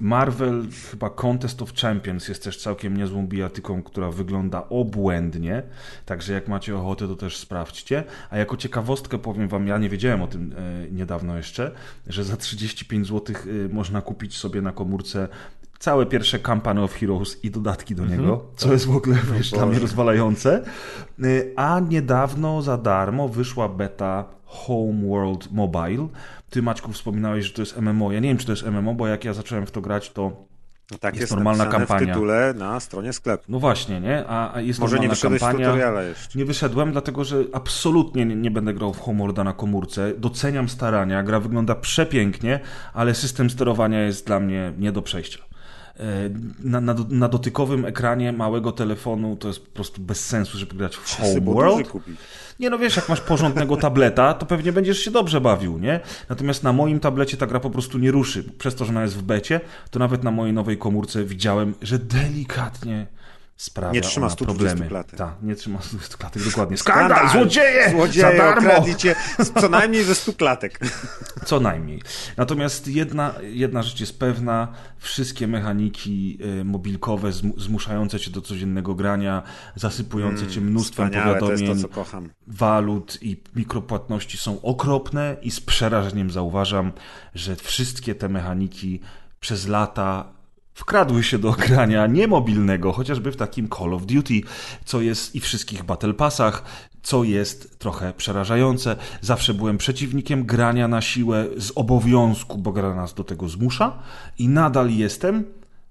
Marvel, 0.00 0.66
chyba 0.90 1.10
Contest 1.10 1.62
of 1.62 1.74
Champions 1.74 2.28
jest 2.28 2.44
też 2.44 2.56
całkiem 2.56 2.96
niezłą 2.96 3.26
bijatyką, 3.26 3.82
która 3.82 4.10
wygląda 4.10 4.68
obłędnie, 4.68 5.62
także 6.06 6.32
jak 6.32 6.48
macie 6.48 6.76
ochotę, 6.76 7.08
to 7.08 7.16
też 7.16 7.36
sprawdźcie. 7.36 8.04
A 8.30 8.38
jako 8.38 8.56
ciekawostkę 8.56 9.18
powiem 9.18 9.48
wam, 9.48 9.66
ja 9.66 9.78
nie 9.78 9.88
wiedziałem 9.88 10.22
o 10.22 10.26
tym 10.26 10.54
e, 10.56 10.90
niedawno 10.90 11.36
jeszcze, 11.36 11.72
że 12.06 12.24
za 12.24 12.36
35 12.36 13.08
zł 13.08 13.36
można 13.72 14.02
kupić 14.02 14.36
sobie 14.36 14.62
na 14.62 14.72
komórce 14.72 15.28
całe 15.80 16.06
pierwsze 16.06 16.38
Campaign 16.38 16.78
of 16.78 16.94
Heroes 16.94 17.44
i 17.44 17.50
dodatki 17.50 17.94
do 17.94 18.06
niego, 18.06 18.22
mhm. 18.22 18.40
co 18.56 18.72
jest 18.72 18.86
w 18.86 18.96
ogóle 18.96 19.16
no 19.28 19.34
wiesz, 19.34 19.50
dla 19.50 19.66
mnie 19.66 19.78
rozwalające. 19.78 20.62
Y, 21.24 21.52
a 21.56 21.80
niedawno 21.80 22.62
za 22.62 22.76
darmo 22.76 23.28
wyszła 23.28 23.68
beta 23.68 24.24
Homeworld 24.44 25.52
Mobile. 25.52 26.08
Ty 26.50 26.62
Maćku 26.62 26.92
wspominałeś, 26.92 27.44
że 27.44 27.52
to 27.52 27.62
jest 27.62 27.80
MMO. 27.80 28.12
Ja 28.12 28.20
nie 28.20 28.28
wiem, 28.28 28.38
czy 28.38 28.46
to 28.46 28.52
jest 28.52 28.66
MMO, 28.66 28.94
bo 28.94 29.06
jak 29.06 29.24
ja 29.24 29.32
zacząłem 29.32 29.66
w 29.66 29.70
to 29.70 29.80
grać, 29.80 30.10
to 30.10 30.32
no 30.90 30.98
tak 30.98 31.14
jest, 31.14 31.20
jest 31.20 31.32
normalna 31.32 31.66
kampania. 31.66 32.06
w 32.06 32.08
tytule 32.08 32.54
na 32.56 32.80
stronie 32.80 33.12
sklepu. 33.12 33.44
No 33.48 33.58
właśnie, 33.58 34.00
nie? 34.00 34.24
A, 34.28 34.54
a 34.54 34.60
jest 34.60 34.80
Może 34.80 34.96
normalna 34.96 35.14
nie 35.14 35.38
kampania. 35.38 35.66
tutoriala 35.66 36.02
jeszcze. 36.02 36.38
Nie 36.38 36.44
wyszedłem, 36.44 36.92
dlatego 36.92 37.24
że 37.24 37.44
absolutnie 37.52 38.26
nie, 38.26 38.36
nie 38.36 38.50
będę 38.50 38.74
grał 38.74 38.92
w 38.92 39.00
Homeworlda 39.00 39.44
na 39.44 39.52
komórce. 39.52 40.12
Doceniam 40.18 40.68
starania, 40.68 41.22
gra 41.22 41.40
wygląda 41.40 41.74
przepięknie, 41.74 42.60
ale 42.94 43.14
system 43.14 43.50
sterowania 43.50 44.02
jest 44.02 44.26
dla 44.26 44.40
mnie 44.40 44.72
nie 44.78 44.92
do 44.92 45.02
przejścia. 45.02 45.50
E, 46.00 46.30
na, 46.64 46.80
na, 46.80 46.94
na, 47.08 47.28
dotykowym 47.28 47.84
ekranie 47.84 48.32
małego 48.32 48.72
telefonu 48.72 49.36
to 49.36 49.48
jest 49.48 49.66
po 49.66 49.70
prostu 49.74 50.00
bez 50.00 50.26
sensu, 50.26 50.58
żeby 50.58 50.74
grać 50.74 50.96
w 50.96 51.16
Homeworld. 51.16 51.92
Nie 52.60 52.70
no 52.70 52.78
wiesz, 52.78 52.96
jak 52.96 53.08
masz 53.08 53.20
porządnego 53.20 53.76
tableta, 53.76 54.34
to 54.34 54.46
pewnie 54.46 54.72
będziesz 54.72 54.98
się 54.98 55.10
dobrze 55.10 55.40
bawił, 55.40 55.78
nie? 55.78 56.00
Natomiast 56.28 56.62
na 56.62 56.72
moim 56.72 57.00
tablecie 57.00 57.36
ta 57.36 57.46
gra 57.46 57.60
po 57.60 57.70
prostu 57.70 57.98
nie 57.98 58.10
ruszy. 58.10 58.44
Przez 58.58 58.74
to, 58.74 58.84
że 58.84 58.90
ona 58.90 59.02
jest 59.02 59.16
w 59.16 59.22
becie, 59.22 59.60
to 59.90 59.98
nawet 59.98 60.24
na 60.24 60.30
mojej 60.30 60.54
nowej 60.54 60.78
komórce 60.78 61.24
widziałem, 61.24 61.74
że 61.82 61.98
delikatnie 61.98 63.06
sprawia 63.60 63.92
nie 63.94 64.00
trzyma 64.00 64.30
120 64.30 64.66
problemy. 64.66 64.88
klatek. 64.88 65.18
Tak, 65.18 65.34
nie 65.42 65.54
trzyma 65.54 65.80
120 65.88 66.16
klatek, 66.18 66.42
dokładnie. 66.44 66.76
Skandal! 66.76 67.28
Złodzieje! 67.28 67.90
Złodzieje 67.90 68.30
Za 68.30 68.36
darmo! 68.38 68.94
cię 68.98 69.14
co 69.60 69.68
najmniej 69.68 70.04
ze 70.04 70.14
100 70.14 70.32
klatek. 70.32 70.78
Co 71.44 71.60
najmniej. 71.60 72.02
Natomiast 72.36 72.88
jedna, 72.88 73.34
jedna 73.42 73.82
rzecz 73.82 74.00
jest 74.00 74.18
pewna, 74.18 74.68
wszystkie 74.98 75.46
mechaniki 75.48 76.38
y, 76.60 76.64
mobilkowe 76.64 77.30
zmu- 77.30 77.60
zmuszające 77.60 78.20
cię 78.20 78.30
do 78.30 78.40
codziennego 78.42 78.94
grania, 78.94 79.42
zasypujące 79.76 80.46
cię 80.46 80.60
mnóstwem 80.60 81.06
Mm, 81.06 81.12
Wspaniałe, 81.12 81.40
to 81.40 81.46
powiadomień, 81.46 81.70
jest 81.78 81.94
to, 81.94 82.22
walut 82.46 83.18
i 83.22 83.42
mikropłatności 83.56 84.38
są 84.38 84.62
okropne 84.62 85.36
i 85.42 85.50
z 85.50 85.60
przerażeniem 85.60 86.30
zauważam, 86.30 86.92
że 87.34 87.56
wszystkie 87.56 88.14
te 88.14 88.28
mechaniki 88.28 89.00
przez 89.40 89.68
lata 89.68 90.32
wkradły 90.74 91.22
się 91.22 91.38
do 91.38 91.52
grania 91.52 92.06
niemobilnego, 92.06 92.92
chociażby 92.92 93.32
w 93.32 93.36
takim 93.36 93.68
Call 93.68 93.94
of 93.94 94.06
Duty, 94.06 94.40
co 94.84 95.00
jest 95.00 95.34
i 95.34 95.40
wszystkich 95.40 95.82
Battle 95.84 96.14
Passach, 96.14 96.64
co 97.02 97.24
jest 97.24 97.78
trochę 97.78 98.12
przerażające. 98.16 98.96
Zawsze 99.20 99.54
byłem 99.54 99.78
przeciwnikiem 99.78 100.44
grania 100.44 100.88
na 100.88 101.00
siłę 101.00 101.46
z 101.56 101.72
obowiązku, 101.74 102.58
bo 102.58 102.72
gra 102.72 102.94
nas 102.94 103.14
do 103.14 103.24
tego 103.24 103.48
zmusza 103.48 103.98
i 104.38 104.48
nadal 104.48 104.90
jestem, 104.90 105.44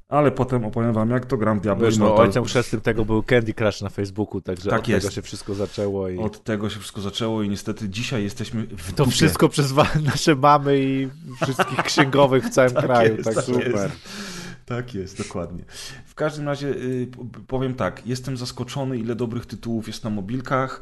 ale 0.10 0.32
potem 0.32 0.66
opowiem 0.66 0.94
wam, 0.94 1.10
jak 1.10 1.26
to 1.26 1.38
gram 1.38 1.60
w 1.60 1.62
Diablo 1.62 1.86
Wiesz, 1.86 1.98
no, 1.98 2.16
ojcem 2.16 2.44
chrzestnym 2.44 2.82
tego 2.82 3.06
był 3.06 3.24
Candy 3.24 3.54
Crush 3.54 3.82
na 3.82 3.90
Facebooku, 3.90 4.42
także 4.42 4.70
Tak 4.70 4.80
od 4.80 4.88
jest. 4.88 5.06
tego 5.06 5.16
się 5.16 5.22
wszystko 5.22 5.56
zaczęło. 5.56 6.10
I... 6.10 6.18
Od 6.18 6.44
tego 6.44 6.70
się 6.70 6.80
wszystko 6.80 7.02
zaczęło 7.02 7.44
i 7.44 7.50
niestety 7.50 7.90
dzisiaj 7.90 8.24
jesteśmy 8.24 8.64
w 8.78 8.92
To 8.94 9.04
dupie. 9.04 9.12
wszystko 9.12 9.50
przez 9.50 9.74
nasze 10.14 10.36
mamy 10.36 10.80
i 10.80 11.08
wszystkich 11.44 11.84
księgowych 11.84 12.46
w 12.46 12.50
całym 12.50 12.74
kraju. 12.86 13.12
jest, 13.16 13.26
tak 13.26 13.36
tak 13.36 13.46
super. 13.46 13.72
jest. 13.72 14.39
Tak 14.70 14.96
jest, 14.96 15.18
dokładnie. 15.18 15.64
W 16.06 16.16
każdym 16.16 16.46
razie 16.46 16.68
y, 16.68 17.08
powiem 17.48 17.74
tak, 17.74 18.08
jestem 18.08 18.38
zaskoczony, 18.38 18.98
ile 18.98 19.16
dobrych 19.16 19.46
tytułów 19.46 19.88
jest 19.88 20.04
na 20.04 20.10
mobilkach, 20.10 20.82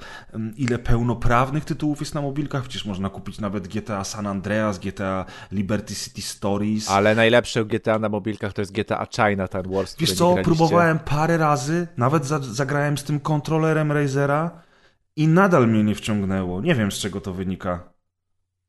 ile 0.57 0.79
pełnoprawnych 0.79 1.65
tytułów 1.65 1.99
jest 1.99 2.15
na 2.15 2.21
mobilkach. 2.21 2.61
Przecież 2.63 2.85
można 2.85 3.09
kupić 3.09 3.39
nawet 3.39 3.67
GTA 3.67 4.03
San 4.03 4.27
Andreas, 4.27 4.79
GTA 4.79 5.25
Liberty 5.51 5.95
City 5.95 6.21
Stories. 6.21 6.89
Ale 6.89 7.15
najlepsze 7.15 7.65
GTA 7.65 7.99
na 7.99 8.09
mobilkach 8.09 8.53
to 8.53 8.61
jest 8.61 8.71
GTA 8.71 9.07
Chinatown 9.15 9.73
Wars. 9.73 9.95
Wiesz 9.99 10.13
co, 10.13 10.35
próbowałem 10.43 10.99
parę 10.99 11.37
razy, 11.37 11.87
nawet 11.97 12.25
za, 12.25 12.39
zagrałem 12.39 12.97
z 12.97 13.03
tym 13.03 13.19
kontrolerem 13.19 13.91
Razera 13.91 14.61
i 15.15 15.27
nadal 15.27 15.67
mnie 15.67 15.83
nie 15.83 15.95
wciągnęło. 15.95 16.61
Nie 16.61 16.75
wiem, 16.75 16.91
z 16.91 16.95
czego 16.95 17.21
to 17.21 17.33
wynika. 17.33 17.96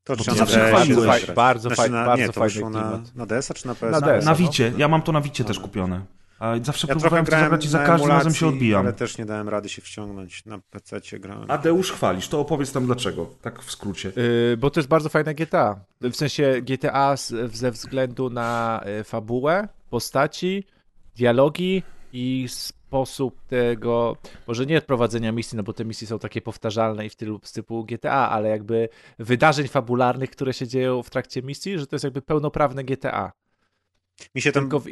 To 0.09 0.15
Bo 0.15 0.23
trzeba 0.23 0.35
ty 0.35 0.41
na 0.41 0.45
zawsze 0.45 0.69
chwaliłeś. 0.69 1.31
bardzo 1.31 1.69
Znaczy 1.69 1.91
na, 1.91 2.05
bardzo 2.05 2.21
nie, 2.21 2.27
to 2.27 2.33
fajny 2.33 2.69
na, 2.69 2.81
klimat. 2.81 3.15
na 3.15 3.25
DS-a 3.25 3.53
czy 3.53 3.67
na 3.67 3.75
PS? 3.75 3.91
Na 3.91 4.01
DS-a. 4.01 4.25
Na 4.25 4.31
no. 4.31 4.35
Wicie, 4.35 4.73
ja 4.77 4.87
mam 4.87 5.01
to 5.01 5.11
na 5.11 5.21
Wicie 5.21 5.43
też 5.43 5.59
kupione. 5.59 6.01
A 6.39 6.53
zawsze 6.63 6.87
Ja 6.87 6.93
próbowałem 6.93 7.25
to 7.25 7.29
grałem 7.29 7.45
zagrać 7.45 7.65
i 7.65 7.67
za 7.67 7.79
na 7.79 7.85
każdym 7.85 8.09
razem 8.09 8.33
się 8.33 8.47
odbijam. 8.47 8.81
Ale 8.81 8.93
też 8.93 9.17
nie 9.17 9.25
dałem 9.25 9.49
rady 9.49 9.69
się 9.69 9.81
wciągnąć. 9.81 10.45
Na 10.45 10.59
PC 10.59 11.19
grałem. 11.19 11.51
Adeusz 11.51 11.91
chwalisz, 11.91 12.27
to 12.27 12.39
opowiedz 12.39 12.71
tam 12.71 12.85
dlaczego, 12.85 13.29
tak 13.41 13.63
w 13.63 13.71
skrócie. 13.71 14.11
Yy, 14.15 14.57
bo 14.57 14.69
to 14.69 14.79
jest 14.79 14.89
bardzo 14.89 15.09
fajne 15.09 15.35
GTA. 15.35 15.79
W 16.01 16.15
sensie 16.15 16.61
GTA 16.61 17.17
z, 17.17 17.33
ze 17.53 17.71
względu 17.71 18.29
na 18.29 18.81
y, 19.01 19.03
fabułę, 19.03 19.67
postaci, 19.89 20.63
dialogi 21.15 21.83
i 22.13 22.47
sposób 22.89 23.41
tego, 23.47 24.17
może 24.47 24.65
nie 24.65 24.81
prowadzenia 24.81 25.31
misji, 25.31 25.57
no 25.57 25.63
bo 25.63 25.73
te 25.73 25.85
misje 25.85 26.07
są 26.07 26.19
takie 26.19 26.41
powtarzalne 26.41 27.05
i 27.05 27.09
w 27.09 27.15
tylu, 27.15 27.39
z 27.43 27.51
typu 27.51 27.83
GTA, 27.85 28.29
ale 28.29 28.49
jakby 28.49 28.89
wydarzeń 29.19 29.67
fabularnych, 29.67 30.29
które 30.29 30.53
się 30.53 30.67
dzieją 30.67 31.03
w 31.03 31.09
trakcie 31.09 31.41
misji, 31.41 31.79
że 31.79 31.87
to 31.87 31.95
jest 31.95 32.03
jakby 32.03 32.21
pełnoprawne 32.21 32.83
GTA. 32.83 33.31
Mi 34.35 34.41
się 34.41 34.51
tam 34.51 34.63
Tylko 34.63 34.79
w, 34.79 34.85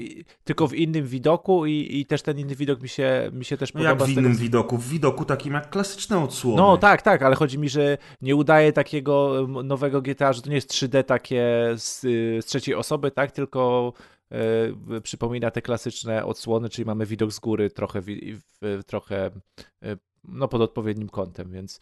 tylko 0.43 0.67
w 0.67 0.73
innym 0.73 1.07
widoku 1.07 1.65
i, 1.65 1.99
i 1.99 2.05
też 2.05 2.21
ten 2.21 2.39
inny 2.39 2.55
widok 2.55 2.81
mi 2.81 2.89
się, 2.89 3.29
mi 3.33 3.45
się 3.45 3.57
też 3.57 3.73
No 3.73 3.77
podoba. 3.79 3.89
jak 3.89 3.99
w 3.99 4.01
z 4.01 4.15
tego 4.15 4.19
innym 4.27 4.35
widoku? 4.37 4.77
W 4.77 4.87
widoku 4.89 5.25
takim 5.25 5.53
jak 5.53 5.69
klasyczne 5.69 6.23
odsłony. 6.23 6.57
No 6.57 6.77
tak, 6.77 7.01
tak, 7.01 7.21
ale 7.21 7.35
chodzi 7.35 7.59
mi, 7.59 7.69
że 7.69 7.97
nie 8.21 8.35
udaje 8.35 8.73
takiego 8.73 9.47
nowego 9.63 10.01
GTA, 10.01 10.33
że 10.33 10.41
to 10.41 10.49
nie 10.49 10.55
jest 10.55 10.71
3D 10.71 11.03
takie 11.03 11.43
z, 11.77 12.03
y, 12.03 12.39
z 12.41 12.45
trzeciej 12.45 12.75
osoby, 12.75 13.11
tak, 13.11 13.31
tylko 13.31 13.93
przypomina 15.03 15.51
te 15.51 15.61
klasyczne 15.61 16.25
odsłony, 16.25 16.69
czyli 16.69 16.85
mamy 16.85 17.05
widok 17.05 17.31
z 17.31 17.39
góry 17.39 17.69
trochę, 17.69 18.01
w, 18.01 18.81
trochę 18.85 19.25
e, 19.25 19.97
no, 20.23 20.47
pod 20.47 20.61
odpowiednim 20.61 21.09
kątem, 21.09 21.51
więc 21.51 21.79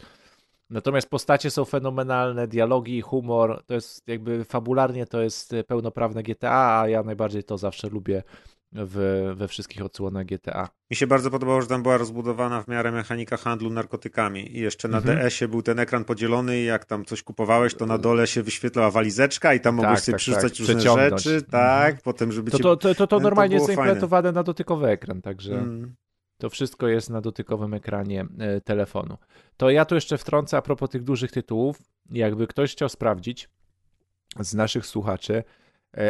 natomiast 0.69 1.09
postacie 1.09 1.51
są 1.51 1.65
fenomenalne, 1.65 2.47
dialogi, 2.47 3.01
humor, 3.01 3.63
to 3.65 3.73
jest 3.73 4.07
jakby 4.07 4.43
fabularnie 4.43 5.05
to 5.05 5.21
jest 5.21 5.53
e, 5.53 5.63
pełnoprawne 5.63 6.23
GTA, 6.23 6.79
a 6.81 6.87
ja 6.87 7.03
najbardziej 7.03 7.43
to 7.43 7.57
zawsze 7.57 7.89
lubię 7.89 8.23
w, 8.71 9.33
we 9.35 9.47
wszystkich 9.47 9.85
odsłonach 9.85 10.25
GTA. 10.25 10.69
Mi 10.91 10.95
się 10.95 11.07
bardzo 11.07 11.31
podobało, 11.31 11.61
że 11.61 11.67
tam 11.67 11.83
była 11.83 11.97
rozbudowana 11.97 12.61
w 12.63 12.67
miarę 12.67 12.91
mechanika 12.91 13.37
handlu 13.37 13.69
narkotykami 13.69 14.57
i 14.57 14.59
jeszcze 14.59 14.87
na 14.87 14.97
Mhm. 14.97 15.17
DS-ie 15.17 15.49
był 15.49 15.61
ten 15.61 15.79
ekran 15.79 16.05
podzielony 16.05 16.59
i 16.59 16.65
jak 16.65 16.85
tam 16.85 17.05
coś 17.05 17.23
kupowałeś, 17.23 17.73
to 17.75 17.85
na 17.85 17.97
dole 17.97 18.27
się 18.27 18.43
wyświetlała 18.43 18.91
walizeczka 18.91 19.53
i 19.53 19.59
tam 19.59 19.75
mogłeś 19.75 19.95
Tak, 19.95 20.03
sobie 20.03 20.13
tak, 20.13 20.19
przerzucać 20.19 20.57
tak, 20.57 20.67
różne 20.67 20.81
rzeczy, 21.09 21.29
Mhm. 21.35 21.51
tak, 21.51 22.01
potem 22.01 22.31
żeby 22.31 22.51
To, 22.51 22.57
cię... 22.57 22.63
to, 22.63 22.75
to, 22.77 22.95
to, 22.95 23.07
to 23.07 23.19
normalnie 23.19 23.55
jest 23.55 23.65
zaimplementowane 23.67 24.31
na 24.31 24.43
dotykowy 24.43 24.87
ekran, 24.87 25.21
także 25.21 25.53
Mm. 25.53 25.95
to 26.37 26.49
wszystko 26.49 26.87
jest 26.87 27.09
na 27.09 27.21
dotykowym 27.21 27.73
ekranie 27.73 28.25
e, 28.39 28.61
telefonu. 28.61 29.17
To 29.57 29.69
ja 29.69 29.85
tu 29.85 29.95
jeszcze 29.95 30.17
wtrącę 30.17 30.57
a 30.57 30.61
propos 30.61 30.89
tych 30.89 31.03
dużych 31.03 31.31
tytułów. 31.31 31.77
Jakby 32.11 32.47
ktoś 32.47 32.71
chciał 32.71 32.89
sprawdzić 32.89 33.49
z 34.39 34.53
naszych 34.53 34.85
słuchaczy, 34.85 35.43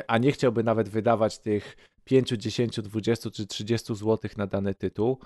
a 0.08 0.18
nie 0.18 0.32
chciałby 0.32 0.64
nawet 0.64 0.90
wydawać 0.90 1.40
tych 1.40 1.76
5, 2.06 2.30
10, 2.30 2.82
20 2.82 3.32
czy 3.32 3.48
30 3.48 3.96
zł 3.96 4.32
na 4.38 4.48
dany 4.48 4.76
tytuł, 4.76 5.20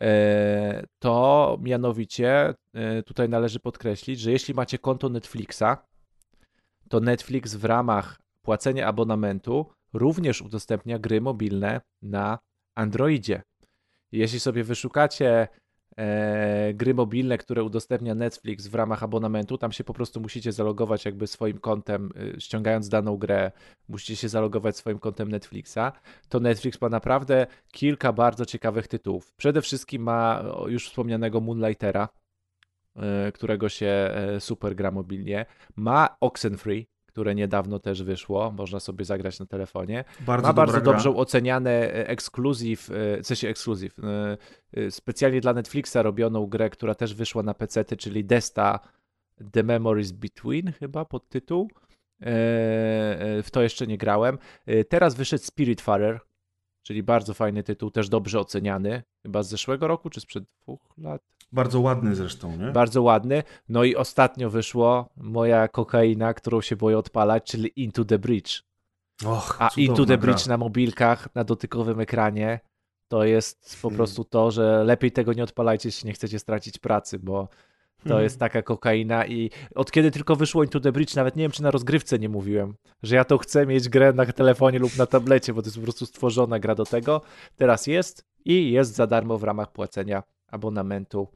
e, 0.00 0.86
to 0.98 1.58
mianowicie 1.62 2.54
e, 2.74 3.02
tutaj 3.02 3.28
należy 3.28 3.60
podkreślić, 3.60 4.20
że 4.20 4.32
jeśli 4.32 4.54
macie 4.54 4.78
konto 4.78 5.08
Netflixa, 5.08 5.76
to 6.88 7.00
Netflix 7.00 7.54
w 7.54 7.64
ramach 7.64 8.18
płacenia 8.42 8.86
abonamentu 8.86 9.66
również 9.92 10.42
udostępnia 10.42 10.98
gry 10.98 11.20
mobilne 11.20 11.80
na 12.02 12.38
Androidzie. 12.74 13.42
Jeśli 14.12 14.40
sobie 14.40 14.64
wyszukacie 14.64 15.48
e, 15.96 16.74
gry 16.74 16.94
mobilne, 16.94 17.38
które 17.38 17.64
udostępnia 17.64 18.14
Netflix 18.14 18.66
w 18.66 18.74
ramach 18.74 19.02
abonamentu, 19.02 19.58
tam 19.58 19.72
się 19.72 19.84
po 19.84 19.94
prostu 19.94 20.20
musicie 20.20 20.52
zalogować 20.52 21.04
jakby 21.04 21.26
swoim 21.26 21.58
kontem, 21.58 22.10
y, 22.36 22.40
ściągając 22.40 22.88
daną 22.88 23.16
grę, 23.16 23.52
musicie 23.88 24.16
się 24.16 24.28
zalogować 24.28 24.76
swoim 24.76 24.98
kontem 24.98 25.30
Netflixa, 25.30 25.92
to 26.28 26.40
Netflix 26.40 26.80
ma 26.80 26.88
naprawdę 26.88 27.46
kilka 27.72 28.12
bardzo 28.12 28.46
ciekawych 28.46 28.88
tytułów. 28.88 29.32
Przede 29.32 29.62
wszystkim 29.62 30.02
ma 30.02 30.44
już 30.66 30.88
wspomnianego 30.88 31.40
Moonlightera, 31.40 32.08
y, 33.28 33.32
którego 33.32 33.68
się 33.68 33.86
e, 33.86 34.40
super 34.40 34.76
gra 34.76 34.90
mobilnie. 34.90 35.46
Ma 35.76 36.16
Oxenfree, 36.20 36.86
które 37.12 37.34
niedawno 37.34 37.78
też 37.78 38.02
wyszło, 38.02 38.50
można 38.50 38.80
sobie 38.80 39.04
zagrać 39.04 39.38
na 39.40 39.46
telefonie. 39.46 40.04
Bardzo 40.20 40.48
Ma 40.48 40.52
bardzo 40.52 40.80
gra. 40.80 40.92
dobrze 40.92 41.10
oceniane 41.10 41.70
e, 41.70 42.08
ekskluzyw, 42.08 42.90
e, 42.90 43.22
w 43.22 43.26
sensie 43.26 43.48
ekskluzyw, 43.48 43.96
e, 44.74 44.90
specjalnie 44.90 45.40
dla 45.40 45.52
Netflixa 45.52 45.96
robioną 46.02 46.46
grę, 46.46 46.70
która 46.70 46.94
też 46.94 47.14
wyszła 47.14 47.42
na 47.42 47.54
PC, 47.54 47.84
czyli 47.84 48.24
Desta 48.24 48.80
The 49.52 49.62
Memories 49.62 50.12
Between 50.12 50.72
chyba 50.72 51.04
pod 51.04 51.28
tytuł. 51.28 51.70
W 53.42 53.48
to 53.52 53.62
jeszcze 53.62 53.86
nie 53.86 53.98
grałem. 53.98 54.38
Teraz 54.88 55.14
wyszedł 55.14 55.44
Spiritfarer, 55.44 56.20
czyli 56.82 57.02
bardzo 57.02 57.34
fajny 57.34 57.62
tytuł, 57.62 57.90
też 57.90 58.08
dobrze 58.08 58.40
oceniany, 58.40 59.02
chyba 59.22 59.42
z 59.42 59.48
zeszłego 59.48 59.88
roku, 59.88 60.10
czy 60.10 60.20
sprzed 60.20 60.44
dwóch 60.62 60.80
lat. 60.98 61.22
Bardzo 61.52 61.80
ładny 61.80 62.14
zresztą, 62.14 62.56
nie? 62.56 62.70
Bardzo 62.72 63.02
ładny. 63.02 63.42
No 63.68 63.84
i 63.84 63.96
ostatnio 63.96 64.50
wyszło 64.50 65.08
moja 65.16 65.68
kokaina, 65.68 66.34
którą 66.34 66.60
się 66.60 66.76
boję 66.76 66.98
odpalać, 66.98 67.44
czyli 67.44 67.82
Into 67.82 68.04
the 68.04 68.18
Bridge. 68.18 68.62
Och, 69.26 69.56
A 69.58 69.68
Into 69.76 70.04
the 70.06 70.06
gra. 70.06 70.16
Bridge 70.16 70.46
na 70.46 70.56
mobilkach, 70.56 71.34
na 71.34 71.44
dotykowym 71.44 72.00
ekranie, 72.00 72.60
to 73.08 73.24
jest 73.24 73.78
po 73.82 73.88
Hmm. 73.88 73.96
prostu 73.96 74.24
to, 74.24 74.50
że 74.50 74.84
lepiej 74.84 75.12
tego 75.12 75.32
nie 75.32 75.44
odpalajcie, 75.44 75.88
jeśli 75.88 76.06
nie 76.06 76.12
chcecie 76.12 76.38
stracić 76.38 76.78
pracy, 76.78 77.18
bo 77.18 77.48
to 78.02 78.08
Hmm. 78.08 78.24
jest 78.24 78.38
taka 78.38 78.62
kokaina 78.62 79.26
i 79.26 79.50
od 79.74 79.90
kiedy 79.90 80.10
tylko 80.10 80.36
wyszło 80.36 80.64
Into 80.64 80.80
the 80.80 80.92
Bridge, 80.92 81.14
nawet 81.14 81.36
nie 81.36 81.44
wiem, 81.44 81.52
czy 81.52 81.62
na 81.62 81.70
rozgrywce 81.70 82.18
nie 82.18 82.28
mówiłem, 82.28 82.74
że 83.02 83.16
ja 83.16 83.24
to 83.24 83.38
chcę 83.38 83.66
mieć 83.66 83.88
grę 83.88 84.12
na 84.12 84.26
telefonie 84.26 84.78
lub 84.78 84.96
na 84.96 85.06
tablecie, 85.06 85.54
bo 85.54 85.62
to 85.62 85.66
jest 85.66 85.76
po 85.76 85.82
prostu 85.82 86.06
stworzona 86.06 86.58
gra 86.58 86.74
do 86.74 86.84
tego. 86.84 87.20
Teraz 87.56 87.86
jest 87.86 88.24
i 88.44 88.70
jest 88.72 88.94
za 88.94 89.06
darmo 89.06 89.38
w 89.38 89.42
ramach 89.42 89.72
płacenia 89.72 90.22
abonamentu 90.48 91.28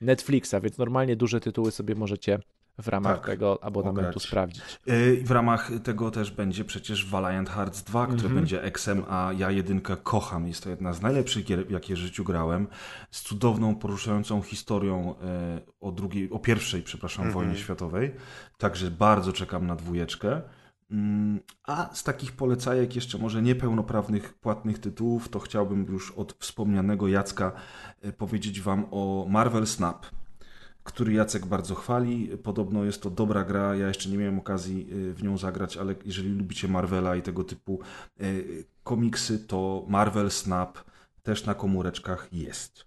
Netflixa, 0.00 0.54
więc 0.62 0.78
normalnie 0.78 1.16
duże 1.16 1.40
tytuły 1.40 1.70
sobie 1.70 1.94
możecie 1.94 2.38
w 2.78 2.88
ramach 2.88 3.16
Tak, 3.16 3.26
tego 3.26 3.64
abonamentu 3.64 4.08
ograć. 4.10 4.22
sprawdzić. 4.22 4.62
Yy, 4.86 5.22
W 5.24 5.30
ramach 5.30 5.70
tego 5.84 6.10
też 6.10 6.30
będzie 6.30 6.64
przecież 6.64 7.10
Valiant 7.10 7.48
Hearts 7.50 7.82
2, 7.82 8.04
które 8.06 8.18
Mhm. 8.18 8.34
będzie 8.34 8.62
XM, 8.64 9.02
a 9.08 9.30
ja 9.38 9.50
jedynkę 9.50 9.96
kocham. 9.96 10.48
Jest 10.48 10.62
to 10.64 10.70
jedna 10.70 10.92
z 10.92 11.02
najlepszych 11.02 11.44
gier, 11.44 11.70
jakie 11.70 11.94
w 11.94 11.98
życiu 11.98 12.24
grałem. 12.24 12.66
Z 13.10 13.22
cudowną, 13.22 13.74
poruszającą 13.74 14.42
historią 14.42 15.14
e, 15.22 15.60
o 15.80 15.92
drugiej, 15.92 16.30
o 16.30 16.38
pierwszej, 16.38 16.82
przepraszam, 16.82 17.26
Mhm. 17.26 17.44
wojnie 17.44 17.60
światowej. 17.60 18.14
Także 18.58 18.90
bardzo 18.90 19.32
czekam 19.32 19.66
na 19.66 19.76
dwójeczkę. 19.76 20.42
Mm, 20.90 21.40
a 21.64 21.94
z 21.94 22.02
takich 22.02 22.32
polecajek 22.32 22.96
jeszcze 22.96 23.18
może 23.18 23.42
niepełnoprawnych 23.42 24.34
płatnych 24.34 24.78
tytułów, 24.78 25.28
to 25.28 25.38
chciałbym 25.38 25.84
już 25.84 26.10
od 26.10 26.32
wspomnianego 26.38 27.08
Jacka 27.08 27.52
e, 28.00 28.12
powiedzieć 28.12 28.60
Wam 28.60 28.86
o 28.90 29.26
Marvel 29.28 29.66
Snap, 29.66 30.06
który 30.84 31.12
Jacek 31.12 31.46
bardzo 31.46 31.74
chwali. 31.74 32.28
Podobno 32.42 32.84
jest 32.84 33.02
to 33.02 33.10
dobra 33.10 33.44
gra, 33.44 33.76
ja 33.76 33.88
jeszcze 33.88 34.08
nie 34.08 34.18
miałem 34.18 34.38
okazji 34.38 34.88
e, 34.90 35.14
w 35.14 35.22
nią 35.22 35.38
zagrać, 35.38 35.76
ale 35.76 35.94
jeżeli 36.04 36.28
lubicie 36.28 36.68
Marvela 36.68 37.16
i 37.16 37.22
tego 37.22 37.44
typu 37.44 37.80
e, 38.20 38.24
komiksy, 38.84 39.38
to 39.38 39.84
Marvel 39.88 40.30
Snap 40.30 40.78
też 41.22 41.46
na 41.46 41.54
komóreczkach 41.54 42.28
jest. 42.32 42.85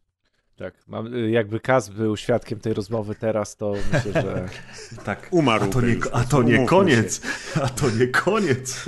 Tak, 0.60 0.73
mam, 0.88 1.14
y, 1.14 1.31
jakby 1.31 1.60
Kaz 1.60 1.90
był 1.90 2.18
świadkiem 2.18 2.60
tej 2.60 2.73
rozmowy 2.73 3.15
teraz, 3.15 3.56
to 3.56 3.73
myślę, 3.94 4.22
że... 4.22 4.49
tak, 5.06 5.27
umarł. 5.31 5.65
A 5.65 5.68
to 5.68 5.81
nie, 5.81 5.95
a 6.14 6.23
to 6.23 6.44
nie 6.44 6.65
koniec, 6.65 7.22
się. 7.23 7.61
a 7.64 7.69
to 7.69 7.90
nie 7.90 8.07
koniec. 8.07 8.86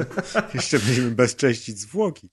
Jeszcze 0.53 0.79
będziemy 0.79 1.11
bezcześcić 1.11 1.79
zwłoki. 1.79 2.29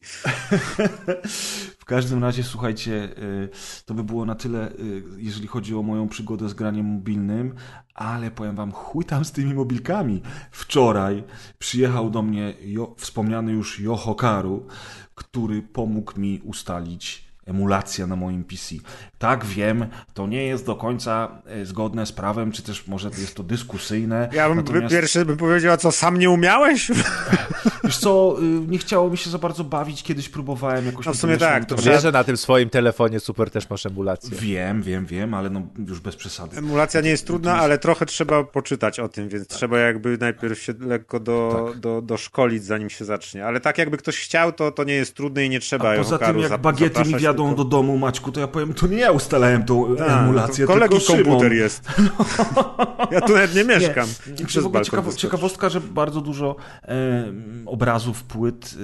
w 1.78 1.85
każdym 1.85 2.24
razie, 2.24 2.43
słuchajcie, 2.43 2.93
y, 3.19 3.48
to 3.86 3.94
by 3.94 4.05
było 4.05 4.24
na 4.24 4.35
tyle, 4.35 4.73
y, 4.73 5.02
jeżeli 5.16 5.47
chodzi 5.47 5.74
o 5.74 5.82
moją 5.82 6.09
przygodę 6.09 6.48
z 6.48 6.55
graniem 6.55 6.86
mobilnym, 6.86 7.55
ale 7.94 8.31
powiem 8.31 8.56
wam, 8.56 8.73
chuj 8.73 9.05
tam 9.05 9.24
z 9.24 9.32
tymi 9.32 9.55
mobilkami. 9.55 10.23
Wczoraj 10.51 11.24
przyjechał 11.59 12.10
do 12.10 12.23
mnie 12.23 12.55
jo, 12.60 12.94
wspomniany 12.98 13.52
już 13.52 13.81
Yohokaru, 13.81 14.66
który 15.15 15.62
pomógł 15.62 16.20
mi 16.20 16.40
ustalić 16.44 17.28
emulacja 17.48 18.06
na 18.06 18.16
moim 18.16 18.44
PC. 18.44 18.74
Tak, 19.19 19.45
wiem, 19.45 19.86
to 20.15 20.27
nie 20.27 20.45
jest 20.45 20.66
do 20.66 20.77
końca 20.77 21.28
e, 21.47 21.66
zgodne 21.66 22.07
z 22.07 22.12
prawem, 22.12 22.53
czy 22.53 22.62
też 22.62 22.86
może 22.86 23.11
jest 23.19 23.35
to 23.35 23.43
dyskusyjne. 23.43 24.28
Ja 24.32 24.49
bym 24.49 24.57
Natomiast... 24.57 24.95
pierwszy 24.95 25.24
bym 25.24 25.36
powiedział, 25.36 25.77
co 25.77 25.93
sam 25.93 26.19
nie 26.19 26.31
umiałeś? 26.31 26.90
Wiesz 27.85 27.99
co, 27.99 28.36
y, 28.43 28.43
nie 28.69 28.78
chciało 28.78 29.11
mi 29.11 29.19
się 29.19 29.31
za 29.31 29.39
bardzo 29.39 29.65
bawić, 29.65 30.03
kiedyś 30.03 30.28
próbowałem 30.28 30.86
jakoś... 30.86 31.07
No 31.07 31.12
w 31.12 31.16
sumie 31.16 31.36
tak. 31.36 31.65
To 31.65 31.77
wiesz, 31.77 32.03
że 32.03 32.12
na 32.12 32.24
tym 32.24 32.36
swoim 32.36 32.70
telefonie 32.70 33.20
super 33.20 33.51
też 33.51 33.70
masz 33.70 33.86
emulację. 33.86 34.39
Wiem, 34.39 34.82
wiem, 34.82 35.07
wiem, 35.07 35.35
ale 35.35 35.51
no 35.51 35.62
już 35.86 36.01
bez 36.01 36.16
przesady. 36.16 36.57
Emulacja 36.57 37.01
nie 37.01 37.11
jest 37.11 37.27
trudna, 37.27 37.53
jest... 37.53 37.65
ale 37.65 37.78
trochę 37.78 38.07
trzeba 38.07 38.45
poczytać 38.45 39.01
o 39.01 39.09
tym, 39.09 39.28
więc 39.28 39.49
tak. 39.49 39.59
trzeba 39.59 39.78
jakby 39.78 40.19
najpierw 40.19 40.62
się 40.62 40.74
lekko 40.81 41.20
do, 41.20 41.66
tak. 41.69 41.81
do, 41.81 42.03
doszkolić, 42.03 42.65
zanim 42.65 42.90
się 42.90 43.05
zacznie. 43.05 43.47
Ale 43.47 43.61
tak 43.61 43.78
jakby 43.78 43.97
ktoś 43.97 44.19
chciał, 44.19 44.53
to, 44.53 44.73
to 44.73 44.85
nie 44.85 44.95
jest 44.95 45.15
trudne 45.15 45.45
i 45.45 45.51
nie 45.51 45.61
trzeba 45.61 45.93
A 45.93 45.97
poza 45.97 46.19
tym, 46.19 46.39
jak 46.39 46.61
bagiety 46.61 47.05
mi 47.05 47.16
wiadą 47.16 47.49
tylko... 47.49 47.65
do 47.65 47.70
domu, 47.70 47.99
Maćku, 47.99 48.32
to 48.32 48.40
ja 48.40 48.49
powiem, 48.49 48.74
to 48.74 48.86
nie 48.86 49.07
ja 49.09 49.12
ustalałem 49.12 49.64
tą 49.64 49.97
Ta, 49.97 50.20
emulację, 50.20 50.66
to 50.66 50.72
kolegi 50.72 50.97
tylko 50.98 51.12
komputer 51.12 51.52
jest. 51.52 51.89
ja 53.12 53.20
tu 53.20 53.35
nawet 53.35 53.55
nie 53.55 53.64
mieszkam. 53.64 54.09
Nie. 54.39 54.47
Przez 54.47 54.64
w 54.64 54.82
ciekawo, 54.82 55.12
ciekawostka, 55.12 55.68
że 55.68 55.80
bardzo 55.80 56.20
dużo 56.20 56.56
e, 56.82 57.32
obrazów, 57.66 58.24
płyt 58.24 58.74
e, 58.74 58.78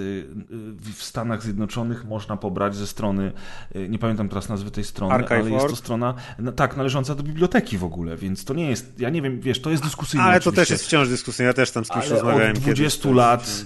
w 0.93 1.03
Stanach 1.03 1.43
Zjednoczonych 1.43 2.05
można 2.05 2.37
pobrać 2.37 2.77
ze 2.77 2.87
strony, 2.87 3.33
e, 3.75 3.89
nie 3.89 3.99
pamiętam 3.99 4.29
teraz 4.29 4.49
nazwy 4.49 4.71
tej 4.71 4.85
strony, 4.85 5.15
Archive 5.15 5.41
ale 5.41 5.51
jest 5.51 5.69
to 5.69 5.77
strona, 5.77 6.15
no, 6.39 6.53
tak, 6.53 6.77
należąca 6.77 7.15
do 7.15 7.23
biblioteki 7.23 7.79
w 7.79 7.85
ogóle, 7.85 8.17
więc 8.17 8.45
to 8.45 8.55
nie 8.55 8.71
jest, 8.71 9.01
ja 9.01 9.11
nie 9.11 9.23
wiem, 9.23 9.41
wiesz, 9.41 9.61
to 9.61 9.71
jest 9.71 9.83
dyskusyjne 9.83 10.25
Ale 10.25 10.41
to 10.41 10.53
też 10.53 10.71
jest 10.71 10.85
wciąż 10.85 11.09
dyskusyjne, 11.09 11.47
ja 11.47 11.55
też 11.55 11.71
tam 11.71 11.85
z 11.85 11.89
kimś 11.89 12.05
ale 12.05 12.15
rozmawiałem 12.15 12.57
od 12.57 12.63
20 12.63 13.03
kiedyś, 13.03 13.17
lat 13.17 13.65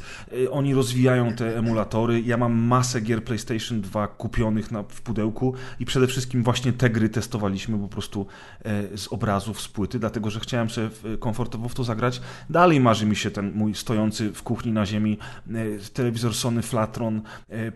oni 0.51 0.74
rozwijają 0.74 1.32
te 1.32 1.59
emulatory, 1.59 2.20
ja 2.20 2.36
mam 2.36 2.52
masę 2.52 3.01
gier 3.01 3.24
PlayStation 3.24 3.80
2 3.80 4.09
kupionych 4.09 4.72
na, 4.72 4.82
w 4.82 5.01
pudełku 5.01 5.55
i 5.80 5.85
przede 5.85 6.06
wszystkim 6.06 6.43
właśnie 6.49 6.73
te 6.73 6.91
gry 6.91 7.09
testowaliśmy 7.09 7.79
po 7.79 7.89
prostu 7.89 8.27
e, 8.65 8.99
z 8.99 9.12
obrazów, 9.12 9.61
z 9.61 9.69
płyty, 9.69 9.99
dlatego, 9.99 10.31
że 10.31 10.41
chciałem 10.41 10.70
sobie 10.70 10.89
komfortowo 11.19 11.69
w 11.69 11.75
to 11.75 11.85
zagrać. 11.85 12.20
Dalej 12.51 12.81
marzy 12.81 13.07
mi 13.07 13.16
się 13.16 13.31
ten 13.31 13.53
mój 13.53 13.75
stojący 13.75 14.33
w 14.33 14.43
kuchni 14.43 14.73
na 14.73 14.87
ziemi 14.87 15.19
e, 15.51 15.53
telewizor 15.93 16.35
Sony 16.35 16.62
Flatron 16.62 17.23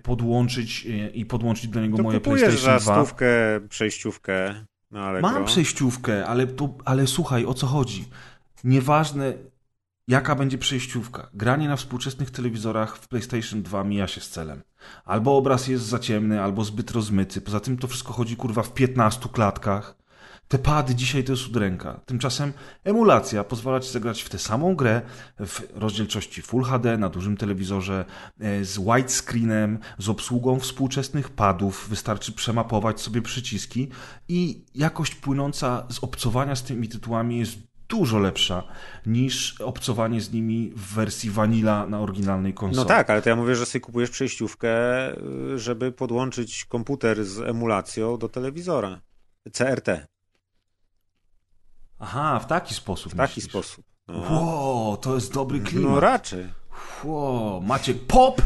podłączyć 0.03 0.87
i 1.15 1.27
podłączyć 1.27 1.69
do 1.69 1.81
niego 1.81 1.97
to 1.97 2.03
moje 2.03 2.21
PlayStation 2.21 2.79
2. 2.79 3.05
stówkę, 3.05 3.27
przejściówkę 3.69 4.55
Mam 5.23 5.45
przejściówkę, 5.45 6.27
ale, 6.27 6.47
to, 6.47 6.75
ale 6.85 7.07
słuchaj, 7.07 7.47
o 7.47 7.55
co 7.55 7.67
chodzi? 7.67 8.05
Nieważne 8.65 9.35
jaka 10.09 10.35
będzie 10.35 10.59
przejściówka. 10.59 11.31
Granie 11.35 11.69
na 11.69 11.77
współczesnych 11.77 12.31
telewizorach 12.31 12.97
w 12.97 13.09
PlayStation 13.09 13.63
2 13.63 13.85
mija 13.85 14.07
się 14.07 14.21
z 14.21 14.31
celem. 14.31 14.63
Albo 15.05 15.37
obraz 15.37 15.69
jest 15.69 15.85
za 15.85 15.99
ciemny, 15.99 16.43
albo 16.43 16.65
zbyt 16.65 16.91
rozmyty. 16.91 17.41
Poza 17.41 17.61
tym 17.61 17.79
to 17.79 17.89
wszystko 17.89 18.13
chodzi 18.13 18.37
kurwa 18.37 18.63
w 18.63 18.75
15 18.75 19.29
klatkach. 19.33 20.03
Te 20.49 20.59
pady 20.59 20.95
dzisiaj 20.95 21.25
to 21.25 21.33
jest 21.33 21.49
udręka. 21.49 22.01
Tymczasem 22.07 22.53
emulacja 22.85 23.45
pozwala 23.45 23.81
ci 23.81 23.93
zagrać 23.93 24.23
w 24.23 24.29
tę 24.29 24.39
samą 24.39 24.75
grę 24.75 25.03
w 25.41 25.61
rozdzielczości 25.75 26.43
Full 26.43 26.65
HD 26.65 26.99
na 26.99 27.09
dużym 27.09 27.37
telewizorze 27.37 28.05
e, 28.41 28.65
z 28.65 28.79
widescreenem, 28.79 29.79
z 29.99 30.09
obsługą 30.09 30.61
współczesnych 30.61 31.31
padów. 31.31 31.87
Wystarczy 31.89 32.33
przemapować 32.33 33.01
sobie 33.01 33.23
przyciski 33.23 33.89
i 34.29 34.65
jakość 34.75 35.15
płynąca 35.15 35.87
z 35.91 36.05
obcowania 36.05 36.57
z 36.57 36.63
tymi 36.63 36.89
tytułami 36.89 37.39
jest 37.39 37.72
dużo 37.93 38.19
lepsza 38.19 38.63
niż 39.07 39.61
obcowanie 39.61 40.21
z 40.21 40.33
nimi 40.33 40.73
w 40.77 40.95
wersji 40.95 41.31
vanilla 41.31 41.87
na 41.87 42.01
oryginalnej 42.01 42.55
konsoli. 42.55 42.77
No 42.77 42.85
tak, 42.85 43.11
ale 43.11 43.23
to 43.23 43.29
ja 43.29 43.37
mówię, 43.37 43.57
że 43.57 43.67
sobie 43.67 43.81
kupujesz 43.81 44.11
przejściówkę, 44.11 44.73
y, 45.55 45.59
żeby 45.59 45.93
podłączyć 45.93 46.65
komputer 46.65 47.25
z 47.25 47.39
emulacją 47.41 48.19
do 48.19 48.29
telewizora. 48.29 49.01
CRT. 49.53 49.89
Aha, 51.99 52.39
w 52.39 52.47
taki 52.47 52.75
sposób. 52.75 53.13
W 53.13 53.17
taki 53.17 53.31
myślisz. 53.31 53.45
sposób. 53.45 53.85
No. 54.09 54.21
Wow, 54.21 54.97
to 54.97 55.15
jest 55.15 55.35
dobry 55.35 55.61
klimat. 55.61 55.93
No 55.93 56.01
raczej. 56.01 56.62
Wow, 57.05 57.61
Maciek 57.61 57.99
pop! 58.07 58.43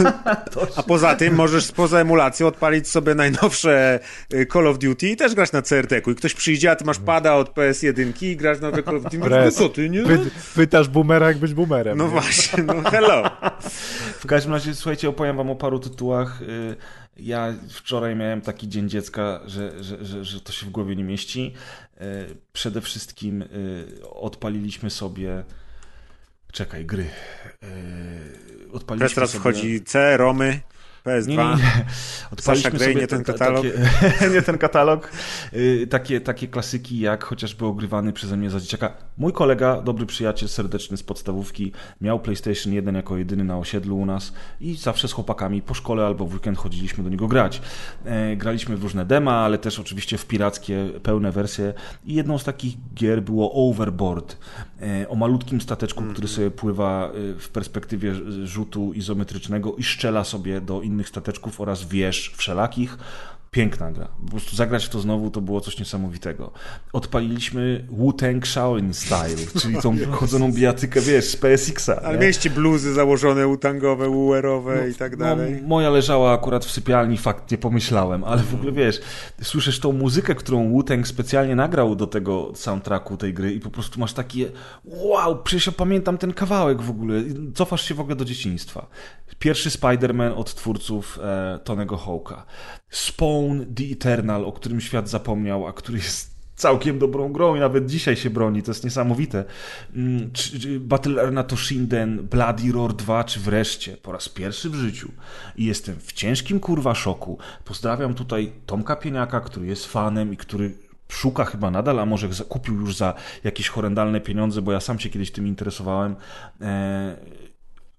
A 0.76 0.82
poza 0.82 1.16
tym 1.16 1.34
możesz 1.34 1.64
spoza 1.64 2.00
emulacji 2.00 2.44
odpalić 2.44 2.88
sobie 2.88 3.14
najnowsze 3.14 4.00
y, 4.34 4.46
Call 4.52 4.66
of 4.66 4.78
Duty 4.78 5.08
i 5.08 5.16
też 5.16 5.34
grać 5.34 5.52
na 5.52 5.62
CRT-ku. 5.62 6.10
I 6.10 6.14
ktoś 6.14 6.34
przyjdzie, 6.34 6.70
a 6.70 6.76
ty 6.76 6.84
masz 6.84 6.98
pada 6.98 7.34
od 7.34 7.54
PS1 7.54 8.22
i 8.22 8.36
grasz 8.36 8.60
nowe 8.60 8.82
Call 8.82 8.96
of 8.96 9.02
Duty. 9.02 9.18
No 9.18 9.50
co 9.50 9.68
ty, 9.68 9.90
nie? 9.90 10.02
Py, 10.02 10.30
pytasz 10.54 10.88
boomera, 10.88 11.28
jak 11.28 11.38
być 11.38 11.54
boomerem. 11.54 11.98
No 11.98 12.04
nie? 12.04 12.10
właśnie, 12.10 12.62
no 12.62 12.82
hello. 12.90 13.30
W 14.20 14.26
każdym 14.26 14.52
razie, 14.52 14.74
słuchajcie, 14.74 15.08
opowiem 15.08 15.36
wam 15.36 15.50
o 15.50 15.56
paru 15.56 15.78
tytułach. 15.78 16.42
Y, 16.42 16.76
ja 17.16 17.54
wczoraj 17.68 18.16
miałem 18.16 18.40
taki 18.40 18.68
dzień 18.68 18.88
dziecka, 18.88 19.40
że, 19.46 19.84
że, 19.84 20.04
że, 20.04 20.24
że 20.24 20.40
to 20.40 20.52
się 20.52 20.66
w 20.66 20.70
głowie 20.70 20.96
nie 20.96 21.04
mieści. 21.04 21.54
Y, 22.00 22.02
przede 22.52 22.80
wszystkim 22.80 23.44
odpaliliśmy 24.14 24.90
sobie 24.90 25.44
Czekaj, 26.54 26.84
gry. 26.84 27.04
Yy, 27.62 28.72
odpaliśmy 28.72 29.08
teraz 29.08 29.30
sobie... 29.30 29.40
wchodzi 29.40 29.84
C, 29.84 30.16
Romy. 30.16 30.60
PS2. 31.04 31.28
Nie, 31.28 31.36
nie, 31.36 31.44
nie. 31.44 31.84
Odpaliśmy 32.32 32.70
Sasha 32.70 32.84
Grey, 32.84 32.96
nie 33.02 33.06
ten 33.06 33.24
katalog. 33.24 33.66
Takie, 34.02 34.30
nie 34.30 34.42
ten 34.42 34.58
katalog. 34.58 35.10
Yy, 35.52 35.86
takie, 35.86 36.20
takie 36.20 36.48
klasyki 36.48 36.98
jak 36.98 37.24
chociażby 37.24 37.66
ogrywany 37.66 38.12
przeze 38.12 38.36
mnie 38.36 38.50
za 38.50 38.60
dzieciaka. 38.60 38.92
Mój 39.18 39.32
kolega, 39.32 39.82
dobry 39.82 40.06
przyjaciel, 40.06 40.48
serdeczny 40.48 40.96
z 40.96 41.02
podstawówki, 41.02 41.72
miał 42.00 42.20
PlayStation 42.20 42.72
1 42.72 42.94
jako 42.94 43.16
jedyny 43.16 43.44
na 43.44 43.58
osiedlu 43.58 43.98
u 43.98 44.06
nas 44.06 44.32
i 44.60 44.74
zawsze 44.74 45.08
z 45.08 45.12
chłopakami 45.12 45.62
po 45.62 45.74
szkole 45.74 46.06
albo 46.06 46.26
w 46.26 46.34
weekend 46.34 46.58
chodziliśmy 46.58 47.04
do 47.04 47.10
niego 47.10 47.28
grać. 47.28 47.62
Yy, 48.04 48.36
graliśmy 48.36 48.76
w 48.76 48.82
różne 48.82 49.04
dema, 49.04 49.32
ale 49.32 49.58
też 49.58 49.78
oczywiście 49.78 50.18
w 50.18 50.26
pirackie, 50.26 50.90
pełne 51.02 51.32
wersje 51.32 51.74
i 52.04 52.14
jedną 52.14 52.38
z 52.38 52.44
takich 52.44 52.76
gier 52.94 53.22
było 53.22 53.68
Overboard. 53.68 54.36
Yy, 54.80 55.08
o 55.08 55.14
malutkim 55.14 55.60
stateczku, 55.60 56.00
mm. 56.00 56.12
który 56.12 56.28
sobie 56.28 56.50
pływa 56.50 57.10
yy, 57.14 57.34
w 57.38 57.48
perspektywie 57.48 58.14
rzutu 58.44 58.92
izometrycznego 58.92 59.74
i 59.76 59.82
szczela 59.82 60.24
sobie 60.24 60.60
do 60.60 60.82
innych 60.82 60.93
innych 60.94 61.08
stateczków 61.08 61.60
oraz 61.60 61.84
wież 61.84 62.32
wszelakich. 62.36 62.98
Piękna 63.54 63.92
gra. 63.92 64.08
Po 64.24 64.30
prostu 64.30 64.56
zagrać 64.56 64.84
w 64.84 64.88
to 64.88 65.00
znowu 65.00 65.30
to 65.30 65.40
było 65.40 65.60
coś 65.60 65.78
niesamowitego. 65.78 66.50
Odpaliliśmy 66.92 67.86
Wu-Tang 67.90 68.46
Shaolin 68.46 68.94
Style, 68.94 69.46
czyli 69.60 69.76
tą 69.82 69.96
chodzoną 70.10 70.52
bijatykę, 70.52 71.00
wiesz, 71.00 71.24
z 71.24 71.36
PSX-a. 71.36 72.02
Ale 72.02 72.18
mieliście 72.18 72.50
bluzy 72.50 72.94
założone 72.94 73.48
utangowe, 73.48 74.08
uerowe 74.08 74.76
no, 74.80 74.86
i 74.86 74.94
tak 74.94 75.12
no, 75.12 75.24
dalej. 75.24 75.58
No, 75.62 75.68
moja 75.68 75.90
leżała 75.90 76.32
akurat 76.32 76.64
w 76.64 76.70
sypialni, 76.70 77.18
fakt 77.18 77.50
nie 77.50 77.58
pomyślałem, 77.58 78.24
ale 78.24 78.42
w 78.42 78.54
ogóle 78.54 78.72
wiesz, 78.72 79.00
słyszysz 79.42 79.80
tą 79.80 79.92
muzykę, 79.92 80.34
którą 80.34 80.70
Wu-Tang 80.70 81.08
specjalnie 81.08 81.56
nagrał 81.56 81.96
do 81.96 82.06
tego 82.06 82.52
soundtracku 82.54 83.16
tej 83.16 83.34
gry 83.34 83.52
i 83.52 83.60
po 83.60 83.70
prostu 83.70 84.00
masz 84.00 84.12
takie 84.12 84.50
wow, 84.84 85.42
przecież 85.42 85.66
ja 85.66 85.72
pamiętam 85.72 86.18
ten 86.18 86.32
kawałek 86.32 86.82
w 86.82 86.90
ogóle. 86.90 87.22
Cofasz 87.54 87.88
się 87.88 87.94
w 87.94 88.00
ogóle 88.00 88.16
do 88.16 88.24
dzieciństwa. 88.24 88.86
Pierwszy 89.38 89.70
Spider-Man 89.70 90.32
od 90.36 90.54
twórców 90.54 91.18
e, 91.22 91.58
Tonego 91.64 91.96
Hawka. 91.96 92.46
Spawn 92.90 93.43
The 93.76 93.84
Eternal, 93.92 94.44
o 94.44 94.52
którym 94.52 94.80
świat 94.80 95.08
zapomniał, 95.08 95.66
a 95.66 95.72
który 95.72 95.98
jest 95.98 96.34
całkiem 96.56 96.98
dobrą 96.98 97.32
grą 97.32 97.56
i 97.56 97.60
nawet 97.60 97.86
dzisiaj 97.86 98.16
się 98.16 98.30
broni, 98.30 98.62
to 98.62 98.70
jest 98.70 98.84
niesamowite. 98.84 99.44
Mm, 99.94 100.30
Battle 100.80 101.22
Arena 101.22 101.44
Toshinden, 101.44 102.28
Bloody 102.28 102.72
Roar 102.72 102.94
2, 102.94 103.24
czy 103.24 103.40
wreszcie 103.40 103.96
po 103.96 104.12
raz 104.12 104.28
pierwszy 104.28 104.70
w 104.70 104.74
życiu 104.74 105.12
i 105.56 105.64
jestem 105.64 105.96
w 106.00 106.12
ciężkim 106.12 106.60
kurwa 106.60 106.94
szoku. 106.94 107.38
Pozdrawiam 107.64 108.14
tutaj 108.14 108.52
Tomka 108.66 108.96
Pieniaka, 108.96 109.40
który 109.40 109.66
jest 109.66 109.86
fanem 109.86 110.32
i 110.32 110.36
który 110.36 110.74
szuka 111.08 111.44
chyba 111.44 111.70
nadal, 111.70 112.00
a 112.00 112.06
może 112.06 112.28
kupił 112.48 112.80
już 112.80 112.96
za 112.96 113.14
jakieś 113.44 113.68
horrendalne 113.68 114.20
pieniądze, 114.20 114.62
bo 114.62 114.72
ja 114.72 114.80
sam 114.80 114.98
się 114.98 115.10
kiedyś 115.10 115.30
tym 115.30 115.46
interesowałem. 115.46 116.16
E, 116.60 117.16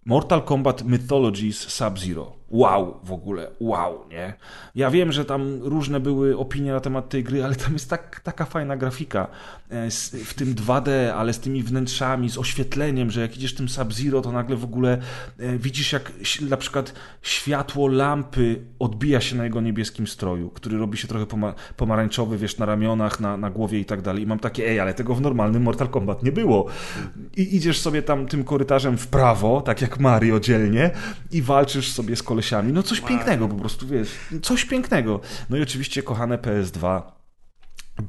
Mortal 0.06 0.44
Kombat 0.44 0.84
Mythologies 0.84 1.60
Sub-Zero. 1.60 2.32
Wow, 2.50 3.00
w 3.04 3.12
ogóle, 3.12 3.52
wow, 3.60 4.06
nie? 4.10 4.34
Ja 4.76 4.92
wiem, 4.92 5.12
że 5.12 5.26
tam 5.26 5.60
różne 5.62 6.00
były 6.00 6.38
opinie 6.38 6.72
na 6.72 6.80
temat 6.80 7.10
tej 7.10 7.24
gry, 7.24 7.44
ale 7.44 7.56
tam 7.56 7.74
jest 7.74 7.90
tak, 7.90 8.20
taka 8.20 8.46
fajna 8.46 8.78
grafika 8.78 9.28
e, 9.70 9.90
w 10.26 10.34
tym 10.34 10.56
2D, 10.56 10.90
ale 11.16 11.34
z 11.34 11.40
tymi 11.40 11.64
wnętrzami, 11.64 12.30
z 12.30 12.38
oświetleniem, 12.38 13.12
że 13.12 13.22
jak 13.22 13.38
idziesz 13.38 13.56
tym 13.56 13.70
Sub-Zero, 13.70 14.22
to 14.22 14.32
nagle 14.32 14.56
w 14.56 14.64
ogóle 14.64 14.98
e, 15.40 15.58
widzisz, 15.58 15.94
jak 15.94 16.12
na 16.42 16.58
przykład 16.58 16.94
światło 17.22 17.88
lampy 17.88 18.62
odbija 18.80 19.22
się 19.22 19.36
na 19.36 19.44
jego 19.44 19.62
niebieskim 19.62 20.08
stroju, 20.08 20.50
który 20.50 20.78
robi 20.78 20.98
się 20.98 21.08
trochę 21.08 21.26
pomarańczowy, 21.78 22.38
wiesz, 22.38 22.58
na 22.58 22.66
ramionach, 22.66 23.20
na, 23.20 23.38
na 23.38 23.50
głowie 23.50 23.80
i 23.80 23.86
tak 23.86 24.02
dalej. 24.02 24.24
I 24.24 24.28
mam 24.28 24.40
takie, 24.40 24.70
ej, 24.70 24.80
ale 24.80 24.94
tego 24.94 25.16
w 25.16 25.22
normalnym 25.22 25.64
Mortal 25.64 25.90
Kombat 25.90 26.24
nie 26.24 26.32
było. 26.32 26.66
I 27.38 27.56
idziesz 27.56 27.80
sobie 27.80 28.02
tam 28.02 28.26
tym 28.26 28.44
korytarzem 28.44 28.98
w 28.98 29.08
prawo, 29.08 29.62
tak 29.62 29.82
jak 29.82 30.00
Mario 30.00 30.40
dzielnie, 30.40 30.92
i 31.32 31.42
walczysz 31.42 31.92
sobie 31.92 32.16
z 32.16 32.24
kolesiami. 32.36 32.74
No 32.74 32.84
coś 32.84 33.02
pięknego 33.02 33.48
po 33.48 33.56
prostu, 33.56 33.88
wiesz, 33.88 34.10
coś 34.42 34.66
pięknego. 34.66 35.20
No 35.50 35.58
i 35.58 35.62
oczywiście 35.62 36.04
kochane 36.04 36.38
PS2, 36.38 37.02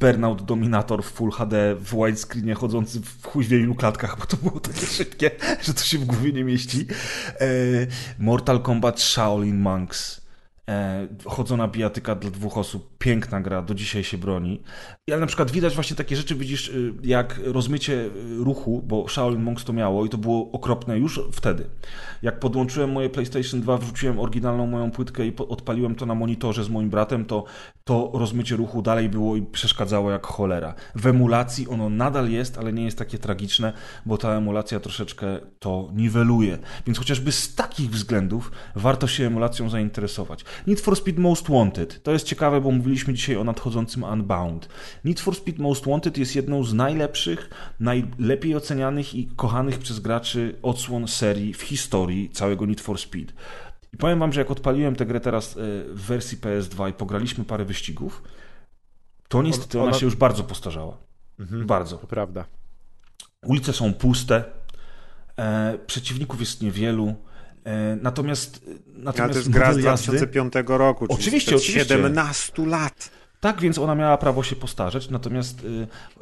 Burnout 0.01 0.43
Dominator 0.43 1.05
w 1.05 1.07
Full 1.07 1.31
HD 1.31 1.75
w 1.75 1.91
widescreenie 1.91 2.55
chodzący 2.55 3.01
w 3.01 3.27
chuźwielu 3.27 3.75
klatkach, 3.75 4.19
bo 4.19 4.27
to 4.27 4.37
było 4.37 4.61
takie 4.61 4.87
szybkie, 4.87 5.31
że 5.63 5.75
to 5.75 5.85
się 5.85 5.99
w 5.99 6.05
głowie 6.05 6.33
nie 6.33 6.45
mieści. 6.45 6.87
E, 7.41 7.47
Mortal 8.19 8.63
Kombat 8.63 9.01
Shaolin 9.01 9.59
Monks 9.59 10.26
chodzona 11.25 11.69
bijatyka 11.69 12.15
dla 12.15 12.31
dwóch 12.31 12.59
osób, 12.59 12.99
piękna 12.99 13.41
gra, 13.41 13.63
do 13.63 13.75
dzisiaj 13.75 14.05
się 14.05 14.19
broni. 14.19 14.63
Ale 15.11 15.21
na 15.21 15.27
przykład 15.27 15.51
widać 15.51 15.75
właśnie 15.75 15.97
takie 15.97 16.17
rzeczy, 16.17 16.35
widzisz, 16.35 16.69
y, 16.69 16.93
jak 17.03 17.41
rozmycie 17.45 17.93
y, 17.93 18.11
ruchu, 18.37 18.83
bo 18.87 19.09
Shaolin 19.09 19.43
Monks 19.43 19.65
to 19.65 19.73
miało 19.73 20.07
i 20.07 20.09
to 20.09 20.19
było 20.19 20.53
okropne 20.53 20.99
już 20.99 21.21
wtedy. 21.33 21.67
Jak 22.23 22.41
podłączyłem 22.41 22.93
moje 22.93 23.11
PlayStation 23.11 23.61
2, 23.61 23.79
wrzuciłem 23.79 24.21
oryginalną 24.21 24.67
moją 24.67 24.91
płytkę 24.91 25.27
i 25.27 25.33
odpaliłem 25.49 25.95
to 25.95 26.07
na 26.07 26.15
monitorze 26.15 26.65
z 26.65 26.69
moim 26.69 26.91
bratem, 26.91 27.25
to 27.25 27.45
to 27.85 28.11
rozmycie 28.15 28.57
ruchu 28.57 28.83
dalej 28.83 29.09
było 29.09 29.37
i 29.37 29.43
przeszkadzało 29.43 30.11
jak 30.11 30.27
cholera. 30.27 30.75
W 30.95 31.07
emulacji 31.07 31.69
ono 31.69 31.89
nadal 31.89 32.31
jest, 32.31 32.59
ale 32.59 32.73
nie 32.73 32.85
jest 32.85 32.99
takie 32.99 33.19
tragiczne, 33.19 33.73
bo 34.07 34.19
ta 34.19 34.33
emulacja 34.33 34.81
troszeczkę 34.81 35.27
to 35.59 35.91
niweluje. 35.95 36.59
Więc 36.87 36.99
chociażby 36.99 37.33
z 37.33 37.55
takich 37.55 37.91
względów 37.91 38.53
warto 38.77 39.07
się 39.07 39.27
emulacją 39.27 39.71
zainteresować. 39.71 40.45
Need 40.67 40.81
for 40.81 40.97
Speed 40.97 41.19
Most 41.19 41.51
Wanted. 41.51 42.03
To 42.03 42.13
jest 42.13 42.27
ciekawe, 42.27 42.61
bo 42.61 42.71
mówiliśmy 42.71 43.15
dzisiaj 43.15 43.37
o 43.37 43.45
nadchodzącym 43.45 44.03
Unbound. 44.03 44.69
Need 45.05 45.21
for 45.21 45.35
Speed 45.35 45.63
Most 45.63 45.87
Wanted 45.87 46.19
jest 46.19 46.37
jedną 46.37 46.65
z 46.65 46.75
najlepszych, 46.75 47.51
najlepiej 47.81 48.57
ocenianych 48.57 49.15
i 49.15 49.27
kochanych 49.27 49.79
przez 49.79 50.01
graczy 50.01 50.59
odsłon 50.63 51.09
serii 51.09 51.55
w 51.55 51.63
historii 51.63 52.31
całego 52.31 52.67
Need 52.67 52.81
for 52.81 52.99
Speed. 52.99 53.33
I 53.93 53.97
powiem 53.97 54.19
wam, 54.19 54.33
że 54.33 54.41
jak 54.41 54.51
odpaliłem 54.51 54.97
tę 54.97 55.07
grę 55.07 55.21
teraz 55.21 55.57
e, 55.57 55.61
w 55.89 56.01
wersji 56.01 56.39
PS2 56.39 56.91
i 56.91 56.93
pograliśmy 56.93 57.45
parę 57.45 57.65
wyścigów, 57.65 58.23
to 59.29 59.43
niestety 59.43 59.79
ona, 59.79 59.89
ona 59.89 59.99
się 59.99 60.07
już 60.07 60.17
bardzo 60.17 60.45
postarzała. 60.45 60.97
Mhm, 61.39 61.67
bardzo. 61.67 61.99
To 61.99 62.07
prawda. 62.07 62.45
Ulice 63.47 63.73
są 63.73 63.95
puste, 63.95 64.45
e, 65.37 65.79
przeciwników 65.87 66.41
jest 66.41 66.63
niewielu, 66.63 67.15
natomiast, 68.03 68.65
natomiast 68.95 69.21
Ale 69.21 69.33
to 69.33 69.39
jest 69.39 69.51
gra 69.51 69.73
z 69.73 69.79
2005 69.79 70.55
jazdy... 70.55 70.79
roku, 70.79 71.07
czyli 71.07 71.21
oczywiście, 71.21 71.57
oczywiście. 71.57 71.85
17 71.85 72.67
lat. 72.67 73.11
Tak, 73.41 73.61
więc 73.61 73.79
ona 73.79 73.95
miała 73.95 74.19
prawo 74.19 74.43
się 74.43 74.57
postarzeć, 74.57 75.11
natomiast 75.11 75.65
y, 75.65 75.67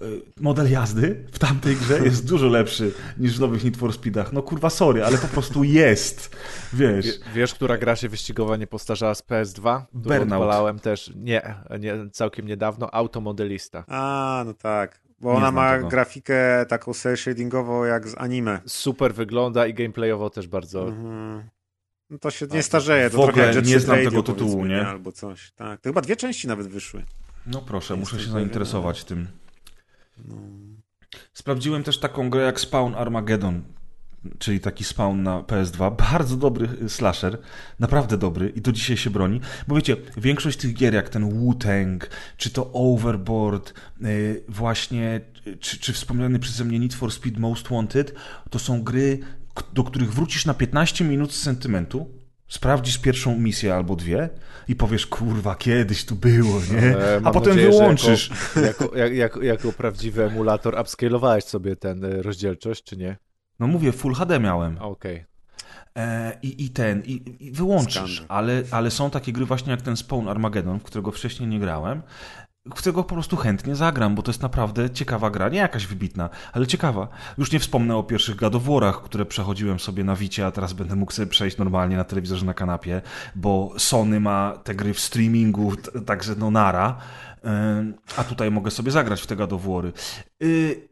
y, 0.02 0.22
model 0.40 0.70
jazdy 0.70 1.24
w 1.32 1.38
tamtej 1.38 1.76
grze 1.76 1.98
jest 2.04 2.28
dużo 2.28 2.46
lepszy 2.46 2.92
niż 3.18 3.36
w 3.36 3.40
nowych 3.40 3.64
Need 3.64 3.76
for 3.76 3.92
Speedach. 3.92 4.32
No 4.32 4.42
kurwa, 4.42 4.70
sorry, 4.70 5.04
ale 5.04 5.18
po 5.18 5.28
prostu 5.28 5.64
jest. 5.64 6.36
Wiesz. 6.72 7.06
wiesz, 7.34 7.54
która 7.54 7.78
gra 7.78 7.96
się 7.96 8.08
wyścigowa 8.08 8.56
nie 8.56 8.66
postarzała 8.66 9.14
z 9.14 9.22
PS2? 9.22 9.82
Burnout. 9.92 10.22
Odpalałem 10.22 10.78
też, 10.78 11.12
nie, 11.16 11.54
nie, 11.80 12.10
całkiem 12.12 12.46
niedawno, 12.46 12.94
Automodelista. 12.94 13.84
A, 13.88 14.42
no 14.46 14.54
tak. 14.54 15.03
Bo 15.24 15.32
ona 15.32 15.50
ma 15.50 15.76
tego. 15.76 15.88
grafikę 15.88 16.66
taką 16.68 16.94
cel 16.94 17.16
shadingową 17.16 17.84
jak 17.84 18.08
z 18.08 18.14
anime. 18.18 18.60
Super 18.66 19.14
wygląda 19.14 19.66
i 19.66 19.74
gameplayowo 19.74 20.30
też 20.30 20.48
bardzo. 20.48 20.88
Mhm. 20.88 21.42
No 22.10 22.18
to 22.18 22.30
się 22.30 22.46
nie 22.46 22.62
starzeje. 22.62 23.10
To 23.10 23.16
w 23.16 23.20
ogóle 23.20 23.62
nie 23.62 23.80
znam 23.80 24.04
tego 24.04 24.22
tytułu, 24.22 24.66
nie? 24.66 24.86
Albo 24.86 25.12
coś. 25.12 25.52
Tak. 25.52 25.80
To 25.80 25.88
chyba 25.88 26.00
dwie 26.00 26.16
części 26.16 26.48
nawet 26.48 26.66
wyszły. 26.66 27.04
No 27.46 27.62
proszę, 27.62 27.96
muszę 27.96 28.20
się 28.20 28.30
zainteresować 28.30 29.04
tym. 29.04 29.28
No. 30.24 30.36
Sprawdziłem 31.32 31.82
też 31.82 32.00
taką 32.00 32.30
grę 32.30 32.42
jak 32.42 32.60
Spawn 32.60 32.94
Armageddon, 32.94 33.62
czyli 34.38 34.60
taki 34.60 34.84
Spawn 34.84 35.22
na 35.22 35.42
PS2. 35.42 35.96
Bardzo 36.10 36.36
dobry 36.36 36.68
slasher, 36.88 37.38
naprawdę 37.78 38.18
dobry 38.18 38.48
i 38.48 38.60
do 38.60 38.72
dzisiaj 38.72 38.96
się 38.96 39.10
broni. 39.10 39.40
Bo 39.68 39.74
wiecie, 39.74 39.96
większość 40.16 40.58
tych 40.58 40.74
gier, 40.74 40.94
jak 40.94 41.08
ten 41.08 41.30
Wu-Tang, 41.30 42.10
czy 42.36 42.50
to 42.50 42.70
Overboard, 42.72 43.74
yy, 44.00 44.44
właśnie, 44.48 45.20
czy, 45.60 45.78
czy 45.78 45.92
wspomniany 45.92 46.38
przeze 46.38 46.64
mnie 46.64 46.78
Need 46.78 46.94
for 46.94 47.12
Speed 47.12 47.40
Most 47.40 47.68
Wanted, 47.68 48.14
to 48.50 48.58
są 48.58 48.82
gry, 48.82 49.18
do 49.72 49.84
których 49.84 50.12
wrócisz 50.12 50.46
na 50.46 50.54
15 50.54 51.04
minut 51.04 51.32
z 51.32 51.42
sentymentu, 51.42 52.10
sprawdzisz 52.48 52.98
pierwszą 52.98 53.38
misję 53.38 53.74
albo 53.74 53.96
dwie 53.96 54.28
i 54.68 54.76
powiesz, 54.76 55.06
kurwa, 55.06 55.54
kiedyś 55.54 56.04
tu 56.04 56.16
było, 56.16 56.60
nie? 56.72 56.96
A 57.24 57.30
potem 57.30 57.52
nadzieję, 57.52 57.70
wyłączysz. 57.70 58.30
Jako, 58.66 58.96
jako, 58.96 59.14
jako, 59.14 59.42
jako, 59.42 59.72
prawdziwy 59.72 60.24
emulator 60.24 60.80
upscalowałeś 60.80 61.44
sobie 61.44 61.76
ten 61.76 62.04
e, 62.04 62.22
rozdzielczość, 62.22 62.84
czy 62.84 62.96
nie? 62.96 63.16
No 63.60 63.66
mówię, 63.66 63.92
Full 63.92 64.14
HD 64.14 64.40
miałem. 64.40 64.78
Okej. 64.78 65.16
Okay. 65.16 65.26
E, 65.96 66.38
I, 66.42 66.64
I 66.64 66.70
ten, 66.70 67.02
i, 67.06 67.36
i 67.40 67.52
wyłączysz, 67.52 68.24
ale, 68.28 68.62
ale 68.70 68.90
są 68.90 69.10
takie 69.10 69.32
gry 69.32 69.44
właśnie 69.44 69.70
jak 69.70 69.82
ten 69.82 69.96
Spawn 69.96 70.28
Armageddon, 70.28 70.80
w 70.80 70.82
którego 70.82 71.10
wcześniej 71.10 71.48
nie 71.48 71.60
grałem 71.60 72.02
którego 72.70 73.04
po 73.04 73.14
prostu 73.14 73.36
chętnie 73.36 73.76
zagram, 73.76 74.14
bo 74.14 74.22
to 74.22 74.30
jest 74.30 74.42
naprawdę 74.42 74.90
ciekawa 74.90 75.30
gra, 75.30 75.48
nie 75.48 75.58
jakaś 75.58 75.86
wybitna, 75.86 76.30
ale 76.52 76.66
ciekawa. 76.66 77.08
Już 77.38 77.52
nie 77.52 77.60
wspomnę 77.60 77.96
o 77.96 78.02
pierwszych 78.02 78.36
gadoworach, 78.36 79.02
które 79.02 79.26
przechodziłem 79.26 79.80
sobie 79.80 80.04
na 80.04 80.16
Wicie, 80.16 80.46
a 80.46 80.50
teraz 80.50 80.72
będę 80.72 80.96
mógł 80.96 81.12
sobie 81.12 81.26
przejść 81.26 81.58
normalnie 81.58 81.96
na 81.96 82.04
telewizorze 82.04 82.46
na 82.46 82.54
kanapie, 82.54 83.02
bo 83.34 83.72
Sony 83.78 84.20
ma 84.20 84.58
te 84.64 84.74
gry 84.74 84.94
w 84.94 85.00
streamingu, 85.00 85.72
także 86.06 86.34
no 86.38 86.50
nara, 86.50 86.96
a 88.16 88.24
tutaj 88.24 88.50
mogę 88.50 88.70
sobie 88.70 88.90
zagrać 88.90 89.22
w 89.22 89.26
te 89.26 89.36
gadowory. 89.36 89.92
Y, 90.42 90.88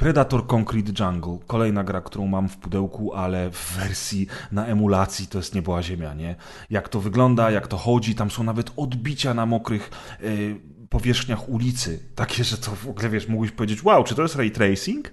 Predator 0.00 0.46
Concrete 0.46 0.92
Jungle, 1.04 1.38
kolejna 1.46 1.84
gra, 1.84 2.00
którą 2.00 2.26
mam 2.26 2.48
w 2.48 2.56
pudełku, 2.56 3.14
ale 3.14 3.50
w 3.50 3.76
wersji 3.76 4.26
na 4.52 4.66
emulacji 4.66 5.26
to 5.26 5.38
jest 5.38 5.54
nieboła 5.54 5.82
ziemia, 5.82 6.14
nie? 6.14 6.36
Jak 6.70 6.88
to 6.88 7.00
wygląda, 7.00 7.50
jak 7.50 7.66
to 7.68 7.76
chodzi, 7.76 8.14
tam 8.14 8.30
są 8.30 8.44
nawet 8.44 8.72
odbicia 8.76 9.34
na 9.34 9.46
mokrych 9.46 9.90
yy, 10.20 10.60
powierzchniach 10.90 11.48
ulicy, 11.48 11.98
takie, 12.14 12.44
że 12.44 12.56
to 12.56 12.70
w 12.70 12.88
ogóle, 12.88 13.08
wiesz, 13.08 13.28
mógłbyś 13.28 13.50
powiedzieć, 13.50 13.84
wow, 13.84 14.04
czy 14.04 14.14
to 14.14 14.22
jest 14.22 14.36
ray 14.36 14.50
tracing? 14.50 15.12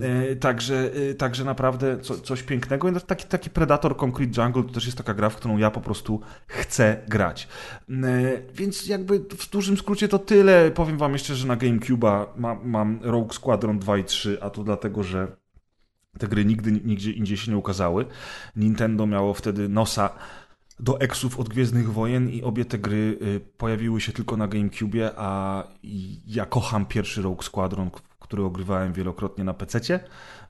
E, 0.00 0.36
także, 0.36 0.90
e, 1.10 1.14
także 1.14 1.44
naprawdę 1.44 2.00
co, 2.00 2.18
coś 2.18 2.42
pięknego. 2.42 2.88
I 2.88 2.92
taki, 3.06 3.24
taki 3.24 3.50
Predator 3.50 3.96
Concrete 3.96 4.42
Jungle 4.42 4.62
to 4.62 4.68
też 4.68 4.84
jest 4.84 4.98
taka 4.98 5.14
gra, 5.14 5.30
w 5.30 5.36
którą 5.36 5.58
ja 5.58 5.70
po 5.70 5.80
prostu 5.80 6.20
chcę 6.46 6.96
grać. 7.08 7.48
E, 7.90 7.94
więc 8.54 8.86
jakby 8.86 9.18
w 9.18 9.50
dużym 9.50 9.76
skrócie 9.76 10.08
to 10.08 10.18
tyle. 10.18 10.70
Powiem 10.70 10.98
wam 10.98 11.12
jeszcze, 11.12 11.34
że 11.34 11.46
na 11.46 11.56
GameCube'a 11.56 12.26
ma, 12.36 12.54
mam 12.54 12.98
Rogue 13.02 13.32
Squadron 13.32 13.78
2 13.78 13.98
i 13.98 14.04
3, 14.04 14.38
a 14.42 14.50
to 14.50 14.64
dlatego, 14.64 15.02
że 15.02 15.36
te 16.18 16.28
gry 16.28 16.44
nigdy 16.44 16.72
nigdzie 16.72 17.10
indziej 17.10 17.36
się 17.36 17.50
nie 17.50 17.58
ukazały. 17.58 18.06
Nintendo 18.56 19.06
miało 19.06 19.34
wtedy 19.34 19.68
nosa 19.68 20.10
do 20.80 21.00
eksów 21.00 21.40
od 21.40 21.48
Gwiezdnych 21.48 21.92
Wojen 21.92 22.30
i 22.30 22.42
obie 22.42 22.64
te 22.64 22.78
gry 22.78 23.18
y, 23.22 23.40
pojawiły 23.58 24.00
się 24.00 24.12
tylko 24.12 24.36
na 24.36 24.48
GameCube, 24.48 25.12
a 25.16 25.64
ja 26.26 26.46
kocham 26.46 26.86
pierwszy 26.86 27.22
Rogue 27.22 27.42
Squadron, 27.42 27.90
który 28.24 28.42
ogrywałem 28.42 28.92
wielokrotnie 28.92 29.44
na 29.44 29.54
PC, 29.54 30.00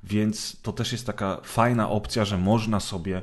więc 0.02 0.60
to 0.62 0.72
też 0.72 0.92
jest 0.92 1.06
taka 1.06 1.40
fajna 1.44 1.90
opcja, 1.90 2.24
że 2.24 2.38
można 2.38 2.80
sobie. 2.80 3.22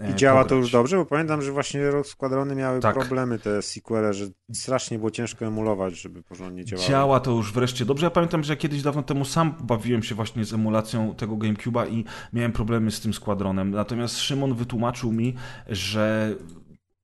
E, 0.00 0.10
I 0.10 0.14
działa 0.14 0.34
pograć. 0.34 0.48
to 0.48 0.54
już 0.54 0.70
dobrze, 0.70 0.96
bo 0.96 1.06
pamiętam, 1.06 1.42
że 1.42 1.52
właśnie 1.52 1.80
Squadrony 2.04 2.54
miały 2.54 2.80
tak. 2.80 2.94
problemy, 2.94 3.38
te 3.38 3.62
sequele, 3.62 4.12
że 4.12 4.26
strasznie 4.52 4.98
było 4.98 5.10
ciężko 5.10 5.46
emulować, 5.46 6.00
żeby 6.00 6.22
porządnie 6.22 6.64
działało. 6.64 6.88
Działa 6.88 7.20
to 7.20 7.30
już 7.30 7.52
wreszcie 7.52 7.84
dobrze. 7.84 8.06
Ja 8.06 8.10
pamiętam, 8.10 8.44
że 8.44 8.56
kiedyś 8.56 8.82
dawno 8.82 9.02
temu 9.02 9.24
sam 9.24 9.54
bawiłem 9.60 10.02
się 10.02 10.14
właśnie 10.14 10.44
z 10.44 10.52
emulacją 10.52 11.14
tego 11.14 11.34
GameCube'a 11.36 11.90
i 11.90 12.04
miałem 12.32 12.52
problemy 12.52 12.90
z 12.90 13.00
tym 13.00 13.14
Squadronem. 13.14 13.70
Natomiast 13.70 14.18
Szymon 14.18 14.54
wytłumaczył 14.54 15.12
mi, 15.12 15.34
że 15.68 16.34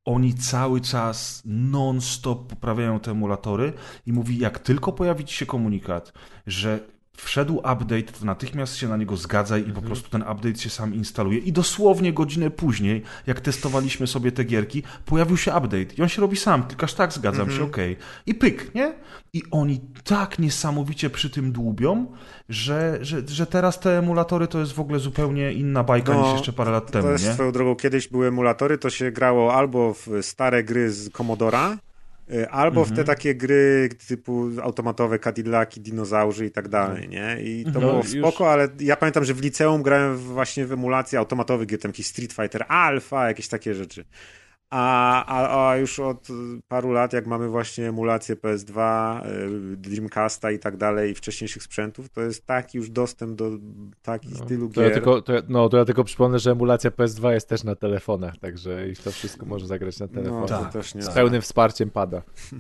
oni 0.09 0.35
cały 0.35 0.81
czas 0.81 1.43
non-stop 1.45 2.47
poprawiają 2.47 3.01
te 3.01 3.11
emulatory 3.11 3.73
i 4.07 4.13
mówi, 4.13 4.39
jak 4.39 4.59
tylko 4.59 4.93
pojawi 4.93 5.25
ci 5.25 5.35
się 5.37 5.47
komunikat, 5.47 6.13
że 6.47 6.81
wszedł 7.21 7.57
update, 7.57 8.03
to 8.03 8.25
natychmiast 8.25 8.77
się 8.77 8.89
na 8.89 8.97
niego 8.97 9.17
zgadzaj 9.17 9.61
i 9.61 9.65
po 9.65 9.69
mhm. 9.69 9.87
prostu 9.87 10.11
ten 10.11 10.23
update 10.23 10.59
się 10.59 10.71
sam 10.71 10.95
instaluje. 10.95 11.39
I 11.39 11.53
dosłownie 11.53 12.13
godzinę 12.13 12.51
później, 12.51 13.03
jak 13.27 13.41
testowaliśmy 13.41 14.07
sobie 14.07 14.33
te 14.33 14.45
gierki, 14.45 14.83
pojawił 15.07 15.37
się 15.37 15.51
update 15.51 15.95
i 15.99 16.03
on 16.03 16.09
się 16.09 16.23
robi 16.23 16.37
sam, 16.37 16.67
klikasz 16.67 16.95
tak, 16.95 17.13
zgadzam 17.13 17.47
się, 17.47 17.53
mhm. 17.53 17.71
okej. 17.71 17.93
Okay. 17.93 18.05
I 18.27 18.35
pyk, 18.35 18.75
nie? 18.75 18.95
I 19.33 19.43
oni 19.51 19.81
tak 20.05 20.39
niesamowicie 20.39 21.11
przy 21.11 21.31
tym 21.31 21.53
dłubią, 21.53 22.07
że, 22.49 22.99
że, 23.01 23.29
że 23.29 23.47
teraz 23.47 23.81
te 23.81 23.99
emulatory 23.99 24.47
to 24.47 24.61
jest 24.61 24.73
w 24.73 24.81
ogóle 24.81 24.99
zupełnie 24.99 25.53
inna 25.53 25.85
bajka 25.85 26.15
no, 26.15 26.23
niż 26.23 26.33
jeszcze 26.33 26.53
parę 26.53 26.71
lat 26.71 26.91
temu, 26.91 27.11
nie? 27.11 27.19
swoją 27.19 27.53
drogą, 27.53 27.77
kiedyś 27.77 28.09
były 28.09 28.27
emulatory, 28.27 28.79
to 28.79 28.91
się 28.91 29.11
grało 29.11 29.55
albo 29.55 29.95
w 29.95 30.09
stare 30.23 30.65
gry 30.65 30.91
z 30.91 31.11
Commodora, 31.11 31.79
y, 32.33 32.51
Albo 32.51 32.85
w 32.85 32.89
te 32.89 32.91
mhm. 32.91 33.07
takie 33.07 33.35
gry 33.35 33.89
typu 34.09 34.51
automatowe 34.63 35.19
Cadillaci, 35.19 35.81
dinozaurzy 35.81 36.47
i 36.47 36.51
tak 36.51 36.69
dalej, 36.69 37.09
nie? 37.09 37.37
I 37.43 37.65
to 37.65 37.71
no, 37.71 37.81
było 37.81 38.03
spoko, 38.03 38.45
już... 38.45 38.53
ale 38.53 38.69
ja 38.81 38.97
pamiętam, 38.97 39.25
że 39.25 39.35
w 39.35 39.41
liceum 39.41 39.83
grałem 39.83 40.17
właśnie 40.17 40.67
w 40.67 40.73
emulacji 40.73 41.19
automatowych 41.19 41.69
gier, 41.69 41.81
tam 41.81 41.89
jakiś 41.89 42.07
Street 42.07 42.33
Fighter 42.33 42.65
Alpha, 42.69 43.29
jakieś 43.29 43.49
takie 43.49 43.75
rzeczy. 43.75 44.05
A, 44.71 45.25
a, 45.25 45.71
a 45.71 45.77
już 45.77 45.99
od 45.99 46.29
paru 46.69 46.93
lat, 46.93 47.13
jak 47.13 47.27
mamy 47.27 47.49
właśnie 47.49 47.89
emulację 47.89 48.37
PS2, 48.37 48.81
y, 49.73 49.77
Dreamcasta 49.77 50.51
i 50.51 50.59
tak 50.59 50.77
dalej, 50.77 51.15
wcześniejszych 51.15 51.63
sprzętów, 51.63 52.09
to 52.09 52.21
jest 52.21 52.47
taki 52.47 52.79
już 52.79 52.91
dostęp 52.91 53.37
do 53.37 53.51
takich 54.03 54.41
no, 54.41 54.47
tylu 54.47 54.69
to 54.69 54.75
gier. 54.75 54.85
Ja 54.85 54.95
tylko, 54.95 55.23
to 55.23 55.33
ja, 55.33 55.43
no, 55.49 55.69
to 55.69 55.77
ja 55.77 55.85
tylko 55.85 56.05
przypomnę, 56.05 56.39
że 56.39 56.51
emulacja 56.51 56.91
PS2 56.91 57.31
jest 57.31 57.49
też 57.49 57.65
na 57.65 57.75
telefonach, 57.75 58.39
także 58.39 58.89
i 58.89 58.97
to 58.97 59.11
wszystko 59.11 59.47
może 59.47 59.67
zagrać 59.67 59.99
na 60.01 60.09
telefonach. 60.09 60.63
No, 60.65 60.73
też 60.73 60.95
nie 60.95 61.03
Z 61.03 61.11
pełnym 61.11 61.43
wsparciem 61.43 61.91
pada. 61.91 62.23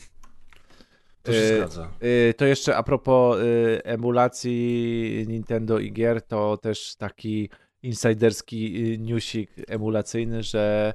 To 1.23 1.33
się 1.33 1.39
y, 1.39 1.57
zgadza. 1.57 1.91
Y, 2.03 2.35
to 2.35 2.45
jeszcze 2.45 2.77
a 2.77 2.83
propos 2.83 3.39
emulacji 3.85 5.25
Nintendo 5.29 5.79
i 5.79 5.93
gier, 5.93 6.23
to 6.23 6.57
też 6.57 6.97
taki 6.97 7.51
insiderski 7.83 8.99
newsik 8.99 9.51
emulacyjny, 9.69 10.43
że 10.43 10.95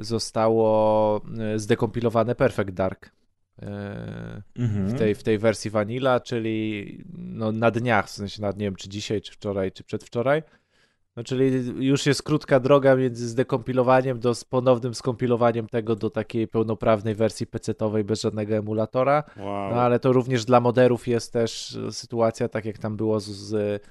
zostało 0.00 1.20
e, 1.38 1.58
zdekompilowane 1.58 2.34
Perfect 2.34 2.70
Dark. 2.70 3.10
E, 3.62 4.42
mhm. 4.58 4.88
W, 4.88 4.98
tej, 4.98 5.14
w 5.14 5.22
tej 5.22 5.38
wersji 5.38 5.70
Vanilla, 5.70 6.20
czyli 6.20 7.04
no 7.18 7.52
na 7.52 7.70
dniach, 7.70 8.06
w 8.06 8.10
sensie 8.10 8.42
na 8.42 8.50
nie 8.50 8.56
wiem, 8.56 8.76
czy 8.76 8.88
dzisiaj, 8.88 9.20
czy 9.20 9.32
wczoraj, 9.32 9.72
czy 9.72 9.84
przedwczoraj. 9.84 10.42
No, 11.16 11.24
czyli 11.24 11.50
już 11.86 12.06
jest 12.06 12.22
krótka 12.22 12.60
droga 12.60 12.96
między 12.96 13.28
zdekompilowaniem 13.28 14.20
do 14.20 14.32
ponownym 14.50 14.94
skompilowaniem 14.94 15.66
tego 15.66 15.96
do 15.96 16.10
takiej 16.10 16.48
pełnoprawnej 16.48 17.14
wersji 17.14 17.46
PC-owej 17.46 18.04
bez 18.04 18.22
żadnego 18.22 18.54
emulatora. 18.54 19.24
Wow. 19.36 19.70
No 19.70 19.80
ale 19.80 19.98
to 19.98 20.12
również 20.12 20.44
dla 20.44 20.60
moderów 20.60 21.08
jest 21.08 21.32
też 21.32 21.78
sytuacja, 21.90 22.48
tak 22.48 22.64
jak 22.64 22.78
tam 22.78 22.96
było 22.96 23.20
z, 23.20 23.28
z 23.28 23.82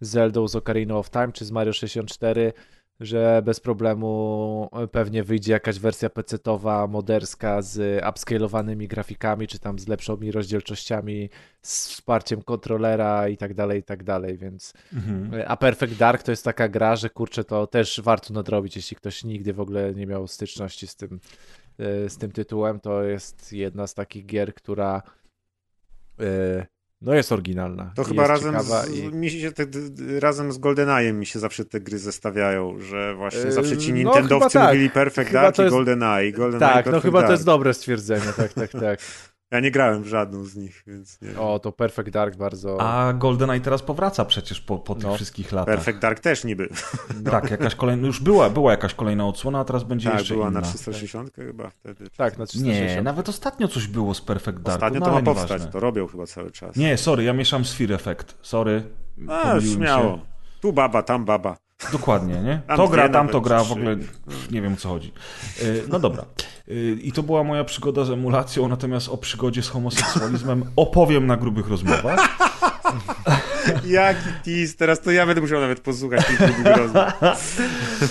Zelda 0.00 0.48
z 0.48 0.56
Ocarina 0.56 0.96
of 0.96 1.10
Time, 1.10 1.32
czy 1.32 1.44
z 1.44 1.50
Mario 1.50 1.72
64, 1.72 2.52
że 3.00 3.42
bez 3.44 3.60
problemu 3.60 4.68
e, 4.72 4.88
pewnie 4.88 5.22
wyjdzie 5.24 5.52
jakaś 5.52 5.78
wersja 5.78 6.08
PC-towa, 6.08 6.88
moderska 6.88 7.62
z 7.62 8.04
upscalowanymi 8.10 8.88
grafikami, 8.88 9.46
czy 9.46 9.58
tam 9.58 9.78
z 9.78 9.88
lepszymi 9.88 10.32
rozdzielczościami, 10.32 11.30
z 11.62 11.88
wsparciem 11.88 12.42
kontrolera 12.42 13.28
i 13.28 13.36
tak 13.36 13.54
dalej, 13.54 13.80
i 13.80 13.82
tak 13.82 14.04
dalej, 14.04 14.38
więc 14.38 14.72
mhm. 14.92 15.34
E, 15.34 15.48
a 15.48 15.56
Perfect 15.56 15.96
Dark 15.96 16.22
to 16.22 16.30
jest 16.30 16.44
taka 16.44 16.68
gra, 16.68 16.96
że 16.96 17.10
kurczę, 17.10 17.44
to 17.44 17.66
też 17.66 18.00
warto 18.00 18.34
nadrobić, 18.34 18.76
jeśli 18.76 18.96
ktoś 18.96 19.24
nigdy 19.24 19.52
w 19.52 19.60
ogóle 19.60 19.94
nie 19.94 20.06
miał 20.06 20.28
styczności 20.28 20.86
z 20.86 20.96
tym, 20.96 21.20
e, 21.78 22.10
z 22.10 22.18
tym 22.18 22.32
tytułem, 22.32 22.80
to 22.80 23.02
jest 23.02 23.52
jedna 23.52 23.86
z 23.86 23.94
takich 23.94 24.26
gier, 24.26 24.54
która 24.54 25.02
no 27.00 27.14
jest 27.14 27.32
oryginalna. 27.32 27.92
To 27.94 28.04
chyba 28.04 28.26
razem 28.26 28.60
z, 28.60 28.90
i... 28.90 29.08
mi 29.08 29.30
się 29.30 29.52
te, 29.52 29.64
razem 30.20 30.52
z 30.52 30.58
GoldenEye'em 30.58 31.12
mi 31.12 31.26
się 31.26 31.38
zawsze 31.38 31.64
te 31.64 31.80
gry 31.80 31.98
zestawiają, 31.98 32.78
że 32.78 33.14
właśnie 33.14 33.40
yy, 33.40 33.52
zawsze 33.52 33.76
ci 33.76 33.90
no, 33.90 33.96
Nintendowcy 33.96 34.58
no, 34.58 34.64
tak. 34.64 34.74
mówili 34.74 34.90
Perfect 34.90 35.28
chyba 35.28 35.42
Dark 35.42 35.58
i 35.58 35.62
jest... 35.62 35.74
GoldenEye. 35.74 36.32
GoldenEye 36.32 36.60
tak, 36.60 36.84
Perfect 36.84 36.92
no 36.94 37.00
chyba 37.00 37.18
Dark. 37.18 37.28
to 37.28 37.32
jest 37.32 37.44
dobre 37.44 37.74
stwierdzenie, 37.74 38.32
tak, 38.36 38.52
tak, 38.52 38.70
tak. 38.70 39.00
Ja 39.50 39.60
nie 39.60 39.70
grałem 39.70 40.02
w 40.02 40.06
żadną 40.06 40.44
z 40.44 40.56
nich, 40.56 40.82
więc 40.86 41.20
nie 41.22 41.38
O, 41.38 41.58
to 41.58 41.72
Perfect 41.72 42.10
Dark 42.10 42.36
bardzo... 42.36 42.80
A 42.80 43.12
GoldenEye 43.12 43.60
teraz 43.60 43.82
powraca 43.82 44.24
przecież 44.24 44.60
po, 44.60 44.78
po 44.78 44.94
tych 44.94 45.04
no. 45.04 45.14
wszystkich 45.14 45.52
latach. 45.52 45.74
Perfect 45.74 45.98
Dark 45.98 46.20
też 46.20 46.44
niby. 46.44 46.68
No. 47.22 47.30
Tak, 47.36 47.50
jakaś 47.50 47.74
kolejna, 47.74 48.06
już 48.06 48.20
była, 48.20 48.50
była 48.50 48.70
jakaś 48.70 48.94
kolejna 48.94 49.26
odsłona, 49.26 49.60
a 49.60 49.64
teraz 49.64 49.84
będzie 49.84 50.08
tak, 50.08 50.18
jeszcze 50.18 50.34
była 50.34 50.48
inna. 50.48 50.60
na 50.60 50.66
360 50.66 51.34
chyba 51.34 51.70
wtedy. 51.70 52.04
Tak, 52.16 52.38
na 52.38 52.46
360. 52.46 52.96
Nie, 52.96 53.02
nawet 53.02 53.28
ostatnio 53.28 53.68
coś 53.68 53.86
było 53.86 54.14
z 54.14 54.20
Perfect 54.20 54.58
Dark. 54.58 54.76
Ostatnio 54.76 55.00
no, 55.00 55.06
to 55.06 55.12
ma 55.12 55.22
powstać, 55.22 55.62
to 55.72 55.80
robią 55.80 56.06
chyba 56.06 56.26
cały 56.26 56.50
czas. 56.50 56.76
Nie, 56.76 56.98
sorry, 56.98 57.24
ja 57.24 57.32
mieszam 57.32 57.64
Sphere 57.64 57.94
Effect, 57.94 58.38
sorry. 58.42 58.82
A, 59.28 59.60
śmiało. 59.60 60.16
Się. 60.16 60.20
Tu 60.60 60.72
baba, 60.72 61.02
tam 61.02 61.24
baba. 61.24 61.56
Dokładnie, 61.92 62.34
nie? 62.34 62.62
To 62.76 62.88
gra, 62.88 63.08
tam 63.08 63.28
to 63.28 63.40
gra, 63.40 63.64
w 63.64 63.72
ogóle 63.72 63.96
nie 64.50 64.62
wiem 64.62 64.72
o 64.72 64.76
co 64.76 64.88
chodzi. 64.88 65.12
E, 65.62 65.64
no 65.88 65.98
dobra. 65.98 66.24
I 67.02 67.12
to 67.12 67.22
była 67.22 67.44
moja 67.44 67.64
przygoda 67.64 68.04
z 68.04 68.10
emulacją, 68.10 68.68
natomiast 68.68 69.08
o 69.08 69.16
przygodzie 69.16 69.62
z 69.62 69.68
homoseksualizmem 69.68 70.64
opowiem 70.76 71.26
na 71.26 71.36
grubych 71.36 71.68
rozmowach. 71.68 72.20
Jaki 73.86 74.28
tease, 74.44 74.76
teraz 74.76 75.00
to 75.00 75.10
ja 75.10 75.26
będę 75.26 75.40
musiał 75.40 75.60
nawet 75.60 75.80
posłuchać 75.80 76.26
tych 76.26 76.38
grubych 76.38 76.76
rozmów. 76.76 77.02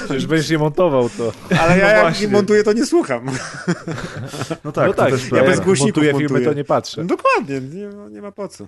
Przecież 0.05 0.25
będziesz 0.25 0.49
je 0.49 0.57
montował 0.57 1.09
to. 1.09 1.31
Ale 1.59 1.77
ja 1.77 1.85
no 1.85 1.91
jak 1.91 2.21
nie 2.21 2.27
montuję, 2.27 2.63
to 2.63 2.73
nie 2.73 2.85
słucham. 2.85 3.25
No 4.63 4.71
tak, 4.71 4.87
no 4.87 4.93
tak 4.93 5.11
ja 5.31 5.43
bez 5.43 5.59
głośników 5.59 6.03
montuję 6.03 6.27
filmy, 6.27 6.45
to 6.45 6.53
nie 6.53 6.63
patrzę. 6.63 7.01
No 7.01 7.07
dokładnie, 7.07 7.61
nie, 7.61 7.89
nie 8.09 8.21
ma 8.21 8.31
po 8.31 8.47
co. 8.47 8.67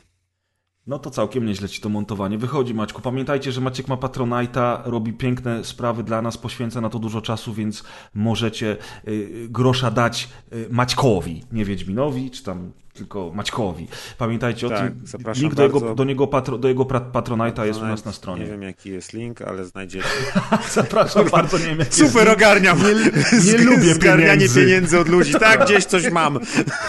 No 0.88 1.00
to 1.00 1.10
całkiem 1.12 1.46
nieźle 1.46 1.70
ci 1.70 1.82
to 1.82 1.90
montowanie 1.90 2.38
wychodzi, 2.38 2.74
Maćku. 2.74 3.02
Pamiętajcie, 3.02 3.52
że 3.52 3.62
Maciek 3.62 3.88
ma 3.88 3.96
Patronite'a, 3.96 4.82
robi 4.86 5.14
piękne 5.14 5.64
sprawy 5.64 6.04
dla 6.04 6.22
nas, 6.22 6.38
poświęca 6.38 6.82
na 6.82 6.90
to 6.90 7.00
dużo 7.00 7.22
czasu, 7.22 7.54
więc 7.54 7.84
możecie 8.14 8.78
y, 9.08 9.48
grosza 9.50 9.92
dać 9.92 10.30
y, 10.54 10.68
Maćkowi, 10.72 11.44
nie 11.52 11.66
Wiedźminowi, 11.66 12.32
czy 12.32 12.44
tam 12.44 12.72
tylko 12.98 13.32
Maćkowi. 13.36 13.88
Pamiętajcie 14.18 14.70
tak, 14.70 14.78
o 14.78 14.82
tym. 14.82 15.02
Zapraszam 15.04 15.42
link 15.42 15.56
do 15.56 15.64
jego, 15.64 15.96
do, 15.96 16.04
niego 16.04 16.28
patro, 16.28 16.58
do 16.58 16.68
jego 16.68 16.84
Patronite'a 16.84 17.66
jest 17.66 17.82
u 17.82 17.86
nas 17.86 18.06
na 18.06 18.12
stronie. 18.12 18.44
Nie 18.44 18.52
wiem 18.52 18.62
jaki 18.62 18.90
jest 18.90 19.14
link, 19.14 19.42
ale 19.42 19.66
znajdziecie. 19.66 20.08
zapraszam 20.74 21.30
bardzo, 21.30 21.58
nie 21.58 21.76
wiem 21.76 21.86
Super 21.90 22.30
ogarniam. 22.30 22.78
Nie, 22.80 23.54
nie 23.58 23.58
lubię 23.58 23.94
zgarnianie 23.94 24.32
pieniędzy. 24.32 24.62
pieniędzy 24.62 25.00
od 25.00 25.08
ludzi. 25.10 25.34
Tak, 25.48 25.66
gdzieś 25.66 25.86
coś 25.86 26.12
mam. 26.12 26.40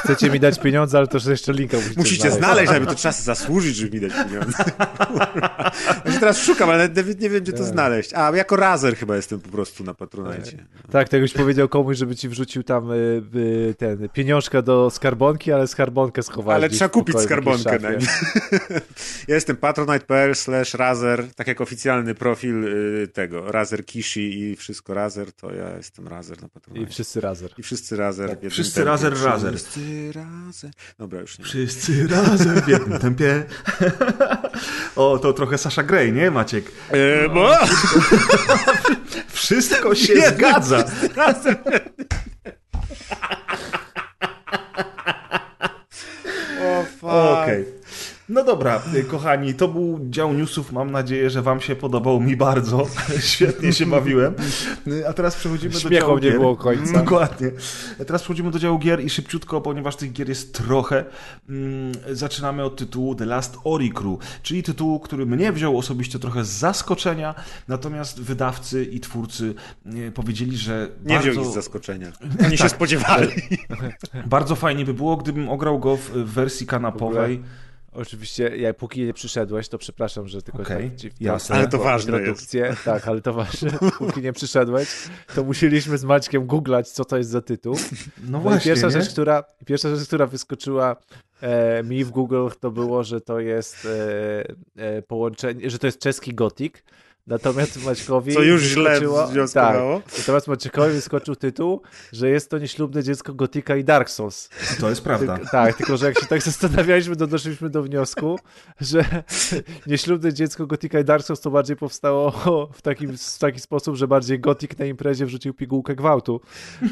Chcecie 0.05 0.31
mi 0.31 0.41
dać 0.41 0.59
pieniądze, 0.61 0.99
ale 0.99 1.07
to 1.07 1.31
jeszcze 1.31 1.53
linka 1.53 1.77
musicie, 1.77 1.95
musicie 1.97 2.31
znaleźć. 2.31 2.39
znaleźć, 2.39 2.73
żeby 2.73 2.87
to 2.87 2.95
trzeba 2.95 3.13
zasłużyć, 3.13 3.77
żeby 3.77 4.01
mi 4.01 4.09
dać 4.09 4.13
pieniądze. 4.29 4.65
Ja 6.05 6.21
teraz 6.21 6.39
szukam, 6.39 6.71
ale 6.71 6.89
nawet 6.89 7.21
nie 7.21 7.31
wiem, 7.31 7.43
gdzie 7.43 7.53
to 7.53 7.65
znaleźć. 7.65 8.15
A, 8.15 8.37
jako 8.37 8.57
razer 8.57 8.97
chyba 8.97 9.17
jestem 9.17 9.41
po 9.41 9.49
prostu 9.49 9.85
na 9.85 9.95
Patronite. 9.95 10.51
Tak, 10.91 11.09
tak, 11.09 11.21
byś 11.21 11.33
powiedział 11.33 11.69
komuś, 11.69 11.97
żeby 11.97 12.17
ci 12.17 12.29
wrzucił 12.29 12.63
tam 12.63 12.93
y, 12.93 13.23
y, 13.35 13.75
ten 13.79 14.09
pieniążka 14.09 14.63
do 14.63 14.91
skarbonki, 14.91 15.53
ale 15.53 15.67
skarbonka 15.67 15.98
skarbonkę 15.99 16.23
schować. 16.23 16.55
Ale 16.55 16.69
trzeba 16.69 16.89
kupić 16.89 17.21
skarbonkę 17.21 17.79
na 17.79 17.91
Ja 19.29 19.35
jestem 19.35 19.57
patronite.pl 19.57 20.35
slash 20.35 20.75
Razer, 20.75 21.35
tak 21.35 21.47
jak 21.47 21.61
oficjalny 21.61 22.15
profil 22.15 22.65
y, 22.65 23.09
tego, 23.09 23.53
Razer 23.53 23.85
Kishi 23.85 24.41
i 24.41 24.57
wszystko 24.57 24.95
Razer, 24.95 25.33
to 25.33 25.55
ja 25.55 25.77
jestem 25.77 26.09
Razer 26.09 26.43
na 26.43 26.49
Patronite. 26.49 26.85
I 26.85 26.93
wszyscy 26.93 27.21
Razer. 27.21 27.51
I 27.59 27.63
wszyscy 27.63 27.97
Razer. 27.97 28.31
Tak, 28.31 28.51
wszyscy 28.51 28.85
Razer, 28.85 29.23
Razer. 29.23 29.55
Wszyscy 29.55 30.13
Razer. 30.13 30.71
Dobra, 30.99 31.21
już 31.21 31.39
nie. 31.39 31.45
Wszyscy 31.45 32.07
Razer 32.09 32.63
w 32.63 32.69
jednym 32.69 32.99
tempie. 32.99 33.45
o, 34.97 35.19
to 35.19 35.33
trochę 35.33 35.59
Sasha 35.59 35.83
Grey, 35.83 36.13
nie 36.13 36.31
Maciek? 36.31 36.73
E, 36.91 37.29
bo... 37.29 37.53
wszystko 39.29 39.95
się 39.95 40.31
zgadza. 40.31 40.85
Razem. 41.17 41.57
Okej. 47.03 47.63
Okay. 47.63 47.78
No 48.29 48.45
dobra, 48.45 48.83
y, 48.95 49.05
kochani, 49.05 49.55
to 49.55 49.69
był 49.69 50.01
dział 50.11 50.33
newsów. 50.33 50.73
Mam 50.73 50.91
nadzieję, 50.91 51.31
że 51.31 51.43
wam 51.43 51.61
się 51.61 51.77
podobał. 51.77 52.21
Mi 52.21 52.37
bardzo. 52.37 52.87
Świetnie 53.21 53.73
się 53.73 53.87
bawiłem. 53.87 54.35
Y, 54.87 55.09
a 55.09 55.13
teraz 55.13 55.37
przechodzimy 55.37 55.75
Śmiechą 55.75 55.89
do 55.89 56.01
działu 56.01 56.19
nie 56.19 56.31
było 56.31 56.57
końca. 56.57 56.93
Dokładnie. 56.93 57.51
Teraz 58.07 58.23
przechodzimy 58.23 58.51
do 58.51 58.59
działu 58.59 58.79
gier 58.79 59.05
i 59.05 59.11
szybciutko, 59.11 59.61
ponieważ 59.61 59.97
tych 59.97 60.13
gier 60.13 60.29
jest 60.29 60.55
trochę. 60.55 61.05
Mm, 61.49 61.93
zaczynamy 62.11 62.65
od 62.65 62.77
tytułu 62.77 63.15
The 63.15 63.27
Last 63.27 63.57
Ori 63.65 63.91
Crew, 63.91 64.19
czyli 64.43 64.63
tytułu, 64.63 65.01
który 65.01 65.27
mnie 65.27 65.53
wziął 65.53 65.79
osobiście 65.79 66.19
trochę 66.19 66.45
z 66.45 66.49
zaskoczenia, 66.49 67.35
natawiast 67.69 68.21
wydawcy 68.23 68.85
i 68.85 69.01
twórcy 69.01 69.55
y, 69.87 70.13
powiedzieli, 70.13 70.57
że 70.57 70.89
Nie 71.05 71.15
bardzo... 71.15 71.31
wziął 71.31 71.45
ich 71.45 71.51
z 71.51 71.55
zaskoczenia. 71.55 72.13
Oni 72.45 72.51
tak. 72.51 72.59
się 72.59 72.69
spodziewali. 72.69 73.29
bardzo 74.27 74.55
fajnie 74.55 74.85
by 74.85 74.95
było, 74.95 75.17
gdybym 75.17 75.49
ograł 75.49 75.79
go 75.79 75.97
w 75.97 76.11
wersji 76.11 76.67
kanapowej. 76.67 77.43
Oczywiście, 78.01 78.57
jak 78.57 78.77
póki 78.77 79.05
nie 79.05 79.15
przyszedłeś, 79.15 79.69
to 79.69 79.79
przepraszam, 79.79 80.29
że 80.29 80.43
tylko 80.43 80.63
okay, 80.63 80.91
tak 80.91 81.21
jasne. 81.21 81.57
Ale 81.57 81.69
to 81.69 81.79
ważne 81.79 82.21
jest. 82.21 82.57
Tak, 82.85 83.09
ale 83.09 83.21
to 83.21 83.33
ważne. 83.33 83.71
Póki 83.99 84.23
nie 84.23 84.33
przyszedłeś, 84.33 84.89
to 85.35 85.45
musieliśmy 85.45 85.99
z 85.99 86.05
Maćkiem 86.05 86.47
googlać, 86.47 86.89
co 86.89 87.05
to 87.05 87.17
jest 87.17 87.31
za 87.31 87.41
tytuł. 87.41 87.75
No, 87.75 88.31
no 88.31 88.41
właśnie. 88.41 88.71
Pierwsza 88.71 88.91
rzecz, 88.91 89.09
która, 89.11 89.45
pierwsza 89.67 89.97
rzecz, 89.97 90.07
która 90.07 90.27
wyskoczyła 90.27 90.97
e, 91.41 91.83
mi 91.83 92.05
w 92.05 92.11
Google 92.11 92.49
to 92.61 92.71
było, 92.71 93.05
że 93.05 93.21
to 93.21 93.41
jest 93.41 93.87
e, 93.87 94.45
e, 94.77 95.03
połączenie, 95.03 95.71
że 95.71 95.79
to 95.79 95.87
jest 95.87 95.99
czeski 95.99 96.35
gotik, 96.35 96.85
Natomiast 97.29 97.85
Maćkowi. 97.85 98.35
Co 98.35 98.43
już 98.43 98.63
źle 98.63 99.01
wnioskowało. 99.33 100.01
Tak, 100.01 100.19
natomiast 100.19 100.49
Maćkowi 100.49 100.93
wyskoczył 100.93 101.37
tytuł, 101.37 101.83
że 102.13 102.29
jest 102.29 102.51
to 102.51 102.59
nieślubne 102.59 103.03
dziecko 103.03 103.35
Gotika 103.35 103.77
i 103.77 103.85
Dark 103.85 104.11
Souls. 104.11 104.49
To 104.81 104.89
jest 104.89 105.03
prawda. 105.03 105.39
Ty, 105.39 105.47
tak, 105.51 105.77
tylko 105.77 105.97
że 105.97 106.07
jak 106.07 106.21
się 106.21 106.27
tak 106.27 106.43
zastanawialiśmy, 106.53 107.17
to 107.17 107.27
doszliśmy 107.27 107.71
do 107.71 107.83
wniosku, 107.83 108.39
że 108.81 109.05
nieślubne 109.87 110.33
dziecko 110.33 110.67
Gotika 110.67 111.01
i 111.01 111.05
Dark 111.05 111.25
Souls 111.25 111.41
to 111.41 111.51
bardziej 111.51 111.77
powstało 111.77 112.33
w, 112.79 112.83
takim, 112.83 113.17
w 113.19 113.39
taki 113.39 113.61
sposób, 113.61 113.97
że 113.97 114.09
bardziej 114.09 114.41
Gotik 114.41 114.79
na 114.79 114.85
imprezie 114.85 115.27
wrzucił 115.27 115.55
pigułkę 115.55 115.95
gwałtu 115.95 116.41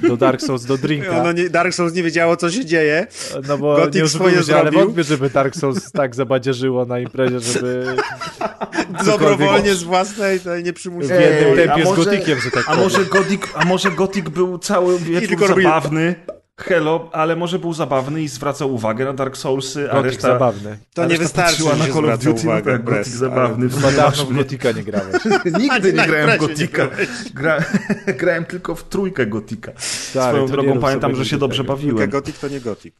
do 0.08 0.16
Dark 0.16 0.42
Souls, 0.42 0.64
do 0.64 0.78
drinka. 0.78 1.22
No, 1.22 1.32
nie, 1.32 1.50
Dark 1.50 1.74
Souls 1.74 1.94
nie 1.94 2.02
wiedziało, 2.02 2.36
co 2.36 2.50
się 2.50 2.64
dzieje. 2.64 3.06
No 3.48 3.58
bo 3.58 3.76
Gothic 3.76 4.02
nie 4.02 4.08
swoje 4.08 4.42
się, 4.42 4.56
ale 4.56 4.70
wątpię, 4.70 5.04
żeby 5.04 5.30
Dark 5.30 5.56
Souls 5.56 5.92
tak 5.92 6.14
zabadzierzyło 6.14 6.86
na 6.86 6.98
imprezie, 6.98 7.40
żeby... 7.40 7.96
Dobrowolnie 9.04 9.74
z 9.74 9.82
własnej 9.82 10.25
tej, 10.26 10.40
tej 10.40 10.64
nie 10.64 10.72
przymusi. 10.72 11.08
W 11.08 11.20
jednym 11.20 11.56
tempie 11.56 11.86
z 11.86 11.96
gotikiem, 11.96 12.40
że 12.40 12.50
tak 12.50 12.64
a 12.68 12.74
może, 12.76 13.04
gotik, 13.04 13.48
a 13.54 13.64
może 13.64 13.90
gotik 13.90 14.30
był 14.30 14.58
cały 14.58 14.98
wieczór 14.98 15.48
zabawny? 15.48 16.14
Hello, 16.60 17.10
ale 17.12 17.36
może 17.36 17.58
był 17.58 17.72
zabawny 17.72 18.22
i 18.22 18.28
zwracał 18.28 18.74
uwagę 18.74 19.04
na 19.04 19.12
Dark 19.12 19.36
Soulsy, 19.36 19.92
a 19.92 20.02
reszta... 20.02 20.28
zabawny. 20.28 20.78
To 20.94 21.06
nie 21.06 21.18
wystarczy, 21.18 21.64
na 21.64 21.86
Call 21.94 22.10
of 22.10 22.24
Duty, 22.24 22.40
uwagę, 22.40 22.72
tak, 22.72 22.84
Gothic 22.84 23.12
zabawny. 23.12 23.68
Chyba 23.68 23.92
dawno 23.92 24.24
w 24.24 24.34
Gotika 24.34 24.72
nie 24.72 24.82
grałeś. 24.82 25.24
Nigdy 25.60 25.92
nie 25.92 26.06
grałem 26.08 26.30
w 26.30 26.40
Gotika. 26.40 26.88
Gra, 27.34 27.58
grałem 28.20 28.44
tylko 28.44 28.74
w 28.74 28.84
trójkę 28.84 29.26
Gotika. 29.26 29.72
Swoją 29.78 30.46
drogą 30.46 30.80
pamiętam, 30.80 31.16
że 31.16 31.24
się 31.24 31.38
dobrze 31.38 31.64
bawiłem. 31.64 32.10
Gotik 32.10 32.38
to 32.38 32.48
nie 32.48 32.60
Gotik. 32.60 32.94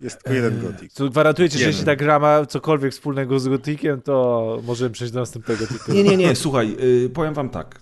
Jest 0.00 0.22
tylko 0.22 0.34
jeden 0.34 0.60
gotik. 0.60 0.92
Co 0.92 1.08
gwarantujecie, 1.08 1.58
że 1.58 1.64
jeśli 1.64 1.84
ta 1.84 1.96
gra 1.96 2.18
ma 2.18 2.46
cokolwiek 2.46 2.92
wspólnego 2.92 3.40
z 3.40 3.48
gotikiem, 3.48 4.02
to 4.02 4.58
możemy 4.66 4.90
przejść 4.90 5.12
do 5.12 5.20
następnego 5.20 5.66
tytułu. 5.66 5.96
Nie, 5.96 6.04
nie, 6.04 6.16
nie, 6.16 6.36
słuchaj, 6.36 6.76
y, 7.04 7.10
powiem 7.10 7.34
wam 7.34 7.50
tak. 7.50 7.80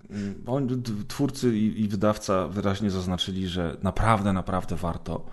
Y, 1.01 1.05
twórcy 1.09 1.59
i 1.59 1.89
wydawca 1.89 2.49
wyraźnie 2.49 2.91
zaznaczyli, 2.91 3.49
że 3.49 3.77
naprawdę, 3.83 4.33
naprawdę 4.33 4.77
warto 4.77 5.27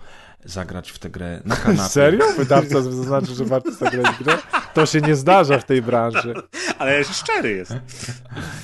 zagrać 0.44 0.90
w 0.90 0.98
tę 0.98 1.10
grę 1.10 1.40
na 1.44 1.56
kanapie. 1.56 1.88
Serio? 1.88 2.24
Wydawca 2.38 2.82
zaznaczył, 2.82 3.34
że 3.34 3.44
warto 3.44 3.72
zagrać 3.72 4.06
w 4.06 4.24
grę? 4.24 4.38
To 4.74 4.86
się 4.86 5.00
nie 5.00 5.16
zdarza 5.16 5.58
w 5.58 5.64
tej 5.64 5.82
branży. 5.82 6.34
Ale 6.78 7.04
szczery 7.04 7.50
jest. 7.50 7.74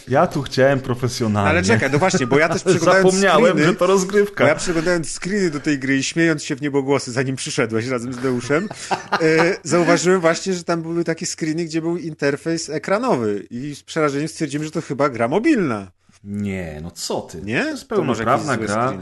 Ja 0.08 0.26
tu 0.26 0.42
chciałem 0.42 0.80
profesjonalnie. 0.80 1.50
Ale 1.50 1.62
czekaj, 1.62 1.90
no 1.92 1.98
właśnie, 1.98 2.26
bo 2.26 2.38
ja 2.38 2.48
też 2.48 2.62
przeglądałem 2.64 3.02
Zapomniałem, 3.02 3.52
screeny, 3.52 3.72
że 3.72 3.74
to 3.74 3.86
rozgrywka. 3.86 4.48
Ja 4.48 4.54
przeglądając 4.54 5.10
screeny 5.20 5.50
do 5.50 5.60
tej 5.60 5.78
gry 5.78 5.96
i 5.96 6.02
śmiejąc 6.02 6.44
się 6.44 6.56
w 6.56 6.62
niebogłosy, 6.62 7.12
zanim 7.12 7.36
przyszedłeś 7.36 7.86
razem 7.86 8.12
z 8.12 8.16
Deuszem, 8.16 8.68
e, 8.90 9.56
zauważyłem 9.62 10.20
właśnie, 10.20 10.52
że 10.52 10.64
tam 10.64 10.82
były 10.82 11.04
takie 11.04 11.26
screeny, 11.26 11.64
gdzie 11.64 11.80
był 11.80 11.96
interfejs 11.96 12.70
ekranowy 12.70 13.46
i 13.50 13.74
z 13.74 13.82
przerażeniem 13.82 14.28
stwierdziłem, 14.28 14.64
że 14.64 14.70
to 14.70 14.80
chyba 14.80 15.08
gra 15.08 15.28
mobilna. 15.28 15.90
Nie, 16.24 16.80
no 16.82 16.90
co 16.90 17.20
ty? 17.20 17.42
Nie? 17.42 17.62
To 17.62 17.68
jest 17.68 17.88
pełnoprawna 17.88 18.56
gra. 18.56 18.92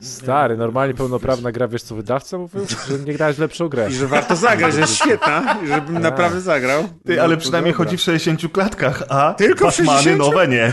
Stary, 0.00 0.56
normalnie 0.56 0.94
pełnoprawna 0.94 1.52
gra, 1.52 1.68
wiesz 1.68 1.82
co 1.82 1.94
wydawca 1.94 2.38
mówił? 2.38 2.66
Że 2.88 2.98
nie 2.98 3.12
grałeś 3.12 3.38
lepszą 3.38 3.68
grę. 3.68 3.90
I 3.90 3.94
że 3.94 4.06
warto 4.06 4.36
zagrać, 4.36 4.74
że 4.74 4.80
jest 4.80 4.94
świetna, 4.94 5.58
i 5.64 5.66
żebym 5.66 5.94
tak. 5.94 6.02
naprawdę 6.02 6.40
zagrał. 6.40 6.88
Ty, 7.06 7.22
ale 7.22 7.36
przynajmniej 7.36 7.74
chodzi 7.74 7.96
w 7.96 8.00
60 8.00 8.52
klatkach, 8.52 9.02
a 9.08 9.34
Tylko 9.34 9.64
Batmany 9.64 10.16
nowe 10.16 10.48
nie. 10.48 10.72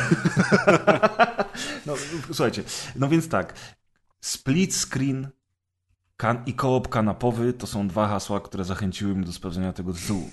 no, 1.85 1.93
słuchajcie, 2.25 2.63
no 2.95 3.07
więc 3.07 3.29
tak. 3.29 3.53
Split 4.21 4.75
screen 4.75 5.27
kan 6.17 6.43
i 6.45 6.53
koop 6.53 6.87
kanapowy 6.87 7.53
to 7.53 7.67
są 7.67 7.87
dwa 7.87 8.07
hasła, 8.07 8.39
które 8.39 8.63
zachęciły 8.63 9.15
mnie 9.15 9.25
do 9.25 9.33
sprawdzenia 9.33 9.73
tego 9.73 9.93
tytułu. 9.93 10.29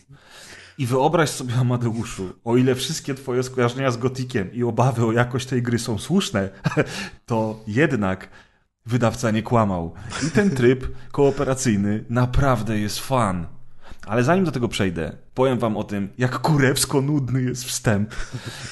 I 0.79 0.87
wyobraź 0.87 1.31
sobie, 1.31 1.55
Amadeuszu, 1.55 2.33
o 2.45 2.57
ile 2.57 2.75
wszystkie 2.75 3.15
twoje 3.15 3.43
skojarzenia 3.43 3.91
z 3.91 3.97
Gotikiem 3.97 4.53
i 4.53 4.63
obawy 4.63 5.07
o 5.07 5.13
jakość 5.13 5.47
tej 5.47 5.63
gry 5.63 5.79
są 5.79 5.99
słuszne, 5.99 6.49
to 7.27 7.61
jednak 7.67 8.29
wydawca 8.87 9.31
nie 9.31 9.43
kłamał. 9.43 9.95
I 10.27 10.31
ten 10.31 10.51
tryb 10.51 10.87
kooperacyjny 11.13 12.05
naprawdę 12.11 12.79
jest 12.79 13.01
fan. 13.01 13.47
Ale 14.07 14.25
zanim 14.25 14.45
do 14.45 14.53
tego 14.53 14.69
przejdę, 14.69 15.17
powiem 15.35 15.59
wam 15.59 15.77
o 15.77 15.85
tym, 15.85 16.09
jak 16.19 16.39
kurewsko 16.39 17.01
nudny 17.01 17.43
jest 17.43 17.65
wstęp. 17.65 18.15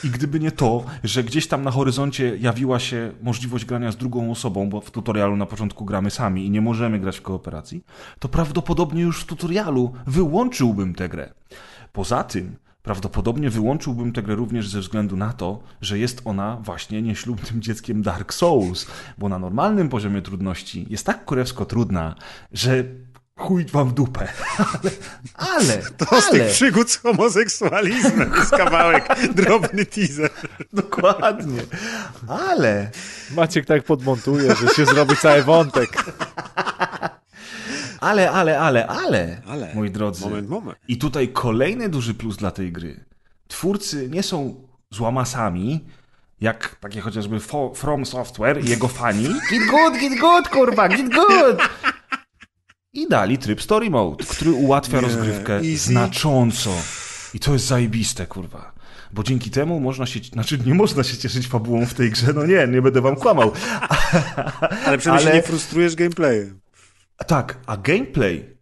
I 0.04 0.10
gdyby 0.10 0.40
nie 0.40 0.52
to, 0.52 0.84
że 1.04 1.24
gdzieś 1.24 1.48
tam 1.48 1.62
na 1.62 1.70
horyzoncie 1.70 2.36
jawiła 2.36 2.78
się 2.78 3.12
możliwość 3.22 3.64
grania 3.64 3.92
z 3.92 3.96
drugą 3.96 4.30
osobą, 4.30 4.68
bo 4.68 4.80
w 4.80 4.90
tutorialu 4.90 5.36
na 5.36 5.46
początku 5.46 5.84
gramy 5.84 6.10
sami 6.10 6.46
i 6.46 6.50
nie 6.50 6.60
możemy 6.60 6.98
grać 6.98 7.18
w 7.18 7.22
kooperacji, 7.22 7.84
to 8.18 8.28
prawdopodobnie 8.28 9.02
już 9.02 9.20
w 9.20 9.26
tutorialu 9.26 9.92
wyłączyłbym 10.06 10.94
tę 10.94 11.08
grę. 11.08 11.32
Poza 11.93 12.24
tym, 12.24 12.56
prawdopodobnie 12.82 13.51
wyłączyłbym 13.51 14.12
tę 14.12 14.23
grę 14.23 14.35
również 14.35 14.69
ze 14.69 14.81
względu 14.81 15.16
na 15.16 15.32
to, 15.32 15.62
że 15.81 15.98
jest 15.98 16.23
ona 16.24 16.56
właśnie 16.56 17.02
nieślubnym 17.02 17.62
dzieckiem 17.66 18.02
Dark 18.02 18.35
Souls, 18.35 18.86
bo 19.19 19.28
na 19.28 19.39
normalnym 19.39 19.89
poziomie 19.89 20.23
trudności 20.23 20.86
jest 20.90 21.06
tak 21.06 21.24
kurewsko 21.24 21.64
trudna, 21.64 22.14
że 22.52 22.85
chuj 23.36 23.64
wam 23.64 23.89
w 23.89 23.93
dupę. 23.93 24.28
Ale, 24.59 24.90
ale 25.56 25.82
To 25.97 26.06
ale. 26.10 26.23
z 26.23 26.31
tych 26.31 26.51
przygód 26.51 26.90
z 26.90 26.97
homoseksualizmem 26.97 28.32
jest 28.36 28.51
kawałek, 28.51 29.09
drobny 29.35 29.86
teaser. 29.86 30.31
Dokładnie. 30.73 31.62
Ale... 32.28 32.90
Maciek 33.36 33.66
tak 33.66 33.85
podmontuje, 33.85 34.55
że 34.56 34.69
się 34.69 34.86
zrobi 34.86 35.16
cały 35.16 35.43
wątek. 35.43 36.05
Ale, 38.02 38.30
ale, 38.30 38.60
ale, 38.60 38.86
ale, 38.86 39.42
ale, 39.46 39.74
moi 39.74 39.90
drodzy. 39.90 40.24
Moment, 40.24 40.48
moment. 40.48 40.78
I 40.88 40.96
tutaj 40.96 41.28
kolejny 41.28 41.88
duży 41.88 42.14
plus 42.14 42.36
dla 42.36 42.50
tej 42.50 42.72
gry. 42.72 43.04
Twórcy 43.48 44.08
nie 44.10 44.22
są 44.22 44.68
złamasami, 44.90 45.84
jak 46.40 46.76
takie 46.80 47.00
chociażby 47.00 47.40
From 47.74 48.06
Software 48.06 48.64
i 48.64 48.68
jego 48.68 48.88
fani. 48.88 49.28
Git 49.50 49.66
good, 49.70 50.00
git 50.00 50.20
good, 50.20 50.48
kurwa, 50.48 50.88
git 50.88 51.14
good! 51.14 51.60
I 52.92 53.08
dali 53.08 53.38
tryb 53.38 53.62
Story 53.62 53.90
Mode, 53.90 54.24
który 54.24 54.50
ułatwia 54.52 54.96
nie, 54.96 55.02
rozgrywkę 55.02 55.56
easy. 55.56 55.76
znacząco. 55.76 56.70
I 57.34 57.38
to 57.38 57.52
jest 57.52 57.66
zajebiste, 57.66 58.26
kurwa. 58.26 58.72
Bo 59.12 59.22
dzięki 59.22 59.50
temu 59.50 59.80
można 59.80 60.06
się, 60.06 60.20
znaczy 60.20 60.58
nie 60.66 60.74
można 60.74 61.02
się 61.02 61.16
cieszyć 61.16 61.46
fabułą 61.48 61.86
w 61.86 61.94
tej 61.94 62.10
grze, 62.10 62.32
no 62.32 62.46
nie, 62.46 62.68
nie 62.68 62.82
będę 62.82 63.00
wam 63.00 63.16
kłamał. 63.16 63.52
Ale 64.86 64.98
przynajmniej 64.98 65.28
Ale... 65.28 65.36
nie 65.36 65.42
frustrujesz 65.42 65.94
gameplayem. 65.94 66.62
Tak, 67.27 67.59
a 67.66 67.77
gameplay 67.77 68.57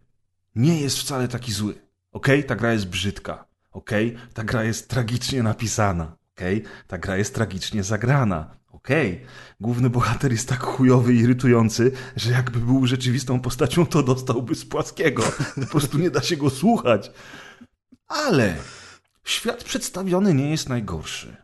nie 0.55 0.81
jest 0.81 0.97
wcale 0.99 1.27
taki 1.27 1.51
zły. 1.51 1.81
Ok, 2.11 2.27
ta 2.47 2.55
gra 2.55 2.73
jest 2.73 2.87
brzydka. 2.87 3.45
Ok, 3.71 3.91
ta 4.33 4.43
gra 4.43 4.63
jest 4.63 4.89
tragicznie 4.89 5.43
napisana. 5.43 6.17
Ok, 6.31 6.41
ta 6.87 6.97
gra 6.97 7.17
jest 7.17 7.35
tragicznie 7.35 7.83
zagrana. 7.83 8.57
Ok, 8.67 8.87
główny 9.59 9.89
bohater 9.89 10.31
jest 10.31 10.49
tak 10.49 10.63
chujowy 10.63 11.13
i 11.13 11.19
irytujący, 11.19 11.91
że 12.15 12.31
jakby 12.31 12.59
był 12.59 12.87
rzeczywistą 12.87 13.39
postacią, 13.39 13.85
to 13.85 14.03
dostałby 14.03 14.55
z 14.55 14.65
płaskiego. 14.65 15.23
Po 15.55 15.65
prostu 15.65 15.97
nie 15.97 16.09
da 16.09 16.21
się 16.21 16.37
go 16.37 16.49
słuchać. 16.49 17.11
Ale 18.07 18.55
świat 19.23 19.63
przedstawiony 19.63 20.33
nie 20.33 20.51
jest 20.51 20.69
najgorszy 20.69 21.40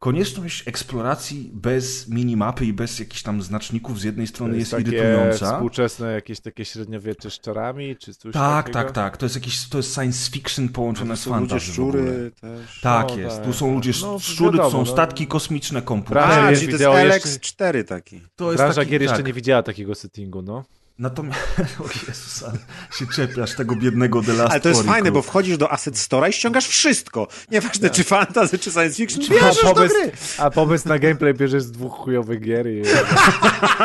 konieczność 0.00 0.68
eksploracji 0.68 1.50
bez 1.54 2.08
minimapy 2.08 2.66
i 2.66 2.72
bez 2.72 2.98
jakichś 2.98 3.22
tam 3.22 3.42
znaczników 3.42 4.00
z 4.00 4.04
jednej 4.04 4.26
strony 4.26 4.58
jest, 4.58 4.72
jest 4.72 4.86
irytująca. 4.86 5.52
współczesne 5.52 6.12
jakieś 6.12 6.40
takie 6.40 6.64
średniowiecze 6.64 7.30
z 7.30 7.40
czarami, 7.40 7.96
czy 7.96 8.14
coś 8.14 8.32
Tak, 8.32 8.66
takiego? 8.66 8.78
tak, 8.78 8.92
tak. 8.92 9.16
To 9.16 9.26
jest 9.26 9.34
jakieś, 9.34 9.68
to 9.68 9.78
jest 9.78 9.94
science 9.94 10.30
fiction 10.30 10.68
połączone 10.68 11.16
z 11.16 11.24
fantasy 11.24 11.54
ludzie 11.54 11.72
szczury 11.72 12.30
też. 12.40 12.80
Tak 12.80 13.08
no, 13.08 13.16
jest. 13.16 13.36
Tak. 13.36 13.44
Tu 13.44 13.52
są 13.52 13.74
ludzie, 13.74 13.92
no, 14.02 14.18
szczury, 14.18 14.50
wiadomo, 14.50 14.70
są 14.70 14.78
no. 14.78 14.86
statki 14.86 15.26
kosmiczne, 15.26 15.82
komputery. 15.82 16.20
A, 16.20 16.44
to 16.44 16.50
jest 16.50 16.64
LX4 16.64 17.84
taki. 17.84 18.20
To 18.36 18.52
jest 18.52 18.56
Branża 18.56 18.80
taki, 18.80 18.90
gier 18.90 19.00
tak. 19.00 19.08
jeszcze 19.08 19.22
nie 19.22 19.32
widziała 19.32 19.62
takiego 19.62 19.94
settingu, 19.94 20.42
no. 20.42 20.64
Natomiast, 21.00 21.40
o 21.84 21.84
Jezus, 22.08 22.42
ale 22.42 22.58
się 22.98 23.06
czepiasz 23.06 23.54
tego 23.54 23.76
biednego 23.76 24.22
The 24.22 24.32
Last 24.32 24.52
Ale 24.52 24.60
to 24.60 24.68
jest 24.68 24.82
fajne, 24.82 25.12
bo 25.12 25.22
wchodzisz 25.22 25.58
do 25.58 25.72
Asset 25.72 25.94
Store'a 25.94 26.28
i 26.28 26.32
ściągasz 26.32 26.66
wszystko. 26.66 27.28
Nieważne 27.50 27.88
tak. 27.88 27.96
czy 27.96 28.04
fantasy, 28.04 28.58
czy 28.58 28.70
science 28.70 28.96
fiction, 28.96 29.22
czy 29.22 29.30
bierzesz 29.30 29.64
a 29.64 29.74
pomysł, 29.74 29.94
do 29.94 30.00
gry. 30.00 30.12
A 30.38 30.50
pomysł 30.50 30.88
na 30.88 30.98
gameplay 30.98 31.34
bierzesz 31.34 31.62
z 31.62 31.70
dwóch 31.70 31.92
chujowych 31.92 32.40
gier 32.40 32.66
i, 32.66 32.82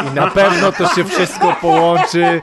i 0.07 0.15
na 0.15 0.31
pewno 0.31 0.71
to 0.71 0.95
się 0.95 1.03
wszystko 1.03 1.55
połączy 1.61 2.41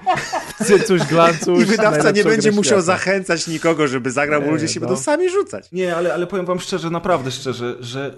w 0.60 0.64
cycuś 0.64 1.02
glancuś. 1.02 1.62
I 1.62 1.64
wydawca 1.64 2.10
nie 2.10 2.24
będzie 2.24 2.52
musiał 2.52 2.78
świata. 2.78 2.82
zachęcać 2.82 3.46
nikogo, 3.46 3.88
żeby 3.88 4.10
zagrał, 4.10 4.42
bo 4.42 4.50
ludzie 4.50 4.68
się 4.68 4.80
no. 4.80 4.86
będą 4.86 5.02
sami 5.02 5.30
rzucać. 5.30 5.68
Nie, 5.72 5.96
ale, 5.96 6.14
ale 6.14 6.26
powiem 6.26 6.46
wam 6.46 6.60
szczerze, 6.60 6.90
naprawdę 6.90 7.30
szczerze, 7.30 7.76
że 7.80 8.14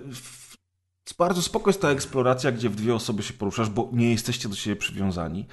bardzo 1.13 1.43
spoko 1.43 1.71
jest 1.71 1.83
ta 1.83 1.89
eksploracja, 1.89 2.53
gdzie 2.53 2.69
w 2.69 2.77
dwie 2.77 2.95
osoby 2.95 3.23
się 3.23 3.35
poruszasz, 3.35 3.69
bo 3.71 3.91
nie 3.93 4.11
jesteście 4.11 4.49
do 4.49 4.55
siebie 4.57 4.77
przywiązani. 4.77 5.47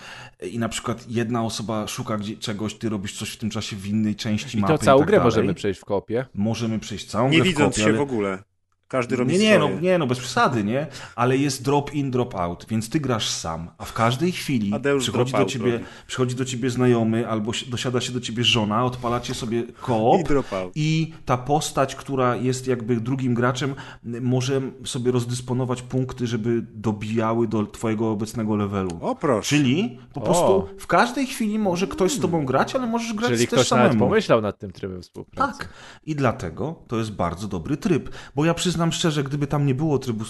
I 0.51 0.59
na 0.59 0.69
przykład 0.69 1.05
jedna 1.09 1.43
osoba 1.43 1.87
szuka 1.87 2.17
gdzie, 2.17 2.37
czegoś, 2.37 2.73
ty 2.75 2.89
robisz 2.89 3.19
coś 3.19 3.29
w 3.29 3.37
tym 3.37 3.49
czasie 3.49 3.75
w 3.75 3.87
innej 3.87 4.15
części 4.15 4.57
I 4.57 4.61
mapy. 4.61 4.73
to 4.73 4.85
całą 4.85 4.99
tak 4.99 5.07
grę 5.07 5.17
dalej. 5.17 5.27
możemy 5.27 5.53
przejść 5.53 5.79
w 5.79 5.85
kopie. 5.85 6.25
Możemy 6.33 6.79
przejść 6.79 7.05
całą 7.05 7.29
nie 7.29 7.37
grę 7.37 7.45
widząc 7.45 7.75
w 7.75 7.77
kopie, 7.77 7.81
się 7.83 7.89
ale... 7.89 7.97
w 7.97 8.01
ogóle. 8.01 8.43
Każdy 8.91 9.15
robi 9.15 9.31
nie, 9.33 9.39
nie, 9.39 9.55
swoje. 9.55 9.73
no, 9.75 9.81
nie, 9.81 9.97
no 9.97 10.07
bez 10.07 10.19
przesady, 10.19 10.63
nie? 10.63 10.87
Ale 11.15 11.37
jest 11.37 11.63
drop 11.63 11.93
in, 11.93 12.11
drop 12.11 12.35
out, 12.35 12.65
więc 12.69 12.89
ty 12.89 12.99
grasz 12.99 13.29
sam, 13.29 13.69
a 13.77 13.85
w 13.85 13.93
każdej 13.93 14.31
chwili 14.31 14.73
Adeusz 14.73 15.03
przychodzi 15.03 15.33
do, 15.33 15.45
ciebie, 15.45 15.71
robi. 15.71 15.85
przychodzi 16.07 16.35
do 16.35 16.45
ciebie 16.45 16.69
znajomy 16.69 17.27
albo 17.27 17.53
si- 17.53 17.69
dosiada 17.69 18.01
się 18.01 18.11
do 18.11 18.19
ciebie 18.21 18.43
żona, 18.43 18.85
odpalacie 18.85 19.33
sobie 19.33 19.63
koop 19.81 20.21
I 20.21 20.23
drop 20.23 20.53
out. 20.53 20.71
i 20.75 21.13
ta 21.25 21.37
postać, 21.37 21.95
która 21.95 22.35
jest 22.35 22.67
jakby 22.67 22.95
drugim 22.95 23.33
graczem, 23.33 23.75
może 24.21 24.61
sobie 24.85 25.11
rozdysponować 25.11 25.81
punkty, 25.81 26.27
żeby 26.27 26.61
dobijały 26.73 27.47
do 27.47 27.65
twojego 27.65 28.11
obecnego 28.11 28.55
levelu. 28.55 28.99
O 29.01 29.15
proszę. 29.15 29.49
Czyli 29.49 29.99
po 30.13 30.21
O. 30.21 30.23
prostu 30.23 30.67
w 30.79 30.87
każdej 30.87 31.25
chwili 31.27 31.59
może 31.59 31.87
ktoś 31.87 32.11
z 32.11 32.19
tobą 32.19 32.45
grać, 32.45 32.75
ale 32.75 32.87
możesz 32.87 33.13
grać 33.13 33.31
Czyli 33.31 33.47
też 33.47 33.53
ktoś 33.59 33.67
samemu. 33.67 33.99
pomyślał 33.99 34.41
nad 34.41 34.59
tym 34.59 34.71
trybem 34.71 35.01
współpracy. 35.01 35.59
Tak. 35.59 35.69
I 36.05 36.15
dlatego 36.15 36.75
to 36.87 36.97
jest 36.97 37.11
bardzo 37.11 37.47
dobry 37.47 37.77
tryb. 37.77 38.09
Bo 38.35 38.45
ja 38.45 38.53
przyznam 38.53 38.80
szczerze, 38.91 39.23
gdyby 39.23 39.47
tam 39.47 39.65
nie 39.65 39.75
było 39.75 39.99
trybu 39.99 40.25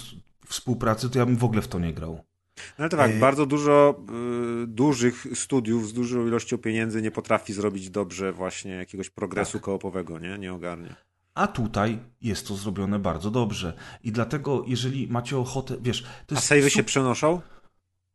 współpracy, 0.46 1.10
to 1.10 1.18
ja 1.18 1.26
bym 1.26 1.36
w 1.36 1.44
ogóle 1.44 1.62
w 1.62 1.68
to 1.68 1.78
nie 1.78 1.94
grał. 1.94 2.24
No 2.56 2.62
ale 2.78 2.88
to 2.88 2.96
tak, 2.96 3.10
Ej. 3.10 3.18
bardzo 3.18 3.46
dużo 3.46 4.04
y, 4.62 4.66
dużych 4.66 5.26
studiów 5.34 5.88
z 5.88 5.92
dużą 5.92 6.26
ilością 6.26 6.58
pieniędzy 6.58 7.02
nie 7.02 7.10
potrafi 7.10 7.52
zrobić 7.52 7.90
dobrze 7.90 8.32
właśnie 8.32 8.72
jakiegoś 8.72 9.10
progresu 9.10 9.52
Tak. 9.52 9.62
koopowego, 9.62 10.18
nie? 10.18 10.38
Nie 10.38 10.52
ogarnie. 10.52 10.94
A 11.34 11.46
tutaj 11.46 11.98
jest 12.20 12.48
to 12.48 12.54
zrobione 12.54 12.98
bardzo 12.98 13.30
dobrze. 13.30 13.72
I 14.04 14.12
dlatego, 14.12 14.64
jeżeli 14.66 15.08
macie 15.08 15.38
ochotę, 15.38 15.76
wiesz, 15.80 16.04
A 16.36 16.40
sejwy 16.40 16.70
się 16.70 16.82
przenoszą? 16.84 17.40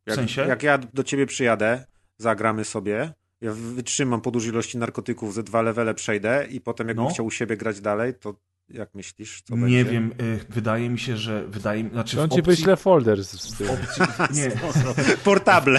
Jak, 0.06 0.16
sensie? 0.16 0.42
Jak 0.42 0.62
ja 0.62 0.78
do 0.78 1.04
ciebie 1.04 1.26
przyjadę, 1.26 1.86
zagramy 2.18 2.64
sobie, 2.64 3.12
ja 3.40 3.52
wytrzymam 3.52 4.20
po 4.20 4.30
dużej 4.30 4.50
ilości 4.52 4.78
narkotyków, 4.78 5.34
ze 5.34 5.42
dwa 5.42 5.62
levele 5.62 5.94
przejdę 5.94 6.46
i 6.50 6.60
potem 6.60 6.88
jakbym 6.88 7.04
No. 7.04 7.10
chciał 7.10 7.26
u 7.26 7.30
siebie 7.30 7.56
grać 7.56 7.80
dalej, 7.80 8.14
to 8.14 8.34
jak 8.70 8.94
myślisz, 8.94 9.42
co 9.42 9.56
Nie 9.56 9.60
będzie? 9.60 9.84
wiem, 9.84 10.12
y, 10.20 10.40
wydaje 10.50 10.90
mi 10.90 10.98
się, 10.98 11.16
że 11.16 11.44
wydaje 11.48 11.84
mi, 11.84 11.90
znaczy 11.90 12.20
on 12.22 12.28
ci 12.30 12.40
opcji, 12.40 12.42
wyśle 12.56 12.76
folder 12.76 13.24
z, 13.24 13.30
z 13.42 13.56
tym. 13.58 13.68
opcji 13.70 14.02
nie, 14.42 14.50
Portable! 15.24 15.78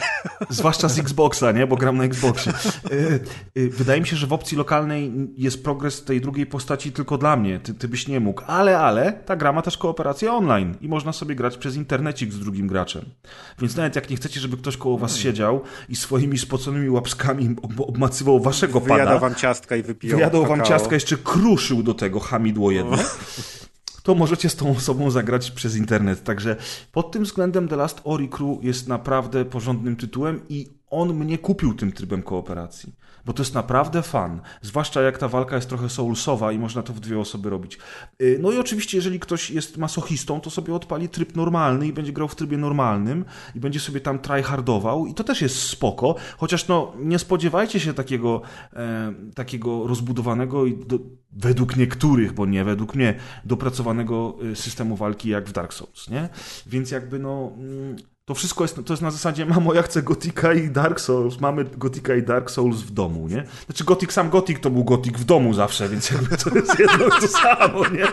zwłaszcza 0.50 0.90
z 0.90 1.00
Xboxa, 1.00 1.52
nie, 1.52 1.68
bo 1.68 1.76
gram 1.78 1.98
na 1.98 2.04
Xboxie. 2.04 2.54
Y, 2.92 3.20
y, 3.58 3.70
Wydaje 3.70 4.02
mi 4.02 4.08
się, 4.08 4.16
że 4.16 4.28
w 4.28 4.34
opcji 4.34 4.58
lokalnej 4.58 5.12
jest 5.38 5.64
progres 5.64 6.04
tej 6.06 6.22
drugiej 6.22 6.46
postaci 6.46 6.92
tylko 6.92 7.18
dla 7.18 7.36
mnie, 7.38 7.60
ty, 7.60 7.74
ty 7.74 7.88
byś 7.88 8.08
nie 8.08 8.20
mógł, 8.20 8.42
ale, 8.48 8.80
ale 8.80 9.14
ta 9.14 9.36
gra 9.36 9.52
ma 9.54 9.62
też 9.62 9.78
kooperację 9.78 10.32
online 10.34 10.76
i 10.82 10.88
można 10.88 11.14
sobie 11.14 11.36
grać 11.36 11.58
przez 11.58 11.76
internecik 11.76 12.34
z 12.34 12.40
drugim 12.40 12.68
graczem. 12.68 13.06
Więc 13.60 13.76
nawet 13.76 13.96
jak 13.96 14.10
nie 14.10 14.16
chcecie, 14.16 14.40
żeby 14.40 14.58
ktoś 14.58 14.78
koło 14.78 14.98
was 14.98 15.18
siedział 15.18 15.62
i 15.90 15.96
swoimi 15.96 16.38
spoconymi 16.38 16.90
łapskami 16.90 17.56
ob 17.62 17.72
obmacywał 17.90 18.40
waszego 18.40 18.82
pada, 18.82 18.94
Wyjadał 18.94 19.20
wam 19.20 19.36
ciastka 19.36 19.76
i 19.76 19.84
wypijał 19.84 20.18
wyjadał 20.18 20.42
wam 20.42 20.60
kakao. 20.60 20.68
ciastka, 20.68 20.94
jeszcze 20.96 21.18
kruszył 21.18 21.84
do 21.84 21.94
tego 21.94 22.20
hamidło 22.20 22.72
jedno, 22.80 22.98
to 24.04 24.16
możecie 24.16 24.50
z 24.50 24.56
tą 24.56 24.78
osobą 24.78 25.12
zagrać 25.12 25.52
przez 25.52 25.76
internet. 25.76 26.24
Także 26.24 26.56
pod 26.92 27.12
tym 27.12 27.24
względem 27.24 27.68
The 27.68 27.76
Last 27.76 28.02
Ori 28.04 28.30
Crew 28.30 28.64
jest 28.64 28.88
naprawdę 28.88 29.46
porządnym 29.46 29.96
tytułem 29.96 30.42
i 30.50 30.79
on 30.90 31.14
mnie 31.14 31.38
kupił 31.38 31.74
tym 31.74 31.92
trybem 31.92 32.24
kooperacji. 32.24 32.96
Bo 33.26 33.34
to 33.34 33.44
jest 33.44 33.54
naprawdę 33.54 34.02
fan. 34.02 34.42
Zwłaszcza 34.62 35.02
jak 35.02 35.18
ta 35.18 35.28
walka 35.28 35.56
jest 35.56 35.70
trochę 35.70 35.90
soulsowa 35.90 36.52
i 36.52 36.60
można 36.60 36.84
to 36.84 36.94
w 36.94 37.00
dwie 37.00 37.20
osoby 37.20 37.50
robić. 37.50 37.78
Yy, 38.20 38.38
No 38.42 38.52
i 38.52 38.58
oczywiście, 38.58 38.98
jeżeli 38.98 39.20
ktoś 39.20 39.52
jest 39.52 39.78
masochistą, 39.78 40.42
to 40.42 40.50
sobie 40.50 40.76
odpali 40.76 41.10
tryb 41.10 41.36
normalny 41.36 41.88
i 41.88 41.94
będzie 41.94 42.14
grał 42.14 42.28
w 42.28 42.36
trybie 42.36 42.58
normalnym 42.58 43.26
i 43.56 43.60
będzie 43.60 43.80
sobie 43.80 44.02
tam 44.02 44.20
tryhardował 44.20 45.06
i 45.06 45.14
to 45.14 45.24
też 45.24 45.42
jest 45.42 45.60
spoko. 45.60 46.16
Chociaż 46.38 46.68
no, 46.68 46.94
nie 47.00 47.20
spodziewajcie 47.20 47.80
się 47.80 47.94
takiego, 47.94 48.42
e, 48.74 49.14
takiego 49.36 49.88
rozbudowanego 49.88 50.66
i 50.66 50.86
do, 50.86 51.00
według 51.32 51.78
niektórych, 51.78 52.34
bo 52.34 52.46
nie 52.46 52.64
według 52.64 52.96
mnie, 52.96 53.16
dopracowanego 53.46 54.38
y, 54.52 54.56
systemu 54.56 54.96
walki 54.96 55.30
jak 55.30 55.50
w 55.50 55.52
Dark 55.52 55.74
Souls, 55.74 56.10
nie? 56.10 56.30
Więc 56.68 56.92
jakby 56.92 57.20
no... 57.20 57.52
To 58.30 58.36
wszystko 58.36 58.64
jest, 58.64 58.76
to 58.86 58.94
jest 58.94 59.02
na 59.04 59.12
zasadzie, 59.12 59.46
mamo, 59.46 59.74
ja 59.74 59.82
chcę 59.82 60.02
Gotika 60.04 60.54
i 60.54 60.70
Dark 60.70 61.00
Souls, 61.00 61.40
mamy 61.40 61.66
Gotika 61.66 62.16
i 62.16 62.24
Dark 62.24 62.52
Souls 62.52 62.82
w 62.82 62.92
domu, 62.92 63.28
nie? 63.28 63.44
Znaczy 63.66 63.84
Gotik, 63.84 64.14
sam 64.14 64.30
Gotik 64.30 64.60
to 64.60 64.70
był 64.70 64.84
Gotik 64.84 65.18
w 65.18 65.24
domu 65.24 65.54
zawsze, 65.54 65.90
więc 65.90 66.12
jakby 66.12 66.38
to 66.38 66.50
jest 66.56 66.80
jedno 66.80 67.10
to 67.10 67.28
samo, 67.28 67.88
nie? 67.88 68.08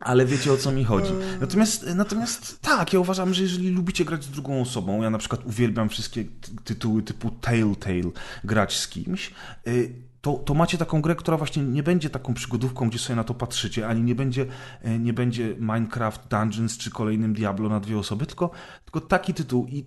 Ale 0.00 0.26
wiecie 0.26 0.52
o 0.52 0.56
co 0.56 0.72
mi 0.72 0.84
chodzi. 0.84 1.12
Natomiast, 1.40 1.86
natomiast 1.94 2.60
tak, 2.60 2.92
ja 2.92 3.00
uważam, 3.00 3.34
że 3.34 3.42
jeżeli 3.42 3.70
lubicie 3.70 4.04
grać 4.04 4.24
z 4.24 4.30
drugą 4.30 4.60
osobą, 4.62 5.02
ja 5.02 5.10
na 5.10 5.18
przykład 5.18 5.46
uwielbiam 5.46 5.88
wszystkie 5.88 6.24
ty- 6.24 6.56
tytuły 6.64 7.02
typu 7.02 7.30
Telltale 7.30 8.10
grać 8.44 8.78
z 8.78 8.88
kimś, 8.88 9.30
y, 9.66 9.92
to, 10.26 10.32
to 10.32 10.54
macie 10.54 10.78
taką 10.78 11.02
grę, 11.02 11.14
która 11.14 11.36
właśnie 11.36 11.62
nie 11.62 11.82
będzie 11.82 12.10
taką 12.10 12.34
przygodówką, 12.34 12.88
gdzie 12.88 12.98
sobie 12.98 13.16
na 13.16 13.24
to 13.24 13.34
patrzycie, 13.34 13.88
ani 13.88 14.02
nie 14.02 14.14
będzie, 14.14 14.46
e, 14.82 14.98
nie 14.98 15.12
będzie 15.12 15.54
Minecraft 15.58 16.20
Dungeons 16.30 16.78
czy 16.78 16.90
kolejnym 16.90 17.34
Diablo 17.34 17.68
na 17.68 17.80
dwie 17.80 17.98
osoby, 17.98 18.26
tylko, 18.26 18.50
tylko 18.84 19.00
taki 19.00 19.34
tytuł 19.34 19.66
i 19.66 19.84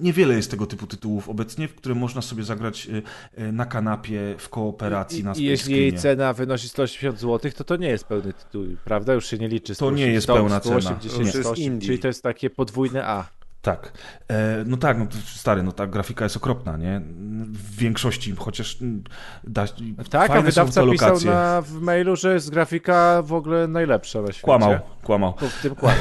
niewiele 0.00 0.34
jest 0.34 0.50
tego 0.50 0.66
typu 0.66 0.86
tytułów 0.86 1.28
obecnie, 1.28 1.68
w 1.68 1.74
które 1.74 1.94
można 1.94 2.22
sobie 2.22 2.44
zagrać 2.44 2.88
e, 2.88 3.02
e, 3.42 3.52
na 3.52 3.66
kanapie 3.66 4.34
w 4.38 4.48
kooperacji 4.48 5.20
I, 5.20 5.24
na 5.24 5.32
I 5.32 5.42
jeśli 5.44 5.72
jej 5.72 5.90
screenie. 5.90 5.98
cena 5.98 6.32
wynosi 6.32 6.68
180 6.68 7.20
zł, 7.20 7.52
to 7.56 7.64
to 7.64 7.76
nie 7.76 7.88
jest 7.88 8.04
pełny 8.04 8.32
tytuł, 8.32 8.64
prawda? 8.84 9.14
Już 9.14 9.26
się 9.26 9.38
nie 9.38 9.48
liczy. 9.48 9.76
To 9.76 9.90
nie 9.90 10.06
jest 10.06 10.24
100, 10.24 10.34
pełna 10.34 10.60
cena. 10.60 10.80
180, 10.80 11.14
To 11.14 11.18
już 11.22 11.34
jest 11.34 11.46
108, 11.48 11.64
indie. 11.64 11.86
czyli 11.86 11.98
to 11.98 12.08
jest 12.08 12.22
takie 12.22 12.50
podwójne 12.50 13.06
A. 13.06 13.41
Tak. 13.62 13.92
E, 14.28 14.64
no 14.66 14.76
tak, 14.76 14.98
no 14.98 15.06
to 15.06 15.16
stary, 15.26 15.62
no 15.62 15.72
ta 15.72 15.86
grafika 15.86 16.24
jest 16.24 16.36
okropna, 16.36 16.76
nie? 16.76 17.00
W 17.52 17.76
większości, 17.76 18.34
chociaż 18.38 18.82
mm, 18.82 19.04
da, 19.44 19.64
Tak, 20.10 20.30
a 20.30 20.42
wydawca 20.42 20.86
pisał 20.86 21.20
na, 21.20 21.62
w 21.62 21.72
mailu, 21.72 22.16
że 22.16 22.34
jest 22.34 22.50
grafika 22.50 23.22
w 23.22 23.32
ogóle 23.32 23.68
najlepsza 23.68 24.22
na 24.22 24.26
świecie. 24.26 24.44
Kłamał, 24.44 24.78
kłamał. 25.02 25.32
To 25.32 25.48
w 25.48 25.62
tym 25.62 25.74
kłamał. 25.74 25.98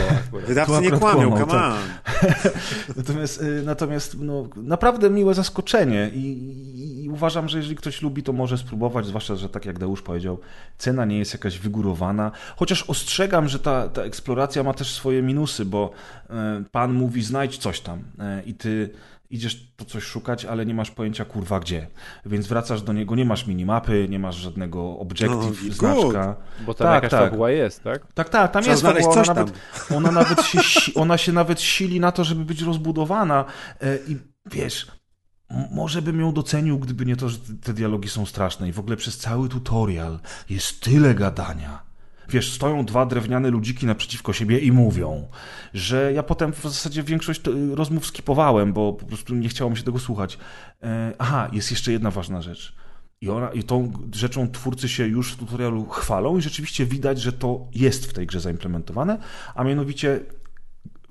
Wydawcy 0.48 0.82
nie 0.82 0.92
kłamią, 0.92 1.32
kłamał, 1.32 1.48
come 1.48 1.52
tak. 1.52 1.74
on. 1.74 2.52
Natomiast, 2.98 3.42
y, 3.42 3.64
natomiast 3.66 4.16
no, 4.20 4.48
naprawdę 4.56 5.10
miłe 5.10 5.34
zaskoczenie 5.34 6.12
i 6.14 6.70
uważam, 7.12 7.50
że 7.50 7.58
jeżeli 7.58 7.76
ktoś 7.76 8.02
lubi, 8.02 8.24
to 8.24 8.34
może 8.34 8.58
spróbować, 8.58 9.06
zwłaszcza, 9.06 9.36
że 9.36 9.50
tak 9.50 9.66
jak 9.66 9.80
Deusz 9.80 10.02
powiedział, 10.02 10.40
cena 10.78 11.06
nie 11.06 11.18
jest 11.18 11.34
jakaś 11.34 11.60
wygórowana, 11.60 12.32
chociaż 12.56 12.84
ostrzegam, 12.84 13.48
że 13.48 13.60
ta, 13.60 13.88
ta 13.90 14.02
eksploracja 14.04 14.64
ma 14.64 14.74
też 14.74 14.94
swoje 14.94 15.22
minusy, 15.22 15.66
bo 15.66 15.92
e, 16.30 16.64
pan 16.72 16.94
mówi 16.94 17.24
znajdź 17.24 17.58
coś 17.58 17.80
tam 17.82 18.04
e, 18.20 18.44
i 18.44 18.54
ty 18.54 18.90
idziesz 19.30 19.68
to 19.78 19.86
coś 19.86 20.04
szukać, 20.04 20.46
ale 20.46 20.66
nie 20.66 20.74
masz 20.74 20.92
pojęcia 20.92 21.26
kurwa 21.26 21.60
gdzie, 21.60 21.88
więc 22.26 22.48
wracasz 22.48 22.82
do 22.82 22.94
niego, 22.94 23.16
nie 23.16 23.26
masz 23.26 23.48
minimapy, 23.48 24.08
nie 24.10 24.20
masz 24.20 24.36
żadnego 24.36 25.00
objective, 25.00 25.64
No, 25.64 25.74
znaczka. 25.74 26.36
Bo 26.66 26.74
tam 26.74 26.88
Tak, 26.88 26.94
jakaś 27.04 27.12
tak. 27.20 27.30
fabuła 27.30 27.52
jest, 27.52 27.84
tak? 27.84 28.14
Tak, 28.14 28.30
tak, 28.30 28.52
tam 28.52 28.64
Trzeba 28.64 28.72
jest 28.74 28.84
fabuła, 28.84 29.14
ona, 29.14 29.34
nawet, 29.34 29.54
ona, 29.96 30.12
nawet 30.12 30.46
się, 30.46 30.60
si- 30.60 30.94
ona 30.94 31.18
się 31.18 31.32
nawet 31.32 31.62
sili 31.62 32.00
na 32.00 32.12
to, 32.12 32.24
żeby 32.24 32.46
być 32.46 32.62
rozbudowana 32.62 33.46
e, 33.82 33.98
i 34.08 34.18
wiesz, 34.46 34.88
może 35.72 36.02
bym 36.02 36.19
ją 36.19 36.34
docenił, 36.34 36.80
gdyby 36.80 37.06
nie 37.06 37.15
to, 37.15 37.30
że 37.30 37.38
te- 37.64 37.73
dialogi 37.73 38.10
są 38.10 38.26
straszne 38.26 38.69
i 38.69 38.72
w 38.72 38.80
ogóle 38.80 38.98
przez 38.98 39.18
cały 39.18 39.49
tutorial 39.49 40.19
jest 40.49 40.80
tyle 40.82 41.15
gadania. 41.15 41.91
Wiesz, 42.30 42.53
stoją 42.53 42.86
dwa 42.86 43.06
drewniane 43.06 43.49
ludziki 43.49 43.86
naprzeciwko 43.86 44.34
siebie 44.34 44.60
i 44.60 44.72
mówią, 44.72 45.28
że 45.73 46.14
ja 46.14 46.23
potem 46.23 46.53
w 46.53 46.64
zasadzie 46.64 47.03
większość 47.03 47.41
rozmów 47.73 48.06
skipowałem, 48.06 48.73
bo 48.73 48.94
po 48.94 49.06
prostu 49.06 49.36
nie 49.36 49.49
chciało 49.49 49.72
mi 49.72 49.78
się 49.78 49.84
tego 49.84 49.99
słuchać. 49.99 50.38
E, 50.84 51.14
Aha, 51.19 51.49
jest 51.53 51.72
jeszcze 51.72 51.91
jedna 51.91 52.11
ważna 52.11 52.41
rzecz. 52.41 52.76
I, 53.22 53.30
ona, 53.30 53.49
I 53.52 53.64
tą 53.64 53.91
rzeczą 54.14 54.52
twórcy 54.52 54.90
się 54.90 55.07
już 55.07 55.32
w 55.34 55.36
tutorialu 55.38 55.86
chwalą 55.86 56.38
i 56.38 56.41
rzeczywiście 56.41 56.86
widać, 56.86 57.22
że 57.22 57.34
to 57.34 57.68
jest 57.76 58.06
w 58.06 58.14
tej 58.14 58.28
grze 58.28 58.40
zaimplementowane, 58.40 59.18
a 59.56 59.64
mianowicie 59.64 60.19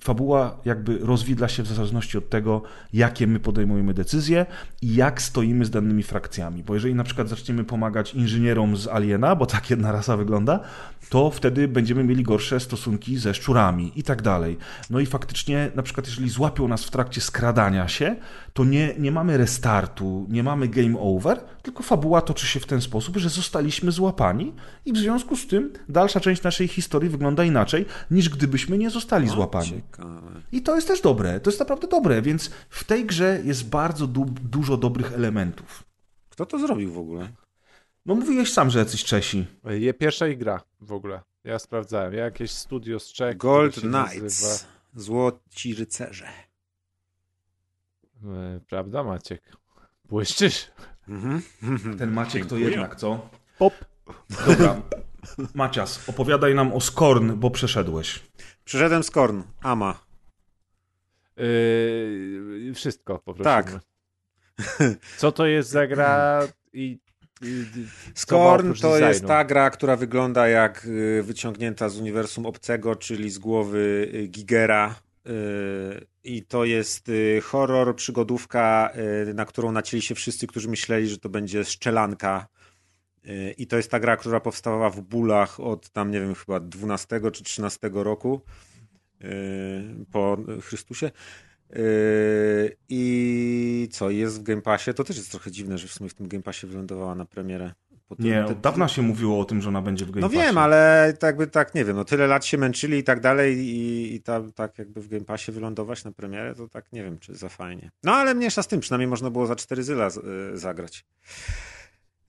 fabuła 0.00 0.56
jakby 0.64 0.98
rozwidla 0.98 1.48
się 1.48 1.62
w 1.62 1.66
zależności 1.66 2.18
od 2.18 2.28
tego, 2.28 2.62
jakie 2.92 3.26
my 3.26 3.40
podejmujemy 3.40 3.94
decyzje 3.94 4.46
i 4.82 4.94
jak 4.94 5.22
stoimy 5.22 5.64
z 5.64 5.70
danymi 5.70 6.02
frakcjami. 6.02 6.62
Bo 6.62 6.74
jeżeli 6.74 6.94
na 6.94 7.04
przykład 7.04 7.28
zaczniemy 7.28 7.64
pomagać 7.64 8.14
inżynierom 8.14 8.76
z 8.76 8.88
Aliena, 8.88 9.36
bo 9.36 9.46
tak 9.46 9.70
jedna 9.70 9.92
rasa 9.92 10.16
wygląda, 10.16 10.60
to 11.08 11.30
wtedy 11.30 11.68
będziemy 11.68 12.04
mieli 12.04 12.22
gorsze 12.22 12.60
stosunki 12.60 13.18
ze 13.18 13.34
szczurami 13.34 13.92
i 13.96 14.02
tak 14.02 14.22
dalej. 14.22 14.58
No 14.90 15.00
i 15.00 15.06
faktycznie 15.06 15.70
na 15.74 15.82
przykład 15.82 16.06
jeżeli 16.06 16.30
złapią 16.30 16.68
nas 16.68 16.84
w 16.84 16.90
trakcie 16.90 17.20
skradania 17.20 17.88
się, 17.88 18.16
to 18.52 18.64
nie, 18.64 18.94
nie 18.98 19.12
mamy 19.12 19.36
restartu, 19.36 20.26
nie 20.28 20.42
mamy 20.42 20.68
game 20.68 21.00
over, 21.00 21.40
tylko 21.62 21.82
fabuła 21.82 22.22
toczy 22.22 22.46
się 22.46 22.60
w 22.60 22.66
ten 22.66 22.80
sposób, 22.80 23.16
że 23.16 23.28
zostaliśmy 23.28 23.92
złapani 23.92 24.52
i 24.84 24.92
w 24.92 24.96
związku 24.96 25.36
z 25.36 25.46
tym 25.46 25.72
dalsza 25.88 26.20
część 26.20 26.42
naszej 26.42 26.68
historii 26.68 27.10
wygląda 27.10 27.44
inaczej, 27.44 27.86
niż 28.10 28.28
gdybyśmy 28.28 28.78
nie 28.78 28.90
zostali 28.90 29.28
złapani. 29.28 29.68
Ciekawe. 29.68 30.42
I 30.52 30.62
to 30.62 30.74
jest 30.74 30.88
też 30.88 31.00
dobre, 31.00 31.40
to 31.40 31.50
jest 31.50 31.60
naprawdę 31.60 31.88
dobre, 31.88 32.22
więc 32.22 32.50
w 32.70 32.84
tej 32.84 33.06
grze 33.06 33.40
jest 33.44 33.68
bardzo 33.68 34.06
du 34.06 34.24
dużo 34.24 34.76
dobrych 34.76 35.12
elementów. 35.12 35.84
Kto 36.28 36.46
to 36.46 36.58
zrobił 36.58 36.92
w 36.92 36.98
ogóle? 36.98 37.28
No 38.06 38.14
mówiłeś 38.14 38.52
sam, 38.52 38.70
że 38.70 38.78
jacyś 38.78 39.04
Czesi. 39.04 39.46
Je 39.64 39.94
pierwsza 39.94 40.28
ich 40.28 40.38
gra 40.38 40.60
w 40.80 40.92
ogóle. 40.92 41.20
Ja 41.44 41.58
sprawdzałem. 41.58 42.14
Ja 42.14 42.24
jakieś 42.24 42.50
studio 42.50 43.00
z 43.00 43.12
Czech. 43.12 43.36
Gold 43.36 43.80
Knights. 43.80 44.66
Złoci 44.94 45.74
rycerze. 45.74 46.28
E, 48.24 48.60
Prawda, 48.68 49.04
Maciek? 49.04 49.42
Błyszczysz? 50.04 50.70
Mhm. 51.08 51.42
Ten 51.98 52.10
Maciek 52.12 52.42
to 52.42 52.48
Dziękuję. 52.48 52.70
jednak, 52.70 52.96
co? 52.96 53.30
Pop. 53.58 53.74
Dobra, 54.46 54.82
Macias, 55.54 56.08
opowiadaj 56.08 56.54
nam 56.54 56.72
o 56.72 56.80
Skorn, 56.80 57.32
bo 57.36 57.50
przeszedłeś. 57.50 58.20
Przeszedłem 58.64 59.02
Skorn, 59.02 59.42
Ama. 59.62 60.00
Yy, 61.36 62.72
wszystko 62.74 63.18
po 63.18 63.34
prostu. 63.34 63.44
Tak. 63.44 63.80
Co 65.16 65.32
to 65.32 65.46
jest 65.46 65.70
za 65.70 65.86
gra 65.86 66.42
i 66.72 66.98
Skorn 68.14 68.72
to 68.74 68.98
jest 68.98 69.26
ta 69.26 69.44
gra, 69.44 69.70
która 69.70 69.96
wygląda 69.96 70.48
jak 70.48 70.84
y, 70.84 71.22
wyciągnięta 71.22 71.88
z 71.88 71.96
uniwersum 71.96 72.46
obcego, 72.46 72.96
czyli 72.96 73.30
z 73.30 73.38
głowy 73.38 74.10
y, 74.14 74.26
Gigera. 74.28 74.94
Y, 75.26 76.06
I 76.24 76.42
to 76.42 76.64
jest 76.64 77.10
horror, 77.42 77.96
przygodówka, 77.96 78.92
na 79.34 79.44
którą 79.44 79.72
nacięli 79.72 80.02
się 80.02 80.14
wszyscy, 80.14 80.46
którzy 80.46 80.68
myśleli, 80.68 81.08
że 81.08 81.18
to 81.18 81.28
będzie 81.28 81.64
szczelanka. 81.64 82.46
I 83.56 83.66
to 83.66 83.76
jest 83.76 83.90
ta 83.90 84.00
gra, 84.00 84.16
która 84.16 84.40
powstawała 84.40 84.90
w 84.90 85.00
bólach 85.00 85.60
od 85.60 85.90
tam, 85.90 86.10
nie 86.10 86.20
wiem, 86.20 86.34
chyba 86.34 86.60
12 86.60 87.20
czy 87.32 87.44
13 87.44 87.90
roku 87.92 88.40
po 90.12 90.36
Chrystusie. 90.62 91.10
Yy, 91.70 92.76
I 92.88 93.88
co, 93.92 94.10
jest 94.10 94.40
w 94.40 94.42
Game 94.42 94.62
Passie? 94.62 94.94
To 94.94 95.04
też 95.04 95.16
jest 95.16 95.30
trochę 95.30 95.50
dziwne, 95.50 95.78
że 95.78 95.88
w 95.88 95.92
sumie 95.92 96.10
w 96.10 96.14
tym 96.14 96.28
Game 96.28 96.42
Passie 96.42 96.66
wylądowała 96.66 97.14
na 97.14 97.24
premierę. 97.24 97.72
Nie, 98.18 98.44
od 98.44 98.60
dawna 98.60 98.88
się 98.88 99.02
mówiło 99.02 99.40
o 99.40 99.44
tym, 99.44 99.62
że 99.62 99.68
ona 99.68 99.82
będzie 99.82 100.04
w 100.04 100.10
Game 100.10 100.20
no 100.20 100.28
Passie. 100.28 100.38
No 100.38 100.44
wiem, 100.44 100.58
ale 100.58 101.12
tak 101.18 101.28
jakby 101.28 101.46
tak, 101.46 101.74
nie 101.74 101.84
wiem, 101.84 101.96
no 101.96 102.04
tyle 102.04 102.26
lat 102.26 102.44
się 102.44 102.58
męczyli 102.58 102.98
i 102.98 103.04
tak 103.04 103.20
dalej 103.20 103.58
i, 103.58 104.14
i 104.14 104.20
ta, 104.20 104.42
tak 104.54 104.78
jakby 104.78 105.00
w 105.00 105.08
Game 105.08 105.24
Passie 105.24 105.52
wylądować 105.52 106.04
na 106.04 106.12
premierę, 106.12 106.54
to 106.54 106.68
tak 106.68 106.92
nie 106.92 107.04
wiem, 107.04 107.18
czy 107.18 107.34
za 107.34 107.48
fajnie. 107.48 107.90
No 108.02 108.12
ale 108.12 108.34
mniejsza 108.34 108.62
z 108.62 108.68
tym, 108.68 108.80
przynajmniej 108.80 109.08
można 109.08 109.30
było 109.30 109.46
za 109.46 109.56
4 109.56 109.82
zyla 109.82 110.08
y, 110.54 110.58
zagrać. 110.58 111.04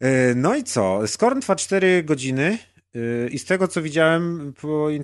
Y, 0.04 0.36
no 0.36 0.56
i 0.56 0.64
co? 0.64 1.08
Skorn 1.08 1.40
trwa 1.42 1.56
4 1.56 2.04
godziny. 2.04 2.58
I 3.32 3.40
z 3.40 3.46
tego 3.46 3.68
co 3.68 3.82
widziałem, 3.82 4.54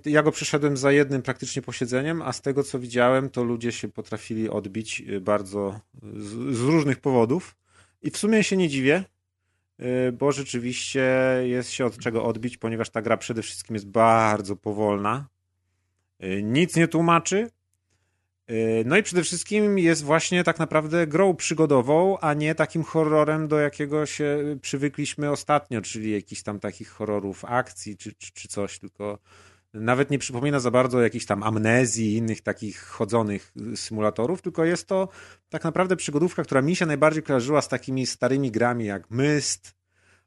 ja 0.05 0.23
go 0.23 0.31
przeszedłem 0.31 0.77
za 0.77 0.91
jednym 0.91 1.21
praktycznie 1.21 1.61
posiedzeniem, 1.61 2.21
a 2.21 2.33
z 2.33 2.41
tego 2.41 2.63
co 2.63 2.79
widziałem, 2.79 3.29
to 3.29 3.43
ludzie 3.43 3.71
się 3.71 3.87
potrafili 3.87 4.49
odbić 4.49 5.03
y, 5.09 5.21
bardzo 5.21 5.79
z, 6.17 6.55
z 6.55 6.61
różnych 6.61 6.99
powodów. 6.99 7.55
I 8.01 8.11
w 8.11 8.17
sumie 8.17 8.43
się 8.43 8.57
nie 8.57 8.69
dziwię, 8.69 9.03
y, 9.03 9.16
bo 10.13 10.31
rzeczywiście 10.31 11.09
jest 11.43 11.71
się 11.71 11.85
od 11.85 11.97
czego 11.97 12.23
odbić, 12.23 12.57
ponieważ 12.57 12.89
ta 12.89 13.01
gra 13.01 13.17
przede 13.17 13.41
wszystkim 13.41 13.73
jest 13.73 13.87
bardzo 13.87 14.55
powolna. 14.55 15.27
Y, 16.23 16.43
nic 16.43 16.75
nie 16.75 16.87
tłumaczy, 16.87 17.49
Y, 18.51 18.83
no 18.85 18.97
i 18.97 19.03
przede 19.03 19.23
wszystkim 19.23 19.79
jest 19.79 20.03
właśnie 20.03 20.43
tak 20.43 20.59
naprawdę 20.59 21.07
grą 21.07 21.35
przygodową, 21.35 22.17
a 22.19 22.33
nie 22.33 22.55
takim 22.55 22.83
horrorem, 22.83 23.47
do 23.47 23.59
jakiego 23.59 24.05
się 24.05 24.57
przywykliśmy 24.61 25.31
ostatnio, 25.31 25.81
czyli 25.81 26.11
jakichś 26.11 26.41
tam 26.41 26.59
takich 26.59 26.89
horrorów 26.89 27.45
akcji 27.45 27.97
czy, 27.97 28.13
czy, 28.13 28.31
czy 28.33 28.47
coś, 28.47 28.79
tylko 28.79 29.19
nawet 29.79 30.11
nie 30.11 30.19
przypomina 30.19 30.59
za 30.59 30.71
bardzo 30.71 31.01
jakiejś 31.01 31.25
tam 31.25 31.43
amnezji 31.43 32.13
i 32.13 32.17
innych 32.17 32.41
takich 32.41 32.79
chodzonych 32.79 33.53
symulatorów, 33.75 34.41
tylko 34.41 34.65
jest 34.65 34.87
to 34.87 35.07
tak 35.49 35.63
naprawdę 35.63 35.95
przygodówka, 35.95 36.43
która 36.43 36.61
mi 36.61 36.75
się 36.75 36.85
najbardziej 36.85 37.23
kojarzyła 37.23 37.61
z 37.61 37.67
takimi 37.67 38.05
starymi 38.05 38.51
grami 38.51 38.85
jak 38.85 39.11
Myst 39.11 39.75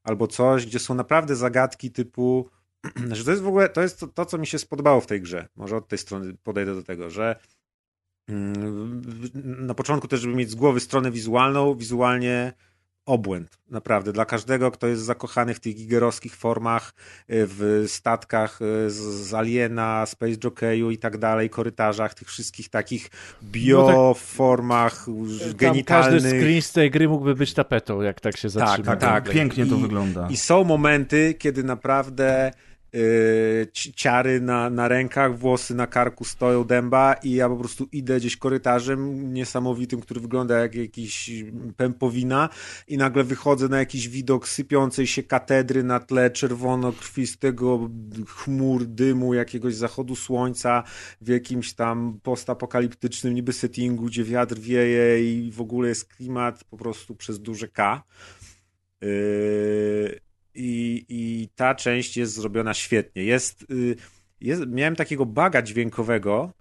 albo 0.03 0.27
coś, 0.27 0.67
gdzie 0.67 0.79
są 0.79 0.95
naprawdę 0.95 1.37
zagadki 1.37 1.91
typu 1.91 2.51
że 3.13 3.25
to 3.25 3.31
jest 3.31 3.43
w 3.43 3.49
ogóle, 3.49 3.69
to 3.69 3.83
jest 3.83 4.01
to, 4.01 4.07
to, 4.07 4.27
co 4.27 4.39
mi 4.39 4.47
się 4.47 4.59
spodobało 4.59 5.01
w 5.01 5.07
tej 5.07 5.21
grze. 5.21 5.49
Może 5.57 5.77
od 5.77 5.89
tej 5.89 5.99
strony 5.99 6.35
podejdę 6.43 6.75
do 6.75 6.83
tego, 6.83 7.11
że 7.11 7.37
Mm, 8.31 9.03
na 9.67 9.75
początku 9.75 10.09
też, 10.09 10.21
żeby 10.21 10.35
mieć 10.35 10.51
z 10.51 10.55
głowy 10.55 10.81
stronę 10.81 11.11
wizualną, 11.11 11.75
wizualnie 11.75 12.53
obłęd, 13.11 13.59
naprawdę. 13.71 14.13
Dla 14.13 14.25
każdego, 14.25 14.71
kto 14.71 14.87
jest 14.87 15.03
zakochany 15.03 15.55
w 15.55 15.61
tych 15.61 15.77
gigerowskich 15.77 16.37
formach, 16.37 16.95
y, 17.21 17.47
w 17.47 17.85
statkach 17.89 18.61
y, 18.63 18.91
z, 18.91 19.35
Aliena, 19.35 20.07
Space 20.07 20.37
Jockeyu 20.45 20.91
i 20.91 20.99
tak 20.99 21.19
dalej, 21.19 21.51
korytarzach, 21.51 22.15
tych 22.15 22.29
wszystkich 22.29 22.69
takich 22.69 23.11
bioformach 23.43 25.07
no 25.09 25.39
tak, 25.39 25.57
genitalnych. 25.57 26.23
Każdy 26.23 26.41
screen 26.41 26.63
z 26.63 26.73
tej 26.73 26.91
gry 26.91 27.09
mógłby 27.09 27.35
być 27.35 27.55
tapetą, 27.55 28.03
jak 28.03 28.21
tak 28.21 28.37
się 28.37 28.49
zatrzyma. 28.49 28.87
Tak, 28.87 29.01
tak, 29.01 29.25
tak. 29.25 29.35
Pięknie 29.35 29.67
to 29.67 29.77
I, 29.77 29.81
wygląda. 29.81 30.29
I 30.31 30.37
są 30.37 30.65
momenty, 30.65 31.35
kiedy 31.39 31.65
naprawdę 31.65 32.51
ciary 33.73 34.41
na, 34.41 34.71
na 34.71 34.89
rękach, 34.89 35.39
włosy 35.39 35.75
na 35.75 35.87
karku 35.87 36.25
stoją 36.25 36.65
dęba 36.65 37.15
i 37.15 37.33
ja 37.33 37.49
po 37.49 37.57
prostu 37.57 37.89
idę 37.93 38.17
gdzieś 38.17 38.37
korytarzem 38.37 39.33
niesamowitym, 39.35 40.01
który 40.01 40.21
wygląda 40.21 40.59
jak 40.59 40.75
jakiś 40.75 41.45
pępowina 41.77 42.49
i 42.89 42.97
nagle 42.97 43.25
wychodzę 43.25 43.69
na 43.69 43.79
jakiś 43.79 44.09
widok 44.09 44.49
sypiącej 44.49 45.07
się 45.07 45.23
katedry 45.23 45.83
na 45.83 46.01
tle 46.01 46.31
czerwono-krwistego 46.31 47.91
chmur, 48.27 48.85
dymu, 48.87 49.35
jakiegoś 49.35 49.75
zachodu 49.75 50.17
słońca 50.17 50.83
w 51.21 51.29
jakimś 51.29 51.73
tam 51.73 52.21
postapokaliptycznym 52.23 53.35
niby 53.35 53.53
settingu, 53.53 54.05
gdzie 54.05 54.25
wiatr 54.25 54.59
wieje 54.59 55.33
i 55.33 55.51
w 55.51 55.61
ogóle 55.61 55.89
jest 55.89 56.15
klimat 56.15 56.65
po 56.65 56.77
prostu 56.77 57.15
przez 57.15 57.41
duże 57.41 57.69
K. 57.69 58.03
Yy 59.01 60.30
i, 60.61 61.05
i 61.09 61.49
ta 61.57 61.75
część 61.75 62.17
jest 62.17 62.35
zrobiona 62.35 62.75
świetnie. 62.75 63.25
Jest, 63.25 63.67
y, 63.71 63.97
jest, 64.41 64.63
miałem 64.67 64.97
takiego 64.97 65.27
baga 65.27 65.63
dźwiękowego, 65.63 66.53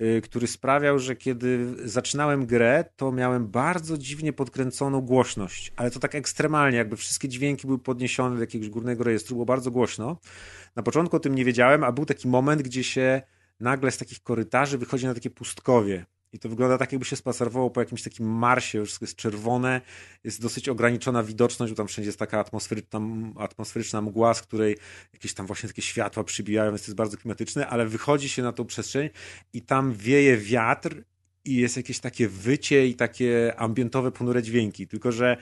y, 0.00 0.20
który 0.20 0.46
sprawiał, 0.46 0.98
że 0.98 1.16
kiedy 1.16 1.74
zaczynałem 1.88 2.46
grę, 2.46 2.84
to 2.96 3.12
miałem 3.12 3.48
bardzo 3.48 3.98
dziwnie 3.98 4.32
podkręconą 4.32 5.00
głośność, 5.00 5.72
ale 5.76 5.90
to 5.90 6.00
tak 6.00 6.14
ekstremalnie, 6.14 6.78
jakby 6.78 6.96
wszystkie 6.96 7.28
dźwięki 7.28 7.66
były 7.66 7.78
podniesione 7.78 8.34
do 8.34 8.40
jakiegoś 8.40 8.68
górnego 8.68 9.04
rejestru, 9.04 9.34
było 9.34 9.46
bardzo 9.46 9.70
głośno. 9.70 10.16
Na 10.76 10.82
początku 10.82 11.16
o 11.16 11.20
tym 11.20 11.34
nie 11.34 11.44
wiedziałem, 11.44 11.84
a 11.84 11.92
był 11.92 12.06
taki 12.06 12.28
moment, 12.28 12.62
gdzie 12.62 12.84
się 12.84 13.22
nagle 13.60 13.90
z 13.90 13.98
takich 13.98 14.22
korytarzy 14.22 14.78
wychodzi 14.78 15.06
na 15.06 15.14
takie 15.14 15.30
pustkowie 15.30 16.06
i 16.32 16.38
to 16.38 16.48
wygląda 16.48 16.78
tak, 16.78 16.92
jakby 16.92 17.04
się 17.04 17.16
spacerowało 17.16 17.70
po 17.70 17.80
jakimś 17.80 18.02
takim 18.02 18.26
Marsie, 18.26 18.78
już 18.78 19.00
jest 19.00 19.16
czerwone, 19.16 19.80
jest 20.24 20.42
dosyć 20.42 20.68
ograniczona 20.68 21.22
widoczność, 21.22 21.72
bo 21.72 21.76
tam 21.76 21.88
wszędzie 21.88 22.08
jest 22.08 22.18
taka 22.18 22.40
atmosferyczna, 22.40 23.00
atmosferyczna 23.38 24.02
mgła, 24.02 24.34
z 24.34 24.42
której 24.42 24.76
jakieś 25.12 25.34
tam 25.34 25.46
właśnie 25.46 25.68
takie 25.68 25.82
światła 25.82 26.24
przybijają, 26.24 26.70
więc 26.70 26.82
to 26.82 26.86
jest 26.86 26.96
bardzo 26.96 27.16
klimatyczne, 27.16 27.66
ale 27.66 27.86
wychodzi 27.86 28.28
się 28.28 28.42
na 28.42 28.52
tą 28.52 28.64
przestrzeń 28.64 29.10
i 29.52 29.62
tam 29.62 29.94
wieje 29.94 30.36
wiatr 30.36 31.02
i 31.44 31.54
jest 31.54 31.76
jakieś 31.76 32.00
takie 32.00 32.28
wycie 32.28 32.86
i 32.86 32.94
takie 32.94 33.54
ambientowe, 33.56 34.12
ponure 34.12 34.42
dźwięki. 34.42 34.86
Tylko, 34.86 35.12
że 35.12 35.36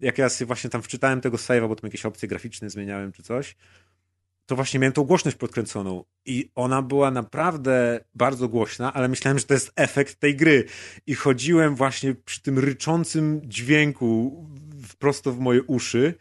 jak 0.00 0.18
ja 0.18 0.28
sobie 0.28 0.46
właśnie 0.46 0.70
tam 0.70 0.82
wczytałem 0.82 1.20
tego 1.20 1.36
save'a, 1.36 1.68
bo 1.68 1.76
tam 1.76 1.88
jakieś 1.88 2.06
opcje 2.06 2.28
graficzne 2.28 2.70
zmieniałem 2.70 3.12
czy 3.12 3.22
coś, 3.22 3.56
to 4.46 4.56
właśnie 4.56 4.80
miałem 4.80 4.92
tą 4.92 5.04
głośność 5.04 5.36
podkręconą 5.36 6.04
i 6.26 6.50
ona 6.54 6.82
była 6.82 7.10
naprawdę 7.10 8.00
bardzo 8.14 8.48
głośna, 8.48 8.92
ale 8.92 9.08
myślałem, 9.08 9.38
że 9.38 9.44
to 9.44 9.54
jest 9.54 9.72
efekt 9.76 10.20
tej 10.20 10.36
gry. 10.36 10.64
I 11.06 11.14
chodziłem 11.14 11.74
właśnie 11.74 12.14
przy 12.14 12.42
tym 12.42 12.58
ryczącym 12.58 13.40
dźwięku 13.44 14.44
prosto 14.98 15.32
w 15.32 15.38
moje 15.38 15.62
uszy 15.62 16.14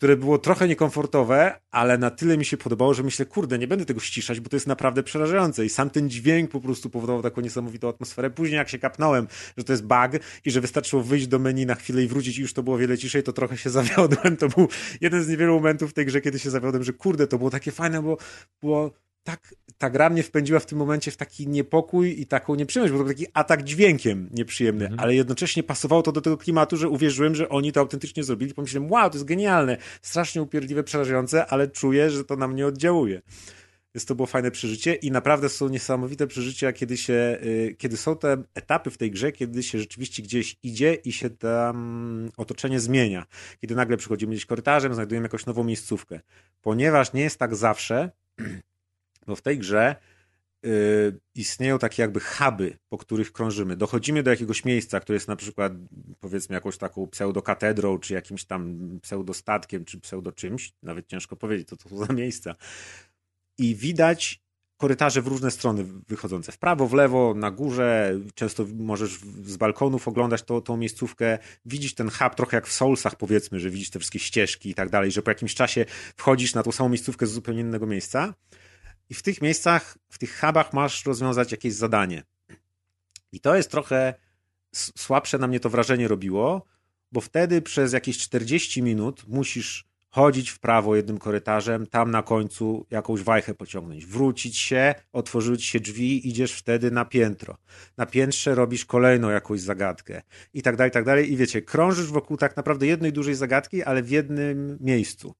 które 0.00 0.16
było 0.16 0.38
trochę 0.38 0.68
niekomfortowe, 0.68 1.60
ale 1.70 1.98
na 1.98 2.10
tyle 2.10 2.38
mi 2.38 2.44
się 2.44 2.56
podobało, 2.56 2.94
że 2.94 3.02
myślę, 3.02 3.26
kurde, 3.26 3.58
nie 3.58 3.66
będę 3.68 3.84
tego 3.84 4.00
ściszać, 4.00 4.40
bo 4.40 4.48
to 4.48 4.56
jest 4.56 4.66
naprawdę 4.66 5.02
przerażające. 5.02 5.64
I 5.64 5.68
sam 5.68 5.90
ten 5.90 6.10
dźwięk 6.10 6.50
po 6.50 6.60
prostu 6.60 6.90
powodował 6.90 7.22
taką 7.22 7.40
niesamowitą 7.40 7.88
atmosferę. 7.88 8.30
Później 8.30 8.56
jak 8.56 8.68
się 8.68 8.78
kapnąłem, 8.78 9.26
że 9.56 9.64
to 9.64 9.72
jest 9.72 9.82
bug 9.82 10.22
i 10.44 10.50
że 10.50 10.60
wystarczyło 10.60 11.02
wyjść 11.02 11.26
do 11.26 11.38
menu 11.38 11.66
na 11.66 11.74
chwilę 11.74 12.02
i 12.02 12.06
wrócić 12.06 12.38
i 12.38 12.42
już 12.42 12.52
to 12.52 12.62
było 12.62 12.78
wiele 12.78 12.98
ciszej, 12.98 13.22
to 13.22 13.32
trochę 13.32 13.56
się 13.56 13.70
zawiodłem. 13.80 14.36
To 14.36 14.48
był 14.48 14.68
jeden 15.00 15.24
z 15.24 15.28
niewielu 15.28 15.54
momentów 15.54 15.90
w 15.90 15.94
tej 15.94 16.06
grze, 16.06 16.20
kiedy 16.20 16.38
się 16.38 16.50
zawiodłem, 16.50 16.84
że 16.84 16.92
kurde, 16.92 17.26
to 17.26 17.38
było 17.38 17.50
takie 17.50 17.70
fajne, 17.70 18.02
bo 18.02 18.16
było 18.62 18.90
tak, 19.24 19.54
ta 19.78 19.90
gra 19.90 20.10
mnie 20.10 20.22
wpędziła 20.22 20.60
w 20.60 20.66
tym 20.66 20.78
momencie 20.78 21.10
w 21.10 21.16
taki 21.16 21.48
niepokój 21.48 22.20
i 22.20 22.26
taką 22.26 22.54
nieprzyjemność, 22.54 22.92
bo 22.92 22.98
to 22.98 23.04
był 23.04 23.14
taki 23.14 23.26
atak 23.34 23.64
dźwiękiem 23.64 24.28
nieprzyjemny, 24.32 24.84
mhm. 24.84 25.00
ale 25.00 25.14
jednocześnie 25.14 25.62
pasowało 25.62 26.02
to 26.02 26.12
do 26.12 26.20
tego 26.20 26.36
klimatu, 26.36 26.76
że 26.76 26.88
uwierzyłem, 26.88 27.34
że 27.34 27.48
oni 27.48 27.72
to 27.72 27.80
autentycznie 27.80 28.24
zrobili. 28.24 28.54
Pomyślałem, 28.54 28.90
wow, 28.90 29.10
to 29.10 29.16
jest 29.16 29.26
genialne, 29.26 29.76
strasznie 30.02 30.42
upierdliwe, 30.42 30.84
przerażające, 30.84 31.46
ale 31.46 31.68
czuję, 31.68 32.10
że 32.10 32.24
to 32.24 32.36
na 32.36 32.48
mnie 32.48 32.66
oddziałuje. 32.66 33.22
Więc 33.94 34.04
to 34.04 34.14
było 34.14 34.26
fajne 34.26 34.50
przeżycie 34.50 34.94
i 34.94 35.10
naprawdę 35.10 35.48
są 35.48 35.68
niesamowite 35.68 36.26
przeżycia, 36.26 36.72
kiedy 36.72 36.96
się, 36.96 37.38
y, 37.42 37.76
kiedy 37.78 37.96
są 37.96 38.16
te 38.16 38.42
etapy 38.54 38.90
w 38.90 38.98
tej 38.98 39.10
grze, 39.10 39.32
kiedy 39.32 39.62
się 39.62 39.78
rzeczywiście 39.78 40.22
gdzieś 40.22 40.56
idzie 40.62 40.94
i 40.94 41.12
się 41.12 41.30
tam 41.30 42.30
otoczenie 42.36 42.80
zmienia. 42.80 43.26
Kiedy 43.60 43.74
nagle 43.74 43.96
przychodzimy 43.96 44.32
gdzieś 44.32 44.46
korytarzem, 44.46 44.94
znajdujemy 44.94 45.24
jakąś 45.24 45.46
nową 45.46 45.64
miejscówkę. 45.64 46.20
Ponieważ 46.60 47.12
nie 47.12 47.22
jest 47.22 47.38
tak 47.38 47.56
zawsze, 47.56 48.10
bo 49.26 49.36
w 49.36 49.42
tej 49.42 49.58
grze 49.58 49.96
y, 50.66 51.20
istnieją 51.34 51.78
takie 51.78 52.02
jakby 52.02 52.20
huby, 52.20 52.78
po 52.88 52.98
których 52.98 53.32
krążymy. 53.32 53.76
Dochodzimy 53.76 54.22
do 54.22 54.30
jakiegoś 54.30 54.64
miejsca, 54.64 55.00
które 55.00 55.16
jest 55.16 55.28
na 55.28 55.36
przykład 55.36 55.72
powiedzmy 56.20 56.54
jakąś 56.54 56.78
taką 56.78 57.06
pseudokatedrą, 57.06 57.98
czy 57.98 58.14
jakimś 58.14 58.44
tam 58.44 58.78
pseudostatkiem, 59.02 59.84
czy 59.84 60.00
pseudo 60.00 60.32
czymś, 60.32 60.72
nawet 60.82 61.06
ciężko 61.06 61.36
powiedzieć, 61.36 61.68
co 61.68 61.76
to 61.76 61.88
są 61.88 62.06
za 62.06 62.12
miejsca. 62.12 62.54
I 63.58 63.74
widać 63.74 64.40
korytarze 64.80 65.22
w 65.22 65.26
różne 65.26 65.50
strony 65.50 65.84
wychodzące. 66.08 66.52
W 66.52 66.58
prawo, 66.58 66.86
w 66.86 66.92
lewo, 66.92 67.34
na 67.36 67.50
górze. 67.50 68.18
Często 68.34 68.66
możesz 68.78 69.18
z 69.44 69.56
balkonów 69.56 70.08
oglądać 70.08 70.42
to, 70.42 70.60
tą 70.60 70.76
miejscówkę. 70.76 71.38
Widzisz 71.64 71.94
ten 71.94 72.10
hub 72.10 72.34
trochę 72.34 72.56
jak 72.56 72.66
w 72.66 72.72
Soulsach 72.72 73.16
powiedzmy, 73.16 73.60
że 73.60 73.70
widzisz 73.70 73.90
te 73.90 73.98
wszystkie 73.98 74.18
ścieżki 74.18 74.70
i 74.70 74.74
tak 74.74 74.90
dalej, 74.90 75.10
że 75.10 75.22
po 75.22 75.30
jakimś 75.30 75.54
czasie 75.54 75.84
wchodzisz 76.16 76.54
na 76.54 76.62
tą 76.62 76.72
samą 76.72 76.88
miejscówkę 76.88 77.26
z 77.26 77.32
zupełnie 77.32 77.60
innego 77.60 77.86
miejsca. 77.86 78.34
I 79.10 79.14
w 79.14 79.22
tych 79.22 79.42
miejscach, 79.42 79.98
w 80.08 80.18
tych 80.18 80.40
hubach 80.40 80.72
masz 80.72 81.06
rozwiązać 81.06 81.52
jakieś 81.52 81.74
zadanie. 81.74 82.22
I 83.32 83.40
to 83.40 83.56
jest 83.56 83.70
trochę 83.70 84.14
słabsze 84.74 85.38
na 85.38 85.46
mnie 85.46 85.60
to 85.60 85.70
wrażenie 85.70 86.08
robiło, 86.08 86.64
bo 87.12 87.20
wtedy 87.20 87.62
przez 87.62 87.92
jakieś 87.92 88.18
40 88.18 88.82
minut 88.82 89.24
musisz 89.28 89.90
chodzić 90.10 90.50
w 90.50 90.58
prawo 90.58 90.96
jednym 90.96 91.18
korytarzem, 91.18 91.86
tam 91.86 92.10
na 92.10 92.22
końcu 92.22 92.86
jakąś 92.90 93.22
wajchę 93.22 93.54
pociągnąć, 93.54 94.06
wrócić 94.06 94.58
się, 94.58 94.94
otworzyć 95.12 95.64
się 95.64 95.80
drzwi, 95.80 96.28
idziesz 96.28 96.52
wtedy 96.52 96.90
na 96.90 97.04
piętro. 97.04 97.56
Na 97.96 98.06
piętrze 98.06 98.54
robisz 98.54 98.84
kolejną 98.84 99.30
jakąś 99.30 99.60
zagadkę 99.60 100.22
i 100.54 100.62
tak 100.62 100.76
dalej, 100.76 100.88
i 100.88 100.92
tak 100.92 101.04
dalej. 101.04 101.32
I 101.32 101.36
wiecie, 101.36 101.62
krążysz 101.62 102.06
wokół 102.06 102.36
tak 102.36 102.56
naprawdę 102.56 102.86
jednej 102.86 103.12
dużej 103.12 103.34
zagadki, 103.34 103.82
ale 103.82 104.02
w 104.02 104.10
jednym 104.10 104.78
miejscu. 104.80 105.34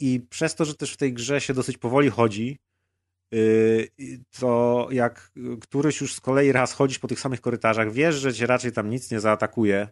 I 0.00 0.20
przez 0.30 0.54
to, 0.54 0.64
że 0.64 0.74
też 0.74 0.92
w 0.92 0.96
tej 0.96 1.12
grze 1.12 1.40
się 1.40 1.54
dosyć 1.54 1.78
powoli 1.78 2.10
chodzi, 2.10 2.58
to 4.40 4.88
jak 4.90 5.32
któryś 5.60 6.00
już 6.00 6.14
z 6.14 6.20
kolei 6.20 6.52
raz 6.52 6.72
chodzisz 6.72 6.98
po 6.98 7.08
tych 7.08 7.20
samych 7.20 7.40
korytarzach, 7.40 7.92
wiesz, 7.92 8.14
że 8.14 8.34
cię 8.34 8.46
raczej 8.46 8.72
tam 8.72 8.90
nic 8.90 9.10
nie 9.10 9.20
zaatakuje, 9.20 9.88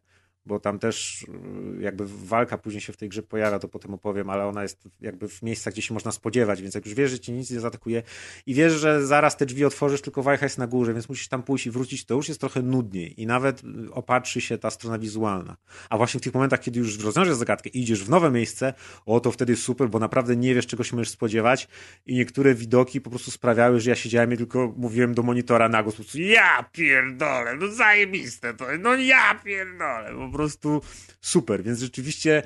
bo 0.47 0.61
tam 0.61 0.79
też 0.79 1.23
y, 1.23 1.83
jakby 1.83 2.05
walka 2.07 2.59
później 2.59 2.81
się 2.81 2.93
w 2.93 2.97
tej 2.97 3.09
grze 3.09 3.23
pojawia, 3.23 3.59
to 3.59 3.69
potem 3.69 3.95
opowiem, 3.95 4.31
ale 4.31 4.47
ona 4.47 4.63
jest 4.63 4.89
jakby 5.01 5.29
w 5.29 5.43
miejscach, 5.43 5.73
gdzie 5.73 5.83
się 5.83 5.95
można 5.95 6.13
spodziewać, 6.13 6.63
więc 6.63 6.75
jak 6.75 6.87
już 6.87 6.95
wiesz, 6.95 7.11
że 7.11 7.21
ci 7.21 7.33
nic 7.33 7.51
nie 7.51 7.61
zaatakuje 7.61 8.03
i 8.47 8.55
wiesz, 8.55 8.73
że 8.73 9.07
zaraz 9.07 9.37
te 9.37 9.47
drzwi 9.47 9.65
otworzysz, 9.65 10.01
tylko 10.01 10.23
wajcha 10.23 10.47
jest 10.47 10.59
na 10.59 10.67
górze, 10.67 10.93
więc 10.93 11.09
musisz 11.09 11.29
tam 11.29 11.43
pójść 11.43 11.67
i 11.67 11.71
wrócić, 11.71 12.05
to 12.05 12.15
już 12.15 12.29
jest 12.29 12.41
trochę 12.41 12.63
nudniej 12.63 13.21
i 13.21 13.27
nawet 13.27 13.63
y, 13.65 13.93
opatrzy 13.93 14.41
się 14.41 14.59
ta 14.59 14.71
strona 14.71 14.99
wizualna. 14.99 15.57
A 15.91 15.97
właśnie 15.97 16.21
w 16.21 16.23
tych 16.23 16.35
momentach, 16.35 16.61
kiedy 16.61 16.79
już 16.79 16.99
rozwiążesz 16.99 17.35
zagadkę 17.35 17.71
i 17.71 17.83
idziesz 17.83 18.05
w 18.05 18.11
nowe 18.11 18.31
miejsce, 18.31 18.75
o 19.07 19.21
to 19.21 19.33
wtedy 19.33 19.53
jest 19.53 19.63
super, 19.63 19.89
bo 19.89 19.99
naprawdę 19.99 20.37
nie 20.37 20.55
wiesz, 20.55 20.67
czego 20.67 20.85
się 20.85 20.97
możesz 20.97 21.11
spodziewać 21.11 21.69
i 22.07 22.15
niektóre 22.15 22.55
widoki 22.55 23.01
po 23.01 23.11
prostu 23.11 23.31
sprawiały, 23.31 23.81
że 23.81 23.91
ja 23.91 23.97
siedziałem 23.97 24.33
i 24.33 24.37
tylko 24.37 24.75
mówiłem 24.77 25.15
do 25.15 25.23
monitora 25.23 25.69
na 25.69 25.83
głos, 25.83 25.95
ja 26.15 26.65
pierdolę, 26.73 27.57
no 27.57 27.69
zajebiste 27.69 28.55
to, 28.55 28.67
no 28.79 28.95
ja 28.95 29.35
pierdolę, 29.45 30.13
po 30.31 30.37
prostu 30.37 30.81
super, 31.21 31.63
więc 31.63 31.81
rzeczywiście 31.81 32.43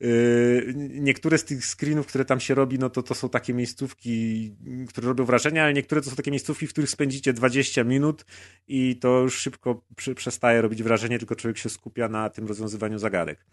Yy, 0.00 0.72
niektóre 0.76 1.38
z 1.38 1.44
tych 1.44 1.64
screenów, 1.66 2.06
które 2.06 2.24
tam 2.24 2.40
się 2.40 2.54
robi, 2.54 2.78
no 2.78 2.90
to 2.90 3.02
to 3.02 3.14
są 3.14 3.28
takie 3.28 3.54
miejscówki, 3.54 4.56
które 4.88 5.08
robią 5.08 5.24
wrażenie, 5.24 5.62
ale 5.62 5.72
niektóre 5.74 6.02
to 6.02 6.10
są 6.10 6.16
takie 6.16 6.30
miejscówki, 6.30 6.66
w 6.66 6.70
których 6.70 6.90
spędzicie 6.90 7.32
20 7.32 7.84
minut 7.84 8.24
i 8.68 8.96
to 8.96 9.20
już 9.20 9.38
szybko 9.38 9.84
przestaje 10.16 10.62
robić 10.62 10.82
wrażenie, 10.82 11.18
tylko 11.18 11.36
człowiek 11.36 11.58
się 11.58 11.68
skupia 11.68 12.08
na 12.08 12.30
tym 12.30 12.46
rozwiązywaniu 12.46 12.98
zagadek. 12.98 13.46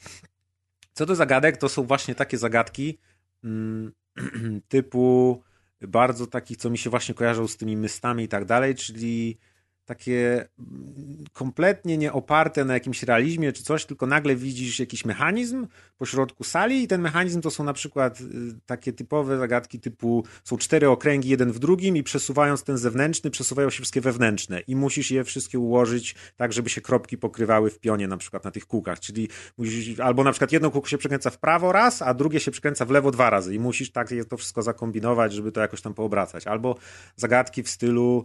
Co 0.94 1.06
do 1.06 1.16
zagadek, 1.16 1.58
to 1.58 1.70
są 1.70 1.84
właśnie 1.84 2.16
takie 2.16 2.38
zagadki 2.38 3.00
mm, 3.44 3.92
typu 4.68 5.44
bardzo 5.82 6.28
takich, 6.28 6.58
co 6.58 6.70
mi 6.70 6.78
się 6.78 6.90
właśnie 6.90 7.16
kojarzą 7.16 7.48
z 7.48 7.58
tymi 7.58 7.78
mystami 7.78 8.24
i 8.24 8.28
tak 8.28 8.46
dalej, 8.46 8.76
czyli 8.76 9.38
takie 9.86 10.48
mm, 10.60 11.24
kompletnie 11.34 11.98
nie 11.98 12.14
oparte 12.14 12.66
na 12.66 12.74
jakimś 12.74 13.04
realizmie 13.04 13.54
czy 13.54 13.64
coś, 13.64 13.86
tylko 13.86 14.06
nagle 14.06 14.36
widzisz 14.36 14.80
jakiś 14.80 15.06
mechanizm 15.06 15.68
po 15.98 16.06
środku 16.06 16.44
sali 16.44 16.84
i 16.84 16.88
ten 16.88 17.02
mechanizm 17.02 17.42
to 17.42 17.52
są 17.52 17.64
na 17.64 17.74
przykład 17.74 18.22
y, 18.22 18.26
takie 18.66 18.94
typowe 18.94 19.38
zagadki 19.38 19.80
typu 19.80 20.24
są 20.44 20.58
cztery 20.58 20.90
okręgi 20.90 21.30
jeden 21.30 21.52
w 21.52 21.60
drugim 21.60 21.98
i 21.98 22.04
przesuwając 22.04 22.64
ten 22.64 22.78
zewnętrzny, 22.78 23.32
przesuwają 23.32 23.70
się 23.70 23.76
wszystkie 23.76 24.02
wewnętrzne 24.02 24.60
i 24.60 24.76
musisz 24.76 25.12
je 25.12 25.24
wszystkie 25.24 25.60
ułożyć 25.60 26.16
tak, 26.36 26.54
żeby 26.54 26.70
się 26.70 26.82
kropki 26.82 27.18
pokrywały 27.18 27.70
w 27.70 27.80
pionie 27.80 28.08
na 28.08 28.18
przykład 28.18 28.44
na 28.44 28.52
tych 28.52 28.66
kółkach, 28.66 29.00
czyli 29.00 29.30
musisz, 29.58 30.00
albo 30.00 30.24
na 30.24 30.32
przykład 30.32 30.52
jedno 30.52 30.72
kółko 30.72 30.88
się 30.88 30.98
przekręca 30.98 31.30
w 31.30 31.38
prawo 31.38 31.72
raz, 31.72 32.02
a 32.02 32.14
drugie 32.14 32.40
się 32.40 32.52
przekręca 32.52 32.86
w 32.86 32.90
lewo 32.92 33.12
dwa 33.12 33.30
razy 33.30 33.56
i 33.56 33.60
musisz 33.60 33.92
tak 33.92 34.10
to 34.30 34.38
wszystko 34.38 34.62
zakombinować, 34.62 35.34
żeby 35.34 35.52
to 35.52 35.62
jakoś 35.62 35.82
tam 35.82 35.94
poobracać. 35.94 36.48
Albo 36.48 36.76
zagadki 37.16 37.64
w 37.64 37.70
stylu 37.70 38.24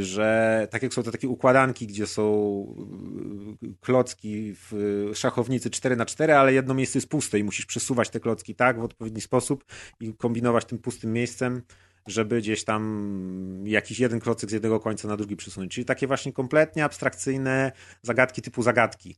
że 0.00 0.68
tak 0.70 0.82
jak 0.82 0.94
są 0.94 1.02
te 1.02 1.12
takie 1.12 1.28
układanki, 1.28 1.86
gdzie 1.86 2.06
są 2.06 2.26
y, 3.62 3.74
klocki 3.80 4.54
w 4.54 5.10
szachownicy 5.14 5.70
4 5.70 5.96
na 5.96 6.06
4 6.06 6.34
ale 6.34 6.52
jedno 6.52 6.74
miejsce 6.74 6.98
jest 6.98 7.08
puste 7.08 7.38
i 7.38 7.44
musisz 7.44 7.66
przesuwać 7.66 8.10
te 8.10 8.20
klocki 8.20 8.54
tak 8.54 8.80
w 8.80 8.84
odpowiedni 8.84 9.20
sposób 9.20 9.64
i 10.00 10.14
kombinować 10.14 10.64
tym 10.64 10.78
pustym 10.78 11.12
miejscem, 11.12 11.62
żeby 12.06 12.38
gdzieś 12.40 12.64
tam 12.64 13.62
jakiś 13.64 13.98
jeden 14.00 14.20
klocek 14.20 14.50
z 14.50 14.52
jednego 14.52 14.80
końca 14.80 15.08
na 15.08 15.16
drugi 15.16 15.36
przesunąć. 15.36 15.74
Czyli 15.74 15.84
takie 15.84 16.06
właśnie 16.06 16.32
kompletnie 16.32 16.84
abstrakcyjne 16.84 17.72
zagadki 18.02 18.42
typu 18.42 18.62
zagadki, 18.62 19.16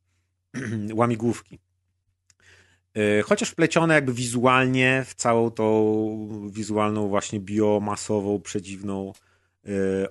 łamigłówki. 0.94 1.58
Y, 2.96 3.22
chociaż 3.22 3.50
wplecione 3.50 3.94
jakby 3.94 4.12
wizualnie 4.12 5.04
w 5.06 5.14
całą 5.14 5.50
tą 5.50 6.48
wizualną 6.52 7.08
właśnie 7.08 7.40
biomasową, 7.40 8.40
przedziwną 8.40 9.12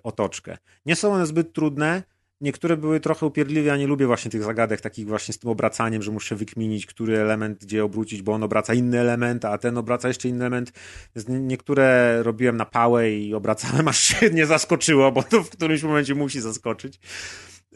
otoczkę. 0.04 0.58
Nie 0.86 0.96
są 0.96 1.14
one 1.14 1.26
zbyt 1.26 1.54
trudne. 1.54 2.04
Niektóre 2.42 2.78
były 2.78 3.00
trochę 3.00 3.26
upierdliwe, 3.26 3.68
ja 3.68 3.78
nie 3.78 3.88
lubię 3.88 4.08
właśnie 4.08 4.32
tych 4.32 4.44
zagadek 4.44 4.82
takich 4.82 5.08
właśnie 5.08 5.34
z 5.34 5.40
tym 5.40 5.50
obracaniem, 5.50 6.02
że 6.02 6.12
muszę 6.12 6.36
wykminić, 6.36 6.86
który 6.86 7.18
element 7.18 7.66
gdzie 7.66 7.84
obrócić, 7.84 8.22
bo 8.22 8.34
on 8.34 8.44
obraca 8.44 8.74
inny 8.74 9.00
element, 9.00 9.46
a 9.46 9.58
ten 9.58 9.78
obraca 9.78 10.08
jeszcze 10.08 10.30
inny 10.30 10.46
element. 10.46 10.72
Niektóre 11.28 12.18
robiłem 12.24 12.58
na 12.58 12.66
pałę 12.66 13.12
i 13.12 13.34
obracałem, 13.34 13.88
aż 13.94 14.00
się 14.00 14.30
nie 14.30 14.46
zaskoczyło, 14.46 15.12
bo 15.12 15.24
to 15.24 15.44
w 15.44 15.50
którymś 15.50 15.84
momencie 15.84 16.16
musi 16.16 16.42
zaskoczyć. 16.42 17.00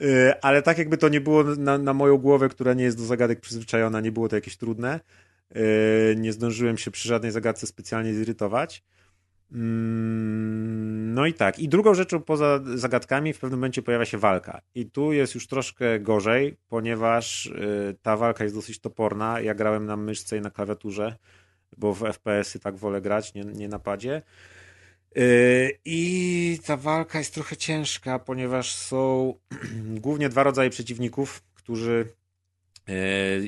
Y, 0.01 0.33
ale 0.41 0.61
tak 0.61 0.77
jakby 0.77 0.97
to 0.97 1.09
nie 1.09 1.21
było 1.21 1.43
na, 1.43 1.77
na 1.77 1.93
moją 1.93 2.17
głowę, 2.17 2.49
która 2.49 2.73
nie 2.73 2.83
jest 2.83 2.97
do 2.97 3.05
zagadek 3.05 3.39
przyzwyczajona, 3.39 4.01
nie 4.01 4.11
było 4.11 4.29
to 4.29 4.35
jakieś 4.35 4.57
trudne. 4.57 4.99
Y, 5.55 6.15
nie 6.17 6.33
zdążyłem 6.33 6.77
się 6.77 6.91
przy 6.91 7.07
żadnej 7.07 7.31
zagadce 7.31 7.67
specjalnie 7.67 8.13
zirytować. 8.13 8.83
Mm, 9.53 11.13
no 11.13 11.25
i 11.25 11.33
tak. 11.33 11.59
I 11.59 11.69
drugą 11.69 11.93
rzeczą 11.93 12.21
poza 12.21 12.59
zagadkami 12.75 13.33
w 13.33 13.39
pewnym 13.39 13.59
momencie 13.59 13.81
pojawia 13.81 14.05
się 14.05 14.17
walka. 14.17 14.61
I 14.75 14.85
tu 14.85 15.13
jest 15.13 15.35
już 15.35 15.47
troszkę 15.47 15.99
gorzej, 15.99 16.57
ponieważ 16.67 17.45
y, 17.45 17.95
ta 18.01 18.17
walka 18.17 18.43
jest 18.43 18.55
dosyć 18.55 18.79
toporna. 18.79 19.39
Ja 19.39 19.53
grałem 19.53 19.85
na 19.85 19.97
myszce 19.97 20.37
i 20.37 20.41
na 20.41 20.49
klawiaturze, 20.49 21.15
bo 21.77 21.93
w 21.93 21.99
FPS-y 21.99 22.59
tak 22.59 22.75
wolę 22.75 23.01
grać, 23.01 23.33
nie, 23.33 23.43
nie 23.43 23.67
na 23.67 23.79
padzie. 23.79 24.21
Y, 25.17 25.79
I 25.85 26.59
ta 26.65 26.77
walka 26.77 27.17
jest 27.17 27.33
trochę 27.33 27.57
ciężka, 27.57 28.19
ponieważ 28.19 28.75
są 28.75 29.33
głównie 30.05 30.29
dwa 30.29 30.43
rodzaje 30.43 30.69
przeciwników, 30.69 31.41
którzy 31.53 32.13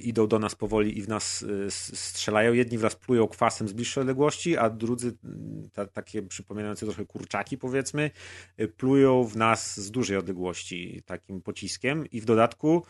idą 0.03 0.27
do 0.27 0.39
nas 0.39 0.55
powoli 0.55 0.97
i 0.97 1.01
w 1.01 1.07
nas 1.07 1.45
e, 1.67 1.71
strzelają. 1.71 2.53
Jedni 2.53 2.77
wraz 2.77 2.95
plują 2.95 3.27
kwasem 3.27 3.67
z 3.67 3.73
bliższej 3.73 4.01
odległości, 4.01 4.57
a 4.57 4.69
drudzy, 4.69 5.17
ta, 5.73 5.85
takie 5.85 6.21
przypominające 6.21 6.85
trochę 6.85 7.05
kurczaki 7.05 7.57
powiedzmy, 7.57 8.11
e, 8.57 8.67
plują 8.67 9.23
w 9.23 9.35
nas 9.35 9.79
z 9.79 9.91
dużej 9.91 10.17
odległości 10.17 11.01
takim 11.05 11.41
pociskiem 11.41 12.05
i 12.11 12.21
w 12.21 12.25
dodatku 12.25 12.83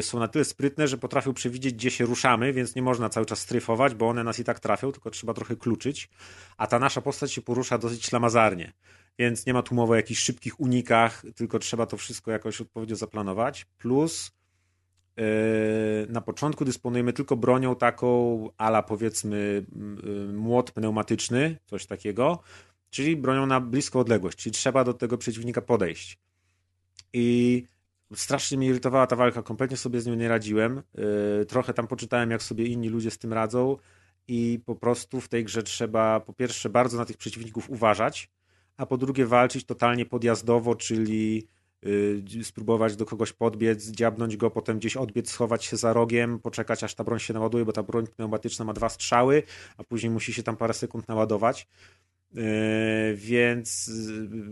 są 0.00 0.18
na 0.18 0.28
tyle 0.28 0.44
sprytne, 0.44 0.88
że 0.88 0.98
potrafią 0.98 1.34
przewidzieć, 1.34 1.74
gdzie 1.74 1.90
się 1.90 2.04
ruszamy, 2.04 2.52
więc 2.52 2.74
nie 2.74 2.82
można 2.82 3.08
cały 3.08 3.26
czas 3.26 3.38
stryfować, 3.38 3.94
bo 3.94 4.08
one 4.08 4.24
nas 4.24 4.38
i 4.38 4.44
tak 4.44 4.60
trafią, 4.60 4.92
tylko 4.92 5.10
trzeba 5.10 5.34
trochę 5.34 5.56
kluczyć. 5.56 6.08
A 6.56 6.66
ta 6.66 6.78
nasza 6.78 7.00
postać 7.00 7.32
się 7.32 7.42
porusza 7.42 7.78
dosyć 7.78 8.04
ślamazarnie, 8.04 8.72
więc 9.18 9.46
nie 9.46 9.54
ma 9.54 9.62
tu 9.62 9.74
mowy 9.74 9.92
o 9.92 9.96
jakichś 9.96 10.20
szybkich 10.20 10.60
unikach, 10.60 11.22
tylko 11.34 11.58
trzeba 11.58 11.86
to 11.86 11.96
wszystko 11.96 12.30
jakoś 12.30 12.60
odpowiednio 12.60 12.96
zaplanować. 12.96 13.66
Plus 13.78 14.32
na 16.08 16.20
początku 16.20 16.64
dysponujemy 16.64 17.12
tylko 17.12 17.36
bronią 17.36 17.76
taką 17.76 18.48
ala 18.58 18.82
powiedzmy 18.82 19.66
yy, 20.02 20.32
młot 20.32 20.70
pneumatyczny, 20.70 21.58
coś 21.66 21.86
takiego, 21.86 22.38
czyli 22.90 23.16
bronią 23.16 23.46
na 23.46 23.60
bliską 23.60 24.00
odległość, 24.00 24.38
czyli 24.38 24.52
trzeba 24.52 24.84
do 24.84 24.94
tego 24.94 25.18
przeciwnika 25.18 25.62
podejść. 25.62 26.18
I 27.12 27.64
strasznie 28.14 28.58
mnie 28.58 28.66
irytowała 28.66 29.06
ta 29.06 29.16
walka, 29.16 29.42
kompletnie 29.42 29.76
sobie 29.76 30.00
z 30.00 30.06
nią 30.06 30.14
nie 30.14 30.28
radziłem. 30.28 30.82
Yy, 31.38 31.46
trochę 31.46 31.74
tam 31.74 31.86
poczytałem, 31.86 32.30
jak 32.30 32.42
sobie 32.42 32.66
inni 32.66 32.88
ludzie 32.88 33.10
z 33.10 33.18
tym 33.18 33.32
radzą 33.32 33.76
i 34.28 34.60
po 34.66 34.74
prostu 34.74 35.20
w 35.20 35.28
tej 35.28 35.44
grze 35.44 35.62
trzeba 35.62 36.20
po 36.20 36.32
pierwsze 36.32 36.70
bardzo 36.70 36.98
na 36.98 37.04
tych 37.04 37.16
przeciwników 37.16 37.70
uważać, 37.70 38.30
a 38.76 38.86
po 38.86 38.96
drugie 38.96 39.26
walczyć 39.26 39.64
totalnie 39.64 40.06
podjazdowo, 40.06 40.74
czyli 40.74 41.48
Y, 41.55 41.55
spróbować 42.42 42.96
do 42.96 43.06
kogoś 43.06 43.32
podbiec, 43.32 43.90
dziabnąć 43.90 44.36
go, 44.36 44.50
potem 44.50 44.78
gdzieś 44.78 44.96
odbiec, 44.96 45.30
schować 45.30 45.64
się 45.64 45.76
za 45.76 45.92
rogiem, 45.92 46.38
poczekać 46.38 46.84
aż 46.84 46.94
ta 46.94 47.04
broń 47.04 47.18
się 47.18 47.34
naładuje, 47.34 47.64
bo 47.64 47.72
ta 47.72 47.82
broń 47.82 48.06
pneumatyczna 48.06 48.64
ma 48.64 48.72
dwa 48.72 48.88
strzały, 48.88 49.42
a 49.78 49.84
później 49.84 50.10
musi 50.10 50.32
się 50.32 50.42
tam 50.42 50.56
parę 50.56 50.74
sekund 50.74 51.08
naładować. 51.08 51.68
Y, 52.36 53.16
więc 53.16 53.88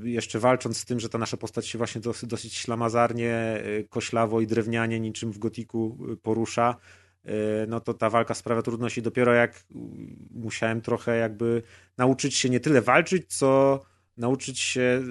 y, 0.04 0.10
jeszcze 0.10 0.38
walcząc 0.38 0.76
z 0.78 0.84
tym, 0.84 1.00
że 1.00 1.08
ta 1.08 1.18
nasza 1.18 1.36
postać 1.36 1.66
się 1.66 1.78
właśnie 1.78 2.00
dosyć, 2.00 2.30
dosyć 2.30 2.54
ślamazarnie, 2.54 3.62
koślawo 3.88 4.40
i 4.40 4.46
drewnianie 4.46 5.00
niczym 5.00 5.32
w 5.32 5.38
gotiku 5.38 5.98
porusza, 6.22 6.76
no 7.68 7.80
to 7.80 7.94
ta 7.94 8.10
walka 8.10 8.34
sprawia 8.34 8.62
trudności 8.62 9.02
dopiero 9.02 9.34
jak 9.34 9.64
musiałem 10.30 10.80
trochę 10.80 11.16
jakby 11.16 11.62
nauczyć 11.98 12.34
się 12.34 12.50
nie 12.50 12.60
tyle 12.60 12.82
walczyć, 12.82 13.36
co 13.36 13.80
nauczyć 14.16 14.60
się 14.60 15.02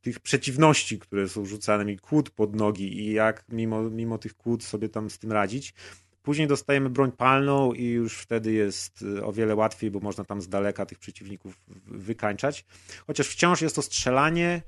tych 0.00 0.20
przeciwności, 0.20 0.98
które 0.98 1.28
są 1.28 1.44
rzucane 1.44 1.84
mi 1.84 1.98
kłód 1.98 2.30
pod 2.30 2.56
nogi 2.56 2.98
i 2.98 3.12
jak 3.12 3.44
mimo, 3.48 3.82
mimo 3.82 4.18
tych 4.18 4.36
kłód 4.36 4.64
sobie 4.64 4.88
tam 4.88 5.10
z 5.10 5.18
tym 5.18 5.32
radzić. 5.32 5.74
Później 6.22 6.48
dostajemy 6.48 6.90
broń 6.90 7.12
palną 7.12 7.72
i 7.72 7.84
już 7.84 8.18
wtedy 8.18 8.52
jest 8.52 9.02
y, 9.02 9.24
o 9.24 9.32
wiele 9.32 9.54
łatwiej, 9.54 9.90
bo 9.90 10.00
można 10.00 10.24
tam 10.24 10.40
z 10.40 10.48
daleka 10.48 10.86
tych 10.86 10.98
przeciwników 10.98 11.58
wykańczać. 11.86 12.64
Chociaż 13.06 13.28
wciąż 13.28 13.62
jest 13.62 13.76
to 13.76 13.82
strzelanie 13.82 14.62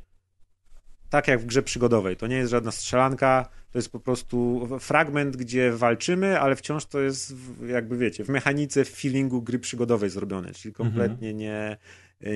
tak 1.14 1.28
jak 1.28 1.40
w 1.40 1.46
grze 1.46 1.62
przygodowej. 1.62 2.16
To 2.16 2.26
nie 2.26 2.36
jest 2.36 2.50
żadna 2.50 2.70
strzelanka, 2.70 3.48
to 3.70 3.78
jest 3.78 3.92
po 3.92 4.00
prostu 4.00 4.68
fragment, 4.80 5.36
gdzie 5.36 5.72
walczymy, 5.72 6.40
ale 6.40 6.56
wciąż 6.56 6.86
to 6.86 7.00
jest, 7.00 7.34
jakby 7.66 7.98
wiecie, 7.98 8.24
w 8.24 8.28
mechanice, 8.28 8.84
w 8.84 8.88
feelingu 8.88 9.42
gry 9.42 9.58
przygodowej 9.58 10.10
zrobione, 10.10 10.52
czyli 10.52 10.74
mhm. 10.78 10.90
kompletnie 10.90 11.34
nie, 11.34 11.76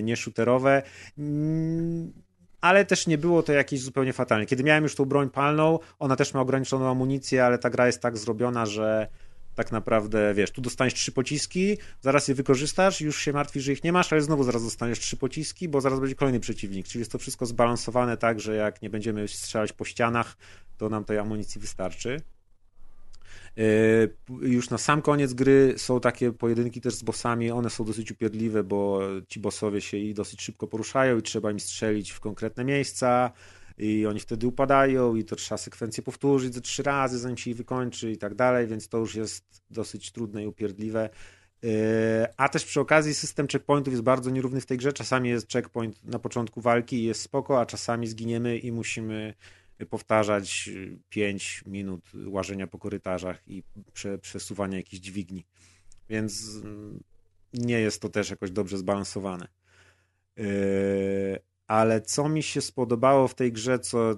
nie 0.02 0.16
shooterowe. 0.16 0.82
Mm, 1.18 2.12
ale 2.60 2.84
też 2.84 3.06
nie 3.06 3.18
było 3.18 3.42
to 3.42 3.52
jakieś 3.52 3.80
zupełnie 3.80 4.12
fatalne. 4.12 4.46
Kiedy 4.46 4.64
miałem 4.64 4.82
już 4.82 4.94
tą 4.94 5.04
broń 5.04 5.30
palną, 5.30 5.78
ona 5.98 6.16
też 6.16 6.34
ma 6.34 6.40
ograniczoną 6.40 6.90
amunicję, 6.90 7.44
ale 7.44 7.58
ta 7.58 7.70
gra 7.70 7.86
jest 7.86 8.02
tak 8.02 8.18
zrobiona, 8.18 8.66
że 8.66 9.08
tak 9.54 9.72
naprawdę, 9.72 10.34
wiesz, 10.34 10.50
tu 10.50 10.60
dostaniesz 10.60 10.94
trzy 10.94 11.12
pociski, 11.12 11.78
zaraz 12.00 12.28
je 12.28 12.34
wykorzystasz, 12.34 13.00
już 13.00 13.20
się 13.20 13.32
martwisz, 13.32 13.64
że 13.64 13.72
ich 13.72 13.84
nie 13.84 13.92
masz, 13.92 14.12
ale 14.12 14.22
znowu 14.22 14.44
zaraz 14.44 14.64
dostaniesz 14.64 14.98
trzy 14.98 15.16
pociski, 15.16 15.68
bo 15.68 15.80
zaraz 15.80 16.00
będzie 16.00 16.14
kolejny 16.14 16.40
przeciwnik. 16.40 16.88
Czyli 16.88 17.00
jest 17.00 17.12
to 17.12 17.18
wszystko 17.18 17.46
zbalansowane 17.46 18.16
tak, 18.16 18.40
że 18.40 18.56
jak 18.56 18.82
nie 18.82 18.90
będziemy 18.90 19.28
strzelać 19.28 19.72
po 19.72 19.84
ścianach, 19.84 20.36
to 20.76 20.88
nam 20.88 21.04
tej 21.04 21.18
amunicji 21.18 21.60
wystarczy. 21.60 22.20
Yy, 23.58 24.48
już 24.48 24.70
na 24.70 24.78
sam 24.78 25.02
koniec 25.02 25.34
gry 25.34 25.74
są 25.76 26.00
takie 26.00 26.32
pojedynki 26.32 26.80
też 26.80 26.94
z 26.94 27.02
bossami, 27.02 27.50
one 27.50 27.70
są 27.70 27.84
dosyć 27.84 28.12
upierdliwe, 28.12 28.64
bo 28.64 29.00
ci 29.28 29.40
bossowie 29.40 29.80
się 29.80 29.96
i 29.96 30.14
dosyć 30.14 30.42
szybko 30.42 30.66
poruszają 30.66 31.18
i 31.18 31.22
trzeba 31.22 31.50
im 31.50 31.60
strzelić 31.60 32.10
w 32.10 32.20
konkretne 32.20 32.64
miejsca 32.64 33.32
i 33.78 34.06
oni 34.06 34.20
wtedy 34.20 34.46
upadają 34.46 35.14
i 35.14 35.24
to 35.24 35.36
trzeba 35.36 35.58
sekwencję 35.58 36.02
powtórzyć 36.02 36.54
ze 36.54 36.60
trzy 36.60 36.82
razy, 36.82 37.18
zanim 37.18 37.36
się 37.36 37.50
ich 37.50 37.56
wykończy 37.56 38.12
i 38.12 38.18
tak 38.18 38.34
dalej, 38.34 38.66
więc 38.66 38.88
to 38.88 38.98
już 38.98 39.14
jest 39.14 39.62
dosyć 39.70 40.12
trudne 40.12 40.42
i 40.42 40.46
upierdliwe. 40.46 41.10
Yy, 41.62 41.70
a 42.36 42.48
też 42.48 42.64
przy 42.64 42.80
okazji 42.80 43.14
system 43.14 43.46
checkpointów 43.48 43.92
jest 43.92 44.02
bardzo 44.02 44.30
nierówny 44.30 44.60
w 44.60 44.66
tej 44.66 44.78
grze. 44.78 44.92
Czasami 44.92 45.28
jest 45.28 45.52
checkpoint 45.52 46.04
na 46.04 46.18
początku 46.18 46.60
walki 46.60 46.96
i 46.96 47.04
jest 47.04 47.20
spoko, 47.20 47.60
a 47.60 47.66
czasami 47.66 48.06
zginiemy 48.06 48.58
i 48.58 48.72
musimy 48.72 49.34
powtarzać 49.86 50.70
5 51.08 51.62
minut 51.66 52.10
łażenia 52.26 52.66
po 52.66 52.78
korytarzach 52.78 53.48
i 53.48 53.62
prze, 53.92 54.18
przesuwania 54.18 54.76
jakichś 54.76 55.02
dźwigni. 55.02 55.46
Więc 56.08 56.60
mm, 56.64 57.04
nie 57.54 57.80
jest 57.80 58.02
to 58.02 58.08
też 58.08 58.30
jakoś 58.30 58.50
dobrze 58.50 58.78
zbalansowane. 58.78 59.48
Yy, 60.36 60.44
ale 61.66 62.00
co 62.00 62.28
mi 62.28 62.42
się 62.42 62.60
spodobało 62.60 63.28
w 63.28 63.34
tej 63.34 63.52
grze, 63.52 63.78
co 63.78 64.14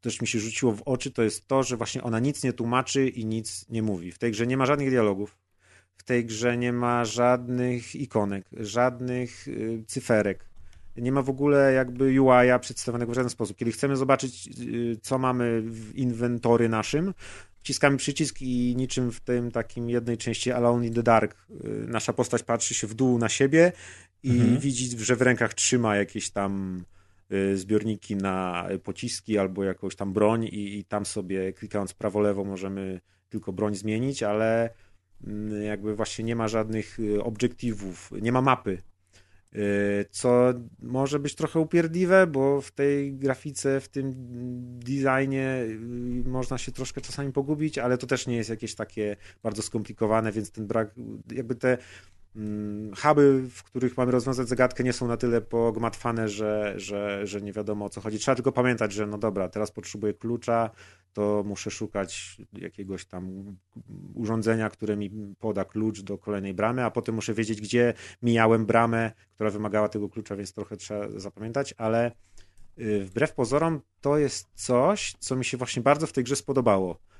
też 0.00 0.20
mi 0.20 0.26
się 0.26 0.38
rzuciło 0.38 0.72
w 0.72 0.82
oczy, 0.82 1.10
to 1.10 1.22
jest 1.22 1.46
to, 1.46 1.62
że 1.62 1.76
właśnie 1.76 2.02
ona 2.02 2.18
nic 2.18 2.44
nie 2.44 2.52
tłumaczy 2.52 3.08
i 3.08 3.26
nic 3.26 3.68
nie 3.68 3.82
mówi. 3.82 4.12
W 4.12 4.18
tej 4.18 4.32
grze 4.32 4.46
nie 4.46 4.56
ma 4.56 4.66
żadnych 4.66 4.90
dialogów. 4.90 5.38
W 5.96 6.04
tej 6.04 6.26
grze 6.26 6.56
nie 6.56 6.72
ma 6.72 7.04
żadnych 7.04 7.96
ikonek, 7.96 8.46
żadnych 8.52 9.48
y, 9.48 9.84
cyferek. 9.86 10.51
Nie 10.96 11.12
ma 11.12 11.22
w 11.22 11.30
ogóle 11.30 11.72
jakby 11.72 12.22
UI-a 12.22 12.58
przedstawionego 12.58 13.12
w 13.12 13.14
żaden 13.14 13.30
sposób. 13.30 13.56
Kiedy 13.56 13.72
chcemy 13.72 13.96
zobaczyć, 13.96 14.48
y, 14.60 14.98
co 15.02 15.18
mamy 15.18 15.62
w 15.62 15.96
inwentory 15.96 16.68
naszym, 16.68 17.14
wciskamy 17.62 17.96
przycisk 17.96 18.42
i 18.42 18.74
niczym 18.76 19.12
w 19.12 19.20
tym 19.20 19.50
takim 19.50 19.90
jednej 19.90 20.16
części 20.16 20.52
Alone 20.52 20.86
in 20.86 20.94
the 20.94 21.02
Dark 21.02 21.46
y, 21.50 21.86
nasza 21.88 22.12
postać 22.12 22.42
patrzy 22.42 22.74
się 22.74 22.86
w 22.86 22.94
dół 22.94 23.18
na 23.18 23.28
siebie 23.28 23.72
i 24.22 24.30
mhm. 24.30 24.58
widzi, 24.58 24.98
że 24.98 25.16
w 25.16 25.22
rękach 25.22 25.54
trzyma 25.54 25.96
jakieś 25.96 26.30
tam 26.30 26.84
y, 27.32 27.56
zbiorniki 27.56 28.16
na 28.16 28.68
pociski 28.84 29.38
albo 29.38 29.64
jakąś 29.64 29.96
tam 29.96 30.12
broń 30.12 30.44
i, 30.44 30.78
i 30.78 30.84
tam 30.84 31.06
sobie 31.06 31.52
klikając 31.52 31.94
prawo-lewo 31.94 32.44
możemy 32.44 33.00
tylko 33.28 33.52
broń 33.52 33.74
zmienić, 33.74 34.22
ale 34.22 34.70
mm, 35.26 35.62
jakby 35.62 35.96
właśnie 35.96 36.24
nie 36.24 36.36
ma 36.36 36.48
żadnych 36.48 36.98
obiektywów, 37.22 38.10
nie 38.22 38.32
ma 38.32 38.42
mapy. 38.42 38.82
Co 40.10 40.54
może 40.82 41.18
być 41.18 41.34
trochę 41.34 41.60
upierdliwe, 41.60 42.26
bo 42.26 42.60
w 42.60 42.70
tej 42.70 43.14
grafice, 43.14 43.80
w 43.80 43.88
tym 43.88 44.12
designie 44.78 45.66
można 46.24 46.58
się 46.58 46.72
troszkę 46.72 47.00
czasami 47.00 47.32
pogubić, 47.32 47.78
ale 47.78 47.98
to 47.98 48.06
też 48.06 48.26
nie 48.26 48.36
jest 48.36 48.50
jakieś 48.50 48.74
takie 48.74 49.16
bardzo 49.42 49.62
skomplikowane, 49.62 50.32
więc 50.32 50.50
ten 50.50 50.66
brak, 50.66 50.94
jakby 51.32 51.54
te 51.54 51.78
huby, 52.96 53.48
w 53.50 53.62
których 53.62 53.96
mamy 53.96 54.12
rozwiązać 54.12 54.48
zagadkę, 54.48 54.84
nie 54.84 54.92
są 54.92 55.08
na 55.08 55.16
tyle 55.16 55.40
pogmatwane, 55.40 56.28
że, 56.28 56.74
że, 56.76 57.26
że 57.26 57.40
nie 57.40 57.52
wiadomo 57.52 57.84
o 57.84 57.88
co 57.88 58.00
chodzi. 58.00 58.18
Trzeba 58.18 58.34
tylko 58.34 58.52
pamiętać, 58.52 58.92
że 58.92 59.06
no 59.06 59.18
dobra, 59.18 59.48
teraz 59.48 59.70
potrzebuję 59.70 60.14
klucza, 60.14 60.70
to 61.12 61.42
muszę 61.46 61.70
szukać 61.70 62.36
jakiegoś 62.52 63.04
tam 63.04 63.56
urządzenia, 64.14 64.70
które 64.70 64.96
mi 64.96 65.34
poda 65.40 65.64
klucz 65.64 66.00
do 66.00 66.18
kolejnej 66.18 66.54
bramy, 66.54 66.84
a 66.84 66.90
potem 66.90 67.14
muszę 67.14 67.34
wiedzieć, 67.34 67.60
gdzie 67.60 67.94
mijałem 68.22 68.66
bramę, 68.66 69.12
która 69.34 69.50
wymagała 69.50 69.88
tego 69.88 70.08
klucza, 70.08 70.36
więc 70.36 70.52
trochę 70.52 70.76
trzeba 70.76 71.08
zapamiętać, 71.16 71.74
ale 71.78 72.12
y, 72.78 73.04
wbrew 73.04 73.34
pozorom 73.34 73.80
to 74.00 74.18
jest 74.18 74.48
coś, 74.54 75.14
co 75.18 75.36
mi 75.36 75.44
się 75.44 75.56
właśnie 75.56 75.82
bardzo 75.82 76.06
w 76.06 76.12
tej 76.12 76.24
grze 76.24 76.36
spodobało 76.36 77.11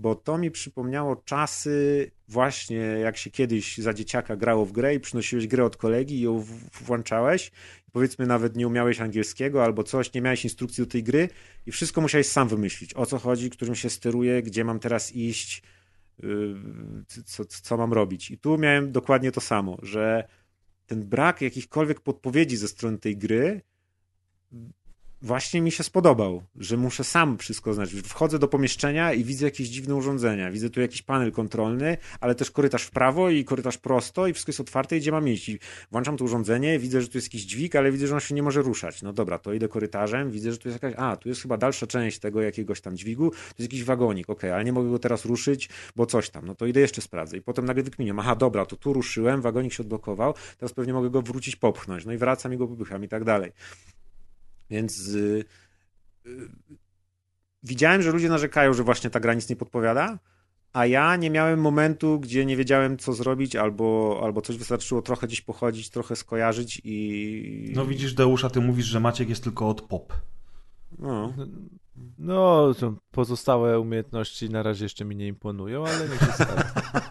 bo 0.00 0.14
to 0.14 0.38
mi 0.38 0.50
przypomniało 0.50 1.16
czasy 1.16 2.10
właśnie 2.28 2.76
jak 2.76 3.16
się 3.16 3.30
kiedyś 3.30 3.78
za 3.78 3.94
dzieciaka 3.94 4.36
grało 4.36 4.66
w 4.66 4.72
grę 4.72 4.94
i 4.94 5.00
przynosiłeś 5.00 5.46
grę 5.46 5.64
od 5.64 5.76
kolegi 5.76 6.14
i 6.14 6.20
ją 6.20 6.44
włączałeś 6.80 7.50
powiedzmy 7.92 8.26
nawet 8.26 8.56
nie 8.56 8.66
umiałeś 8.66 9.00
angielskiego 9.00 9.64
albo 9.64 9.82
coś, 9.82 10.14
nie 10.14 10.20
miałeś 10.20 10.44
instrukcji 10.44 10.84
do 10.84 10.90
tej 10.90 11.02
gry 11.02 11.28
i 11.66 11.72
wszystko 11.72 12.00
musiałeś 12.00 12.26
sam 12.26 12.48
wymyślić, 12.48 12.94
o 12.94 13.06
co 13.06 13.18
chodzi, 13.18 13.50
którym 13.50 13.74
się 13.74 13.90
steruje, 13.90 14.42
gdzie 14.42 14.64
mam 14.64 14.78
teraz 14.78 15.12
iść, 15.16 15.62
yy, 16.18 16.56
co, 17.24 17.44
co 17.44 17.76
mam 17.76 17.92
robić. 17.92 18.30
I 18.30 18.38
tu 18.38 18.58
miałem 18.58 18.92
dokładnie 18.92 19.32
to 19.32 19.40
samo, 19.40 19.78
że 19.82 20.28
ten 20.86 21.08
brak 21.08 21.40
jakichkolwiek 21.40 22.00
podpowiedzi 22.00 22.56
ze 22.56 22.68
strony 22.68 22.98
tej 22.98 23.16
gry 23.16 23.60
właśnie 25.22 25.60
mi 25.60 25.72
się 25.72 25.82
spodobał, 25.82 26.42
że 26.56 26.76
muszę 26.76 27.04
sam 27.04 27.38
wszystko 27.38 27.74
znać. 27.74 27.90
Wchodzę 27.90 28.38
do 28.38 28.48
pomieszczenia 28.48 29.12
i 29.12 29.24
widzę 29.24 29.44
jakieś 29.44 29.68
dziwne 29.68 29.94
urządzenia. 29.94 30.50
Widzę 30.50 30.70
tu 30.70 30.80
jakiś 30.80 31.02
panel 31.02 31.32
kontrolny, 31.32 31.96
ale 32.20 32.34
też 32.34 32.50
korytarz 32.50 32.82
w 32.82 32.90
prawo 32.90 33.30
i 33.30 33.44
korytarz 33.44 33.78
prosto 33.78 34.26
i 34.26 34.32
wszystko 34.32 34.50
jest 34.50 34.60
otwarte 34.60 34.96
i 34.96 35.00
gdzie 35.00 35.12
mam 35.12 35.28
iść. 35.28 35.48
I 35.48 35.58
włączam 35.90 36.16
to 36.16 36.24
urządzenie, 36.24 36.78
widzę, 36.78 37.02
że 37.02 37.08
tu 37.08 37.18
jest 37.18 37.26
jakiś 37.26 37.42
dźwig, 37.42 37.76
ale 37.76 37.92
widzę, 37.92 38.06
że 38.06 38.14
on 38.14 38.20
się 38.20 38.34
nie 38.34 38.42
może 38.42 38.62
ruszać. 38.62 39.02
No 39.02 39.12
dobra, 39.12 39.38
to 39.38 39.52
idę 39.52 39.68
korytarzem, 39.68 40.30
widzę, 40.30 40.52
że 40.52 40.58
tu 40.58 40.68
jest 40.68 40.82
jakaś, 40.82 41.02
a, 41.02 41.16
tu 41.16 41.28
jest 41.28 41.42
chyba 41.42 41.56
dalsza 41.56 41.86
część 41.86 42.18
tego 42.18 42.42
jakiegoś 42.42 42.80
tam 42.80 42.96
dźwigu, 42.96 43.30
to 43.30 43.36
jest 43.36 43.72
jakiś 43.72 43.84
wagonik, 43.84 44.30
ok, 44.30 44.44
ale 44.44 44.64
nie 44.64 44.72
mogę 44.72 44.90
go 44.90 44.98
teraz 44.98 45.24
ruszyć, 45.24 45.68
bo 45.96 46.06
coś 46.06 46.30
tam. 46.30 46.46
No 46.46 46.54
to 46.54 46.66
idę 46.66 46.80
jeszcze 46.80 47.00
sprawdzę. 47.00 47.36
I 47.36 47.42
potem 47.42 47.64
nagle 47.64 47.82
wykminiam, 47.82 48.18
aha, 48.18 48.36
dobra, 48.36 48.66
to 48.66 48.76
tu 48.76 48.92
ruszyłem, 48.92 49.40
wagonik 49.40 49.72
się 49.72 49.82
odblokował, 49.82 50.34
teraz 50.58 50.72
pewnie 50.72 50.92
mogę 50.92 51.10
go 51.10 51.22
wrócić, 51.22 51.56
popchnąć. 51.56 52.04
No 52.04 52.12
i 52.12 52.18
wracam 52.18 52.54
i 52.54 52.56
go 52.56 52.68
popycham 52.68 53.04
i 53.04 53.08
tak 53.08 53.24
dalej. 53.24 53.52
Więc 54.70 55.08
yy, 55.08 55.44
yy, 56.24 56.48
widziałem, 57.62 58.02
że 58.02 58.12
ludzie 58.12 58.28
narzekają, 58.28 58.72
że 58.72 58.82
właśnie 58.82 59.10
ta 59.10 59.20
granica 59.20 59.46
nie 59.50 59.56
podpowiada, 59.56 60.18
a 60.72 60.86
ja 60.86 61.16
nie 61.16 61.30
miałem 61.30 61.60
momentu, 61.60 62.20
gdzie 62.20 62.46
nie 62.46 62.56
wiedziałem, 62.56 62.98
co 62.98 63.12
zrobić, 63.12 63.56
albo, 63.56 64.20
albo 64.22 64.40
coś 64.40 64.56
wystarczyło 64.56 65.02
trochę 65.02 65.26
gdzieś 65.26 65.40
pochodzić, 65.40 65.90
trochę 65.90 66.16
skojarzyć 66.16 66.80
i... 66.84 67.72
No 67.74 67.86
widzisz, 67.86 68.14
Deusza, 68.14 68.50
ty 68.50 68.60
mówisz, 68.60 68.86
że 68.86 69.00
Maciek 69.00 69.28
jest 69.28 69.44
tylko 69.44 69.68
od 69.68 69.82
pop. 69.82 70.12
No. 70.98 71.34
No, 72.18 72.74
pozostałe 73.10 73.80
umiejętności 73.80 74.50
na 74.50 74.62
razie 74.62 74.84
jeszcze 74.84 75.04
mi 75.04 75.16
nie 75.16 75.26
imponują, 75.26 75.86
ale 75.86 76.08
nie 76.08 76.18
się 76.18 76.32
stanie. 76.32 76.62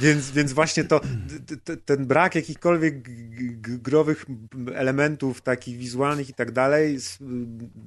Więc, 0.00 0.30
więc 0.30 0.52
właśnie 0.52 0.84
to, 0.84 1.00
ten 1.84 2.06
brak 2.06 2.34
jakichkolwiek 2.34 3.08
growych 3.62 4.26
elementów, 4.74 5.40
takich 5.40 5.76
wizualnych 5.76 6.28
i 6.28 6.34
tak 6.34 6.52
dalej, 6.52 6.98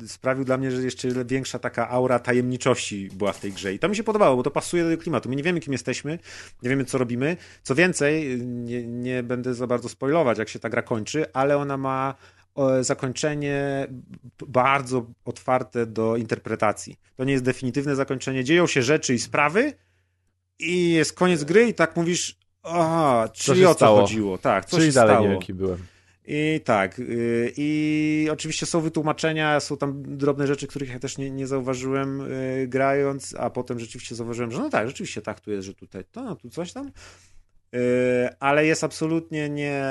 sprawił 0.08 0.46
dla 0.46 0.58
mnie, 0.58 0.72
że 0.72 0.82
jeszcze 0.82 1.26
większa 1.26 1.60
taka 1.60 1.90
aura 1.90 2.20
tajemniczości 2.20 3.10
była 3.14 3.34
w 3.34 3.40
tej 3.40 3.52
grze. 3.52 3.74
I 3.74 3.80
to 3.80 3.90
mi 3.90 3.96
się 3.96 4.04
podobało, 4.04 4.36
bo 4.36 4.44
to 4.44 4.52
pasuje 4.52 4.90
do 4.90 4.98
klimatu. 4.98 5.30
My 5.30 5.36
nie 5.36 5.44
wiemy, 5.44 5.60
kim 5.60 5.74
jesteśmy, 5.74 6.20
nie 6.64 6.70
wiemy, 6.70 6.86
co 6.86 6.98
robimy. 6.98 7.38
Co 7.64 7.76
więcej, 7.76 8.42
nie, 8.42 8.88
nie 8.88 9.24
będę 9.24 9.54
za 9.54 9.68
bardzo 9.68 9.90
spoilować, 9.90 10.38
jak 10.38 10.50
się 10.50 10.60
ta 10.60 10.70
gra 10.70 10.82
kończy, 10.82 11.34
ale 11.34 11.58
ona 11.58 11.78
ma 11.78 12.16
zakończenie 12.82 13.88
bardzo 14.48 15.06
otwarte 15.26 15.86
do 15.86 16.18
interpretacji. 16.18 17.00
To 17.16 17.24
nie 17.24 17.32
jest 17.32 17.44
definitywne 17.44 17.96
zakończenie. 17.96 18.44
Dzieją 18.44 18.68
się 18.68 18.82
rzeczy 18.82 19.14
i 19.14 19.20
sprawy, 19.20 19.74
i 20.62 20.92
jest 20.92 21.14
koniec 21.14 21.44
gry 21.44 21.68
i 21.68 21.74
tak 21.74 21.96
mówisz, 21.96 22.36
aha, 22.64 23.30
czyli 23.34 23.66
o 23.66 23.70
co 23.70 23.74
stało? 23.76 24.02
chodziło. 24.02 24.38
Tak, 24.38 24.66
co 24.66 24.78
czyli 24.78 24.92
dalej 24.92 25.16
stało. 25.16 25.40
nie 25.50 25.56
byłem. 25.56 25.78
I 26.26 26.62
tak, 26.66 27.00
y, 27.00 27.54
i 27.58 28.28
oczywiście 28.32 28.66
są 28.66 28.82
wytłumaczenia, 28.82 29.60
są 29.60 29.78
tam 29.78 30.18
drobne 30.18 30.48
rzeczy, 30.48 30.68
których 30.68 30.90
ja 30.90 31.00
też 31.00 31.18
nie, 31.18 31.32
nie 31.32 31.48
zauważyłem 31.48 32.22
y, 32.22 32.66
grając, 32.68 33.36
a 33.40 33.50
potem 33.50 33.80
rzeczywiście 33.80 34.16
zauważyłem, 34.16 34.52
że 34.52 34.60
no 34.60 34.70
tak, 34.70 34.88
rzeczywiście 34.88 35.22
tak 35.22 35.40
tu 35.40 35.52
jest, 35.52 35.68
że 35.68 35.74
tutaj 35.74 36.04
to, 36.12 36.24
no 36.24 36.36
tu 36.36 36.50
coś 36.50 36.74
tam. 36.74 36.92
Ale 38.40 38.66
jest 38.66 38.84
absolutnie 38.84 39.50
nie. 39.50 39.84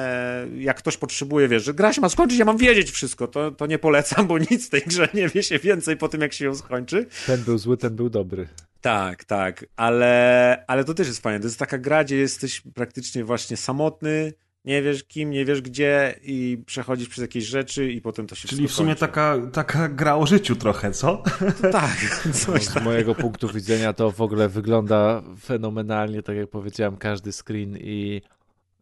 Jak 0.56 0.76
ktoś 0.76 0.96
potrzebuje, 0.96 1.48
wiesz, 1.48 1.64
że 1.64 1.74
gra 1.74 1.92
się 1.92 2.00
ma 2.00 2.08
skończyć, 2.08 2.38
ja 2.38 2.44
mam 2.44 2.56
wiedzieć 2.56 2.90
wszystko, 2.90 3.28
to, 3.28 3.50
to 3.50 3.66
nie 3.66 3.78
polecam, 3.78 4.26
bo 4.26 4.38
nic 4.38 4.66
w 4.66 4.70
tej 4.70 4.82
grze 4.82 5.08
nie 5.14 5.28
wie 5.28 5.42
się 5.42 5.58
więcej 5.58 5.96
po 5.96 6.08
tym, 6.08 6.20
jak 6.20 6.32
się 6.32 6.44
ją 6.44 6.54
skończy. 6.54 7.06
Ten 7.26 7.42
był 7.42 7.58
zły, 7.58 7.76
ten 7.76 7.96
był 7.96 8.10
dobry. 8.10 8.48
Tak, 8.80 9.24
tak, 9.24 9.64
ale, 9.76 10.64
ale 10.66 10.84
to 10.84 10.94
też 10.94 11.06
jest 11.06 11.22
fajne. 11.22 11.40
To 11.40 11.46
jest 11.46 11.58
taka 11.58 11.78
gra, 11.78 12.04
gdzie 12.04 12.16
jesteś 12.16 12.62
praktycznie 12.74 13.24
właśnie 13.24 13.56
samotny, 13.56 14.32
nie 14.64 14.82
wiesz 14.82 15.04
kim, 15.04 15.30
nie 15.30 15.44
wiesz 15.44 15.60
gdzie 15.62 16.14
i 16.22 16.62
przechodzisz 16.66 17.08
przez 17.08 17.22
jakieś 17.22 17.44
rzeczy 17.44 17.92
i 17.92 18.00
potem 18.00 18.26
to 18.26 18.34
się 18.34 18.48
Czyli 18.48 18.68
w 18.68 18.72
sumie 18.72 18.94
taka, 18.94 19.36
taka 19.52 19.88
gra 19.88 20.16
o 20.16 20.26
życiu 20.26 20.56
trochę, 20.56 20.92
co? 20.92 21.22
To 21.62 21.70
tak. 21.70 21.96
Coś 22.46 22.74
no, 22.74 22.80
z 22.80 22.84
mojego 22.84 23.14
punktu 23.14 23.48
widzenia 23.48 23.92
to 23.92 24.10
w 24.10 24.20
ogóle 24.20 24.48
wygląda 24.48 25.22
fenomenalnie, 25.40 26.22
tak 26.22 26.36
jak 26.36 26.50
powiedziałem, 26.50 26.96
każdy 26.96 27.32
screen 27.32 27.76
i 27.76 28.22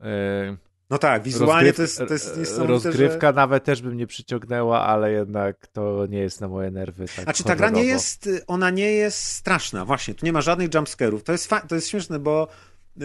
yy, 0.01 0.57
no 0.91 0.99
tak, 0.99 1.23
wizualnie 1.23 1.73
to 1.73 1.83
jest, 1.83 1.99
to 1.99 2.13
jest 2.13 2.59
Rozgrywka 2.59 3.27
że... 3.27 3.33
nawet 3.33 3.65
też 3.65 3.83
bym 3.83 3.97
nie 3.97 4.07
przyciągnęła, 4.07 4.87
ale 4.87 5.13
jednak 5.13 5.67
to 5.67 6.07
nie 6.07 6.19
jest 6.19 6.41
na 6.41 6.49
moje 6.49 6.71
nerwy. 6.71 7.07
Tak 7.17 7.29
A 7.29 7.33
czy 7.33 7.45
ta 7.45 7.57
gra 7.57 7.71
nie 7.71 7.85
jest, 7.85 8.29
ona 8.47 8.71
nie 8.71 8.93
jest 8.93 9.25
straszna, 9.25 9.85
właśnie, 9.85 10.15
tu 10.15 10.27
nie 10.27 10.33
ma 10.33 10.41
żadnych 10.41 10.75
jumpscarów. 10.75 11.23
To 11.23 11.33
jest, 11.33 11.51
to 11.69 11.75
jest 11.75 11.89
śmieszne, 11.89 12.19
bo 12.19 12.49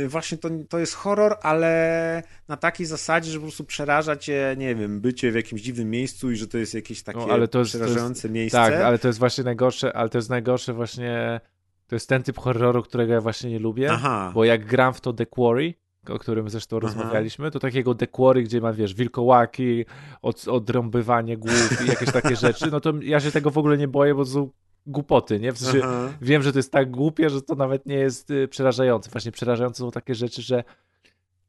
właśnie 0.07 0.37
to, 0.37 0.49
to 0.69 0.79
jest 0.79 0.93
horror, 0.93 1.37
ale 1.41 2.23
na 2.47 2.57
takiej 2.57 2.85
zasadzie, 2.85 3.31
że 3.31 3.37
po 3.37 3.43
prostu 3.43 3.63
przeraża 3.63 4.15
cię, 4.15 4.55
nie 4.57 4.75
wiem, 4.75 5.01
bycie 5.01 5.31
w 5.31 5.35
jakimś 5.35 5.61
dziwnym 5.61 5.89
miejscu 5.89 6.31
i 6.31 6.35
że 6.35 6.47
to 6.47 6.57
jest 6.57 6.73
jakieś 6.73 7.03
takie 7.03 7.19
no, 7.19 7.33
ale 7.33 7.47
to 7.47 7.59
jest, 7.59 7.71
przerażające 7.71 8.27
jest, 8.27 8.35
miejsce. 8.35 8.57
Tak, 8.57 8.73
ale 8.73 8.99
to 8.99 9.07
jest 9.07 9.19
właśnie 9.19 9.43
najgorsze, 9.43 9.95
ale 9.95 10.09
to 10.09 10.17
jest 10.17 10.29
najgorsze 10.29 10.73
właśnie, 10.73 11.41
to 11.87 11.95
jest 11.95 12.09
ten 12.09 12.23
typ 12.23 12.37
horroru, 12.37 12.83
którego 12.83 13.13
ja 13.13 13.21
właśnie 13.21 13.49
nie 13.49 13.59
lubię, 13.59 13.91
Aha. 13.91 14.31
bo 14.35 14.45
jak 14.45 14.65
gram 14.65 14.93
w 14.93 15.01
to 15.01 15.13
The 15.13 15.25
Quarry, 15.25 15.73
o 16.09 16.19
którym 16.19 16.49
zresztą 16.49 16.77
Aha. 16.77 16.87
rozmawialiśmy, 16.87 17.51
to 17.51 17.59
takiego 17.59 17.93
dekory, 17.93 18.43
gdzie 18.43 18.61
ma, 18.61 18.73
wiesz, 18.73 18.93
wilkołaki, 18.93 19.85
od, 20.21 20.47
odrąbywanie 20.47 21.37
głów 21.37 21.85
i 21.85 21.87
jakieś 21.87 22.11
takie 22.11 22.35
rzeczy, 22.45 22.71
no 22.71 22.79
to 22.79 22.93
ja 23.01 23.19
się 23.19 23.31
tego 23.31 23.51
w 23.51 23.57
ogóle 23.57 23.77
nie 23.77 23.87
boję, 23.87 24.15
bo 24.15 24.25
to 24.25 24.31
są 24.31 24.49
głupoty, 24.85 25.39
nie? 25.39 25.51
W 25.53 25.57
sensie 25.59 25.87
wiem, 26.21 26.43
że 26.43 26.51
to 26.51 26.59
jest 26.59 26.71
tak 26.71 26.91
głupie, 26.91 27.29
że 27.29 27.41
to 27.41 27.55
nawet 27.55 27.85
nie 27.85 27.95
jest 27.95 28.31
y, 28.31 28.47
przerażające. 28.47 29.09
Właśnie 29.09 29.31
przerażające 29.31 29.79
są 29.79 29.91
takie 29.91 30.15
rzeczy, 30.15 30.41
że 30.41 30.63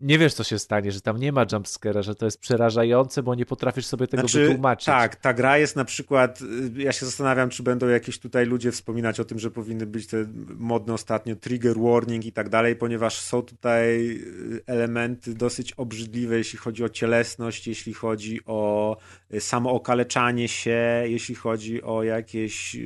nie 0.01 0.19
wiesz, 0.19 0.35
co 0.35 0.45
się 0.45 0.59
stanie, 0.59 0.93
że 0.93 1.01
tam 1.01 1.17
nie 1.17 1.33
ma 1.33 1.47
jumpscare'a, 1.47 2.03
że 2.03 2.15
to 2.15 2.25
jest 2.25 2.39
przerażające, 2.39 3.23
bo 3.23 3.35
nie 3.35 3.47
potrafisz 3.47 3.87
sobie 3.87 4.07
tego 4.07 4.21
znaczy, 4.21 4.47
wytłumaczyć. 4.47 4.87
Tak, 4.87 5.17
ta 5.17 5.35
gra 5.35 5.59
jest 5.59 5.77
na 5.77 5.85
przykład, 5.85 6.41
y, 6.77 6.83
ja 6.83 6.93
się 6.93 7.07
zastanawiam, 7.07 7.51
czy 7.51 7.63
będą 7.63 7.89
jakieś 7.89 8.19
tutaj 8.19 8.47
ludzie 8.47 8.73
wspominać 8.73 9.21
o 9.21 9.25
tym, 9.25 9.39
że 9.39 9.51
powinny 9.51 9.87
być 9.87 10.07
te 10.07 10.17
modne 10.57 10.95
ostatnio 10.95 11.37
trigger 11.37 11.77
warning 11.79 12.27
i 12.27 12.33
tak 12.33 12.49
dalej, 12.49 12.77
ponieważ 12.77 13.21
są 13.21 13.43
tutaj 13.43 14.11
y, 14.11 14.63
elementy 14.67 15.35
dosyć 15.35 15.73
obrzydliwe, 15.73 16.39
jeśli 16.39 16.59
chodzi 16.59 16.85
o 16.85 16.89
cielesność, 16.89 17.67
jeśli 17.67 17.95
chodzi 17.95 18.41
o 18.47 18.97
y, 19.35 19.41
samookaleczanie 19.41 20.49
się, 20.49 21.05
jeśli 21.07 21.35
chodzi 21.35 21.83
o 21.83 22.03
jakieś 22.03 22.77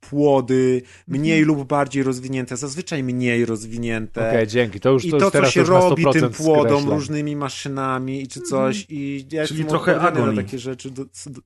płody, 0.00 0.82
mniej 1.08 1.40
mhm. 1.40 1.58
lub 1.58 1.68
bardziej 1.68 2.02
rozwinięte, 2.02 2.56
zazwyczaj 2.56 3.02
mniej 3.02 3.46
rozwinięte. 3.46 4.20
Okej, 4.20 4.30
okay, 4.30 4.46
dzięki. 4.46 4.80
To 4.80 4.90
już 4.90 5.04
I 5.04 5.10
to, 5.10 5.18
to 5.18 5.30
co 5.30 5.50
się 5.50 5.64
robi 5.64 6.04
tym 6.12 6.33
płodą, 6.36 6.90
różnymi 6.90 7.36
maszynami 7.36 8.28
czy 8.28 8.40
coś 8.40 8.80
mhm. 8.80 9.00
i 9.00 9.26
ja 9.32 9.46
Czyli 9.46 9.64
trochę 9.64 10.00
agonii. 10.00 10.36
takie 10.36 10.58
rzeczy. 10.58 10.90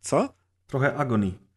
Co? 0.00 0.34
Trochę 0.66 0.96
agonii. 0.96 1.48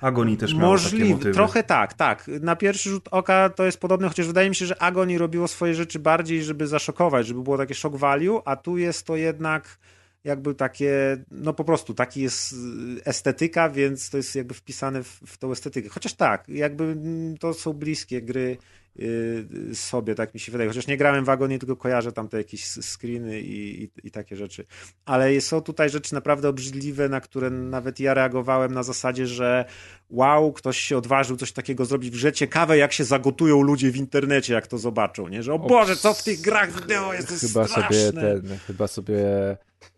Agonii 0.00 0.36
też 0.36 0.54
miało 0.54 0.70
Możliwe, 0.70 1.32
trochę 1.32 1.62
tak, 1.62 1.94
tak. 1.94 2.30
Na 2.40 2.56
pierwszy 2.56 2.90
rzut 2.90 3.08
oka 3.10 3.48
to 3.48 3.64
jest 3.64 3.80
podobne, 3.80 4.08
chociaż 4.08 4.26
wydaje 4.26 4.48
mi 4.48 4.54
się, 4.54 4.66
że 4.66 4.82
Agoni 4.82 5.18
robiło 5.18 5.48
swoje 5.48 5.74
rzeczy 5.74 5.98
bardziej, 5.98 6.44
żeby 6.44 6.66
zaszokować, 6.66 7.26
żeby 7.26 7.42
było 7.42 7.58
takie 7.58 7.74
shock 7.74 7.96
value, 7.96 8.42
a 8.44 8.56
tu 8.56 8.78
jest 8.78 9.06
to 9.06 9.16
jednak 9.16 9.78
jakby 10.24 10.54
takie, 10.54 11.24
no 11.30 11.52
po 11.52 11.64
prostu 11.64 11.94
taki 11.94 12.20
jest 12.20 12.52
y, 12.52 12.56
estetyka, 13.04 13.70
więc 13.70 14.10
to 14.10 14.16
jest 14.16 14.36
jakby 14.36 14.54
wpisane 14.54 15.02
w, 15.02 15.20
w 15.26 15.38
tą 15.38 15.52
estetykę. 15.52 15.88
Chociaż 15.88 16.14
tak, 16.14 16.48
jakby 16.48 16.84
mm, 16.84 17.38
to 17.38 17.54
są 17.54 17.72
bliskie 17.72 18.22
gry 18.22 18.56
sobie, 19.74 20.14
tak 20.14 20.34
mi 20.34 20.40
się 20.40 20.52
wydaje. 20.52 20.70
Chociaż 20.70 20.86
nie 20.86 20.96
grałem 20.96 21.24
w 21.24 21.28
Agonie, 21.28 21.58
tylko 21.58 21.76
kojarzę 21.76 22.12
tam 22.12 22.28
te 22.28 22.36
jakieś 22.38 22.66
screeny 22.66 23.40
i, 23.40 23.82
i, 23.82 23.90
i, 24.04 24.10
takie 24.10 24.36
rzeczy. 24.36 24.66
Ale 25.04 25.40
są 25.40 25.60
tutaj 25.60 25.90
rzeczy 25.90 26.14
naprawdę 26.14 26.48
obrzydliwe, 26.48 27.08
na 27.08 27.20
które 27.20 27.50
nawet 27.50 28.00
ja 28.00 28.14
reagowałem 28.14 28.74
na 28.74 28.82
zasadzie, 28.82 29.26
że 29.26 29.64
wow, 30.10 30.52
ktoś 30.52 30.78
się 30.78 30.96
odważył 30.98 31.36
coś 31.36 31.52
takiego 31.52 31.84
zrobić 31.84 32.10
w 32.10 32.12
grze. 32.12 32.32
Ciekawe, 32.32 32.78
jak 32.78 32.92
się 32.92 33.04
zagotują 33.04 33.62
ludzie 33.62 33.90
w 33.90 33.96
internecie, 33.96 34.54
jak 34.54 34.66
to 34.66 34.78
zobaczą, 34.78 35.28
nie? 35.28 35.42
Że 35.42 35.54
o 35.54 35.58
Boże, 35.58 35.96
co 35.96 36.14
w 36.14 36.22
tych 36.22 36.40
grach 36.40 36.80
wideo 36.80 37.14
jest 37.14 37.28
chyba 37.28 37.68
straszne. 37.68 38.06
Sobie 38.06 38.12
ten, 38.12 38.58
chyba 38.66 38.86
sobie 38.86 39.24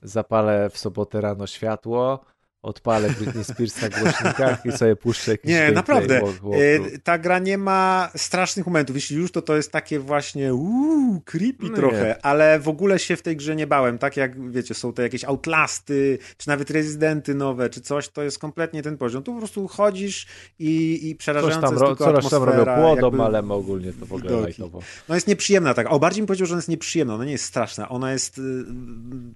zapalę 0.02 0.70
w 0.70 0.78
sobotę 0.78 1.20
rano 1.20 1.47
światło 1.47 2.24
odpalę 2.66 3.10
Britney 3.10 3.44
Spears 3.44 3.82
na 3.82 3.88
głośnikach 3.88 4.66
i 4.66 4.72
sobie 4.72 4.97
puszczę 4.97 5.30
jakiś 5.30 5.51
Nie, 5.51 5.72
naprawdę. 5.72 6.20
Walk, 6.20 6.43
walk 6.43 6.55
e, 6.55 6.98
Ta 6.98 7.18
gra 7.18 7.38
nie 7.38 7.59
ma 7.59 8.10
strasznych 8.16 8.66
momentów. 8.66 8.97
Jeśli 8.97 9.16
już, 9.16 9.32
to 9.32 9.43
to 9.43 9.56
jest 9.56 9.72
takie 9.72 9.98
właśnie 9.98 10.55
uuu, 10.55 11.20
creepy 11.24 11.66
no 11.70 11.76
trochę, 11.76 12.05
nie. 12.05 12.24
ale 12.24 12.60
w 12.60 12.68
ogóle 12.68 12.98
się 12.98 13.16
w 13.16 13.22
tej 13.22 13.36
grze 13.36 13.56
nie 13.56 13.66
bałem. 13.66 13.98
Tak 13.98 14.16
jak, 14.16 14.51
wiecie, 14.51 14.74
są 14.74 14.93
to 14.93 15.02
jakieś 15.02 15.24
Outlasty, 15.24 16.18
czy 16.36 16.48
nawet 16.48 16.70
Rezydenty 16.70 17.34
nowe, 17.34 17.70
czy 17.70 17.80
coś, 17.80 18.09
to 18.09 18.22
jest 18.22 18.38
kompletnie 18.38 18.82
ten 18.82 18.98
poziom. 18.98 19.22
Tu 19.22 19.32
po 19.32 19.38
prostu 19.38 19.68
chodzisz 19.68 20.26
i, 20.59 21.01
i 21.10 21.16
przerażające 21.16 21.60
coś 21.60 21.70
tam, 21.70 21.74
jest 21.74 21.98
tylko 21.98 22.22
Coś 22.22 22.30
tam 22.30 22.43
robią 22.43 22.59
jakby... 22.59 23.22
ale 23.22 23.38
ogólnie 23.38 23.93
to 23.93 24.06
w 24.06 24.12
ogóle 24.12 24.40
lajtowo. 24.40 24.80
No 25.09 25.14
jest 25.14 25.26
nieprzyjemna 25.26 25.74
tak. 25.74 25.86
O, 25.93 25.98
bardziej 25.98 26.22
mi 26.22 26.26
powiedział, 26.26 26.47
że 26.47 26.55
ona 26.55 26.59
jest 26.59 26.68
nieprzyjemna. 26.68 27.14
Ona 27.14 27.24
nie 27.24 27.32
jest 27.32 27.44
straszna. 27.44 27.88
Ona 27.88 28.12
jest 28.12 28.38
y, 28.38 28.43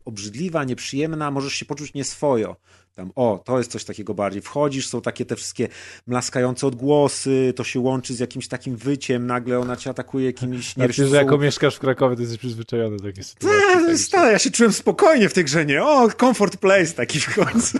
obrzydliwa, 0.04 0.64
nieprzyjemna, 0.64 1.30
możesz 1.30 1.52
się 1.52 1.64
poczuć 1.64 1.94
nieswojo. 1.94 2.56
Tam, 3.00 3.12
o, 3.16 3.42
to 3.44 3.58
jest 3.58 3.70
coś 3.70 3.84
takiego 3.84 4.14
bardziej. 4.14 4.42
Wchodzisz, 4.42 4.88
są 4.88 5.00
takie 5.00 5.24
te 5.24 5.36
wszystkie 5.36 5.68
mlaskające 6.06 6.66
odgłosy, 6.66 7.52
to 7.56 7.64
się 7.64 7.80
łączy 7.80 8.14
z 8.14 8.18
jakimś 8.18 8.48
takim 8.48 8.76
wyciem, 8.76 9.26
nagle 9.26 9.58
ona 9.58 9.76
cię 9.76 9.90
atakuje 9.90 10.26
jakimiś... 10.26 10.76
Nie 10.76 10.84
znaczy, 10.84 11.06
że 11.06 11.16
jako 11.16 11.38
mieszkasz 11.38 11.76
w 11.76 11.78
Krakowie, 11.78 12.16
to 12.16 12.22
jesteś 12.22 12.38
przyzwyczajony 12.38 12.96
do 12.96 13.04
takiej 13.04 13.24
sytuacji. 13.24 13.60
Tak, 13.86 13.98
stale, 13.98 14.32
ja 14.32 14.38
się 14.38 14.50
czułem 14.50 14.72
spokojnie 14.72 15.28
w 15.28 15.32
tej 15.32 15.44
grze, 15.44 15.66
nie? 15.66 15.84
O, 15.84 16.10
comfort 16.10 16.56
place 16.56 16.92
taki 16.92 17.20
w 17.20 17.34
końcu. 17.34 17.78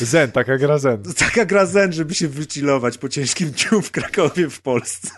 Zen, 0.00 0.32
taka 0.32 0.58
gra 0.58 0.78
zen. 0.78 1.02
Taka 1.30 1.44
gra 1.44 1.66
zen, 1.66 1.92
żeby 1.92 2.14
się 2.14 2.28
wychillować 2.28 2.98
po 2.98 3.08
ciężkim 3.08 3.50
dniu 3.50 3.82
w 3.82 3.90
Krakowie 3.90 4.50
w 4.50 4.60
Polsce. 4.60 5.08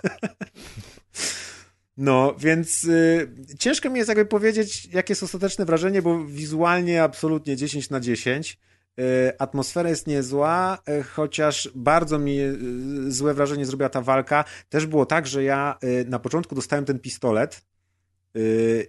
No, 1.97 2.35
więc 2.39 2.85
y, 2.85 3.29
ciężko 3.59 3.91
mi 3.91 3.99
jest 3.99 4.09
jakby 4.09 4.27
powiedzieć, 4.27 4.89
jakie 4.93 5.13
jest 5.13 5.23
ostateczne 5.23 5.65
wrażenie, 5.65 6.03
bo 6.03 6.25
wizualnie 6.25 7.03
absolutnie 7.03 7.57
10 7.57 7.91
na 7.91 8.01
10. 8.01 8.59
Y, 9.01 9.39
atmosfera 9.39 9.89
jest 9.89 10.07
niezła, 10.07 10.79
y, 10.89 11.03
chociaż 11.03 11.71
bardzo 11.75 12.19
mi 12.19 12.41
y, 12.41 13.13
złe 13.13 13.35
wrażenie 13.35 13.67
zrobiła 13.67 13.89
ta 13.89 14.03
walka. 14.03 14.45
Też 14.69 14.87
było 14.87 15.07
tak, 15.07 15.27
że 15.27 15.45
ja 15.45 15.79
na 16.07 16.19
początku 16.19 16.55
dostałem 16.55 16.85
ten 16.85 16.99
pistolet 16.99 17.63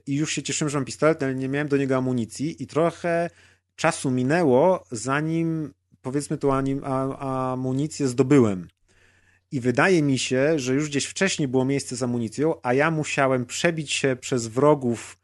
i 0.06 0.16
już 0.16 0.32
się 0.32 0.44
cieszyłem, 0.44 0.70
że 0.70 0.78
mam 0.78 0.86
pistolet, 0.86 1.24
ale 1.24 1.36
nie 1.36 1.50
miałem 1.50 1.68
do 1.68 1.78
niego 1.78 1.96
amunicji 1.96 2.64
i 2.64 2.68
trochę 2.68 3.30
czasu 3.76 4.12
minęło, 4.12 4.84
zanim 4.92 5.74
powiedzmy 6.02 6.38
tą 6.38 6.54
amunicję 7.20 8.08
zdobyłem. 8.08 8.68
I 9.52 9.60
wydaje 9.60 10.04
mi 10.04 10.20
się, 10.20 10.60
że 10.60 10.74
już 10.74 10.90
gdzieś 10.90 11.06
wcześniej 11.06 11.48
było 11.48 11.66
miejsce 11.66 11.96
z 11.96 12.04
amunicją, 12.04 12.54
a 12.64 12.74
ja 12.74 12.92
musiałem 12.92 13.46
przebić 13.46 13.94
się 13.94 14.16
przez 14.16 14.48
wrogów, 14.48 15.17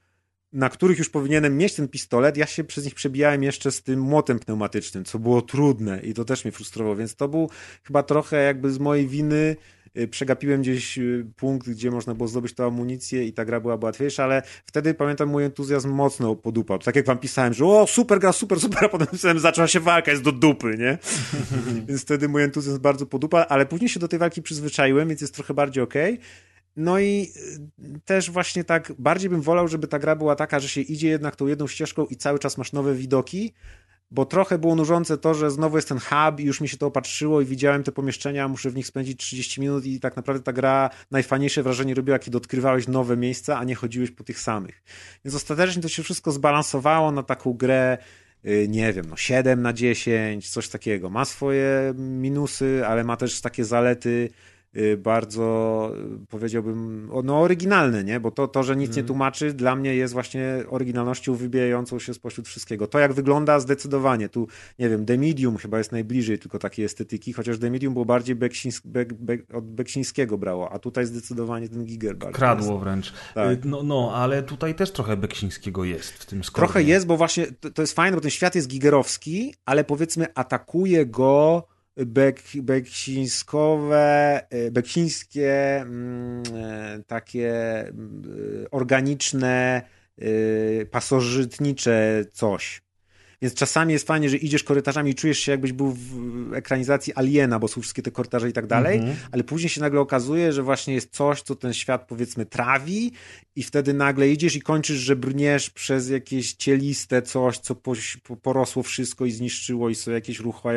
na 0.54 0.70
których 0.70 0.98
już 0.98 1.10
powinienem 1.10 1.58
mieć 1.58 1.76
ten 1.76 1.88
pistolet. 1.88 2.38
Ja 2.38 2.46
się 2.46 2.64
przez 2.64 2.86
nich 2.86 2.96
przebijałem 2.96 3.44
jeszcze 3.44 3.72
z 3.72 3.84
tym 3.84 4.00
młotem 4.00 4.40
pneumatycznym, 4.40 5.06
co 5.06 5.20
było 5.20 5.42
trudne 5.42 6.00
i 6.00 6.14
to 6.14 6.26
też 6.26 6.46
mnie 6.46 6.52
frustrowało, 6.52 6.96
więc 6.96 7.16
to 7.16 7.28
był 7.28 7.50
chyba 7.84 8.04
trochę 8.04 8.44
jakby 8.44 8.72
z 8.72 8.80
mojej 8.80 9.08
winy 9.08 9.56
Y, 9.98 10.08
przegapiłem 10.08 10.62
gdzieś 10.62 10.98
y, 10.98 11.26
punkt, 11.36 11.70
gdzie 11.70 11.92
można 11.92 12.16
było 12.16 12.28
zdobyć 12.28 12.54
tę 12.54 12.66
amunicję 12.66 13.26
i 13.26 13.34
ta 13.34 13.46
gra 13.46 13.60
była 13.60 13.78
łatwiejsza, 13.82 14.24
ale 14.24 14.44
wtedy 14.66 14.94
pamiętam 14.94 15.30
mój 15.30 15.44
entuzjazm 15.44 15.90
mocno 15.90 16.36
podupadł. 16.36 16.84
Tak 16.84 16.96
jak 16.96 17.06
wam 17.06 17.18
pisałem, 17.18 17.54
że 17.54 17.66
o, 17.66 17.88
super 17.88 18.20
gra, 18.20 18.32
super, 18.32 18.60
super, 18.60 18.86
a 18.86 18.90
potem 18.90 19.08
pisałem, 19.08 19.40
zaczęła 19.40 19.68
się 19.68 19.80
walka, 19.80 20.12
jest 20.12 20.24
do 20.24 20.32
dupy, 20.32 20.76
nie? 20.80 20.98
więc 21.88 22.02
wtedy 22.02 22.30
mój 22.30 22.44
entuzjazm 22.44 22.80
bardzo 22.80 23.06
podupadł, 23.06 23.46
ale 23.50 23.66
później 23.66 23.90
się 23.90 24.00
do 24.00 24.08
tej 24.08 24.20
walki 24.20 24.42
przyzwyczaiłem, 24.42 25.10
więc 25.10 25.22
jest 25.22 25.36
trochę 25.36 25.54
bardziej 25.54 25.84
okej. 25.84 26.14
Okay. 26.14 26.26
No 26.76 27.00
i 27.00 27.32
y, 27.80 28.00
też 28.06 28.32
właśnie 28.32 28.64
tak, 28.64 28.94
bardziej 29.00 29.30
bym 29.30 29.42
wolał, 29.42 29.68
żeby 29.68 29.88
ta 29.88 30.00
gra 30.00 30.16
była 30.16 30.36
taka, 30.36 30.60
że 30.60 30.70
się 30.70 30.82
idzie 30.82 31.08
jednak 31.08 31.36
tą 31.36 31.48
jedną 31.48 31.68
ścieżką 31.68 32.06
i 32.06 32.16
cały 32.16 32.40
czas 32.40 32.58
masz 32.58 32.74
nowe 32.74 32.96
widoki, 32.96 33.54
bo 34.12 34.26
trochę 34.26 34.58
było 34.58 34.76
nużące 34.76 35.18
to, 35.18 35.34
że 35.34 35.52
znowu 35.52 35.78
jest 35.78 35.90
ten 35.90 36.00
hub 36.00 36.40
i 36.40 36.44
już 36.44 36.62
mi 36.62 36.70
się 36.70 36.78
to 36.78 36.88
opatrzyło 36.88 37.42
i 37.42 37.46
widziałem 37.46 37.84
te 37.84 37.92
pomieszczenia, 37.92 38.48
muszę 38.48 38.70
w 38.70 38.76
nich 38.76 38.88
spędzić 38.88 39.20
30 39.20 39.62
minut 39.62 39.86
i 39.86 40.00
tak 40.00 40.16
naprawdę 40.16 40.44
ta 40.44 40.54
gra 40.54 40.90
najfajniejsze 41.12 41.64
wrażenie 41.64 41.94
robiła, 41.94 42.20
kiedy 42.20 42.38
odkrywałeś 42.38 42.88
nowe 42.88 43.18
miejsca, 43.18 43.58
a 43.58 43.64
nie 43.64 43.76
chodziłeś 43.76 44.12
po 44.12 44.24
tych 44.24 44.40
samych. 44.40 44.84
Więc 45.26 45.36
ostatecznie 45.36 45.82
to 45.82 45.90
się 45.90 46.04
wszystko 46.04 46.32
zbalansowało 46.32 47.12
na 47.12 47.24
taką 47.24 47.54
grę 47.54 47.98
y, 48.46 48.68
nie 48.70 48.94
wiem, 48.94 49.06
no 49.10 49.18
7 49.18 49.62
na 49.62 49.74
10, 49.74 50.50
coś 50.50 50.70
takiego. 50.70 51.10
Ma 51.10 51.26
swoje 51.26 51.94
minusy, 51.98 52.84
ale 52.88 53.04
ma 53.04 53.18
też 53.18 53.42
takie 53.42 53.66
zalety 53.66 54.30
bardzo 54.98 55.92
y, 56.24 56.28
powiedziałbym, 56.28 57.10
no 57.24 57.40
oryginalny, 57.40 58.04
nie? 58.04 58.20
Bo 58.20 58.32
to, 58.32 58.48
to 58.48 58.64
że 58.64 58.76
nic 58.76 58.88
mm. 58.88 58.96
nie 58.96 59.02
mhm. 59.02 59.08
tłumaczy, 59.08 59.54
dla 59.54 59.76
mnie 59.76 59.96
jest 59.96 60.14
właśnie 60.14 60.64
oryginalnością 60.70 61.36
wybijającą 61.36 62.00
się 62.00 62.14
spośród 62.14 62.48
wszystkiego. 62.48 62.88
To 62.88 63.00
jak 63.00 63.14
wygląda 63.14 63.60
zdecydowanie. 63.60 64.30
Tu, 64.30 64.48
nie 64.80 64.90
wiem, 64.90 65.06
The 65.06 65.18
Medium 65.18 65.58
chyba 65.58 65.78
jest 65.78 65.92
najbliżej 65.92 66.40
tylko 66.40 66.60
takiej 66.60 66.86
estetyki, 66.86 67.34
chociaż 67.34 67.60
The 67.60 67.72
Medium 67.72 67.94
było 67.94 68.06
bardziej 68.06 68.36
Beksińsk, 68.36 68.88
Bek, 68.88 69.14
Bek, 69.14 69.56
od 69.56 69.72
Beksińskiego 69.72 70.38
brało, 70.38 70.72
a 70.72 70.80
tutaj 70.80 71.06
zdecydowanie 71.06 71.70
ten 71.70 71.86
Giger 71.86 72.16
bardziej. 72.16 72.36
Kradło 72.36 72.72
jest. 72.72 72.84
wręcz. 72.84 73.14
Tak. 73.34 73.66
No, 73.66 73.84
no, 73.84 74.12
ale 74.16 74.44
tutaj 74.44 74.76
też 74.76 74.92
trochę 74.92 75.18
Beksińskiego 75.18 75.84
jest 75.84 76.12
w 76.14 76.26
tym 76.26 76.44
sklepie. 76.44 76.68
Trochę 76.68 76.84
jest, 76.84 77.06
bo 77.06 77.18
właśnie 77.18 77.48
to, 77.60 77.72
to 77.72 77.82
jest 77.82 77.96
fajne, 77.96 78.18
bo 78.18 78.22
ten 78.22 78.32
świat 78.32 78.56
jest 78.56 78.68
gigerowski, 78.68 79.54
ale 79.66 79.84
powiedzmy 79.84 80.28
atakuje 80.36 81.06
go 81.06 81.68
bek, 81.98 82.44
beksińskowe, 82.56 84.42
e, 84.50 84.72
beksińskie 84.72 85.82
mm, 85.82 86.44
e, 86.56 87.04
takie 87.08 87.80
mm, 87.80 88.24
organiczne, 88.72 89.82
e, 90.18 90.86
pasożytnicze 90.86 92.26
coś. 92.34 92.83
Więc 93.44 93.54
czasami 93.54 93.94
jest 93.94 94.08
fajnie, 94.08 94.30
że 94.30 94.38
idziesz 94.38 94.64
korytarzami 94.64 95.12
i 95.12 95.16
czujesz 95.16 95.40
się 95.40 95.52
jakbyś 95.52 95.72
był 95.72 95.92
w 95.92 96.54
ekranizacji 96.54 97.14
Aliena, 97.16 97.60
bo 97.60 97.68
są 97.68 97.82
wszystkie 97.82 98.02
te 98.02 98.12
korytarze 98.12 98.50
i 98.50 98.54
tak 98.54 98.68
dalej, 98.68 99.00
mm 99.00 99.10
-hmm. 99.10 99.16
ale 99.32 99.44
później 99.44 99.70
się 99.70 99.82
nagle 99.82 100.00
okazuje, 100.00 100.54
że 100.54 100.64
właśnie 100.64 100.94
jest 100.94 101.12
coś, 101.12 101.42
co 101.42 101.56
ten 101.56 101.74
świat 101.74 102.08
powiedzmy 102.08 102.46
trawi 102.46 103.12
i 103.56 103.64
wtedy 103.64 103.94
nagle 103.94 104.30
idziesz 104.30 104.56
i 104.56 104.62
kończysz, 104.62 104.98
że 104.98 105.16
brniesz 105.16 105.70
przez 105.70 106.10
jakieś 106.10 106.54
cieliste 106.54 107.22
coś, 107.22 107.58
co 107.58 107.76
po, 107.76 107.94
porosło 108.42 108.84
wszystko 108.84 109.26
i 109.26 109.32
zniszczyło 109.32 109.90
i 109.90 109.96
są 109.96 110.12
jakieś 110.12 110.40
rucha, 110.40 110.70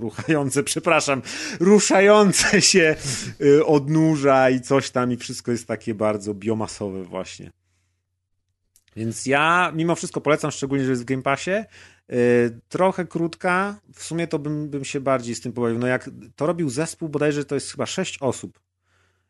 ruchające, 0.00 0.62
przepraszam, 0.72 1.22
ruszające 1.60 2.62
się 2.62 2.96
y, 3.40 3.66
odnóża 3.66 4.50
i 4.50 4.60
coś 4.60 4.90
tam 4.90 5.12
i 5.12 5.16
wszystko 5.16 5.50
jest 5.50 5.66
takie 5.66 5.94
bardzo 5.94 6.34
biomasowe 6.34 7.02
właśnie. 7.04 7.50
Więc 8.96 9.26
ja 9.26 9.72
mimo 9.74 9.94
wszystko 9.94 10.20
polecam, 10.20 10.50
szczególnie, 10.50 10.84
że 10.84 10.90
jest 10.90 11.02
w 11.02 11.04
Game 11.04 11.22
Passie. 11.22 11.64
Y, 12.12 12.60
trochę 12.68 13.06
krótka, 13.06 13.80
w 13.94 14.02
sumie 14.02 14.26
to 14.26 14.38
bym, 14.38 14.68
bym 14.68 14.84
się 14.84 15.00
bardziej 15.00 15.34
z 15.34 15.40
tym 15.40 15.52
pobawił. 15.52 15.78
No 15.78 15.86
jak 15.86 16.10
to 16.36 16.46
robił 16.46 16.70
zespół, 16.70 17.08
bodajże 17.08 17.44
to 17.44 17.54
jest 17.54 17.70
chyba 17.70 17.86
6 17.86 18.18
osób. 18.20 18.60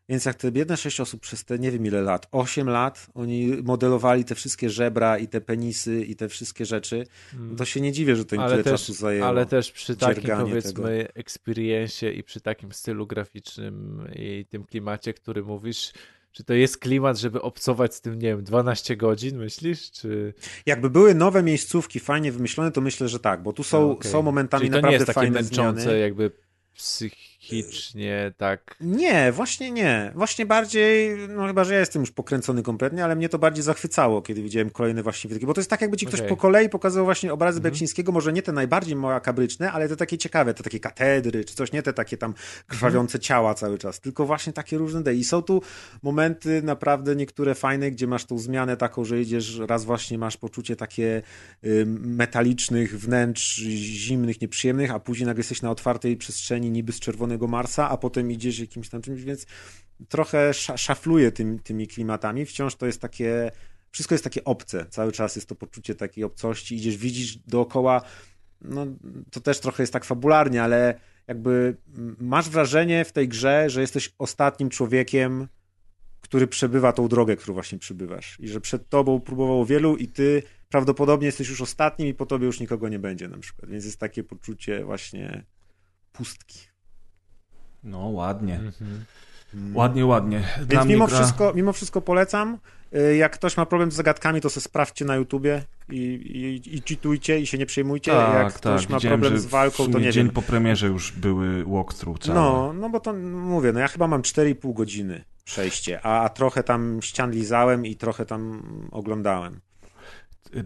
Więc 0.09 0.25
jak 0.25 0.35
te 0.35 0.51
biedne 0.51 0.77
6 0.77 0.99
osób 0.99 1.21
przez 1.21 1.45
te 1.45 1.59
nie 1.59 1.71
wiem 1.71 1.85
ile 1.85 2.01
lat, 2.01 2.27
8 2.31 2.69
lat, 2.69 3.07
oni 3.13 3.47
modelowali 3.63 4.25
te 4.25 4.35
wszystkie 4.35 4.69
żebra 4.69 5.17
i 5.17 5.27
te 5.27 5.41
penisy 5.41 6.01
i 6.01 6.15
te 6.15 6.29
wszystkie 6.29 6.65
rzeczy, 6.65 7.07
mm. 7.33 7.55
to 7.55 7.65
się 7.65 7.81
nie 7.81 7.91
dziwię, 7.91 8.15
że 8.15 8.25
to 8.25 8.35
im 8.35 8.41
ale 8.41 8.51
tyle 8.51 8.63
też, 8.63 8.71
czasu 8.71 8.93
zajęło. 8.93 9.27
Ale 9.27 9.45
też 9.45 9.71
przy 9.71 9.95
takim 9.95 10.37
powiedzmy 10.37 11.07
experience 11.13 12.11
i 12.11 12.23
przy 12.23 12.41
takim 12.41 12.71
stylu 12.71 13.07
graficznym 13.07 14.07
i 14.15 14.45
tym 14.49 14.63
klimacie, 14.63 15.13
który 15.13 15.43
mówisz, 15.43 15.91
czy 16.31 16.43
to 16.43 16.53
jest 16.53 16.77
klimat, 16.77 17.17
żeby 17.17 17.41
obcować 17.41 17.95
z 17.95 18.01
tym, 18.01 18.19
nie 18.19 18.27
wiem, 18.27 18.43
12 18.43 18.97
godzin, 18.97 19.37
myślisz? 19.37 19.91
Czy... 19.91 20.33
Jakby 20.65 20.89
były 20.89 21.15
nowe 21.15 21.43
miejscówki 21.43 21.99
fajnie 21.99 22.31
wymyślone, 22.31 22.71
to 22.71 22.81
myślę, 22.81 23.07
że 23.07 23.19
tak, 23.19 23.43
bo 23.43 23.53
tu 23.53 23.63
są, 23.63 23.91
okay. 23.91 24.11
są 24.11 24.21
momentami 24.21 24.61
Czyli 24.61 24.71
to 24.71 24.75
naprawdę 24.75 24.89
nie 24.89 24.95
jest 24.95 25.05
takie 25.05 25.15
fajne 25.15 25.41
męczące, 25.41 25.81
zmiany. 25.81 25.99
jakby 25.99 26.31
psychicznie 27.49 28.33
tak. 28.37 28.75
Nie, 28.81 29.31
właśnie 29.31 29.71
nie. 29.71 30.11
Właśnie 30.15 30.45
bardziej, 30.45 31.17
no 31.29 31.47
chyba, 31.47 31.63
że 31.63 31.73
ja 31.73 31.79
jestem 31.79 32.01
już 32.01 32.11
pokręcony 32.11 32.63
kompletnie, 32.63 33.03
ale 33.03 33.15
mnie 33.15 33.29
to 33.29 33.39
bardziej 33.39 33.63
zachwycało, 33.63 34.21
kiedy 34.21 34.41
widziałem 34.41 34.69
kolejne 34.69 35.03
właśnie 35.03 35.27
widoki, 35.27 35.45
bo 35.45 35.53
to 35.53 35.61
jest 35.61 35.69
tak, 35.69 35.81
jakby 35.81 35.97
ci 35.97 36.05
ktoś 36.05 36.19
okay. 36.19 36.29
po 36.29 36.37
kolei 36.37 36.69
pokazał 36.69 37.05
właśnie 37.05 37.33
obrazy 37.33 37.59
-hmm. 37.59 37.63
Beksińskiego, 37.63 38.11
może 38.11 38.33
nie 38.33 38.41
te 38.41 38.51
najbardziej 38.51 38.95
makabryczne, 38.95 39.71
ale 39.71 39.89
te 39.89 39.95
takie 39.95 40.17
ciekawe, 40.17 40.53
te 40.53 40.63
takie 40.63 40.79
katedry, 40.79 41.45
czy 41.45 41.55
coś, 41.55 41.71
nie 41.71 41.83
te 41.83 41.93
takie 41.93 42.17
tam 42.17 42.33
krwawiące 42.67 43.17
-hmm. 43.17 43.21
ciała 43.21 43.53
cały 43.53 43.77
czas, 43.77 43.99
tylko 43.99 44.25
właśnie 44.25 44.53
takie 44.53 44.77
różne. 44.77 45.13
I 45.13 45.23
są 45.23 45.41
tu 45.41 45.61
momenty 46.01 46.61
naprawdę 46.63 47.15
niektóre 47.15 47.55
fajne, 47.55 47.91
gdzie 47.91 48.07
masz 48.07 48.25
tą 48.25 48.39
zmianę 48.39 48.77
taką, 48.77 49.05
że 49.05 49.21
idziesz, 49.21 49.59
raz 49.59 49.85
właśnie 49.85 50.17
masz 50.17 50.37
poczucie 50.37 50.75
takie 50.75 51.21
metalicznych 51.99 52.99
wnętrz, 52.99 53.55
zimnych, 53.55 54.41
nieprzyjemnych, 54.41 54.91
a 54.91 54.99
później 54.99 55.27
nagle 55.27 55.39
jesteś 55.39 55.61
na 55.61 55.71
otwartej 55.71 56.17
przestrzeni 56.17 56.71
niby 56.71 56.93
z 56.93 56.99
czerwonego 57.39 57.47
Marsa, 57.47 57.89
a 57.89 57.97
potem 57.97 58.31
idziesz 58.31 58.59
jakimś 58.59 58.89
tam 58.89 59.01
czymś, 59.01 59.23
więc 59.23 59.45
trochę 60.09 60.53
szafluje 60.53 61.31
tym, 61.31 61.59
tymi 61.59 61.87
klimatami. 61.87 62.45
Wciąż 62.45 62.75
to 62.75 62.85
jest 62.85 63.01
takie, 63.01 63.51
wszystko 63.91 64.15
jest 64.15 64.23
takie 64.23 64.43
obce. 64.43 64.85
Cały 64.89 65.11
czas 65.11 65.35
jest 65.35 65.49
to 65.49 65.55
poczucie 65.55 65.95
takiej 65.95 66.23
obcości. 66.23 66.75
Idziesz, 66.75 66.97
widzisz 66.97 67.37
dookoła, 67.37 68.01
no 68.61 68.85
to 69.31 69.39
też 69.41 69.59
trochę 69.59 69.83
jest 69.83 69.93
tak 69.93 70.05
fabularnie, 70.05 70.63
ale 70.63 70.99
jakby 71.27 71.77
masz 72.19 72.49
wrażenie 72.49 73.05
w 73.05 73.11
tej 73.11 73.27
grze, 73.27 73.69
że 73.69 73.81
jesteś 73.81 74.13
ostatnim 74.17 74.69
człowiekiem, 74.69 75.47
który 76.21 76.47
przebywa 76.47 76.93
tą 76.93 77.07
drogę, 77.07 77.35
którą 77.35 77.53
właśnie 77.53 77.79
przybywasz. 77.79 78.37
I 78.39 78.47
że 78.47 78.61
przed 78.61 78.89
tobą 78.89 79.19
próbowało 79.19 79.65
wielu 79.65 79.97
i 79.97 80.07
ty 80.07 80.43
prawdopodobnie 80.69 81.25
jesteś 81.25 81.49
już 81.49 81.61
ostatnim 81.61 82.07
i 82.07 82.13
po 82.13 82.25
tobie 82.25 82.45
już 82.45 82.59
nikogo 82.59 82.89
nie 82.89 82.99
będzie 82.99 83.27
na 83.27 83.37
przykład. 83.37 83.71
Więc 83.71 83.85
jest 83.85 83.99
takie 83.99 84.23
poczucie 84.23 84.85
właśnie 84.85 85.45
pustki. 86.11 86.69
No, 87.83 87.99
ładnie. 87.99 88.55
Mhm. 88.55 89.05
Ładnie, 89.73 90.05
ładnie. 90.05 90.43
Dla 90.57 90.79
Więc 90.79 90.85
mimo, 90.85 91.07
gra... 91.07 91.17
wszystko, 91.17 91.53
mimo 91.55 91.73
wszystko 91.73 92.01
polecam. 92.01 92.57
Y, 92.95 93.15
jak 93.15 93.33
ktoś 93.33 93.57
ma 93.57 93.65
problem 93.65 93.91
z 93.91 93.95
zagadkami, 93.95 94.41
to 94.41 94.49
sobie 94.49 94.61
sprawdźcie 94.61 95.05
na 95.05 95.15
YouTubie 95.15 95.63
i, 95.89 95.97
i, 95.97 96.75
i 96.75 96.81
cheatujcie 96.87 97.39
i 97.39 97.47
się 97.47 97.57
nie 97.57 97.65
przejmujcie. 97.65 98.11
Tak, 98.11 98.33
Jak 98.33 98.53
tak. 98.53 98.53
ktoś 98.53 98.89
ma 98.89 98.99
problem 98.99 99.39
z 99.39 99.45
walką, 99.45 99.91
to 99.91 99.99
nie 99.99 100.11
dzień 100.11 100.25
wiem. 100.25 100.33
po 100.33 100.41
premierze 100.41 100.87
już 100.87 101.11
były 101.11 101.65
walkthrough 101.65 102.19
całe. 102.19 102.39
No, 102.39 102.73
no 102.73 102.89
bo 102.89 102.99
to 102.99 103.13
mówię, 103.13 103.71
no 103.73 103.79
ja 103.79 103.87
chyba 103.87 104.07
mam 104.07 104.21
4,5 104.21 104.73
godziny 104.73 105.23
przejście, 105.43 105.99
a, 106.05 106.21
a 106.21 106.29
trochę 106.29 106.63
tam 106.63 106.99
ścian 107.01 107.31
lizałem 107.31 107.85
i 107.85 107.95
trochę 107.95 108.25
tam 108.25 108.63
oglądałem. 108.91 109.59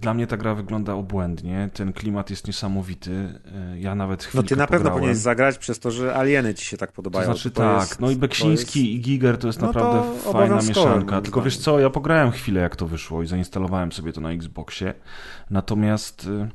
Dla 0.01 0.13
mnie 0.13 0.27
ta 0.27 0.37
gra 0.37 0.55
wygląda 0.55 0.93
obłędnie, 0.93 1.69
ten 1.73 1.93
klimat 1.93 2.29
jest 2.29 2.47
niesamowity. 2.47 3.39
Ja 3.75 3.95
nawet 3.95 4.23
chwilkę 4.23 4.37
No 4.43 4.49
ty 4.49 4.55
na 4.55 4.67
pewno 4.67 4.77
pograłem. 4.77 4.93
powinieneś 4.93 5.17
zagrać 5.17 5.57
przez 5.57 5.79
to, 5.79 5.91
że 5.91 6.15
alieny 6.15 6.53
ci 6.53 6.65
się 6.65 6.77
tak 6.77 6.91
podobają. 6.91 7.25
To 7.25 7.33
znaczy 7.33 7.51
to 7.51 7.61
tak, 7.61 7.79
jest, 7.79 7.99
no 7.99 8.11
i 8.11 8.15
Beksiński 8.15 8.79
jest... 8.79 9.07
i 9.07 9.11
Giger 9.11 9.37
to 9.37 9.47
jest 9.47 9.61
no 9.61 9.67
naprawdę 9.67 10.13
to 10.23 10.31
fajna 10.31 10.55
mieszanka. 10.55 11.21
Tylko 11.21 11.41
wiesz 11.41 11.57
co, 11.57 11.79
ja 11.79 11.89
pograłem 11.89 12.31
chwilę 12.31 12.61
jak 12.61 12.75
to 12.75 12.87
wyszło 12.87 13.23
i 13.23 13.27
zainstalowałem 13.27 13.91
sobie 13.91 14.13
to 14.13 14.21
na 14.21 14.31
Xboxie. 14.31 14.93
Natomiast 15.49 16.25
y, 16.25 16.49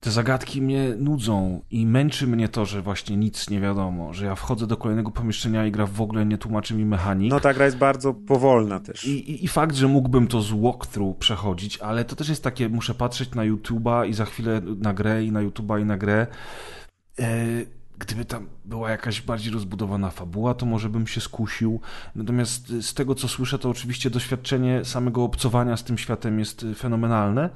te 0.00 0.10
zagadki 0.10 0.62
mnie 0.62 0.94
nudzą 0.98 1.62
i 1.70 1.86
męczy 1.86 2.26
mnie 2.26 2.48
to, 2.48 2.66
że 2.66 2.82
właśnie 2.82 3.16
nic 3.16 3.50
nie 3.50 3.60
wiadomo, 3.60 4.12
że 4.12 4.26
ja 4.26 4.34
wchodzę 4.34 4.66
do 4.66 4.76
kolejnego 4.76 5.10
pomieszczenia 5.10 5.66
i 5.66 5.72
gra 5.72 5.86
w 5.86 6.00
ogóle 6.00 6.26
nie 6.26 6.38
tłumaczy 6.38 6.74
mi 6.74 6.84
mechanik. 6.84 7.30
No 7.30 7.40
ta 7.40 7.54
gra 7.54 7.64
jest 7.64 7.76
bardzo 7.76 8.14
powolna 8.14 8.80
też. 8.80 9.04
I, 9.04 9.30
i, 9.30 9.44
i 9.44 9.48
fakt, 9.48 9.76
że 9.76 9.88
mógłbym 9.88 10.26
to 10.26 10.42
z 10.42 10.52
walkthrough 10.52 11.18
przechodzić, 11.18 11.78
ale 11.78 12.04
to 12.04 12.16
też 12.16 12.28
jest 12.28 12.44
takie, 12.44 12.68
muszę 12.68 12.94
patrzeć 12.94 13.34
na 13.34 13.42
YouTube'a 13.42 14.08
i 14.08 14.14
za 14.14 14.24
chwilę 14.24 14.60
na 14.76 14.94
grę 14.94 15.24
i 15.24 15.32
na 15.32 15.40
YouTube'a 15.40 15.80
i 15.80 15.84
na 15.84 15.96
grę. 15.96 16.26
E, 17.18 17.26
gdyby 18.00 18.24
tam 18.24 18.46
była 18.64 18.90
jakaś 18.90 19.22
bardziej 19.22 19.52
rozbudowana 19.52 20.10
fabuła, 20.10 20.54
to 20.54 20.66
może 20.66 20.88
bym 20.88 21.06
się 21.06 21.20
skusił. 21.20 21.80
Natomiast 22.14 22.68
z 22.68 22.94
tego, 22.94 23.14
co 23.14 23.28
słyszę, 23.28 23.58
to 23.58 23.70
oczywiście 23.70 24.10
doświadczenie 24.10 24.84
samego 24.84 25.24
obcowania 25.24 25.76
z 25.76 25.84
tym 25.84 25.98
światem 25.98 26.38
jest 26.38 26.66
fenomenalne, 26.76 27.50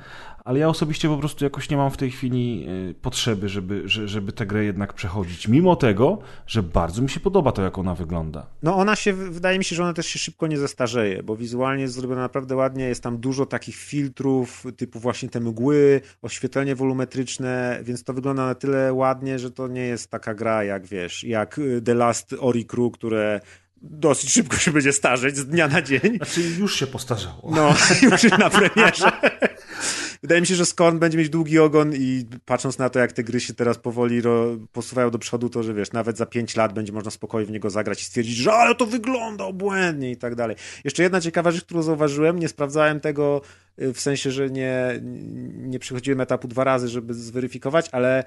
ale 0.44 0.58
ja 0.58 0.68
osobiście 0.68 1.08
po 1.08 1.16
prostu 1.16 1.44
jakoś 1.44 1.70
nie 1.70 1.76
mam 1.76 1.90
w 1.90 1.96
tej 1.96 2.10
chwili 2.10 2.66
y, 2.90 2.94
potrzeby, 2.94 3.48
żeby, 3.48 3.82
żeby 3.86 4.32
tę 4.32 4.46
grę 4.46 4.64
jednak 4.64 4.92
przechodzić, 4.92 5.48
mimo 5.48 5.76
tego, 5.76 6.18
że 6.46 6.62
bardzo 6.62 7.02
mi 7.02 7.10
się 7.10 7.20
podoba 7.20 7.52
to, 7.52 7.62
jak 7.62 7.78
ona 7.78 7.94
wygląda. 7.94 8.46
No 8.62 8.76
ona 8.76 8.96
się, 8.96 9.12
wydaje 9.12 9.58
mi 9.58 9.64
się, 9.64 9.76
że 9.76 9.82
ona 9.82 9.92
też 9.92 10.06
się 10.06 10.18
szybko 10.18 10.46
nie 10.46 10.58
zestarzeje, 10.58 11.22
bo 11.22 11.36
wizualnie 11.36 11.82
jest 11.82 11.94
zrobiona 11.94 12.20
naprawdę 12.20 12.56
ładnie, 12.56 12.84
jest 12.84 13.02
tam 13.02 13.18
dużo 13.18 13.46
takich 13.46 13.76
filtrów, 13.76 14.64
typu 14.76 14.98
właśnie 14.98 15.28
te 15.28 15.40
mgły, 15.40 16.00
oświetlenie 16.22 16.74
wolumetryczne, 16.74 17.80
więc 17.82 18.04
to 18.04 18.12
wygląda 18.12 18.46
na 18.46 18.54
tyle 18.54 18.92
ładnie, 18.92 19.38
że 19.38 19.50
to 19.50 19.68
nie 19.68 19.86
jest 19.86 20.10
taka 20.10 20.34
gra 20.34 20.64
jak, 20.64 20.86
wiesz, 20.86 21.24
jak 21.24 21.58
y, 21.58 21.82
The 21.82 21.94
Last 21.94 22.34
Ori 22.40 22.64
Crew, 22.64 22.92
które 22.92 23.40
dosyć 23.82 24.32
szybko 24.32 24.56
się 24.56 24.72
będzie 24.72 24.92
starzeć 24.92 25.36
z 25.36 25.46
dnia 25.46 25.68
na 25.68 25.82
dzień. 25.82 26.16
Znaczy 26.16 26.40
już 26.58 26.74
się 26.74 26.86
postarzało. 26.86 27.50
No, 27.50 27.74
już 28.02 28.22
na 28.38 28.50
premierze. 28.50 29.12
Wydaje 30.24 30.40
mi 30.40 30.46
się, 30.46 30.54
że 30.54 30.66
Skorn 30.66 30.98
będzie 30.98 31.18
mieć 31.18 31.28
długi 31.28 31.58
ogon 31.58 31.94
i 31.94 32.24
patrząc 32.44 32.78
na 32.78 32.90
to, 32.90 32.98
jak 32.98 33.12
te 33.12 33.24
gry 33.24 33.40
się 33.40 33.54
teraz 33.54 33.78
powoli 33.78 34.20
ro, 34.20 34.56
posuwają 34.72 35.10
do 35.10 35.18
przodu, 35.18 35.48
to 35.48 35.62
że 35.62 35.74
wiesz, 35.74 35.92
nawet 35.92 36.16
za 36.16 36.26
5 36.26 36.56
lat 36.56 36.72
będzie 36.72 36.92
można 36.92 37.10
spokojnie 37.10 37.46
w 37.46 37.50
niego 37.50 37.70
zagrać 37.70 38.02
i 38.02 38.04
stwierdzić, 38.04 38.36
że 38.36 38.52
ale 38.52 38.74
to 38.74 38.86
wygląda 38.86 39.44
obłędnie 39.44 40.10
i 40.10 40.16
tak 40.16 40.34
dalej. 40.34 40.56
Jeszcze 40.84 41.02
jedna 41.02 41.20
ciekawa 41.20 41.50
rzecz, 41.50 41.64
którą 41.64 41.82
zauważyłem, 41.82 42.38
nie 42.38 42.48
sprawdzałem 42.48 43.00
tego 43.00 43.42
y, 43.82 43.92
w 43.92 44.00
sensie, 44.00 44.30
że 44.30 44.50
nie, 44.50 45.00
nie 45.56 45.78
przychodziłem 45.78 46.20
etapu 46.20 46.48
dwa 46.48 46.64
razy, 46.64 46.88
żeby 46.88 47.14
zweryfikować, 47.14 47.88
ale 47.92 48.24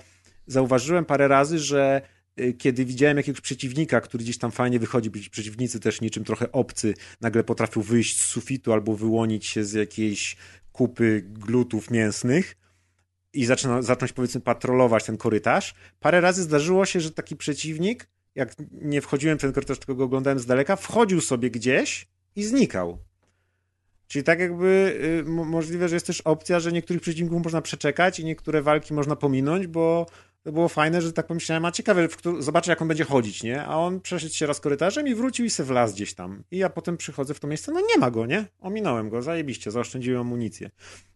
zauważyłem 0.47 1.05
parę 1.05 1.27
razy, 1.27 1.59
że 1.59 2.01
y, 2.39 2.53
kiedy 2.53 2.85
widziałem 2.85 3.17
jakiegoś 3.17 3.41
przeciwnika, 3.41 4.01
który 4.01 4.23
gdzieś 4.23 4.37
tam 4.37 4.51
fajnie 4.51 4.79
wychodzi, 4.79 5.11
przeciwnicy 5.11 5.79
też 5.79 6.01
niczym 6.01 6.23
trochę 6.23 6.51
obcy, 6.51 6.93
nagle 7.21 7.43
potrafił 7.43 7.81
wyjść 7.81 8.21
z 8.21 8.25
sufitu 8.25 8.73
albo 8.73 8.95
wyłonić 8.95 9.45
się 9.45 9.63
z 9.63 9.73
jakiejś 9.73 10.37
kupy 10.77 11.23
glutów 11.25 11.91
mięsnych 11.91 12.57
i 13.33 13.45
zaczyna, 13.45 13.81
zacząć 13.81 14.13
powiedzmy 14.13 14.41
patrolować 14.41 15.05
ten 15.05 15.17
korytarz. 15.17 15.75
Parę 15.99 16.21
razy 16.21 16.43
zdarzyło 16.43 16.85
się, 16.85 16.99
że 16.99 17.11
taki 17.11 17.35
przeciwnik 17.35 18.07
jak 18.37 18.55
nie 18.71 19.01
wchodziłem 19.01 19.37
w 19.37 19.41
ten 19.41 19.53
korytarz, 19.53 19.77
tylko 19.77 19.95
go 19.95 20.03
oglądałem 20.03 20.39
z 20.39 20.45
daleka, 20.45 20.75
wchodził 20.75 21.21
sobie 21.21 21.51
gdzieś 21.51 22.07
i 22.35 22.43
znikał. 22.43 22.97
Czyli 24.07 24.23
tak 24.23 24.39
jakby 24.39 24.99
y, 25.19 25.29
możliwe, 25.29 25.89
że 25.89 25.95
jest 25.95 26.07
też 26.07 26.21
opcja, 26.21 26.59
że 26.59 26.71
niektórych 26.71 27.01
przeciwników 27.01 27.43
można 27.43 27.61
przeczekać 27.61 28.19
i 28.19 28.25
niektóre 28.25 28.61
walki 28.61 28.93
można 28.93 29.15
pominąć, 29.15 29.67
bo 29.67 30.05
to 30.47 30.51
było 30.51 30.69
fajne, 30.69 31.01
że 31.01 31.13
tak 31.13 31.27
pomyślałem, 31.27 31.65
a 31.65 31.71
ciekawe, 31.71 32.07
zobaczę 32.39 32.71
jak 32.71 32.81
on 32.81 32.87
będzie 32.87 33.03
chodzić, 33.03 33.43
nie? 33.43 33.63
A 33.63 33.77
on 33.77 34.01
przeszedł 34.01 34.33
się 34.33 34.45
raz 34.45 34.59
korytarzem 34.59 35.07
i 35.07 35.15
wrócił 35.15 35.45
i 35.45 35.49
se 35.49 35.63
wlazł 35.63 35.95
gdzieś 35.95 36.13
tam. 36.13 36.43
I 36.51 36.57
ja 36.57 36.69
potem 36.69 36.97
przychodzę 36.97 37.33
w 37.33 37.39
to 37.39 37.47
miejsce, 37.47 37.71
no 37.71 37.79
nie 37.79 37.97
ma 37.97 38.11
go, 38.11 38.25
nie? 38.25 38.45
Ominąłem 38.59 39.09
go, 39.09 39.21
zajebiście, 39.21 39.71
zaoszczędziłem 39.71 40.21
amunicję. 40.21 40.69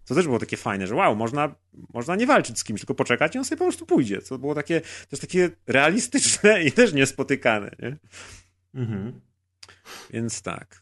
To 0.05 0.15
też 0.15 0.25
było 0.25 0.39
takie 0.39 0.57
fajne, 0.57 0.87
że 0.87 0.95
wow, 0.95 1.15
można, 1.15 1.55
można 1.93 2.15
nie 2.15 2.25
walczyć 2.25 2.59
z 2.59 2.63
kimś, 2.63 2.81
tylko 2.81 2.95
poczekać 2.95 3.35
i 3.35 3.37
on 3.37 3.45
sobie 3.45 3.57
po 3.57 3.65
prostu 3.65 3.85
pójdzie. 3.85 4.21
To 4.21 4.37
było 4.37 4.55
takie, 4.55 4.81
też 5.09 5.19
takie 5.19 5.49
realistyczne 5.67 6.63
i 6.63 6.71
też 6.71 6.93
niespotykane, 6.93 7.71
nie? 7.79 7.97
Mhm. 8.81 9.21
Więc 10.09 10.41
tak. 10.41 10.81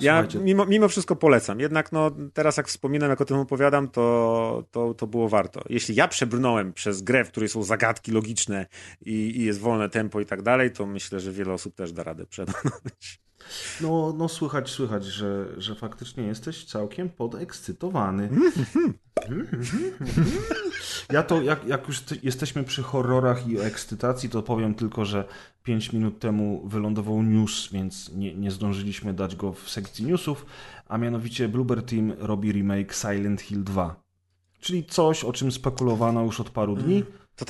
Ja 0.00 0.26
mimo, 0.42 0.66
mimo 0.66 0.88
wszystko 0.88 1.16
polecam. 1.16 1.60
Jednak 1.60 1.92
no, 1.92 2.10
teraz 2.32 2.56
jak 2.56 2.68
wspominam, 2.68 3.10
jak 3.10 3.20
o 3.20 3.24
tym 3.24 3.36
opowiadam, 3.36 3.88
to, 3.88 4.64
to, 4.70 4.94
to 4.94 5.06
było 5.06 5.28
warto. 5.28 5.62
Jeśli 5.68 5.94
ja 5.94 6.08
przebrnąłem 6.08 6.72
przez 6.72 7.02
grę, 7.02 7.24
w 7.24 7.28
której 7.28 7.48
są 7.48 7.62
zagadki 7.62 8.12
logiczne 8.12 8.66
i, 9.00 9.12
i 9.12 9.44
jest 9.44 9.60
wolne 9.60 9.88
tempo 9.88 10.20
i 10.20 10.26
tak 10.26 10.42
dalej, 10.42 10.70
to 10.70 10.86
myślę, 10.86 11.20
że 11.20 11.32
wiele 11.32 11.52
osób 11.52 11.74
też 11.74 11.92
da 11.92 12.02
radę 12.02 12.26
przebrnąć. 12.26 13.20
No, 13.80 14.14
no 14.18 14.28
słychać, 14.28 14.70
słychać, 14.70 15.04
że, 15.04 15.46
że 15.56 15.74
faktycznie 15.74 16.24
jesteś 16.24 16.64
całkiem 16.64 17.10
podekscytowany. 17.10 18.30
Ja 21.12 21.22
to, 21.22 21.42
jak, 21.42 21.66
jak 21.66 21.88
już 21.88 22.02
jesteśmy 22.22 22.64
przy 22.64 22.82
horrorach 22.82 23.48
i 23.48 23.60
ekscytacji, 23.60 24.28
to 24.28 24.42
powiem 24.42 24.74
tylko, 24.74 25.04
że 25.04 25.24
5 25.62 25.92
minut 25.92 26.18
temu 26.18 26.68
wylądował 26.68 27.22
news, 27.22 27.68
więc 27.72 28.12
nie, 28.14 28.34
nie 28.34 28.50
zdążyliśmy 28.50 29.14
dać 29.14 29.36
go 29.36 29.52
w 29.52 29.70
sekcji 29.70 30.06
newsów, 30.06 30.46
a 30.88 30.98
mianowicie 30.98 31.48
Bluebird 31.48 31.90
Team 31.90 32.12
robi 32.18 32.52
remake 32.52 32.94
Silent 32.94 33.40
Hill 33.40 33.64
2. 33.64 34.02
Czyli 34.60 34.84
coś, 34.84 35.24
o 35.24 35.32
czym 35.32 35.52
spekulowano 35.52 36.22
już 36.22 36.40
od 36.40 36.50
paru 36.50 36.76
dni. 36.76 37.04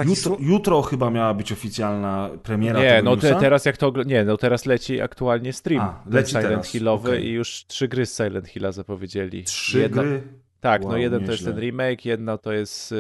Jutro, 0.05 0.37
jutro, 0.41 0.83
chyba 0.83 1.11
miała 1.11 1.35
być 1.35 1.53
oficjalna 1.53 2.31
premiera. 2.43 2.81
Nie, 2.81 3.03
no 3.03 3.17
te, 3.17 3.35
teraz 3.35 3.65
jak 3.65 3.77
to. 3.77 3.93
Nie, 4.07 4.25
no 4.25 4.37
teraz 4.37 4.67
leci 4.67 5.01
aktualnie 5.01 5.53
stream. 5.53 5.81
A, 5.81 6.03
leci 6.11 6.31
Silent 6.31 6.49
teraz. 6.49 6.67
Hillowy 6.67 7.09
okay. 7.09 7.21
i 7.23 7.31
już 7.31 7.65
trzy 7.67 7.89
gry 7.89 8.07
z 8.07 8.17
Silent 8.17 8.49
Hilla 8.49 8.73
zapowiedzieli. 8.73 9.45
Trzy 9.45 9.79
Jedna... 9.79 10.03
gry? 10.03 10.23
Tak, 10.61 10.83
no 10.83 10.89
wow, 10.89 10.97
no 10.97 11.03
jeden 11.03 11.21
nieźle. 11.21 11.27
to 11.27 11.33
jest 11.33 11.45
ten 11.45 11.59
remake, 11.59 12.05
jedno 12.05 12.39
to 12.39 12.53
jest 12.53 12.93
y, 12.93 12.97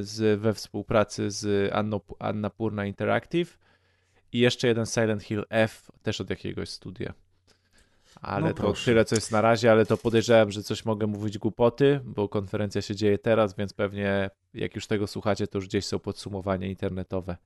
z, 0.00 0.40
we 0.40 0.54
współpracy 0.54 1.30
z 1.30 1.72
Anno, 1.74 2.00
Annapurna 2.18 2.86
Interactive 2.86 3.58
i 4.32 4.38
jeszcze 4.38 4.68
jeden 4.68 4.86
Silent 4.86 5.22
Hill 5.22 5.44
F, 5.50 5.90
też 6.02 6.20
od 6.20 6.30
jakiegoś 6.30 6.68
studia. 6.68 7.14
Ale 8.20 8.48
no 8.48 8.54
to 8.54 8.62
proszę. 8.62 8.84
tyle, 8.84 9.04
co 9.04 9.14
jest 9.14 9.32
na 9.32 9.40
razie, 9.40 9.72
ale 9.72 9.86
to 9.86 9.96
podejrzewam, 9.96 10.50
że 10.50 10.62
coś 10.62 10.84
mogę 10.84 11.06
mówić 11.06 11.38
głupoty, 11.38 12.00
bo 12.04 12.28
konferencja 12.28 12.82
się 12.82 12.94
dzieje 12.96 13.18
teraz, 13.18 13.56
więc 13.56 13.72
pewnie 13.72 14.30
jak 14.54 14.74
już 14.74 14.86
tego 14.86 15.06
słuchacie, 15.06 15.46
to 15.46 15.58
już 15.58 15.66
gdzieś 15.66 15.86
są 15.86 15.98
podsumowania 15.98 16.66
internetowe. 16.66 17.36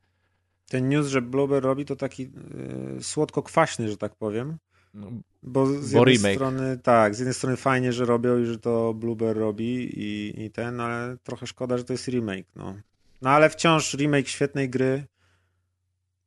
Ten 0.68 0.88
news, 0.88 1.06
że 1.06 1.22
Bloober 1.22 1.62
robi, 1.62 1.84
to 1.84 1.96
taki 1.96 2.22
yy, 2.22 3.02
słodko-kwaśny, 3.02 3.88
że 3.88 3.96
tak 3.96 4.14
powiem. 4.14 4.58
No, 4.94 5.10
bo 5.42 5.66
z 5.66 5.92
bo 5.92 5.98
jednej 5.98 6.16
remake. 6.16 6.34
strony, 6.34 6.78
tak, 6.78 7.14
z 7.14 7.18
jednej 7.18 7.34
strony 7.34 7.56
fajnie, 7.56 7.92
że 7.92 8.04
robią 8.04 8.38
i 8.38 8.44
że 8.44 8.58
to 8.58 8.94
Bloober 8.94 9.36
robi 9.36 10.00
i, 10.00 10.42
i 10.44 10.50
ten, 10.50 10.80
ale 10.80 11.16
trochę 11.24 11.46
szkoda, 11.46 11.78
że 11.78 11.84
to 11.84 11.92
jest 11.92 12.08
remake, 12.08 12.46
no. 12.56 12.74
No 13.22 13.30
ale 13.30 13.50
wciąż 13.50 13.94
remake 13.94 14.28
świetnej 14.28 14.70
gry, 14.70 15.04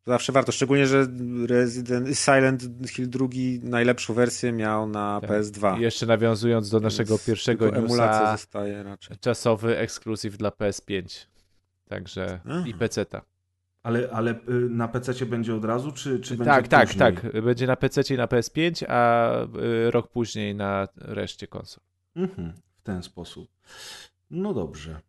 zawsze 0.05 0.31
warto, 0.31 0.51
szczególnie, 0.51 0.87
że 0.87 1.07
Resident 1.47 2.17
Silent 2.17 2.63
Hill 2.89 3.09
2 3.09 3.27
najlepszą 3.63 4.13
wersję 4.13 4.51
miał 4.51 4.87
na 4.89 5.21
tak. 5.21 5.29
PS2. 5.29 5.79
I 5.79 5.81
jeszcze 5.81 6.05
nawiązując 6.05 6.69
do 6.69 6.79
naszego 6.79 7.13
Więc 7.13 7.25
pierwszego 7.25 7.65
newsa, 7.65 7.79
emulacja 7.79 8.37
zostaje 8.37 8.83
raczej. 8.83 9.17
czasowy 9.17 9.77
ekskluzyw 9.77 10.37
dla 10.37 10.49
PS5. 10.49 11.27
Także 11.89 12.39
Aha. 12.45 12.63
i 12.67 12.73
PC-ta. 12.73 13.21
Ale, 13.83 14.09
ale 14.11 14.31
y, 14.31 14.69
na 14.69 14.87
PC 14.87 15.25
będzie 15.25 15.55
od 15.55 15.65
razu, 15.65 15.91
czy, 15.91 16.19
czy 16.19 16.37
będzie 16.37 16.51
Tak, 16.51 16.67
tak, 16.67 16.93
tak. 16.93 17.41
Będzie 17.43 17.67
na 17.67 17.75
PC 17.75 18.13
i 18.13 18.17
na 18.17 18.25
PS5, 18.27 18.85
a 18.87 19.31
y, 19.87 19.91
rok 19.91 20.11
później 20.11 20.55
na 20.55 20.87
reszcie 20.95 21.47
konsol. 21.47 21.83
Mhm, 22.15 22.53
w 22.77 22.81
ten 22.81 23.03
sposób. 23.03 23.49
No 24.31 24.53
dobrze. 24.53 24.99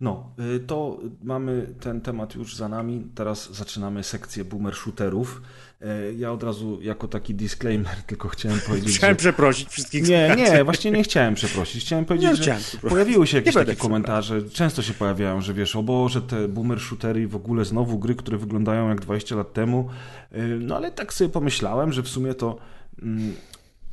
No, 0.00 0.30
y, 0.56 0.60
to 0.60 0.98
mamy 1.22 1.66
ten 1.80 2.00
temat 2.00 2.34
już 2.34 2.56
za 2.56 2.68
nami. 2.68 3.06
Teraz 3.14 3.52
zaczynamy 3.54 4.02
sekcję 4.02 4.44
boomer 4.44 4.74
shooterów. 4.74 5.42
Y, 5.82 6.14
ja 6.14 6.32
od 6.32 6.42
razu 6.42 6.78
jako 6.82 7.08
taki 7.08 7.34
disclaimer 7.34 7.96
tylko 8.06 8.28
chciałem 8.28 8.60
powiedzieć. 8.66 8.96
Chciałem 8.96 9.14
że... 9.14 9.18
przeprosić 9.18 9.68
wszystkich. 9.68 10.08
Nie, 10.08 10.36
nie, 10.36 10.64
właśnie 10.64 10.90
nie 10.90 11.02
chciałem 11.02 11.34
przeprosić. 11.34 11.84
Chciałem 11.84 12.04
powiedzieć, 12.04 12.30
nie 12.30 12.36
że 12.36 12.42
chciałem 12.42 12.62
pojawiły 12.90 13.26
się 13.26 13.36
jakieś 13.36 13.54
takie 13.54 13.76
komentarze. 13.76 14.42
Często 14.42 14.82
się 14.82 14.94
pojawiają, 14.94 15.40
że 15.40 15.54
wiesz, 15.54 15.76
o 15.76 15.82
Boże, 15.82 16.22
te 16.22 16.48
boomer 16.48 16.80
shootery 16.80 17.22
i 17.22 17.26
w 17.26 17.36
ogóle 17.36 17.64
znowu 17.64 17.98
gry, 17.98 18.14
które 18.14 18.38
wyglądają 18.38 18.88
jak 18.88 19.00
20 19.00 19.36
lat 19.36 19.52
temu. 19.52 19.88
Y, 20.34 20.58
no 20.60 20.76
ale 20.76 20.90
tak 20.90 21.14
sobie 21.14 21.30
pomyślałem, 21.30 21.92
że 21.92 22.02
w 22.02 22.08
sumie 22.08 22.34
to 22.34 22.58
mm, 23.02 23.34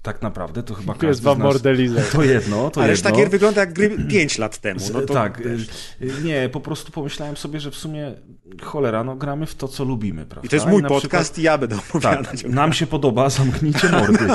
tak 0.03 0.21
naprawdę 0.21 0.63
to 0.63 0.73
chyba 0.73 0.93
każdy 0.93 1.07
jest 1.07 1.21
wam 1.21 1.39
nas... 1.39 1.61
To 2.11 2.23
jedno, 2.23 2.71
to 2.71 2.81
Ale 2.81 2.89
reszta 2.89 3.11
gier 3.11 3.29
wygląda 3.29 3.61
jak 3.61 3.73
gry 3.73 3.97
5 4.09 4.37
lat 4.37 4.57
temu. 4.57 4.79
No 4.93 5.01
to 5.01 5.13
tak, 5.13 5.41
y, 5.41 5.57
nie, 6.23 6.49
po 6.49 6.59
prostu 6.59 6.91
pomyślałem 6.91 7.37
sobie, 7.37 7.59
że 7.59 7.71
w 7.71 7.75
sumie 7.75 8.13
cholera, 8.61 9.03
no 9.03 9.15
gramy 9.15 9.45
w 9.45 9.55
to, 9.55 9.67
co 9.67 9.83
lubimy, 9.83 10.25
prawda? 10.25 10.45
I 10.45 10.49
to 10.49 10.55
jest 10.55 10.67
mój 10.67 10.83
podcast 10.83 11.31
przykład... 11.31 11.37
i 11.37 11.41
ja 11.41 11.57
będę 11.57 11.75
opowiadać. 11.75 12.41
Tak, 12.41 12.51
nam 12.51 12.73
się 12.73 12.87
podoba, 12.87 13.29
zamknijcie 13.29 13.89
mordy. 13.89 14.27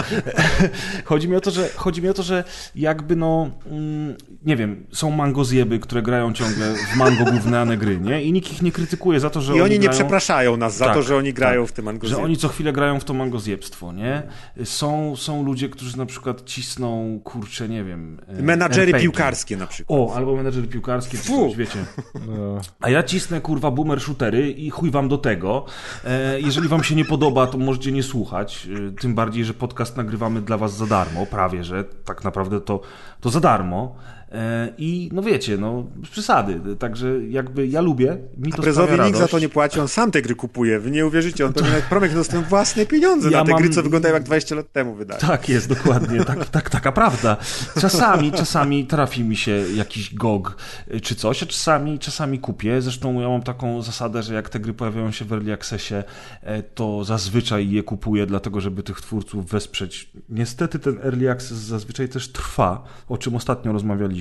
chodzi, 1.04 1.28
mi 1.28 1.36
o 1.36 1.40
to, 1.40 1.50
że, 1.50 1.68
chodzi 1.76 2.02
mi 2.02 2.08
o 2.08 2.14
to, 2.14 2.22
że 2.22 2.44
jakby 2.74 3.16
no, 3.16 3.50
mm, 3.66 4.14
nie 4.44 4.56
wiem, 4.56 4.86
są 4.92 5.10
mango 5.10 5.44
zjeby, 5.44 5.78
które 5.78 6.02
grają 6.02 6.32
ciągle 6.32 6.74
w 6.74 6.96
mango 6.96 7.24
gówniane 7.24 7.76
gry, 7.76 8.00
nie? 8.00 8.22
I 8.22 8.32
nikt 8.32 8.52
ich 8.52 8.62
nie 8.62 8.72
krytykuje 8.72 9.20
za 9.20 9.30
to, 9.30 9.40
że 9.40 9.52
I 9.52 9.54
oni, 9.54 9.62
oni 9.62 9.72
nie 9.72 9.78
grają... 9.78 9.98
przepraszają 9.98 10.56
nas 10.56 10.76
za 10.76 10.84
tak, 10.84 10.94
to, 10.94 11.02
że 11.02 11.16
oni 11.16 11.32
grają 11.32 11.62
tak, 11.62 11.70
w 11.70 11.72
tym 11.72 11.84
mango 11.84 12.06
Że 12.06 12.16
oni 12.16 12.36
co 12.36 12.48
chwilę 12.48 12.72
grają 12.72 13.00
w 13.00 13.04
to 13.04 13.14
mango 13.14 13.40
zjebstwo, 13.40 13.92
nie? 13.92 14.22
Są, 14.64 15.16
są 15.16 15.42
ludzie, 15.42 15.68
którzy 15.68 15.98
na 15.98 16.06
przykład 16.06 16.44
cisną, 16.44 17.20
kurczę, 17.24 17.68
nie 17.68 17.84
wiem... 17.84 18.20
E, 18.26 18.42
Menadżery 18.42 19.00
piłkarskie 19.00 19.56
na 19.56 19.66
przykład. 19.66 20.00
O, 20.00 20.14
albo 20.14 20.36
menadżery 20.36 20.66
piłkarskie, 20.66 21.18
czy 21.18 21.24
coś, 21.24 21.56
wiecie. 21.56 21.84
No. 22.26 22.60
A 22.80 22.90
ja 22.90 23.02
cisnę, 23.02 23.40
kurwa, 23.40 23.70
boomer 23.70 23.98
shootery 24.08 24.50
i 24.50 24.70
chuj 24.70 24.90
wam 24.90 25.08
do 25.08 25.18
tego. 25.18 25.64
E, 26.04 26.40
jeżeli 26.40 26.68
wam 26.68 26.84
się 26.84 26.94
nie 26.94 27.04
podoba, 27.04 27.46
to 27.46 27.58
możecie 27.58 27.92
nie 27.92 28.02
słuchać. 28.02 28.68
E, 28.88 29.00
tym 29.00 29.14
bardziej, 29.14 29.44
że 29.44 29.54
podcast 29.54 29.96
nagrywamy 29.96 30.42
dla 30.42 30.56
was 30.56 30.76
za 30.76 30.86
darmo, 30.86 31.26
prawie, 31.26 31.64
że 31.64 31.84
tak 31.84 32.24
naprawdę 32.24 32.60
to, 32.60 32.80
to 33.20 33.30
za 33.30 33.40
darmo. 33.40 33.96
E, 34.32 34.72
I 34.78 35.10
no 35.12 35.22
wiecie, 35.22 35.58
no 35.58 35.86
przesady. 36.10 36.76
Także 36.76 37.26
jakby 37.28 37.66
ja 37.66 37.80
lubię, 37.80 38.18
mi 38.38 38.52
to 38.52 38.58
A 38.58 38.62
Prezowi 38.62 39.00
nikt 39.00 39.18
za 39.18 39.28
to 39.28 39.38
nie 39.38 39.48
płaci, 39.48 39.80
on 39.80 39.88
sam 39.88 40.10
te 40.10 40.22
gry 40.22 40.34
kupuje. 40.34 40.80
Wy 40.80 40.90
nie 40.90 41.06
uwierzycie, 41.06 41.46
on 41.46 41.52
pewnie 41.52 41.70
nawet 41.70 41.84
promek 41.84 42.14
dostał 42.14 42.42
własne 42.42 42.86
pieniądze 42.86 43.30
ja 43.30 43.38
na 43.38 43.44
te 43.44 43.52
mam... 43.52 43.62
gry, 43.62 43.70
co 43.70 43.82
wyglądają 43.82 44.14
jak 44.14 44.22
20 44.22 44.54
lat 44.54 44.72
temu 44.72 44.94
wydaje. 44.94 45.20
Tak 45.20 45.48
jest, 45.48 45.68
dokładnie. 45.68 46.24
Tak, 46.24 46.48
tak, 46.48 46.70
taka 46.70 46.92
prawda. 46.92 47.36
Czasami, 47.80 48.32
czasami 48.32 48.86
trafi 48.86 49.24
mi 49.24 49.36
się 49.36 49.64
jakiś 49.74 50.14
GOG 50.14 50.56
e, 50.88 51.00
czy 51.00 51.14
coś, 51.14 51.42
a 51.42 51.46
czasami, 51.46 51.98
czasami 51.98 52.38
kupię. 52.38 52.82
Zresztą 52.82 53.20
ja 53.20 53.28
mam 53.28 53.42
taką 53.42 53.82
zasadę, 53.82 54.22
że 54.22 54.34
jak 54.34 54.48
te 54.48 54.60
gry 54.60 54.74
pojawiają 54.74 55.10
się 55.10 55.24
w 55.24 55.32
Early 55.32 55.52
Accessie, 55.52 55.94
e, 56.42 56.62
to 56.62 57.04
zazwyczaj 57.04 57.70
je 57.70 57.82
kupuję, 57.82 58.26
dlatego 58.26 58.60
żeby 58.60 58.82
tych 58.82 59.00
twórców 59.00 59.46
wesprzeć. 59.46 60.10
Niestety 60.28 60.78
ten 60.78 60.98
Early 60.98 61.30
Access 61.30 61.58
zazwyczaj 61.58 62.08
też 62.08 62.32
trwa, 62.32 62.84
o 63.08 63.18
czym 63.18 63.36
ostatnio 63.36 63.72
rozmawialiśmy 63.72 64.17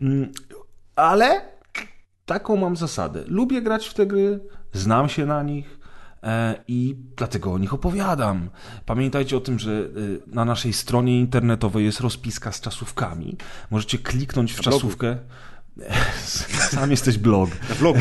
Mm, 0.00 0.32
ale 0.96 1.40
taką 2.26 2.56
mam 2.56 2.76
zasadę. 2.76 3.24
Lubię 3.26 3.62
grać 3.62 3.88
w 3.88 3.94
te 3.94 4.06
gry, 4.06 4.40
znam 4.72 5.08
się 5.08 5.26
na 5.26 5.42
nich 5.42 5.78
e, 6.22 6.54
i 6.68 6.96
dlatego 7.16 7.52
o 7.52 7.58
nich 7.58 7.74
opowiadam. 7.74 8.50
Pamiętajcie 8.86 9.36
o 9.36 9.40
tym, 9.40 9.58
że 9.58 9.70
e, 9.72 9.84
na 10.26 10.44
naszej 10.44 10.72
stronie 10.72 11.20
internetowej 11.20 11.84
jest 11.84 12.00
rozpiska 12.00 12.52
z 12.52 12.60
czasówkami. 12.60 13.36
Możecie 13.70 13.98
kliknąć 13.98 14.52
w 14.52 14.60
czasówkę. 14.60 15.18
Sam 16.70 16.90
jesteś 16.90 17.18
blog. 17.18 17.50
Na 17.68 17.74
vlogu. 17.74 18.00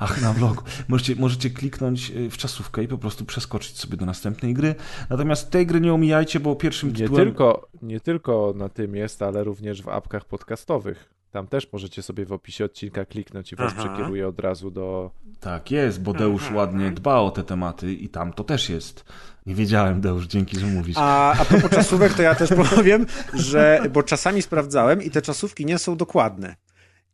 Ach, 0.00 0.22
na 0.22 0.32
vlogu. 0.32 0.62
Możecie, 0.88 1.16
możecie 1.16 1.50
kliknąć 1.50 2.10
e, 2.10 2.30
w 2.30 2.36
czasówkę 2.36 2.82
i 2.82 2.88
po 2.88 2.98
prostu 2.98 3.24
przeskoczyć 3.24 3.78
sobie 3.78 3.96
do 3.96 4.06
następnej 4.06 4.54
gry. 4.54 4.74
Natomiast 5.10 5.50
tej 5.50 5.66
gry 5.66 5.80
nie 5.80 5.94
omijajcie, 5.94 6.40
bo 6.40 6.56
pierwszym 6.56 6.88
nie 6.88 6.94
tytułem... 6.94 7.24
Tylko, 7.24 7.68
nie 7.82 8.00
tylko 8.00 8.54
na 8.56 8.68
tym 8.68 8.94
jest, 8.94 9.22
ale 9.22 9.44
również 9.44 9.82
w 9.82 9.88
apkach 9.88 10.24
podcastowych. 10.24 11.12
Tam 11.30 11.46
też 11.46 11.72
możecie 11.72 12.02
sobie 12.02 12.26
w 12.26 12.32
opisie 12.32 12.64
odcinka 12.64 13.04
kliknąć 13.04 13.52
i 13.52 13.56
was 13.56 13.72
Aha. 13.76 13.84
przekieruje 13.84 14.28
od 14.28 14.40
razu 14.40 14.70
do... 14.70 15.10
Tak 15.40 15.70
jest, 15.70 16.02
bo 16.02 16.12
Deusz 16.12 16.42
Aha. 16.46 16.54
ładnie 16.54 16.90
dba 16.90 17.16
o 17.16 17.30
te 17.30 17.44
tematy 17.44 17.92
i 17.94 18.08
tam 18.08 18.32
to 18.32 18.44
też 18.44 18.68
jest. 18.68 19.04
Nie 19.46 19.54
wiedziałem, 19.54 20.00
Deusz, 20.00 20.26
dzięki, 20.26 20.58
że 20.58 20.66
mówisz. 20.66 20.96
A, 20.98 21.32
a 21.32 21.44
propos 21.44 21.70
czasówek, 21.70 22.14
to 22.14 22.22
ja 22.22 22.34
też 22.34 22.50
powiem, 22.76 23.06
że, 23.34 23.82
bo 23.92 24.02
czasami 24.02 24.42
sprawdzałem 24.42 25.02
i 25.02 25.10
te 25.10 25.22
czasówki 25.22 25.66
nie 25.66 25.78
są 25.78 25.96
dokładne. 25.96 26.56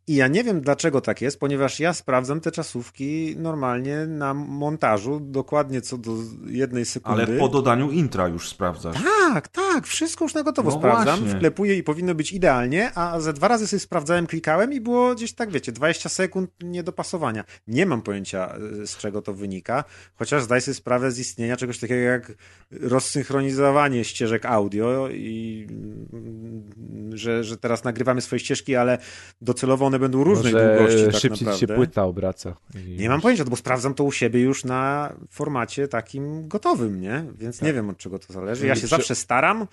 I 0.09 0.15
ja 0.15 0.27
nie 0.27 0.43
wiem, 0.43 0.61
dlaczego 0.61 1.01
tak 1.01 1.21
jest, 1.21 1.39
ponieważ 1.39 1.79
ja 1.79 1.93
sprawdzam 1.93 2.41
te 2.41 2.51
czasówki 2.51 3.35
normalnie 3.37 4.05
na 4.07 4.33
montażu, 4.33 5.19
dokładnie 5.19 5.81
co 5.81 5.97
do 5.97 6.11
jednej 6.47 6.85
sekundy. 6.85 7.23
Ale 7.23 7.39
po 7.39 7.47
dodaniu 7.47 7.91
intra 7.91 8.27
już 8.27 8.49
sprawdzasz. 8.49 8.95
Tak, 9.33 9.47
tak, 9.47 9.87
wszystko 9.87 10.25
już 10.25 10.33
na 10.33 10.43
gotowo 10.43 10.71
no 10.71 10.77
sprawdzam, 10.77 11.19
właśnie. 11.19 11.37
wklepuję 11.37 11.77
i 11.77 11.83
powinno 11.83 12.15
być 12.15 12.31
idealnie, 12.31 12.91
a 12.95 13.19
ze 13.19 13.33
dwa 13.33 13.47
razy 13.47 13.67
sobie 13.67 13.79
sprawdzałem, 13.79 14.27
klikałem 14.27 14.73
i 14.73 14.81
było 14.81 15.15
gdzieś 15.15 15.33
tak, 15.33 15.51
wiecie, 15.51 15.71
20 15.71 16.09
sekund 16.09 16.51
niedopasowania. 16.63 17.43
Nie 17.67 17.85
mam 17.85 18.01
pojęcia, 18.01 18.55
y, 18.81 18.87
z 18.87 18.97
czego 18.97 19.21
to 19.21 19.33
wynika, 19.33 19.83
chociaż 20.15 20.43
zdaj 20.43 20.61
sobie 20.61 20.75
sprawę 20.75 21.11
z 21.11 21.19
istnienia 21.19 21.57
czegoś 21.57 21.79
takiego 21.79 22.01
jak 22.01 22.31
rozsynchronizowanie 22.71 24.03
ścieżek 24.03 24.45
audio 24.45 25.09
i 25.09 25.67
mm, 26.13 27.17
że, 27.17 27.43
że 27.43 27.57
teraz 27.57 27.83
nagrywamy 27.83 28.21
swoje 28.21 28.39
ścieżki, 28.39 28.75
ale 28.75 28.97
docelowo 29.41 29.85
one 29.85 29.98
będą 29.99 30.23
różnej 30.23 30.53
Może 30.53 30.75
długości 30.75 31.05
tak 31.05 31.15
szybciej 31.15 31.45
naprawdę. 31.45 31.59
się 31.59 31.67
płyta 31.67 32.03
obraca. 32.03 32.55
Nie 32.97 33.09
mam 33.09 33.21
pojęcia, 33.21 33.45
bo 33.45 33.55
sprawdzam 33.55 33.93
to 33.93 34.03
u 34.03 34.11
siebie 34.11 34.41
już 34.41 34.65
na 34.65 35.13
formacie 35.29 35.87
takim 35.87 36.47
gotowym, 36.47 37.01
nie? 37.01 37.25
Więc 37.35 37.59
tak. 37.59 37.67
nie 37.67 37.73
wiem 37.73 37.89
od 37.89 37.97
czego 37.97 38.19
to 38.19 38.33
zależy. 38.33 38.67
Ja 38.67 38.75
się 38.75 38.79
przy... 38.81 38.87
zawsze 38.87 39.15
staram, 39.15 39.67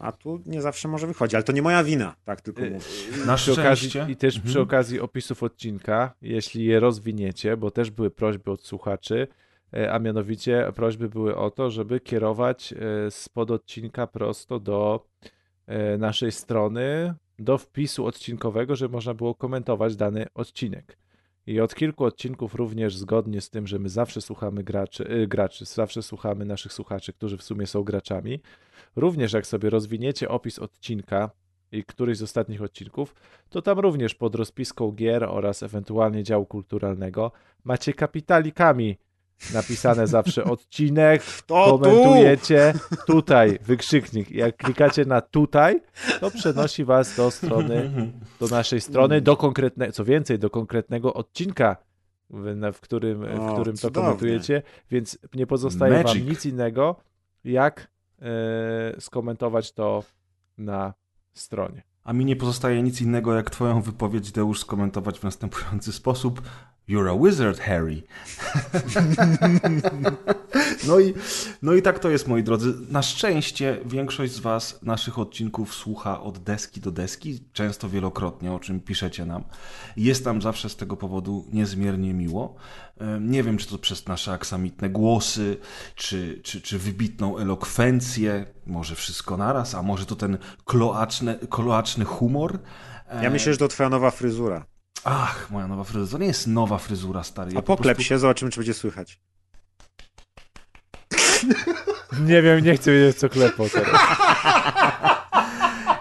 a 0.00 0.12
tu 0.12 0.42
nie 0.46 0.62
zawsze 0.62 0.88
może 0.88 1.06
wychodzi, 1.06 1.36
ale 1.36 1.42
to 1.42 1.52
nie 1.52 1.62
moja 1.62 1.84
wina, 1.84 2.14
tak 2.24 2.40
tylko 2.40 2.62
y, 2.62 2.70
mówię. 2.70 2.84
Na 3.26 3.36
przy 3.36 3.52
okazji, 3.52 3.90
I 4.08 4.16
też 4.16 4.36
mhm. 4.36 4.50
przy 4.50 4.60
okazji 4.60 5.00
opisów 5.00 5.42
odcinka, 5.42 6.14
jeśli 6.22 6.64
je 6.64 6.80
rozwiniecie, 6.80 7.56
bo 7.56 7.70
też 7.70 7.90
były 7.90 8.10
prośby 8.10 8.50
od 8.50 8.62
słuchaczy, 8.62 9.28
e, 9.74 9.92
a 9.92 9.98
mianowicie 9.98 10.72
prośby 10.74 11.08
były 11.08 11.36
o 11.36 11.50
to, 11.50 11.70
żeby 11.70 12.00
kierować 12.00 12.72
e, 12.72 13.10
spod 13.10 13.50
odcinka 13.50 14.06
prosto 14.06 14.60
do 14.60 15.06
e, 15.66 15.98
naszej 15.98 16.32
strony 16.32 17.14
do 17.38 17.58
wpisu 17.58 18.06
odcinkowego, 18.06 18.76
żeby 18.76 18.92
można 18.92 19.14
było 19.14 19.34
komentować 19.34 19.96
dany 19.96 20.26
odcinek. 20.34 20.98
I 21.46 21.60
od 21.60 21.74
kilku 21.74 22.04
odcinków 22.04 22.54
również 22.54 22.96
zgodnie 22.96 23.40
z 23.40 23.50
tym, 23.50 23.66
że 23.66 23.78
my 23.78 23.88
zawsze 23.88 24.20
słuchamy 24.20 24.64
graczy, 24.64 25.06
yy, 25.10 25.26
graczy, 25.26 25.64
zawsze 25.64 26.02
słuchamy 26.02 26.44
naszych 26.44 26.72
słuchaczy, 26.72 27.12
którzy 27.12 27.36
w 27.36 27.42
sumie 27.42 27.66
są 27.66 27.82
graczami. 27.82 28.40
Również 28.96 29.32
jak 29.32 29.46
sobie 29.46 29.70
rozwiniecie 29.70 30.28
opis 30.28 30.58
odcinka 30.58 31.30
i 31.72 31.84
któryś 31.84 32.18
z 32.18 32.22
ostatnich 32.22 32.62
odcinków, 32.62 33.14
to 33.50 33.62
tam 33.62 33.78
również 33.78 34.14
pod 34.14 34.34
rozpiską 34.34 34.92
gier 34.92 35.24
oraz 35.24 35.62
ewentualnie 35.62 36.22
działu 36.22 36.46
kulturalnego 36.46 37.32
macie 37.64 37.92
kapitalikami 37.92 38.96
napisane 39.54 40.06
zawsze 40.06 40.44
odcinek, 40.44 41.22
to 41.46 41.78
komentujecie 41.78 42.72
tu? 42.90 42.96
tutaj, 43.06 43.58
wykrzyknik. 43.62 44.30
Jak 44.30 44.56
klikacie 44.56 45.04
na 45.04 45.20
tutaj, 45.20 45.80
to 46.20 46.30
przenosi 46.30 46.84
was 46.84 47.16
do 47.16 47.30
strony, 47.30 47.90
do 48.40 48.46
naszej 48.46 48.80
strony, 48.80 49.20
do 49.20 49.36
konkretnego, 49.36 49.92
co 49.92 50.04
więcej, 50.04 50.38
do 50.38 50.50
konkretnego 50.50 51.14
odcinka, 51.14 51.76
w, 52.72 52.80
którym, 52.80 53.22
o, 53.22 53.48
w 53.48 53.52
którym 53.52 53.76
to 53.76 53.90
komentujecie, 53.90 54.62
więc 54.90 55.18
nie 55.34 55.46
pozostaje 55.46 55.92
Magic. 55.92 56.22
wam 56.22 56.30
nic 56.30 56.46
innego, 56.46 56.96
jak 57.44 57.90
e, 58.22 59.00
skomentować 59.00 59.72
to 59.72 60.04
na 60.58 60.94
stronie. 61.32 61.82
A 62.04 62.12
mi 62.12 62.24
nie 62.24 62.36
pozostaje 62.36 62.82
nic 62.82 63.00
innego, 63.00 63.34
jak 63.34 63.50
twoją 63.50 63.82
wypowiedź, 63.82 64.32
Deusz, 64.32 64.60
skomentować 64.60 65.18
w 65.18 65.22
następujący 65.22 65.92
sposób. 65.92 66.42
You're 66.88 67.10
a 67.10 67.16
wizard, 67.24 67.58
Harry. 67.58 68.02
no, 70.88 71.00
i, 71.00 71.14
no 71.62 71.74
i 71.74 71.82
tak 71.82 71.98
to 71.98 72.10
jest, 72.10 72.28
moi 72.28 72.42
drodzy. 72.42 72.74
Na 72.90 73.02
szczęście 73.02 73.78
większość 73.84 74.32
z 74.32 74.38
Was 74.38 74.82
naszych 74.82 75.18
odcinków 75.18 75.74
słucha 75.74 76.20
od 76.20 76.38
deski 76.38 76.80
do 76.80 76.90
deski, 76.90 77.40
często 77.52 77.88
wielokrotnie, 77.88 78.52
o 78.52 78.58
czym 78.58 78.80
piszecie 78.80 79.26
nam. 79.26 79.44
Jest 79.96 80.24
nam 80.24 80.42
zawsze 80.42 80.68
z 80.68 80.76
tego 80.76 80.96
powodu 80.96 81.44
niezmiernie 81.52 82.14
miło. 82.14 82.54
Nie 83.20 83.42
wiem, 83.42 83.58
czy 83.58 83.68
to 83.68 83.78
przez 83.78 84.06
nasze 84.06 84.32
aksamitne 84.32 84.90
głosy, 84.90 85.56
czy, 85.94 86.40
czy, 86.44 86.60
czy 86.60 86.78
wybitną 86.78 87.38
elokwencję, 87.38 88.46
może 88.66 88.94
wszystko 88.94 89.36
naraz, 89.36 89.74
a 89.74 89.82
może 89.82 90.06
to 90.06 90.16
ten 90.16 90.38
kloaczny, 90.64 91.38
kloaczny 91.50 92.04
humor. 92.04 92.58
Ja 93.22 93.30
myślę, 93.30 93.52
że 93.52 93.58
to 93.58 93.68
twoja 93.68 93.88
nowa 93.88 94.10
fryzura. 94.10 94.75
Ach, 95.08 95.50
moja 95.50 95.66
nowa 95.66 95.84
fryzura. 95.84 96.10
To 96.10 96.18
nie 96.18 96.26
jest 96.26 96.46
nowa 96.46 96.78
fryzura, 96.78 97.24
stary. 97.24 97.52
Ja 97.52 97.58
A 97.58 97.62
poklep 97.62 97.96
prostu... 97.96 98.08
się, 98.08 98.18
zobaczymy, 98.18 98.50
czy 98.50 98.60
będzie 98.60 98.74
słychać. 98.74 99.20
nie 102.20 102.42
wiem, 102.42 102.64
nie 102.64 102.76
chcę 102.76 102.92
wiedzieć, 102.92 103.18
co 103.18 103.28
klepał 103.28 103.68
teraz. 103.68 104.00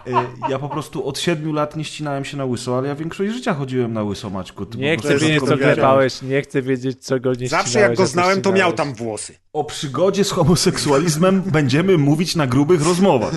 Y, 0.07 0.11
ja 0.49 0.59
po 0.59 0.69
prostu 0.69 1.07
od 1.07 1.19
siedmiu 1.19 1.53
lat 1.53 1.75
nie 1.75 1.83
ścinałem 1.83 2.25
się 2.25 2.37
na 2.37 2.45
łyso, 2.45 2.77
ale 2.77 2.87
ja 2.87 2.95
większość 2.95 3.33
życia 3.33 3.53
chodziłem 3.53 3.93
na 3.93 4.03
łyso, 4.03 4.29
Maćku. 4.29 4.65
Ty 4.65 4.77
nie 4.77 4.97
chcę 4.97 5.17
wiedzieć, 5.17 5.43
co 5.43 5.57
klepałeś, 5.57 6.21
nie 6.21 6.41
chcę 6.41 6.61
wiedzieć, 6.61 7.05
co 7.05 7.19
go 7.19 7.33
nie 7.33 7.47
Zawsze 7.47 7.79
jak 7.79 7.95
go 7.95 8.05
znałem, 8.05 8.41
to 8.41 8.51
miał 8.51 8.73
tam 8.73 8.93
włosy. 8.93 9.35
O 9.53 9.63
przygodzie 9.63 10.23
z 10.23 10.31
homoseksualizmem 10.31 11.41
będziemy 11.57 11.97
mówić 11.97 12.35
na 12.35 12.47
grubych 12.47 12.85
rozmowach. 12.85 13.33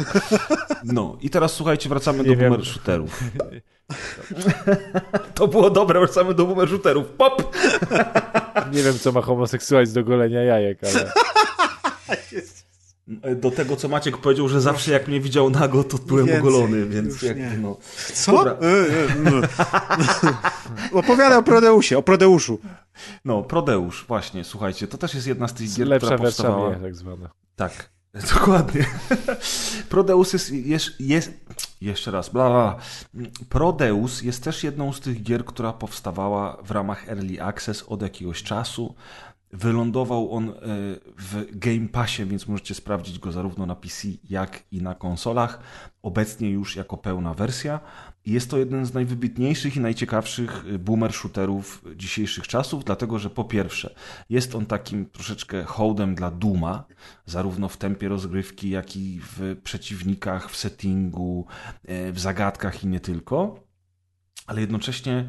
No 0.85 1.17
i 1.21 1.31
teraz 1.31 1.53
słuchajcie, 1.53 1.89
wracamy 1.89 2.25
nie 2.25 2.37
do 2.37 2.43
boomer 2.43 2.67
shooterów. 2.67 3.23
to 5.35 5.49
było 5.49 5.71
dobre, 5.71 6.01
wracamy 6.01 6.35
do 6.35 6.47
boomer 6.47 6.69
shooterów. 6.69 7.07
Pop! 7.07 7.57
nie 8.73 8.83
wiem, 8.83 8.99
co 8.99 9.13
ma 9.13 9.21
homoseksualizm 9.21 9.95
do 9.95 10.05
golenia 10.05 10.43
jajek, 10.43 10.79
ale... 10.85 11.13
Do 13.37 13.51
tego, 13.51 13.77
co 13.77 13.89
Maciek 13.89 14.17
powiedział, 14.17 14.49
że 14.49 14.61
zawsze 14.61 14.93
jak 14.93 15.09
mnie 15.09 15.21
widział 15.21 15.51
nago, 15.51 15.85
to 15.85 15.99
byłem 15.99 16.27
Więcej, 16.27 16.41
ogolony, 16.41 16.87
więc 16.87 17.23
jak, 17.23 17.37
no. 17.61 17.77
Co? 18.15 18.51
E, 18.51 18.53
e. 18.53 19.49
Opowiadaj 20.99 21.39
o 21.39 21.43
Prodeusie, 21.43 21.99
o 21.99 22.03
Prodeuszu. 22.03 22.59
No, 23.25 23.43
Prodeusz, 23.43 24.05
właśnie, 24.09 24.45
słuchajcie, 24.45 24.89
to 24.89 24.99
też 24.99 25.15
jest 25.15 25.27
jedna 25.27 25.49
z 25.49 25.55
tych 25.55 25.75
gier, 25.75 25.89
Lepsza 25.89 26.07
która 26.07 26.19
powstawała... 26.19 26.75
tak 26.75 26.95
zwana. 26.95 27.31
Tak, 27.57 27.91
dokładnie. 28.35 28.87
Prodeus 29.89 30.33
jest, 30.33 30.51
jest, 30.51 31.01
jest 31.01 31.33
jeszcze 31.81 32.11
raz, 32.11 32.29
bla, 32.29 32.51
bla. 32.51 32.77
Prodeus 33.49 34.23
jest 34.23 34.45
też 34.45 34.65
jedną 34.65 34.93
z 34.93 35.01
tych 35.01 35.23
gier, 35.23 35.45
która 35.45 35.73
powstawała 35.73 36.57
w 36.63 36.71
ramach 36.71 37.09
Early 37.09 37.43
Access 37.43 37.83
od 37.83 38.03
jakiegoś 38.03 38.43
czasu. 38.43 38.95
Wylądował 39.53 40.33
on 40.33 40.49
e, 40.49 40.53
w 41.19 41.47
Game 41.53 41.89
Passie, 41.89 42.25
więc 42.25 42.49
możecie 42.49 42.75
sprawdzić 42.75 43.19
go 43.19 43.33
zarówno 43.33 43.67
na 43.67 43.75
PC, 43.75 44.09
jak 44.31 44.63
i 44.73 44.83
na 44.83 44.95
konsolach. 44.95 45.61
Obecnie 46.03 46.51
już 46.51 46.77
jako 46.77 46.97
pełna 46.97 47.35
wersja. 47.35 47.81
Jest 48.27 48.51
to 48.51 48.59
jeden 48.59 48.87
z 48.87 48.95
najwybitniejszych 48.95 49.77
i 49.77 49.81
najciekawszych 49.81 50.65
e, 50.75 50.79
boomer 50.79 51.13
shooterów 51.13 51.85
dzisiejszych 51.97 52.49
czasów, 52.49 52.85
dlatego 52.85 53.19
że 53.19 53.31
po 53.31 53.45
pierwsze 53.45 53.95
jest 54.31 54.55
on 54.55 54.67
takim 54.67 55.07
troszeczkę 55.07 55.65
hołdem 55.65 56.15
dla 56.15 56.31
Duma, 56.31 56.85
zarówno 57.27 57.69
w 57.69 57.77
tempie 57.77 58.09
rozgrywki, 58.09 58.71
jak 58.71 58.97
i 58.97 59.21
w 59.23 59.57
przeciwnikach, 59.65 60.51
w 60.51 60.57
settingu, 60.57 61.47
e, 61.85 62.13
w 62.13 62.21
zagadkach 62.21 62.85
i 62.85 62.87
nie 62.87 63.01
tylko, 63.01 63.61
ale 64.47 64.61
jednocześnie 64.61 65.29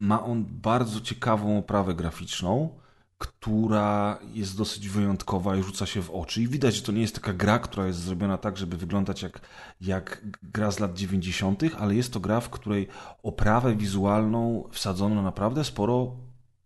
ma 0.00 0.24
on 0.24 0.44
bardzo 0.44 1.00
ciekawą 1.00 1.58
oprawę 1.58 1.94
graficzną, 1.94 2.77
która 3.18 4.18
jest 4.34 4.56
dosyć 4.56 4.88
wyjątkowa 4.88 5.56
i 5.56 5.62
rzuca 5.62 5.86
się 5.86 6.02
w 6.02 6.10
oczy. 6.10 6.42
I 6.42 6.48
widać, 6.48 6.74
że 6.74 6.82
to 6.82 6.92
nie 6.92 7.00
jest 7.00 7.14
taka 7.14 7.32
gra, 7.32 7.58
która 7.58 7.86
jest 7.86 7.98
zrobiona 7.98 8.38
tak, 8.38 8.56
żeby 8.56 8.76
wyglądać 8.76 9.22
jak, 9.22 9.40
jak 9.80 10.24
gra 10.42 10.70
z 10.70 10.78
lat 10.78 10.94
90., 10.94 11.62
ale 11.78 11.94
jest 11.94 12.12
to 12.12 12.20
gra, 12.20 12.40
w 12.40 12.50
której 12.50 12.88
oprawę 13.22 13.76
wizualną 13.76 14.68
wsadzono 14.72 15.22
naprawdę 15.22 15.64
sporo 15.64 16.16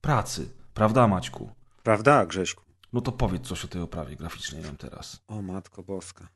pracy. 0.01 0.49
Prawda, 0.75 1.09
Maćku? 1.09 1.51
Prawda, 1.83 2.27
Grześku. 2.27 2.63
No 2.93 3.01
to 3.01 3.13
powiedz 3.13 3.47
coś 3.47 3.65
o 3.65 3.69
tej 3.69 3.83
oprawie 3.83 4.17
graficznej 4.17 4.63
nam 4.63 4.77
teraz. 4.77 5.23
O 5.29 5.43
Matko 5.43 5.83
Boska. 5.83 6.29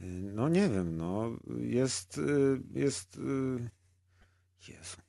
Y, 0.00 0.04
no 0.34 0.48
nie 0.48 0.68
wiem, 0.68 0.96
no 0.96 1.30
jest, 1.58 2.18
y, 2.18 2.62
jest, 2.74 3.16
y, 3.16 3.70
Jezu. 4.68 5.01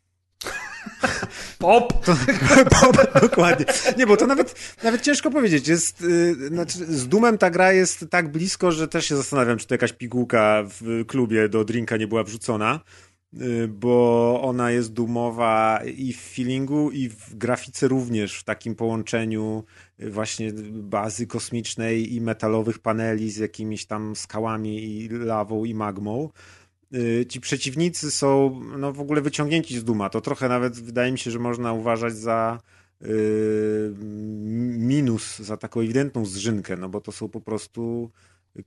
Pop! 1.60 2.06
To, 2.06 2.16
pop, 2.82 3.22
dokładnie. 3.22 3.66
Nie, 3.98 4.08
bo 4.08 4.18
to 4.18 4.28
nawet, 4.28 4.78
nawet 4.84 5.02
ciężko 5.02 5.32
powiedzieć. 5.32 5.68
Jest, 5.68 6.02
yy, 6.02 6.48
znaczy, 6.48 6.78
z 6.78 7.08
Dumem 7.08 7.38
ta 7.38 7.50
gra 7.50 7.74
jest 7.74 8.06
tak 8.10 8.32
blisko, 8.32 8.72
że 8.72 8.88
też 8.88 9.06
się 9.06 9.16
zastanawiam, 9.16 9.58
czy 9.58 9.68
to 9.68 9.74
jakaś 9.74 9.94
pigułka 9.94 10.64
w 10.80 11.06
klubie 11.08 11.50
do 11.50 11.66
drinka 11.66 11.98
nie 11.98 12.08
była 12.08 12.24
wrzucona, 12.24 12.80
yy, 13.34 13.68
bo 13.68 14.40
ona 14.44 14.72
jest 14.72 14.94
dumowa 14.94 15.80
i 15.98 16.14
w 16.14 16.22
feelingu, 16.22 16.92
i 16.92 17.10
w 17.10 17.36
grafice 17.36 17.88
również, 17.88 18.40
w 18.40 18.44
takim 18.44 18.76
połączeniu 18.76 19.64
y, 20.00 20.10
właśnie 20.10 20.54
bazy 20.72 21.28
kosmicznej 21.28 22.14
i 22.16 22.22
metalowych 22.22 22.80
paneli 22.80 23.32
z 23.32 23.38
jakimiś 23.38 23.86
tam 23.86 24.16
skałami 24.16 24.84
i 24.84 25.10
lawą 25.10 25.66
i 25.66 25.74
magmą. 25.74 26.30
Y, 26.94 27.26
ci 27.30 27.42
przeciwnicy 27.42 28.12
są 28.12 28.62
no, 28.78 28.94
w 28.94 29.00
ogóle 29.00 29.22
wyciągnięci 29.22 29.80
z 29.80 29.84
duma. 29.84 30.10
To 30.10 30.22
trochę 30.22 30.50
nawet 30.50 30.80
wydaje 30.80 31.12
mi 31.12 31.20
się, 31.20 31.32
że 31.32 31.40
można 31.40 31.74
uważać 31.74 32.18
za 32.18 32.60
yy, 33.02 33.94
minus, 34.78 35.40
za 35.40 35.58
taką 35.58 35.80
ewidentną 35.80 36.26
zżynkę, 36.26 36.78
no 36.78 36.90
bo 36.90 37.02
to 37.02 37.12
są 37.12 37.30
po 37.30 37.42
prostu 37.42 38.12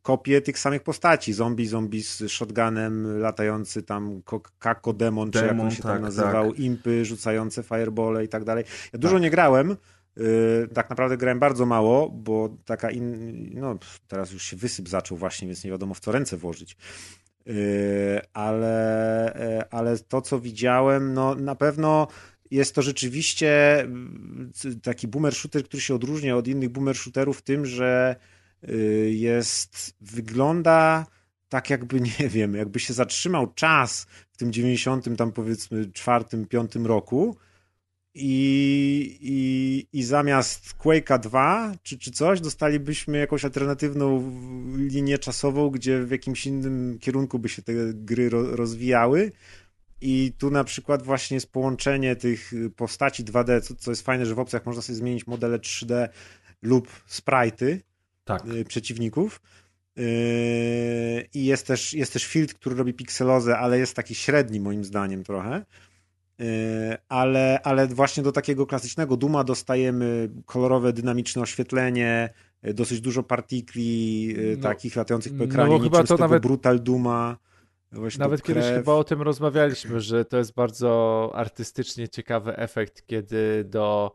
kopie 0.03 0.41
tych 0.41 0.59
samych 0.59 0.83
postaci. 0.83 1.33
Zombie, 1.33 1.67
zombie 1.67 2.03
z 2.03 2.23
shotgunem, 2.29 3.21
latający 3.21 3.83
tam 3.83 4.23
Kako 4.59 4.93
Demon, 4.93 5.31
czy 5.31 5.47
jak 5.47 5.61
on 5.61 5.71
się 5.71 5.83
tak, 5.83 5.93
tam 5.93 6.03
nazywał, 6.03 6.51
tak. 6.51 6.61
impy 6.61 7.05
rzucające 7.05 7.63
firebole 7.63 8.25
i 8.25 8.29
tak 8.29 8.45
dalej. 8.45 8.65
Ja 8.93 8.99
dużo 8.99 9.15
tak. 9.15 9.23
nie 9.23 9.31
grałem, 9.31 9.77
Yy, 10.17 10.69
tak 10.75 10.91
naprawdę 10.91 11.17
grałem 11.17 11.39
bardzo 11.39 11.67
mało, 11.67 12.11
bo 12.11 12.57
taka 12.65 12.91
in... 12.91 13.51
no 13.55 13.79
teraz 14.09 14.33
już 14.33 14.43
się 14.43 14.57
wysyp 14.57 14.89
zaczął 14.89 15.19
właśnie, 15.19 15.49
więc 15.49 15.65
nie 15.65 15.71
wiadomo 15.71 15.95
w 15.95 16.01
co 16.01 16.13
ręce 16.13 16.37
włożyć. 16.37 16.77
Yy, 17.47 18.21
ale, 18.33 19.57
yy, 19.59 19.71
ale 19.71 19.99
to, 19.99 20.23
co 20.23 20.41
widziałem, 20.41 21.15
no 21.15 21.35
na 21.35 21.55
pewno 21.55 22.09
jest 22.51 22.75
to 22.75 22.83
rzeczywiście 22.83 23.79
taki 24.83 25.09
boomer 25.09 25.35
shooter, 25.35 25.65
który 25.65 25.81
się 25.81 25.95
odróżnia 25.95 26.37
od 26.37 26.49
innych 26.49 26.69
boomer 26.69 26.97
shooterów 26.97 27.43
tym, 27.43 27.67
że 27.67 28.17
jest, 29.09 29.95
wygląda 30.01 31.07
tak 31.49 31.71
jakby, 31.71 32.01
nie 32.21 32.29
wiem, 32.29 32.55
jakby 32.55 32.81
się 32.81 32.95
zatrzymał 32.95 33.53
czas 33.55 34.07
w 34.33 34.37
tym 34.37 34.53
90 34.53 35.17
tam 35.19 35.33
powiedzmy 35.33 35.93
czwartym, 35.93 36.47
piątym 36.47 36.87
roku 36.87 37.37
i, 38.19 39.19
i, 39.21 39.99
i 39.99 40.03
zamiast 40.03 40.75
Quake'a 40.79 41.19
2 41.19 41.75
czy, 41.83 41.99
czy 41.99 42.11
coś, 42.11 42.41
dostalibyśmy 42.41 43.19
jakąś 43.19 43.45
alternatywną 43.45 44.33
linię 44.77 45.19
czasową, 45.19 45.71
gdzie 45.71 46.03
w 46.05 46.11
jakimś 46.11 46.47
innym 46.47 46.99
kierunku 46.99 47.39
by 47.39 47.49
się 47.49 47.63
te 47.63 47.73
gry 47.95 48.31
ro, 48.31 48.57
rozwijały. 48.57 49.33
I 50.01 50.33
tu 50.39 50.51
na 50.51 50.65
przykład 50.65 51.03
właśnie 51.03 51.35
jest 51.35 51.53
połączenie 51.53 52.17
tych 52.17 52.53
postaci 52.77 53.25
2D, 53.25 53.61
co, 53.61 53.75
co 53.75 53.91
jest 53.91 54.03
fajne, 54.03 54.27
że 54.27 54.35
w 54.35 54.39
opcjach 54.39 54.67
można 54.67 54.83
sobie 54.83 54.97
zmienić 54.97 55.27
modele 55.27 55.59
3D 55.59 56.09
lub 56.63 56.89
sprite'y 57.09 57.79
tak. 58.25 58.47
Y, 58.47 58.65
przeciwników. 58.65 59.41
Yy, 59.97 60.05
I 61.35 61.45
jest 61.45 61.67
też, 61.67 61.95
jest 61.95 62.13
też 62.13 62.25
filtr, 62.25 62.55
który 62.55 62.77
robi 62.77 62.95
pikselozę, 62.95 63.59
ale 63.59 63.79
jest 63.79 63.97
taki 63.97 64.15
średni 64.15 64.61
moim 64.61 64.85
zdaniem 64.85 65.25
trochę. 65.25 65.65
Y, 66.41 66.97
ale, 67.09 67.61
ale 67.63 67.87
właśnie 67.87 68.23
do 68.23 68.33
takiego 68.33 68.67
klasycznego 68.67 69.17
Duma 69.17 69.45
dostajemy 69.45 70.31
kolorowe, 70.47 70.93
dynamiczne 70.93 71.43
oświetlenie, 71.43 72.31
y, 72.67 72.75
dosyć 72.75 73.01
dużo 73.01 73.23
partikli 73.23 74.35
y, 74.39 74.57
no, 74.57 74.63
takich 74.63 74.97
latających 74.97 75.33
po 75.33 75.39
no 75.39 75.45
ekranie, 75.45 75.79
no 75.79 75.79
chyba 75.79 76.05
to 76.05 76.17
nawet 76.17 76.43
Brutal 76.43 76.81
Duma. 76.81 77.37
Nawet 78.19 78.43
kiedyś 78.43 78.65
chyba 78.65 78.93
o 78.93 79.05
tym 79.05 79.23
rozmawialiśmy, 79.23 80.01
że 80.01 80.25
to 80.25 80.39
jest 80.39 80.55
bardzo 80.55 81.31
artystycznie 81.35 82.09
ciekawy 82.09 82.57
efekt, 82.57 83.07
kiedy 83.07 83.65
do 83.65 84.13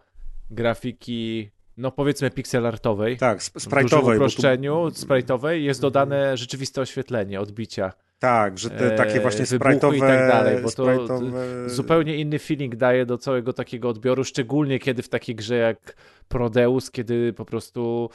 grafiki 0.51 1.51
no 1.77 1.91
powiedzmy 1.91 2.31
pixel 2.31 2.65
artowej, 2.65 3.17
tak, 3.17 3.39
sprite'owej, 3.39 4.13
w 4.13 4.15
uproszczeniu, 4.15 4.91
tu... 4.91 5.05
sprite'owej 5.05 5.51
jest 5.51 5.81
dodane 5.81 6.37
rzeczywiste 6.37 6.81
oświetlenie, 6.81 7.39
odbicia. 7.41 7.93
Tak, 8.21 8.59
że 8.59 8.69
te 8.69 8.91
takie 8.91 9.19
właśnie 9.19 9.45
sprite'owe... 9.45 9.95
i 9.95 9.99
tak 9.99 10.27
dalej, 10.27 10.57
bo 10.63 10.71
to 10.71 11.19
zupełnie 11.65 12.17
inny 12.17 12.39
feeling 12.39 12.75
daje 12.75 13.05
do 13.05 13.17
całego 13.17 13.53
takiego 13.53 13.89
odbioru, 13.89 14.23
szczególnie 14.23 14.79
kiedy 14.79 15.03
w 15.03 15.09
takiej 15.09 15.35
grze 15.35 15.55
jak 15.55 15.95
Prodeus, 16.27 16.91
kiedy 16.91 17.33
po 17.33 17.45
prostu 17.45 18.09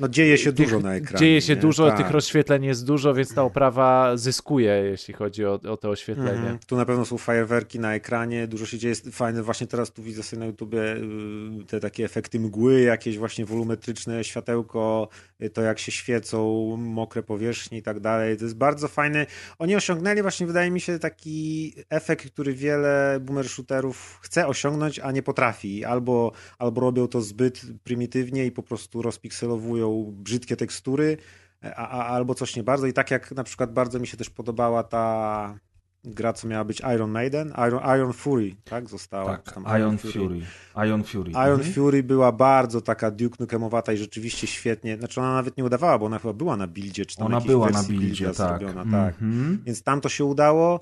no 0.00 0.08
dzieje 0.08 0.38
się 0.38 0.52
tych, 0.52 0.66
dużo 0.66 0.80
na 0.80 0.94
ekranie. 0.94 1.18
Dzieje 1.18 1.40
się 1.40 1.54
nie? 1.54 1.60
dużo, 1.60 1.88
tak. 1.88 1.96
tych 1.96 2.10
rozświetleń 2.10 2.64
jest 2.64 2.86
dużo, 2.86 3.14
więc 3.14 3.34
ta 3.34 3.42
oprawa 3.42 4.16
zyskuje, 4.16 4.72
jeśli 4.72 5.14
chodzi 5.14 5.44
o, 5.44 5.52
o 5.52 5.76
to 5.76 5.90
oświetlenie. 5.90 6.30
Mhm. 6.30 6.58
Tu 6.66 6.76
na 6.76 6.84
pewno 6.84 7.04
są 7.04 7.18
fajerwerki 7.18 7.78
na 7.78 7.94
ekranie, 7.94 8.46
dużo 8.46 8.66
się 8.66 8.78
dzieje, 8.78 8.94
fajne, 8.94 9.42
właśnie 9.42 9.66
teraz 9.66 9.92
tu 9.92 10.02
widzę 10.02 10.22
sobie 10.22 10.40
na 10.40 10.46
YouTubie 10.46 10.96
y, 10.96 11.64
te 11.66 11.80
takie 11.80 12.04
efekty 12.04 12.40
mgły, 12.40 12.80
jakieś 12.80 13.18
właśnie 13.18 13.44
wolumetryczne 13.44 14.24
światełko, 14.24 15.08
y, 15.42 15.50
to 15.50 15.62
jak 15.62 15.78
się 15.78 15.92
świecą, 15.92 16.76
mokre 16.76 17.22
powierzchnie 17.22 17.78
i 17.78 17.82
tak 17.82 18.00
dalej, 18.00 18.36
to 18.36 18.44
jest 18.44 18.56
bardzo 18.56 18.88
fajne. 18.88 19.26
Oni 19.58 19.76
osiągnęli 19.76 20.22
właśnie, 20.22 20.46
wydaje 20.46 20.70
mi 20.70 20.80
się, 20.80 20.98
taki 20.98 21.74
efekt, 21.90 22.30
który 22.30 22.54
wiele 22.54 23.18
boomer 23.20 23.48
shooterów 23.48 24.18
chce 24.22 24.46
osiągnąć, 24.46 24.98
a 24.98 25.12
nie 25.12 25.22
potrafi. 25.22 25.84
Albo, 25.84 26.32
albo 26.58 26.80
robią 26.80 27.08
to 27.08 27.20
zbyt 27.20 27.60
prymitywnie 27.84 28.46
i 28.46 28.50
po 28.50 28.62
prostu 28.62 29.02
rozpik 29.02 29.33
pikselowują 29.34 30.12
brzydkie 30.12 30.56
tekstury, 30.56 31.16
a, 31.62 31.88
a, 31.88 32.06
albo 32.06 32.34
coś 32.34 32.56
nie 32.56 32.62
bardzo. 32.62 32.86
I 32.86 32.92
tak 32.92 33.10
jak 33.10 33.32
na 33.32 33.44
przykład 33.44 33.72
bardzo 33.72 33.98
mi 33.98 34.06
się 34.06 34.16
też 34.16 34.30
podobała 34.30 34.82
ta 34.82 35.58
gra, 36.04 36.32
co 36.32 36.48
miała 36.48 36.64
być 36.64 36.82
Iron 36.94 37.10
Maiden, 37.10 37.52
Iron, 37.68 37.80
Iron 37.96 38.12
Fury, 38.12 38.56
tak? 38.64 38.88
Została. 38.88 39.36
Tak, 39.36 39.56
Iron, 39.56 39.76
Iron 39.80 39.98
Fury. 39.98 40.12
Fury. 40.12 40.40
Iron 40.86 41.04
Fury. 41.04 41.30
Iron 41.30 41.60
mhm. 41.60 41.72
Fury 41.72 42.02
była 42.02 42.32
bardzo 42.32 42.80
taka 42.80 43.10
Duke 43.10 43.36
Nukemowata 43.40 43.92
i 43.92 43.96
rzeczywiście 43.96 44.46
świetnie, 44.46 44.96
znaczy 44.96 45.20
ona 45.20 45.34
nawet 45.34 45.56
nie 45.56 45.64
udawała, 45.64 45.98
bo 45.98 46.06
ona 46.06 46.18
chyba 46.18 46.32
była 46.32 46.56
na 46.56 46.66
buildzie, 46.66 47.06
czy 47.06 47.16
tam 47.16 47.26
Ona 47.26 47.40
była 47.40 47.70
na 47.70 47.82
buildzie, 47.82 48.26
tak. 48.26 48.34
Zrobiona, 48.34 48.84
tak. 48.90 49.14
Mhm. 49.22 49.62
Więc 49.66 49.82
tam 49.82 50.00
to 50.00 50.08
się 50.08 50.24
udało. 50.24 50.80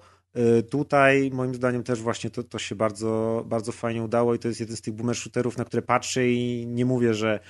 Y, 0.59 0.62
tutaj 0.62 1.31
moim 1.33 1.55
zdaniem 1.55 1.83
też 1.83 2.01
właśnie 2.01 2.31
to, 2.31 2.43
to 2.43 2.59
się 2.59 2.74
bardzo, 2.74 3.45
bardzo 3.49 3.73
fajnie 3.73 4.03
udało 4.03 4.35
i 4.35 4.39
to 4.39 4.49
jest 4.49 4.61
jeden 4.61 4.77
z 4.77 4.81
tych 4.81 4.95
boomer 4.95 5.16
shooterów, 5.16 5.59
na 5.59 5.65
które 5.65 5.83
patrzę 5.83 6.29
i 6.29 6.66
nie 6.66 6.85
mówię, 6.85 7.15
że 7.15 7.41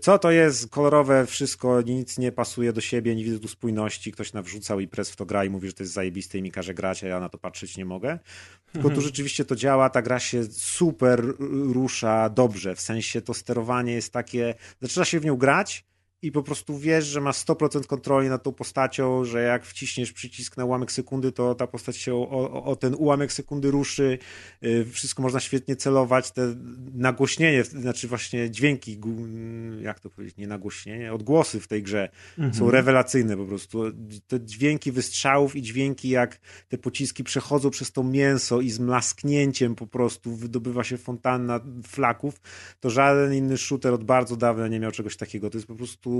co 0.00 0.18
to 0.18 0.30
jest 0.30 0.70
kolorowe, 0.70 1.26
wszystko, 1.26 1.82
nic 1.82 2.18
nie 2.18 2.32
pasuje 2.32 2.72
do 2.72 2.80
siebie, 2.80 3.16
nie 3.16 3.24
widzę 3.24 3.38
tu 3.38 3.48
spójności, 3.48 4.12
ktoś 4.12 4.32
nawrzucał 4.32 4.80
i 4.80 4.88
pres 4.88 5.10
w 5.10 5.16
to 5.16 5.26
gra 5.26 5.44
i 5.44 5.50
mówi, 5.50 5.68
że 5.68 5.74
to 5.74 5.82
jest 5.82 5.92
zajebiste 5.92 6.38
i 6.38 6.42
mi 6.42 6.50
każe 6.50 6.74
grać, 6.74 7.04
a 7.04 7.06
ja 7.06 7.20
na 7.20 7.28
to 7.28 7.38
patrzeć 7.38 7.76
nie 7.76 7.84
mogę. 7.84 8.18
Tylko 8.72 8.88
tu 8.88 8.94
mhm. 8.94 9.06
rzeczywiście 9.06 9.44
to 9.44 9.56
działa, 9.56 9.90
ta 9.90 10.02
gra 10.02 10.18
się 10.18 10.44
super 10.44 11.24
rusza 11.72 12.28
dobrze, 12.28 12.74
w 12.74 12.80
sensie 12.80 13.22
to 13.22 13.34
sterowanie 13.34 13.92
jest 13.92 14.12
takie, 14.12 14.54
zaczyna 14.80 15.04
się 15.04 15.20
w 15.20 15.24
nią 15.24 15.36
grać, 15.36 15.84
i 16.26 16.32
po 16.32 16.42
prostu 16.42 16.78
wiesz, 16.78 17.04
że 17.04 17.20
masz 17.20 17.36
100% 17.36 17.86
kontroli 17.86 18.28
nad 18.28 18.42
tą 18.42 18.52
postacią, 18.52 19.24
że 19.24 19.42
jak 19.42 19.64
wciśniesz 19.64 20.12
przycisk 20.12 20.56
na 20.56 20.64
ułamek 20.64 20.92
sekundy, 20.92 21.32
to 21.32 21.54
ta 21.54 21.66
postać 21.66 21.96
się 21.96 22.14
o, 22.14 22.30
o, 22.30 22.64
o, 22.64 22.76
ten 22.76 22.94
ułamek 22.94 23.32
sekundy 23.32 23.70
ruszy, 23.70 24.18
y, 24.64 24.86
wszystko 24.92 25.22
można 25.22 25.40
świetnie 25.40 25.76
celować, 25.76 26.30
te 26.30 26.54
nagłośnienie, 26.94 27.64
znaczy 27.64 28.08
właśnie 28.08 28.50
dźwięki, 28.50 29.00
jak 29.80 30.00
to 30.00 30.10
powiedzieć, 30.10 30.36
nie 30.36 30.46
nagłośnienie, 30.46 31.12
odgłosy 31.12 31.60
w 31.60 31.68
tej 31.68 31.82
grze 31.82 32.08
mhm. 32.38 32.54
są 32.54 32.70
rewelacyjne 32.70 33.36
po 33.36 33.44
prostu. 33.44 33.82
Te 34.26 34.40
dźwięki 34.40 34.92
wystrzałów 34.92 35.56
i 35.56 35.62
dźwięki 35.62 36.08
jak 36.08 36.40
te 36.68 36.78
pociski 36.78 37.24
przechodzą 37.24 37.70
przez 37.70 37.92
to 37.92 38.04
mięso 38.04 38.60
i 38.60 38.70
z 38.70 38.78
mlasknięciem 38.78 39.74
po 39.74 39.86
prostu 39.86 40.36
wydobywa 40.36 40.84
się 40.84 40.96
fontanna 40.96 41.60
flaków, 41.86 42.40
to 42.80 42.90
żaden 42.90 43.34
inny 43.34 43.58
shooter 43.58 43.94
od 43.94 44.04
bardzo 44.04 44.36
dawna 44.36 44.68
nie 44.68 44.80
miał 44.80 44.90
czegoś 44.90 45.16
takiego. 45.16 45.50
To 45.50 45.58
jest 45.58 45.68
po 45.68 45.74
prostu 45.74 46.15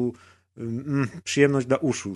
mm, 0.57 1.09
przyjemność 1.25 1.67
dla 1.67 1.77
uszu 1.77 2.15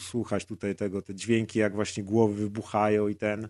słuchać 0.00 0.44
tutaj 0.44 0.74
tego, 0.74 1.02
te 1.02 1.14
dźwięki, 1.14 1.58
jak 1.58 1.74
właśnie 1.74 2.04
głowy 2.04 2.34
wybuchają 2.34 3.08
i 3.08 3.14
ten. 3.14 3.48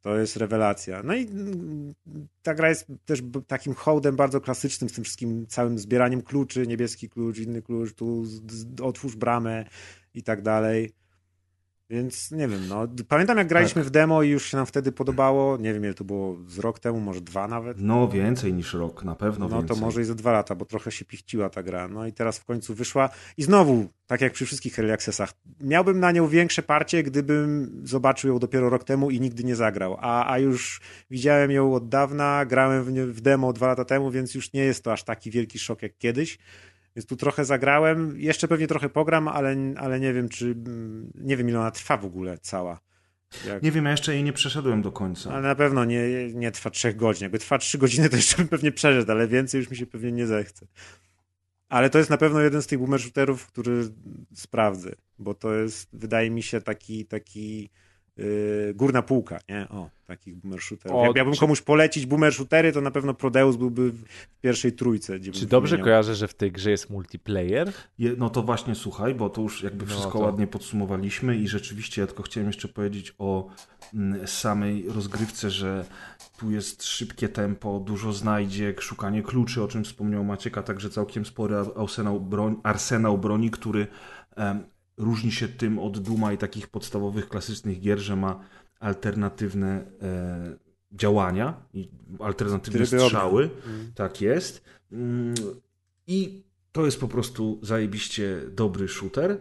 To 0.00 0.18
jest 0.18 0.36
rewelacja. 0.36 1.02
No 1.02 1.14
i 1.14 1.26
mm, 1.26 1.94
ta 2.42 2.54
gra 2.54 2.68
jest 2.68 2.86
też 3.04 3.22
takim 3.46 3.74
hołdem 3.74 4.16
bardzo 4.16 4.40
klasycznym 4.40 4.90
z 4.90 4.92
tym 4.92 5.04
wszystkim 5.04 5.46
całym 5.46 5.78
zbieraniem 5.78 6.22
kluczy, 6.22 6.66
niebieski 6.66 7.08
klucz, 7.08 7.38
inny 7.38 7.62
klucz, 7.62 7.94
tu 7.94 8.24
otwórz 8.82 9.16
bramę 9.16 9.64
i 10.14 10.22
tak 10.22 10.42
dalej. 10.42 10.92
Więc 11.92 12.30
nie 12.30 12.48
wiem, 12.48 12.68
no. 12.68 12.88
Pamiętam 13.08 13.38
jak 13.38 13.48
graliśmy 13.48 13.82
tak. 13.82 13.88
w 13.88 13.90
demo 13.90 14.22
i 14.22 14.28
już 14.28 14.50
się 14.50 14.56
nam 14.56 14.66
wtedy 14.66 14.92
podobało. 14.92 15.56
Nie 15.56 15.74
wiem, 15.74 15.84
ile 15.84 15.94
to 15.94 16.04
było 16.04 16.36
z 16.48 16.58
rok 16.58 16.78
temu, 16.78 17.00
może 17.00 17.20
dwa 17.20 17.48
nawet. 17.48 17.76
No 17.80 18.08
więcej 18.08 18.52
niż 18.52 18.74
rok, 18.74 19.04
na 19.04 19.14
pewno 19.14 19.48
No 19.48 19.56
więcej. 19.56 19.76
to 19.76 19.84
może 19.84 20.00
i 20.00 20.04
ze 20.04 20.14
dwa 20.14 20.32
lata, 20.32 20.54
bo 20.54 20.64
trochę 20.64 20.92
się 20.92 21.04
pichciła 21.04 21.50
ta 21.50 21.62
gra. 21.62 21.88
No 21.88 22.06
i 22.06 22.12
teraz 22.12 22.38
w 22.38 22.44
końcu 22.44 22.74
wyszła. 22.74 23.08
I 23.36 23.42
znowu, 23.42 23.88
tak 24.06 24.20
jak 24.20 24.32
przy 24.32 24.46
wszystkich 24.46 24.78
early 24.78 24.92
accessach, 24.92 25.32
miałbym 25.60 26.00
na 26.00 26.12
nią 26.12 26.28
większe 26.28 26.62
parcie, 26.62 27.02
gdybym 27.02 27.80
zobaczył 27.84 28.30
ją 28.30 28.38
dopiero 28.38 28.70
rok 28.70 28.84
temu 28.84 29.10
i 29.10 29.20
nigdy 29.20 29.44
nie 29.44 29.56
zagrał. 29.56 29.96
A, 30.00 30.32
a 30.32 30.38
już 30.38 30.80
widziałem 31.10 31.50
ją 31.50 31.74
od 31.74 31.88
dawna, 31.88 32.46
grałem 32.46 32.84
w, 32.84 32.88
w 32.92 33.20
demo 33.20 33.52
dwa 33.52 33.66
lata 33.66 33.84
temu, 33.84 34.10
więc 34.10 34.34
już 34.34 34.52
nie 34.52 34.64
jest 34.64 34.84
to 34.84 34.92
aż 34.92 35.04
taki 35.04 35.30
wielki 35.30 35.58
szok 35.58 35.82
jak 35.82 35.98
kiedyś. 35.98 36.38
Więc 36.96 37.06
tu 37.06 37.16
trochę 37.16 37.44
zagrałem, 37.44 38.20
jeszcze 38.20 38.48
pewnie 38.48 38.66
trochę 38.66 38.88
pogram, 38.88 39.28
ale, 39.28 39.56
ale 39.76 40.00
nie 40.00 40.12
wiem, 40.12 40.28
czy 40.28 40.54
nie 41.14 41.36
wiem, 41.36 41.48
ile 41.48 41.60
ona 41.60 41.70
trwa 41.70 41.96
w 41.96 42.04
ogóle 42.04 42.38
cała. 42.38 42.80
Jak... 43.46 43.62
Nie 43.62 43.72
wiem, 43.72 43.84
ja 43.84 43.90
jeszcze 43.90 44.14
jej 44.14 44.24
nie 44.24 44.32
przeszedłem 44.32 44.82
do 44.82 44.92
końca. 44.92 45.32
Ale 45.32 45.42
na 45.42 45.54
pewno 45.54 45.84
nie, 45.84 46.32
nie 46.34 46.52
trwa 46.52 46.70
trzech 46.70 46.96
godzin. 46.96 47.22
Jakby 47.22 47.38
trwa 47.38 47.58
trzy 47.58 47.78
godziny, 47.78 48.08
to 48.08 48.16
jeszcze 48.16 48.36
bym 48.36 48.48
pewnie 48.48 48.72
przeszedł, 48.72 49.12
ale 49.12 49.28
więcej 49.28 49.58
już 49.58 49.70
mi 49.70 49.76
się 49.76 49.86
pewnie 49.86 50.12
nie 50.12 50.26
zechce. 50.26 50.66
Ale 51.68 51.90
to 51.90 51.98
jest 51.98 52.10
na 52.10 52.16
pewno 52.16 52.40
jeden 52.40 52.62
z 52.62 52.66
tych 52.66 52.78
boomer 52.78 53.00
shooterów, 53.00 53.46
który 53.46 53.88
sprawdzę, 54.34 54.92
bo 55.18 55.34
to 55.34 55.54
jest, 55.54 55.88
wydaje 55.92 56.30
mi 56.30 56.42
się, 56.42 56.60
taki, 56.60 57.06
taki 57.06 57.70
górna 58.74 59.02
półka, 59.02 59.38
nie? 59.48 59.68
O, 59.68 59.90
takich 60.06 60.36
boomer 60.36 60.60
shooterów. 60.60 60.96
O, 60.96 61.12
Jakbym 61.16 61.34
czy... 61.34 61.40
komuś 61.40 61.60
polecić 61.60 62.06
boomer 62.06 62.32
shootery, 62.32 62.72
to 62.72 62.80
na 62.80 62.90
pewno 62.90 63.14
Prodeus 63.14 63.56
byłby 63.56 63.90
w 63.92 64.04
pierwszej 64.40 64.72
trójce. 64.72 65.20
Czy 65.20 65.46
dobrze 65.46 65.70
wymieniał. 65.70 65.84
kojarzę, 65.84 66.14
że 66.14 66.28
w 66.28 66.34
tej 66.34 66.52
grze 66.52 66.70
jest 66.70 66.90
multiplayer? 66.90 67.72
Je, 67.98 68.14
no 68.18 68.30
to 68.30 68.42
właśnie 68.42 68.74
słuchaj, 68.74 69.14
bo 69.14 69.30
to 69.30 69.40
już 69.40 69.62
jakby 69.62 69.84
no 69.84 69.90
wszystko 69.90 70.18
to... 70.18 70.24
ładnie 70.24 70.46
podsumowaliśmy 70.46 71.36
i 71.36 71.48
rzeczywiście 71.48 72.00
ja 72.00 72.06
tylko 72.06 72.22
chciałem 72.22 72.46
jeszcze 72.46 72.68
powiedzieć 72.68 73.14
o 73.18 73.50
mm, 73.94 74.26
samej 74.26 74.88
rozgrywce, 74.88 75.50
że 75.50 75.84
tu 76.38 76.50
jest 76.50 76.84
szybkie 76.84 77.28
tempo, 77.28 77.80
dużo 77.80 78.12
znajdziek, 78.12 78.80
szukanie 78.80 79.22
kluczy, 79.22 79.62
o 79.62 79.68
czym 79.68 79.84
wspomniał 79.84 80.24
Maciek, 80.24 80.58
a 80.58 80.62
także 80.62 80.90
całkiem 80.90 81.24
spory 81.24 81.56
arsenał, 81.76 82.20
broń, 82.20 82.56
arsenał 82.62 83.18
broni, 83.18 83.50
który 83.50 83.86
Różni 85.02 85.32
się 85.32 85.48
tym 85.48 85.78
od 85.78 85.98
Duma 85.98 86.32
i 86.32 86.38
takich 86.38 86.68
podstawowych, 86.68 87.28
klasycznych 87.28 87.80
gier, 87.80 87.98
że 87.98 88.16
ma 88.16 88.44
alternatywne 88.80 89.84
e, 90.02 90.56
działania 90.92 91.66
i 91.74 91.88
alternatywne 92.18 92.86
Tryby 92.86 93.04
strzały. 93.04 93.50
Mm. 93.66 93.92
Tak 93.94 94.20
jest. 94.20 94.64
Mm, 94.92 95.34
I 96.06 96.42
to 96.72 96.84
jest 96.84 97.00
po 97.00 97.08
prostu 97.08 97.58
zajebiście 97.62 98.40
dobry 98.50 98.88
shooter, 98.88 99.40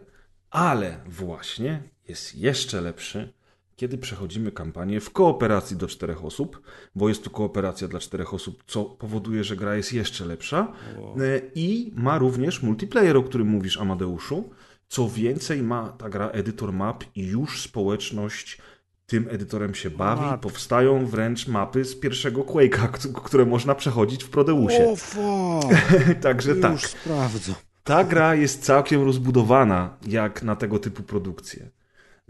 ale 0.49 0.97
właśnie 1.05 1.83
jest 2.07 2.35
jeszcze 2.35 2.81
lepszy, 2.81 3.33
kiedy 3.75 3.97
przechodzimy 3.97 4.51
kampanię 4.51 4.99
w 4.99 5.09
kooperacji 5.09 5.77
do 5.77 5.87
czterech 5.87 6.25
osób, 6.25 6.61
bo 6.95 7.09
jest 7.09 7.23
tu 7.23 7.29
kooperacja 7.29 7.87
dla 7.87 7.99
czterech 7.99 8.33
osób, 8.33 8.63
co 8.67 8.85
powoduje, 8.85 9.43
że 9.43 9.55
gra 9.55 9.75
jest 9.75 9.93
jeszcze 9.93 10.25
lepsza. 10.25 10.73
Wow. 10.97 11.15
E, 11.21 11.41
I 11.55 11.91
ma 11.95 12.17
również 12.17 12.63
multiplayer, 12.63 13.17
o 13.17 13.23
którym 13.23 13.47
mówisz, 13.47 13.77
Amadeuszu. 13.77 14.49
Co 14.91 15.09
więcej, 15.09 15.63
ma 15.63 15.89
ta 15.89 16.09
gra 16.09 16.29
edytor 16.29 16.73
map 16.73 17.03
i 17.15 17.27
już 17.27 17.61
społeczność 17.61 18.57
tym 19.05 19.27
edytorem 19.29 19.75
się 19.75 19.89
bawi. 19.89 20.21
Mat. 20.21 20.41
Powstają 20.41 21.05
wręcz 21.05 21.47
mapy 21.47 21.85
z 21.85 21.99
pierwszego 21.99 22.41
Quake'a, 22.41 23.13
które 23.23 23.45
można 23.45 23.75
przechodzić 23.75 24.23
w 24.23 24.29
Prodeusie. 24.29 24.95
O, 25.19 25.69
Także 26.21 26.51
już 26.51 26.61
tak. 26.61 26.79
sprawdzę. 26.79 27.53
Ta 27.83 28.03
gra 28.03 28.35
jest 28.35 28.63
całkiem 28.63 29.03
rozbudowana 29.03 29.97
jak 30.07 30.43
na 30.43 30.55
tego 30.55 30.79
typu 30.79 31.03
produkcje 31.03 31.69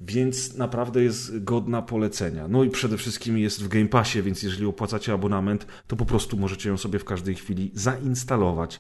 więc 0.02 0.58
naprawdę 0.58 1.04
jest 1.04 1.44
godna 1.44 1.82
polecenia. 1.82 2.48
No 2.48 2.64
i 2.64 2.70
przede 2.70 2.98
wszystkim 2.98 3.38
jest 3.38 3.64
w 3.64 3.68
Game 3.68 3.88
Passie, 3.88 4.22
więc 4.22 4.44
jeżeli 4.44 4.66
opłacacie 4.66 5.14
abonament, 5.14 5.66
to 5.88 5.96
po 5.96 6.06
prostu 6.06 6.38
możecie 6.38 6.70
ją 6.70 6.78
sobie 6.78 7.00
w 7.00 7.06
każdej 7.06 7.36
chwili 7.36 7.72
zainstalować. 7.74 8.80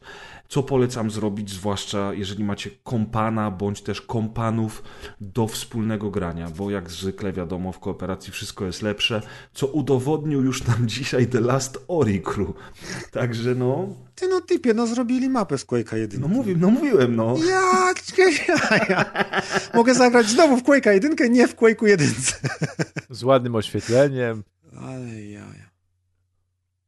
Co 0.51 0.63
polecam 0.63 1.11
zrobić, 1.11 1.49
zwłaszcza 1.49 2.13
jeżeli 2.13 2.43
macie 2.43 2.69
kompana 2.83 3.51
bądź 3.51 3.81
też 3.81 4.01
kompanów 4.01 4.83
do 5.21 5.47
wspólnego 5.47 6.09
grania, 6.09 6.49
bo 6.49 6.71
jak 6.71 6.89
zwykle 6.89 7.33
wiadomo, 7.33 7.71
w 7.71 7.79
kooperacji 7.79 8.33
wszystko 8.33 8.65
jest 8.65 8.81
lepsze, 8.81 9.21
co 9.53 9.67
udowodnił 9.67 10.43
już 10.43 10.67
nam 10.67 10.87
dzisiaj 10.87 11.27
The 11.27 11.41
Last 11.41 11.83
Ori 11.87 12.21
Crew. 12.21 12.47
Także 13.11 13.55
no, 13.55 13.95
ty 14.15 14.27
no 14.27 14.41
typie, 14.41 14.73
no 14.73 14.87
zrobili 14.87 15.29
mapę 15.29 15.57
z 15.57 15.65
Quake'a 15.65 15.95
1. 15.95 16.21
No, 16.21 16.27
mówi, 16.27 16.55
no 16.57 16.69
mówiłem, 16.69 17.15
no. 17.15 17.35
Ja, 17.49 17.93
ja, 18.17 18.85
ja. 18.89 19.05
Mogę 19.73 19.93
zagrać 19.93 20.27
znowu 20.29 20.57
w 20.57 20.63
Quake'a 20.63 20.89
1, 20.89 21.33
nie 21.33 21.47
w 21.47 21.55
Quake'u 21.55 21.85
1. 21.85 22.07
Z 23.09 23.23
ładnym 23.23 23.55
oświetleniem. 23.55 24.43
Ale 24.81 25.23
ja. 25.23 25.45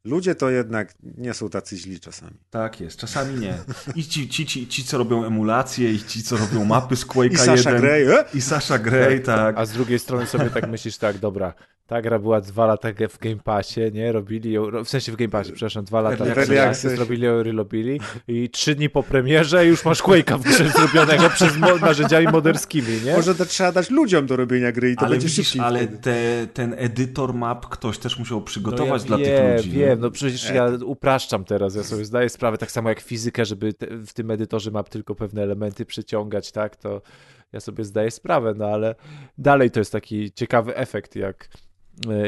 Ludzie 0.05 0.35
to 0.35 0.49
jednak 0.49 0.93
nie 1.17 1.33
są 1.33 1.49
tacy 1.49 1.77
źli 1.77 1.99
czasami. 1.99 2.37
Tak 2.49 2.81
jest, 2.81 2.97
czasami 2.97 3.39
nie. 3.39 3.57
I 3.95 4.03
ci, 4.03 4.29
ci, 4.29 4.45
ci, 4.45 4.67
ci 4.67 4.83
co 4.83 4.97
robią 4.97 5.25
emulacje, 5.25 5.93
i 5.93 5.99
ci, 5.99 6.23
co 6.23 6.37
robią 6.37 6.65
mapy 6.65 6.95
z 6.95 7.05
Quake'a 7.05 7.23
1. 7.55 7.55
I 7.55 7.57
Sasha 7.57 7.79
Grey, 7.79 8.07
e? 8.07 8.25
I 8.33 8.41
Sasha 8.41 8.79
Grey, 8.79 9.21
tak. 9.21 9.57
A 9.57 9.65
z 9.65 9.71
drugiej 9.71 9.99
strony 9.99 10.25
sobie 10.25 10.49
tak 10.49 10.69
myślisz, 10.69 10.97
tak, 10.97 11.17
dobra, 11.17 11.53
ta 11.93 12.01
gra 12.01 12.19
była 12.19 12.41
dwa 12.41 12.65
lata 12.65 12.89
w 13.09 13.19
Game 13.19 13.35
Passie, 13.43 13.81
nie? 13.93 14.11
Robili 14.11 14.51
ją, 14.51 14.83
w 14.85 14.89
sensie 14.89 15.11
w 15.11 15.15
Game 15.15 15.29
Passie, 15.29 15.51
przepraszam, 15.51 15.85
dwa 15.85 16.01
lata 16.01 16.25
temu 16.25 16.73
zrobili 16.73 17.23
ją, 17.23 17.43
robili 17.43 17.99
i 18.27 18.49
trzy 18.49 18.75
dni 18.75 18.89
po 18.89 19.03
premierze 19.03 19.65
już 19.65 19.85
masz 19.85 20.01
Quake'a 20.01 20.39
w 20.39 20.43
grze 20.43 20.69
zrobionego 20.69 21.29
przez 21.29 21.57
mo 21.57 21.77
narzędziami 21.77 22.27
moderskimi, 22.27 23.01
nie? 23.05 23.15
Może 23.15 23.35
to 23.35 23.45
trzeba 23.45 23.71
dać 23.71 23.89
ludziom 23.89 24.25
do 24.25 24.35
robienia 24.35 24.71
gry 24.71 24.91
i 24.91 24.95
to 24.95 25.01
ale 25.01 25.09
będzie 25.09 25.27
widzisz, 25.27 25.47
szybciej. 25.47 25.61
Ale 25.61 25.87
te, 25.87 26.47
ten 26.53 26.75
edytor 26.77 27.33
map 27.33 27.65
ktoś 27.65 27.97
też 27.97 28.19
musiał 28.19 28.41
przygotować 28.41 29.05
no 29.05 29.17
ja 29.17 29.17
dla 29.17 29.17
wiem, 29.17 29.47
tych 29.47 29.65
ludzi. 29.65 29.77
Wiem, 29.77 29.99
no 29.99 30.11
przecież 30.11 30.49
ja 30.49 30.69
upraszczam 30.85 31.45
teraz, 31.45 31.75
ja 31.75 31.83
sobie 31.83 32.05
zdaję 32.05 32.29
sprawę, 32.29 32.57
tak 32.57 32.71
samo 32.71 32.89
jak 32.89 32.99
fizykę, 32.99 33.45
żeby 33.45 33.73
te, 33.73 33.87
w 33.87 34.13
tym 34.13 34.31
edytorze 34.31 34.71
map 34.71 34.89
tylko 34.89 35.15
pewne 35.15 35.43
elementy 35.43 35.85
przyciągać, 35.85 36.51
tak, 36.51 36.75
to 36.75 37.01
ja 37.53 37.59
sobie 37.59 37.83
zdaję 37.83 38.11
sprawę, 38.11 38.53
no 38.57 38.65
ale 38.65 38.95
dalej 39.37 39.71
to 39.71 39.79
jest 39.79 39.91
taki 39.91 40.31
ciekawy 40.31 40.75
efekt, 40.75 41.15
jak 41.15 41.47
E, 41.47 41.62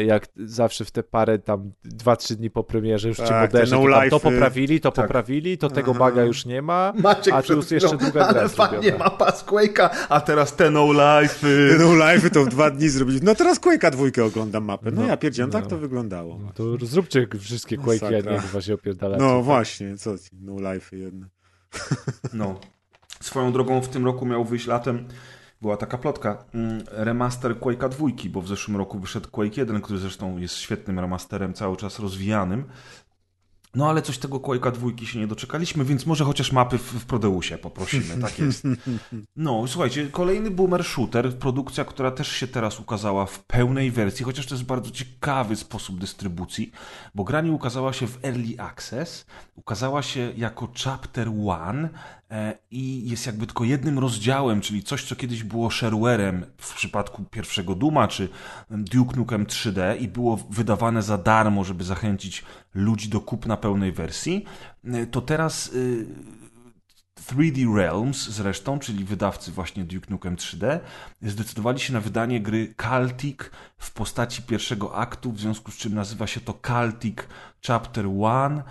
jak 0.06 0.27
zawsze 0.35 0.85
w 0.85 0.92
te 0.92 1.03
parę 1.03 1.40
tam 1.40 1.72
dwa, 1.84 2.16
trzy 2.16 2.35
dni 2.35 2.50
po 2.50 2.64
premierze 2.64 3.08
już 3.08 3.18
tak, 3.18 3.27
ci 3.27 3.34
moderzy 3.34 3.76
no 3.76 3.82
to, 3.82 4.10
to, 4.10 4.19
poprawili, 4.19 4.82
to 4.82 4.92
tak. 4.92 5.06
poprawili, 5.06 5.58
to 5.58 5.69
tego 5.69 5.94
baga 5.94 6.24
już 6.24 6.45
nie 6.45 6.61
ma, 6.61 6.94
Maciek 6.95 7.34
a 7.34 7.42
tu 7.42 7.53
jeszcze 7.72 7.98
druga 7.98 8.34
gra 8.34 8.48
fajnie 8.68 8.92
mapa 9.00 9.32
z 9.32 9.45
Quake'a, 9.45 9.90
a 10.10 10.22
teraz 10.22 10.56
te 10.56 10.72
no 10.72 10.92
life. 10.92 11.35
Te 11.72 11.77
no 11.80 12.11
life 12.11 12.30
to 12.30 12.45
w 12.45 12.50
dwa 12.50 12.72
dni 12.72 12.90
zrobić. 12.90 13.24
No 13.24 13.35
teraz 13.35 13.61
Quake'a 13.61 13.92
dwójkę 13.92 14.26
oglądam 14.26 14.64
mapę. 14.64 14.92
No, 14.92 15.02
no 15.02 15.08
ja 15.08 15.18
pierdziłem, 15.18 15.52
tak 15.52 15.64
no. 15.64 15.69
tak 15.69 15.77
to 15.77 15.82
wyglądało. 15.82 16.40
No 16.40 16.52
to 16.53 16.85
zróbcie 16.85 17.27
wszystkie 17.40 17.77
Quake'i, 17.77 18.27
a 18.27 18.32
nie 18.32 18.40
chyba 18.40 18.61
się 18.61 18.74
opierdalacie. 18.74 19.24
No 19.24 19.42
właśnie, 19.42 19.98
co 19.98 20.16
no 20.42 20.74
life 20.74 20.98
jedne. 20.98 21.27
No. 22.34 22.60
Swoją 23.22 23.52
drogą 23.52 23.82
w 23.82 23.88
tym 23.88 24.06
roku 24.06 24.26
miał 24.26 24.45
wyjść 24.45 24.68
latem 24.68 25.08
była 25.66 25.77
taka 25.77 25.98
plotka, 25.98 26.45
mm, 26.53 26.84
remaster 26.92 27.60
Quake'a 27.60 27.90
2, 27.90 28.08
bo 28.30 28.42
w 28.42 28.48
zeszłym 28.48 28.77
roku 28.77 29.00
wyszedł 29.00 29.30
Quake 29.30 29.58
1, 29.58 29.82
który 29.82 30.00
zresztą 30.00 30.38
jest 30.38 30.56
świetnym 30.56 31.00
remasterem, 31.00 31.53
cały 31.53 31.77
czas 31.77 32.00
rozwijanym. 32.00 32.64
No 33.76 33.90
ale 33.90 34.02
coś 34.02 34.18
tego 34.18 34.38
Quake'a 34.38 34.72
dwójki 34.72 35.08
się 35.08 35.19
nie 35.19 35.27
doczekaliśmy, 35.27 35.85
więc 35.85 36.06
może 36.06 36.24
chociaż 36.24 36.52
mapy 36.52 36.77
w, 36.77 36.82
w 36.82 37.06
Prodeusie 37.06 37.58
poprosimy, 37.58 38.18
tak 38.22 38.40
jest. 38.45 38.64
No, 39.35 39.68
słuchajcie, 39.68 40.08
kolejny 40.08 40.52
boomer 40.52 40.84
shooter, 40.84 41.38
produkcja, 41.38 41.85
która 41.85 42.11
też 42.11 42.32
się 42.32 42.48
teraz 42.48 42.80
ukazała 42.80 43.26
w 43.26 43.44
pełnej 43.44 43.92
wersji, 43.92 44.26
chociaż 44.26 44.45
to 44.45 44.56
jest 44.56 44.66
bardzo 44.66 44.92
ciekawy 44.92 45.56
sposób 45.56 46.00
dystrybucji, 46.00 46.72
bo 47.16 47.24
gra 47.24 47.42
nie 47.42 47.52
ukazała 47.52 47.94
się 47.94 48.08
w 48.08 48.26
Early 48.26 48.60
Access, 48.60 49.26
ukazała 49.56 50.02
się 50.02 50.34
jako 50.38 50.69
Chapter 50.84 51.30
One 51.48 51.90
e, 51.90 52.24
i 52.71 53.09
jest 53.09 53.25
jakby 53.25 53.45
tylko 53.45 53.63
jednym 53.63 53.99
rozdziałem, 53.99 54.61
czyli 54.61 54.83
coś, 54.83 55.03
co 55.03 55.15
kiedyś 55.15 55.43
było 55.43 55.71
sharewarem 55.71 56.45
w 56.57 56.75
przypadku 56.75 57.23
pierwszego 57.23 57.75
Duma, 57.75 58.07
czy 58.07 58.29
Duke 58.69 59.15
Nukem 59.15 59.45
3D 59.45 60.01
i 60.01 60.07
było 60.07 60.37
wydawane 60.49 61.01
za 61.01 61.17
darmo, 61.17 61.63
żeby 61.63 61.83
zachęcić 61.83 62.43
ludzi 62.73 63.09
do 63.09 63.21
kupna 63.21 63.57
pełnej 63.57 63.91
wersji, 63.91 64.45
e, 64.83 65.07
to 65.07 65.21
teraz 65.21 65.71
3D 67.29 67.71
e, 67.73 67.77
Realms 67.77 68.29
zresztą, 68.29 68.79
czyli 68.79 69.05
wydawcy 69.05 69.51
właśnie 69.51 69.83
Duke 69.83 70.07
Nukem 70.09 70.35
3D, 70.35 70.79
zdecydowali 71.21 71.79
się 71.79 71.93
na 71.93 72.01
wydanie 72.01 72.41
gry 72.41 72.73
Celtic 72.77 73.37
w 73.77 73.91
postaci 73.91 74.41
pierwszego 74.41 74.95
aktu, 74.95 75.31
w 75.31 75.39
związku 75.39 75.71
z 75.71 75.77
czym 75.77 75.93
nazywa 75.93 76.27
się 76.27 76.39
to 76.39 76.59
Celtic 76.67 77.17
Chapter 77.67 78.05
1 78.05 78.63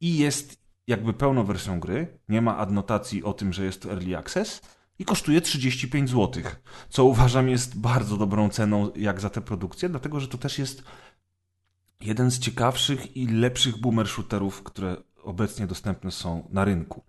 i 0.00 0.16
jest 0.18 0.55
jakby 0.86 1.12
pełną 1.12 1.44
wersją 1.44 1.80
gry. 1.80 2.18
Nie 2.28 2.42
ma 2.42 2.56
adnotacji 2.56 3.24
o 3.24 3.32
tym, 3.32 3.52
że 3.52 3.64
jest 3.64 3.82
to 3.82 3.90
Early 3.90 4.16
Access 4.16 4.60
i 4.98 5.04
kosztuje 5.04 5.40
35 5.40 6.10
zł, 6.10 6.42
co 6.88 7.04
uważam 7.04 7.48
jest 7.48 7.78
bardzo 7.78 8.16
dobrą 8.16 8.48
ceną 8.48 8.90
jak 8.96 9.20
za 9.20 9.30
tę 9.30 9.40
produkcję, 9.40 9.88
dlatego 9.88 10.20
że 10.20 10.28
to 10.28 10.38
też 10.38 10.58
jest 10.58 10.82
jeden 12.00 12.30
z 12.30 12.38
ciekawszych 12.38 13.16
i 13.16 13.26
lepszych 13.26 13.80
boomer 13.80 14.08
shooterów, 14.08 14.62
które 14.62 14.96
obecnie 15.22 15.66
dostępne 15.66 16.10
są 16.10 16.48
na 16.52 16.64
rynku. 16.64 17.04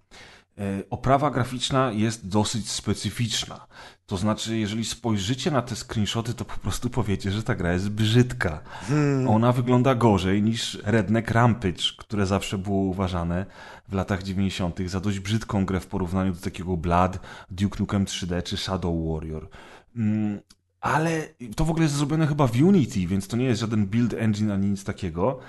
E, 0.59 0.83
oprawa 0.89 1.31
graficzna 1.31 1.91
jest 1.91 2.27
dosyć 2.27 2.69
specyficzna. 2.69 3.67
To 4.05 4.17
znaczy, 4.17 4.57
jeżeli 4.57 4.85
spojrzycie 4.85 5.51
na 5.51 5.61
te 5.61 5.75
screenshoty, 5.75 6.33
to 6.33 6.45
po 6.45 6.57
prostu 6.57 6.89
powiecie, 6.89 7.31
że 7.31 7.43
ta 7.43 7.55
gra 7.55 7.73
jest 7.73 7.89
brzydka. 7.89 8.59
Hmm. 8.87 9.27
Ona 9.27 9.51
wygląda 9.51 9.95
gorzej 9.95 10.43
niż 10.43 10.77
Redneck 10.83 11.31
Rampage, 11.31 11.83
które 11.97 12.25
zawsze 12.25 12.57
było 12.57 12.77
uważane 12.77 13.45
w 13.89 13.93
latach 13.93 14.23
90. 14.23 14.79
za 14.85 14.99
dość 14.99 15.19
brzydką 15.19 15.65
grę 15.65 15.79
w 15.79 15.87
porównaniu 15.87 16.33
do 16.33 16.41
takiego 16.41 16.77
Blood, 16.77 17.19
Duke 17.51 17.79
Nukem 17.79 18.05
3D 18.05 18.43
czy 18.43 18.57
Shadow 18.57 18.95
Warrior. 19.07 19.49
Mm, 19.95 20.39
ale 20.81 21.27
to 21.55 21.65
w 21.65 21.69
ogóle 21.69 21.83
jest 21.83 21.95
zrobione 21.95 22.27
chyba 22.27 22.47
w 22.47 22.61
Unity, 22.61 23.07
więc 23.07 23.27
to 23.27 23.37
nie 23.37 23.45
jest 23.45 23.61
żaden 23.61 23.85
build 23.85 24.13
engine 24.13 24.51
ani 24.51 24.69
nic 24.69 24.83
takiego. 24.83 25.39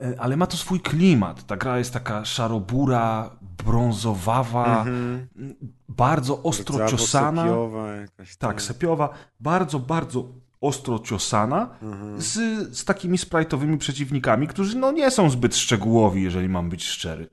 E, 0.00 0.20
ale 0.20 0.36
ma 0.36 0.46
to 0.46 0.56
swój 0.56 0.80
klimat. 0.80 1.46
Ta 1.46 1.56
gra 1.56 1.78
jest 1.78 1.92
taka 1.92 2.24
szarobura, 2.24 3.30
brązowawa, 3.64 4.82
mm 4.82 5.26
-hmm. 5.36 5.54
bardzo 5.88 6.42
ostro 6.42 6.88
ciosana. 6.88 7.42
Sepiowa 7.42 7.94
jakaś 7.94 8.36
tak, 8.36 8.62
sepiowa. 8.62 9.08
Bardzo, 9.40 9.78
bardzo 9.78 10.28
ostro 10.60 10.98
ciosana 10.98 11.68
mm 11.82 12.16
-hmm. 12.16 12.20
z, 12.20 12.32
z 12.78 12.84
takimi 12.84 13.18
sprite'owymi 13.18 13.78
przeciwnikami, 13.78 14.48
którzy 14.48 14.78
no, 14.78 14.92
nie 14.92 15.10
są 15.10 15.30
zbyt 15.30 15.56
szczegółowi, 15.56 16.22
jeżeli 16.22 16.48
mam 16.48 16.68
być 16.68 16.84
szczery. 16.84 17.28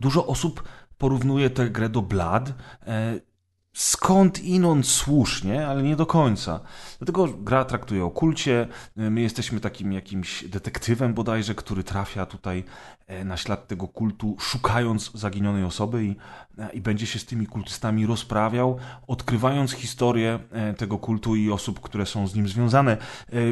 Dużo 0.00 0.26
osób 0.26 0.62
porównuje 0.98 1.50
tę 1.50 1.70
grę 1.70 1.88
do 1.88 2.02
Blood. 2.02 2.52
Skąd 3.72 4.44
inąd 4.44 4.86
słusznie, 4.86 5.66
ale 5.66 5.82
nie 5.82 5.96
do 5.96 6.06
końca. 6.06 6.60
Dlatego 6.98 7.28
gra 7.28 7.64
traktuje 7.64 8.04
o 8.04 8.10
kulcie. 8.10 8.68
My 8.96 9.20
jesteśmy 9.20 9.60
takim 9.60 9.92
jakimś 9.92 10.44
detektywem 10.44 11.14
bodajże, 11.14 11.54
który 11.54 11.84
trafia 11.84 12.26
tutaj 12.26 12.64
na 13.24 13.36
ślad 13.36 13.68
tego 13.68 13.88
kultu, 13.88 14.36
szukając 14.38 15.12
zaginionej 15.14 15.64
osoby 15.64 16.04
i, 16.04 16.16
e, 16.58 16.72
i 16.72 16.80
będzie 16.80 17.06
się 17.06 17.18
z 17.18 17.26
tymi 17.26 17.46
kultystami 17.46 18.06
rozprawiał, 18.06 18.78
odkrywając 19.06 19.72
historię 19.72 20.38
e, 20.50 20.74
tego 20.74 20.98
kultu 20.98 21.36
i 21.36 21.50
osób, 21.50 21.80
które 21.80 22.06
są 22.06 22.26
z 22.26 22.34
nim 22.34 22.48
związane. 22.48 22.96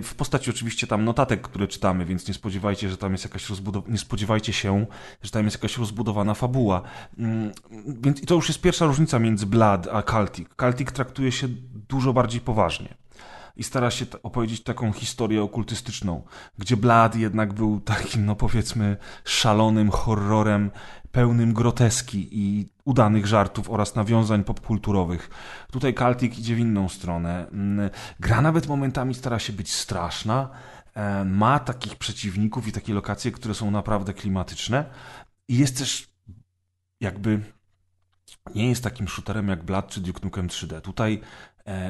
W 0.02 0.14
postaci 0.16 0.50
oczywiście 0.50 0.86
tam 0.86 1.04
notatek, 1.04 1.40
które 1.40 1.68
czytamy, 1.68 2.04
więc 2.04 2.28
nie 2.28 2.34
spodziewajcie, 2.34 2.88
że 2.88 2.96
tam 2.96 3.12
jest 3.12 3.24
jakaś 3.24 3.48
nie 3.88 3.98
spodziewajcie 3.98 4.52
się, 4.52 4.86
że 5.22 5.30
tam 5.30 5.44
jest 5.44 5.56
jakaś 5.56 5.78
rozbudowana 5.78 6.34
fabuła. 6.34 6.82
Mm, 7.18 7.52
więc 7.86 8.22
i 8.22 8.26
to 8.26 8.34
już 8.34 8.48
jest 8.48 8.60
pierwsza 8.60 8.86
różnica 8.86 9.18
między 9.18 9.46
Blood 9.46 9.88
a 9.92 10.02
Celtic. 10.02 10.48
Celtic 10.56 10.92
traktuje 10.92 11.32
się 11.32 11.48
dużo 11.88 12.12
bardziej 12.12 12.40
poważnie 12.40 12.99
i 13.60 13.64
stara 13.64 13.90
się 13.90 14.06
opowiedzieć 14.22 14.62
taką 14.62 14.92
historię 14.92 15.42
okultystyczną, 15.42 16.22
gdzie 16.58 16.76
Blad 16.76 17.16
jednak 17.16 17.52
był 17.52 17.80
takim, 17.80 18.26
no 18.26 18.36
powiedzmy, 18.36 18.96
szalonym 19.24 19.90
horrorem, 19.90 20.70
pełnym 21.12 21.52
groteski 21.54 22.28
i 22.32 22.68
udanych 22.84 23.26
żartów 23.26 23.70
oraz 23.70 23.94
nawiązań 23.94 24.44
popkulturowych. 24.44 25.30
Tutaj 25.72 25.94
Kaltik 25.94 26.38
idzie 26.38 26.54
w 26.54 26.58
inną 26.58 26.88
stronę. 26.88 27.48
Mm, 27.48 27.90
gra 28.20 28.42
nawet 28.42 28.66
momentami 28.66 29.14
stara 29.14 29.38
się 29.38 29.52
być 29.52 29.72
straszna, 29.74 30.48
e, 30.94 31.24
ma 31.24 31.58
takich 31.58 31.96
przeciwników 31.96 32.68
i 32.68 32.72
takie 32.72 32.94
lokacje, 32.94 33.32
które 33.32 33.54
są 33.54 33.70
naprawdę 33.70 34.14
klimatyczne 34.14 34.84
i 35.48 35.58
jest 35.58 35.78
też 35.78 36.08
jakby 37.00 37.40
nie 38.54 38.68
jest 38.68 38.84
takim 38.84 39.08
shooterem 39.08 39.48
jak 39.48 39.64
Blood 39.64 39.88
czy 39.88 40.00
Duke 40.00 40.20
Nukem 40.22 40.48
3D. 40.48 40.80
Tutaj 40.80 41.20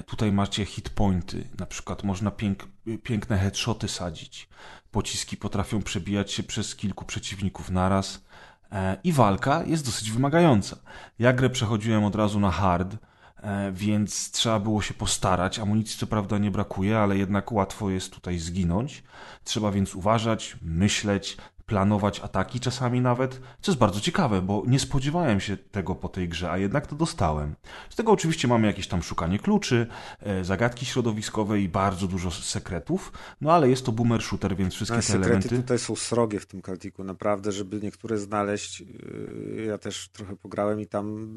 tutaj 0.06 0.32
macie 0.32 0.64
hitpointy, 0.64 1.48
na 1.58 1.66
przykład 1.66 2.04
można 2.04 2.30
pięk, 2.30 2.68
piękne 3.02 3.38
headshoty 3.38 3.88
sadzić. 3.88 4.48
Pociski 4.90 5.36
potrafią 5.36 5.82
przebijać 5.82 6.32
się 6.32 6.42
przez 6.42 6.76
kilku 6.76 7.04
przeciwników 7.04 7.70
naraz 7.70 8.24
e, 8.72 8.96
i 9.04 9.12
walka 9.12 9.62
jest 9.66 9.84
dosyć 9.86 10.10
wymagająca. 10.10 10.76
Ja 11.18 11.32
grę 11.32 11.50
przechodziłem 11.50 12.04
od 12.04 12.14
razu 12.14 12.40
na 12.40 12.50
hard, 12.50 12.96
e, 13.36 13.72
więc 13.72 14.30
trzeba 14.30 14.60
było 14.60 14.82
się 14.82 14.94
postarać. 14.94 15.58
Amunicji 15.58 15.98
co 15.98 16.06
prawda 16.06 16.38
nie 16.38 16.50
brakuje, 16.50 16.98
ale 16.98 17.18
jednak 17.18 17.52
łatwo 17.52 17.90
jest 17.90 18.12
tutaj 18.12 18.38
zginąć. 18.38 19.02
Trzeba 19.44 19.70
więc 19.70 19.94
uważać, 19.94 20.56
myśleć, 20.62 21.36
planować 21.70 22.20
ataki 22.20 22.60
czasami 22.60 23.00
nawet, 23.00 23.40
co 23.60 23.72
jest 23.72 23.78
bardzo 23.78 24.00
ciekawe, 24.00 24.42
bo 24.42 24.62
nie 24.66 24.78
spodziewałem 24.78 25.40
się 25.40 25.56
tego 25.56 25.94
po 25.94 26.08
tej 26.08 26.28
grze, 26.28 26.50
a 26.50 26.58
jednak 26.58 26.86
to 26.86 26.96
dostałem. 26.96 27.54
Z 27.90 27.96
tego 27.96 28.12
oczywiście 28.12 28.48
mamy 28.48 28.66
jakieś 28.66 28.88
tam 28.88 29.02
szukanie 29.02 29.38
kluczy, 29.38 29.86
e, 30.20 30.44
zagadki 30.44 30.86
środowiskowe 30.86 31.60
i 31.60 31.68
bardzo 31.68 32.06
dużo 32.06 32.30
sekretów, 32.30 33.12
no 33.40 33.52
ale 33.52 33.70
jest 33.70 33.86
to 33.86 33.92
boomer 33.92 34.22
shooter, 34.22 34.56
więc 34.56 34.74
wszystkie 34.74 34.96
no, 34.96 35.02
te 35.02 35.06
sekrety 35.06 35.30
elementy... 35.30 35.56
tutaj 35.56 35.78
są 35.78 35.96
srogie 35.96 36.40
w 36.40 36.46
tym 36.46 36.62
Kaltiku, 36.62 37.04
naprawdę, 37.04 37.52
żeby 37.52 37.80
niektóre 37.82 38.18
znaleźć, 38.18 38.82
e, 38.82 39.62
ja 39.62 39.78
też 39.78 40.08
trochę 40.08 40.36
pograłem 40.36 40.80
i 40.80 40.86
tam 40.86 41.28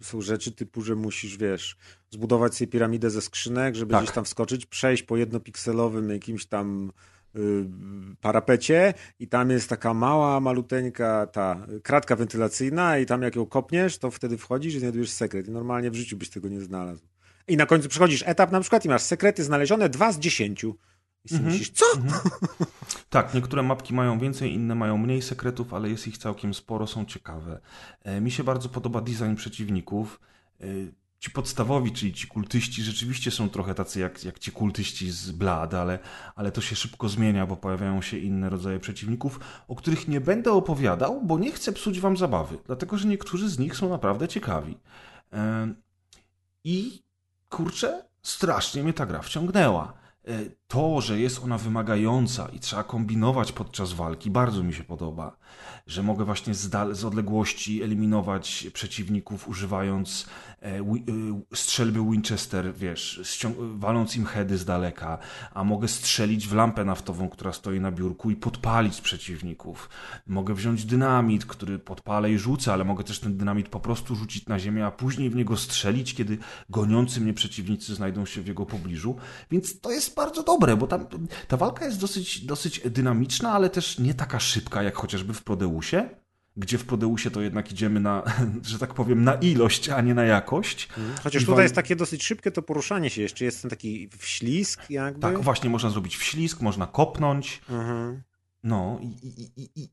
e, 0.00 0.04
są 0.04 0.20
rzeczy 0.20 0.52
typu, 0.52 0.82
że 0.82 0.94
musisz, 0.94 1.36
wiesz, 1.36 1.76
zbudować 2.10 2.54
sobie 2.54 2.68
piramidę 2.68 3.10
ze 3.10 3.22
skrzynek, 3.22 3.74
żeby 3.76 3.92
tak. 3.92 4.02
gdzieś 4.02 4.14
tam 4.14 4.24
wskoczyć, 4.24 4.66
przejść 4.66 5.02
po 5.02 5.16
jednopikselowym 5.16 6.10
jakimś 6.10 6.46
tam 6.46 6.92
Y, 6.92 7.17
parapecie 8.20 8.94
i 9.18 9.28
tam 9.28 9.50
jest 9.50 9.68
taka 9.68 9.94
mała, 9.94 10.40
maluteńka 10.40 11.26
ta 11.26 11.66
kratka 11.82 12.16
wentylacyjna 12.16 12.98
i 12.98 13.06
tam 13.06 13.22
jak 13.22 13.36
ją 13.36 13.46
kopniesz, 13.46 13.98
to 13.98 14.10
wtedy 14.10 14.38
wchodzisz 14.38 14.74
i 14.74 14.80
znajdujesz 14.80 15.10
sekret. 15.10 15.48
I 15.48 15.50
normalnie 15.50 15.90
w 15.90 15.94
życiu 15.94 16.16
byś 16.16 16.30
tego 16.30 16.48
nie 16.48 16.60
znalazł. 16.60 17.02
I 17.48 17.56
na 17.56 17.66
końcu 17.66 17.88
przechodzisz 17.88 18.24
etap 18.26 18.52
na 18.52 18.60
przykład 18.60 18.84
i 18.84 18.88
masz 18.88 19.02
sekrety 19.02 19.44
znalezione 19.44 19.88
dwa 19.88 20.12
z 20.12 20.18
dziesięciu. 20.18 20.76
I 21.24 21.28
sobie 21.28 21.38
mhm. 21.38 21.52
myślisz, 21.52 21.70
co? 21.70 21.86
Mhm. 21.96 22.20
Tak, 23.08 23.34
niektóre 23.34 23.62
mapki 23.62 23.94
mają 23.94 24.18
więcej, 24.18 24.54
inne 24.54 24.74
mają 24.74 24.98
mniej 24.98 25.22
sekretów, 25.22 25.74
ale 25.74 25.90
jest 25.90 26.08
ich 26.08 26.18
całkiem 26.18 26.54
sporo, 26.54 26.86
są 26.86 27.04
ciekawe. 27.04 27.60
E, 28.02 28.20
mi 28.20 28.30
się 28.30 28.44
bardzo 28.44 28.68
podoba 28.68 29.00
design 29.00 29.34
przeciwników. 29.34 30.20
E, 30.60 30.64
ci 31.20 31.30
podstawowi, 31.30 31.92
czyli 31.92 32.12
ci 32.14 32.26
kultyści, 32.26 32.82
rzeczywiście 32.82 33.30
są 33.30 33.48
trochę 33.48 33.74
tacy 33.74 34.00
jak, 34.00 34.24
jak 34.24 34.38
ci 34.38 34.52
kultyści 34.52 35.10
z 35.10 35.30
Blad, 35.30 35.74
ale, 35.74 35.98
ale 36.34 36.52
to 36.52 36.60
się 36.60 36.76
szybko 36.76 37.08
zmienia, 37.08 37.46
bo 37.46 37.56
pojawiają 37.56 38.02
się 38.02 38.18
inne 38.18 38.50
rodzaje 38.50 38.80
przeciwników, 38.80 39.40
o 39.68 39.76
których 39.76 40.08
nie 40.08 40.20
będę 40.20 40.52
opowiadał, 40.52 41.22
bo 41.22 41.38
nie 41.38 41.52
chcę 41.52 41.72
psuć 41.72 42.00
wam 42.00 42.16
zabawy, 42.16 42.58
dlatego 42.66 42.98
że 42.98 43.08
niektórzy 43.08 43.48
z 43.48 43.58
nich 43.58 43.76
są 43.76 43.88
naprawdę 43.88 44.28
ciekawi. 44.28 44.78
I 46.64 47.02
kurczę, 47.48 48.04
strasznie 48.22 48.82
mnie 48.82 48.92
ta 48.92 49.06
gra 49.06 49.22
wciągnęła. 49.22 49.98
E, 50.28 50.50
to, 50.66 51.00
że 51.00 51.20
jest 51.20 51.44
ona 51.44 51.58
wymagająca 51.58 52.48
i 52.48 52.60
trzeba 52.60 52.84
kombinować 52.84 53.52
podczas 53.52 53.92
walki, 53.92 54.30
bardzo 54.30 54.62
mi 54.62 54.74
się 54.74 54.84
podoba. 54.84 55.36
Że 55.86 56.02
mogę 56.02 56.24
właśnie 56.24 56.54
z, 56.54 56.96
z 56.98 57.04
odległości 57.04 57.82
eliminować 57.82 58.66
przeciwników, 58.72 59.48
używając 59.48 60.26
strzelby 61.54 62.00
Winchester, 62.10 62.74
wiesz, 62.74 63.38
waląc 63.74 64.16
im 64.16 64.26
heady 64.26 64.58
z 64.58 64.64
daleka, 64.64 65.18
a 65.54 65.64
mogę 65.64 65.88
strzelić 65.88 66.48
w 66.48 66.54
lampę 66.54 66.84
naftową, 66.84 67.28
która 67.28 67.52
stoi 67.52 67.80
na 67.80 67.92
biurku 67.92 68.30
i 68.30 68.36
podpalić 68.36 69.00
przeciwników. 69.00 69.88
Mogę 70.26 70.54
wziąć 70.54 70.84
dynamit, 70.84 71.46
który 71.46 71.78
podpalę 71.78 72.32
i 72.32 72.38
rzucę, 72.38 72.72
ale 72.72 72.84
mogę 72.84 73.04
też 73.04 73.20
ten 73.20 73.36
dynamit 73.36 73.68
po 73.68 73.80
prostu 73.80 74.14
rzucić 74.14 74.46
na 74.46 74.58
ziemię, 74.58 74.86
a 74.86 74.90
później 74.90 75.30
w 75.30 75.36
niego 75.36 75.56
strzelić, 75.56 76.14
kiedy 76.14 76.38
goniący 76.70 77.20
mnie 77.20 77.34
przeciwnicy 77.34 77.94
znajdą 77.94 78.26
się 78.26 78.42
w 78.42 78.46
jego 78.46 78.66
pobliżu. 78.66 79.16
Więc 79.50 79.80
to 79.80 79.90
jest 79.90 80.14
bardzo 80.14 80.42
dobre 80.42 80.58
dobre, 80.58 80.76
bo 80.76 80.86
tam 80.86 81.06
ta 81.48 81.56
walka 81.56 81.84
jest 81.84 82.00
dosyć, 82.00 82.44
dosyć 82.44 82.80
dynamiczna, 82.80 83.52
ale 83.52 83.70
też 83.70 83.98
nie 83.98 84.14
taka 84.14 84.40
szybka, 84.40 84.82
jak 84.82 84.96
chociażby 84.96 85.34
w 85.34 85.42
Prodeusie, 85.42 86.08
gdzie 86.58 86.78
w 86.78 86.84
Prodeusie 86.84 87.30
to 87.30 87.40
jednak 87.40 87.72
idziemy 87.72 88.00
na, 88.00 88.22
że 88.62 88.78
tak 88.78 88.94
powiem, 88.94 89.24
na 89.24 89.34
ilość, 89.34 89.88
a 89.88 90.00
nie 90.00 90.14
na 90.14 90.24
jakość. 90.24 90.88
Mhm. 90.98 91.18
Chociaż 91.22 91.42
I 91.42 91.46
tutaj 91.46 91.62
jest 91.62 91.74
takie 91.74 91.96
dosyć 91.96 92.24
szybkie 92.24 92.50
to 92.50 92.62
poruszanie 92.62 93.10
się, 93.10 93.22
jeszcze 93.22 93.44
jest 93.44 93.62
ten 93.62 93.70
taki 93.70 94.08
wślizg 94.18 94.90
jakby. 94.90 95.20
Tak, 95.20 95.40
właśnie, 95.40 95.70
można 95.70 95.90
zrobić 95.90 96.16
wślizg, 96.16 96.60
można 96.60 96.86
kopnąć. 96.86 97.60
Mhm. 97.70 98.22
No 98.62 98.98
i, 99.02 99.06
i, 99.06 99.62
i, 99.62 99.82
i 99.82 99.88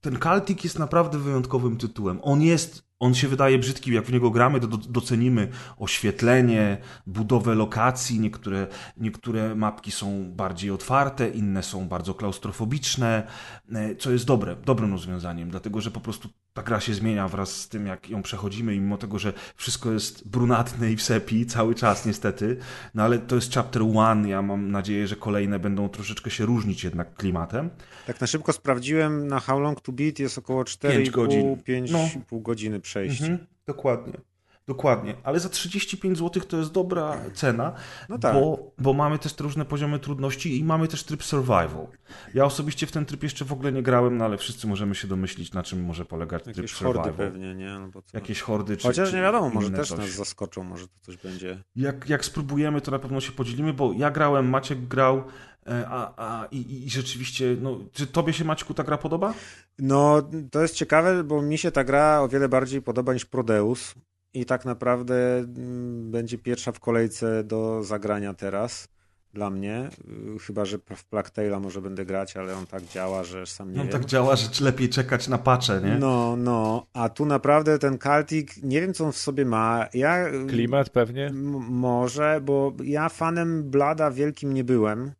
ten 0.00 0.18
Kaltik 0.18 0.64
jest 0.64 0.78
naprawdę 0.78 1.18
wyjątkowym 1.18 1.76
tytułem. 1.76 2.18
On 2.22 2.42
jest 2.42 2.83
on 3.00 3.14
się 3.14 3.28
wydaje 3.28 3.58
brzydki, 3.58 3.92
jak 3.92 4.04
w 4.04 4.12
niego 4.12 4.30
gramy, 4.30 4.60
to 4.60 4.66
docenimy 4.66 5.48
oświetlenie, 5.78 6.78
budowę 7.06 7.54
lokacji. 7.54 8.20
Niektóre, 8.20 8.66
niektóre 8.96 9.54
mapki 9.54 9.90
są 9.90 10.32
bardziej 10.32 10.70
otwarte, 10.70 11.28
inne 11.28 11.62
są 11.62 11.88
bardzo 11.88 12.14
klaustrofobiczne, 12.14 13.26
e, 13.72 13.96
co 13.96 14.10
jest 14.10 14.24
dobre, 14.24 14.56
dobrym 14.56 14.92
rozwiązaniem, 14.92 15.50
dlatego 15.50 15.80
że 15.80 15.90
po 15.90 16.00
prostu 16.00 16.28
ta 16.54 16.62
gra 16.62 16.80
się 16.80 16.94
zmienia 16.94 17.28
wraz 17.28 17.60
z 17.60 17.68
tym, 17.68 17.86
jak 17.86 18.10
ją 18.10 18.22
przechodzimy, 18.22 18.74
i 18.74 18.80
mimo 18.80 18.98
tego, 18.98 19.18
że 19.18 19.32
wszystko 19.56 19.92
jest 19.92 20.28
brunatne 20.28 20.92
i 20.92 20.96
w 20.96 21.02
sepi 21.02 21.46
cały 21.46 21.74
czas 21.74 22.06
niestety, 22.06 22.56
no 22.94 23.02
ale 23.02 23.18
to 23.18 23.34
jest 23.34 23.54
chapter 23.54 23.82
one, 23.96 24.28
ja 24.28 24.42
mam 24.42 24.70
nadzieję, 24.70 25.06
że 25.06 25.16
kolejne 25.16 25.58
będą 25.58 25.88
troszeczkę 25.88 26.30
się 26.30 26.46
różnić 26.46 26.84
jednak 26.84 27.14
klimatem. 27.14 27.70
Tak 28.06 28.20
na 28.20 28.26
szybko 28.26 28.52
sprawdziłem, 28.52 29.26
na 29.26 29.40
How 29.40 29.60
Long 29.60 29.80
to 29.80 29.92
Beat 29.92 30.18
jest 30.18 30.38
około 30.38 30.62
4,5 30.62 31.10
godzin. 31.10 31.56
5,5 31.56 32.18
no. 32.32 32.38
godziny 32.40 32.80
przejść. 32.80 33.20
Mhm, 33.20 33.46
dokładnie. 33.66 34.33
Dokładnie, 34.66 35.14
ale 35.22 35.40
za 35.40 35.48
35 35.48 36.18
zł 36.18 36.42
to 36.42 36.56
jest 36.56 36.72
dobra 36.72 37.16
cena, 37.34 37.72
no 38.08 38.18
tak. 38.18 38.34
bo, 38.34 38.72
bo 38.78 38.92
mamy 38.92 39.18
też 39.18 39.32
te 39.32 39.44
różne 39.44 39.64
poziomy 39.64 39.98
trudności 39.98 40.58
i 40.58 40.64
mamy 40.64 40.88
też 40.88 41.04
tryb 41.04 41.24
survival. 41.24 41.86
Ja 42.34 42.44
osobiście 42.44 42.86
w 42.86 42.92
ten 42.92 43.04
tryb 43.06 43.22
jeszcze 43.22 43.44
w 43.44 43.52
ogóle 43.52 43.72
nie 43.72 43.82
grałem, 43.82 44.16
no 44.16 44.24
ale 44.24 44.38
wszyscy 44.38 44.66
możemy 44.66 44.94
się 44.94 45.08
domyślić, 45.08 45.52
na 45.52 45.62
czym 45.62 45.84
może 45.84 46.04
polegać 46.04 46.40
Jakieś 46.46 46.56
tryb 46.56 46.70
survival. 46.70 47.02
hordy 47.02 47.18
pewnie, 47.18 47.54
nie? 47.54 47.78
No 47.78 48.02
Jakieś 48.12 48.40
hordy. 48.40 48.76
Czy, 48.76 48.86
Chociaż 48.88 49.12
nie 49.12 49.20
wiadomo, 49.20 49.48
może 49.48 49.70
też 49.70 49.88
coś. 49.88 49.98
nas 49.98 50.10
zaskoczą, 50.10 50.64
może 50.64 50.88
to 50.88 50.94
coś 51.00 51.16
będzie. 51.16 51.62
Jak, 51.76 52.08
jak 52.08 52.24
spróbujemy, 52.24 52.80
to 52.80 52.90
na 52.90 52.98
pewno 52.98 53.20
się 53.20 53.32
podzielimy, 53.32 53.72
bo 53.72 53.92
ja 53.92 54.10
grałem, 54.10 54.48
Maciek 54.48 54.86
grał, 54.88 55.24
e, 55.66 55.86
a, 55.88 56.12
a 56.16 56.46
i, 56.46 56.84
i 56.86 56.90
rzeczywiście, 56.90 57.56
no, 57.60 57.78
czy 57.92 58.06
tobie 58.06 58.32
się 58.32 58.44
Maćku 58.44 58.74
ta 58.74 58.84
gra 58.84 58.98
podoba? 58.98 59.34
No, 59.78 60.22
to 60.50 60.62
jest 60.62 60.74
ciekawe, 60.74 61.24
bo 61.24 61.42
mi 61.42 61.58
się 61.58 61.70
ta 61.70 61.84
gra 61.84 62.20
o 62.20 62.28
wiele 62.28 62.48
bardziej 62.48 62.82
podoba 62.82 63.14
niż 63.14 63.24
Prodeus 63.24 63.94
i 64.34 64.44
tak 64.46 64.64
naprawdę 64.64 65.38
mm, 65.38 66.10
będzie 66.10 66.38
pierwsza 66.38 66.72
w 66.72 66.80
kolejce 66.80 67.44
do 67.44 67.82
zagrania 67.82 68.34
teraz 68.34 68.88
dla 69.34 69.50
mnie. 69.50 69.90
Y, 70.36 70.38
chyba, 70.38 70.64
że 70.64 70.78
w 70.96 71.04
Plague 71.04 71.60
może 71.60 71.82
będę 71.82 72.04
grać, 72.04 72.36
ale 72.36 72.56
on 72.56 72.66
tak 72.66 72.84
działa, 72.84 73.24
że 73.24 73.46
sam 73.46 73.72
nie 73.72 73.80
On 73.80 73.86
wiem. 73.86 73.92
tak 73.92 74.04
działa, 74.04 74.36
że 74.36 74.64
lepiej 74.64 74.88
czekać 74.88 75.28
na 75.28 75.38
pacze, 75.38 75.80
nie? 75.84 75.96
No, 75.98 76.36
no. 76.36 76.86
A 76.92 77.08
tu 77.08 77.26
naprawdę 77.26 77.78
ten 77.78 77.98
Kaltik, 77.98 78.62
nie 78.62 78.80
wiem 78.80 78.94
co 78.94 79.04
on 79.04 79.12
w 79.12 79.18
sobie 79.18 79.44
ma. 79.44 79.86
Ja, 79.94 80.24
Klimat 80.48 80.90
pewnie? 80.90 81.30
może, 81.68 82.40
bo 82.44 82.72
ja 82.84 83.08
fanem 83.08 83.70
Blada 83.70 84.10
wielkim 84.10 84.54
nie 84.54 84.64
byłem. 84.64 85.12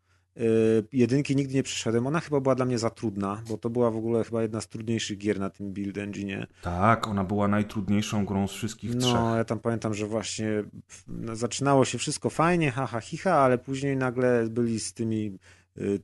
Jedynki 0.92 1.36
nigdy 1.36 1.54
nie 1.54 1.62
przeszedłem. 1.62 2.06
Ona 2.06 2.20
chyba 2.20 2.40
była 2.40 2.54
dla 2.54 2.64
mnie 2.64 2.78
za 2.78 2.90
trudna, 2.90 3.42
bo 3.48 3.58
to 3.58 3.70
była 3.70 3.90
w 3.90 3.96
ogóle 3.96 4.24
chyba 4.24 4.42
jedna 4.42 4.60
z 4.60 4.68
trudniejszych 4.68 5.18
gier 5.18 5.40
na 5.40 5.50
tym 5.50 5.72
build 5.72 5.98
engine. 5.98 6.46
Tak, 6.62 7.08
ona 7.08 7.24
była 7.24 7.48
najtrudniejszą 7.48 8.26
grą 8.26 8.48
z 8.48 8.52
wszystkich 8.52 8.94
no, 8.94 9.00
trzech. 9.00 9.14
No, 9.14 9.36
ja 9.36 9.44
tam 9.44 9.58
pamiętam, 9.58 9.94
że 9.94 10.06
właśnie 10.06 10.64
zaczynało 11.32 11.84
się 11.84 11.98
wszystko 11.98 12.30
fajnie, 12.30 12.70
haha, 12.70 13.00
hiha, 13.00 13.32
ale 13.32 13.58
później 13.58 13.96
nagle 13.96 14.46
byli 14.50 14.80
z 14.80 14.92
tymi 14.92 15.32
Y, 15.32 15.38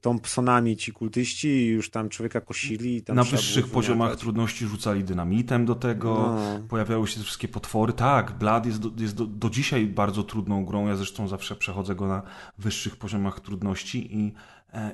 Thompsonami 0.01 0.77
ci 0.77 0.93
kultyści 0.93 1.67
już 1.67 1.91
tam 1.91 2.09
człowieka 2.09 2.41
kosili. 2.41 3.03
Tam 3.03 3.17
Na 3.17 3.25
wyższych 3.25 3.69
poziomach 3.69 4.17
trudności 4.17 4.67
rzucali 4.67 5.05
dynamitem 5.05 5.65
do 5.65 5.75
tego, 5.75 6.15
no. 6.15 6.69
pojawiały 6.69 7.07
się 7.07 7.19
te 7.19 7.25
wszystkie 7.25 7.49
potwory. 7.49 7.93
Tak, 7.93 8.39
Blood 8.39 8.67
jest, 8.67 8.79
do, 8.79 9.03
jest 9.03 9.15
do, 9.15 9.27
do, 9.27 9.51
dzisiaj 9.51 9.87
bardzo 9.87 10.23
trudną 10.23 10.65
grą, 10.65 10.89
ja 10.89 10.97
zresztą 10.97 11.29
zawsze 11.29 11.57
przechodzę 11.57 11.95
go 11.95 12.07
na 12.07 12.23
wyższych 12.59 12.97
poziomach 12.97 13.41
trudności 13.41 14.17
i 14.17 14.33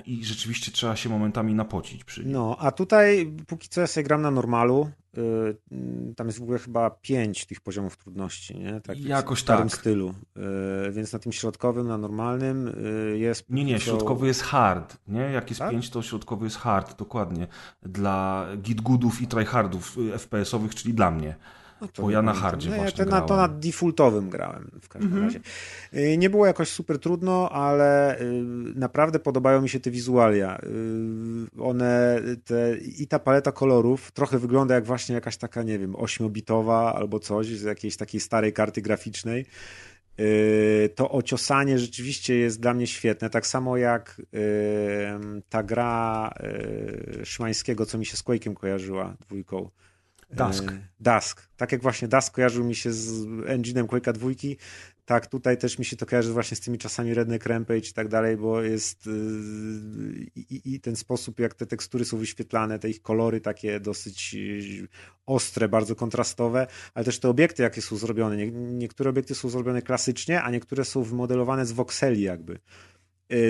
i 0.05 0.25
rzeczywiście 0.25 0.71
trzeba 0.71 0.95
się 0.95 1.09
momentami 1.09 1.53
napocić 1.53 2.03
przy 2.03 2.23
nim. 2.23 2.31
No, 2.31 2.57
a 2.59 2.71
tutaj 2.71 3.33
póki 3.47 3.69
co 3.69 3.81
ja 3.81 3.87
sobie 3.87 4.03
gram 4.03 4.21
na 4.21 4.31
normalu. 4.31 4.91
Y, 5.17 6.13
tam 6.15 6.27
jest 6.27 6.39
w 6.39 6.43
ogóle 6.43 6.59
chyba 6.59 6.89
pięć 6.89 7.45
tych 7.45 7.61
poziomów 7.61 7.97
trudności, 7.97 8.59
nie? 8.59 8.81
Tak, 8.81 8.99
Jakoś 8.99 9.39
w 9.39 9.41
starym 9.41 9.69
tak. 9.69 9.79
stylu. 9.79 10.13
Y, 10.87 10.91
więc 10.91 11.13
na 11.13 11.19
tym 11.19 11.31
środkowym, 11.31 11.87
na 11.87 11.97
normalnym 11.97 12.67
y, 12.67 13.17
jest... 13.17 13.49
Nie, 13.49 13.63
nie, 13.63 13.79
środkowy 13.79 14.27
jest 14.27 14.41
hard, 14.41 14.97
nie? 15.07 15.19
Jak 15.21 15.49
jest 15.49 15.59
tak? 15.59 15.71
pięć, 15.71 15.89
to 15.89 16.01
środkowy 16.01 16.45
jest 16.45 16.57
hard, 16.57 16.99
dokładnie. 16.99 17.47
Dla 17.81 18.47
gitgoodów 18.57 19.21
i 19.21 19.27
tryhardów 19.27 19.97
FPS-owych, 20.17 20.75
czyli 20.75 20.93
dla 20.93 21.11
mnie. 21.11 21.35
No 21.81 21.87
Bo 21.97 22.11
ja 22.11 22.21
na 22.21 22.33
hardzie 22.33 22.69
właśnie 22.69 23.05
ja 23.05 23.11
na, 23.11 23.21
To 23.21 23.35
na 23.35 23.47
defaultowym 23.47 24.29
grałem 24.29 24.71
w 24.81 24.89
każdym 24.89 25.11
mhm. 25.11 25.25
razie. 25.25 25.39
Y, 25.93 26.17
nie 26.17 26.29
było 26.29 26.45
jakoś 26.45 26.69
super 26.69 26.99
trudno, 26.99 27.49
ale 27.49 28.21
y, 28.21 28.43
naprawdę 28.75 29.19
podobają 29.19 29.61
mi 29.61 29.69
się 29.69 29.79
te 29.79 29.91
wizualia. 29.91 30.59
Y, 31.57 31.61
one, 31.61 32.21
te, 32.45 32.77
i 32.77 33.07
ta 33.07 33.19
paleta 33.19 33.51
kolorów 33.51 34.11
trochę 34.11 34.39
wygląda 34.39 34.75
jak 34.75 34.85
właśnie 34.85 35.15
jakaś 35.15 35.37
taka, 35.37 35.63
nie 35.63 35.79
wiem, 35.79 35.95
ośmiobitowa 35.95 36.95
albo 36.95 37.19
coś 37.19 37.47
z 37.47 37.63
jakiejś 37.63 37.97
takiej 37.97 38.21
starej 38.21 38.53
karty 38.53 38.81
graficznej. 38.81 39.45
To 40.95 41.11
ociosanie 41.11 41.79
rzeczywiście 41.79 42.35
jest 42.35 42.59
dla 42.59 42.73
mnie 42.73 42.87
świetne, 42.87 43.29
tak 43.29 43.47
samo 43.47 43.77
jak 43.77 44.21
ta 45.49 45.63
gra 45.63 46.33
Szymańskiego, 47.23 47.85
co 47.85 47.97
mi 47.97 48.05
się 48.05 48.17
z 48.17 48.23
Quake'iem 48.23 48.53
kojarzyła, 48.53 49.15
dwójką. 49.19 49.69
Dusk. 50.29 50.71
E, 50.71 50.87
Dusk. 50.99 51.47
Tak 51.57 51.71
jak 51.71 51.81
właśnie 51.81 52.07
Dusk 52.07 52.33
kojarzył 52.33 52.65
mi 52.65 52.75
się 52.75 52.93
z 52.93 53.25
engine'em 53.27 53.85
Quake'a 53.85 54.13
dwójki, 54.13 54.57
tak 55.05 55.27
tutaj 55.27 55.57
też 55.57 55.79
mi 55.79 55.85
się 55.85 55.97
to 55.97 56.05
kojarzy 56.05 56.33
właśnie 56.33 56.57
z 56.57 56.59
tymi 56.59 56.77
czasami 56.77 57.13
Redneck 57.13 57.45
Rampage 57.45 57.89
i 57.89 57.93
tak 57.93 58.07
dalej, 58.07 58.37
bo 58.37 58.61
jest 58.61 59.05
yy, 59.05 59.13
i, 60.35 60.73
i 60.73 60.79
ten 60.79 60.95
sposób, 60.95 61.39
jak 61.39 61.53
te 61.53 61.65
tekstury 61.65 62.05
są 62.05 62.17
wyświetlane, 62.17 62.79
te 62.79 62.89
ich 62.89 63.01
kolory 63.01 63.41
takie 63.41 63.79
dosyć 63.79 64.33
yy, 64.33 64.87
ostre, 65.25 65.69
bardzo 65.69 65.95
kontrastowe, 65.95 66.67
ale 66.93 67.05
też 67.05 67.19
te 67.19 67.29
obiekty, 67.29 67.63
jakie 67.63 67.81
są 67.81 67.95
zrobione. 67.95 68.37
Nie, 68.37 68.51
niektóre 68.51 69.09
obiekty 69.09 69.35
są 69.35 69.49
zrobione 69.49 69.81
klasycznie, 69.81 70.41
a 70.41 70.51
niektóre 70.51 70.85
są 70.85 71.03
wymodelowane 71.03 71.65
z 71.65 71.71
voxeli 71.71 72.21
jakby, 72.21 72.59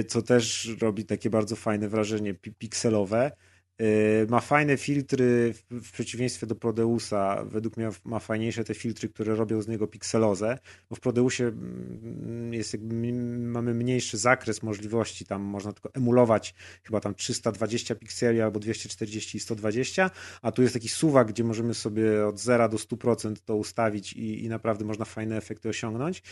co 0.08 0.22
też 0.22 0.70
robi 0.82 1.06
takie 1.06 1.30
bardzo 1.30 1.56
fajne 1.56 1.90
wrażenie 1.90 2.34
pikselowe. 2.34 3.32
Y, 3.82 4.28
ma 4.30 4.40
fajne 4.40 4.78
filtry 4.78 5.54
w 5.72 5.92
przeciwieństwie 5.92 6.48
do 6.48 6.56
Prodeusa. 6.56 7.44
Według 7.46 7.78
mnie 7.78 7.90
ma 8.06 8.20
fajniejsze 8.20 8.64
te 8.64 8.74
filtry, 8.74 9.10
które 9.10 9.36
robią 9.36 9.62
z 9.62 9.68
niego 9.68 9.88
pikselozę, 9.88 10.58
bo 10.90 10.96
w 10.96 11.00
Prodeusie 11.00 11.44
mm, 11.44 12.54
jest 12.54 12.74
jakby, 12.74 13.14
mamy 13.38 13.74
mniejszy 13.74 14.18
zakres 14.18 14.64
możliwości. 14.64 15.26
Tam 15.26 15.42
można 15.42 15.74
tylko 15.74 15.90
emulować 15.94 16.56
chyba 16.84 17.00
tam 17.00 17.16
320 17.16 17.96
pikseli 17.96 18.42
albo 18.42 18.60
240 18.60 19.38
i 19.38 19.40
120, 19.40 20.12
a 20.42 20.52
tu 20.52 20.62
jest 20.62 20.74
taki 20.74 20.90
suwak, 20.90 21.28
gdzie 21.28 21.44
możemy 21.44 21.74
sobie 21.74 22.28
od 22.28 22.40
0 22.40 22.70
do 22.70 22.78
100% 22.78 23.36
to 23.46 23.56
ustawić 23.56 24.14
i, 24.14 24.44
i 24.44 24.50
naprawdę 24.50 24.86
można 24.86 25.06
fajne 25.06 25.38
efekty 25.38 25.70
osiągnąć. 25.70 26.24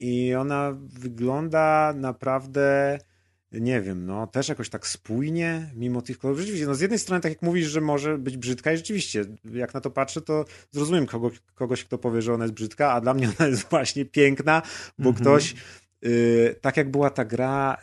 I 0.00 0.34
ona 0.34 0.76
wygląda 0.80 1.94
naprawdę 1.96 2.98
nie 3.60 3.80
wiem, 3.80 4.06
no 4.06 4.26
też 4.26 4.48
jakoś 4.48 4.68
tak 4.68 4.86
spójnie, 4.86 5.70
mimo 5.74 6.02
tych 6.02 6.18
kolorów. 6.18 6.40
Rzeczywiście, 6.40 6.66
no 6.66 6.74
z 6.74 6.80
jednej 6.80 6.98
strony, 6.98 7.20
tak 7.20 7.32
jak 7.32 7.42
mówisz, 7.42 7.66
że 7.66 7.80
może 7.80 8.18
być 8.18 8.36
brzydka 8.36 8.72
i 8.72 8.76
rzeczywiście, 8.76 9.24
jak 9.52 9.74
na 9.74 9.80
to 9.80 9.90
patrzę, 9.90 10.20
to 10.20 10.44
zrozumiem 10.70 11.06
kogo, 11.06 11.30
kogoś, 11.54 11.84
kto 11.84 11.98
powie, 11.98 12.22
że 12.22 12.34
ona 12.34 12.44
jest 12.44 12.54
brzydka, 12.54 12.92
a 12.92 13.00
dla 13.00 13.14
mnie 13.14 13.30
ona 13.38 13.48
jest 13.48 13.70
właśnie 13.70 14.04
piękna, 14.04 14.62
bo 14.98 15.10
mm 15.10 15.14
-hmm. 15.14 15.20
ktoś 15.20 15.54
y, 16.04 16.56
tak 16.60 16.76
jak 16.76 16.90
była 16.90 17.10
ta 17.10 17.24
gra, 17.24 17.76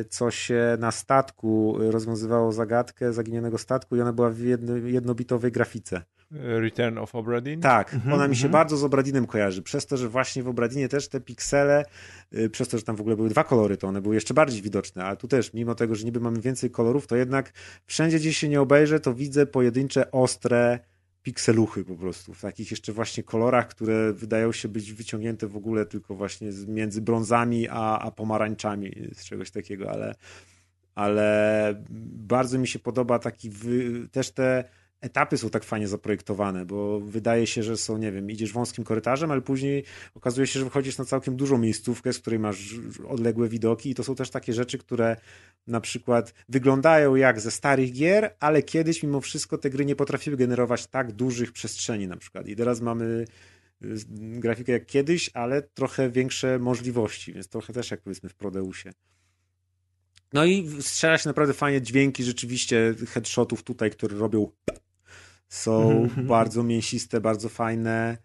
y, 0.00 0.04
co 0.04 0.30
się 0.30 0.76
na 0.78 0.90
statku 0.90 1.76
rozwiązywało 1.78 2.52
zagadkę 2.52 3.12
zaginionego 3.12 3.58
statku 3.58 3.96
i 3.96 4.00
ona 4.00 4.12
była 4.12 4.30
w 4.30 4.38
jedno, 4.38 4.76
jednobitowej 4.76 5.52
grafice. 5.52 6.02
Return 6.30 6.98
of 6.98 7.14
Obradin? 7.14 7.60
Tak, 7.60 7.94
mm 7.94 8.06
-hmm, 8.06 8.14
ona 8.14 8.28
mi 8.28 8.36
się 8.36 8.40
mm 8.40 8.50
-hmm. 8.50 8.52
bardzo 8.52 8.76
z 8.76 8.84
Obradinem 8.84 9.26
kojarzy, 9.26 9.62
przez 9.62 9.86
to, 9.86 9.96
że 9.96 10.08
właśnie 10.08 10.42
w 10.42 10.48
Obradinie 10.48 10.88
też 10.88 11.08
te 11.08 11.20
piksele, 11.20 11.84
y, 12.34 12.50
przez 12.50 12.68
to, 12.68 12.78
że 12.78 12.84
tam 12.84 12.96
w 12.96 13.00
ogóle 13.00 13.16
były 13.16 13.28
dwa 13.28 13.44
kolory, 13.44 13.76
to 13.76 13.88
one 13.88 14.00
były 14.00 14.14
jeszcze 14.14 14.34
bardziej 14.34 14.62
widoczne, 14.62 15.04
ale 15.04 15.16
tu 15.16 15.28
też, 15.28 15.54
mimo 15.54 15.74
tego, 15.74 15.94
że 15.94 16.04
niby 16.04 16.20
mamy 16.20 16.40
więcej 16.40 16.70
kolorów, 16.70 17.06
to 17.06 17.16
jednak 17.16 17.52
wszędzie, 17.86 18.18
gdzie 18.18 18.32
się 18.32 18.48
nie 18.48 18.60
obejrzę, 18.60 19.00
to 19.00 19.14
widzę 19.14 19.46
pojedyncze, 19.46 20.10
ostre 20.10 20.78
pikseluchy 21.22 21.84
po 21.84 21.96
prostu, 21.96 22.34
w 22.34 22.40
takich 22.40 22.70
jeszcze 22.70 22.92
właśnie 22.92 23.22
kolorach, 23.22 23.68
które 23.68 24.12
wydają 24.12 24.52
się 24.52 24.68
być 24.68 24.92
wyciągnięte 24.92 25.46
w 25.46 25.56
ogóle 25.56 25.86
tylko 25.86 26.14
właśnie 26.14 26.50
między 26.68 27.00
brązami 27.02 27.68
a, 27.68 27.98
a 27.98 28.10
pomarańczami, 28.10 28.92
z 29.14 29.24
czegoś 29.24 29.50
takiego, 29.50 29.90
ale 29.90 30.14
ale 30.94 31.74
bardzo 32.28 32.58
mi 32.58 32.68
się 32.68 32.78
podoba 32.78 33.18
taki 33.18 33.50
wy... 33.50 34.08
też 34.08 34.30
te 34.30 34.64
etapy 35.00 35.38
są 35.38 35.50
tak 35.50 35.64
fajnie 35.64 35.88
zaprojektowane, 35.88 36.64
bo 36.64 37.00
wydaje 37.00 37.46
się, 37.46 37.62
że 37.62 37.76
są, 37.76 37.98
nie 37.98 38.12
wiem, 38.12 38.30
idziesz 38.30 38.52
wąskim 38.52 38.84
korytarzem, 38.84 39.30
ale 39.30 39.40
później 39.40 39.84
okazuje 40.14 40.46
się, 40.46 40.58
że 40.58 40.64
wychodzisz 40.64 40.98
na 40.98 41.04
całkiem 41.04 41.36
dużą 41.36 41.58
miejscówkę, 41.58 42.12
z 42.12 42.18
której 42.18 42.38
masz 42.38 42.74
odległe 43.08 43.48
widoki 43.48 43.90
i 43.90 43.94
to 43.94 44.04
są 44.04 44.14
też 44.14 44.30
takie 44.30 44.52
rzeczy, 44.52 44.78
które 44.78 45.16
na 45.66 45.80
przykład 45.80 46.34
wyglądają 46.48 47.14
jak 47.14 47.40
ze 47.40 47.50
starych 47.50 47.92
gier, 47.92 48.34
ale 48.40 48.62
kiedyś 48.62 49.02
mimo 49.02 49.20
wszystko 49.20 49.58
te 49.58 49.70
gry 49.70 49.84
nie 49.84 49.96
potrafiły 49.96 50.36
generować 50.36 50.86
tak 50.86 51.12
dużych 51.12 51.52
przestrzeni 51.52 52.08
na 52.08 52.16
przykład. 52.16 52.48
I 52.48 52.56
teraz 52.56 52.80
mamy 52.80 53.24
y, 53.84 53.96
grafikę 54.38 54.72
jak 54.72 54.86
kiedyś, 54.86 55.30
ale 55.34 55.62
trochę 55.62 56.10
większe 56.10 56.58
możliwości, 56.58 57.32
więc 57.32 57.48
trochę 57.48 57.72
też 57.72 57.90
jak 57.90 58.00
powiedzmy 58.00 58.28
w 58.28 58.34
Prodeusie. 58.34 58.92
No 60.32 60.44
i 60.44 60.82
strzela 60.82 61.18
się 61.18 61.28
naprawdę 61.28 61.54
fajnie 61.54 61.82
dźwięki 61.82 62.24
rzeczywiście 62.24 62.94
headshotów 63.08 63.62
tutaj, 63.62 63.90
które 63.90 64.16
robią 64.16 64.50
są 65.48 66.08
bardzo 66.16 66.62
mięsiste, 66.62 67.20
bardzo 67.20 67.48
fajne. 67.48 68.18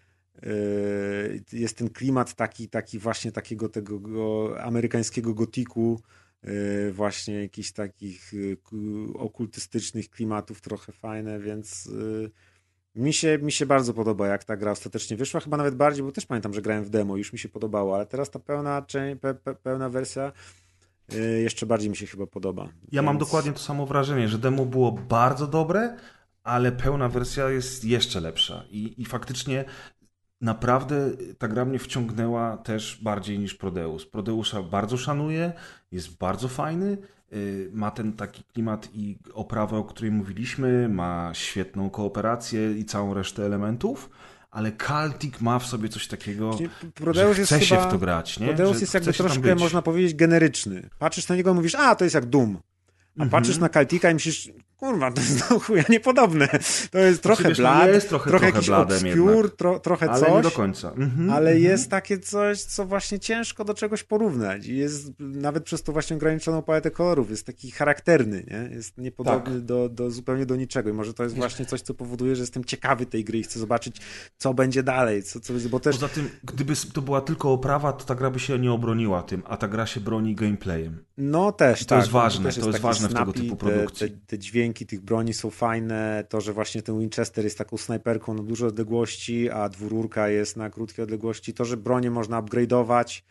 Yy, 0.44 1.44
jest 1.54 1.78
ten 1.78 1.90
klimat 1.90 2.34
taki, 2.34 2.70
taki 2.70 3.00
właśnie 3.00 3.32
takiego 3.32 3.70
tego 3.70 4.02
amerykańskiego 4.62 5.34
gotiku, 5.34 6.02
yy, 6.44 6.92
właśnie 6.92 7.42
jakichś 7.42 7.72
takich 7.72 8.34
yy, 8.34 8.58
okultystycznych 9.14 10.10
klimatów 10.10 10.62
trochę 10.62 10.92
fajne, 10.92 11.40
więc 11.40 11.90
mi 12.96 13.14
się, 13.14 13.38
mi 13.42 13.52
się 13.52 13.66
bardzo 13.66 13.94
podoba, 13.94 14.28
jak 14.28 14.44
ta 14.44 14.58
gra 14.58 14.72
ostatecznie 14.72 15.18
wyszła. 15.18 15.40
Chyba 15.40 15.58
nawet 15.58 15.76
bardziej, 15.76 16.04
bo 16.04 16.12
też 16.12 16.26
pamiętam, 16.26 16.54
że 16.54 16.62
grałem 16.62 16.84
w 16.84 16.90
demo, 16.90 17.18
już 17.18 17.34
mi 17.34 17.40
się 17.40 17.50
podobało, 17.50 17.96
ale 17.96 18.06
teraz 18.06 18.30
ta 18.30 18.40
pełna, 18.40 18.86
pe, 19.22 19.34
pe, 19.34 19.56
pełna 19.56 19.90
wersja 19.90 20.32
jeszcze 21.44 21.66
bardziej 21.66 21.90
mi 21.90 21.96
się 21.96 22.08
chyba 22.08 22.28
podoba. 22.28 22.64
Ja 22.64 22.72
więc... 22.92 23.06
mam 23.06 23.18
dokładnie 23.18 23.52
to 23.52 23.60
samo 23.60 23.86
wrażenie, 23.86 24.28
że 24.28 24.38
demo 24.38 24.66
było 24.66 24.92
bardzo 24.92 25.48
dobre, 25.48 25.98
ale 26.44 26.72
pełna 26.72 27.10
wersja 27.10 27.50
jest 27.50 27.86
jeszcze 27.86 28.20
lepsza. 28.20 28.64
I, 28.70 29.02
i 29.02 29.06
faktycznie 29.06 29.66
naprawdę 30.42 31.12
ta 31.38 31.48
gra 31.48 31.66
mnie 31.66 31.80
wciągnęła 31.80 32.58
też 32.58 33.00
bardziej 33.02 33.40
niż 33.40 33.56
Prodeus. 33.56 34.06
Prodeusa 34.06 34.64
bardzo 34.64 34.98
szanuję, 34.98 35.54
jest 35.92 36.18
bardzo 36.18 36.48
fajny, 36.48 36.98
y, 37.34 37.70
ma 37.74 37.92
ten 37.92 38.14
taki 38.14 38.44
klimat 38.44 38.90
i 38.94 39.18
oprawę, 39.34 39.78
o 39.78 39.84
której 39.84 40.12
mówiliśmy, 40.12 40.90
ma 40.90 41.30
świetną 41.34 41.90
kooperację 41.90 42.72
i 42.72 42.86
całą 42.86 43.14
resztę 43.14 43.46
elementów, 43.46 44.10
ale 44.52 44.72
Kaltik 44.72 45.42
ma 45.42 45.60
w 45.60 45.66
sobie 45.66 45.90
coś 45.90 46.08
takiego, 46.08 46.58
Prodeus 46.96 47.38
że 47.38 47.44
chce 47.44 47.56
jest 47.56 47.68
się 47.68 47.76
chyba, 47.76 47.88
w 47.88 47.92
to 47.92 47.98
grać. 47.98 48.40
Nie? 48.40 48.48
Prodeus 48.48 48.76
że 48.76 48.82
jest 48.82 48.94
jakby 48.94 49.14
troszkę, 49.14 49.56
można 49.56 49.82
powiedzieć, 49.82 50.14
generyczny. 50.14 50.90
Patrzysz 51.00 51.28
na 51.28 51.36
niego 51.36 51.52
i 51.52 51.54
mówisz, 51.54 51.76
a, 51.76 51.96
to 51.96 52.04
jest 52.04 52.16
jak 52.16 52.26
Doom. 52.26 52.58
A 53.18 53.24
mhm. 53.24 53.30
patrzysz 53.30 53.58
na 53.58 53.70
Kaltika 53.70 54.12
i 54.12 54.14
myślisz, 54.14 54.50
kurwa, 54.82 55.12
to 55.12 55.22
jest 55.22 55.40
do 55.50 55.60
chuja 55.60 55.84
niepodobne. 55.90 56.48
To 56.92 57.00
jest 57.00 57.24
trochę 57.24 57.42
Oczywiście, 57.42 57.64
blad, 57.64 57.88
jest 57.88 58.10
trochę, 58.10 58.30
trochę 58.30 58.52
trochę 58.52 58.58
jakiś 58.58 58.70
obscure, 58.70 59.50
tro, 59.50 59.80
trochę 59.80 60.10
Ale 60.10 60.20
coś. 60.20 60.30
nie 60.30 60.42
do 60.42 60.52
końca. 60.52 60.92
Mhm, 60.92 61.30
ale 61.30 61.52
mhm. 61.52 61.64
jest 61.72 61.90
takie 61.90 62.20
coś, 62.20 62.62
co 62.62 62.86
właśnie 62.86 63.20
ciężko 63.20 63.66
do 63.66 63.74
czegoś 63.74 64.04
porównać. 64.04 64.68
I 64.68 64.78
jest 64.78 65.12
nawet 65.20 65.64
przez 65.64 65.84
to 65.84 65.92
właśnie 65.92 66.16
ograniczoną 66.16 66.62
paletę 66.62 66.92
kolorów. 66.92 67.30
Jest 67.30 67.46
taki 67.46 67.72
charakterny, 67.72 68.46
nie? 68.48 68.76
Jest 68.76 68.98
niepodobny 68.98 69.56
Tak. 69.56 69.66
do, 69.66 69.90
do 69.90 70.12
zupełnie 70.12 70.46
do 70.46 70.56
niczego. 70.56 70.90
I 70.90 70.94
może 70.94 71.14
to 71.14 71.24
jest 71.24 71.36
właśnie 71.36 71.66
coś, 71.66 71.82
co 71.82 71.94
powoduje, 71.94 72.36
że 72.36 72.44
jestem 72.44 72.66
ciekawy 72.66 73.06
tej 73.06 73.24
gry 73.24 73.40
i 73.40 73.44
chcę 73.44 73.60
zobaczyć, 73.60 73.96
co 74.38 74.54
będzie 74.54 74.84
dalej. 74.84 75.24
Co, 75.24 75.40
co, 75.40 75.54
bo 75.70 75.80
też 75.80 75.96
Poza 75.96 76.10
tym, 76.10 76.30
gdyby 76.44 76.74
to 76.94 77.02
była 77.02 77.22
tylko 77.22 77.52
oprawa, 77.52 77.94
to 77.94 78.06
ta 78.06 78.16
gra 78.16 78.30
by 78.30 78.40
się 78.40 78.60
nie 78.60 78.72
obroniła 78.72 79.24
tym, 79.24 79.44
a 79.46 79.58
ta 79.58 79.68
gra 79.68 79.86
się 79.86 80.00
broni 80.00 80.36
gameplayem. 80.36 81.04
No 81.18 81.52
też, 81.52 81.80
To 81.80 81.86
tak. 81.86 82.00
jest 82.00 82.12
ważne, 82.12 82.46
też 82.46 82.56
to 82.56 82.62
jest 82.62 82.72
taki 82.72 82.84
ważne 82.84 83.10
w 83.10 83.14
tego 83.14 83.34
typu 83.34 83.56
produkcji. 83.56 84.10
Te, 84.12 84.18
te 84.28 84.40
dźwięki 84.40 84.71
tych 84.74 85.02
broni 85.02 85.34
są 85.34 85.50
fajne, 85.50 86.24
to, 86.30 86.42
że 86.42 86.54
właśnie 86.54 86.82
ten 86.82 87.00
Winchester 87.00 87.44
jest 87.44 87.58
taką 87.58 87.78
snajperką 87.78 88.34
na 88.34 88.44
duże 88.44 88.68
odległości, 88.68 89.50
a 89.50 89.70
dwururka 89.70 90.30
jest 90.30 90.58
na 90.58 90.70
krótkie 90.70 91.04
odległości, 91.04 91.54
to, 91.54 91.66
że 91.66 91.78
bronie 91.78 92.12
można 92.12 92.42
upgrade'ować, 92.42 93.22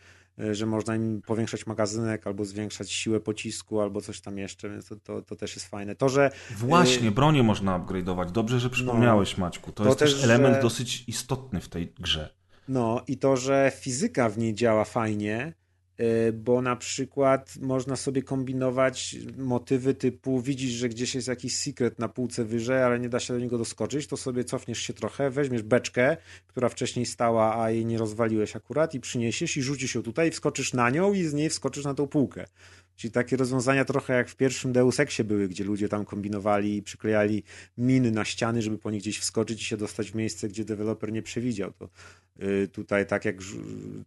y, 0.40 0.54
że 0.54 0.66
można 0.66 0.96
im 0.96 1.22
powiększać 1.26 1.66
magazynek, 1.66 2.26
albo 2.26 2.44
zwiększać 2.44 2.92
siłę 2.92 3.20
pocisku, 3.20 3.80
albo 3.80 4.00
coś 4.00 4.20
tam 4.20 4.38
jeszcze, 4.38 4.70
więc 4.70 4.88
to, 4.88 4.96
to, 4.96 5.22
to 5.22 5.36
też 5.36 5.56
jest 5.56 5.68
fajne. 5.68 5.96
To, 5.96 6.08
że 6.08 6.30
Właśnie, 6.56 7.10
bronię 7.10 7.42
można 7.42 7.78
upgrade'ować. 7.80 8.30
Dobrze, 8.30 8.60
że 8.60 8.70
przypomniałeś, 8.70 9.38
Maćku. 9.38 9.72
To, 9.72 9.82
To 9.82 9.88
jest 9.88 9.98
też, 9.98 10.14
też, 10.14 10.24
element 10.24 10.56
że- 10.56 10.62
dosyć 10.62 11.04
istotny 11.06 11.60
w 11.60 11.68
tej 11.68 11.92
grze. 12.00 12.34
No 12.68 13.02
i 13.06 13.18
to, 13.18 13.36
że 13.36 13.72
fizyka 13.80 14.28
w 14.28 14.38
niej 14.38 14.54
działa 14.54 14.84
fajnie, 14.84 15.46
y, 15.48 15.59
bo 16.32 16.62
na 16.62 16.76
przykład 16.76 17.56
można 17.60 17.96
sobie 17.96 18.22
kombinować 18.22 19.16
motywy 19.38 19.94
typu 19.94 20.40
widzisz, 20.40 20.70
że 20.70 20.88
gdzieś 20.88 21.14
jest 21.14 21.28
jakiś 21.28 21.56
secret 21.56 21.98
na 21.98 22.08
półce 22.08 22.44
wyżej, 22.44 22.82
ale 22.82 23.00
nie 23.00 23.08
da 23.08 23.20
się 23.20 23.34
do 23.34 23.40
niego 23.40 23.58
doskoczyć, 23.58 24.06
to 24.06 24.16
sobie 24.16 24.44
cofniesz 24.44 24.78
się 24.78 24.94
trochę, 24.94 25.30
weźmiesz 25.30 25.62
beczkę, 25.62 26.16
która 26.46 26.68
wcześniej 26.68 27.06
stała, 27.06 27.62
a 27.62 27.70
jej 27.70 27.86
nie 27.86 27.98
rozwaliłeś 27.98 28.56
akurat 28.56 28.94
i 28.94 29.00
przyniesiesz 29.00 29.56
i 29.56 29.62
rzucisz 29.62 29.94
ją 29.94 30.02
tutaj 30.02 30.30
wskoczysz 30.30 30.72
na 30.72 30.90
nią 30.90 31.12
i 31.12 31.24
z 31.24 31.34
niej 31.34 31.48
wskoczysz 31.48 31.84
na 31.84 31.94
tą 31.94 32.06
półkę. 32.06 32.46
Czyli 33.00 33.10
takie 33.10 33.36
rozwiązania 33.36 33.84
trochę 33.84 34.14
jak 34.14 34.28
w 34.28 34.36
pierwszym 34.36 34.72
Deus 34.72 35.00
Exie 35.00 35.24
były, 35.24 35.48
gdzie 35.48 35.64
ludzie 35.64 35.88
tam 35.88 36.04
kombinowali 36.04 36.76
i 36.76 36.82
przyklejali 36.82 37.42
miny 37.78 38.10
na 38.10 38.24
ściany, 38.24 38.62
żeby 38.62 38.78
po 38.78 38.90
nich 38.90 39.00
gdzieś 39.00 39.18
wskoczyć 39.18 39.62
i 39.62 39.64
się 39.64 39.76
dostać 39.76 40.10
w 40.10 40.14
miejsce, 40.14 40.48
gdzie 40.48 40.64
deweloper 40.64 41.12
nie 41.12 41.22
przewidział. 41.22 41.72
To 41.72 41.88
y, 42.42 42.68
tutaj 42.68 43.06
tak 43.06 43.24
jak 43.24 43.36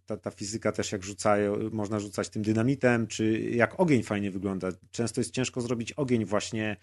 ta, 0.05 0.17
ta 0.17 0.31
fizyka 0.31 0.72
też 0.72 0.91
jak 0.91 1.03
rzucają, 1.03 1.69
można 1.72 1.99
rzucać 1.99 2.30
tym 2.30 2.41
dynamitem, 2.41 3.07
czy 3.07 3.39
jak 3.39 3.80
ogień 3.80 4.03
fajnie 4.03 4.31
wygląda. 4.31 4.69
Często 4.91 5.22
jest 5.22 5.31
ciężko 5.31 5.61
zrobić 5.61 5.91
ogień 5.91 6.25
właśnie 6.25 6.77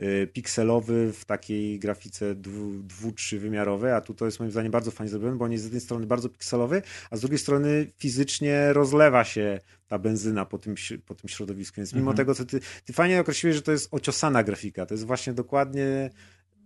y, 0.00 0.28
pikselowy 0.32 1.12
w 1.12 1.24
takiej 1.24 1.78
grafice 1.78 2.34
dwu 2.34 3.12
trzywymiarowej, 3.12 3.92
a 3.92 4.00
tu 4.00 4.14
to 4.14 4.24
jest 4.24 4.40
moim 4.40 4.52
zdaniem 4.52 4.72
bardzo 4.72 4.90
fajnie 4.90 5.10
zrobione, 5.10 5.36
bo 5.36 5.44
on 5.44 5.52
jest 5.52 5.64
z 5.64 5.66
jednej 5.66 5.80
strony 5.80 6.06
bardzo 6.06 6.28
pikselowy, 6.28 6.82
a 7.10 7.16
z 7.16 7.20
drugiej 7.20 7.38
strony 7.38 7.86
fizycznie 7.98 8.72
rozlewa 8.72 9.24
się 9.24 9.60
ta 9.94 9.98
benzyna 9.98 10.44
po 10.44 10.58
tym, 10.58 10.74
po 11.06 11.14
tym 11.14 11.28
środowisku. 11.28 11.76
Więc 11.76 11.92
mimo 11.92 12.10
Mhm. 12.10 12.16
tego, 12.16 12.34
co 12.34 12.44
ty, 12.44 12.60
ty 12.84 12.92
fajnie 12.92 13.20
określiłeś, 13.20 13.56
że 13.56 13.62
to 13.62 13.72
jest 13.72 13.88
ociosana 13.94 14.42
grafika, 14.42 14.86
to 14.86 14.94
jest 14.94 15.06
właśnie 15.06 15.32
dokładnie 15.32 16.10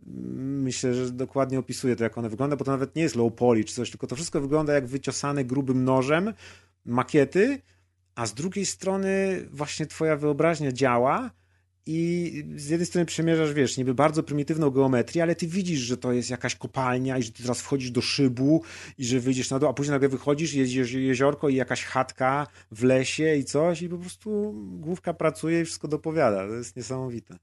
mm, 0.06 0.62
myślę, 0.62 0.94
że 0.94 1.10
dokładnie 1.12 1.58
opisuje 1.58 1.96
to, 1.96 2.04
jak 2.04 2.18
one 2.18 2.28
wygląda, 2.28 2.56
bo 2.56 2.64
to 2.64 2.70
nawet 2.70 2.96
nie 2.96 3.02
jest 3.02 3.16
low 3.16 3.34
poly 3.34 3.64
czy 3.64 3.74
coś, 3.74 3.90
tylko 3.90 4.06
to 4.06 4.16
wszystko 4.16 4.40
wygląda 4.40 4.72
jak 4.72 4.86
wyciosane 4.86 5.44
grubym 5.44 5.84
nożem 5.84 6.34
makiety, 6.84 7.62
a 8.14 8.26
z 8.26 8.34
drugiej 8.34 8.66
strony 8.66 9.42
właśnie 9.50 9.86
twoja 9.86 10.16
wyobraźnia 10.16 10.72
działa 10.72 11.30
i 11.90 12.44
z 12.56 12.68
jednej 12.68 12.86
strony 12.86 13.06
przemierzasz, 13.06 13.52
wiesz, 13.52 13.76
niby 13.76 13.94
bardzo 13.94 14.22
prymitywną 14.22 14.70
geometrię, 14.70 15.22
ale 15.22 15.34
ty 15.34 15.46
widzisz, 15.46 15.80
że 15.80 15.96
to 15.96 16.12
jest 16.12 16.30
jakaś 16.30 16.56
kopalnia 16.56 17.18
i 17.18 17.22
że 17.22 17.32
ty 17.32 17.42
teraz 17.42 17.60
wchodzisz 17.60 17.90
do 17.90 18.00
szybu 18.00 18.62
i 18.98 19.04
że 19.04 19.20
wyjdziesz 19.20 19.50
na 19.50 19.58
dół, 19.58 19.68
a 19.68 19.72
później 19.72 19.92
nagle 19.92 20.08
wychodzisz, 20.08 20.54
jest 20.54 20.72
jezi- 20.72 20.98
jeziorko 20.98 21.48
i 21.48 21.54
jakaś 21.54 21.84
chatka 21.84 22.46
w 22.70 22.82
lesie 22.84 23.36
i 23.36 23.44
coś 23.44 23.82
i 23.82 23.88
po 23.88 23.98
prostu 23.98 24.52
główka 24.80 25.14
pracuje 25.14 25.60
i 25.60 25.64
wszystko 25.64 25.88
dopowiada. 25.88 26.48
To 26.48 26.54
jest 26.54 26.76
niesamowite. 26.76 27.36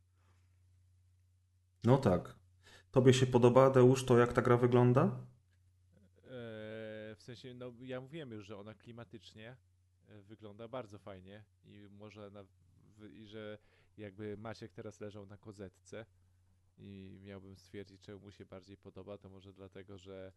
No 1.84 1.98
tak. 1.98 2.36
Tobie 2.92 3.14
się 3.14 3.26
podoba, 3.26 3.70
Deusz, 3.70 4.06
to 4.06 4.18
jak 4.18 4.34
ta 4.34 4.42
gra 4.42 4.58
wygląda? 4.58 5.04
Eee, 5.04 5.12
w 7.16 7.24
sensie, 7.24 7.54
no 7.54 7.74
ja 7.82 8.02
mówiłem 8.02 8.32
już, 8.32 8.46
że 8.46 8.58
ona 8.58 8.74
klimatycznie 8.74 9.56
wygląda 10.28 10.68
bardzo 10.68 11.00
fajnie 11.00 11.44
i 11.66 11.88
może 12.00 12.30
na, 12.32 12.44
w, 12.98 13.14
i 13.14 13.28
że 13.28 13.58
jakby 13.98 14.38
Maciek 14.38 14.72
teraz 14.74 15.00
leżał 15.00 15.26
na 15.26 15.38
kozetce 15.38 16.06
i 16.78 17.20
miałbym 17.24 17.56
stwierdzić, 17.58 18.02
czemu 18.02 18.20
mu 18.20 18.32
się 18.32 18.46
bardziej 18.46 18.78
podoba, 18.78 19.18
to 19.18 19.30
może 19.30 19.54
dlatego, 19.54 19.98
że 19.98 20.34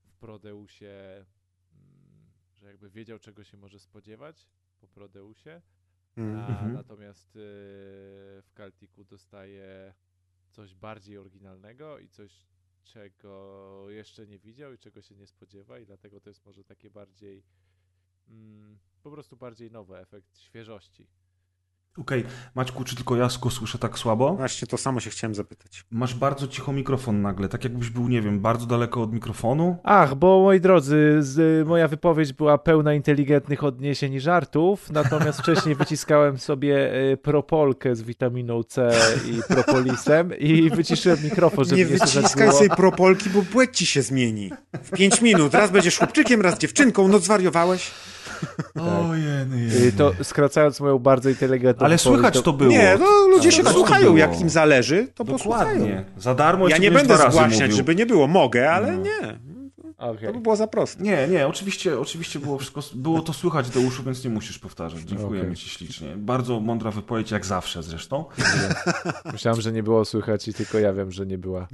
w 0.00 0.12
Prodeusie, 0.12 1.24
mm, 1.72 2.30
że 2.54 2.66
jakby 2.66 2.90
wiedział, 2.90 3.18
czego 3.18 3.44
się 3.44 3.56
może 3.56 3.78
spodziewać 3.78 4.48
po 4.80 4.88
Prodeusie, 4.88 5.62
a 6.16 6.20
Mhm. 6.20 6.72
natomiast 6.72 7.36
e, 7.36 7.40
w 8.42 8.50
Kaltiku 8.54 9.04
dostaje 9.04 9.94
coś 10.50 10.74
bardziej 10.74 11.18
oryginalnego 11.18 11.98
i 11.98 12.08
coś, 12.08 12.46
czego 12.84 13.84
jeszcze 13.90 14.26
nie 14.26 14.38
widział 14.38 14.72
i 14.72 14.78
czego 14.78 15.02
się 15.02 15.16
nie 15.16 15.26
spodziewa 15.26 15.78
i 15.78 15.86
dlatego 15.86 16.20
to 16.20 16.30
jest 16.30 16.46
może 16.46 16.64
takie 16.64 16.90
bardziej 16.90 17.44
mm, 18.28 18.78
po 19.02 19.10
prostu 19.10 19.36
bardziej 19.36 19.70
nowy 19.70 19.96
efekt 19.98 20.38
świeżości. 20.38 21.06
Okej, 21.96 22.24
Maćku, 22.54 22.84
czy 22.84 22.96
tylko 22.96 23.16
ja 23.16 23.28
go 23.42 23.50
słyszę 23.50 23.78
tak 23.78 23.98
słabo? 23.98 24.34
Właśnie 24.34 24.68
to 24.68 24.76
samo 24.76 25.00
się 25.00 25.10
chciałem 25.10 25.34
zapytać. 25.34 25.84
Masz 25.90 26.14
bardzo 26.14 26.48
cicho 26.48 26.72
mikrofon 26.72 27.22
nagle, 27.22 27.48
tak 27.48 27.64
jakbyś 27.64 27.90
był, 27.90 28.08
nie 28.08 28.22
wiem, 28.22 28.40
bardzo 28.40 28.66
daleko 28.66 29.02
od 29.02 29.12
mikrofonu. 29.12 29.76
Ach, 29.84 30.14
bo 30.14 30.42
moi 30.42 30.60
drodzy, 30.60 31.16
z, 31.20 31.68
moja 31.68 31.88
wypowiedź 31.88 32.32
była 32.32 32.58
pełna 32.58 32.94
inteligentnych 32.94 33.64
odniesień 33.64 34.14
i 34.14 34.20
żartów, 34.20 34.90
natomiast 34.90 35.38
wcześniej 35.38 35.74
wyciskałem 35.84 36.38
sobie 36.38 36.92
e, 37.12 37.16
propolkę 37.16 37.96
z 37.96 38.02
witaminą 38.02 38.62
C 38.62 38.90
i 39.26 39.54
propolisem 39.54 40.38
i 40.38 40.70
wyciszyłem 40.70 41.18
mikrofon, 41.24 41.64
żeby 41.64 41.76
nie 41.76 41.84
nie, 41.84 41.90
wyciskaj 41.98 42.52
sobie 42.52 42.70
propolki, 42.70 43.30
bo 43.30 43.42
płeć 43.42 43.78
ci 43.78 43.86
się 43.86 44.02
zmieni. 44.02 44.50
W 44.82 44.90
pięć 44.90 45.22
minut. 45.22 45.54
Raz 45.54 45.70
będziesz 45.70 45.98
chłopczykiem, 45.98 46.40
raz 46.40 46.58
dziewczynką. 46.58 47.08
No 47.18 47.18
zwariowałeś? 47.18 47.90
Ojej, 48.74 49.28
Y, 49.88 49.92
To 49.92 50.12
skracając 50.22 50.80
moją 50.80 50.98
bardzo 50.98 51.28
inteligentną 51.28 51.77
Ale 51.78 51.98
słychać 51.98 52.40
to 52.42 52.52
było. 52.52 52.70
Nie, 52.70 52.96
no 53.00 53.06
ludzie 53.28 53.48
Ale 53.48 53.52
się 53.52 53.62
to 53.62 53.68
posłuchają. 53.70 54.04
było. 54.04 54.16
Jak 54.16 54.40
im 54.40 54.50
zależy, 54.50 55.08
to 55.14 55.24
posłuchają. 55.24 55.70
Dokładnie. 55.78 56.04
Za 56.18 56.34
darmo 56.34 56.68
Ja 56.68 56.78
nie 56.78 56.90
będę 56.90 57.14
mówił. 57.58 57.76
żeby 57.76 57.94
nie 57.94 58.06
było. 58.06 58.26
Mogę, 58.26 58.72
ale 58.72 58.92
No. 58.92 59.02
nie. 59.02 59.38
Okej. 59.98 60.28
To 60.28 60.34
by 60.34 60.40
było 60.40 60.56
za 60.56 60.66
proste. 60.66 61.02
Nie, 61.02 61.28
nie, 61.28 61.46
oczywiście, 61.46 62.00
oczywiście 62.00 62.38
było 62.38 62.58
wszystko, 62.58 62.80
było 62.94 63.22
to 63.22 63.32
słychać 63.32 63.70
Deuszu, 63.70 64.02
więc 64.02 64.24
nie 64.24 64.30
musisz 64.30 64.58
powtarzać. 64.58 65.00
Dziękujemy 65.00 65.46
Okej. 65.46 65.56
Ci 65.56 65.68
ślicznie. 65.68 66.16
Bardzo 66.16 66.60
mądra 66.60 66.90
wypowiedź, 66.90 67.30
jak 67.30 67.46
zawsze 67.46 67.82
zresztą. 67.82 68.24
Myślałem, 69.32 69.60
że 69.60 69.72
nie 69.72 69.82
było 69.82 70.04
słychać 70.04 70.48
i 70.48 70.54
tylko 70.54 70.78
ja 70.78 70.92
wiem, 70.92 71.12
że 71.12 71.26
nie 71.26 71.38
była. 71.38 71.68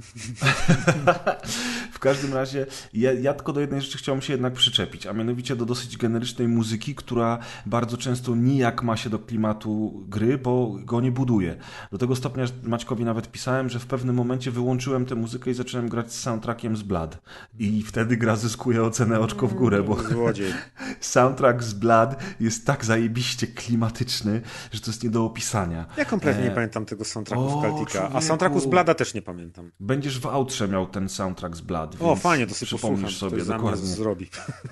W 1.91 1.99
każdym 1.99 2.33
razie, 2.33 2.65
ja, 2.93 3.13
ja 3.13 3.33
tylko 3.33 3.53
do 3.53 3.61
jednej 3.61 3.81
rzeczy 3.81 3.97
chciałem 3.97 4.21
się 4.21 4.33
jednak 4.33 4.53
przyczepić, 4.53 5.07
a 5.07 5.13
mianowicie 5.13 5.55
do 5.55 5.65
dosyć 5.65 5.97
generycznej 5.97 6.47
muzyki, 6.47 6.95
która 6.95 7.39
bardzo 7.65 7.97
często 7.97 8.35
nijak 8.35 8.83
ma 8.83 8.97
się 8.97 9.09
do 9.09 9.19
klimatu 9.19 10.03
gry, 10.07 10.37
bo 10.37 10.77
go 10.79 11.01
nie 11.01 11.11
buduje. 11.11 11.55
Do 11.91 11.97
tego 11.97 12.15
stopnia, 12.15 12.45
że 12.45 12.53
Maćkowi 12.63 13.05
nawet 13.05 13.31
pisałem, 13.31 13.69
że 13.69 13.79
w 13.79 13.85
pewnym 13.85 14.15
momencie 14.15 14.51
wyłączyłem 14.51 15.05
tę 15.05 15.15
muzykę 15.15 15.51
i 15.51 15.53
zacząłem 15.53 15.89
grać 15.89 16.13
z 16.13 16.19
soundtrackiem 16.19 16.77
z 16.77 16.83
Blood. 16.83 17.17
I 17.59 17.83
wtedy 17.83 18.14
gra 18.17 18.35
zyskuje 18.35 18.83
ocenę 18.83 19.19
oczko 19.19 19.47
w 19.47 19.53
górę, 19.53 19.83
bo 19.83 20.03
Złodziej. 20.03 20.53
soundtrack 20.99 21.63
z 21.63 21.73
Blood 21.73 22.15
jest 22.39 22.65
tak 22.65 22.85
zajebiście 22.85 23.47
klimatyczny, 23.47 24.41
że 24.71 24.81
to 24.81 24.91
jest 24.91 25.03
nie 25.03 25.09
do 25.09 25.25
opisania. 25.25 25.85
Ja 25.97 26.05
kompletnie 26.05 26.43
nie 26.43 26.51
E, 26.51 26.55
pamiętam 26.55 26.85
tego 26.85 27.05
soundtracku 27.05 27.45
o, 27.45 27.59
z 27.59 27.63
Kaltika. 27.63 28.09
A 28.13 28.21
soundtracku 28.21 28.59
z 28.59 28.65
Blada 28.65 28.93
też 28.93 29.13
nie 29.13 29.21
pamiętam. 29.21 29.71
Będziesz 29.79 30.19
w 30.19 30.25
outrze 30.25 30.67
miał 30.67 30.87
ten 30.87 31.09
soundtrack 31.09 31.55
z 31.55 31.61
Blood. 31.61 31.95
O, 31.99 32.15
fajnie, 32.15 32.47
to 32.47 32.53
sobie 32.53 32.67
przypomnisz 32.67 33.17
sobie 33.17 33.37
to 33.37 33.53
dokładnie. 33.53 33.85
zrobi. 33.85 34.29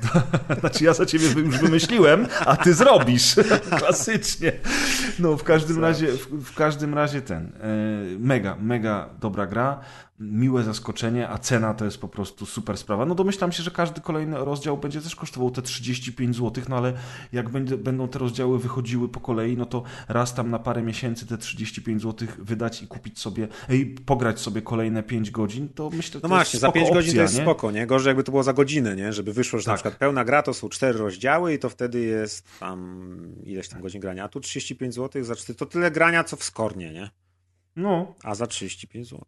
Znaczy 0.60 0.84
ja 0.84 0.94
za 0.94 1.06
ciebie 1.06 1.26
już 1.26 1.58
wymyśliłem, 1.60 2.28
a 2.46 2.58
ty 2.58 2.74
zrobisz. 2.74 3.36
Klasycznie. 3.80 4.52
No 5.20 5.38
w 5.38 5.44
każdym 5.44 5.80
razie, 5.80 6.08
w, 6.08 6.28
w 6.28 6.56
każdym 6.56 6.94
razie 6.94 7.22
ten. 7.22 7.52
E, 7.62 8.20
mega, 8.20 8.56
mega 8.60 9.10
dobra 9.20 9.48
gra. 9.48 9.80
Miłe 10.20 10.64
zaskoczenie, 10.64 11.30
a 11.30 11.38
cena 11.38 11.74
to 11.74 11.86
jest 11.86 11.98
po 11.98 12.08
prostu 12.08 12.46
super 12.46 12.78
sprawa. 12.78 13.06
No 13.06 13.16
domyślam 13.16 13.52
się, 13.52 13.64
że 13.64 13.72
każdy 13.72 14.02
kolejny 14.02 14.38
rozdział 14.38 14.78
będzie 14.78 15.02
też 15.02 15.16
kosztował 15.16 15.52
te 15.52 15.62
35 15.62 16.36
zł, 16.36 16.64
no 16.70 16.78
ale 16.78 16.94
jak 17.32 17.50
będzie, 17.50 17.78
będą 17.78 18.08
te 18.08 18.20
rozdziały 18.20 18.60
wychodziły 18.60 19.10
po 19.10 19.20
kolei, 19.20 19.58
no 19.58 19.66
to 19.66 19.84
raz 20.08 20.34
tam 20.34 20.50
na 20.52 20.60
parę 20.60 20.82
miesięcy 20.84 21.26
te 21.28 21.38
35 21.38 22.02
zł 22.02 22.28
wydać 22.40 22.82
i 22.84 22.88
kupić 22.88 23.20
sobie, 23.20 23.48
i 23.70 23.86
pograć 23.86 24.40
sobie 24.40 24.62
kolejne 24.62 25.04
5 25.04 25.32
godzin, 25.32 25.70
to 25.70 25.90
myślę, 25.90 26.16
No 26.18 26.22
to 26.22 26.28
właśnie, 26.28 26.60
za 26.60 26.68
spoko 26.68 26.80
5 26.80 26.94
godzin 26.94 27.16
to 27.16 27.22
jest 27.22 27.36
nie? 27.36 27.42
spoko, 27.42 27.72
nie? 27.72 27.88
Gorzej 27.88 28.10
jakby 28.10 28.24
to 28.24 28.32
było 28.32 28.44
za 28.44 28.54
godzinę, 28.54 28.96
nie? 28.96 29.14
Żeby 29.14 29.34
wyszło, 29.34 29.60
że 29.60 29.68
na 29.68 29.74
Tak. 29.74 29.78
przykład 29.78 29.96
pełna 30.00 30.26
gra 30.26 30.44
to 30.44 30.54
są 30.54 30.70
cztery 30.70 31.00
rozdziały 31.00 31.54
i 31.54 31.60
to 31.60 31.70
wtedy 31.70 32.00
jest 32.00 32.60
tam 32.60 33.08
ileś 33.44 33.70
tam 33.70 33.82
godzin 33.82 34.02
grania. 34.02 34.24
A 34.24 34.28
tu 34.28 34.40
35 34.40 34.94
zł 34.96 35.24
za 35.24 35.36
4, 35.36 35.58
to 35.60 35.66
tyle 35.66 35.92
grania, 35.92 36.24
co 36.24 36.36
w 36.38 36.44
Skornie, 36.44 36.94
nie? 36.94 37.10
No. 37.76 38.16
A 38.24 38.36
za 38.36 38.48
35 38.48 39.08
zł. 39.10 39.26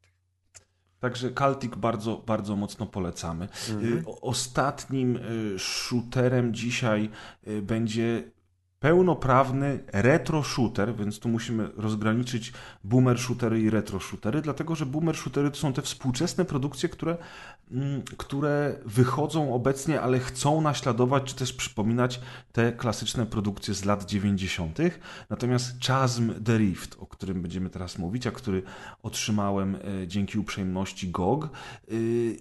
Także 0.99 1.32
Kaltik 1.32 1.75
bardzo, 1.75 2.24
bardzo 2.27 2.56
mocno 2.56 2.85
polecamy. 2.85 3.48
Mhm. 3.69 4.03
Ostatnim 4.22 5.19
shooterem 5.57 6.53
dzisiaj 6.53 7.09
będzie 7.61 8.24
pełnoprawny 8.85 9.80
retro 9.93 10.43
shooter, 10.43 10.95
więc 10.95 11.19
tu 11.19 11.30
musimy 11.30 11.69
rozgraniczyć 11.77 12.53
boomer 12.83 13.19
shootery 13.19 13.61
i 13.61 13.69
retro 13.69 13.99
shootery, 13.99 14.41
dlatego 14.41 14.75
że 14.75 14.85
boomer 14.85 15.17
shootery 15.17 15.51
to 15.51 15.57
są 15.57 15.73
te 15.73 15.81
współczesne 15.81 16.45
produkcje, 16.45 16.89
które, 16.89 17.17
mm, 17.72 18.01
które 18.17 18.80
wychodzą 18.85 19.53
obecnie, 19.53 20.01
ale 20.01 20.19
chcą 20.19 20.61
naśladować 20.61 21.23
czy 21.23 21.35
też 21.35 21.53
przypominać 21.53 22.22
te 22.51 22.73
klasyczne 22.73 23.25
produkcje 23.25 23.73
z 23.73 23.85
lat 23.85 24.05
90. 24.05 24.80
Natomiast 25.30 25.85
Chasm 25.88 26.43
The 26.43 26.57
Rift, 26.57 26.95
o 26.99 27.07
którym 27.07 27.41
będziemy 27.41 27.69
teraz 27.69 27.97
mówić, 27.97 28.27
a 28.27 28.31
który 28.31 28.64
otrzymałem 29.03 29.75
e, 29.75 30.07
dzięki 30.07 30.39
uprzejmości 30.39 31.11
GOG, 31.11 31.45
e, 31.45 31.49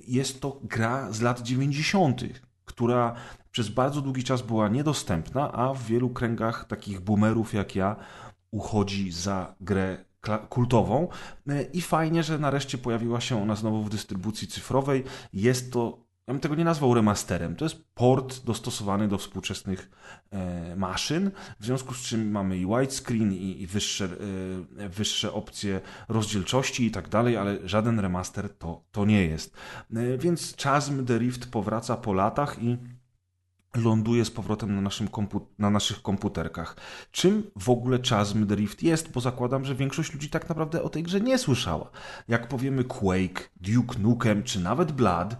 jest 0.08 0.40
to 0.40 0.60
gra 0.62 1.12
z 1.12 1.20
lat 1.20 1.42
90., 1.42 2.22
która 2.64 3.14
przez 3.54 3.68
bardzo 3.68 4.00
długi 4.00 4.24
czas 4.24 4.42
była 4.42 4.68
niedostępna, 4.68 5.52
a 5.52 5.74
w 5.74 5.82
wielu 5.82 6.10
kręgach 6.10 6.64
takich 6.64 7.00
boomerów 7.00 7.54
jak 7.54 7.76
ja 7.76 7.96
uchodzi 8.50 9.12
za 9.12 9.54
grę 9.60 10.04
kultową. 10.48 11.08
I 11.72 11.80
fajnie, 11.80 12.22
że 12.22 12.38
nareszcie 12.38 12.78
pojawiła 12.78 13.20
się 13.20 13.42
ona 13.42 13.54
znowu 13.54 13.82
w 13.82 13.90
dystrybucji 13.90 14.48
cyfrowej. 14.48 15.04
Jest 15.32 15.72
to 15.72 16.04
ja 16.26 16.34
bym 16.34 16.40
tego 16.40 16.54
nie 16.54 16.64
nazwał 16.64 16.94
remasterem. 16.94 17.56
To 17.56 17.64
jest 17.64 17.84
port 17.94 18.44
dostosowany 18.44 19.08
do 19.08 19.18
współczesnych 19.18 19.90
e, 20.30 20.76
maszyn, 20.76 21.30
w 21.60 21.64
związku 21.64 21.94
z 21.94 22.02
czym 22.02 22.30
mamy 22.30 22.58
i 22.58 22.66
widescreen, 22.66 23.32
i, 23.32 23.62
i 23.62 23.66
wyższe, 23.66 24.08
e, 24.78 24.88
wyższe 24.88 25.32
opcje 25.32 25.80
rozdzielczości 26.08 26.86
i 26.86 26.90
tak 26.90 27.08
dalej, 27.08 27.36
ale 27.36 27.68
żaden 27.68 28.00
remaster 28.00 28.56
to, 28.58 28.84
to 28.92 29.04
nie 29.04 29.26
jest. 29.26 29.56
E, 29.96 30.18
więc 30.18 30.56
Chasm 30.56 31.06
The 31.06 31.18
Rift 31.18 31.50
powraca 31.50 31.96
po 31.96 32.12
latach 32.12 32.62
i 32.62 32.78
ląduje 33.74 34.24
z 34.24 34.30
powrotem 34.30 34.74
na, 34.74 34.80
naszym 34.80 35.08
na 35.58 35.70
naszych 35.70 36.02
komputerkach. 36.02 36.76
Czym 37.12 37.50
w 37.60 37.70
ogóle 37.70 37.98
Chasm 38.10 38.46
The 38.46 38.54
Rift 38.54 38.82
jest? 38.82 39.12
Bo 39.12 39.20
zakładam, 39.20 39.64
że 39.64 39.74
większość 39.74 40.12
ludzi 40.12 40.30
tak 40.30 40.48
naprawdę 40.48 40.82
o 40.82 40.88
tej 40.88 41.02
grze 41.02 41.20
nie 41.20 41.38
słyszała. 41.38 41.90
Jak 42.28 42.48
powiemy 42.48 42.84
Quake, 42.84 43.50
Duke 43.56 43.98
Nukem 43.98 44.42
czy 44.42 44.60
nawet 44.60 44.92
Blood, 44.92 45.36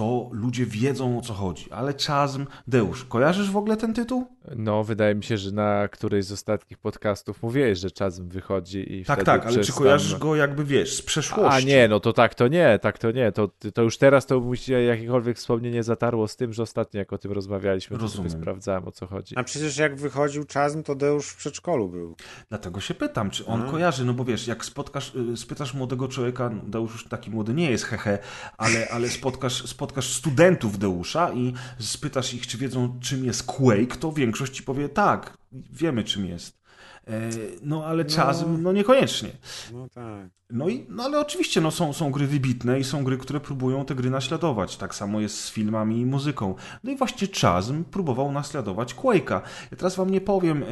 to 0.00 0.30
ludzie 0.32 0.66
wiedzą 0.66 1.18
o 1.18 1.20
co 1.20 1.34
chodzi. 1.34 1.72
Ale 1.72 1.94
Chasm, 2.06 2.46
Deusz, 2.66 3.04
kojarzysz 3.04 3.50
w 3.50 3.56
ogóle 3.56 3.76
ten 3.76 3.94
tytuł? 3.94 4.26
No, 4.56 4.84
wydaje 4.84 5.14
mi 5.14 5.24
się, 5.24 5.36
że 5.36 5.52
na 5.52 5.88
którejś 5.88 6.24
z 6.24 6.32
ostatnich 6.32 6.78
podcastów 6.78 7.42
mówiłeś, 7.42 7.78
że 7.78 7.88
Chasm 7.98 8.28
wychodzi 8.28 8.94
i 8.94 9.04
Tak, 9.04 9.24
tak, 9.24 9.46
ale 9.46 9.64
czy 9.64 9.72
kojarzysz 9.72 10.18
go 10.18 10.36
jakby, 10.36 10.64
wiesz, 10.64 10.96
z 10.96 11.02
przeszłości? 11.02 11.56
A 11.56 11.60
nie, 11.68 11.88
no 11.88 12.00
to 12.00 12.12
tak 12.12 12.34
to 12.34 12.48
nie, 12.48 12.78
tak 12.82 12.98
to 12.98 13.10
nie. 13.10 13.32
To, 13.32 13.48
to 13.74 13.82
już 13.82 13.98
teraz 13.98 14.26
to 14.26 14.40
musi 14.40 14.72
jakiekolwiek 14.72 15.36
wspomnienie 15.36 15.82
zatarło 15.82 16.28
z 16.28 16.36
tym, 16.36 16.52
że 16.52 16.62
ostatnio 16.62 16.98
jak 16.98 17.12
o 17.12 17.18
tym 17.18 17.32
rozmawialiśmy, 17.32 17.98
to 17.98 18.08
sobie 18.08 18.30
sprawdzałem 18.30 18.88
o 18.88 18.92
co 18.92 19.06
chodzi. 19.06 19.36
A 19.36 19.44
przecież 19.44 19.76
jak 19.76 19.96
wychodził 19.96 20.44
Chasm, 20.54 20.82
to 20.82 20.94
Deusz 20.94 21.28
w 21.28 21.36
przedszkolu 21.36 21.88
był. 21.88 22.16
Dlatego 22.48 22.80
się 22.80 22.94
pytam, 22.94 23.30
czy 23.30 23.46
on 23.46 23.62
A. 23.62 23.70
kojarzy, 23.70 24.04
no 24.04 24.14
bo 24.14 24.24
wiesz, 24.24 24.46
jak 24.46 24.64
spotkasz, 24.64 25.14
y, 25.14 25.36
spytasz 25.36 25.74
młodego 25.74 26.08
człowieka, 26.08 26.50
no 26.50 26.62
Deusz 26.66 26.92
już 26.92 27.08
taki 27.08 27.30
młody 27.30 27.54
nie 27.54 27.70
jest, 27.70 27.84
hehe, 27.84 28.18
ale, 28.58 28.88
ale 28.88 29.08
spotkasz, 29.08 29.68
spotkasz 29.68 29.89
studentów 30.02 30.78
Deusza 30.78 31.32
i 31.32 31.52
spytasz 31.78 32.34
ich, 32.34 32.46
czy 32.46 32.58
wiedzą 32.58 32.98
czym 33.00 33.24
jest 33.24 33.42
Quake, 33.42 33.96
to 34.00 34.12
większość 34.12 34.56
ci 34.56 34.62
powie 34.62 34.88
tak, 34.88 35.36
wiemy 35.52 36.04
czym 36.04 36.26
jest. 36.26 36.60
E, 37.06 37.30
no 37.62 37.84
ale 37.84 38.04
czas, 38.04 38.40
no, 38.40 38.58
no 38.58 38.72
niekoniecznie. 38.72 39.30
No 39.72 39.88
tak. 39.88 40.28
No, 40.50 40.68
i, 40.68 40.86
no 40.88 41.02
ale 41.02 41.20
oczywiście 41.20 41.60
no, 41.60 41.70
są, 41.70 41.92
są 41.92 42.10
gry 42.10 42.26
wybitne 42.26 42.80
i 42.80 42.84
są 42.84 43.04
gry, 43.04 43.18
które 43.18 43.40
próbują 43.40 43.84
te 43.84 43.94
gry 43.94 44.10
naśladować. 44.10 44.76
Tak 44.76 44.94
samo 44.94 45.20
jest 45.20 45.40
z 45.40 45.50
filmami 45.50 46.00
i 46.00 46.06
muzyką. 46.06 46.54
No 46.84 46.92
i 46.92 46.96
właśnie 46.96 47.28
Chasm 47.40 47.84
próbował 47.84 48.32
naśladować 48.32 48.94
Quake'a. 48.94 49.40
Ja 49.70 49.76
teraz 49.76 49.96
wam 49.96 50.10
nie 50.10 50.20
powiem, 50.20 50.62
e, 50.62 50.66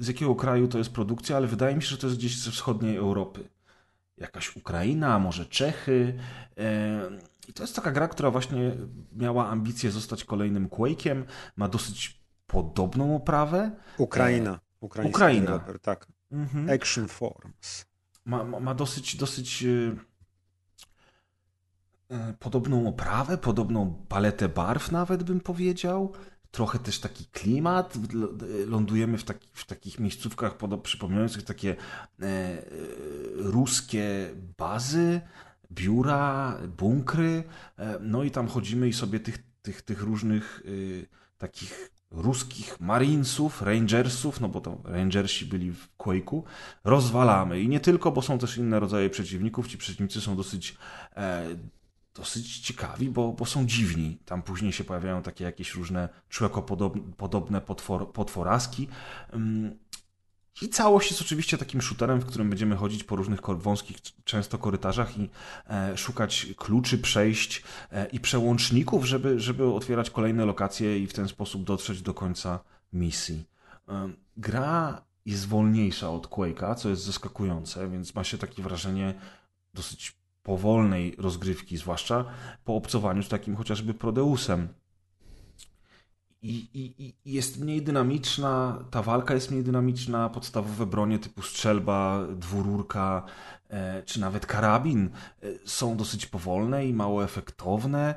z 0.00 0.08
jakiego 0.08 0.34
kraju 0.34 0.68
to 0.68 0.78
jest 0.78 0.90
produkcja, 0.90 1.36
ale 1.36 1.46
wydaje 1.46 1.76
mi 1.76 1.82
się, 1.82 1.88
że 1.88 1.98
to 1.98 2.06
jest 2.06 2.18
gdzieś 2.18 2.38
ze 2.38 2.50
wschodniej 2.50 2.96
Europy. 2.96 3.48
Jakaś 4.18 4.56
Ukraina, 4.56 5.18
może 5.18 5.46
Czechy. 5.46 6.14
E, 6.58 7.33
I 7.48 7.52
to 7.52 7.62
jest 7.62 7.76
taka 7.76 7.90
gra, 7.90 8.08
która 8.08 8.30
właśnie 8.30 8.72
miała 9.12 9.48
ambicje 9.48 9.90
zostać 9.90 10.24
kolejnym 10.24 10.68
Quake'iem. 10.68 11.24
Ma 11.56 11.68
dosyć 11.68 12.24
podobną 12.46 13.16
oprawę. 13.16 13.70
Ukraina. 13.98 14.60
Ukraina. 14.80 15.40
Developer, 15.40 15.80
tak. 15.80 16.06
Mhm. 16.32 16.70
Action 16.70 17.08
Forms. 17.08 17.86
Ma, 18.24 18.44
ma, 18.44 18.60
ma 18.60 18.74
dosyć, 18.74 19.16
dosyć 19.16 19.62
yy, 19.62 19.96
podobną 22.38 22.88
oprawę, 22.88 23.38
podobną 23.38 24.04
paletę 24.08 24.48
barw 24.48 24.92
nawet 24.92 25.22
bym 25.22 25.40
powiedział. 25.40 26.12
Trochę 26.50 26.78
też 26.78 27.00
taki 27.00 27.26
klimat. 27.26 27.94
Lądujemy 28.66 29.18
w, 29.18 29.24
taki, 29.24 29.48
w 29.52 29.66
takich 29.66 30.00
miejscówkach 30.00 30.56
przypominających 30.82 31.42
takie 31.42 31.76
e, 32.22 32.62
ruskie 33.34 34.34
bazy, 34.58 35.20
biura, 35.74 36.58
bunkry. 36.78 37.44
E, 37.78 37.98
no 38.00 38.22
i 38.22 38.30
tam 38.30 38.48
chodzimy 38.48 38.88
i 38.88 38.92
sobie 38.92 39.20
tych, 39.20 39.38
tych, 39.62 39.82
tych 39.82 40.02
różnych 40.02 40.62
y, 40.66 41.06
takich 41.38 41.94
ruskich 42.10 42.80
marinesów, 42.80 43.62
rangersów, 43.62 44.40
no 44.40 44.48
bo 44.48 44.60
to 44.60 44.80
rangersi 44.84 45.46
byli 45.46 45.72
w 45.72 45.88
Quake'u, 45.98 46.42
rozwalamy. 46.84 47.60
I 47.60 47.68
nie 47.68 47.80
tylko, 47.80 48.12
bo 48.12 48.22
są 48.22 48.38
też 48.38 48.58
inne 48.58 48.80
rodzaje 48.80 49.10
przeciwników. 49.10 49.68
Ci 49.68 49.78
przeciwnicy 49.78 50.20
są 50.20 50.36
dosyć, 50.36 50.76
e, 51.16 51.46
dosyć 52.14 52.58
ciekawi, 52.58 53.08
bo, 53.08 53.32
bo 53.32 53.46
są 53.46 53.66
dziwni. 53.66 54.18
Tam 54.24 54.42
później 54.42 54.72
się 54.72 54.84
pojawiają 54.84 55.22
takie 55.22 55.44
jakieś 55.44 55.74
różne 55.74 56.08
człekopodobne 56.28 57.60
potwor, 57.60 58.12
potworaski. 58.12 58.88
I 60.62 60.68
całość 60.68 61.10
jest 61.10 61.22
oczywiście 61.22 61.58
takim 61.58 61.82
shooterem, 61.82 62.20
w 62.20 62.26
którym 62.26 62.50
będziemy 62.50 62.76
chodzić 62.76 63.04
po 63.04 63.16
różnych 63.16 63.40
wąskich, 63.48 63.96
często 64.24 64.58
korytarzach 64.58 65.18
i 65.18 65.30
e, 65.70 65.96
szukać 65.96 66.46
kluczy, 66.56 66.98
przejść 66.98 67.62
e, 67.92 68.06
i 68.06 68.20
przełączników, 68.20 69.04
żeby, 69.04 69.40
żeby 69.40 69.72
otwierać 69.72 70.10
kolejne 70.10 70.44
lokacje 70.44 70.98
i 70.98 71.06
w 71.06 71.12
ten 71.12 71.28
sposób 71.28 71.64
dotrzeć 71.64 72.02
do 72.02 72.14
końca 72.14 72.60
misji. 72.92 73.44
E, 73.88 74.08
gra 74.36 75.02
jest 75.26 75.48
wolniejsza 75.48 76.10
od 76.10 76.28
Quake'a, 76.28 76.74
co 76.74 76.88
jest 76.88 77.02
zaskakujące, 77.02 77.90
więc 77.90 78.14
ma 78.14 78.24
się 78.24 78.38
takie 78.38 78.62
wrażenie 78.62 79.14
dosyć 79.74 80.16
powolnej 80.42 81.14
rozgrywki, 81.18 81.76
zwłaszcza 81.76 82.24
po 82.64 82.76
obcowaniu 82.76 83.22
z 83.22 83.28
takim 83.28 83.56
chociażby 83.56 83.94
Prodeusem 83.94 84.68
i, 86.44 86.68
i, 86.74 87.04
i, 87.04 87.32
jest 87.34 87.60
mniej 87.60 87.82
dynamiczna, 87.82 88.84
ta 88.90 89.02
walka 89.02 89.34
jest 89.34 89.50
mniej 89.50 89.62
dynamiczna, 89.62 90.28
podstawowe 90.28 90.86
bronie 90.86 91.18
typu 91.18 91.42
strzelba, 91.42 92.26
dwururka 92.36 93.22
e, 93.70 94.02
czy 94.02 94.20
nawet 94.20 94.46
karabin 94.46 95.10
e, 95.42 95.46
są 95.64 95.96
dosyć 95.96 96.26
powolne 96.26 96.86
i 96.86 96.92
mało 96.92 97.24
efektowne. 97.24 98.14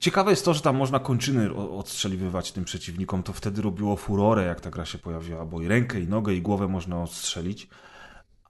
Ciekawe 0.00 0.30
jest 0.30 0.44
to, 0.44 0.54
że 0.54 0.60
tam 0.60 0.76
można 0.76 0.98
kończyny 0.98 1.54
odstrzeliwywać 1.54 2.52
tym 2.52 2.64
przeciwnikom, 2.64 3.22
to 3.22 3.32
wtedy 3.32 3.62
robiło 3.62 3.96
furorę, 3.96 4.44
jak 4.44 4.60
ta 4.60 4.70
gra 4.70 4.84
się 4.84 4.98
pojawiła, 4.98 5.46
bo 5.46 5.62
i 5.62 5.68
rękę, 5.68 6.00
i 6.00 6.08
nogę, 6.08 6.34
i 6.34 6.42
głowę 6.42 6.68
można 6.68 7.02
odstrzelić. 7.02 7.68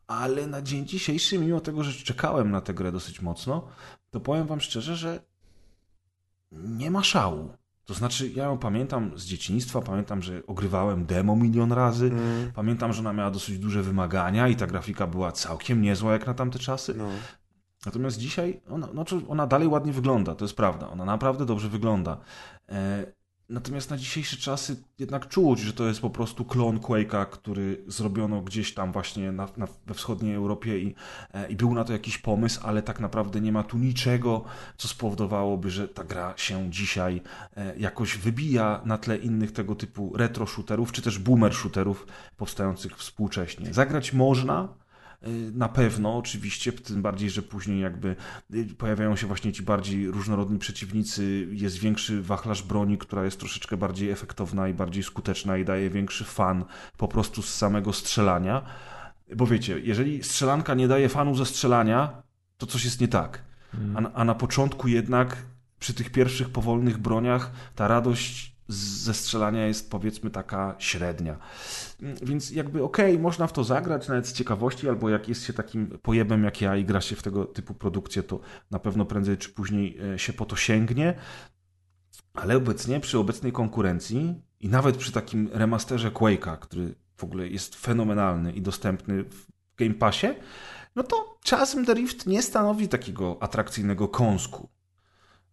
Ale 0.06 0.46
na 0.46 0.62
dzień 0.62 0.86
dzisiejszy, 0.86 1.38
mimo 1.38 1.60
tego, 1.60 1.84
że 1.84 2.04
czekałem 2.04 2.50
na 2.50 2.60
tę 2.60 2.74
grę 2.74 2.92
dosyć 2.92 3.22
mocno, 3.22 3.68
to 4.10 4.20
powiem 4.20 4.46
wam 4.46 4.60
szczerze, 4.60 4.96
że 4.96 5.20
nie 6.52 6.90
ma 6.90 7.02
szału. 7.02 7.50
To 7.88 7.94
znaczy, 7.94 8.28
ja 8.28 8.44
ją 8.44 8.58
pamiętam 8.58 9.18
z 9.18 9.24
dzieciństwa, 9.24 9.80
pamiętam, 9.80 10.22
że 10.22 10.46
ogrywałem 10.46 11.06
demo 11.06 11.36
milion 11.36 11.72
razy, 11.72 12.06
mm. 12.06 12.52
pamiętam, 12.52 12.92
że 12.92 13.00
ona 13.00 13.12
miała 13.12 13.30
dosyć 13.30 13.58
duże 13.58 13.82
wymagania 13.82 14.48
i 14.48 14.56
ta 14.56 14.66
grafika 14.66 15.06
była 15.06 15.32
całkiem 15.32 15.82
niezła 15.82 16.12
jak 16.12 16.26
na 16.26 16.34
tamte 16.34 16.58
czasy. 16.58 16.94
No. 16.94 17.08
Natomiast 17.86 18.18
dzisiaj 18.18 18.60
ona, 18.70 18.86
znaczy 18.86 19.20
ona 19.28 19.46
dalej 19.46 19.68
ładnie 19.68 19.92
wygląda, 19.92 20.34
to 20.34 20.44
jest 20.44 20.56
prawda. 20.56 20.88
Ona 20.88 21.04
naprawdę 21.04 21.46
dobrze 21.46 21.68
wygląda. 21.68 22.20
E, 22.68 23.06
Natomiast 23.48 23.90
na 23.90 23.96
dzisiejsze 23.96 24.36
czasy 24.36 24.76
jednak 24.98 25.28
czuć, 25.28 25.60
że 25.60 25.72
to 25.72 25.88
jest 25.88 26.00
po 26.00 26.10
prostu 26.10 26.44
klon 26.44 26.78
Quake'a, 26.78 27.26
który 27.26 27.84
zrobiono 27.86 28.40
gdzieś 28.42 28.74
tam 28.74 28.92
właśnie 28.92 29.32
na, 29.32 29.48
na, 29.56 29.68
we 29.86 29.94
wschodniej 29.94 30.34
Europie 30.34 30.78
i, 30.78 30.94
e, 31.34 31.48
i 31.48 31.56
był 31.56 31.74
na 31.74 31.84
to 31.84 31.92
jakiś 31.92 32.18
pomysł, 32.18 32.60
ale 32.62 32.82
tak 32.82 33.00
naprawdę 33.00 33.40
nie 33.40 33.52
ma 33.52 33.62
tu 33.62 33.78
niczego, 33.78 34.44
co 34.76 34.88
spowodowałoby, 34.88 35.70
że 35.70 35.88
ta 35.88 36.04
gra 36.04 36.34
się 36.36 36.70
dzisiaj 36.70 37.22
e, 37.56 37.78
jakoś 37.78 38.18
wybija 38.18 38.82
na 38.84 38.98
tle 38.98 39.16
innych 39.16 39.52
tego 39.52 39.74
typu 39.74 40.12
retro 40.16 40.46
shooterów, 40.46 40.92
czy 40.92 41.02
też 41.02 41.18
boomer 41.18 41.54
shooterów 41.54 42.06
powstających 42.36 42.96
współcześnie. 42.96 43.74
Zagrać 43.74 44.12
można, 44.12 44.68
na 45.52 45.68
pewno, 45.68 46.16
oczywiście, 46.16 46.72
tym 46.72 47.02
bardziej, 47.02 47.30
że 47.30 47.42
później 47.42 47.80
jakby 47.80 48.16
y, 48.54 48.74
pojawiają 48.78 49.16
się 49.16 49.26
właśnie 49.26 49.52
ci 49.52 49.62
bardziej 49.62 50.10
różnorodni 50.10 50.58
przeciwnicy, 50.58 51.48
jest 51.50 51.78
większy 51.78 52.22
wachlarz 52.22 52.62
broni, 52.62 52.98
która 52.98 53.24
jest 53.24 53.38
troszeczkę 53.38 53.76
bardziej 53.76 54.10
efektowna 54.10 54.68
i 54.68 54.74
bardziej 54.74 55.02
skuteczna 55.02 55.56
i 55.56 55.64
daje 55.64 55.90
większy 55.90 56.24
fan 56.24 56.64
po 56.96 57.08
prostu 57.08 57.42
z 57.42 57.54
samego 57.54 57.92
strzelania. 57.92 58.62
Bo 59.36 59.46
wiecie, 59.46 59.80
jeżeli 59.80 60.22
strzelanka 60.24 60.74
nie 60.74 60.88
daje 60.88 61.08
fanu 61.08 61.34
ze 61.34 61.46
strzelania, 61.46 62.22
to 62.58 62.66
coś 62.66 62.84
jest 62.84 63.00
nie 63.00 63.08
tak. 63.08 63.42
A, 63.94 64.12
a 64.12 64.24
na 64.24 64.34
początku 64.34 64.88
jednak 64.88 65.36
przy 65.78 65.94
tych 65.94 66.10
pierwszych 66.10 66.50
powolnych 66.50 66.98
broniach 66.98 67.50
ta 67.74 67.88
radość 67.88 68.57
ze 68.68 69.14
strzelania 69.14 69.66
jest 69.66 69.90
powiedzmy 69.90 70.30
taka 70.30 70.74
średnia. 70.78 71.38
Więc 72.22 72.50
jakby 72.50 72.82
okej, 72.82 73.12
okay, 73.12 73.22
można 73.22 73.46
w 73.46 73.52
to 73.52 73.64
zagrać 73.64 74.08
nawet 74.08 74.28
z 74.28 74.32
ciekawości, 74.32 74.88
albo 74.88 75.08
jak 75.08 75.28
jest 75.28 75.44
się 75.44 75.52
takim 75.52 75.98
pojebem 76.02 76.44
jak 76.44 76.60
ja 76.60 76.76
i 76.76 76.84
gra 76.84 77.00
się 77.00 77.16
w 77.16 77.22
tego 77.22 77.44
typu 77.44 77.74
produkcje, 77.74 78.22
to 78.22 78.40
na 78.70 78.78
pewno 78.78 79.04
prędzej 79.04 79.36
czy 79.36 79.48
później 79.50 79.98
e, 80.14 80.18
się 80.18 80.32
po 80.32 80.46
to 80.46 80.56
sięgnie. 80.56 81.14
Ale 82.34 82.56
obecnie 82.56 83.00
przy 83.00 83.18
obecnej 83.18 83.52
konkurencji 83.52 84.42
i 84.60 84.68
nawet 84.68 84.96
przy 84.96 85.12
takim 85.12 85.50
remasterze 85.52 86.10
Quake'a, 86.10 86.58
który 86.58 86.94
w 87.16 87.24
ogóle 87.24 87.48
jest 87.48 87.74
fenomenalny 87.74 88.52
i 88.52 88.62
dostępny 88.62 89.24
w 89.24 89.46
Game 89.76 89.94
Passie, 89.94 90.26
no 90.96 91.02
to 91.02 91.38
Chasm 91.50 91.84
the 91.84 91.94
Rift 91.94 92.26
nie 92.26 92.42
stanowi 92.42 92.88
takiego 92.88 93.36
atrakcyjnego 93.40 94.08
kąsku. 94.08 94.68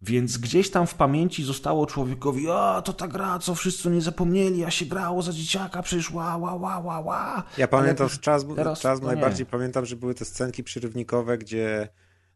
Więc 0.02 0.38
gdzieś 0.38 0.70
tam 0.70 0.86
w 0.86 0.94
pamięci 0.94 1.44
zostało 1.44 1.86
człowiekowi, 1.86 2.50
a 2.50 2.82
to 2.82 2.92
ta 2.92 3.08
gra, 3.08 3.38
co 3.38 3.54
wszyscy 3.54 3.90
nie 3.90 4.00
zapomnieli, 4.00 4.64
a 4.64 4.70
się 4.70 4.86
grało 4.86 5.22
za 5.22 5.32
dzieciaka, 5.32 5.82
przecież 5.82 6.10
ła, 6.10 6.36
ła, 6.36 6.54
ła, 6.54 6.78
ła, 6.78 7.00
ła. 7.00 7.42
Ja 7.58 7.68
pamiętam 7.68 8.08
z 8.08 8.20
czas, 8.20 8.46
czas 8.80 9.02
najbardziej 9.02 9.46
pamiętam, 9.46 9.86
że 9.86 9.96
były 9.96 10.14
te 10.14 10.24
scenki 10.24 10.64
przyrywnikowe, 10.64 11.38
gdzie 11.38 11.88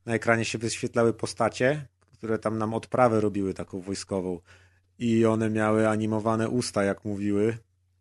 na 0.07 0.15
ekranie 0.15 0.45
się 0.45 0.59
wyświetlały 0.59 1.13
postacie, 1.13 1.87
które 2.13 2.39
tam 2.39 2.59
nam 2.59 2.75
odprawę 2.75 3.21
robiły 3.21 3.55
taką 3.55 3.81
wojskową. 3.81 4.41
I 4.99 5.27
one 5.27 5.51
miały 5.51 5.89
animowane 5.89 6.49
usta, 6.49 6.85
jak 6.85 7.05
mówiły 7.05 7.59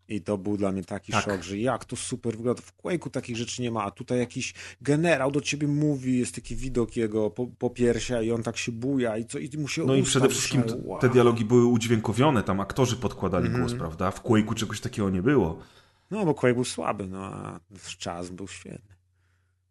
i 0.09 0.21
to 0.21 0.37
był 0.37 0.57
dla 0.57 0.71
mnie 0.71 0.83
taki 0.83 1.11
tak. 1.11 1.23
szok, 1.23 1.43
że 1.43 1.57
jak 1.57 1.85
to 1.85 1.95
super 1.95 2.37
wygląda. 2.37 2.61
W 2.61 2.77
Quake'u 2.83 3.09
takich 3.09 3.37
rzeczy 3.37 3.61
nie 3.61 3.71
ma, 3.71 3.83
a 3.83 3.91
tutaj 3.91 4.19
jakiś 4.19 4.53
generał 4.81 5.31
do 5.31 5.41
ciebie 5.41 5.67
mówi, 5.67 6.19
jest 6.19 6.35
taki 6.35 6.55
widok 6.55 6.97
jego 6.97 7.29
po, 7.29 7.47
po 7.47 7.69
piersia 7.69 8.21
i 8.21 8.31
on 8.31 8.43
tak 8.43 8.57
się 8.57 8.71
buja 8.71 9.17
i 9.17 9.25
co 9.25 9.39
i 9.39 9.49
mu 9.57 9.67
się 9.67 9.85
No 9.85 9.95
i 9.95 10.03
przede 10.03 10.29
wszystkim 10.29 10.63
wow. 10.83 10.99
te 10.99 11.09
dialogi 11.09 11.45
były 11.45 11.65
udźwiękowione, 11.65 12.43
tam 12.43 12.59
aktorzy 12.59 12.95
podkładali 12.95 13.47
mm. 13.47 13.59
głos, 13.59 13.73
prawda? 13.73 14.11
W 14.11 14.23
Quake'u 14.23 14.55
czegoś 14.55 14.81
takiego 14.81 15.09
nie 15.09 15.21
było. 15.21 15.59
No, 16.11 16.25
bo 16.25 16.33
Quake 16.33 16.53
był 16.53 16.65
słaby, 16.65 17.07
no 17.07 17.25
a 17.25 17.59
czas 17.97 18.29
był 18.29 18.47
świetny. 18.47 18.95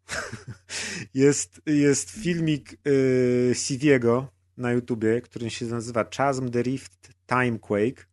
jest, 1.13 1.61
jest 1.65 2.11
filmik 2.11 2.77
yy, 2.85 3.55
Siviego 3.55 4.27
na 4.57 4.71
YouTubie, 4.71 5.21
który 5.21 5.49
się 5.49 5.65
nazywa 5.65 6.03
Chasm 6.17 6.51
the 6.51 6.61
Rift 6.61 7.13
Time 7.27 7.59
Quake 7.59 8.08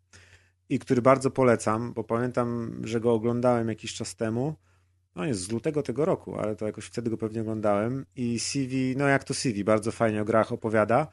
i 0.69 0.79
który 0.79 1.03
bardzo 1.03 1.31
polecam, 1.31 1.93
bo 1.93 2.05
pamiętam, 2.05 2.81
że 2.85 3.01
go 3.01 3.13
oglądałem 3.13 3.69
jakiś 3.69 3.95
czas 3.95 4.17
temu. 4.17 4.55
No 5.17 5.25
jest 5.25 5.41
z 5.41 5.53
lutego 5.53 5.83
tego 5.83 6.05
roku, 6.05 6.39
ale 6.39 6.57
to 6.57 6.67
jakoś 6.67 6.85
wtedy 6.85 7.11
go 7.11 7.17
pewnie 7.17 7.41
oglądałem. 7.41 8.07
I 8.17 8.39
CV, 8.41 8.95
no 8.97 9.07
jak 9.07 9.25
to 9.25 9.35
CV, 9.35 9.65
bardzo 9.65 9.93
fajnie 9.93 10.23
o 10.23 10.25
grach 10.25 10.53
opowiada, 10.53 11.07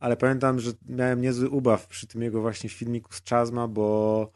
ale 0.00 0.16
pamiętam, 0.16 0.60
że 0.60 0.72
miałem 0.88 1.20
niezły 1.20 1.48
ubaw 1.48 1.86
przy 1.86 2.06
tym 2.06 2.22
jego 2.22 2.40
właśnie 2.40 2.70
filmiku 2.70 3.12
z 3.12 3.22
Chazma, 3.30 3.68
bo 3.68 4.32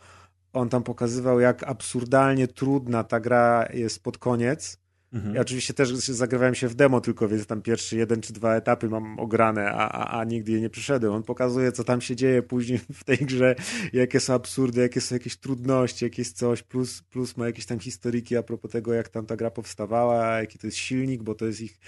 on 0.52 0.68
tam 0.68 0.82
pokazywał, 0.82 1.40
jak 1.40 1.62
absurdalnie 1.62 2.48
trudna 2.48 3.04
ta 3.04 3.20
gra 3.20 3.68
jest 3.72 4.02
pod 4.02 4.18
koniec 4.18 4.83
Mhm. 5.14 5.34
Ja 5.34 5.40
oczywiście 5.40 5.74
też 5.74 5.92
zagrywałem 5.92 6.54
się 6.54 6.68
w 6.68 6.74
demo 6.74 7.00
tylko, 7.00 7.28
więc 7.28 7.46
tam 7.46 7.62
pierwszy 7.62 7.96
jeden 7.96 8.20
czy 8.20 8.32
dwa 8.32 8.54
etapy 8.54 8.88
mam 8.88 9.18
ograne, 9.18 9.72
a, 9.72 9.88
a, 9.88 10.20
a 10.20 10.24
nigdy 10.24 10.52
je 10.52 10.60
nie 10.60 10.70
przyszedłem. 10.70 11.12
On 11.12 11.22
pokazuje, 11.22 11.72
co 11.72 11.84
tam 11.84 12.00
się 12.00 12.16
dzieje 12.16 12.42
później 12.42 12.80
w 13.00 13.04
tej 13.04 13.18
grze, 13.18 13.54
jakie 13.92 14.20
są 14.20 14.34
absurdy, 14.34 14.80
jakie 14.80 15.00
są 15.00 15.14
jakieś 15.14 15.36
trudności, 15.36 16.04
jakieś 16.04 16.32
coś, 16.32 16.62
plus, 16.62 17.02
plus 17.02 17.36
ma 17.36 17.46
jakieś 17.46 17.66
tam 17.66 17.78
historyki 17.78 18.36
a 18.36 18.42
propos 18.42 18.70
tego, 18.70 18.94
jak 18.94 19.08
tam 19.08 19.26
ta 19.26 19.36
gra 19.36 19.50
powstawała, 19.50 20.38
jaki 20.40 20.58
to 20.58 20.66
jest 20.66 20.76
silnik, 20.76 21.22
bo 21.22 21.34
to 21.34 21.46
jest 21.46 21.60
ich 21.60 21.78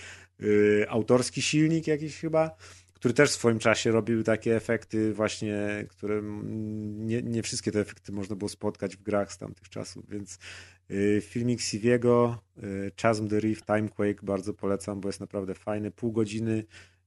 y, 0.42 0.86
autorski 0.88 1.42
silnik 1.42 1.86
jakiś 1.86 2.18
chyba 2.18 2.56
który 2.96 3.14
też 3.14 3.30
w 3.30 3.34
swoim 3.34 3.58
czasie 3.58 3.90
robił 3.90 4.22
takie 4.22 4.56
efekty 4.56 5.12
właśnie, 5.12 5.86
które 5.88 6.22
nie, 6.96 7.22
nie 7.22 7.42
wszystkie 7.42 7.72
te 7.72 7.80
efekty 7.80 8.12
można 8.12 8.36
było 8.36 8.48
spotkać 8.48 8.96
w 8.96 9.02
grach 9.02 9.32
z 9.32 9.38
tamtych 9.38 9.68
czasów, 9.68 10.10
więc 10.10 10.38
filmik 11.22 11.62
Siviego, 11.62 12.38
y, 12.62 12.92
Chasm 13.02 13.28
the 13.28 13.40
Reef, 13.40 13.62
Timequake 13.62 14.22
bardzo 14.22 14.54
polecam, 14.54 15.00
bo 15.00 15.08
jest 15.08 15.20
naprawdę 15.20 15.54
fajny, 15.54 15.90
pół 15.90 16.12
godziny 16.12 16.64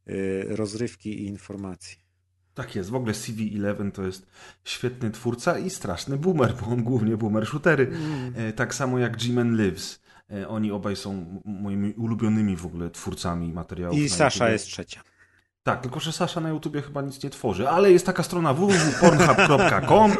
y, 0.10 0.46
rozrywki 0.50 1.22
i 1.22 1.26
informacji. 1.26 1.98
Tak 2.54 2.76
jest, 2.76 2.90
w 2.90 2.96
ogóle 2.96 3.14
CV11 3.14 3.92
to 3.92 4.06
jest 4.06 4.28
świetny 4.64 5.12
twórca 5.12 5.60
i 5.60 5.70
straszny 5.70 6.18
boomer, 6.18 6.54
bo 6.62 6.68
on 6.68 6.84
głównie 6.84 7.18
boomer 7.18 7.46
shootery, 7.46 7.88
mm. 7.88 8.54
tak 8.54 8.76
samo 8.76 9.00
jak 9.00 9.18
G-Man 9.18 9.58
Lives. 9.58 10.02
Oni 10.48 10.72
obaj 10.72 10.96
są 10.96 11.42
moimi 11.46 11.94
ulubionymi 11.94 12.56
w 12.56 12.66
ogóle 12.66 12.90
twórcami 12.90 13.54
materiałów. 13.54 14.00
I 14.00 14.10
Sasza 14.10 14.50
jest 14.50 14.66
trzecia. 14.66 15.02
Tak, 15.70 15.82
tylko 15.82 16.00
że 16.00 16.12
Sasza 16.12 16.42
na 16.42 16.50
YouTubie 16.50 16.82
chyba 16.82 17.02
nic 17.02 17.24
nie 17.24 17.30
tworzy, 17.30 17.70
ale 17.70 17.92
jest 17.92 18.06
taka 18.06 18.24
strona 18.24 18.54
www.pornhub.com 18.54 20.12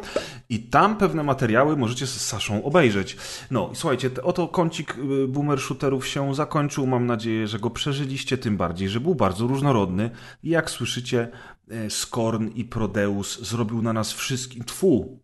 i 0.50 0.60
tam 0.60 0.98
pewne 0.98 1.24
materiały 1.24 1.78
możecie 1.78 2.08
z 2.08 2.26
Saszą 2.26 2.64
obejrzeć. 2.64 3.18
No 3.52 3.70
i 3.74 3.76
słuchajcie, 3.76 4.10
oto 4.24 4.48
kącik 4.48 4.98
y, 4.98 5.28
boomer 5.28 5.60
shooterów 5.60 6.08
się 6.08 6.36
zakończył. 6.36 6.88
Mam 6.88 7.06
nadzieję, 7.06 7.48
że 7.48 7.60
go 7.60 7.70
przeżyliście, 7.70 8.38
tym 8.38 8.58
bardziej, 8.58 8.90
że 8.90 9.00
był 9.00 9.16
bardzo 9.16 9.48
różnorodny. 9.48 10.10
I 10.44 10.50
jak 10.50 10.70
słyszycie, 10.70 11.32
e, 11.72 11.90
Skorn 11.90 12.48
i 12.56 12.66
Prodeus 12.66 13.40
zrobił 13.40 13.82
na 13.82 13.94
nas 13.94 14.14
wszystkim... 14.14 14.64
Tfu! 14.64 15.20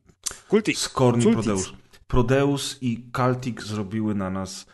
Kultik. 0.47 0.77
Skorn 0.77 1.21
i 1.21 1.33
Prodeus. 1.33 1.73
Prodeus 2.07 2.77
i 2.81 3.09
Kaltik 3.11 3.63
zrobiły 3.63 4.15
na 4.15 4.29
nas 4.29 4.65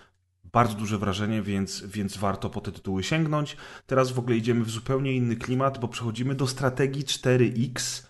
bardzo 0.51 0.75
duże 0.75 0.97
wrażenie, 0.97 1.41
więc, 1.41 1.83
więc 1.85 2.17
warto 2.17 2.49
po 2.49 2.61
te 2.61 2.71
tytuły 2.71 3.03
sięgnąć. 3.03 3.57
Teraz 3.85 4.11
w 4.11 4.19
ogóle 4.19 4.37
idziemy 4.37 4.65
w 4.65 4.69
zupełnie 4.69 5.13
inny 5.13 5.35
klimat, 5.35 5.79
bo 5.79 5.87
przechodzimy 5.87 6.35
do 6.35 6.47
strategii 6.47 7.03
4X, 7.03 8.03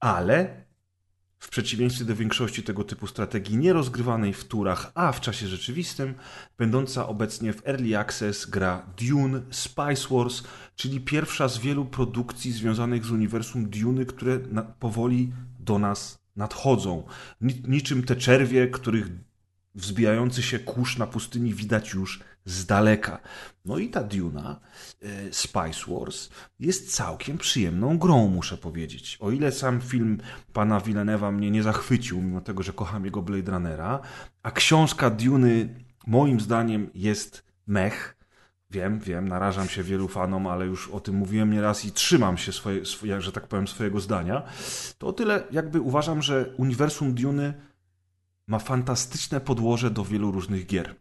ale 0.00 0.62
w 1.38 1.48
przeciwieństwie 1.48 2.04
do 2.04 2.16
większości 2.16 2.62
tego 2.62 2.84
typu 2.84 3.06
strategii 3.06 3.56
nierozgrywanej 3.56 4.32
w 4.32 4.44
turach, 4.44 4.92
a 4.94 5.12
w 5.12 5.20
czasie 5.20 5.48
rzeczywistym, 5.48 6.14
będąca 6.58 7.08
obecnie 7.08 7.52
w 7.52 7.66
Early 7.68 7.98
Access 7.98 8.46
gra 8.46 8.86
Dune 8.98 9.42
Spice 9.50 10.08
Wars, 10.10 10.42
czyli 10.76 11.00
pierwsza 11.00 11.48
z 11.48 11.58
wielu 11.58 11.84
produkcji 11.84 12.52
związanych 12.52 13.04
z 13.04 13.10
uniwersum 13.10 13.70
Dune, 13.70 14.04
które 14.04 14.38
powoli 14.78 15.32
do 15.60 15.78
nas 15.78 16.18
nadchodzą. 16.36 17.06
Niczym 17.68 18.02
te 18.02 18.16
czerwie, 18.16 18.68
których 18.68 19.06
wzbijający 19.74 20.42
się 20.42 20.58
kurz 20.58 20.98
na 20.98 21.06
pustyni 21.06 21.54
widać 21.54 21.92
już 21.92 22.20
z 22.44 22.66
daleka. 22.66 23.18
No 23.64 23.78
i 23.78 23.88
ta 23.88 24.02
Duna, 24.02 24.60
e, 25.02 25.32
Spice 25.32 25.80
Wars, 25.88 26.28
jest 26.60 26.94
całkiem 26.94 27.38
przyjemną 27.38 27.98
grą, 27.98 28.28
muszę 28.28 28.56
powiedzieć. 28.56 29.18
O 29.20 29.30
ile 29.30 29.52
sam 29.52 29.80
film 29.80 30.18
pana 30.52 30.80
Villeneuve'a 30.80 31.32
mnie 31.32 31.50
nie 31.50 31.62
zachwycił, 31.62 32.22
mimo 32.22 32.40
tego, 32.40 32.62
że 32.62 32.72
kocham 32.72 33.04
jego 33.04 33.22
Blade 33.22 33.52
Runnera, 33.52 34.00
a 34.42 34.50
książka 34.50 35.10
Duny 35.10 35.74
moim 36.06 36.40
zdaniem 36.40 36.90
jest 36.94 37.44
mech, 37.66 38.22
Wiem, 38.72 39.00
wiem, 39.00 39.28
narażam 39.28 39.68
się 39.68 39.82
wielu 39.82 40.08
fanom, 40.08 40.46
ale 40.46 40.66
już 40.66 40.88
o 40.88 41.00
tym 41.00 41.14
mówiłem 41.14 41.52
nieraz 41.52 41.84
i 41.84 41.92
trzymam 41.92 42.38
się, 42.38 42.52
swoje, 42.52 42.84
swoje, 42.84 43.20
że 43.20 43.32
tak 43.32 43.46
powiem, 43.46 43.68
swojego 43.68 44.00
zdania. 44.00 44.42
To 44.98 45.06
o 45.06 45.12
tyle 45.12 45.42
jakby 45.50 45.80
uważam, 45.80 46.22
że 46.22 46.54
uniwersum 46.56 47.14
Duny 47.14 47.54
ma 48.46 48.58
fantastyczne 48.58 49.40
podłoże 49.40 49.90
do 49.90 50.04
wielu 50.04 50.32
różnych 50.32 50.66
gier. 50.66 50.94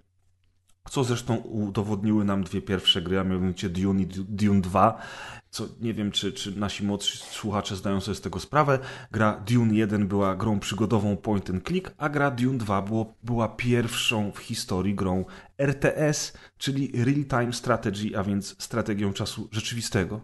Co 0.89 1.03
zresztą 1.03 1.35
udowodniły 1.35 2.25
nam 2.25 2.43
dwie 2.43 2.61
pierwsze 2.61 3.01
gry, 3.01 3.19
a 3.19 3.23
mianowicie 3.23 3.69
Dune 3.69 4.01
i 4.01 4.07
Dune 4.07 4.61
2, 4.61 5.01
co 5.49 5.67
nie 5.81 5.93
wiem, 5.93 6.11
czy, 6.11 6.33
czy 6.33 6.59
nasi 6.59 6.83
młodsi 6.83 7.17
słuchacze 7.17 7.75
zdają 7.75 8.01
sobie 8.01 8.15
z 8.15 8.21
tego 8.21 8.39
sprawę. 8.39 8.79
Gra 9.11 9.43
Dune 9.47 9.73
1 9.73 10.07
była 10.07 10.35
grą 10.35 10.59
przygodową 10.59 11.17
point 11.17 11.49
and 11.49 11.67
click, 11.67 11.91
a 11.97 12.09
gra 12.09 12.31
Dune 12.31 12.57
2 12.57 12.81
było, 12.81 13.13
była 13.23 13.49
pierwszą 13.49 14.31
w 14.31 14.37
historii 14.37 14.95
grą 14.95 15.25
RTS, 15.57 16.33
czyli 16.57 16.91
Real 17.03 17.25
Time 17.25 17.53
Strategy, 17.53 18.17
a 18.17 18.23
więc 18.23 18.55
strategią 18.63 19.13
czasu 19.13 19.49
rzeczywistego. 19.51 20.21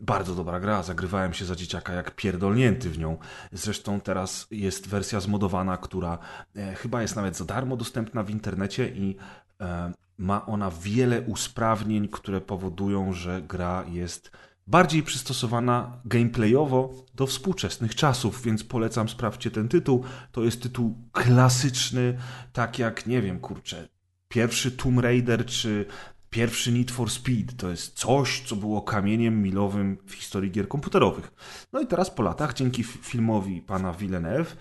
Bardzo 0.00 0.34
dobra 0.34 0.60
gra, 0.60 0.82
zagrywałem 0.82 1.32
się 1.32 1.44
za 1.44 1.56
dzieciaka 1.56 1.92
jak 1.92 2.14
pierdolnięty 2.16 2.90
w 2.90 2.98
nią. 2.98 3.18
Zresztą 3.52 4.00
teraz 4.00 4.46
jest 4.50 4.88
wersja 4.88 5.20
zmodowana, 5.20 5.76
która 5.76 6.18
e, 6.56 6.74
chyba 6.74 7.02
jest 7.02 7.16
nawet 7.16 7.36
za 7.36 7.44
darmo 7.44 7.76
dostępna 7.76 8.22
w 8.22 8.30
internecie 8.30 8.88
i 8.88 9.16
e, 9.60 9.92
ma 10.18 10.46
ona 10.46 10.70
wiele 10.70 11.22
usprawnień, 11.22 12.08
które 12.08 12.40
powodują, 12.40 13.12
że 13.12 13.42
gra 13.42 13.84
jest 13.88 14.30
bardziej 14.66 15.02
przystosowana 15.02 16.00
gameplayowo 16.04 16.94
do 17.14 17.26
współczesnych 17.26 17.94
czasów, 17.94 18.42
więc 18.42 18.64
polecam, 18.64 19.08
sprawdźcie 19.08 19.50
ten 19.50 19.68
tytuł. 19.68 20.04
To 20.32 20.44
jest 20.44 20.62
tytuł 20.62 20.96
klasyczny, 21.12 22.18
tak 22.52 22.78
jak, 22.78 23.06
nie 23.06 23.22
wiem, 23.22 23.40
kurczę, 23.40 23.88
pierwszy 24.28 24.72
Tomb 24.72 25.00
Raider 25.00 25.46
czy 25.46 25.86
Pierwszy 26.30 26.72
Need 26.72 26.90
for 26.90 27.10
Speed 27.10 27.56
to 27.56 27.70
jest 27.70 27.94
coś, 27.94 28.42
co 28.46 28.56
było 28.56 28.82
kamieniem 28.82 29.42
milowym 29.42 29.98
w 30.06 30.14
historii 30.14 30.50
gier 30.50 30.68
komputerowych. 30.68 31.32
No 31.72 31.80
i 31.80 31.86
teraz 31.86 32.10
po 32.10 32.22
latach, 32.22 32.54
dzięki 32.54 32.84
filmowi 32.84 33.62
pana 33.62 33.92
Villeneuve, 33.92 34.56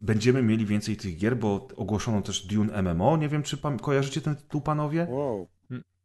będziemy 0.00 0.42
mieli 0.42 0.66
więcej 0.66 0.96
tych 0.96 1.16
gier, 1.16 1.36
bo 1.36 1.68
ogłoszono 1.76 2.22
też 2.22 2.46
Dune 2.46 2.82
MMO. 2.82 3.16
Nie 3.16 3.28
wiem, 3.28 3.42
czy 3.42 3.56
pan, 3.56 3.78
kojarzycie 3.78 4.20
ten 4.20 4.36
tytuł, 4.36 4.60
panowie? 4.60 5.06
Wow. 5.10 5.48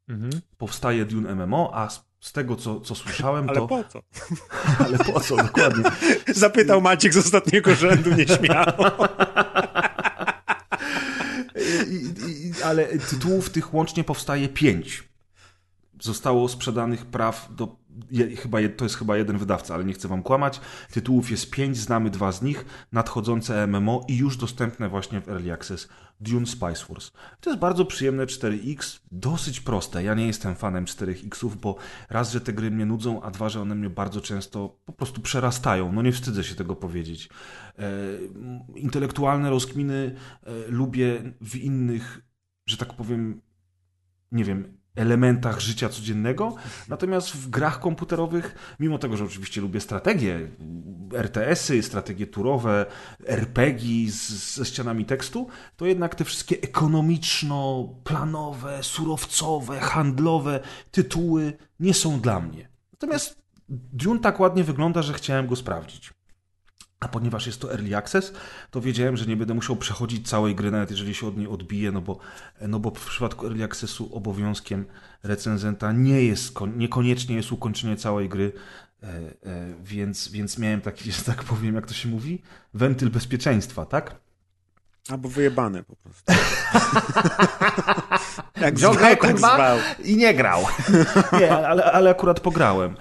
Mhm. 0.10 0.30
Powstaje 0.58 1.06
Dune 1.06 1.36
MMO, 1.36 1.72
a 1.74 1.90
z, 1.90 2.06
z 2.20 2.32
tego, 2.32 2.56
co, 2.56 2.82
co 2.82 2.96
słyszałem, 2.96 3.50
Ale 3.50 3.60
to... 3.60 3.68
po 3.68 3.84
co? 3.84 4.02
Ale 4.86 4.98
po 4.98 5.20
co, 5.20 5.38
dokładnie. 5.38 5.84
Zapytał 6.36 6.82
Maciek 6.82 7.14
z 7.14 7.18
ostatniego 7.18 7.76
rzędu 7.76 8.10
nieśmiało. 8.16 8.86
Ale 12.64 12.86
tytułów 12.86 13.50
tych 13.50 13.74
łącznie 13.74 14.04
powstaje 14.04 14.50
pięć. 14.50 15.04
Zostało 16.02 16.50
sprzedanych 16.50 17.06
praw 17.06 17.48
do. 17.56 17.79
Je, 18.12 18.36
chyba, 18.36 18.58
to 18.78 18.86
jest 18.86 18.96
chyba 18.96 19.18
jeden 19.18 19.38
wydawca, 19.38 19.74
ale 19.74 19.86
nie 19.86 19.94
chcę 19.94 20.08
wam 20.08 20.24
kłamać. 20.24 20.62
Tytułów 20.92 21.32
jest 21.32 21.52
pięć, 21.52 21.78
znamy 21.78 22.10
dwa 22.10 22.32
z 22.32 22.42
nich. 22.42 22.66
Nadchodzące 22.92 23.68
MMO 23.68 24.06
i 24.08 24.18
już 24.18 24.38
dostępne 24.38 24.90
właśnie 24.90 25.22
w 25.22 25.30
Early 25.30 25.54
Access. 25.54 25.88
Dune 26.22 26.46
Spice 26.46 26.86
Wars. 26.90 27.12
To 27.42 27.50
jest 27.50 27.60
bardzo 27.60 27.86
przyjemne 27.86 28.26
4X, 28.26 29.00
dosyć 29.12 29.60
proste. 29.60 30.04
Ja 30.04 30.14
nie 30.14 30.28
jestem 30.28 30.56
fanem 30.56 30.86
4Xów, 30.86 31.56
bo 31.56 31.76
raz, 32.10 32.32
że 32.32 32.42
te 32.42 32.54
gry 32.54 32.72
mnie 32.72 32.86
nudzą, 32.86 33.22
a 33.22 33.32
dwa, 33.32 33.50
że 33.50 33.62
one 33.62 33.76
mnie 33.76 33.90
bardzo 33.90 34.22
często 34.22 34.80
po 34.86 34.94
prostu 34.94 35.22
przerastają. 35.22 35.92
No 35.92 36.02
nie 36.02 36.12
wstydzę 36.12 36.44
się 36.44 36.56
tego 36.56 36.76
powiedzieć. 36.76 37.30
E, 37.80 37.92
intelektualne 38.76 39.50
rozkminy 39.50 40.16
e, 40.44 40.52
lubię 40.68 41.34
w 41.42 41.56
innych, 41.56 42.22
że 42.66 42.78
tak 42.78 42.94
powiem, 42.94 43.42
nie 44.32 44.44
wiem, 44.44 44.79
elementach 44.96 45.60
życia 45.60 45.90
codziennego. 45.90 46.56
Natomiast 46.88 47.32
w 47.32 47.50
grach 47.50 47.80
komputerowych, 47.80 48.76
mimo 48.80 48.98
tego, 48.98 49.18
że 49.18 49.26
oczywiście 49.26 49.62
lubię 49.62 49.80
strategie, 49.80 50.40
RTS-y, 51.14 51.84
strategie 51.84 52.28
turowe, 52.28 52.86
RPG 53.26 54.12
ze 54.12 54.66
ścianami 54.66 55.06
tekstu, 55.06 55.48
to 55.78 55.86
jednak 55.86 56.16
te 56.16 56.26
wszystkie 56.26 56.62
ekonomiczno-planowe, 56.62 58.84
surowcowe, 58.84 59.80
handlowe 59.80 60.60
tytuły 60.92 61.54
nie 61.80 61.94
są 61.94 62.20
dla 62.20 62.40
mnie. 62.40 62.70
Natomiast 62.94 63.40
Dune 63.70 64.20
tak 64.20 64.40
ładnie 64.40 64.64
wygląda, 64.64 65.02
że 65.02 65.14
chciałem 65.14 65.48
go 65.48 65.56
sprawdzić. 65.56 66.19
A 67.00 67.08
ponieważ 67.08 67.48
jest 67.48 67.62
to 67.62 67.72
early 67.72 67.98
access, 67.98 68.34
to 68.72 68.82
wiedziałem, 68.82 69.18
że 69.18 69.26
nie 69.26 69.38
będę 69.38 69.54
musiał 69.54 69.76
przechodzić 69.76 70.30
całej 70.30 70.56
gry, 70.56 70.72
nawet 70.72 70.92
jeżeli 70.92 71.16
się 71.16 71.28
od 71.28 71.38
niej 71.38 71.48
odbije, 71.48 71.92
no 71.92 72.02
bo, 72.02 72.20
no 72.62 72.80
bo 72.80 72.92
w 72.92 73.06
przypadku 73.06 73.46
early 73.46 73.64
accessu 73.64 74.16
obowiązkiem 74.16 74.86
recenzenta 75.24 75.92
nie 75.92 76.24
jest, 76.24 76.54
niekoniecznie 76.76 77.36
jest 77.36 77.52
ukończenie 77.52 77.98
całej 77.98 78.30
gry, 78.30 78.52
e, 79.04 79.08
e, 79.08 79.34
więc, 79.84 80.32
więc 80.32 80.58
miałem 80.58 80.82
taki, 80.82 81.12
że 81.12 81.24
tak 81.24 81.44
powiem, 81.44 81.76
jak 81.76 81.88
to 81.88 81.94
się 81.94 82.10
mówi, 82.10 82.42
wentyl 82.74 83.10
bezpieczeństwa, 83.10 83.86
tak? 83.86 84.29
Albo 85.10 85.30
wyjebane 85.30 85.84
po 85.84 85.96
prostu. 85.96 86.34
Jak 88.62 88.76
Wziął 88.76 88.96
kurwa, 89.20 89.76
i 90.04 90.18
nie 90.18 90.34
grał. 90.34 90.62
nie, 91.40 91.68
ale, 91.68 91.92
ale 91.92 92.10
akurat 92.10 92.40
pograłem. 92.40 92.96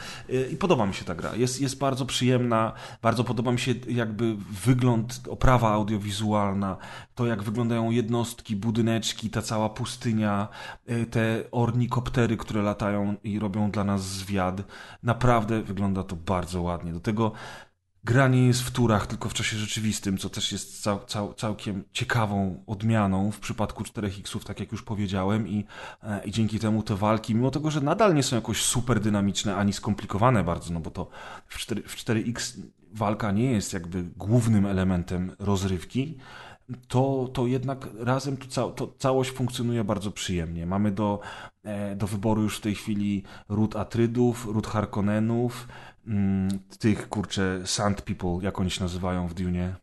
I 0.53 0.57
podoba 0.57 0.87
mi 0.87 0.95
się 0.95 1.05
ta 1.05 1.15
gra. 1.15 1.35
Jest, 1.35 1.61
jest 1.61 1.79
bardzo 1.79 2.07
przyjemna, 2.07 2.73
bardzo 3.03 3.25
podoba 3.25 3.53
mi 3.53 3.59
się 3.59 3.75
jakby 3.89 4.37
wygląd, 4.65 5.21
oprawa 5.29 5.71
audiowizualna, 5.71 6.77
to 7.15 7.27
jak 7.27 7.43
wyglądają 7.43 7.91
jednostki, 7.91 8.57
budyneczki, 8.57 9.31
ta 9.31 9.43
cała 9.43 9.69
pustynia, 9.69 10.49
e, 10.87 11.07
te 11.07 11.43
ornikoptery, 11.51 12.37
które 12.37 12.63
latają 12.63 13.17
i 13.25 13.39
robią 13.39 13.71
dla 13.71 13.85
nas 13.85 14.03
zwiad. 14.03 14.63
Naprawdę 15.03 15.63
wygląda 15.63 16.03
to 16.03 16.17
bardzo 16.17 16.63
ładnie. 16.63 16.93
Do 16.93 17.01
tego 17.01 17.33
gra 18.09 18.29
nie 18.29 18.47
jest 18.47 18.63
w 18.63 18.71
turach, 18.71 19.07
tylko 19.07 19.29
w 19.29 19.35
czasie 19.35 19.57
rzeczywistym, 19.57 20.19
co 20.19 20.31
też 20.31 20.53
jest 20.53 20.83
cał, 20.83 21.05
cał, 21.07 21.35
całkiem 21.35 21.85
ciekawą 21.93 22.63
odmianą 22.67 23.31
w 23.31 23.41
przypadku 23.41 23.85
4X-ów, 23.85 24.45
tak 24.45 24.61
jak 24.61 24.73
już 24.73 24.83
powiedziałem, 24.83 25.49
i, 25.49 25.65
e, 26.03 26.25
i 26.25 26.31
dzięki 26.31 26.59
temu 26.59 26.83
te 26.83 26.97
walki, 26.97 27.35
mimo 27.35 27.51
tego, 27.51 27.71
że 27.71 27.81
nadal 27.81 28.15
nie 28.15 28.23
są 28.23 28.37
jakoś 28.37 28.63
super 28.63 29.01
dynamiczne 29.01 29.57
ani 29.57 29.73
skomplikowane 29.73 30.45
bardzo, 30.45 30.73
no 30.73 30.81
bo 30.81 30.91
to 30.91 31.09
w, 31.47 31.59
4, 31.59 31.83
w 31.83 31.97
4X 31.97 32.61
walka 32.93 33.33
nie 33.33 33.53
jest 33.53 33.73
jakby 33.73 34.03
głównym 34.03 34.67
elementem 34.67 35.33
rozrywki, 35.39 36.19
to, 36.89 37.31
to 37.33 37.47
jednak 37.47 37.89
razem 37.99 38.37
to, 38.37 38.71
to 38.71 38.95
całość 38.99 39.31
funkcjonuje 39.31 39.85
bardzo 39.85 40.11
przyjemnie. 40.11 40.67
Mamy 40.67 40.91
do, 40.91 41.21
e, 41.63 41.97
do 41.97 42.07
wyboru 42.07 42.43
już 42.43 42.59
w 42.59 42.61
tej 42.61 42.75
chwili 42.75 43.23
ród 43.49 43.77
Atrydów, 43.77 44.47
ród 44.47 44.67
Harkonnenów, 44.67 45.69
mm, 46.09 46.49
tych 46.79 47.09
kurcze 47.09 47.61
Sand 47.65 48.03
People, 48.03 48.39
jak 48.43 48.61
oni 48.61 48.71
się 48.71 48.83
nazywają 48.83 49.29
w 49.29 49.35
Dune. 49.35 49.75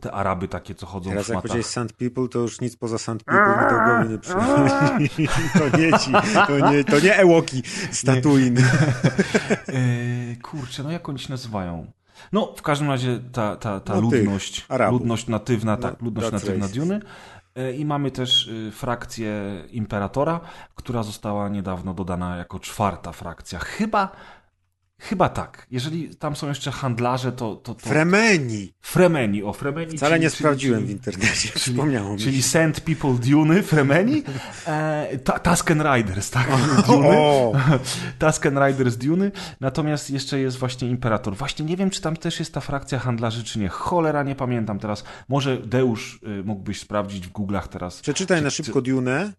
Te 0.00 0.12
Araby 0.12 0.48
takie, 0.48 0.74
co 0.74 0.86
chodzą 0.86 1.10
Teraz 1.10 1.24
w 1.24 1.26
szmatach. 1.26 1.36
jak 1.36 1.42
powiedziałeś 1.42 1.66
Sand 1.66 1.92
People, 1.92 2.28
to 2.28 2.38
już 2.38 2.60
nic 2.60 2.76
poza 2.76 2.98
Sand 2.98 3.24
People 3.24 3.64
mi 3.64 3.70
do 3.70 3.84
głowy 3.84 4.08
nie 4.08 4.18
przychodzi. 4.18 5.28
to 5.70 5.78
nie 5.78 5.98
ci, 5.98 6.12
to 6.46 6.70
nie, 6.70 6.84
to 6.84 7.00
nie 7.00 7.16
Ewoki 7.16 7.62
z 7.90 8.04
Tatooine. 8.04 8.60
e, 8.62 10.36
kurczę, 10.42 10.82
no 10.82 10.90
jak 10.90 11.08
oni 11.08 11.18
się 11.18 11.30
nazywają? 11.30 11.86
No, 12.32 12.54
w 12.56 12.62
każdym 12.62 12.88
razie 12.88 13.20
ta, 13.32 13.56
ta, 13.56 13.80
ta 13.80 13.94
no 13.94 14.00
ludność, 14.00 14.66
ludność 14.90 15.26
natywna, 15.26 15.76
tak, 15.76 16.00
no, 16.00 16.04
ludność 16.04 16.32
natywna 16.32 16.68
Duny. 16.68 17.00
E, 17.56 17.72
I 17.72 17.84
mamy 17.84 18.10
też 18.10 18.46
y, 18.46 18.72
frakcję 18.72 19.64
Imperatora, 19.70 20.40
która 20.74 21.02
została 21.02 21.48
niedawno 21.48 21.94
dodana 21.94 22.36
jako 22.36 22.60
czwarta 22.60 23.12
frakcja. 23.12 23.58
Chyba 23.58 24.08
Chyba 24.98 25.28
tak. 25.28 25.66
Jeżeli 25.70 26.16
tam 26.16 26.36
są 26.36 26.48
jeszcze 26.48 26.70
handlarze, 26.70 27.32
to... 27.32 27.56
to, 27.56 27.74
to... 27.74 27.88
Fremeni! 27.88 28.72
Fremeni, 28.80 29.42
o 29.42 29.52
Fremeni. 29.52 29.96
Wcale 29.96 30.14
czyli, 30.14 30.22
nie 30.22 30.30
sprawdziłem 30.30 30.80
czyli, 30.80 30.88
w 30.88 30.90
internecie, 30.90 31.48
przypomniało 31.54 32.12
mi 32.12 32.18
Czyli 32.18 32.42
Sand 32.42 32.80
People 32.80 33.14
Duny, 33.14 33.62
Fremeni, 33.62 34.22
e, 34.66 35.18
Tusken 35.42 35.82
Riders, 35.82 36.30
tak? 36.30 36.48
Duny. 36.86 37.16
Tusken 38.18 38.58
Riders 38.66 38.96
Duny. 38.96 39.32
Natomiast 39.60 40.10
jeszcze 40.10 40.38
jest 40.38 40.56
właśnie 40.56 40.88
Imperator. 40.88 41.36
Właśnie 41.36 41.66
nie 41.66 41.76
wiem, 41.76 41.90
czy 41.90 42.00
tam 42.00 42.16
też 42.16 42.38
jest 42.38 42.54
ta 42.54 42.60
frakcja 42.60 42.98
handlarzy, 42.98 43.44
czy 43.44 43.58
nie. 43.58 43.68
Cholera, 43.68 44.22
nie 44.22 44.34
pamiętam 44.34 44.78
teraz. 44.78 45.04
Może 45.28 45.56
Deusz 45.56 46.20
y, 46.22 46.44
mógłbyś 46.44 46.80
sprawdzić 46.80 47.26
w 47.26 47.32
Google'ach 47.32 47.68
teraz. 47.68 48.00
Przeczytaj 48.00 48.38
czy, 48.38 48.44
na 48.44 48.50
szybko 48.50 48.82
czy... 48.82 48.90
Dune 48.90 49.32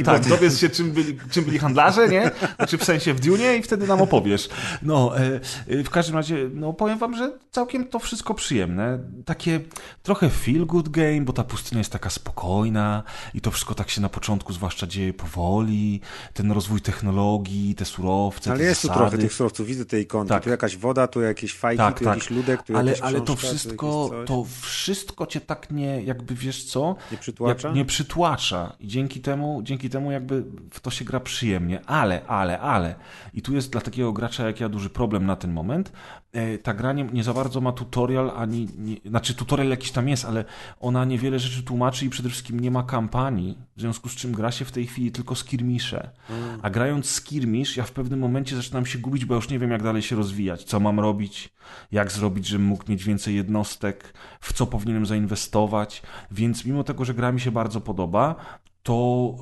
i 0.00 0.02
tak, 0.02 0.28
dowiedz 0.28 0.58
się, 0.58 0.68
czym 0.68 0.90
byli, 0.90 1.18
czym 1.30 1.44
byli 1.44 1.58
handlarze, 1.58 2.08
nie? 2.08 2.30
Znaczy 2.56 2.78
w 2.78 2.84
sensie 2.84 3.14
w 3.14 3.20
Dune 3.20 3.56
i 3.56 3.62
wtedy 3.62 3.86
nam 3.86 4.00
opowiesz. 4.00 4.48
No, 4.82 5.18
e, 5.18 5.40
e, 5.68 5.84
w 5.84 5.90
każdym 5.90 6.16
razie, 6.16 6.50
no 6.54 6.72
powiem 6.72 6.98
wam, 6.98 7.16
że 7.16 7.32
całkiem 7.50 7.86
to 7.86 7.98
wszystko 7.98 8.34
przyjemne. 8.34 8.98
Takie 9.24 9.60
trochę 10.02 10.30
feel 10.30 10.66
good 10.66 10.88
game, 10.88 11.20
bo 11.20 11.32
ta 11.32 11.44
pustynia 11.44 11.80
jest 11.80 11.92
taka 11.92 12.10
spokojna 12.10 13.02
i 13.34 13.40
to 13.40 13.50
wszystko 13.50 13.74
tak 13.74 13.90
się 13.90 14.00
na 14.00 14.08
początku 14.08 14.52
zwłaszcza 14.52 14.86
dzieje 14.86 15.12
powoli. 15.12 16.00
Ten 16.34 16.52
rozwój 16.52 16.80
technologii, 16.80 17.74
te 17.74 17.84
surowce, 17.84 18.50
Ale 18.50 18.60
te 18.60 18.64
jest 18.64 18.82
zasady. 18.82 18.98
tu 18.98 19.04
trochę 19.04 19.18
tych 19.18 19.32
surowców, 19.32 19.66
widzę 19.66 19.84
tej 19.84 20.02
ikonki. 20.02 20.28
Tak. 20.28 20.44
Tu 20.44 20.50
jakaś 20.50 20.76
woda, 20.76 21.06
tu 21.06 21.20
jakieś 21.20 21.54
fajki, 21.54 21.78
tak, 21.78 21.98
tu 21.98 22.04
tak. 22.04 22.14
jakiś 22.14 22.30
ludek, 22.30 22.62
tu 22.62 22.76
ale, 22.76 22.90
jakieś 22.90 23.02
Ale 23.02 23.14
książka, 23.14 23.32
to 23.32 23.36
wszystko, 23.36 24.10
to 24.26 24.46
wszystko 24.60 25.26
cię 25.26 25.40
tak 25.40 25.70
nie, 25.70 26.02
jakby 26.02 26.34
wiesz 26.34 26.64
co? 26.64 26.96
Nie 27.12 27.18
przytłacza? 27.18 27.72
nie 27.72 27.84
przytłacza. 27.84 28.76
I 28.80 28.88
dzięki 28.88 29.20
temu 29.20 29.47
dzięki 29.62 29.90
temu 29.90 30.12
jakby 30.12 30.44
w 30.70 30.80
to 30.80 30.90
się 30.90 31.04
gra 31.04 31.20
przyjemnie, 31.20 31.80
ale, 31.86 32.26
ale, 32.26 32.60
ale, 32.60 32.94
i 33.34 33.42
tu 33.42 33.54
jest 33.54 33.72
dla 33.72 33.80
takiego 33.80 34.12
gracza 34.12 34.46
jak 34.46 34.60
ja 34.60 34.68
duży 34.68 34.90
problem 34.90 35.26
na 35.26 35.36
ten 35.36 35.52
moment, 35.52 35.92
e, 36.32 36.58
ta 36.58 36.74
gra 36.74 36.92
nie, 36.92 37.04
nie 37.04 37.24
za 37.24 37.34
bardzo 37.34 37.60
ma 37.60 37.72
tutorial, 37.72 38.32
ani, 38.36 38.68
nie, 38.78 38.96
znaczy 39.04 39.34
tutorial 39.34 39.68
jakiś 39.68 39.90
tam 39.90 40.08
jest, 40.08 40.24
ale 40.24 40.44
ona 40.80 41.04
niewiele 41.04 41.38
rzeczy 41.38 41.62
tłumaczy 41.62 42.06
i 42.06 42.10
przede 42.10 42.28
wszystkim 42.28 42.60
nie 42.60 42.70
ma 42.70 42.82
kampanii, 42.82 43.58
w 43.76 43.80
związku 43.80 44.08
z 44.08 44.12
czym 44.12 44.32
gra 44.32 44.50
się 44.50 44.64
w 44.64 44.72
tej 44.72 44.86
chwili 44.86 45.12
tylko 45.12 45.34
skirmisze. 45.34 46.10
Mm. 46.30 46.60
A 46.62 46.70
grając 46.70 47.10
skirmisz, 47.10 47.76
ja 47.76 47.84
w 47.84 47.92
pewnym 47.92 48.20
momencie 48.20 48.56
zaczynam 48.56 48.86
się 48.86 48.98
gubić, 48.98 49.24
bo 49.24 49.34
już 49.34 49.48
nie 49.48 49.58
wiem 49.58 49.70
jak 49.70 49.82
dalej 49.82 50.02
się 50.02 50.16
rozwijać, 50.16 50.64
co 50.64 50.80
mam 50.80 51.00
robić, 51.00 51.52
jak 51.92 52.12
zrobić, 52.12 52.46
żebym 52.46 52.66
mógł 52.66 52.84
mieć 52.90 53.04
więcej 53.04 53.34
jednostek, 53.34 54.14
w 54.40 54.52
co 54.52 54.66
powinienem 54.66 55.06
zainwestować, 55.06 56.02
więc 56.30 56.64
mimo 56.64 56.84
tego, 56.84 57.04
że 57.04 57.14
gra 57.14 57.32
mi 57.32 57.40
się 57.40 57.50
bardzo 57.50 57.80
podoba, 57.80 58.34
to 58.82 59.34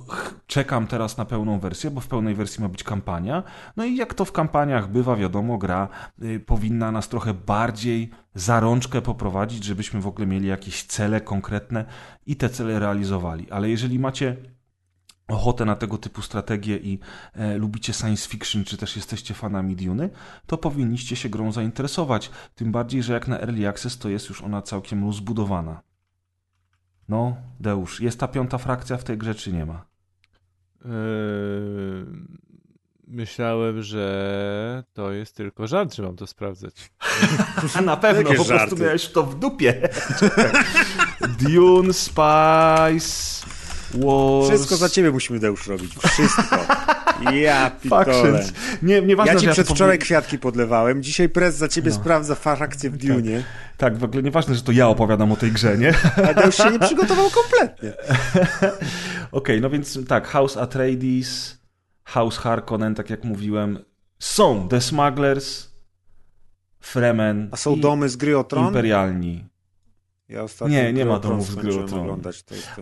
czekam 0.47 0.87
teraz 0.87 1.17
na 1.17 1.25
pełną 1.25 1.61
wersję, 1.61 1.91
bo 1.91 2.01
w 2.01 2.09
pełnej 2.09 2.35
wersji 2.35 2.63
ma 2.63 2.69
być 2.69 2.83
kampania. 2.83 3.43
No 3.77 3.85
i 3.85 3.97
jak 3.97 4.15
to 4.15 4.25
w 4.25 4.33
kampaniach 4.33 4.91
bywa, 4.91 5.17
wiadomo, 5.17 5.59
gra 5.59 5.89
y, 6.23 6.41
powinna 6.41 6.93
nas 6.93 7.09
trochę 7.09 7.35
bardziej 7.35 8.11
za 8.35 8.61
rączkę 8.61 9.03
poprowadzić, 9.03 9.65
żebyśmy 9.65 10.01
w 10.01 10.07
ogóle 10.07 10.27
mieli 10.27 10.49
jakieś 10.49 10.85
cele 10.85 11.21
konkretne 11.21 11.85
i 12.27 12.37
te 12.37 12.49
cele 12.49 12.79
realizowali. 12.79 13.51
Ale 13.51 13.71
jeżeli 13.71 13.99
macie 13.99 14.37
ochotę 15.29 15.65
na 15.65 15.77
tego 15.77 15.99
typu 15.99 16.23
strategie 16.23 16.77
i 16.77 16.99
e, 17.35 17.59
lubicie 17.59 17.93
science 17.93 18.29
fiction, 18.29 18.65
czy 18.65 18.77
też 18.77 18.97
jesteście 18.97 19.35
fanami 19.35 19.77
Duny, 19.77 20.11
to 20.47 20.59
powinniście 20.59 21.17
się 21.17 21.29
grą 21.29 21.53
zainteresować. 21.53 22.31
Tym 22.55 22.73
bardziej, 22.73 23.03
że 23.03 23.13
jak 23.13 23.29
na 23.29 23.41
Early 23.41 23.69
Access 23.69 23.99
to 23.99 24.09
jest 24.09 24.29
już 24.29 24.43
ona 24.43 24.63
całkiem 24.63 25.05
rozbudowana. 25.05 25.86
No, 27.09 27.37
Deusz, 27.61 28.01
jest 28.01 28.21
ta 28.21 28.29
piąta 28.29 28.59
frakcja 28.59 28.97
w 28.97 29.05
tej 29.05 29.19
grze, 29.19 29.35
czy 29.35 29.53
nie 29.53 29.67
ma? 29.67 29.85
Yy, 30.85 30.91
Myślałem, 33.09 33.83
że 33.83 34.85
to 34.95 35.13
jest 35.13 35.37
tylko 35.37 35.67
żart, 35.67 35.95
że 35.95 36.03
mam 36.03 36.17
to 36.17 36.27
sprawdzać. 36.27 36.91
A 37.75 37.81
na 37.93 37.97
pewno, 37.97 38.35
po 38.35 38.45
prostu 38.45 38.77
miałeś 38.77 39.09
to 39.09 39.23
w 39.23 39.39
dupie. 39.39 39.89
Dune, 41.41 41.93
Spice, 41.93 43.47
Wars... 43.97 44.49
Wszystko 44.49 44.77
za 44.77 44.89
ciebie 44.89 45.11
musimy, 45.11 45.39
Deusz, 45.39 45.67
robić. 45.67 45.93
Wszystko. 45.95 46.57
Ja 47.33 47.71
pitole. 47.71 48.45
Nie, 48.83 49.03
nieważne, 49.03 49.35
ja 49.35 49.41
ci 49.41 49.49
przedwczoraj 49.49 49.97
ja 49.97 50.05
kwiatki 50.05 50.39
podlewałem, 50.39 51.03
dzisiaj 51.03 51.29
prez 51.29 51.57
za 51.57 51.69
ciebie 51.69 51.91
no. 51.91 51.97
sprawdza 51.97 52.35
frakcję 52.35 52.91
w 52.91 52.97
Dune. 52.97 53.33
Tak, 53.33 53.45
tak, 53.77 53.99
w 53.99 54.05
ogóle 54.05 54.23
nieważne, 54.23 54.55
że 54.55 54.63
to 54.63 54.73
ja 54.73 54.89
opowiadam 54.89 55.33
o 55.33 55.37
tej 55.37 55.53
grze, 55.53 55.79
nie? 55.79 55.95
A 56.31 56.35
Deusz 56.35 56.57
się 56.57 56.71
nie 56.71 56.79
przygotował 56.79 57.31
kompletnie. 57.31 57.93
Okej, 58.63 58.79
okay, 59.33 59.61
no 59.61 59.71
więc 59.71 60.07
tak, 60.09 60.27
House 60.29 60.57
Atreides, 60.57 61.59
House 62.05 62.39
Harkonnen, 62.39 62.95
tak 62.95 63.11
jak 63.11 63.25
mówiłem, 63.25 63.79
są 64.19 64.69
The 64.69 64.81
Smugglers, 64.81 65.69
Fremen. 66.81 67.49
A 67.53 67.57
są 67.57 67.81
domy 67.81 68.09
z 68.09 68.17
gry 68.17 68.39
o 68.39 68.45
Tron? 68.45 68.67
Imperialni. 68.67 69.45
Ja 70.29 70.47
nie, 70.69 70.93
nie 70.93 71.05
ma 71.05 71.19
domów 71.19 71.47
z 71.47 71.55
gry 71.55 71.81
o 71.81 71.85
Tron. 71.85 72.23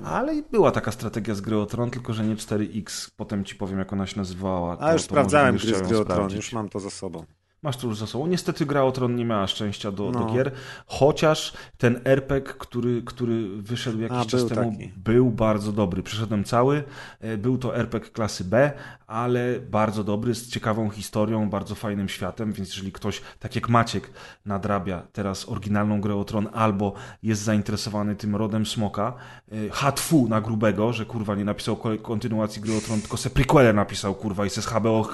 Ale 0.05 0.43
była 0.43 0.71
taka 0.71 0.93
strategia 0.93 1.35
z 1.35 1.41
gry 1.41 1.59
o 1.59 1.67
Tron, 1.67 1.91
tylko 1.91 2.13
że 2.13 2.25
nie 2.25 2.37
4X. 2.37 3.11
Potem 3.17 3.45
ci 3.45 3.55
powiem, 3.55 3.79
jak 3.79 3.93
ona 3.93 4.07
się 4.07 4.17
nazywała. 4.17 4.77
A 4.81 4.93
już 4.93 5.03
sprawdzałem 5.03 5.57
gry 5.57 5.75
z 5.75 5.83
gry 5.83 5.99
o 5.99 6.05
Tron, 6.05 6.31
już 6.31 6.53
mam 6.53 6.69
to 6.69 6.81
za 6.81 6.91
sobą. 6.91 7.25
Masz 7.65 7.77
to 7.77 7.87
już 7.87 7.99
za 7.99 8.07
sobą. 8.07 8.27
Niestety 8.27 8.67
gra 8.67 8.83
o 8.83 8.93
Tron 8.93 9.17
nie 9.17 9.25
miała 9.25 9.47
szczęścia 9.47 9.93
do, 9.93 10.11
no. 10.11 10.19
do 10.19 10.33
gier, 10.33 10.53
chociaż 10.87 11.53
ten 11.79 12.01
RPG, 12.05 12.55
który, 12.59 13.03
który 13.03 13.49
wyszedł 13.63 14.01
jakiś 14.01 14.19
A, 14.19 14.25
czas 14.25 14.47
temu, 14.47 14.73
taki. 14.73 14.93
był 14.97 15.31
bardzo 15.31 15.73
dobry. 15.73 16.03
Przeszedłem 16.03 16.45
cały. 16.45 16.85
E, 17.21 17.37
był 17.37 17.59
to 17.59 17.77
RPG 17.77 18.11
klasy 18.11 18.45
B, 18.45 18.73
ale 19.07 19.61
bardzo 19.61 20.05
dobry, 20.05 20.35
z 20.35 20.49
ciekawą 20.49 20.91
historią, 20.91 21.51
bardzo 21.51 21.75
fajnym 21.75 22.09
światem, 22.09 22.53
więc 22.53 22.69
jeżeli 22.69 22.93
ktoś, 22.93 23.23
tak 23.41 23.55
jak 23.55 23.69
Maciek, 23.69 24.11
nadrabia 24.47 25.03
teraz 25.13 25.49
oryginalną 25.49 26.01
grę 26.01 26.17
o 26.17 26.25
Tron 26.25 26.49
albo 26.53 26.93
jest 27.23 27.43
zainteresowany 27.43 28.17
tym 28.17 28.37
rodem 28.37 28.67
Smoka, 28.67 29.15
e, 29.53 29.55
hatfu 29.71 30.29
na 30.29 30.41
grubego, 30.41 30.93
że 30.93 31.07
kurwa 31.07 31.35
nie 31.35 31.45
napisał 31.45 31.77
kontynuacji 32.03 32.63
gry 32.63 32.77
o 32.77 32.81
Tron, 32.81 33.01
tylko 33.01 33.17
se 33.17 33.31
prequele 33.31 33.73
napisał 33.73 34.15
kurwa 34.15 34.47
i 34.47 34.51
se 34.51 34.63
z 34.63 34.67
HBO 34.67 35.09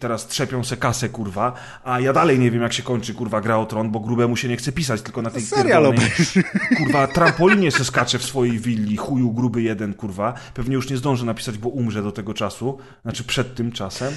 teraz 0.00 0.26
trzepią 0.26 0.64
se 0.64 0.76
kasę 0.76 1.08
kurwa, 1.08 1.52
a 1.84 2.00
ja 2.00 2.12
dalej 2.12 2.38
nie 2.38 2.50
wiem, 2.50 2.62
jak 2.62 2.72
się 2.72 2.82
kończy, 2.82 3.14
kurwa, 3.14 3.40
gra 3.40 3.56
o 3.58 3.66
tron, 3.66 3.90
bo 3.90 4.00
grubemu 4.00 4.36
się 4.36 4.48
nie 4.48 4.56
chce 4.56 4.72
pisać, 4.72 5.02
tylko 5.02 5.22
na 5.22 5.30
tej 5.30 5.42
Serial 5.42 5.94
kurwa, 6.78 7.06
trampolinie 7.06 7.70
se 7.70 7.84
skacze 7.84 8.18
w 8.18 8.24
swojej 8.24 8.58
willi, 8.58 8.96
chuju 8.96 9.32
gruby 9.32 9.62
jeden, 9.62 9.94
kurwa. 9.94 10.34
Pewnie 10.54 10.74
już 10.74 10.90
nie 10.90 10.96
zdąży 10.96 11.26
napisać, 11.26 11.58
bo 11.58 11.68
umrze 11.68 12.02
do 12.02 12.12
tego 12.12 12.34
czasu, 12.34 12.78
znaczy 13.02 13.24
przed 13.24 13.54
tym 13.54 13.72
czasem. 13.72 14.14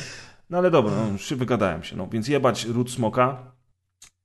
No 0.50 0.58
ale 0.58 0.72
dobra, 0.72 0.93
no, 0.95 1.11
już 1.11 1.34
wygadałem 1.34 1.84
się, 1.84 1.95
no. 1.95 2.08
Więc 2.08 2.27
jebać 2.27 2.66
Ród 2.66 2.92
Smoka, 2.92 3.56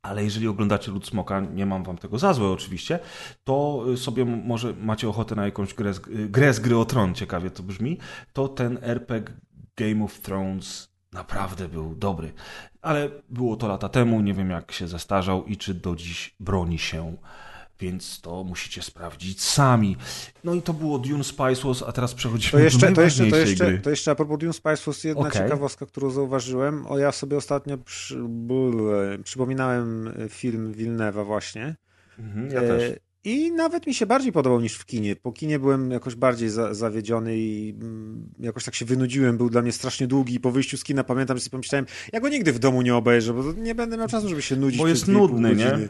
ale 0.02 0.24
jeżeli 0.24 0.48
oglądacie 0.48 0.92
Lud 0.92 1.06
Smoka, 1.06 1.40
nie 1.40 1.66
mam 1.66 1.84
wam 1.84 1.98
tego 1.98 2.18
za 2.18 2.32
złe 2.32 2.48
oczywiście, 2.48 2.98
to 3.44 3.84
sobie 3.96 4.24
może 4.24 4.74
macie 4.74 5.08
ochotę 5.08 5.34
na 5.34 5.44
jakąś 5.44 5.74
grę 5.74 5.94
z, 5.94 6.00
grę 6.30 6.54
z 6.54 6.60
gry 6.60 6.78
o 6.78 6.84
tron, 6.84 7.14
ciekawie 7.14 7.50
to 7.50 7.62
brzmi, 7.62 7.98
to 8.32 8.48
ten 8.48 8.78
RPG 8.82 9.34
Game 9.76 10.04
of 10.04 10.20
Thrones 10.20 10.90
naprawdę 11.12 11.68
był 11.68 11.94
dobry 11.94 12.32
ale 12.82 13.10
było 13.28 13.56
to 13.56 13.68
lata 13.68 13.88
temu, 13.88 14.20
nie 14.20 14.34
wiem 14.34 14.50
jak 14.50 14.72
się 14.72 14.88
zestarzał 14.88 15.44
i 15.44 15.56
czy 15.56 15.74
do 15.74 15.96
dziś 15.96 16.34
broni 16.40 16.78
się. 16.78 17.16
Więc 17.80 18.20
to 18.20 18.44
musicie 18.44 18.82
sprawdzić 18.82 19.42
sami. 19.42 19.96
No 20.44 20.54
i 20.54 20.62
to 20.62 20.72
było 20.72 20.98
Dune 20.98 21.24
Spice 21.24 21.62
Wars, 21.64 21.82
a 21.82 21.92
teraz 21.92 22.14
przechodzimy 22.14 22.52
to 22.52 22.58
jeszcze, 22.58 22.88
do 22.88 22.94
to 22.94 23.02
jeszcze, 23.02 23.26
to 23.26 23.36
jeszcze, 23.36 23.66
gry. 23.66 23.78
To 23.78 23.90
jeszcze 23.90 24.10
a 24.10 24.14
propos 24.14 24.38
Dune 24.38 24.52
Spice 24.52 24.82
Wars 24.86 25.04
jedna 25.04 25.20
okay. 25.20 25.42
ciekawostka, 25.42 25.86
którą 25.86 26.10
zauważyłem. 26.10 26.86
O, 26.86 26.98
ja 26.98 27.12
sobie 27.12 27.36
ostatnio 27.36 27.78
przy, 27.78 28.18
przypominałem 29.24 30.12
film 30.28 30.72
Wilnewa 30.72 31.24
właśnie. 31.24 31.76
Mhm, 32.18 32.50
ja 32.50 32.60
też. 32.60 32.92
I 33.24 33.52
nawet 33.52 33.86
mi 33.86 33.94
się 33.94 34.06
bardziej 34.06 34.32
podobał 34.32 34.60
niż 34.60 34.74
w 34.74 34.86
kinie. 34.86 35.16
Po 35.16 35.32
kinie 35.32 35.58
byłem 35.58 35.90
jakoś 35.90 36.14
bardziej 36.14 36.48
za, 36.48 36.74
zawiedziony 36.74 37.38
i 37.38 37.74
mm, 37.80 38.28
jakoś 38.38 38.64
tak 38.64 38.74
się 38.74 38.84
wynudziłem. 38.84 39.36
Był 39.36 39.50
dla 39.50 39.62
mnie 39.62 39.72
strasznie 39.72 40.06
długi 40.06 40.34
i 40.34 40.40
po 40.40 40.50
wyjściu 40.50 40.76
z 40.76 40.84
kina 40.84 41.04
pamiętam, 41.04 41.36
że 41.36 41.40
sobie 41.42 41.50
pomyślałem, 41.50 41.86
ja 42.12 42.20
go 42.20 42.28
nigdy 42.28 42.52
w 42.52 42.58
domu 42.58 42.82
nie 42.82 42.94
obejrzę, 42.94 43.34
bo 43.34 43.52
nie 43.52 43.74
będę 43.74 43.96
miał 43.96 44.08
czasu, 44.08 44.28
żeby 44.28 44.42
się 44.42 44.56
nudzić. 44.56 44.80
Bo 44.80 44.88
jest 44.88 45.08
nudny, 45.08 45.56
nie? 45.56 45.88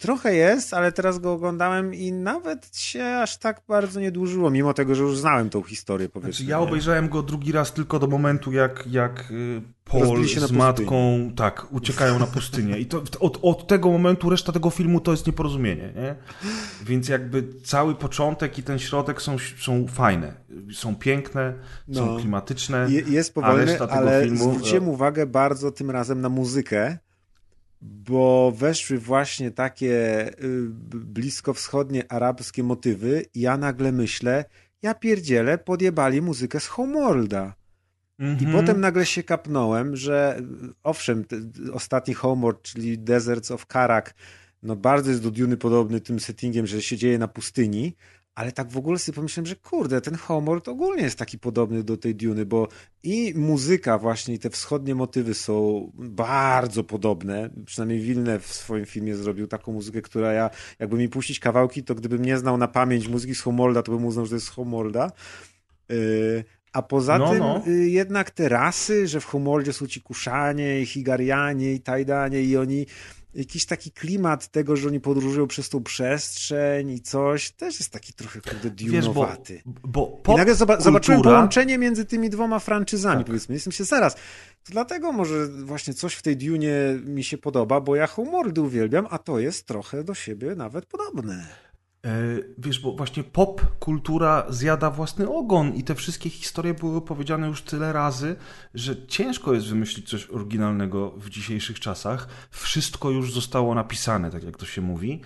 Trochę 0.00 0.34
jest, 0.34 0.74
ale 0.74 0.92
teraz 0.92 1.18
go 1.18 1.32
oglądałem 1.32 1.94
i 1.94 2.12
nawet 2.12 2.76
się 2.76 3.04
aż 3.04 3.36
tak 3.36 3.62
bardzo 3.68 4.00
nie 4.00 4.12
dłużyło, 4.12 4.50
mimo 4.50 4.74
tego, 4.74 4.94
że 4.94 5.02
już 5.02 5.18
znałem 5.18 5.50
tą 5.50 5.62
historię, 5.62 6.08
powiedzmy. 6.08 6.32
Znaczy, 6.32 6.50
ja 6.50 6.58
obejrzałem 6.58 7.08
go 7.08 7.22
drugi 7.22 7.52
raz 7.52 7.72
tylko 7.72 7.98
do 7.98 8.06
momentu, 8.06 8.52
jak, 8.52 8.84
jak 8.86 9.30
y, 9.30 9.62
Paul 9.84 10.24
z 10.28 10.52
matką 10.52 11.30
tak, 11.36 11.66
uciekają 11.72 12.18
na 12.18 12.26
pustynię. 12.26 12.78
I 12.78 12.86
to, 12.86 13.02
od, 13.20 13.38
od 13.42 13.66
tego 13.66 13.90
momentu 13.90 14.30
reszta 14.30 14.52
tego 14.52 14.70
filmu 14.70 15.00
to 15.00 15.10
jest 15.10 15.26
nieporozumienie. 15.26 15.92
Nie? 15.96 16.14
Więc 16.82 17.08
jakby 17.08 17.44
cały 17.64 17.94
początek 17.94 18.58
i 18.58 18.62
ten 18.62 18.78
środek 18.78 19.22
są, 19.22 19.36
są 19.58 19.86
fajne. 19.86 20.32
Są 20.72 20.96
piękne, 20.96 21.54
no. 21.88 22.00
są 22.00 22.16
klimatyczne. 22.16 22.86
jest 23.06 23.34
powolny, 23.34 23.78
ale 23.80 24.22
filmu... 24.22 24.52
zwróciłem 24.52 24.88
uwagę 24.88 25.26
bardzo 25.26 25.72
tym 25.72 25.90
razem 25.90 26.20
na 26.20 26.28
muzykę 26.28 26.98
bo 27.80 28.52
weszły 28.56 28.98
właśnie 28.98 29.50
takie 29.50 30.26
y, 30.44 30.68
bliskowschodnie 30.94 32.12
arabskie 32.12 32.62
motywy 32.62 33.24
i 33.34 33.40
ja 33.40 33.56
nagle 33.56 33.92
myślę, 33.92 34.44
ja 34.82 34.94
pierdzielę, 34.94 35.58
podjebali 35.58 36.22
muzykę 36.22 36.60
z 36.60 36.66
Homeworlda. 36.66 37.54
Mm 38.18 38.36
-hmm. 38.36 38.42
I 38.42 38.44
mhm. 38.44 38.66
potem 38.66 38.80
nagle 38.80 39.06
się 39.06 39.22
kapnąłem, 39.22 39.96
że 39.96 40.42
owszem, 40.82 41.24
ostatni 41.72 42.14
Homeworld, 42.14 42.62
czyli 42.62 42.98
Deserts 42.98 43.50
of 43.50 43.66
Karak, 43.66 44.14
no 44.62 44.76
bardzo 44.76 45.10
jest 45.10 45.22
do 45.22 45.30
Duny 45.30 45.56
podobny 45.56 46.00
tym 46.00 46.20
settingiem, 46.20 46.66
że 46.66 46.82
się 46.82 46.96
dzieje 46.96 47.18
na 47.18 47.28
pustyni, 47.28 47.96
ale 48.34 48.52
tak 48.52 48.70
w 48.70 48.76
ogóle 48.76 48.98
sobie 48.98 49.16
pomyślałem, 49.16 49.46
że 49.46 49.56
kurde, 49.56 50.00
ten 50.00 50.14
Homeworld 50.14 50.68
ogólnie 50.68 51.02
jest 51.02 51.18
taki 51.18 51.38
podobny 51.38 51.82
do 51.82 51.96
tej 51.96 52.14
Duny, 52.14 52.46
bo 52.46 52.68
i 53.02 53.32
muzyka 53.36 53.98
właśnie, 53.98 54.34
i 54.34 54.38
te 54.38 54.50
wschodnie 54.50 54.94
motywy 54.94 55.34
są 55.34 55.90
bardzo 55.94 56.84
podobne. 56.84 57.50
Przynajmniej 57.66 58.00
Wilne 58.00 58.38
w 58.38 58.46
swoim 58.46 58.86
filmie 58.86 59.16
zrobił 59.16 59.46
taką 59.46 59.72
muzykę, 59.72 60.02
która 60.02 60.32
ja, 60.32 60.50
jakby 60.78 60.96
mi 60.96 61.08
puścić 61.08 61.40
kawałki, 61.40 61.84
to 61.84 61.94
gdybym 61.94 62.24
nie 62.24 62.38
znał 62.38 62.56
na 62.56 62.68
pamięć 62.68 63.08
muzyki 63.08 63.34
z 63.34 63.40
Homeworlda, 63.40 63.82
to 63.82 63.92
bym 63.92 64.04
uznał, 64.04 64.24
że 64.24 64.30
to 64.30 64.36
jest 64.36 64.46
z 64.46 64.50
Homeworlda. 64.50 65.10
Yy, 65.88 66.44
a 66.72 66.82
poza 66.82 67.18
no, 67.18 67.30
tym 67.30 67.38
no. 67.38 67.62
Y, 67.66 67.88
jednak 67.88 68.30
te 68.30 68.48
rasy, 68.48 69.08
że 69.08 69.20
w 69.20 69.24
Homeworldzie 69.24 69.72
są 69.72 69.86
ci 69.86 70.00
Kuszanie, 70.00 70.80
i 70.80 70.86
Higarianie, 70.86 71.72
i 71.72 71.80
Tajdanie 71.80 72.42
i 72.42 72.56
oni 72.56 72.86
jakiś 73.34 73.66
taki 73.66 73.90
klimat 73.90 74.48
tego, 74.48 74.76
że 74.76 74.88
oni 74.88 75.00
podróżują 75.00 75.46
przez 75.46 75.68
tą 75.68 75.82
przestrzeń 75.82 76.90
i 76.90 77.00
coś, 77.00 77.50
też 77.50 77.78
jest 77.80 77.92
taki 77.92 78.12
trochę 78.12 78.40
kurde 78.40 78.70
diunowaty. 78.70 79.62
bo, 79.66 80.20
bo 80.24 80.34
I 80.34 80.36
nagle 80.36 80.54
zoba 80.54 80.74
kultura... 80.74 80.84
zobaczyłem 80.84 81.22
połączenie 81.22 81.78
między 81.78 82.04
tymi 82.04 82.30
dwoma 82.30 82.58
franczyzami, 82.58 83.16
tak. 83.16 83.26
powiedzmy. 83.26 83.54
Jestem 83.54 83.72
się 83.72 83.84
zaraz. 83.84 84.14
To 84.64 84.72
dlatego 84.72 85.12
może 85.12 85.46
właśnie 85.48 85.94
coś 85.94 86.14
w 86.14 86.22
tej 86.22 86.36
Dune 86.36 86.98
mi 87.04 87.24
się 87.24 87.38
podoba, 87.38 87.80
bo 87.80 87.96
ja 87.96 88.06
humordy 88.06 88.60
uwielbiam, 88.60 89.06
a 89.10 89.18
to 89.18 89.38
jest 89.38 89.66
trochę 89.66 90.04
do 90.04 90.14
siebie 90.14 90.54
nawet 90.54 90.86
podobne. 90.86 91.46
E, 92.06 92.38
wiesz, 92.58 92.80
bo 92.80 92.92
właśnie 92.92 93.24
pop 93.24 93.78
kultura 93.78 94.46
zjada 94.48 94.90
własny 94.90 95.28
ogon 95.28 95.74
i 95.74 95.84
te 95.84 95.94
wszystkie 95.94 96.30
historie 96.30 96.74
były 96.74 96.96
opowiedziane 96.96 97.46
już 97.46 97.62
tyle 97.62 97.92
razy, 97.92 98.36
że 98.74 99.06
ciężko 99.06 99.54
jest 99.54 99.66
wymyślić 99.66 100.08
coś 100.08 100.30
oryginalnego 100.30 101.10
w 101.10 101.30
dzisiejszych 101.30 101.80
czasach. 101.80 102.28
Wszystko 102.50 103.10
już 103.10 103.32
zostało 103.32 103.74
napisane, 103.74 104.30
tak 104.30 104.44
jak 104.44 104.56
to 104.56 104.66
się 104.66 104.80
mówi. 104.80 105.20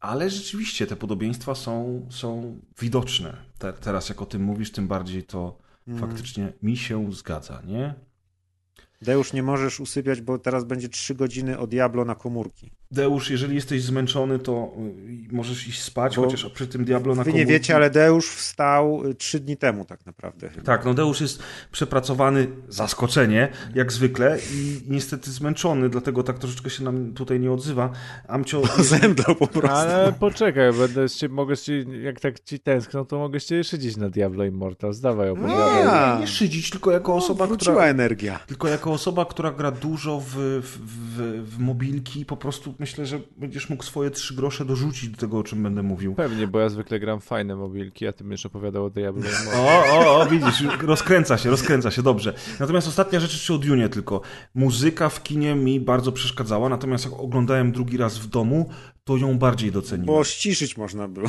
Ale 0.00 0.30
rzeczywiście 0.30 0.86
te 0.86 0.96
podobieństwa 0.96 1.54
są, 1.54 2.06
są 2.10 2.60
widoczne. 2.80 3.36
Te, 3.58 3.72
teraz 3.72 4.08
jak 4.08 4.22
o 4.22 4.26
tym 4.26 4.42
mówisz, 4.42 4.72
tym 4.72 4.88
bardziej 4.88 5.24
to 5.24 5.58
mm. 5.88 6.00
faktycznie 6.00 6.52
mi 6.62 6.76
się 6.76 7.12
zgadza, 7.12 7.62
nie? 7.66 7.94
Deusz, 9.02 9.32
nie 9.32 9.42
możesz 9.42 9.80
usypiać, 9.80 10.20
bo 10.20 10.38
teraz 10.38 10.64
będzie 10.64 10.88
3 10.88 11.14
godziny 11.14 11.58
o 11.58 11.66
Diablo 11.66 12.04
na 12.04 12.14
komórki. 12.14 12.70
Deusz, 12.92 13.30
jeżeli 13.30 13.54
jesteś 13.54 13.82
zmęczony, 13.82 14.38
to 14.38 14.74
y, 15.30 15.34
możesz 15.34 15.68
iść 15.68 15.82
spać, 15.82 16.16
bo 16.16 16.22
chociaż 16.22 16.46
przy 16.46 16.66
tym 16.66 16.84
Diablo 16.84 17.14
na 17.14 17.24
Wy 17.24 17.30
komórki... 17.30 17.46
nie 17.46 17.52
wiecie, 17.52 17.76
ale 17.76 17.90
Deusz 17.90 18.30
wstał 18.30 19.02
3 19.18 19.36
y, 19.36 19.40
dni 19.40 19.56
temu 19.56 19.84
tak 19.84 20.06
naprawdę. 20.06 20.50
Tak, 20.64 20.84
no 20.84 20.94
Deusz 20.94 21.20
jest 21.20 21.42
przepracowany, 21.72 22.48
zaskoczenie, 22.68 23.48
jak 23.74 23.92
zwykle 23.92 24.38
i 24.54 24.80
niestety 24.88 25.30
zmęczony, 25.30 25.88
dlatego 25.88 26.22
tak 26.22 26.38
troszeczkę 26.38 26.70
się 26.70 26.84
nam 26.84 27.12
tutaj 27.12 27.40
nie 27.40 27.52
odzywa. 27.52 27.90
Amcio... 28.28 28.62
Zemdlał 28.82 29.36
po 29.36 29.46
prostu. 29.46 29.76
Ale 29.76 30.12
poczekaj, 30.20 30.72
będę 30.72 31.08
ci, 31.08 31.28
mogę 31.28 31.56
ci, 31.56 31.84
jak 32.02 32.20
tak 32.20 32.40
ci 32.40 32.60
tęskną, 32.60 33.04
to 33.04 33.18
mogę 33.18 33.40
cię 33.40 33.64
szydzić 33.64 33.96
na 33.96 34.10
Diablo 34.10 34.44
Immortal. 34.44 34.92
Zdawaj 34.92 35.30
opowiadaj. 35.30 36.14
Nie, 36.14 36.20
nie 36.20 36.26
szydzić, 36.26 36.70
tylko 36.70 36.90
jako 36.90 37.12
no, 37.12 37.18
osoba, 37.18 37.46
która... 37.46 37.84
energia. 37.84 38.38
Tylko 38.46 38.68
jako 38.68 38.82
jako 38.82 38.92
osoba, 38.92 39.24
która 39.24 39.50
gra 39.50 39.70
dużo 39.70 40.20
w, 40.20 40.34
w, 40.62 40.62
w, 40.62 41.44
w 41.54 41.58
mobilki, 41.58 42.24
po 42.24 42.36
prostu 42.36 42.74
myślę, 42.82 43.06
że 43.06 43.20
będziesz 43.36 43.70
mógł 43.70 43.84
swoje 43.84 44.10
trzy 44.10 44.34
grosze 44.34 44.64
dorzucić 44.64 45.08
do 45.08 45.16
tego, 45.16 45.38
o 45.38 45.42
czym 45.42 45.62
będę 45.62 45.82
mówił. 45.82 46.14
Pewnie, 46.14 46.46
bo 46.46 46.60
ja 46.60 46.68
zwykle 46.68 47.00
gram 47.00 47.20
fajne 47.20 47.56
mobilki, 47.56 48.06
a 48.06 48.12
ty 48.12 48.24
będziesz 48.24 48.46
opowiadał 48.46 48.84
o 48.84 48.90
Diablo. 48.90 49.22
O, 49.54 49.84
o, 49.92 50.20
o, 50.20 50.26
widzisz, 50.26 50.64
rozkręca 50.82 51.38
się, 51.38 51.50
rozkręca 51.50 51.90
się, 51.90 52.02
dobrze. 52.02 52.34
Natomiast 52.60 52.88
ostatnia 52.88 53.20
rzecz 53.20 53.32
jeszcze 53.32 53.54
o 53.54 53.58
Dune 53.58 53.88
tylko. 53.88 54.20
Muzyka 54.54 55.08
w 55.08 55.22
kinie 55.22 55.54
mi 55.54 55.80
bardzo 55.80 56.12
przeszkadzała, 56.12 56.68
natomiast 56.68 57.04
jak 57.04 57.14
oglądałem 57.14 57.72
drugi 57.72 57.96
raz 57.96 58.18
w 58.18 58.26
domu, 58.26 58.70
to 59.04 59.16
ją 59.16 59.38
bardziej 59.38 59.72
doceniłem. 59.72 60.06
Bo 60.06 60.24
ściszyć 60.24 60.76
można 60.76 61.08
było. 61.08 61.28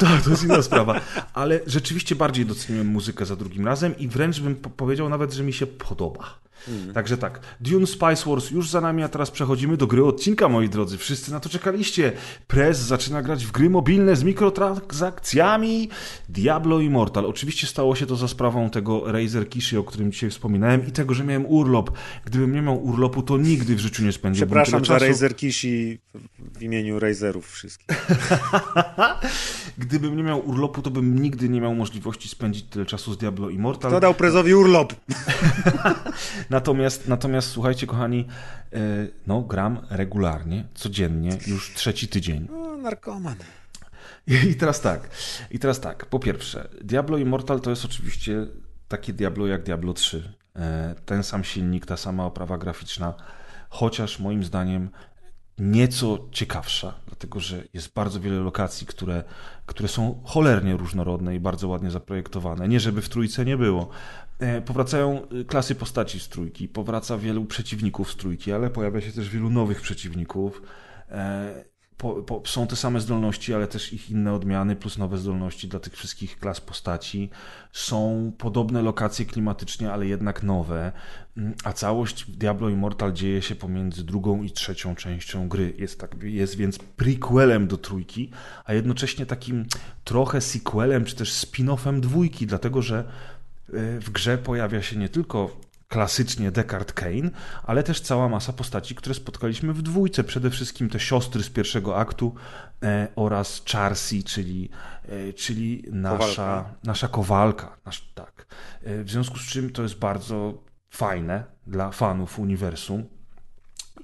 tak, 0.00 0.22
to 0.24 0.30
jest 0.30 0.44
inna 0.44 0.62
sprawa. 0.62 1.00
Ale 1.34 1.60
rzeczywiście 1.66 2.14
bardziej 2.14 2.46
doceniłem 2.46 2.86
muzykę 2.86 3.26
za 3.26 3.36
drugim 3.36 3.66
razem 3.66 3.98
i 3.98 4.08
wręcz 4.08 4.40
bym 4.40 4.56
powiedział 4.56 5.08
nawet, 5.08 5.32
że 5.32 5.42
mi 5.42 5.52
się 5.52 5.66
podoba. 5.66 6.42
Mm. 6.68 6.92
Także 6.92 7.18
tak, 7.18 7.40
Dune 7.60 7.86
Spice 7.86 8.30
Wars 8.30 8.50
już 8.50 8.70
za 8.70 8.80
nami, 8.80 9.02
a 9.02 9.08
teraz 9.08 9.30
przechodzimy 9.30 9.76
do 9.76 9.86
gry 9.86 10.04
odcinka, 10.04 10.48
moi 10.48 10.68
drodzy. 10.68 10.98
Wszyscy 10.98 11.32
na 11.32 11.40
to 11.40 11.48
czekaliście. 11.48 12.12
Prez 12.46 12.78
zaczyna 12.78 13.22
grać 13.22 13.46
w 13.46 13.52
gry 13.52 13.70
mobilne 13.70 14.16
z 14.16 14.24
mikrotransakcjami. 14.24 15.88
Diablo 16.28 16.80
Immortal. 16.80 17.26
Oczywiście 17.26 17.66
stało 17.66 17.96
się 17.96 18.06
to 18.06 18.16
za 18.16 18.28
sprawą 18.28 18.70
tego 18.70 19.12
Razer 19.12 19.48
Kishi, 19.48 19.76
o 19.76 19.84
którym 19.84 20.12
dzisiaj 20.12 20.30
wspominałem 20.30 20.86
i 20.86 20.92
tego, 20.92 21.14
że 21.14 21.24
miałem 21.24 21.46
urlop. 21.46 21.90
Gdybym 22.24 22.52
nie 22.52 22.62
miał 22.62 22.84
urlopu, 22.84 23.22
to 23.22 23.38
nigdy 23.38 23.76
w 23.76 23.78
życiu 23.78 24.04
nie 24.04 24.12
spędziłbym 24.12 24.62
Przepraszam 24.62 24.84
za 24.84 25.06
Razer 25.06 25.36
Kishi 25.36 25.98
w 26.54 26.62
imieniu 26.62 26.98
Razerów 26.98 27.50
wszystkich. 27.50 28.06
Gdybym 29.78 30.16
nie 30.16 30.22
miał 30.22 30.48
urlopu, 30.48 30.82
to 30.82 30.90
bym 30.90 31.22
nigdy 31.22 31.48
nie 31.48 31.60
miał 31.60 31.74
możliwości 31.74 32.28
spędzić 32.28 32.64
tyle 32.64 32.86
czasu 32.86 33.12
z 33.12 33.18
Diablo 33.18 33.50
Immortal. 33.50 33.90
Kto 33.90 34.00
dał 34.00 34.14
Prezowi 34.14 34.54
urlop? 34.54 34.94
Natomiast, 36.52 37.08
natomiast 37.08 37.50
słuchajcie, 37.50 37.86
kochani, 37.86 38.26
e, 38.72 38.78
no 39.26 39.42
gram 39.42 39.86
regularnie, 39.90 40.64
codziennie, 40.74 41.38
już 41.46 41.74
trzeci 41.74 42.08
tydzień. 42.08 42.48
No, 42.50 42.76
narkoman. 42.76 43.36
I 44.50 44.54
teraz 44.54 44.80
tak, 44.80 45.10
i 45.50 45.58
teraz 45.58 45.80
tak, 45.80 46.06
po 46.06 46.18
pierwsze, 46.18 46.68
Diablo 46.80 47.18
Immortal 47.18 47.60
to 47.60 47.70
jest 47.70 47.84
oczywiście 47.84 48.46
takie 48.88 49.12
Diablo 49.12 49.46
jak 49.46 49.62
Diablo 49.62 49.92
3. 49.92 50.32
E, 50.56 50.94
ten 51.06 51.22
sam 51.22 51.44
silnik, 51.44 51.86
ta 51.86 51.96
sama 51.96 52.24
oprawa 52.26 52.58
graficzna, 52.58 53.14
chociaż 53.68 54.18
moim 54.18 54.44
zdaniem 54.44 54.90
nieco 55.58 56.28
ciekawsza, 56.32 56.94
dlatego 57.06 57.40
że 57.40 57.62
jest 57.74 57.94
bardzo 57.94 58.20
wiele 58.20 58.40
lokacji, 58.40 58.86
które, 58.86 59.24
które 59.66 59.88
są 59.88 60.22
cholernie 60.24 60.76
różnorodne 60.76 61.34
i 61.34 61.40
bardzo 61.40 61.68
ładnie 61.68 61.90
zaprojektowane. 61.90 62.68
Nie 62.68 62.80
żeby 62.80 63.02
w 63.02 63.08
trójce 63.08 63.44
nie 63.44 63.56
było. 63.56 63.88
E, 64.42 64.60
powracają 64.60 65.26
y, 65.32 65.44
klasy 65.44 65.74
postaci 65.74 66.20
z 66.20 66.28
trójki, 66.28 66.68
powraca 66.68 67.18
wielu 67.18 67.44
przeciwników 67.44 68.12
z 68.12 68.16
trójki, 68.16 68.52
ale 68.52 68.70
pojawia 68.70 69.00
się 69.00 69.12
też 69.12 69.28
wielu 69.28 69.50
nowych 69.50 69.80
przeciwników. 69.80 70.62
E, 71.10 71.64
po, 71.96 72.14
po, 72.14 72.42
są 72.46 72.66
te 72.66 72.76
same 72.76 73.00
zdolności, 73.00 73.54
ale 73.54 73.66
też 73.66 73.92
ich 73.92 74.10
inne 74.10 74.32
odmiany, 74.32 74.76
plus 74.76 74.98
nowe 74.98 75.18
zdolności 75.18 75.68
dla 75.68 75.80
tych 75.80 75.96
wszystkich 75.96 76.38
klas 76.38 76.60
postaci. 76.60 77.30
Są 77.72 78.32
podobne 78.38 78.82
lokacje 78.82 79.24
klimatycznie, 79.26 79.92
ale 79.92 80.06
jednak 80.06 80.42
nowe. 80.42 80.92
Mm, 81.36 81.54
a 81.64 81.72
całość 81.72 82.30
Diablo 82.30 82.68
Immortal 82.68 83.12
dzieje 83.12 83.42
się 83.42 83.54
pomiędzy 83.54 84.04
drugą 84.04 84.42
i 84.42 84.50
trzecią 84.50 84.94
częścią 84.94 85.48
gry. 85.48 85.74
Jest, 85.78 86.00
tak, 86.00 86.22
jest 86.22 86.56
więc 86.56 86.78
prequelem 86.78 87.66
do 87.66 87.76
trójki, 87.76 88.30
a 88.64 88.74
jednocześnie 88.74 89.26
takim 89.26 89.66
trochę 90.04 90.40
sequelem, 90.40 91.04
czy 91.04 91.16
też 91.16 91.32
spin-offem 91.32 92.00
dwójki, 92.00 92.46
dlatego 92.46 92.82
że 92.82 93.04
w 94.00 94.10
grze 94.10 94.38
pojawia 94.38 94.82
się 94.82 94.96
nie 94.96 95.08
tylko 95.08 95.60
klasycznie 95.92 96.50
Descartes 96.50 96.94
Kane, 96.94 97.30
ale 97.62 97.82
też 97.82 98.00
cała 98.00 98.28
masa 98.28 98.52
postaci, 98.52 98.94
które 98.94 99.14
spotkaliśmy 99.14 99.72
w 99.72 99.82
dwójce. 99.82 100.24
Przede 100.24 100.50
wszystkim 100.50 100.88
te 100.90 101.00
siostry 101.00 101.42
z 101.42 101.50
pierwszego 101.50 101.96
aktu 101.96 102.34
e, 102.82 103.08
oraz 103.16 103.62
Charsi, 103.72 104.24
czyli, 104.24 104.70
e, 105.08 105.32
czyli 105.32 105.84
nasza 105.90 106.18
kowalka. 106.18 106.74
Nasza 106.84 107.08
kowalka 107.08 107.76
nasz, 107.86 108.12
tak. 108.14 108.46
E, 108.82 109.04
w 109.04 109.10
związku 109.10 109.38
z 109.38 109.42
czym 109.42 109.70
to 109.70 109.82
jest 109.82 109.98
bardzo 109.98 110.62
fajne 110.90 111.44
dla 111.66 111.90
fanów 111.90 112.38
uniwersum 112.38 113.04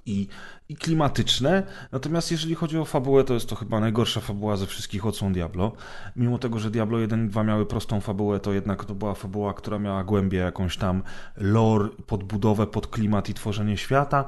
i, 0.06 0.28
i 0.68 0.76
klimatyczne. 0.76 1.62
Natomiast 1.92 2.30
jeżeli 2.30 2.54
chodzi 2.54 2.78
o 2.78 2.84
fabułę, 2.84 3.24
to 3.24 3.34
jest 3.34 3.48
to 3.48 3.56
chyba 3.56 3.80
najgorsza 3.80 4.20
fabuła 4.20 4.56
ze 4.56 4.66
wszystkich 4.66 5.06
odsłon 5.06 5.32
Diablo. 5.32 5.72
Mimo 6.16 6.38
tego, 6.38 6.58
że 6.58 6.70
Diablo 6.70 6.98
1 6.98 7.26
i 7.26 7.28
2 7.28 7.44
miały 7.44 7.66
prostą 7.66 8.00
fabułę, 8.00 8.40
to 8.40 8.52
jednak 8.52 8.84
to 8.84 8.94
była 8.94 9.14
fabuła, 9.14 9.54
która 9.54 9.78
miała 9.78 10.04
głębię 10.04 10.38
jakąś 10.38 10.76
tam 10.76 11.02
lore, 11.36 11.88
podbudowę 12.06 12.66
pod 12.66 12.86
klimat 12.86 13.28
i 13.28 13.34
tworzenie 13.34 13.76
świata. 13.76 14.24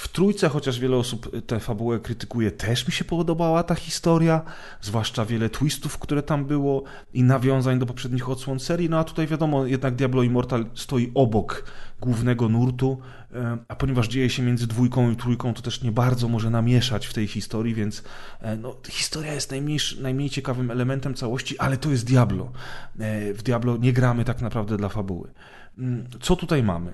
W 0.00 0.08
trójce, 0.08 0.48
chociaż 0.48 0.80
wiele 0.80 0.96
osób 0.96 1.46
tę 1.46 1.60
fabułę 1.60 2.00
krytykuje, 2.00 2.50
też 2.50 2.86
mi 2.86 2.92
się 2.92 3.04
podobała 3.04 3.62
ta 3.62 3.74
historia, 3.74 4.42
zwłaszcza 4.80 5.24
wiele 5.24 5.50
twistów, 5.50 5.98
które 5.98 6.22
tam 6.22 6.44
było 6.44 6.82
i 7.14 7.22
nawiązań 7.22 7.78
do 7.78 7.86
poprzednich 7.86 8.28
odsłon 8.28 8.60
serii. 8.60 8.90
No 8.90 8.98
a 8.98 9.04
tutaj 9.04 9.26
wiadomo, 9.26 9.66
jednak 9.66 9.94
Diablo 9.94 10.22
Immortal 10.22 10.66
stoi 10.74 11.10
obok 11.14 11.64
głównego 12.00 12.48
nurtu, 12.48 12.98
e, 13.34 13.58
a 13.68 13.76
ponieważ 13.76 14.08
dzieje 14.08 14.30
się 14.30 14.42
między 14.42 14.66
dwójką 14.66 15.10
i 15.10 15.16
trójką, 15.16 15.54
to 15.54 15.62
też 15.62 15.82
nie 15.82 15.92
bardzo 15.92 16.28
może 16.28 16.50
namieszać 16.50 17.06
w 17.06 17.14
tej 17.14 17.26
historii, 17.26 17.74
więc 17.74 18.02
e, 18.40 18.56
no, 18.56 18.76
historia 18.88 19.34
jest 19.34 19.52
najmniej 20.00 20.30
ciekawym 20.30 20.70
elementem 20.70 21.14
całości, 21.14 21.58
ale 21.58 21.76
to 21.76 21.90
jest 21.90 22.06
Diablo. 22.06 22.52
E, 22.98 23.34
w 23.34 23.42
Diablo 23.42 23.76
nie 23.76 23.92
gramy 23.92 24.24
tak 24.24 24.40
naprawdę 24.40 24.76
dla 24.76 24.88
fabuły. 24.88 25.30
Mm, 25.78 26.06
co 26.20 26.36
tutaj 26.36 26.62
mamy? 26.62 26.92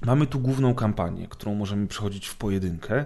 Mamy 0.00 0.26
tu 0.26 0.40
główną 0.40 0.74
kampanię, 0.74 1.28
którą 1.28 1.54
możemy 1.54 1.86
przechodzić 1.86 2.26
w 2.26 2.36
pojedynkę. 2.36 3.04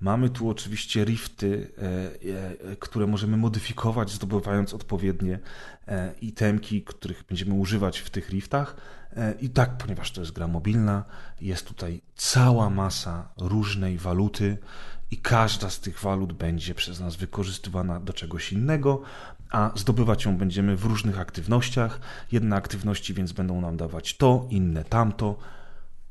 Mamy 0.00 0.30
tu 0.30 0.50
oczywiście 0.50 1.04
rifty, 1.04 1.70
e, 1.78 2.72
e, 2.72 2.76
które 2.76 3.06
możemy 3.06 3.36
modyfikować, 3.36 4.10
zdobywając 4.10 4.74
odpowiednie 4.74 5.38
e, 5.88 6.12
itemki, 6.20 6.82
których 6.82 7.24
będziemy 7.28 7.54
używać 7.54 7.98
w 7.98 8.10
tych 8.10 8.30
riftach. 8.30 8.76
I 9.40 9.50
tak, 9.50 9.76
ponieważ 9.76 10.12
to 10.12 10.20
jest 10.20 10.32
gra 10.32 10.48
mobilna, 10.48 11.04
jest 11.40 11.66
tutaj 11.66 12.00
cała 12.14 12.70
masa 12.70 13.28
różnej 13.36 13.98
waluty 13.98 14.58
i 15.10 15.16
każda 15.16 15.70
z 15.70 15.80
tych 15.80 16.00
walut 16.00 16.32
będzie 16.32 16.74
przez 16.74 17.00
nas 17.00 17.16
wykorzystywana 17.16 18.00
do 18.00 18.12
czegoś 18.12 18.52
innego, 18.52 19.02
a 19.50 19.70
zdobywać 19.74 20.24
ją 20.24 20.36
będziemy 20.36 20.76
w 20.76 20.84
różnych 20.84 21.20
aktywnościach. 21.20 22.00
Jedne 22.32 22.56
aktywności 22.56 23.14
więc 23.14 23.32
będą 23.32 23.60
nam 23.60 23.76
dawać 23.76 24.16
to, 24.16 24.46
inne 24.50 24.84
tamto 24.84 25.38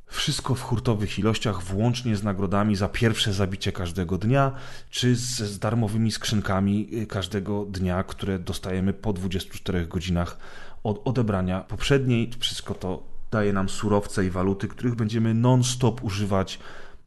wszystko 0.08 0.56
w 0.56 0.62
hurtowych 0.62 1.20
ilościach, 1.20 1.64
włącznie 1.64 2.16
z 2.16 2.24
nagrodami 2.24 2.76
za 2.76 2.90
pierwsze 2.90 3.34
zabicie 3.34 3.72
każdego 3.72 4.18
dnia, 4.18 4.52
czy 4.90 5.16
z, 5.16 5.38
z 5.38 5.60
darmowymi 5.60 6.12
skrzynkami 6.12 6.90
y, 6.94 7.08
każdego 7.08 7.66
dnia, 7.66 8.04
które 8.04 8.40
dostajemy 8.40 8.94
po 8.94 9.14
24 9.14 9.88
godzinach 9.88 10.38
od 10.84 11.02
odebrania 11.08 11.62
poprzedniej. 11.62 12.32
Wszystko 12.40 12.74
to 12.74 13.04
daje 13.32 13.54
nam 13.54 13.70
surowce 13.70 14.26
i 14.26 14.30
waluty, 14.30 14.68
których 14.68 14.96
będziemy 14.96 15.34
non-stop 15.34 16.04
używać 16.04 16.60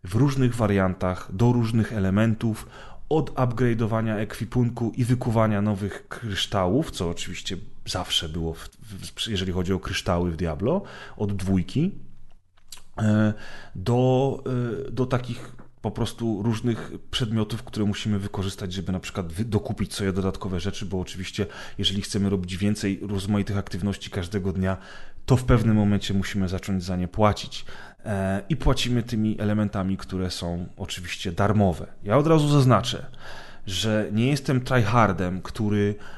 w 0.04 0.14
różnych 0.14 0.54
wariantach, 0.54 1.28
do 1.32 1.52
różnych 1.52 1.92
elementów, 1.92 2.66
od 3.08 3.30
upgrade'owania 3.30 4.16
ekwipunku 4.16 4.92
i 4.96 5.04
wykuwania 5.04 5.62
nowych 5.62 6.08
kryształów, 6.08 6.90
co 6.90 7.10
oczywiście 7.10 7.56
zawsze 7.86 8.28
było, 8.28 8.54
w, 8.54 8.68
w, 8.68 9.28
jeżeli 9.28 9.52
chodzi 9.52 9.72
o 9.72 9.78
kryształy 9.78 10.30
w 10.30 10.36
Diablo, 10.36 10.82
od 11.16 11.36
dwójki, 11.36 12.07
do, 13.74 14.42
e, 14.86 14.90
do 14.90 15.06
takich 15.06 15.56
po 15.82 15.90
prostu 15.90 16.42
różnych 16.42 16.92
przedmiotów, 17.10 17.62
które 17.62 17.86
musimy 17.86 18.18
wykorzystać, 18.18 18.72
żeby 18.72 18.92
na 18.92 19.00
przykład 19.00 19.42
dokupić 19.42 19.94
sobie 19.94 20.12
dodatkowe 20.12 20.60
rzeczy, 20.60 20.86
bo 20.86 21.00
oczywiście 21.00 21.46
jeżeli 21.78 22.02
chcemy 22.02 22.30
robić 22.30 22.56
więcej 22.56 23.00
rozmaitych 23.02 23.58
aktywności 23.58 24.10
każdego 24.10 24.52
dnia, 24.52 24.76
to 25.26 25.36
w 25.36 25.44
pewnym 25.44 25.76
momencie 25.76 26.14
musimy 26.14 26.48
zacząć 26.48 26.84
za 26.84 26.96
nie 26.96 27.08
płacić. 27.08 27.64
E, 28.04 28.42
I 28.48 28.56
płacimy 28.56 29.02
tymi 29.02 29.40
elementami, 29.40 29.96
które 29.96 30.30
są 30.30 30.66
oczywiście 30.76 31.32
darmowe. 31.32 31.86
Ja 32.04 32.16
od 32.16 32.26
razu 32.26 32.48
zaznaczę, 32.48 33.06
że 33.66 34.08
nie 34.12 34.28
jestem 34.28 34.60
tryhardem, 34.60 35.42
który 35.42 35.94
E, 35.94 36.17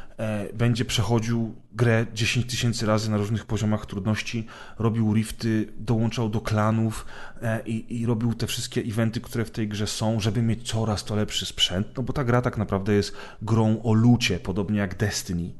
będzie 0.55 0.85
przechodził 0.85 1.55
grę 1.73 2.07
10 2.15 2.47
tysięcy 2.47 2.87
razy 2.87 3.11
na 3.11 3.17
różnych 3.17 3.47
poziomach 3.47 3.87
trudności, 3.87 4.47
robił 4.79 5.15
rifty, 5.15 5.73
dołączał 5.79 6.29
do 6.29 6.41
klanów 6.41 7.07
e, 7.43 7.63
i, 7.67 8.01
i, 8.01 8.07
robił 8.07 8.35
te 8.35 8.47
wszystkie 8.47 8.81
eventy, 8.81 9.21
które 9.21 9.45
w 9.45 9.51
tej 9.51 9.69
grze 9.69 9.87
są, 9.87 10.21
żeby 10.21 10.43
mieć 10.43 10.69
coraz 10.69 11.05
to 11.05 11.17
lepszy 11.17 11.47
sprzęt, 11.47 11.87
no 11.97 12.03
bo 12.03 12.13
ta 12.13 12.25
gra 12.25 12.43
tak 12.43 12.59
naprawdę 12.59 12.93
jest 12.93 13.17
grą 13.43 13.83
o 13.83 13.93
lucie, 13.93 14.39
podobnie 14.39 14.79
jak 14.79 14.97
Destiny. 14.97 15.53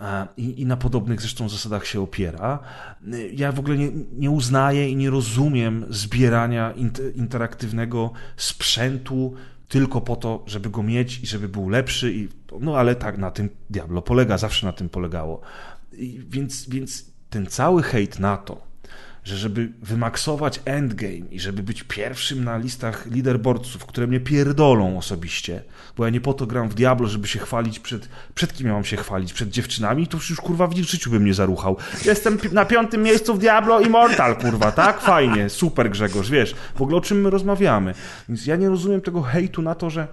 E, 0.00 0.26
I, 0.36 0.60
I, 0.60 0.66
na 0.66 0.76
podobnych 0.76 1.20
zresztą 1.20 1.48
zasadach 1.48 1.86
się 1.86 2.00
opiera. 2.00 2.58
Ja 3.32 3.52
w 3.52 3.58
ogóle 3.58 3.78
nie, 3.78 3.90
nie 4.12 4.30
uznaję 4.30 4.88
i 4.88 4.96
nie 4.96 5.10
rozumiem 5.10 5.86
zbierania 5.90 6.74
interaktywnego 7.14 8.12
sprzętu 8.36 9.34
tylko 9.68 10.00
po 10.00 10.16
to, 10.16 10.44
żeby 10.46 10.70
go 10.70 10.82
mieć 10.82 11.20
i 11.22 11.26
żeby 11.26 11.48
był 11.48 11.68
lepszy. 11.68 12.14
I, 12.14 12.28
no 12.60 12.76
ale 12.76 12.94
tak 12.94 13.18
na 13.18 13.30
tym 13.30 13.48
Diablo 13.70 14.02
polega, 14.02 14.38
zawsze 14.38 14.66
na 14.66 14.72
tym 14.72 14.88
polegało. 14.88 15.40
I 15.92 16.20
więc, 16.28 16.68
więc 16.68 17.10
ten 17.30 17.46
cały 17.46 17.82
hejt 17.82 18.18
na 18.18 18.36
to, 18.36 18.73
że 19.24 19.36
żeby 19.36 19.72
wymaksować 19.82 20.60
endgame 20.64 21.28
i 21.30 21.40
żeby 21.40 21.62
być 21.62 21.82
pierwszym 21.82 22.44
na 22.44 22.56
listach 22.56 23.06
leaderboardców, 23.06 23.86
które 23.86 24.06
mnie 24.06 24.20
pierdolą 24.20 24.98
osobiście, 24.98 25.62
bo 25.96 26.04
ja 26.04 26.10
nie 26.10 26.20
po 26.20 26.34
to 26.34 26.46
gram 26.46 26.68
w 26.68 26.74
Diablo, 26.74 27.08
żeby 27.08 27.28
się 27.28 27.38
chwalić 27.38 27.78
przed... 27.78 28.08
Przed 28.34 28.52
kim 28.52 28.66
ja 28.66 28.72
mam 28.72 28.84
się 28.84 28.96
chwalić? 28.96 29.32
Przed 29.32 29.50
dziewczynami? 29.50 30.06
To 30.06 30.16
już 30.16 30.40
kurwa 30.40 30.66
w 30.66 30.76
życiu 30.76 31.10
bym 31.10 31.24
nie 31.24 31.34
zaruchał. 31.34 31.76
Jestem 32.04 32.38
na 32.52 32.64
piątym 32.64 33.02
miejscu 33.02 33.34
w 33.34 33.38
Diablo 33.38 33.80
Immortal, 33.80 34.36
kurwa, 34.36 34.72
tak? 34.72 35.00
Fajnie, 35.00 35.50
super 35.50 35.90
Grzegorz, 35.90 36.30
wiesz. 36.30 36.54
W 36.74 36.82
ogóle 36.82 36.96
o 36.96 37.00
czym 37.00 37.20
my 37.20 37.30
rozmawiamy? 37.30 37.94
Więc 38.28 38.46
ja 38.46 38.56
nie 38.56 38.68
rozumiem 38.68 39.00
tego 39.00 39.22
hejtu 39.22 39.62
na 39.62 39.74
to, 39.74 39.90
że 39.90 40.08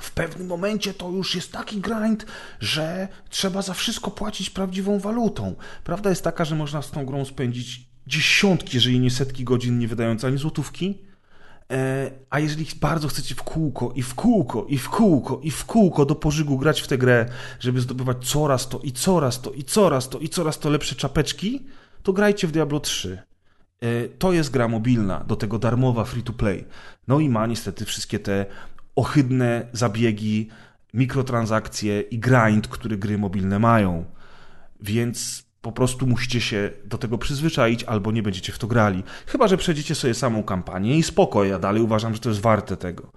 w 0.00 0.10
pewnym 0.10 0.46
momencie 0.46 0.94
to 0.94 1.10
już 1.10 1.34
jest 1.34 1.52
taki 1.52 1.80
grind, 1.80 2.26
że 2.60 3.08
trzeba 3.28 3.62
za 3.62 3.74
wszystko 3.74 4.10
płacić 4.10 4.50
prawdziwą 4.50 4.98
walutą. 4.98 5.54
Prawda 5.84 6.10
jest 6.10 6.24
taka, 6.24 6.44
że 6.44 6.54
można 6.54 6.82
z 6.82 6.90
tą 6.90 7.06
grą 7.06 7.24
spędzić 7.24 7.87
dziesiątki, 8.08 8.76
jeżeli 8.76 9.00
nie 9.00 9.10
setki 9.10 9.44
godzin, 9.44 9.78
nie 9.78 9.88
wydając 9.88 10.24
ani 10.24 10.38
złotówki. 10.38 10.98
E, 11.72 12.10
a 12.30 12.40
jeżeli 12.40 12.66
bardzo 12.80 13.08
chcecie 13.08 13.34
w 13.34 13.42
kółko 13.42 13.92
i 13.94 14.02
w 14.02 14.14
kółko 14.14 14.66
i 14.68 14.78
w 14.78 14.88
kółko 14.88 15.40
i 15.42 15.50
w 15.50 15.64
kółko 15.64 16.04
do 16.04 16.14
pożygu 16.14 16.58
grać 16.58 16.80
w 16.80 16.86
tę 16.86 16.98
grę, 16.98 17.26
żeby 17.60 17.80
zdobywać 17.80 18.28
coraz 18.28 18.68
to 18.68 18.78
i 18.78 18.92
coraz 18.92 19.40
to 19.40 19.50
i 19.50 19.64
coraz 19.64 20.08
to 20.08 20.18
i 20.18 20.28
coraz 20.28 20.58
to 20.58 20.70
lepsze 20.70 20.94
czapeczki, 20.94 21.66
to 22.02 22.12
grajcie 22.12 22.46
w 22.46 22.52
Diablo 22.52 22.80
3. 22.80 23.22
E, 23.80 24.08
to 24.08 24.32
jest 24.32 24.50
gra 24.50 24.68
mobilna, 24.68 25.24
do 25.24 25.36
tego 25.36 25.58
darmowa, 25.58 26.04
free 26.04 26.22
to 26.22 26.32
play. 26.32 26.64
No 27.08 27.20
i 27.20 27.28
ma 27.28 27.46
niestety 27.46 27.84
wszystkie 27.84 28.18
te 28.18 28.46
ohydne 28.96 29.68
zabiegi, 29.72 30.48
mikrotransakcje 30.94 32.00
i 32.00 32.18
grind, 32.18 32.68
który 32.68 32.98
gry 32.98 33.18
mobilne 33.18 33.58
mają. 33.58 34.04
Więc 34.80 35.47
po 35.60 35.72
prostu 35.72 36.06
musicie 36.06 36.40
się 36.40 36.70
do 36.84 36.98
tego 36.98 37.18
przyzwyczaić, 37.18 37.84
albo 37.84 38.12
nie 38.12 38.22
będziecie 38.22 38.52
w 38.52 38.58
to 38.58 38.66
grali. 38.66 39.02
Chyba, 39.26 39.48
że 39.48 39.56
przejdziecie 39.56 39.94
sobie 39.94 40.14
samą 40.14 40.42
kampanię 40.42 40.98
i 40.98 41.02
spoko, 41.02 41.44
ja 41.44 41.58
dalej 41.58 41.82
uważam, 41.82 42.14
że 42.14 42.20
to 42.20 42.28
jest 42.28 42.40
warte 42.40 42.76
tego. 42.76 43.12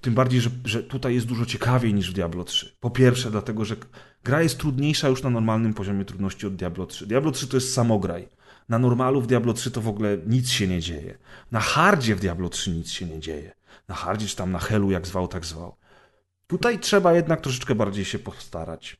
Tym 0.00 0.14
bardziej, 0.14 0.40
że, 0.40 0.50
że 0.64 0.82
tutaj 0.82 1.14
jest 1.14 1.26
dużo 1.26 1.46
ciekawiej 1.46 1.94
niż 1.94 2.10
w 2.10 2.14
Diablo 2.14 2.44
3. 2.44 2.76
Po 2.80 2.90
pierwsze, 2.90 3.30
dlatego, 3.30 3.64
że 3.64 3.76
gra 4.24 4.42
jest 4.42 4.58
trudniejsza 4.58 5.08
już 5.08 5.22
na 5.22 5.30
normalnym 5.30 5.74
poziomie 5.74 6.04
trudności 6.04 6.46
od 6.46 6.56
Diablo 6.56 6.86
3. 6.86 7.06
Diablo 7.06 7.32
3 7.32 7.48
to 7.48 7.56
jest 7.56 7.74
samograj. 7.74 8.28
Na 8.68 8.78
normalu 8.78 9.20
w 9.20 9.26
Diablo 9.26 9.52
3 9.52 9.70
to 9.70 9.80
w 9.80 9.88
ogóle 9.88 10.18
nic 10.26 10.50
się 10.50 10.68
nie 10.68 10.80
dzieje. 10.80 11.18
Na 11.52 11.60
hardzie 11.60 12.16
w 12.16 12.20
Diablo 12.20 12.48
3 12.48 12.70
nic 12.70 12.90
się 12.90 13.06
nie 13.06 13.20
dzieje 13.20 13.52
na 13.88 13.94
hardzie, 13.94 14.26
czy 14.26 14.36
tam 14.36 14.52
na 14.52 14.58
helu, 14.58 14.90
jak 14.90 15.06
zwał, 15.06 15.28
tak 15.28 15.44
zwał. 15.44 15.76
Tutaj 16.46 16.78
trzeba 16.78 17.12
jednak 17.12 17.40
troszeczkę 17.40 17.74
bardziej 17.74 18.04
się 18.04 18.18
postarać. 18.18 18.96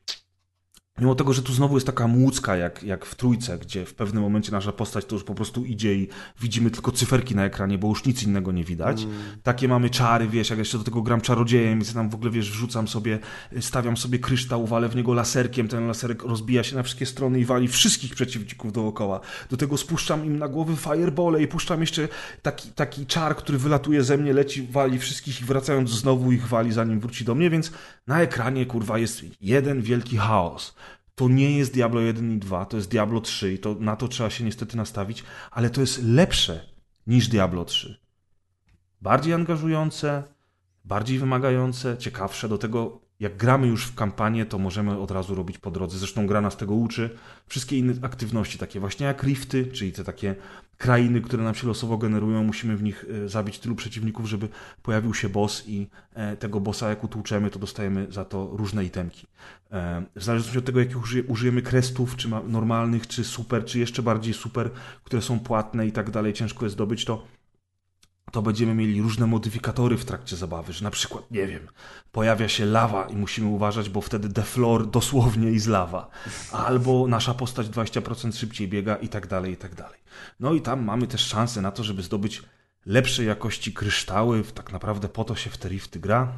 Mimo 0.98 1.14
tego, 1.14 1.32
że 1.32 1.42
tu 1.42 1.52
znowu 1.52 1.74
jest 1.74 1.86
taka 1.86 2.06
młódzka 2.06 2.56
jak, 2.56 2.82
jak 2.82 3.04
w 3.04 3.14
trójce, 3.14 3.58
gdzie 3.58 3.86
w 3.86 3.94
pewnym 3.94 4.22
momencie 4.22 4.52
nasza 4.52 4.72
postać 4.72 5.04
to 5.04 5.14
już 5.14 5.24
po 5.24 5.34
prostu 5.34 5.64
idzie 5.64 5.94
i 5.94 6.08
widzimy 6.40 6.70
tylko 6.70 6.92
cyferki 6.92 7.34
na 7.34 7.44
ekranie, 7.44 7.78
bo 7.78 7.88
już 7.88 8.04
nic 8.04 8.22
innego 8.22 8.52
nie 8.52 8.64
widać. 8.64 9.02
Mm. 9.02 9.16
Takie 9.42 9.68
mamy 9.68 9.90
czary, 9.90 10.28
wiesz, 10.28 10.50
jak 10.50 10.58
jeszcze 10.58 10.78
do 10.78 10.84
tego 10.84 11.02
gram 11.02 11.20
czarodziejem, 11.20 11.78
więc 11.78 11.94
tam 11.94 12.10
w 12.10 12.14
ogóle, 12.14 12.30
wiesz, 12.30 12.50
wrzucam 12.50 12.88
sobie, 12.88 13.18
stawiam 13.60 13.96
sobie 13.96 14.18
kryształ, 14.18 14.66
walę 14.66 14.88
w 14.88 14.96
niego 14.96 15.14
laserkiem, 15.14 15.68
ten 15.68 15.86
laserek 15.86 16.22
rozbija 16.22 16.62
się 16.62 16.76
na 16.76 16.82
wszystkie 16.82 17.06
strony 17.06 17.40
i 17.40 17.44
wali 17.44 17.68
wszystkich 17.68 18.14
przeciwników 18.14 18.72
dookoła. 18.72 19.20
Do 19.50 19.56
tego 19.56 19.76
spuszczam 19.76 20.26
im 20.26 20.38
na 20.38 20.48
głowy 20.48 20.76
firebole 20.76 21.42
i 21.42 21.48
puszczam 21.48 21.80
jeszcze 21.80 22.08
taki, 22.42 22.68
taki 22.68 23.06
czar, 23.06 23.36
który 23.36 23.58
wylatuje 23.58 24.02
ze 24.02 24.16
mnie, 24.16 24.32
leci, 24.32 24.62
wali 24.70 24.98
wszystkich 24.98 25.40
i 25.40 25.44
wracając 25.44 25.90
znowu 25.90 26.32
ich 26.32 26.48
wali, 26.48 26.72
zanim 26.72 27.00
wróci 27.00 27.24
do 27.24 27.34
mnie, 27.34 27.50
więc 27.50 27.72
na 28.06 28.20
ekranie, 28.20 28.66
kurwa, 28.66 28.98
jest 28.98 29.22
jeden 29.40 29.82
wielki 29.82 30.16
chaos 30.16 30.74
to 31.16 31.28
nie 31.28 31.58
jest 31.58 31.72
Diablo 31.72 32.00
1 32.00 32.32
i 32.32 32.38
2, 32.38 32.66
to 32.66 32.76
jest 32.76 32.90
Diablo 32.90 33.20
3 33.20 33.52
i 33.52 33.58
to, 33.58 33.74
na 33.74 33.96
to 33.96 34.08
trzeba 34.08 34.30
się 34.30 34.44
niestety 34.44 34.76
nastawić, 34.76 35.24
ale 35.50 35.70
to 35.70 35.80
jest 35.80 36.02
lepsze 36.02 36.66
niż 37.06 37.28
Diablo 37.28 37.64
3. 37.64 38.00
Bardziej 39.02 39.34
angażujące, 39.34 40.22
bardziej 40.84 41.18
wymagające, 41.18 41.98
ciekawsze. 41.98 42.48
Do 42.48 42.58
tego 42.58 43.05
jak 43.20 43.36
gramy 43.36 43.66
już 43.66 43.86
w 43.86 43.94
kampanię, 43.94 44.46
to 44.46 44.58
możemy 44.58 44.98
od 44.98 45.10
razu 45.10 45.34
robić 45.34 45.58
po 45.58 45.70
drodze. 45.70 45.98
Zresztą 45.98 46.26
gra 46.26 46.40
nas 46.40 46.56
tego 46.56 46.74
uczy. 46.74 47.10
Wszystkie 47.46 47.78
inne 47.78 47.94
aktywności, 48.02 48.58
takie 48.58 48.80
właśnie 48.80 49.06
jak 49.06 49.22
rifty, 49.22 49.66
czyli 49.66 49.92
te 49.92 50.04
takie 50.04 50.34
krainy, 50.78 51.20
które 51.20 51.44
nam 51.44 51.54
się 51.54 51.66
losowo 51.66 51.98
generują, 51.98 52.44
musimy 52.44 52.76
w 52.76 52.82
nich 52.82 53.04
e, 53.24 53.28
zabić 53.28 53.58
tylu 53.58 53.74
przeciwników, 53.74 54.26
żeby 54.26 54.48
pojawił 54.82 55.14
się 55.14 55.28
boss 55.28 55.64
i 55.66 55.86
e, 56.14 56.36
tego 56.36 56.60
bossa 56.60 56.88
jak 56.88 57.04
utłuczemy, 57.04 57.50
to 57.50 57.58
dostajemy 57.58 58.06
za 58.10 58.24
to 58.24 58.50
różne 58.52 58.84
itemki. 58.84 59.26
E, 59.72 60.02
w 60.16 60.24
zależności 60.24 60.58
od 60.58 60.64
tego, 60.64 60.80
jakich 60.80 60.96
użyjemy 61.28 61.62
krestów, 61.62 62.16
czy 62.16 62.28
normalnych, 62.48 63.06
czy 63.06 63.24
super, 63.24 63.64
czy 63.64 63.78
jeszcze 63.78 64.02
bardziej 64.02 64.34
super, 64.34 64.70
które 65.04 65.22
są 65.22 65.40
płatne 65.40 65.86
i 65.86 65.92
tak 65.92 66.10
dalej, 66.10 66.32
ciężko 66.32 66.64
jest 66.64 66.74
zdobyć, 66.74 67.04
to 67.04 67.35
to 68.32 68.42
będziemy 68.42 68.74
mieli 68.74 69.02
różne 69.02 69.26
modyfikatory 69.26 69.96
w 69.96 70.04
trakcie 70.04 70.36
zabawy, 70.36 70.72
że 70.72 70.84
na 70.84 70.90
przykład, 70.90 71.30
nie 71.30 71.46
wiem, 71.46 71.68
pojawia 72.12 72.48
się 72.48 72.64
lawa 72.64 73.08
i 73.08 73.16
musimy 73.16 73.48
uważać, 73.48 73.88
bo 73.88 74.00
wtedy 74.00 74.28
deflor 74.28 74.90
dosłownie 74.90 75.50
i 75.50 75.58
z 75.58 75.66
lawa, 75.66 76.10
albo 76.52 77.06
nasza 77.06 77.34
postać 77.34 77.66
20% 77.66 78.36
szybciej 78.36 78.68
biega 78.68 78.96
i 78.96 79.08
tak 79.08 79.26
dalej, 79.26 79.52
i 79.52 79.56
tak 79.56 79.74
dalej. 79.74 80.00
No 80.40 80.54
i 80.54 80.60
tam 80.60 80.84
mamy 80.84 81.06
też 81.06 81.20
szansę 81.20 81.60
na 81.60 81.70
to, 81.72 81.84
żeby 81.84 82.02
zdobyć 82.02 82.42
lepszej 82.86 83.26
jakości 83.26 83.72
kryształy, 83.72 84.42
tak 84.42 84.72
naprawdę 84.72 85.08
po 85.08 85.24
to 85.24 85.36
się 85.36 85.50
w 85.50 85.58
te 85.58 85.68
rifty 85.68 86.00
gra. 86.00 86.32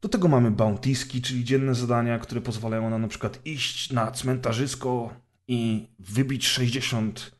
Do 0.00 0.08
tego 0.08 0.28
mamy 0.28 0.50
bountiski, 0.50 1.22
czyli 1.22 1.44
dzienne 1.44 1.74
zadania, 1.74 2.18
które 2.18 2.40
pozwalają 2.40 2.90
nam 2.90 3.02
na 3.02 3.08
przykład 3.08 3.38
iść 3.44 3.92
na 3.92 4.10
cmentarzysko 4.10 5.14
i 5.48 5.88
wybić 5.98 6.46
60 6.46 7.37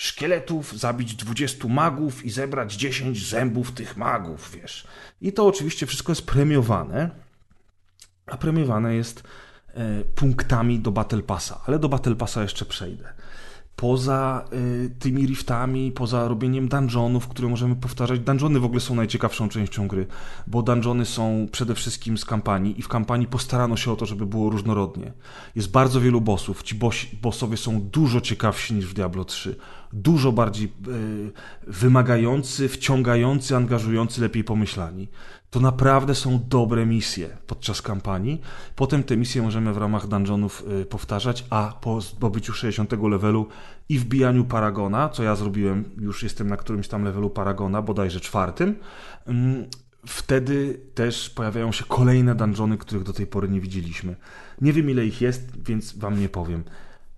szkieletów, 0.00 0.78
zabić 0.78 1.14
20 1.14 1.68
magów 1.68 2.24
i 2.24 2.30
zebrać 2.30 2.74
10 2.74 3.28
zębów 3.28 3.72
tych 3.72 3.96
magów, 3.96 4.50
wiesz. 4.54 4.86
I 5.20 5.32
to 5.32 5.46
oczywiście 5.46 5.86
wszystko 5.86 6.12
jest 6.12 6.26
premiowane, 6.26 7.10
a 8.26 8.36
premiowane 8.36 8.94
jest 8.94 9.22
e, 9.74 10.04
punktami 10.14 10.78
do 10.78 10.90
Battle 10.90 11.22
Passa, 11.22 11.60
ale 11.66 11.78
do 11.78 11.88
Battle 11.88 12.16
Passa 12.16 12.42
jeszcze 12.42 12.64
przejdę 12.64 13.12
poza 13.80 14.44
y, 14.52 14.90
tymi 14.98 15.26
riftami, 15.26 15.92
poza 15.92 16.28
robieniem 16.28 16.68
dungeonów, 16.68 17.28
które 17.28 17.48
możemy 17.48 17.76
powtarzać. 17.76 18.20
Dungeony 18.20 18.60
w 18.60 18.64
ogóle 18.64 18.80
są 18.80 18.94
najciekawszą 18.94 19.48
częścią 19.48 19.88
gry, 19.88 20.06
bo 20.46 20.62
dungeony 20.62 21.04
są 21.04 21.48
przede 21.52 21.74
wszystkim 21.74 22.18
z 22.18 22.24
kampanii 22.24 22.80
i 22.80 22.82
w 22.82 22.88
kampanii 22.88 23.26
postarano 23.26 23.76
się 23.76 23.92
o 23.92 23.96
to, 23.96 24.06
żeby 24.06 24.26
było 24.26 24.50
różnorodnie. 24.50 25.12
Jest 25.56 25.70
bardzo 25.70 26.00
wielu 26.00 26.20
bossów. 26.20 26.62
Ci 26.62 26.78
bossowie 27.22 27.56
są 27.56 27.80
dużo 27.80 28.20
ciekawsi 28.20 28.74
niż 28.74 28.86
w 28.86 28.94
Diablo 28.94 29.24
3. 29.24 29.56
Dużo 29.92 30.32
bardziej 30.32 30.66
y, 30.66 31.32
wymagający, 31.66 32.68
wciągający, 32.68 33.56
angażujący, 33.56 34.20
lepiej 34.20 34.44
pomyślani 34.44 35.08
to 35.50 35.60
naprawdę 35.60 36.14
są 36.14 36.40
dobre 36.48 36.86
misje 36.86 37.28
podczas 37.46 37.82
kampanii. 37.82 38.40
Potem 38.76 39.02
te 39.02 39.16
misje 39.16 39.42
możemy 39.42 39.72
w 39.72 39.78
ramach 39.78 40.06
dungeonów 40.06 40.64
y, 40.82 40.84
powtarzać, 40.84 41.44
a 41.50 41.78
po 41.80 42.00
zdobyciu 42.00 42.52
60 42.52 42.92
levelu 43.02 43.46
i 43.88 43.98
wbijaniu 43.98 44.44
Paragona, 44.44 45.08
co 45.08 45.22
ja 45.22 45.36
zrobiłem, 45.36 45.84
już 45.98 46.22
jestem 46.22 46.46
na 46.46 46.56
którymś 46.56 46.88
tam 46.88 47.04
levelu 47.04 47.30
Paragona, 47.30 47.82
bodajże 47.82 48.20
czwartym, 48.20 48.76
mm, 49.26 49.66
wtedy 50.06 50.80
też 50.94 51.30
pojawiają 51.30 51.72
się 51.72 51.84
kolejne 51.88 52.34
dungeony, 52.34 52.78
których 52.78 53.04
do 53.04 53.12
tej 53.12 53.26
pory 53.26 53.48
nie 53.48 53.60
widzieliśmy. 53.60 54.16
Nie 54.60 54.72
wiem 54.72 54.90
ile 54.90 55.06
ich 55.06 55.20
jest, 55.20 55.64
więc 55.64 55.98
wam 55.98 56.20
nie 56.20 56.28
powiem. 56.28 56.64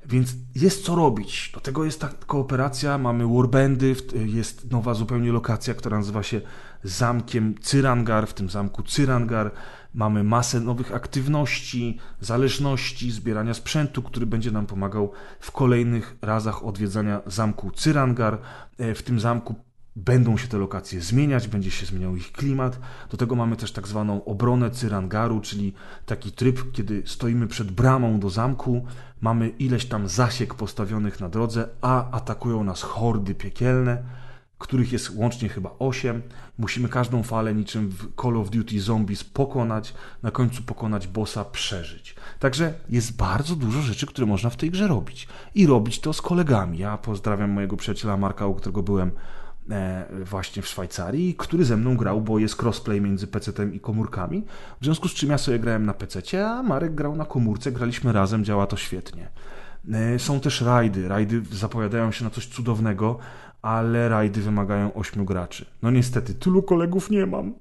Więc 0.07 0.35
jest 0.55 0.85
co 0.85 0.95
robić. 0.95 1.51
Do 1.55 1.61
tego 1.61 1.85
jest 1.85 2.01
ta 2.01 2.09
kooperacja, 2.09 2.99
mamy 2.99 3.27
warbandy, 3.37 3.97
jest 4.27 4.71
nowa 4.71 4.95
zupełnie 4.95 5.33
lokacja, 5.33 5.75
która 5.75 5.99
nazywa 5.99 6.23
się 6.23 6.41
zamkiem 6.83 7.55
Cyrangar. 7.61 8.27
W 8.27 8.35
tym 8.35 8.51
zamku 8.51 8.83
Cyrangar 8.83 9.51
mamy 9.95 10.25
masę 10.25 10.61
nowych 10.61 10.95
aktywności, 10.95 11.99
zależności, 12.21 13.11
zbierania 13.11 13.55
sprzętu, 13.55 14.03
który 14.03 14.27
będzie 14.27 14.51
nam 14.51 14.67
pomagał 14.67 15.13
w 15.41 15.51
kolejnych 15.51 16.17
razach 16.23 16.65
odwiedzania 16.65 17.21
zamku 17.27 17.71
Cyrangar. 17.71 18.39
E, 18.79 18.95
w 18.95 19.03
tym 19.03 19.21
zamku 19.21 19.55
będą 19.97 20.37
się 20.37 20.49
te 20.49 20.59
lokacje 20.59 21.01
zmieniać, 21.01 21.49
będzie 21.49 21.71
się 21.71 21.87
zmieniał 21.87 22.17
ich 22.17 22.33
klimat. 22.33 22.79
Do 23.11 23.17
tego 23.17 23.37
mamy 23.37 23.57
też 23.57 23.73
tak 23.73 23.89
zwaną 23.89 24.25
obronę 24.25 24.71
Cyrangaru, 24.71 25.41
czyli 25.41 25.73
taki 26.07 26.33
tryb, 26.33 26.73
kiedy 26.73 27.03
stoimy 27.07 27.47
przed 27.47 27.71
bramą 27.71 28.21
do 28.21 28.31
zamku, 28.31 28.87
mamy 29.21 29.49
ileś 29.49 29.87
tam 29.87 30.09
zasiek 30.09 30.55
postawionych 30.55 31.21
na 31.21 31.29
drodze, 31.29 31.69
a 31.81 32.11
atakują 32.11 32.65
nas 32.65 32.83
hordy 32.83 33.35
piekielne, 33.35 34.03
których 34.63 34.93
jest 34.93 35.11
łącznie 35.15 35.49
chyba 35.49 35.71
8. 35.79 36.23
Musimy 36.59 36.89
każdą 36.89 37.23
falę 37.23 37.55
niczym 37.55 37.89
w 37.89 38.23
Call 38.23 38.37
of 38.37 38.51
Duty 38.51 38.81
Zombies 38.81 39.25
pokonać, 39.25 39.95
na 40.23 40.31
końcu 40.31 40.63
pokonać 40.63 41.07
bossa, 41.07 41.45
przeżyć. 41.45 42.15
Także 42.39 42.75
jest 42.89 43.17
bardzo 43.17 43.57
dużo 43.57 43.81
rzeczy, 43.81 44.07
które 44.07 44.27
można 44.27 44.51
w 44.51 44.57
tej 44.57 44.71
grze 44.71 44.89
robić. 44.89 45.29
I 45.55 45.67
robić 45.67 46.01
to 46.01 46.13
z 46.13 46.23
kolegami. 46.23 46.79
Ja 46.79 46.99
pozdrawiam 46.99 47.51
mojego 47.51 47.77
przyjaciela 47.77 48.17
Marka, 48.17 48.47
u 48.47 48.55
którego 48.55 48.83
byłem 48.83 49.11
E, 49.71 50.07
właśnie 50.25 50.63
w 50.63 50.69
Szwajcarii, 50.69 51.35
który 51.35 51.65
ze 51.65 51.77
mną 51.77 51.97
grał, 51.97 52.21
bo 52.21 52.39
jest 52.39 52.63
crossplay 52.63 53.01
między 53.01 53.27
PC-tem 53.27 53.75
i 53.75 53.81
komórkami. 53.81 54.45
W 54.81 54.85
związku 54.85 55.09
z 55.09 55.15
czym 55.15 55.31
ja 55.31 55.39
sobie 55.39 55.59
grałem 55.59 55.87
na 55.87 55.95
PC, 55.95 56.47
a 56.49 56.63
Marek 56.63 56.95
grał 56.95 57.17
na 57.17 57.25
komórce, 57.25 57.73
graliśmy 57.73 58.13
razem, 58.13 58.45
działa 58.45 58.67
to 58.67 58.77
świetnie. 58.77 59.29
E, 59.93 60.19
są 60.19 60.41
też 60.41 60.61
rajdy. 60.61 61.09
Rajdy 61.09 61.43
zapowiadają 61.53 62.13
się 62.13 62.25
na 62.25 62.31
coś 62.31 62.47
cudownego, 62.47 63.19
ale 63.63 64.09
rajdy 64.09 64.41
wymagają 64.41 64.95
ośmiu 64.95 65.25
graczy. 65.25 65.67
No 65.83 65.91
niestety, 65.91 66.35
tylu 66.35 66.63
kolegów 66.63 67.11
nie 67.11 67.27
mam. 67.27 67.55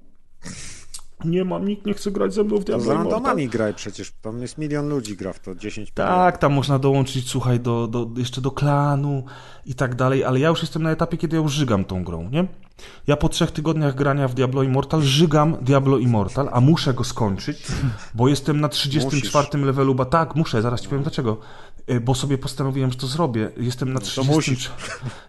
Nie 1.24 1.44
mam, 1.44 1.68
nikt 1.68 1.86
nie 1.86 1.94
chce 1.94 2.10
grać 2.10 2.34
ze 2.34 2.44
mną 2.44 2.58
w 2.58 2.64
Diablo 2.64 2.84
Z 2.86 2.88
randomami 2.88 3.48
graj 3.48 3.74
przecież, 3.74 4.12
tam 4.22 4.42
jest 4.42 4.58
milion 4.58 4.88
ludzi 4.88 5.16
gra 5.16 5.32
w 5.32 5.40
to, 5.40 5.54
10 5.54 5.90
Tak, 5.90 6.38
tam 6.38 6.52
można 6.52 6.78
dołączyć, 6.78 7.30
słuchaj, 7.30 7.60
do, 7.60 7.86
do, 7.86 8.08
jeszcze 8.16 8.40
do 8.40 8.50
klanu 8.50 9.24
i 9.66 9.74
tak 9.74 9.94
dalej, 9.94 10.24
ale 10.24 10.40
ja 10.40 10.48
już 10.48 10.62
jestem 10.62 10.82
na 10.82 10.90
etapie, 10.90 11.16
kiedy 11.16 11.36
ja 11.36 11.42
już 11.42 11.52
żygam 11.52 11.84
tą 11.84 12.04
grą, 12.04 12.30
nie? 12.30 12.46
Ja 13.06 13.16
po 13.16 13.28
trzech 13.28 13.50
tygodniach 13.50 13.94
grania 13.94 14.28
w 14.28 14.34
Diablo 14.34 14.62
Immortal 14.62 15.02
żygam 15.02 15.56
Diablo 15.60 15.98
Immortal, 15.98 16.48
a 16.52 16.60
muszę 16.60 16.94
go 16.94 17.04
skończyć, 17.04 17.66
bo 18.14 18.28
jestem 18.28 18.60
na 18.60 18.68
34 18.68 19.44
Musisz. 19.44 19.66
levelu, 19.66 19.94
ba 19.94 20.04
tak, 20.04 20.36
muszę, 20.36 20.62
zaraz 20.62 20.80
ci 20.80 20.88
powiem 20.88 21.02
dlaczego. 21.02 21.38
E, 21.86 22.00
bo 22.00 22.14
sobie 22.14 22.38
postanowiłem, 22.38 22.90
że 22.90 22.98
to 22.98 23.06
zrobię. 23.06 23.50
Jestem 23.56 23.92
na, 23.92 24.00
30, 24.00 24.68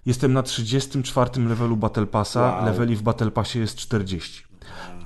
jestem 0.06 0.34
na 0.34 0.44
34 0.44 1.46
levelu 1.46 1.78
Battle 1.78 2.06
Passa, 2.06 2.42
wow. 2.42 2.66
leveli 2.66 2.96
w 2.96 3.02
Battle 3.02 3.32
Passie 3.32 3.60
jest 3.60 3.78
40. 3.78 4.44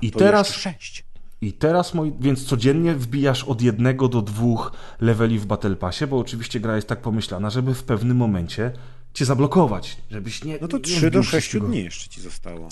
I 0.02 0.10
to 0.10 0.18
teraz. 0.18 0.52
6. 0.52 1.08
I 1.40 1.52
teraz, 1.52 1.94
moi, 1.94 2.12
więc 2.20 2.44
codziennie 2.44 2.94
wbijasz 2.94 3.44
od 3.44 3.62
jednego 3.62 4.08
do 4.08 4.22
dwóch 4.22 4.72
leveli 5.00 5.38
w 5.38 5.46
Battle 5.46 5.76
Passie, 5.76 6.06
bo 6.06 6.18
oczywiście 6.18 6.60
gra 6.60 6.76
jest 6.76 6.88
tak 6.88 7.00
pomyślana, 7.00 7.50
żeby 7.50 7.74
w 7.74 7.84
pewnym 7.84 8.16
momencie 8.16 8.72
cię 9.14 9.24
zablokować, 9.24 9.96
żebyś 10.10 10.44
nie. 10.44 10.58
No 10.60 10.68
to 10.68 10.78
3 10.78 11.10
do 11.10 11.22
6 11.22 11.56
dni 11.56 11.84
jeszcze 11.84 12.08
ci 12.08 12.20
zostało. 12.20 12.68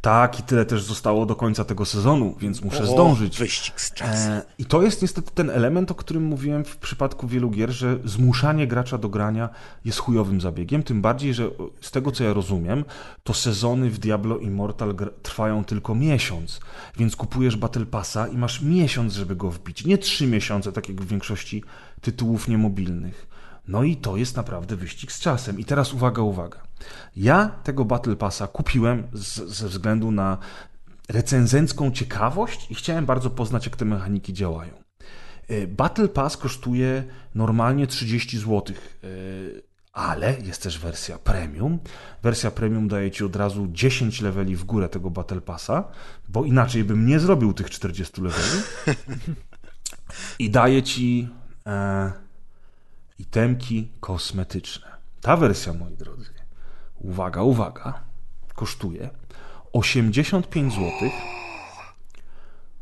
Tak, 0.00 0.40
i 0.40 0.42
tyle 0.42 0.66
też 0.66 0.82
zostało 0.82 1.26
do 1.26 1.36
końca 1.36 1.64
tego 1.64 1.84
sezonu, 1.84 2.36
więc 2.40 2.62
muszę 2.62 2.82
o, 2.82 2.86
zdążyć. 2.86 3.38
Wyścig 3.38 3.80
z 3.80 3.94
czasem. 3.94 4.32
E, 4.32 4.42
I 4.58 4.64
to 4.64 4.82
jest 4.82 5.02
niestety 5.02 5.30
ten 5.34 5.50
element, 5.50 5.90
o 5.90 5.94
którym 5.94 6.24
mówiłem 6.24 6.64
w 6.64 6.76
przypadku 6.76 7.28
wielu 7.28 7.50
gier, 7.50 7.70
że 7.70 7.98
zmuszanie 8.04 8.66
gracza 8.66 8.98
do 8.98 9.08
grania 9.08 9.48
jest 9.84 9.98
chujowym 9.98 10.40
zabiegiem. 10.40 10.82
Tym 10.82 11.02
bardziej, 11.02 11.34
że 11.34 11.50
z 11.80 11.90
tego 11.90 12.12
co 12.12 12.24
ja 12.24 12.32
rozumiem, 12.32 12.84
to 13.24 13.34
sezony 13.34 13.90
w 13.90 13.98
Diablo 13.98 14.38
Immortal 14.38 14.94
trwają 15.22 15.64
tylko 15.64 15.94
miesiąc. 15.94 16.60
Więc 16.96 17.16
kupujesz 17.16 17.56
Battle 17.56 17.86
Passa 17.86 18.28
i 18.28 18.36
masz 18.36 18.62
miesiąc, 18.62 19.12
żeby 19.12 19.36
go 19.36 19.50
wbić. 19.50 19.84
Nie 19.84 19.98
trzy 19.98 20.26
miesiące, 20.26 20.72
tak 20.72 20.88
jak 20.88 21.00
w 21.00 21.06
większości 21.06 21.62
tytułów 22.00 22.48
niemobilnych. 22.48 23.35
No 23.68 23.82
i 23.82 23.96
to 23.96 24.16
jest 24.16 24.36
naprawdę 24.36 24.76
wyścig 24.76 25.12
z 25.12 25.20
czasem. 25.20 25.58
I 25.58 25.64
teraz 25.64 25.94
uwaga, 25.94 26.22
uwaga. 26.22 26.62
Ja 27.16 27.48
tego 27.64 27.84
Battle 27.84 28.16
Passa 28.16 28.46
kupiłem 28.46 29.06
z, 29.12 29.34
ze 29.34 29.68
względu 29.68 30.10
na 30.10 30.38
recenzencką 31.08 31.90
ciekawość 31.90 32.70
i 32.70 32.74
chciałem 32.74 33.06
bardzo 33.06 33.30
poznać, 33.30 33.66
jak 33.66 33.76
te 33.76 33.84
mechaniki 33.84 34.32
działają. 34.32 34.72
E, 35.48 35.66
Battle 35.66 36.08
Pass 36.08 36.36
kosztuje 36.36 37.04
normalnie 37.34 37.86
30 37.86 38.38
zł, 38.38 38.62
e, 38.68 39.08
ale 39.92 40.36
jest 40.40 40.62
też 40.62 40.78
wersja 40.78 41.18
premium. 41.18 41.78
Wersja 42.22 42.50
premium 42.50 42.88
daje 42.88 43.10
ci 43.10 43.24
od 43.24 43.36
razu 43.36 43.68
10 43.70 44.20
leveli 44.20 44.56
w 44.56 44.64
górę 44.64 44.88
tego 44.88 45.10
Battle 45.10 45.40
Passa, 45.40 45.84
bo 46.28 46.44
inaczej 46.44 46.84
bym 46.84 47.06
nie 47.06 47.20
zrobił 47.20 47.52
tych 47.52 47.70
40 47.70 48.22
leveli. 48.22 48.62
I 50.38 50.50
daje 50.50 50.82
ci 50.82 51.28
e, 51.66 52.25
itemki 53.18 53.88
kosmetyczne. 54.00 54.86
Ta 55.20 55.36
wersja, 55.36 55.72
moi 55.72 55.96
drodzy, 55.96 56.30
uwaga, 57.00 57.42
uwaga, 57.42 58.00
kosztuje 58.54 59.10
85 59.72 60.72
zł 60.74 61.10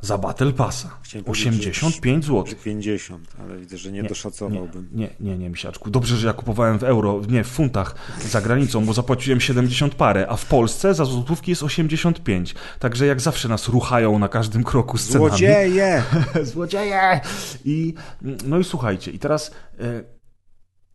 za 0.04 0.18
Battle 0.18 0.52
Passa. 0.52 0.90
85 1.26 2.24
zł. 2.24 2.44
50, 2.64 3.36
ale 3.40 3.58
widzę, 3.58 3.78
że 3.78 3.92
nie, 3.92 4.02
nie 4.02 4.08
doszacowałbym. 4.08 4.88
Nie, 4.92 5.10
nie, 5.20 5.30
nie, 5.30 5.38
nie, 5.38 5.50
misiaczku. 5.50 5.90
Dobrze, 5.90 6.16
że 6.16 6.26
ja 6.26 6.32
kupowałem 6.32 6.78
w 6.78 6.84
euro, 6.84 7.20
nie, 7.28 7.44
w 7.44 7.46
funtach 7.46 7.94
za 8.28 8.40
granicą, 8.40 8.84
bo 8.84 8.92
zapłaciłem 8.92 9.40
70 9.40 9.94
parę, 9.94 10.26
a 10.28 10.36
w 10.36 10.46
Polsce 10.46 10.94
za 10.94 11.04
złotówki 11.04 11.50
jest 11.50 11.62
85. 11.62 12.54
Także 12.78 13.06
jak 13.06 13.20
zawsze 13.20 13.48
nas 13.48 13.68
ruchają 13.68 14.18
na 14.18 14.28
każdym 14.28 14.64
kroku 14.64 14.98
z 14.98 15.08
cenami. 15.08 15.28
Złodzieje! 15.28 16.02
Złodzieje! 16.52 17.20
I, 17.64 17.94
no 18.44 18.58
i 18.58 18.64
słuchajcie, 18.64 19.10
i 19.10 19.18
teraz... 19.18 19.50
E, 19.80 20.13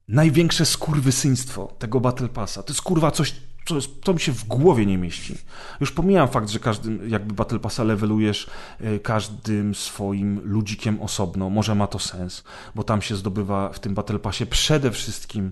największe 0.09 0.65
skurwysyństwo 0.65 1.73
tego 1.79 1.99
Battle 1.99 2.29
Passa. 2.29 2.63
To 2.63 2.73
jest 2.73 2.81
kurwa 2.81 3.11
coś, 3.11 3.35
co, 3.65 3.75
jest, 3.75 3.89
co 4.03 4.13
mi 4.13 4.19
się 4.19 4.31
w 4.31 4.45
głowie 4.45 4.85
nie 4.85 4.97
mieści. 4.97 5.37
Już 5.79 5.91
pomijam 5.91 6.27
fakt, 6.27 6.49
że 6.49 6.59
każdym, 6.59 7.09
jakby 7.09 7.33
Battle 7.33 7.59
Passa 7.59 7.83
levelujesz 7.83 8.47
y, 8.81 8.99
każdym 8.99 9.75
swoim 9.75 10.41
ludzikiem 10.43 11.01
osobno. 11.01 11.49
Może 11.49 11.75
ma 11.75 11.87
to 11.87 11.99
sens, 11.99 12.43
bo 12.75 12.83
tam 12.83 13.01
się 13.01 13.15
zdobywa 13.15 13.69
w 13.69 13.79
tym 13.79 13.93
Battle 13.93 14.19
Passie 14.19 14.45
przede 14.45 14.91
wszystkim 14.91 15.51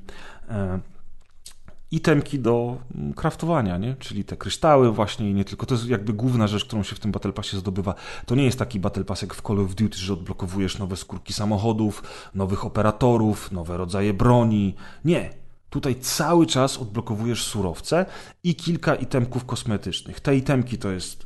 y, 0.50 0.54
itemki 1.92 2.40
do 2.40 2.78
mm, 2.96 3.14
craftowania, 3.14 3.78
nie? 3.78 3.96
czyli 4.00 4.24
te 4.24 4.38
kryształy 4.38 4.92
właśnie 4.92 5.30
i 5.30 5.34
nie 5.34 5.46
tylko. 5.46 5.66
To 5.66 5.76
jest 5.76 5.88
jakby 5.88 6.14
główna 6.14 6.48
rzecz, 6.48 6.66
którą 6.66 6.84
się 6.84 6.96
w 6.96 7.00
tym 7.00 7.12
Battle 7.12 7.34
Passie 7.34 7.58
zdobywa. 7.58 7.96
To 8.26 8.36
nie 8.36 8.46
jest 8.46 8.60
taki 8.60 8.80
Battle 8.80 9.04
Pass 9.04 9.22
jak 9.22 9.34
w 9.34 9.42
Call 9.42 9.60
of 9.60 9.76
Duty, 9.76 9.98
że 9.98 10.14
odblokowujesz 10.14 10.78
nowe 10.78 10.98
skórki 10.98 11.34
samochodów, 11.34 12.04
nowych 12.36 12.66
operatorów, 12.66 13.52
nowe 13.52 13.78
rodzaje 13.78 14.14
broni. 14.14 14.76
Nie. 15.06 15.30
Tutaj 15.70 15.96
cały 15.96 16.46
czas 16.46 16.78
odblokowujesz 16.78 17.44
surowce 17.44 18.06
i 18.44 18.56
kilka 18.56 18.96
itemków 18.96 19.46
kosmetycznych. 19.46 20.20
Te 20.20 20.36
itemki 20.36 20.78
to 20.78 20.92
jest 20.92 21.26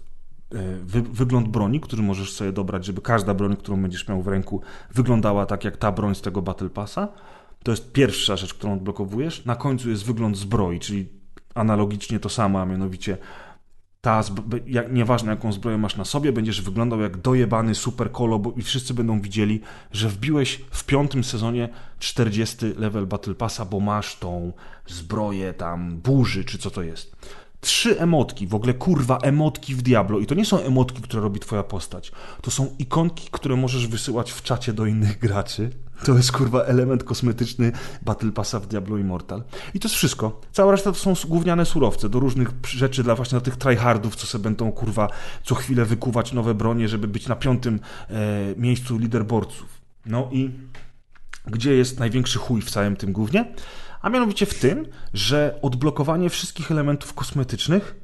e, 0.51 0.75
wy, 0.75 1.01
wygląd 1.01 1.47
broni, 1.47 1.79
który 1.79 2.01
możesz 2.01 2.33
sobie 2.33 2.51
dobrać, 2.51 2.85
żeby 2.85 3.01
każda 3.01 3.33
broń, 3.33 3.55
którą 3.55 3.81
będziesz 3.81 4.07
miał 4.07 4.21
w 4.21 4.27
ręku, 4.27 4.61
wyglądała 4.93 5.45
tak 5.45 5.63
jak 5.63 5.77
ta 5.77 5.91
broń 5.91 6.15
z 6.15 6.21
tego 6.21 6.41
Battle 6.41 6.69
Passa. 6.69 7.07
To 7.63 7.71
jest 7.71 7.91
pierwsza 7.91 8.37
rzecz, 8.37 8.53
którą 8.53 8.73
odblokowujesz. 8.73 9.45
Na 9.45 9.55
końcu 9.55 9.89
jest 9.89 10.05
wygląd 10.05 10.37
zbroi, 10.37 10.79
czyli 10.79 11.09
analogicznie 11.55 12.19
to 12.19 12.29
samo, 12.29 12.61
a 12.61 12.65
mianowicie 12.65 13.17
ta, 14.01 14.23
jak, 14.67 14.91
nieważne 14.91 15.31
jaką 15.31 15.53
zbroję 15.53 15.77
masz 15.77 15.95
na 15.97 16.05
sobie, 16.05 16.31
będziesz 16.31 16.61
wyglądał 16.61 17.01
jak 17.01 17.17
dojebany 17.17 17.75
super 17.75 18.11
kolo 18.11 18.39
bo, 18.39 18.53
i 18.57 18.61
wszyscy 18.61 18.93
będą 18.93 19.21
widzieli, 19.21 19.61
że 19.91 20.09
wbiłeś 20.09 20.61
w 20.71 20.85
piątym 20.85 21.23
sezonie 21.23 21.69
40 21.99 22.65
level 22.77 23.07
Battle 23.07 23.35
Passa, 23.35 23.65
bo 23.65 23.79
masz 23.79 24.15
tą 24.15 24.53
zbroję 24.87 25.53
tam 25.53 25.97
burzy, 25.97 26.45
czy 26.45 26.57
co 26.57 26.71
to 26.71 26.83
jest 26.83 27.15
trzy 27.61 27.99
emotki, 27.99 28.47
w 28.47 28.55
ogóle 28.55 28.73
kurwa 28.73 29.17
emotki 29.17 29.75
w 29.75 29.81
Diablo 29.81 30.19
i 30.19 30.25
to 30.25 30.35
nie 30.35 30.45
są 30.45 30.59
emotki, 30.59 31.01
które 31.01 31.23
robi 31.23 31.39
twoja 31.39 31.63
postać. 31.63 32.11
To 32.41 32.51
są 32.51 32.75
ikonki, 32.79 33.27
które 33.31 33.55
możesz 33.55 33.87
wysyłać 33.87 34.31
w 34.31 34.41
czacie 34.41 34.73
do 34.73 34.85
innych 34.85 35.19
graczy. 35.19 35.69
To 36.05 36.17
jest 36.17 36.31
kurwa 36.31 36.63
element 36.63 37.03
kosmetyczny 37.03 37.71
Battle 38.01 38.31
Passa 38.31 38.59
w 38.59 38.67
Diablo 38.67 38.97
Immortal. 38.97 39.43
I 39.73 39.79
to 39.79 39.87
jest 39.87 39.95
wszystko. 39.95 40.41
Cała 40.51 40.71
reszta 40.71 40.91
to 40.91 40.97
są 40.97 41.27
gówniane 41.27 41.65
surowce 41.65 42.09
do 42.09 42.19
różnych 42.19 42.51
rzeczy 42.67 43.03
dla 43.03 43.15
właśnie 43.15 43.41
tych 43.41 43.55
tryhardów, 43.55 44.15
co 44.15 44.27
sobie 44.27 44.43
będą 44.43 44.71
kurwa 44.71 45.07
co 45.43 45.55
chwilę 45.55 45.85
wykuwać 45.85 46.33
nowe 46.33 46.53
bronie, 46.53 46.87
żeby 46.87 47.07
być 47.07 47.27
na 47.27 47.35
piątym 47.35 47.79
e, 48.09 48.13
miejscu 48.57 48.97
liderborców. 48.97 49.81
No 50.05 50.29
i 50.31 50.51
gdzie 51.47 51.73
jest 51.73 51.99
największy 51.99 52.39
chuj 52.39 52.61
w 52.61 52.71
całym 52.71 52.95
tym 52.95 53.13
głównie? 53.13 53.45
A 54.01 54.09
mianowicie 54.09 54.45
w 54.45 54.59
tym, 54.59 54.87
że 55.13 55.59
odblokowanie 55.61 56.29
wszystkich 56.29 56.71
elementów 56.71 57.13
kosmetycznych 57.13 57.95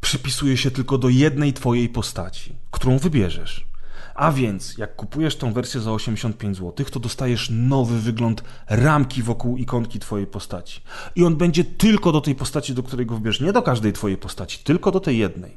przypisuje 0.00 0.56
się 0.56 0.70
tylko 0.70 0.98
do 0.98 1.08
jednej 1.08 1.52
twojej 1.52 1.88
postaci, 1.88 2.56
którą 2.70 2.98
wybierzesz. 2.98 3.66
A 4.14 4.32
więc, 4.32 4.78
jak 4.78 4.96
kupujesz 4.96 5.36
tą 5.36 5.52
wersję 5.52 5.80
za 5.80 5.92
85 5.92 6.56
zł, 6.56 6.86
to 6.92 7.00
dostajesz 7.00 7.50
nowy 7.50 8.00
wygląd 8.00 8.44
ramki 8.68 9.22
wokół 9.22 9.56
ikonki 9.56 9.98
twojej 9.98 10.26
postaci. 10.26 10.80
I 11.16 11.24
on 11.24 11.36
będzie 11.36 11.64
tylko 11.64 12.12
do 12.12 12.20
tej 12.20 12.34
postaci, 12.34 12.74
do 12.74 12.82
której 12.82 13.06
go 13.06 13.14
wybierzesz. 13.14 13.40
Nie 13.40 13.52
do 13.52 13.62
każdej 13.62 13.92
twojej 13.92 14.18
postaci, 14.18 14.58
tylko 14.64 14.90
do 14.90 15.00
tej 15.00 15.18
jednej 15.18 15.56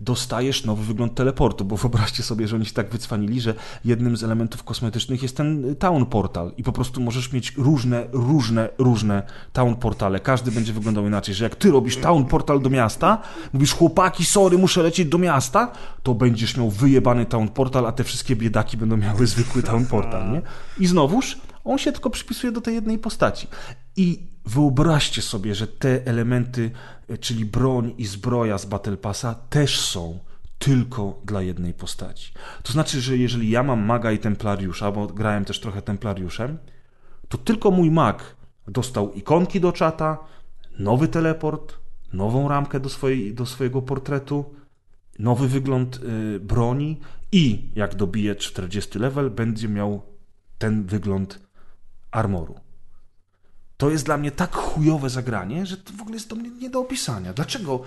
dostajesz 0.00 0.64
nowy 0.64 0.84
wygląd 0.84 1.14
teleportu, 1.14 1.64
bo 1.64 1.76
wyobraźcie 1.76 2.22
sobie, 2.22 2.48
że 2.48 2.56
oni 2.56 2.66
się 2.66 2.72
tak 2.72 2.90
wycwanili, 2.90 3.40
że 3.40 3.54
jednym 3.84 4.16
z 4.16 4.24
elementów 4.24 4.64
kosmetycznych 4.64 5.22
jest 5.22 5.36
ten 5.36 5.76
town 5.76 6.06
portal 6.06 6.52
i 6.56 6.62
po 6.62 6.72
prostu 6.72 7.00
możesz 7.00 7.32
mieć 7.32 7.52
różne, 7.56 8.06
różne, 8.12 8.68
różne 8.78 9.22
town 9.52 9.76
portale. 9.76 10.20
Każdy 10.20 10.50
będzie 10.50 10.72
wyglądał 10.72 11.06
inaczej, 11.06 11.34
że 11.34 11.44
jak 11.44 11.56
ty 11.56 11.70
robisz 11.70 11.96
town 11.96 12.24
portal 12.24 12.60
do 12.60 12.70
miasta, 12.70 13.22
mówisz 13.52 13.72
chłopaki, 13.72 14.24
sorry, 14.24 14.58
muszę 14.58 14.82
lecieć 14.82 15.08
do 15.08 15.18
miasta, 15.18 15.72
to 16.02 16.14
będziesz 16.14 16.56
miał 16.56 16.70
wyjebany 16.70 17.26
town 17.26 17.48
portal, 17.48 17.86
a 17.86 17.92
te 17.92 18.04
wszystkie 18.04 18.36
biedaki 18.36 18.76
będą 18.76 18.96
miały 18.96 19.26
zwykły 19.26 19.62
town 19.62 19.86
portal, 19.86 20.32
nie? 20.32 20.42
I 20.78 20.86
znowuż 20.86 21.38
on 21.64 21.78
się 21.78 21.92
tylko 21.92 22.10
przypisuje 22.10 22.52
do 22.52 22.60
tej 22.60 22.74
jednej 22.74 22.98
postaci. 22.98 23.46
I 23.96 24.26
wyobraźcie 24.44 25.22
sobie, 25.22 25.54
że 25.54 25.66
te 25.66 26.06
elementy, 26.06 26.70
e, 27.08 27.18
czyli 27.18 27.44
broń 27.44 27.94
i 27.98 28.06
zbroja 28.06 28.58
z 28.58 28.66
Battle 28.66 28.96
Passa 28.96 29.34
też 29.34 29.80
są 29.80 30.18
tylko 30.58 31.20
dla 31.24 31.42
jednej 31.42 31.74
postaci. 31.74 32.32
To 32.62 32.72
znaczy, 32.72 33.00
że 33.00 33.16
jeżeli 33.16 33.50
ja 33.50 33.62
mam 33.62 33.84
maga 33.84 34.12
i 34.12 34.18
templariusza, 34.18 34.92
bo 34.92 35.06
grałem 35.06 35.44
też 35.44 35.60
trochę 35.60 35.82
templariuszem, 35.82 36.58
to 37.28 37.38
tylko 37.38 37.70
mój 37.70 37.90
mag 37.90 38.36
dostał 38.68 39.12
ikonki 39.12 39.60
do 39.60 39.72
czata, 39.72 40.18
nowy 40.78 41.08
teleport, 41.08 41.78
nową 42.12 42.48
ramkę 42.48 42.80
do, 42.80 42.88
swojej, 42.88 43.34
do 43.34 43.46
swojego 43.46 43.82
portretu, 43.82 44.54
nowy 45.18 45.48
wygląd 45.48 46.00
y, 46.36 46.40
broni 46.40 47.00
i 47.32 47.70
jak 47.74 47.94
dobije 47.94 48.36
40 48.36 48.98
level, 48.98 49.30
będzie 49.30 49.68
miał 49.68 50.02
ten 50.58 50.84
wygląd 50.84 51.40
armoru. 52.10 52.63
To 53.76 53.90
jest 53.90 54.04
dla 54.04 54.16
mnie 54.16 54.30
tak 54.30 54.56
chujowe 54.56 55.10
zagranie, 55.10 55.66
że 55.66 55.76
to 55.76 55.92
w 55.92 56.00
ogóle 56.00 56.16
jest 56.16 56.28
do 56.28 56.36
mnie 56.36 56.50
nie 56.50 56.70
do 56.70 56.80
opisania. 56.80 57.32
Dlaczego, 57.32 57.82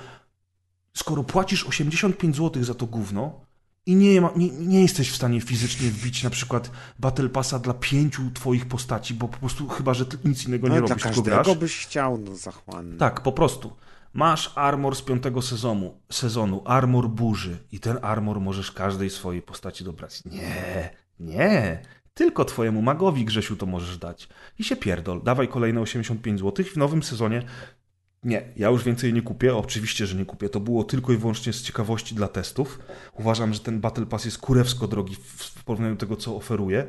skoro 0.94 1.24
płacisz 1.24 1.68
85 1.68 2.36
zł 2.36 2.64
za 2.64 2.74
to 2.74 2.86
gówno 2.86 3.48
i 3.86 3.96
nie, 3.96 4.22
ma, 4.22 4.32
nie, 4.36 4.50
nie 4.50 4.82
jesteś 4.82 5.12
w 5.12 5.16
stanie 5.16 5.42
fizycznie 5.42 5.90
wbić 5.90 6.24
na 6.24 6.30
przykład 6.30 6.72
Battle 7.00 7.30
Passa 7.30 7.60
dla 7.60 7.74
pięciu 7.74 8.32
twoich 8.34 8.66
postaci, 8.66 9.14
bo 9.14 9.28
po 9.28 9.38
prostu 9.38 9.68
chyba, 9.68 9.94
że 9.94 10.06
nic 10.26 10.48
innego 10.48 10.68
nie 10.68 10.82
no, 10.82 10.88
robisz, 10.88 11.04
dla 11.04 11.14
tylko 11.14 11.22
grasz. 11.22 11.58
byś 11.58 11.86
chciał, 11.86 12.18
no 12.18 12.36
zachłanny. 12.36 12.98
Tak, 12.98 13.22
po 13.22 13.32
prostu. 13.32 13.74
Masz 14.14 14.52
armor 14.56 14.96
z 14.96 15.02
piątego 15.02 15.42
sezonu, 15.42 15.94
sezonu, 16.12 16.62
armor 16.66 17.10
burzy 17.10 17.58
i 17.72 17.80
ten 17.80 17.98
armor 18.02 18.40
możesz 18.42 18.72
każdej 18.72 19.10
swojej 19.10 19.42
postaci 19.42 19.84
dobrać. 19.84 20.26
Nie, 20.26 20.90
nie. 21.20 21.82
Tylko 22.18 22.46
twojemu 22.46 22.82
magowi 22.82 23.26
Grzesiu 23.26 23.56
to 23.56 23.66
możesz 23.66 23.98
dać. 23.98 24.30
I 24.60 24.64
się 24.64 24.76
pierdol. 24.76 25.22
Dawaj 25.24 25.48
kolejne 25.48 25.82
85 25.82 26.40
zł 26.40 26.66
w 26.66 26.78
nowym 26.78 27.04
sezonie. 27.04 27.44
Nie, 28.24 28.44
ja 28.56 28.70
już 28.70 28.84
więcej 28.84 29.14
nie 29.14 29.22
kupię. 29.22 29.56
Oczywiście, 29.56 30.08
że 30.08 30.16
nie 30.16 30.26
kupię. 30.26 30.50
To 30.50 30.60
było 30.60 30.84
tylko 30.84 31.14
i 31.14 31.18
wyłącznie 31.18 31.54
z 31.54 31.62
ciekawości 31.62 32.16
dla 32.16 32.28
testów. 32.28 32.80
Uważam, 33.14 33.54
że 33.54 33.60
ten 33.60 33.80
Battle 33.80 34.06
Pass 34.06 34.26
jest 34.26 34.38
kurewsko 34.38 34.88
drogi 34.88 35.16
w 35.16 35.64
porównaniu 35.64 35.96
do 35.96 36.00
tego, 36.00 36.16
co 36.16 36.36
oferuje. 36.36 36.88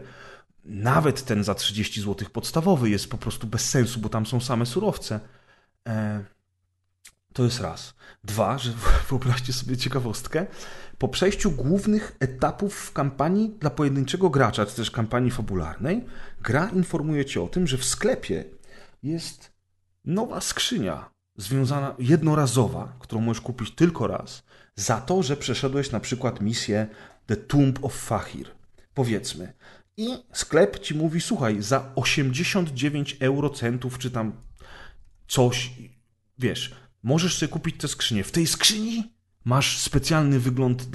Nawet 0.65 1.25
ten 1.25 1.45
za 1.45 1.55
30 1.55 2.01
zł 2.01 2.29
podstawowy 2.33 2.91
jest 2.91 3.11
po 3.11 3.19
prostu 3.19 3.47
bez 3.47 3.71
sensu, 3.71 4.01
bo 4.01 4.09
tam 4.09 4.27
są 4.27 4.41
same 4.41 4.67
surowce. 4.67 5.21
Eee, 5.85 6.25
to 7.33 7.45
jest 7.45 7.61
raz. 7.61 7.95
Dwa, 8.25 8.59
że 8.59 8.73
wyobraźcie 9.11 9.53
sobie 9.53 9.77
ciekawostkę. 9.77 10.47
Po 10.99 11.09
przejściu 11.09 11.51
głównych 11.51 12.17
etapów 12.21 12.75
w 12.75 12.93
kampanii 12.93 13.57
dla 13.61 13.71
pojedynczego 13.71 14.31
gracza, 14.31 14.67
czy 14.67 14.77
też 14.77 14.91
kampanii 14.91 15.31
fabularnej, 15.31 16.05
gra 16.43 16.69
informuje 16.69 17.25
cię 17.25 17.43
o 17.43 17.49
tym, 17.49 17.67
że 17.67 17.79
w 17.79 17.85
sklepie 17.85 18.45
jest 19.03 19.53
nowa 20.05 20.41
skrzynia 20.41 21.11
związana, 21.37 21.95
jednorazowa, 21.99 22.97
którą 23.01 23.21
możesz 23.21 23.41
kupić 23.41 23.71
tylko 23.71 24.07
raz, 24.07 24.43
za 24.77 25.01
to, 25.01 25.23
że 25.23 25.37
przeszedłeś 25.37 25.91
na 25.91 26.01
przykład 26.01 26.41
misję 26.41 26.87
The 27.27 27.37
Tomb 27.37 27.85
of 27.85 27.95
Fahir. 27.95 28.49
Powiedzmy. 28.95 29.53
I 29.97 30.09
sklep 30.33 30.79
ci 30.79 30.95
mówi, 30.95 31.21
słuchaj, 31.21 31.63
za 31.63 31.93
89 31.95 33.17
eurocentów, 33.21 33.99
czy 33.99 34.11
tam 34.11 34.33
coś, 35.29 35.73
wiesz, 36.39 36.75
możesz 37.03 37.39
sobie 37.39 37.53
kupić 37.53 37.77
tę 37.77 37.89
skrzynię. 37.89 38.25
W 38.25 38.33
tej 38.33 38.47
skrzyni 38.47 39.18
masz 39.49 39.79
specjalny 39.79 40.41
wygląd 40.41 40.83
e, 40.83 40.87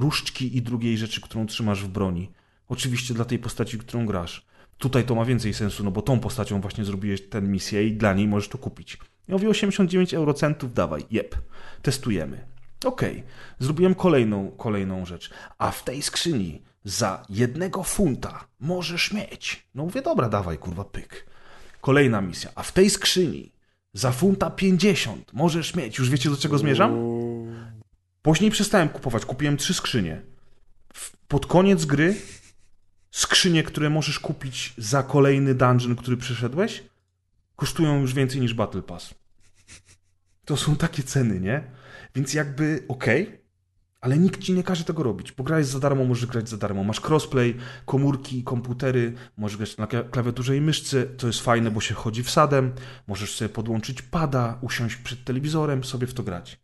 różdżki 0.00 0.56
i 0.56 0.62
drugiej 0.62 0.98
rzeczy, 0.98 1.20
którą 1.20 1.46
trzymasz 1.46 1.84
w 1.84 1.88
broni. 1.88 2.30
Oczywiście 2.68 3.14
dla 3.14 3.24
tej 3.24 3.38
postaci, 3.38 3.78
którą 3.78 4.06
grasz. 4.06 4.46
Tutaj 4.78 5.04
to 5.04 5.14
ma 5.14 5.24
więcej 5.24 5.54
sensu, 5.54 5.84
no 5.84 5.90
bo 5.90 6.02
tą 6.02 6.20
postacią 6.20 6.60
właśnie 6.60 6.84
zrobiłeś 6.84 7.28
tę 7.28 7.42
misję 7.42 7.86
i 7.86 7.92
dla 7.92 8.14
niej 8.14 8.28
możesz 8.28 8.48
to 8.48 8.58
kupić. 8.58 8.98
Ja 9.28 9.34
mówię 9.34 9.48
89 9.48 10.14
eurocentów, 10.14 10.74
dawaj, 10.74 11.04
jep, 11.10 11.36
testujemy. 11.82 12.46
Okej, 12.84 13.12
okay. 13.12 13.22
zrobiłem 13.58 13.94
kolejną, 13.94 14.50
kolejną 14.50 15.06
rzecz. 15.06 15.30
A 15.58 15.70
w 15.70 15.84
tej 15.84 16.02
skrzyni 16.02 16.62
za 16.84 17.22
jednego 17.28 17.82
funta 17.82 18.44
możesz 18.60 19.12
mieć. 19.12 19.66
No 19.74 19.82
mówię, 19.82 20.02
dobra, 20.02 20.28
dawaj, 20.28 20.58
kurwa, 20.58 20.84
pyk. 20.84 21.26
Kolejna 21.80 22.20
misja. 22.20 22.50
A 22.54 22.62
w 22.62 22.72
tej 22.72 22.90
skrzyni 22.90 23.52
za 23.92 24.12
funta 24.12 24.50
50 24.50 25.32
możesz 25.32 25.74
mieć. 25.74 25.98
Już 25.98 26.10
wiecie, 26.10 26.30
do 26.30 26.36
czego 26.36 26.58
zmierzam? 26.58 27.18
Później 28.22 28.50
przestałem 28.50 28.88
kupować. 28.88 29.24
Kupiłem 29.24 29.56
trzy 29.56 29.74
skrzynie. 29.74 30.22
Pod 31.28 31.46
koniec 31.46 31.84
gry 31.84 32.16
skrzynie, 33.10 33.62
które 33.62 33.90
możesz 33.90 34.20
kupić 34.20 34.74
za 34.78 35.02
kolejny 35.02 35.54
dungeon, 35.54 35.96
który 35.96 36.16
przeszedłeś, 36.16 36.84
kosztują 37.56 38.00
już 38.00 38.14
więcej 38.14 38.40
niż 38.40 38.54
Battle 38.54 38.82
Pass. 38.82 39.14
To 40.44 40.56
są 40.56 40.76
takie 40.76 41.02
ceny, 41.02 41.40
nie? 41.40 41.64
Więc 42.14 42.34
jakby 42.34 42.84
okej, 42.88 43.22
okay, 43.22 43.38
ale 44.00 44.18
nikt 44.18 44.40
ci 44.40 44.52
nie 44.52 44.62
każe 44.62 44.84
tego 44.84 45.02
robić. 45.02 45.32
Bo 45.32 45.44
grałeś 45.44 45.66
za 45.66 45.80
darmo, 45.80 46.04
możesz 46.04 46.26
grać 46.26 46.48
za 46.48 46.56
darmo. 46.56 46.84
Masz 46.84 47.00
crossplay, 47.00 47.56
komórki, 47.86 48.44
komputery, 48.44 49.14
możesz 49.36 49.56
grać 49.56 49.76
na 49.76 49.86
klawiaturze 49.86 50.56
i 50.56 50.60
myszce, 50.60 51.06
to 51.06 51.26
jest 51.26 51.40
fajne, 51.40 51.70
bo 51.70 51.80
się 51.80 51.94
chodzi 51.94 52.22
wsadem. 52.22 52.72
Możesz 53.06 53.34
sobie 53.36 53.48
podłączyć 53.48 54.02
pada, 54.02 54.58
usiąść 54.60 54.96
przed 54.96 55.24
telewizorem, 55.24 55.84
sobie 55.84 56.06
w 56.06 56.14
to 56.14 56.22
grać. 56.22 56.58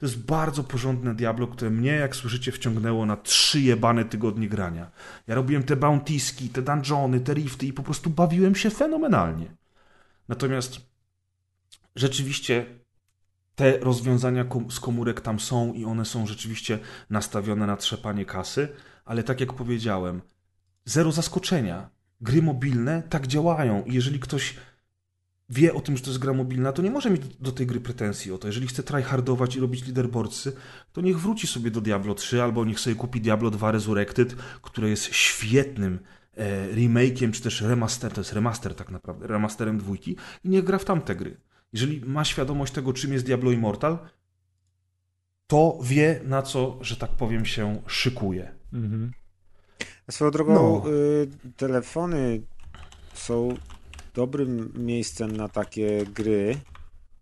To 0.00 0.06
jest 0.06 0.18
bardzo 0.18 0.64
porządne 0.64 1.14
Diablo, 1.14 1.46
które 1.46 1.70
mnie, 1.70 1.92
jak 1.92 2.16
słyszycie, 2.16 2.52
wciągnęło 2.52 3.06
na 3.06 3.16
trzy 3.16 3.60
jebane 3.60 4.04
tygodnie 4.04 4.48
grania. 4.48 4.90
Ja 5.26 5.34
robiłem 5.34 5.62
te 5.62 5.76
bountiski, 5.76 6.48
te 6.48 6.62
dungeony, 6.62 7.20
te 7.20 7.34
rifty 7.34 7.66
i 7.66 7.72
po 7.72 7.82
prostu 7.82 8.10
bawiłem 8.10 8.54
się 8.54 8.70
fenomenalnie. 8.70 9.56
Natomiast 10.28 10.80
rzeczywiście 11.96 12.66
te 13.54 13.78
rozwiązania 13.78 14.44
z 14.70 14.80
komórek 14.80 15.20
tam 15.20 15.40
są 15.40 15.72
i 15.72 15.84
one 15.84 16.04
są 16.04 16.26
rzeczywiście 16.26 16.78
nastawione 17.10 17.66
na 17.66 17.76
trzepanie 17.76 18.24
kasy, 18.24 18.68
ale 19.04 19.22
tak 19.22 19.40
jak 19.40 19.52
powiedziałem, 19.52 20.22
zero 20.84 21.12
zaskoczenia. 21.12 21.90
Gry 22.20 22.42
mobilne 22.42 23.02
tak 23.02 23.26
działają 23.26 23.84
i 23.84 23.94
jeżeli 23.94 24.20
ktoś 24.20 24.56
wie 25.50 25.74
o 25.74 25.80
tym, 25.80 25.96
że 25.96 26.02
to 26.02 26.10
jest 26.10 26.20
gra 26.20 26.32
mobilna, 26.32 26.72
to 26.72 26.82
nie 26.82 26.90
może 26.90 27.10
mieć 27.10 27.22
do 27.40 27.52
tej 27.52 27.66
gry 27.66 27.80
pretensji 27.80 28.32
o 28.32 28.38
to. 28.38 28.46
Jeżeli 28.46 28.66
chce 28.66 28.82
tryhardować 28.82 29.56
i 29.56 29.60
robić 29.60 29.86
leaderboardsy, 29.86 30.52
to 30.92 31.00
niech 31.00 31.20
wróci 31.20 31.46
sobie 31.46 31.70
do 31.70 31.80
Diablo 31.80 32.14
3 32.14 32.42
albo 32.42 32.64
niech 32.64 32.80
sobie 32.80 32.96
kupi 32.96 33.20
Diablo 33.20 33.50
2 33.50 33.72
Resurrected, 33.72 34.36
które 34.62 34.90
jest 34.90 35.04
świetnym 35.04 35.98
e, 36.36 36.72
remake'iem, 36.74 37.30
czy 37.30 37.42
też 37.42 37.60
remaster, 37.60 38.12
to 38.12 38.20
jest 38.20 38.32
remaster 38.32 38.74
tak 38.74 38.90
naprawdę, 38.90 39.26
remasterem 39.26 39.78
dwójki 39.78 40.16
i 40.44 40.48
niech 40.48 40.64
gra 40.64 40.78
w 40.78 40.84
tamte 40.84 41.16
gry. 41.16 41.36
Jeżeli 41.72 42.00
ma 42.00 42.24
świadomość 42.24 42.72
tego, 42.72 42.92
czym 42.92 43.12
jest 43.12 43.24
Diablo 43.24 43.50
Immortal, 43.50 43.98
to 45.46 45.78
wie, 45.82 46.20
na 46.24 46.42
co, 46.42 46.78
że 46.80 46.96
tak 46.96 47.10
powiem, 47.10 47.46
się 47.46 47.82
szykuje. 47.86 48.54
Mhm. 48.72 49.12
Swoją 50.10 50.30
drogą, 50.30 50.54
no. 50.54 50.90
y, 50.90 51.28
telefony 51.56 52.42
są 53.14 53.56
dobrym 54.14 54.72
miejscem 54.76 55.36
na 55.36 55.48
takie 55.48 56.06
gry, 56.14 56.56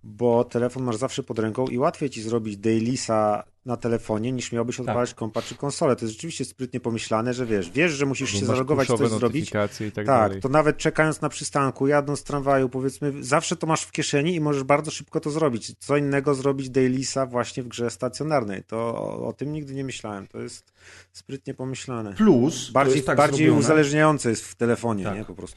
bo 0.03 0.45
telefon 0.45 0.83
masz 0.83 0.97
zawsze 0.97 1.23
pod 1.23 1.39
ręką 1.39 1.67
i 1.67 1.79
łatwiej 1.79 2.11
ci 2.11 2.23
zrobić 2.23 2.57
dailisa 2.57 3.45
na 3.69 3.77
telefonie, 3.77 4.33
niż 4.33 4.53
miałbyś 4.53 4.77
tak. 4.77 4.81
odpalać 4.81 5.11
tak. 5.11 5.19
kompa 5.19 5.43
czy 5.43 5.55
konsolę. 5.55 5.97
To 5.97 6.05
jest 6.05 6.15
rzeczywiście 6.15 6.45
sprytnie 6.45 6.81
pomyślane, 6.81 7.35
że 7.35 7.47
wiesz, 7.47 7.71
wiesz, 7.71 7.93
że 7.93 8.07
musisz 8.07 8.33
bo 8.33 8.39
się 8.39 8.47
zalogować, 8.47 8.89
coś 8.89 9.11
zrobić. 9.11 9.49
I 9.49 9.53
tak, 9.53 9.71
tak 9.95 10.07
dalej. 10.07 10.41
to 10.41 10.49
nawet 10.49 10.77
czekając 10.77 11.21
na 11.21 11.29
przystanku, 11.29 11.87
jadąc 11.87 12.23
tramwaju, 12.25 12.69
powiedzmy, 12.69 13.13
zawsze 13.21 13.57
to 13.57 13.67
masz 13.67 13.83
w 13.83 13.93
kieszeni 13.93 14.35
i 14.35 14.41
możesz 14.41 14.65
bardzo 14.65 14.91
szybko 14.91 15.21
to 15.21 15.31
zrobić. 15.31 15.75
Co 15.79 15.97
innego 15.97 16.35
zrobić 16.35 16.71
dailisa 16.71 17.27
właśnie 17.27 17.63
w 17.63 17.69
grze 17.69 17.91
stacjonarnej. 17.91 18.63
To 18.65 18.77
o, 18.77 19.27
o 19.27 19.33
tym 19.33 19.53
nigdy 19.53 19.75
nie 19.75 19.85
myślałem. 19.85 20.27
To 20.27 20.39
jest 20.39 20.73
sprytnie 21.13 21.55
pomyślane. 21.55 22.15
Plus, 22.15 22.71
bardziej, 22.71 23.03
tak 23.03 23.17
bardziej 23.17 23.39
zrobione. 23.39 23.61
uzależniające 23.61 24.31
jest 24.31 24.45
w 24.45 24.55
telefonie, 24.55 25.05
tak. 25.05 25.15
nie? 25.15 25.25
Po 25.25 25.35
prostu. 25.35 25.57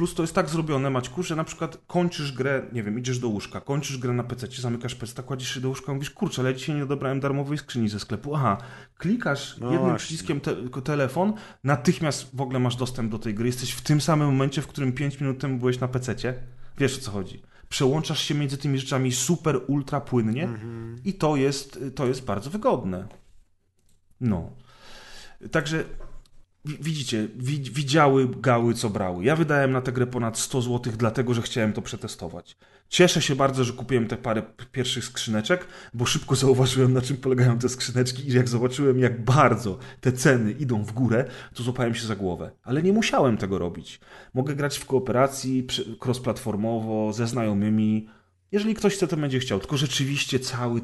Plus 0.00 0.14
to 0.14 0.22
jest 0.22 0.34
tak 0.34 0.48
zrobione, 0.48 0.90
Maćku, 0.90 1.22
że 1.22 1.36
na 1.36 1.44
przykład 1.44 1.78
kończysz 1.86 2.32
grę, 2.32 2.62
nie 2.72 2.82
wiem, 2.82 2.98
idziesz 2.98 3.18
do 3.18 3.28
łóżka, 3.28 3.60
kończysz 3.60 3.98
grę 3.98 4.12
na 4.12 4.24
PC, 4.24 4.46
zamykasz 4.46 4.94
PC, 4.94 5.22
kładziesz 5.22 5.54
się 5.54 5.60
do 5.60 5.68
łóżka 5.68 5.94
mówisz, 5.94 6.10
kurczę, 6.10 6.42
ale 6.42 6.50
ja 6.50 6.56
dzisiaj 6.58 6.76
nie 6.76 6.82
odebrałem 6.82 7.20
darmowej 7.20 7.58
skrzyni 7.58 7.88
ze 7.88 8.00
sklepu. 8.00 8.34
Aha, 8.34 8.58
klikasz 8.98 9.58
no 9.58 9.66
jednym 9.66 9.80
właśnie. 9.80 9.98
przyciskiem 9.98 10.40
te 10.40 10.54
telefon, 10.84 11.32
natychmiast 11.64 12.36
w 12.36 12.40
ogóle 12.40 12.58
masz 12.58 12.76
dostęp 12.76 13.10
do 13.10 13.18
tej 13.18 13.34
gry. 13.34 13.46
Jesteś 13.46 13.72
w 13.72 13.80
tym 13.80 14.00
samym 14.00 14.26
momencie, 14.26 14.62
w 14.62 14.66
którym 14.66 14.92
5 14.92 15.20
minut 15.20 15.38
temu 15.38 15.58
byłeś 15.58 15.80
na 15.80 15.88
PC. 15.88 16.34
Wiesz 16.78 16.98
o 16.98 17.00
co 17.00 17.10
chodzi. 17.10 17.42
Przełączasz 17.68 18.20
się 18.20 18.34
między 18.34 18.56
tymi 18.56 18.78
rzeczami 18.78 19.12
super, 19.12 19.60
ultra 19.66 20.00
płynnie 20.00 20.44
mhm. 20.44 20.96
i 21.04 21.14
to 21.14 21.36
jest, 21.36 21.84
to 21.94 22.06
jest 22.06 22.24
bardzo 22.24 22.50
wygodne. 22.50 23.08
No. 24.20 24.50
Także 25.50 25.84
Widzicie, 26.64 27.28
widziały 27.72 28.28
gały, 28.28 28.74
co 28.74 28.90
brały. 28.90 29.24
Ja 29.24 29.36
wydałem 29.36 29.72
na 29.72 29.80
tę 29.80 29.92
grę 29.92 30.06
ponad 30.06 30.38
100 30.38 30.62
zł, 30.62 30.92
dlatego 30.96 31.34
że 31.34 31.42
chciałem 31.42 31.72
to 31.72 31.82
przetestować. 31.82 32.56
Cieszę 32.88 33.22
się 33.22 33.36
bardzo, 33.36 33.64
że 33.64 33.72
kupiłem 33.72 34.06
te 34.06 34.16
parę 34.16 34.42
pierwszych 34.72 35.04
skrzyneczek, 35.04 35.66
bo 35.94 36.06
szybko 36.06 36.36
zauważyłem, 36.44 36.92
na 36.92 37.00
czym 37.00 37.16
polegają 37.16 37.58
te 37.58 37.68
skrzyneczki, 37.68 38.28
i 38.28 38.32
jak 38.32 38.48
zobaczyłem, 38.48 38.98
jak 38.98 39.24
bardzo 39.24 39.78
te 40.00 40.12
ceny 40.12 40.52
idą 40.52 40.84
w 40.84 40.92
górę, 40.92 41.24
to 41.54 41.62
złapałem 41.62 41.94
się 41.94 42.06
za 42.06 42.16
głowę. 42.16 42.50
Ale 42.62 42.82
nie 42.82 42.92
musiałem 42.92 43.36
tego 43.36 43.58
robić. 43.58 44.00
Mogę 44.34 44.54
grać 44.54 44.78
w 44.78 44.86
kooperacji, 44.86 45.66
cross-platformowo, 46.00 47.12
ze 47.12 47.26
znajomymi, 47.26 48.08
jeżeli 48.52 48.74
ktoś 48.74 48.94
chce, 48.94 49.08
to 49.08 49.16
będzie 49.16 49.38
chciał. 49.38 49.60
Tylko 49.60 49.76
rzeczywiście 49.76 50.40
cały 50.40 50.80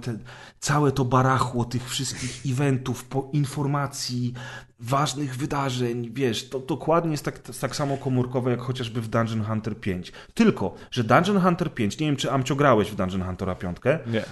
całe 0.60 0.92
to 0.92 1.04
barachło 1.04 1.64
tych 1.64 1.88
wszystkich 1.90 2.52
eventów, 2.52 3.04
po 3.04 3.30
informacji, 3.32 4.34
ważnych 4.78 5.36
wydarzeń, 5.36 6.10
wiesz, 6.12 6.48
to 6.48 6.58
dokładnie 6.58 7.10
jest 7.10 7.24
tak, 7.24 7.38
tak 7.38 7.76
samo 7.76 7.96
komórkowe 7.96 8.50
jak 8.50 8.60
chociażby 8.60 9.00
w 9.00 9.08
Dungeon 9.08 9.44
Hunter 9.44 9.80
5. 9.80 10.12
Tylko, 10.34 10.74
że 10.90 11.04
Dungeon 11.04 11.40
Hunter 11.40 11.74
5, 11.74 11.98
nie 11.98 12.06
wiem 12.06 12.16
czy 12.16 12.32
Amcio 12.32 12.56
grałeś 12.56 12.90
w 12.90 12.94
Dungeon 12.94 13.22
Huntera 13.22 13.54
5. 13.54 13.76
Nie. 14.06 14.24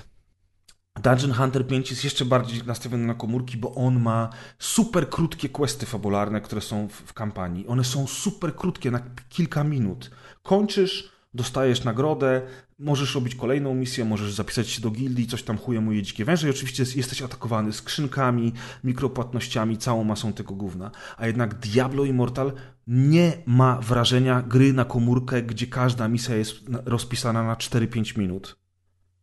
Dungeon 1.02 1.32
Hunter 1.32 1.66
5 1.66 1.90
jest 1.90 2.04
jeszcze 2.04 2.24
bardziej 2.24 2.62
nastawiony 2.66 3.06
na 3.06 3.14
komórki, 3.14 3.56
bo 3.56 3.74
on 3.74 4.00
ma 4.00 4.30
super 4.58 5.08
krótkie 5.08 5.48
questy 5.48 5.86
fabularne, 5.86 6.40
które 6.40 6.60
są 6.60 6.88
w, 6.88 6.92
w 6.92 7.12
kampanii. 7.12 7.66
One 7.66 7.84
są 7.84 8.06
super 8.06 8.56
krótkie, 8.56 8.90
na 8.90 9.00
kilka 9.28 9.64
minut. 9.64 10.10
Kończysz, 10.42 11.12
dostajesz 11.34 11.84
nagrodę, 11.84 12.42
możesz 12.78 13.14
robić 13.14 13.34
kolejną 13.34 13.74
misję, 13.74 14.04
możesz 14.04 14.32
zapisać 14.32 14.68
się 14.68 14.82
do 14.82 14.90
gildii, 14.90 15.26
coś 15.26 15.42
tam 15.42 15.58
chuje 15.58 15.80
moje 15.80 16.02
dzikie 16.02 16.24
węże 16.24 16.46
i 16.46 16.50
oczywiście 16.50 16.84
jesteś 16.96 17.22
atakowany 17.22 17.72
skrzynkami, 17.72 18.52
mikropłatnościami, 18.84 19.78
całą 19.78 20.04
masą 20.04 20.32
tego 20.32 20.54
gówna. 20.54 20.90
A 21.16 21.26
jednak 21.26 21.54
Diablo 21.54 22.04
Immortal 22.04 22.52
nie 22.86 23.32
ma 23.46 23.80
wrażenia 23.80 24.42
gry 24.42 24.72
na 24.72 24.84
komórkę, 24.84 25.42
gdzie 25.42 25.66
każda 25.66 26.08
misja 26.08 26.36
jest 26.36 26.56
rozpisana 26.84 27.42
na 27.44 27.54
4-5 27.54 28.18
minut. 28.18 28.56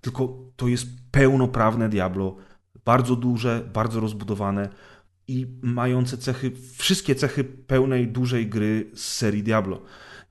Tylko 0.01 0.37
to 0.55 0.67
jest 0.67 0.87
pełnoprawne 1.11 1.89
Diablo, 1.89 2.35
bardzo 2.85 3.15
duże, 3.15 3.69
bardzo 3.73 3.99
rozbudowane 3.99 4.69
i 5.27 5.47
mające 5.61 6.17
cechy, 6.17 6.51
wszystkie 6.77 7.15
cechy 7.15 7.43
pełnej, 7.43 8.07
dużej 8.07 8.47
gry 8.47 8.91
z 8.93 9.01
serii 9.01 9.43
Diablo. 9.43 9.81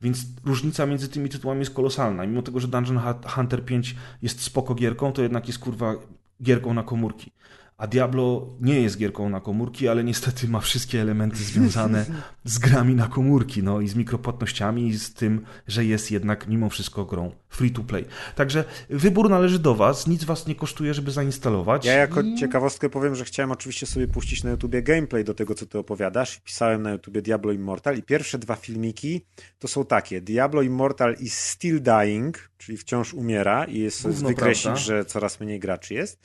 Więc 0.02 0.26
różnica 0.44 0.86
między 0.86 1.08
tymi 1.08 1.28
tytułami 1.28 1.60
jest 1.60 1.74
kolosalna. 1.74 2.26
Mimo 2.26 2.42
tego, 2.42 2.60
że 2.60 2.68
Dungeon 2.68 3.00
Hunter 3.26 3.64
5 3.64 3.96
jest 4.22 4.42
spoko 4.42 4.74
gierką, 4.74 5.12
to 5.12 5.22
jednak 5.22 5.46
jest 5.46 5.58
kurwa 5.58 5.94
gierką 6.42 6.74
na 6.74 6.82
komórki. 6.82 7.32
A 7.80 7.86
Diablo 7.86 8.46
nie 8.60 8.80
jest 8.80 8.98
gierką 8.98 9.28
na 9.28 9.40
komórki, 9.40 9.88
ale 9.88 10.04
niestety 10.04 10.48
ma 10.48 10.60
wszystkie 10.60 11.00
elementy 11.00 11.36
związane 11.36 12.06
z 12.44 12.58
grami 12.58 12.94
na 12.94 13.06
komórki, 13.06 13.62
no 13.62 13.80
i 13.80 13.88
z 13.88 13.94
mikropłatnościami 13.94 14.88
i 14.88 14.98
z 14.98 15.14
tym, 15.14 15.44
że 15.68 15.84
jest 15.84 16.10
jednak 16.10 16.48
mimo 16.48 16.68
wszystko 16.68 17.04
grą 17.04 17.30
free 17.48 17.70
to 17.70 17.82
play. 17.82 18.04
Także 18.34 18.64
wybór 18.90 19.30
należy 19.30 19.58
do 19.58 19.74
Was, 19.74 20.06
nic 20.06 20.24
Was 20.24 20.46
nie 20.46 20.54
kosztuje, 20.54 20.94
żeby 20.94 21.10
zainstalować. 21.10 21.84
Ja 21.84 21.92
jako 21.92 22.20
i... 22.20 22.34
ciekawostkę 22.34 22.90
powiem, 22.90 23.14
że 23.14 23.24
chciałem 23.24 23.50
oczywiście 23.50 23.86
sobie 23.86 24.08
puścić 24.08 24.44
na 24.44 24.50
YouTubie 24.50 24.82
gameplay 24.82 25.24
do 25.24 25.34
tego, 25.34 25.54
co 25.54 25.66
Ty 25.66 25.78
opowiadasz. 25.78 26.40
Pisałem 26.40 26.82
na 26.82 26.90
YouTubie 26.90 27.22
Diablo 27.22 27.52
Immortal 27.52 27.98
i 27.98 28.02
pierwsze 28.02 28.38
dwa 28.38 28.56
filmiki 28.56 29.26
to 29.58 29.68
są 29.68 29.84
takie. 29.84 30.20
Diablo 30.20 30.62
Immortal 30.62 31.16
is 31.20 31.38
still 31.38 31.82
dying, 31.82 32.50
czyli 32.58 32.78
wciąż 32.78 33.14
umiera 33.14 33.64
i 33.64 33.78
jest 33.78 34.08
wykresik, 34.08 34.76
że 34.76 35.04
coraz 35.04 35.40
mniej 35.40 35.60
graczy 35.60 35.94
jest. 35.94 36.20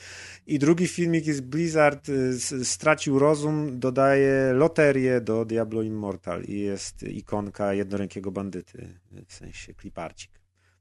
I 0.48 0.60
drugi 0.60 0.88
filmik 0.88 1.26
jest 1.26 1.45
Blizzard 1.46 2.10
y, 2.10 2.66
stracił 2.66 3.20
rozum, 3.20 3.80
dodaje 3.80 4.54
loterię 4.54 5.22
do 5.22 5.46
Diablo 5.46 5.82
Immortal 5.82 6.44
i 6.44 6.60
jest 6.60 7.04
ikonka 7.04 7.74
jednorękiego 7.74 8.32
bandyty, 8.32 9.00
w 9.28 9.34
sensie 9.34 9.74
kliparcik. 9.74 10.32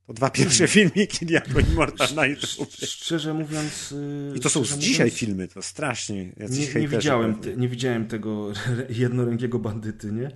To 0.06 0.12
dwa 0.12 0.30
pierwsze 0.30 0.68
filmiki 0.68 1.26
Diablo 1.26 1.60
Immortal 1.60 2.08
na 2.14 2.26
YouTube. 2.26 2.70
Szczerze 2.72 3.34
mówiąc... 3.34 3.92
Y, 3.92 4.32
I 4.36 4.40
to 4.40 4.48
są 4.48 4.64
z 4.64 4.78
dzisiaj 4.78 5.10
filmy, 5.10 5.48
to 5.48 5.62
strasznie. 5.62 6.24
Nie, 6.24 6.80
nie, 6.80 6.88
widziałem, 6.88 7.34
te, 7.34 7.56
nie 7.56 7.68
widziałem 7.68 8.06
tego 8.06 8.52
jednorękiego 8.88 9.58
bandyty, 9.58 10.12
nie? 10.12 10.30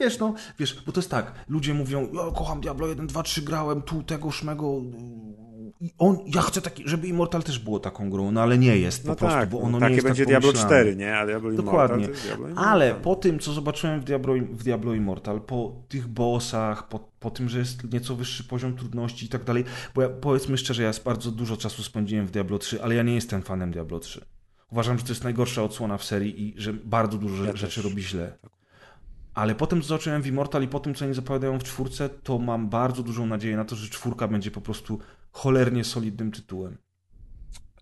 Wiesz, 0.00 0.18
no, 0.18 0.34
wiesz, 0.58 0.82
bo 0.86 0.92
to 0.92 1.00
jest 1.00 1.10
tak, 1.10 1.44
ludzie 1.48 1.74
mówią, 1.74 2.08
ja 2.12 2.32
kocham 2.36 2.60
Diablo 2.60 2.88
1, 2.88 3.06
2, 3.06 3.22
3 3.22 3.42
grałem, 3.42 3.82
tu 3.82 4.02
tego, 4.02 4.30
szmego, 4.30 4.82
i 5.80 5.94
on, 5.98 6.18
ja 6.34 6.42
chcę 6.42 6.60
taki, 6.60 6.82
żeby 6.88 7.08
Immortal 7.08 7.42
też 7.42 7.58
było 7.58 7.80
taką 7.80 8.10
grą, 8.10 8.32
no 8.32 8.42
ale 8.42 8.58
nie 8.58 8.78
jest 8.78 9.02
po 9.02 9.08
no 9.08 9.16
prostu, 9.16 9.38
tak, 9.38 9.48
bo 9.48 9.60
ono 9.60 9.78
takie 9.78 9.90
nie 9.90 9.94
jest 9.94 10.06
będzie 10.06 10.24
tak 10.24 10.28
Diablo 10.28 10.52
4, 10.52 10.96
nie? 10.96 11.16
A 11.18 11.26
Diablo 11.26 11.52
Dokładnie. 11.52 12.04
Immortal 12.04 12.22
Diablo. 12.26 12.48
Ale 12.56 12.94
po 12.94 13.16
tym, 13.16 13.38
co 13.38 13.52
zobaczyłem 13.52 14.00
w 14.00 14.04
Diablo, 14.04 14.34
w 14.34 14.62
Diablo 14.62 14.94
Immortal, 14.94 15.40
po 15.40 15.82
tych 15.88 16.08
bossach, 16.08 16.88
po, 16.88 16.98
po 17.20 17.30
tym, 17.30 17.48
że 17.48 17.58
jest 17.58 17.92
nieco 17.92 18.14
wyższy 18.14 18.44
poziom 18.44 18.76
trudności 18.76 19.26
i 19.26 19.28
tak 19.28 19.44
dalej, 19.44 19.64
bo 19.94 20.02
ja, 20.02 20.08
powiedzmy 20.08 20.58
szczerze, 20.58 20.82
ja 20.82 20.90
bardzo 21.04 21.30
dużo 21.30 21.56
czasu 21.56 21.82
spędziłem 21.82 22.26
w 22.26 22.30
Diablo 22.30 22.58
3, 22.58 22.82
ale 22.82 22.94
ja 22.94 23.02
nie 23.02 23.14
jestem 23.14 23.42
fanem 23.42 23.70
Diablo 23.70 24.00
3. 24.00 24.24
Uważam, 24.70 24.98
że 24.98 25.04
to 25.04 25.10
jest 25.10 25.24
najgorsza 25.24 25.62
odsłona 25.62 25.98
w 25.98 26.04
serii 26.04 26.48
i 26.48 26.60
że 26.60 26.72
bardzo 26.72 27.18
dużo 27.18 27.44
ja 27.44 27.56
rzeczy 27.56 27.82
też. 27.82 27.84
robi 27.84 28.02
źle. 28.02 28.38
Ale 29.34 29.54
potem, 29.54 29.82
co 29.82 29.88
zobaczyłem 29.88 30.22
w 30.22 30.26
Immortal 30.26 30.62
i 30.62 30.68
po 30.68 30.80
tym, 30.80 30.94
co 30.94 31.04
oni 31.04 31.14
zapowiadają 31.14 31.58
w 31.58 31.64
czwórce, 31.64 32.08
to 32.08 32.38
mam 32.38 32.68
bardzo 32.68 33.02
dużą 33.02 33.26
nadzieję 33.26 33.56
na 33.56 33.64
to, 33.64 33.76
że 33.76 33.88
czwórka 33.88 34.28
będzie 34.28 34.50
po 34.50 34.60
prostu 34.60 34.98
cholernie 35.32 35.84
solidnym 35.84 36.32
tytułem. 36.32 36.78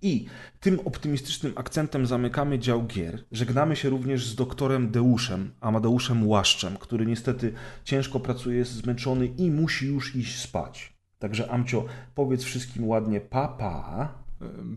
I 0.02 0.26
tym 0.60 0.80
optymistycznym 0.80 1.52
akcentem 1.56 2.06
zamykamy 2.06 2.58
dział 2.58 2.86
gier. 2.86 3.24
Żegnamy 3.32 3.76
się 3.76 3.88
również 3.88 4.26
z 4.26 4.34
doktorem 4.34 4.90
Deuszem, 4.90 5.50
Amadeuszem 5.60 6.26
Łaszczem, 6.28 6.76
który 6.76 7.06
niestety 7.06 7.52
ciężko 7.84 8.20
pracuje, 8.20 8.58
jest 8.58 8.72
zmęczony 8.72 9.26
i 9.26 9.50
musi 9.50 9.86
już 9.86 10.16
iść 10.16 10.38
spać. 10.40 10.96
Także 11.18 11.50
Amcio, 11.50 11.84
powiedz 12.14 12.44
wszystkim 12.44 12.88
ładnie 12.88 13.20
papa. 13.20 14.08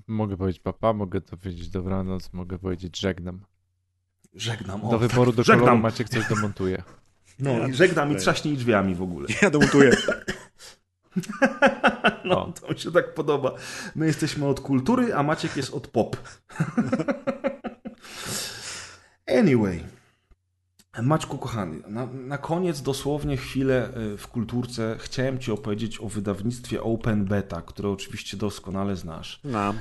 Mogę 0.08 0.38
powiedzieć 0.38 0.62
papa, 0.62 0.94
mogę 0.94 1.22
to 1.22 1.38
powiedzieć 1.38 1.70
dobranoc, 1.70 2.34
mogę 2.34 2.60
powiedzieć 2.60 3.00
żegnam. 3.00 3.46
Żegnam. 4.34 4.84
O, 4.84 4.92
do 4.92 5.00
wyboru 5.00 5.32
do 5.32 5.44
żegnam. 5.44 5.66
koloru 5.66 5.82
Maciek 5.82 6.10
coś 6.10 6.30
demontuje. 6.30 6.84
No, 7.40 7.52
ja 7.52 7.74
żegnam 7.74 8.12
i 8.12 8.16
trzaśnij 8.16 8.58
drzwiami 8.58 8.96
w 8.96 9.02
ogóle. 9.02 9.28
Ja 9.42 9.50
demontuję. 9.50 9.92
No, 12.26 12.54
to 12.62 12.74
mi 12.74 12.80
się 12.80 12.92
tak 12.92 13.14
podoba. 13.14 13.54
My 13.96 14.06
jesteśmy 14.06 14.48
od 14.48 14.60
kultury, 14.60 15.14
a 15.16 15.24
Maciek 15.24 15.58
jest 15.58 15.74
od 15.74 15.88
pop. 15.88 16.18
Anyway. 19.40 19.84
Maćku 21.02 21.38
kochany, 21.38 21.82
na, 21.88 22.06
na, 22.06 22.38
koniec 22.38 22.82
dosłownie 22.82 23.38
chwilę 23.38 23.90
e, 24.14 24.18
w 24.18 24.28
kulturce 24.28 24.96
chciałem 25.00 25.40
Ci 25.40 25.52
opowiedzieć 25.52 26.02
o 26.02 26.08
wydawnictwie 26.08 26.84
Open 26.84 27.26
Beta, 27.26 27.62
które 27.62 27.90
oczywiście 27.90 28.38
doskonale 28.38 28.96
znasz. 28.96 29.40
No. 29.44 29.74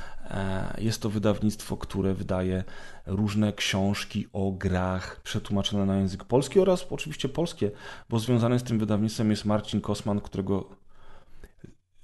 Jest 0.78 1.02
to 1.02 1.10
wydawnictwo, 1.10 1.76
które 1.76 2.15
wydaje 2.15 2.65
różne 3.07 3.52
książki 3.52 4.26
o 4.32 4.52
grach 4.52 5.20
przetłumaczone 5.23 5.86
na 5.86 5.97
język 5.97 6.24
polski 6.24 6.60
oraz 6.60 6.86
oczywiście 6.90 7.28
polskie, 7.28 7.70
bo 8.08 8.18
związany 8.18 8.58
z 8.58 8.62
tym 8.62 8.78
wydawnictwem 8.78 9.31
jest 9.31 9.44
Marcin 9.44 9.81
Kosman, 9.81 10.20
którego 10.20 10.68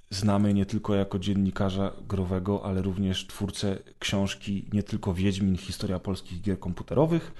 znamy 0.09 0.53
nie 0.53 0.65
tylko 0.65 0.95
jako 0.95 1.19
dziennikarza 1.19 1.91
growego, 2.07 2.65
ale 2.65 2.81
również 2.81 3.27
twórcę 3.27 3.77
książki 3.99 4.69
nie 4.73 4.83
tylko 4.83 5.13
Wiedźmin, 5.13 5.57
historia 5.57 5.99
polskich 5.99 6.41
gier 6.41 6.59
komputerowych. 6.59 7.31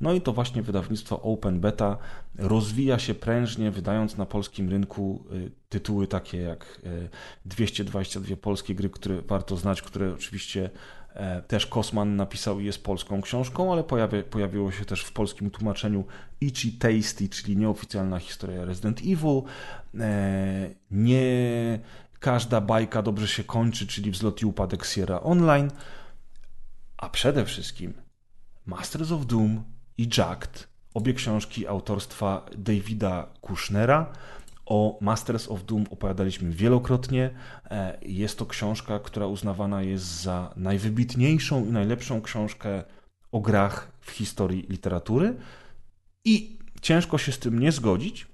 No 0.00 0.12
i 0.12 0.20
to 0.20 0.32
właśnie 0.32 0.62
wydawnictwo 0.62 1.22
Open 1.22 1.60
Beta 1.60 1.98
rozwija 2.38 2.98
się 2.98 3.14
prężnie, 3.14 3.70
wydając 3.70 4.16
na 4.16 4.26
polskim 4.26 4.70
rynku 4.70 5.24
y, 5.32 5.50
tytuły 5.68 6.06
takie 6.06 6.38
jak 6.38 6.80
222 7.44 8.34
y, 8.34 8.36
polskie 8.36 8.74
gry, 8.74 8.90
które 8.90 9.22
warto 9.22 9.56
znać, 9.56 9.82
które 9.82 10.14
oczywiście 10.14 10.70
e, 11.14 11.42
też 11.42 11.66
Kosman 11.66 12.16
napisał 12.16 12.60
i 12.60 12.64
jest 12.64 12.84
polską 12.84 13.22
książką, 13.22 13.72
ale 13.72 13.84
pojawia, 13.84 14.22
pojawiło 14.22 14.72
się 14.72 14.84
też 14.84 15.04
w 15.04 15.12
polskim 15.12 15.50
tłumaczeniu 15.50 16.04
Ichi 16.40 16.72
Tasty, 16.72 17.28
czyli 17.28 17.56
nieoficjalna 17.56 18.18
historia 18.18 18.64
Resident 18.64 19.00
Evil. 19.00 19.42
E, 20.00 20.70
nie 20.90 21.78
Każda 22.22 22.60
bajka 22.60 23.02
dobrze 23.02 23.28
się 23.28 23.44
kończy, 23.44 23.86
czyli 23.86 24.10
wzlot 24.10 24.42
i 24.42 24.46
upadek 24.46 24.84
Sierra 24.84 25.20
Online, 25.20 25.70
a 26.96 27.08
przede 27.08 27.44
wszystkim 27.44 27.92
Masters 28.66 29.12
of 29.12 29.26
Doom 29.26 29.64
i 29.98 30.08
Jacked, 30.18 30.68
obie 30.94 31.14
książki 31.14 31.66
autorstwa 31.66 32.46
Davida 32.58 33.28
Kushnera. 33.40 34.12
O 34.66 34.98
Masters 35.00 35.48
of 35.48 35.64
Doom 35.64 35.84
opowiadaliśmy 35.90 36.50
wielokrotnie. 36.50 37.30
E, 37.70 37.98
jest 38.02 38.38
to 38.38 38.46
książka, 38.46 38.98
która 38.98 39.26
uznawana 39.26 39.82
jest 39.82 40.22
za 40.22 40.54
najwybitniejszą 40.56 41.66
i 41.66 41.68
najlepszą 41.72 42.22
książkę 42.22 42.84
o 43.32 43.40
grach 43.40 43.92
w 44.00 44.10
historii 44.10 44.66
literatury. 44.68 45.36
I 46.24 46.58
ciężko 46.80 47.18
się 47.18 47.32
z 47.32 47.38
tym 47.38 47.58
nie 47.58 47.72
zgodzić, 47.72 48.26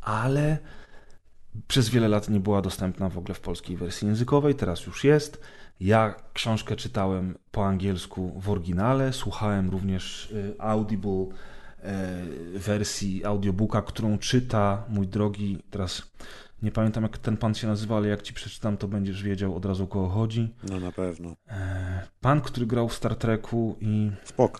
ale 0.00 0.58
przez 1.68 1.88
wiele 1.88 2.08
lat 2.08 2.28
nie 2.28 2.40
była 2.40 2.62
dostępna 2.62 3.08
w 3.08 3.18
ogóle 3.18 3.34
w 3.34 3.40
polskiej 3.40 3.76
wersji 3.76 4.08
językowej, 4.08 4.54
teraz 4.54 4.86
już 4.86 5.04
jest. 5.04 5.40
Ja 5.80 6.14
książkę 6.32 6.76
czytałem 6.76 7.38
po 7.50 7.66
angielsku 7.66 8.40
w 8.40 8.50
oryginale, 8.50 9.12
słuchałem 9.12 9.70
również 9.70 10.30
y, 10.30 10.54
Audible 10.58 11.26
y, 12.54 12.58
wersji 12.58 13.24
audiobooka, 13.24 13.82
którą 13.82 14.18
czyta 14.18 14.84
mój 14.88 15.08
drogi, 15.08 15.62
teraz 15.70 16.02
nie 16.62 16.70
pamiętam 16.70 17.02
jak 17.02 17.18
ten 17.18 17.36
pan 17.36 17.54
się 17.54 17.66
nazywa, 17.66 17.96
ale 17.96 18.08
jak 18.08 18.22
ci 18.22 18.34
przeczytam, 18.34 18.76
to 18.76 18.88
będziesz 18.88 19.22
wiedział 19.22 19.56
od 19.56 19.64
razu 19.64 19.84
o 19.84 19.86
kogo 19.86 20.08
chodzi. 20.08 20.54
No 20.70 20.80
na 20.80 20.92
pewno. 20.92 21.36
E, 21.48 22.06
pan, 22.20 22.40
który 22.40 22.66
grał 22.66 22.88
w 22.88 22.94
Star 22.94 23.16
Treku 23.16 23.76
i... 23.80 24.10
Spok. 24.24 24.58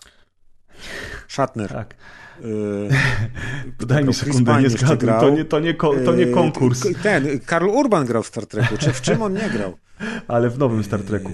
Shatner. 1.27 1.69
Tak. 1.69 1.95
Yy, 2.43 2.89
Daj 3.87 4.05
mi 4.05 4.13
sekundę, 4.13 4.61
nie 4.61 4.69
zgadzam. 4.69 5.19
To 5.19 5.29
nie, 5.29 5.45
to, 5.45 5.59
nie, 5.59 5.73
to 6.05 6.15
nie 6.15 6.27
konkurs. 6.27 6.87
Ten, 7.03 7.39
Karl 7.45 7.69
Urban 7.69 8.05
grał 8.05 8.23
w 8.23 8.27
Star 8.27 8.45
Treku. 8.45 8.77
Czy 8.77 8.93
w 8.93 9.01
czym 9.01 9.21
on 9.21 9.33
nie 9.33 9.49
grał? 9.49 9.77
Ale 10.27 10.49
w 10.49 10.57
nowym 10.59 10.83
Star 10.83 10.99
Treku. 10.99 11.31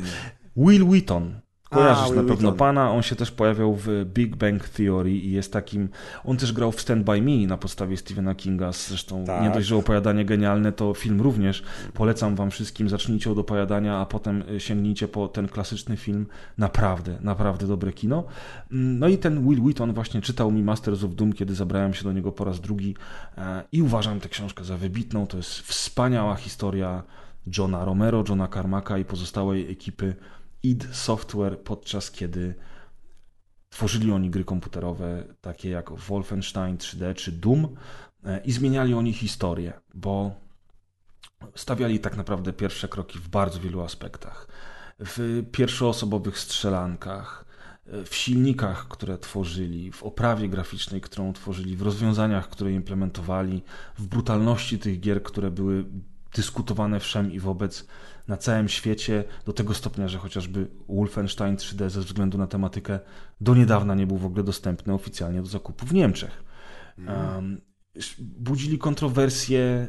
Will 0.58 0.86
Wheaton 0.86 1.45
Kojarzysz 1.76 2.12
A, 2.12 2.16
na 2.16 2.24
pewno 2.24 2.52
pana, 2.52 2.92
on 2.92 3.02
się 3.02 3.16
też 3.16 3.32
pojawiał 3.32 3.76
w 3.76 3.88
Big 4.06 4.36
Bang 4.36 4.70
Theory 4.70 5.12
i 5.12 5.32
jest 5.32 5.54
takim, 5.54 5.90
on 6.24 6.38
też 6.38 6.54
grał 6.54 6.72
w 6.72 6.82
Stand 6.82 7.04
By 7.04 7.22
Me 7.22 7.48
na 7.48 7.58
podstawie 7.58 7.98
Stephena 7.98 8.36
Kinga, 8.36 8.72
zresztą 8.72 9.26
tak. 9.26 9.44
nie 9.44 9.50
dość, 9.50 9.68
że 9.68 9.76
opowiadanie 9.76 10.26
genialne, 10.26 10.72
to 10.72 10.94
film 10.94 11.22
również. 11.22 11.64
Polecam 11.94 12.36
wam 12.36 12.52
wszystkim, 12.52 12.90
zacznijcie 12.90 13.32
od 13.32 13.38
opowiadania, 13.38 13.98
a 13.98 14.06
potem 14.06 14.44
sięgnijcie 14.58 15.08
po 15.08 15.28
ten 15.28 15.48
klasyczny 15.48 15.98
film. 15.98 16.26
Naprawdę, 16.58 17.18
naprawdę 17.22 17.68
dobre 17.68 17.94
kino. 17.94 18.24
Mm, 18.72 19.00
no 19.00 19.08
i 19.08 19.18
ten 19.18 19.48
Will 19.50 19.62
Wheaton 19.62 19.94
właśnie 19.94 20.22
czytał 20.22 20.52
mi 20.52 20.64
Masters 20.64 21.04
of 21.04 21.16
Doom, 21.16 21.34
kiedy 21.34 21.56
zabrałem 21.56 21.94
się 21.94 22.04
do 22.04 22.12
niego 22.12 22.32
po 22.32 22.44
raz 22.44 22.60
drugi 22.60 22.96
e, 23.38 23.64
i 23.72 23.82
uważam 23.82 24.20
tę 24.20 24.30
książkę 24.30 24.64
za 24.64 24.78
wybitną. 24.78 25.28
To 25.28 25.38
jest 25.38 25.60
wspaniała 25.60 26.36
historia 26.36 27.04
Johna 27.58 27.86
Romero, 27.86 28.24
Johna 28.30 28.48
Carmacka 28.48 28.98
i 28.98 29.06
pozostałej 29.06 29.72
ekipy 29.72 30.16
id 30.70 30.88
Software, 30.92 31.60
podczas 31.60 32.12
kiedy 32.12 32.56
tworzyli 33.70 34.12
oni 34.12 34.30
gry 34.30 34.44
komputerowe 34.44 35.24
takie 35.42 35.70
jak 35.70 35.92
Wolfenstein 35.92 36.78
3D 36.78 37.16
czy 37.16 37.32
Doom 37.32 37.76
e, 38.26 38.42
i 38.46 38.52
zmieniali 38.52 38.94
oni 38.94 39.14
historię, 39.14 39.74
bo 39.94 40.36
stawiali 41.56 42.00
tak 42.00 42.18
naprawdę 42.18 42.54
pierwsze 42.54 42.88
kroki 42.88 43.20
w 43.20 43.28
bardzo 43.28 43.60
wielu 43.60 43.82
aspektach. 43.82 44.48
W 45.00 45.44
pierwszoosobowych 45.52 46.40
strzelankach, 46.40 47.46
e, 47.88 48.04
w 48.04 48.16
silnikach, 48.16 48.88
które 48.88 49.18
tworzyli, 49.18 49.92
w 49.92 50.04
oprawie 50.04 50.50
graficznej, 50.50 51.02
którą 51.02 51.34
tworzyli, 51.34 51.78
w 51.78 51.82
rozwiązaniach, 51.82 52.50
które 52.50 52.72
implementowali, 52.72 53.64
w 53.98 54.08
brutalności 54.08 54.80
tych 54.80 55.00
gier, 55.00 55.24
które 55.24 55.52
były 55.52 55.86
dyskutowane 56.36 57.00
wszem 57.00 57.32
i 57.32 57.40
wobec 57.40 57.88
na 58.28 58.38
całym 58.38 58.70
świecie 58.70 59.24
do 59.46 59.54
tego 59.54 59.74
stopnia, 59.74 60.08
że 60.08 60.18
chociażby 60.18 60.68
Wolfenstein 60.90 61.56
3D 61.56 61.90
ze 61.90 62.02
względu 62.02 62.38
na 62.38 62.48
tematykę 62.48 63.00
do 63.42 63.56
niedawna 63.56 63.96
nie 63.96 64.08
był 64.08 64.18
w 64.18 64.26
ogóle 64.26 64.44
dostępny 64.44 64.94
oficjalnie 64.94 65.42
do 65.42 65.48
zakupu 65.48 65.86
w 65.86 65.94
Niemczech. 65.94 66.44
Um, 66.98 67.62
budzili 68.20 68.78
kontrowersje, 68.78 69.88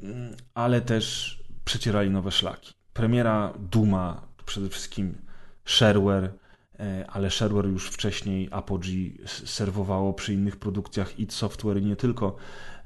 mm, 0.00 0.36
ale 0.54 0.80
też 0.80 1.36
przecierali 1.64 2.10
nowe 2.10 2.30
szlaki. 2.30 2.74
Premiera 2.92 3.54
Duma, 3.58 4.28
przede 4.46 4.68
wszystkim 4.68 5.18
shareware, 5.64 6.32
e, 6.80 7.04
ale 7.08 7.30
shareware 7.30 7.66
już 7.66 7.90
wcześniej 7.90 8.48
Apogee 8.50 9.18
serwowało 9.26 10.14
przy 10.14 10.34
innych 10.34 10.56
produkcjach 10.56 11.18
id 11.18 11.32
Software 11.32 11.78
i 11.78 11.84
nie 11.84 11.96
tylko, 11.96 12.36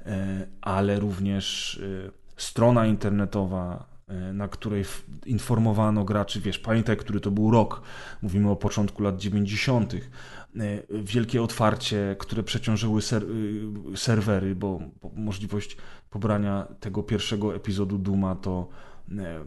e, 0.05 0.47
ale 0.61 0.99
również 0.99 1.77
e, 2.07 2.11
strona 2.37 2.85
internetowa, 2.87 3.94
na 4.33 4.47
której 4.47 4.85
informowano 5.25 6.03
graczy, 6.03 6.41
wiesz, 6.41 6.59
pamiętaj, 6.59 6.97
który 6.97 7.19
to 7.19 7.31
był 7.31 7.51
rok, 7.51 7.81
mówimy 8.21 8.49
o 8.49 8.55
początku 8.55 9.03
lat 9.03 9.17
90., 9.17 9.93
e, 9.93 9.99
wielkie 10.89 11.41
otwarcie, 11.41 12.15
które 12.19 12.43
przeciążyły 12.43 13.01
ser 13.01 13.23
e, 13.23 13.97
serwery, 13.97 14.55
bo, 14.55 14.79
możliwość 15.15 15.77
pobrania 16.09 16.67
tego 16.79 17.03
pierwszego 17.03 17.55
epizodu 17.55 17.97
Duma 17.97 18.35
to 18.35 18.67
E, 18.94 18.94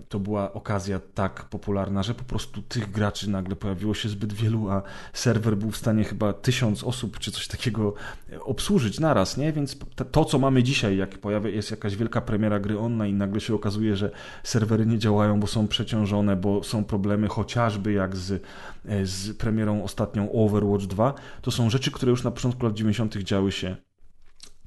to 0.08 0.20
była 0.20 0.52
okazja 0.52 1.00
tak 1.14 1.44
popularna, 1.44 2.02
że 2.02 2.14
po 2.14 2.24
prostu 2.24 2.62
tych 2.62 2.90
graczy 2.90 3.30
nagle 3.30 3.56
pojawiło 3.56 3.94
się 3.94 4.08
zbyt 4.08 4.32
wielu, 4.32 4.70
a 4.70 4.82
serwer 5.12 5.56
był 5.56 5.70
w 5.70 5.76
stanie 5.76 6.04
chyba 6.04 6.32
tysiąc 6.32 6.84
osób 6.84 7.18
czy 7.18 7.32
coś 7.32 7.48
takiego 7.48 7.94
obsłużyć 8.40 9.00
naraz, 9.00 9.36
nie? 9.36 9.52
Więc 9.52 9.76
to, 10.12 10.24
co 10.24 10.38
mamy 10.38 10.62
dzisiaj, 10.62 10.96
jak 10.96 11.18
pojawia 11.18 11.50
jest 11.50 11.70
jakaś 11.70 11.96
wielka 11.96 12.20
premiera 12.20 12.60
gry 12.60 12.78
online, 12.78 13.18
nagle 13.18 13.40
się 13.40 13.54
okazuje, 13.54 13.96
że 13.96 14.10
serwery 14.42 14.86
nie 14.86 14.98
działają, 14.98 15.40
bo 15.40 15.46
są 15.46 15.68
przeciążone, 15.68 16.36
bo 16.36 16.62
są 16.62 16.84
problemy 16.84 17.28
chociażby 17.28 17.92
jak 17.92 18.16
z, 18.16 18.44
e, 18.84 19.06
z 19.06 19.36
premierą 19.36 19.84
ostatnią 19.84 20.32
Overwatch 20.32 20.84
2, 20.84 21.14
to 21.42 21.50
są 21.50 21.70
rzeczy, 21.70 21.90
które 21.90 22.10
już 22.10 22.24
na 22.24 22.30
początku 22.30 22.66
lat 22.66 22.74
90. 22.74 23.16
działy 23.16 23.52
się 23.52 23.76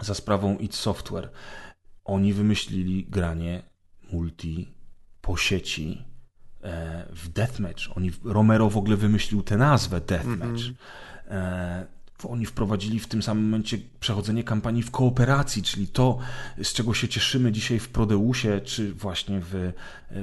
za 0.02 0.14
sprawą 0.14 0.58
id 0.58 0.76
Software. 0.76 1.30
Oni 2.06 2.34
wymyślili 2.34 3.06
granie 3.10 3.64
multi 4.12 4.81
po 5.22 5.38
sieci 5.38 6.06
e, 6.64 7.06
w 7.14 7.30
Deathmatch. 7.30 7.82
Oni, 7.96 8.12
Romero 8.24 8.70
w 8.70 8.78
ogóle 8.78 8.98
wymyślił 8.98 9.44
tę 9.44 9.58
nazwę 9.58 10.02
Deathmatch. 10.02 10.62
Mm 10.62 10.76
-hmm. 10.76 11.86
Oni 12.30 12.46
wprowadzili 12.46 13.00
w 13.00 13.08
tym 13.08 13.24
samym 13.24 13.44
momencie 13.44 13.78
przechodzenie 14.00 14.44
kampanii 14.44 14.84
w 14.84 14.92
kooperacji, 14.92 15.64
czyli 15.64 15.88
to, 15.88 16.18
z 16.64 16.74
czego 16.74 16.94
się 16.94 17.08
cieszymy 17.08 17.52
dzisiaj 17.52 17.80
w 17.80 17.90
Prodeusie, 17.90 18.62
czy 18.64 18.94
właśnie 18.94 19.42
w, 19.44 19.74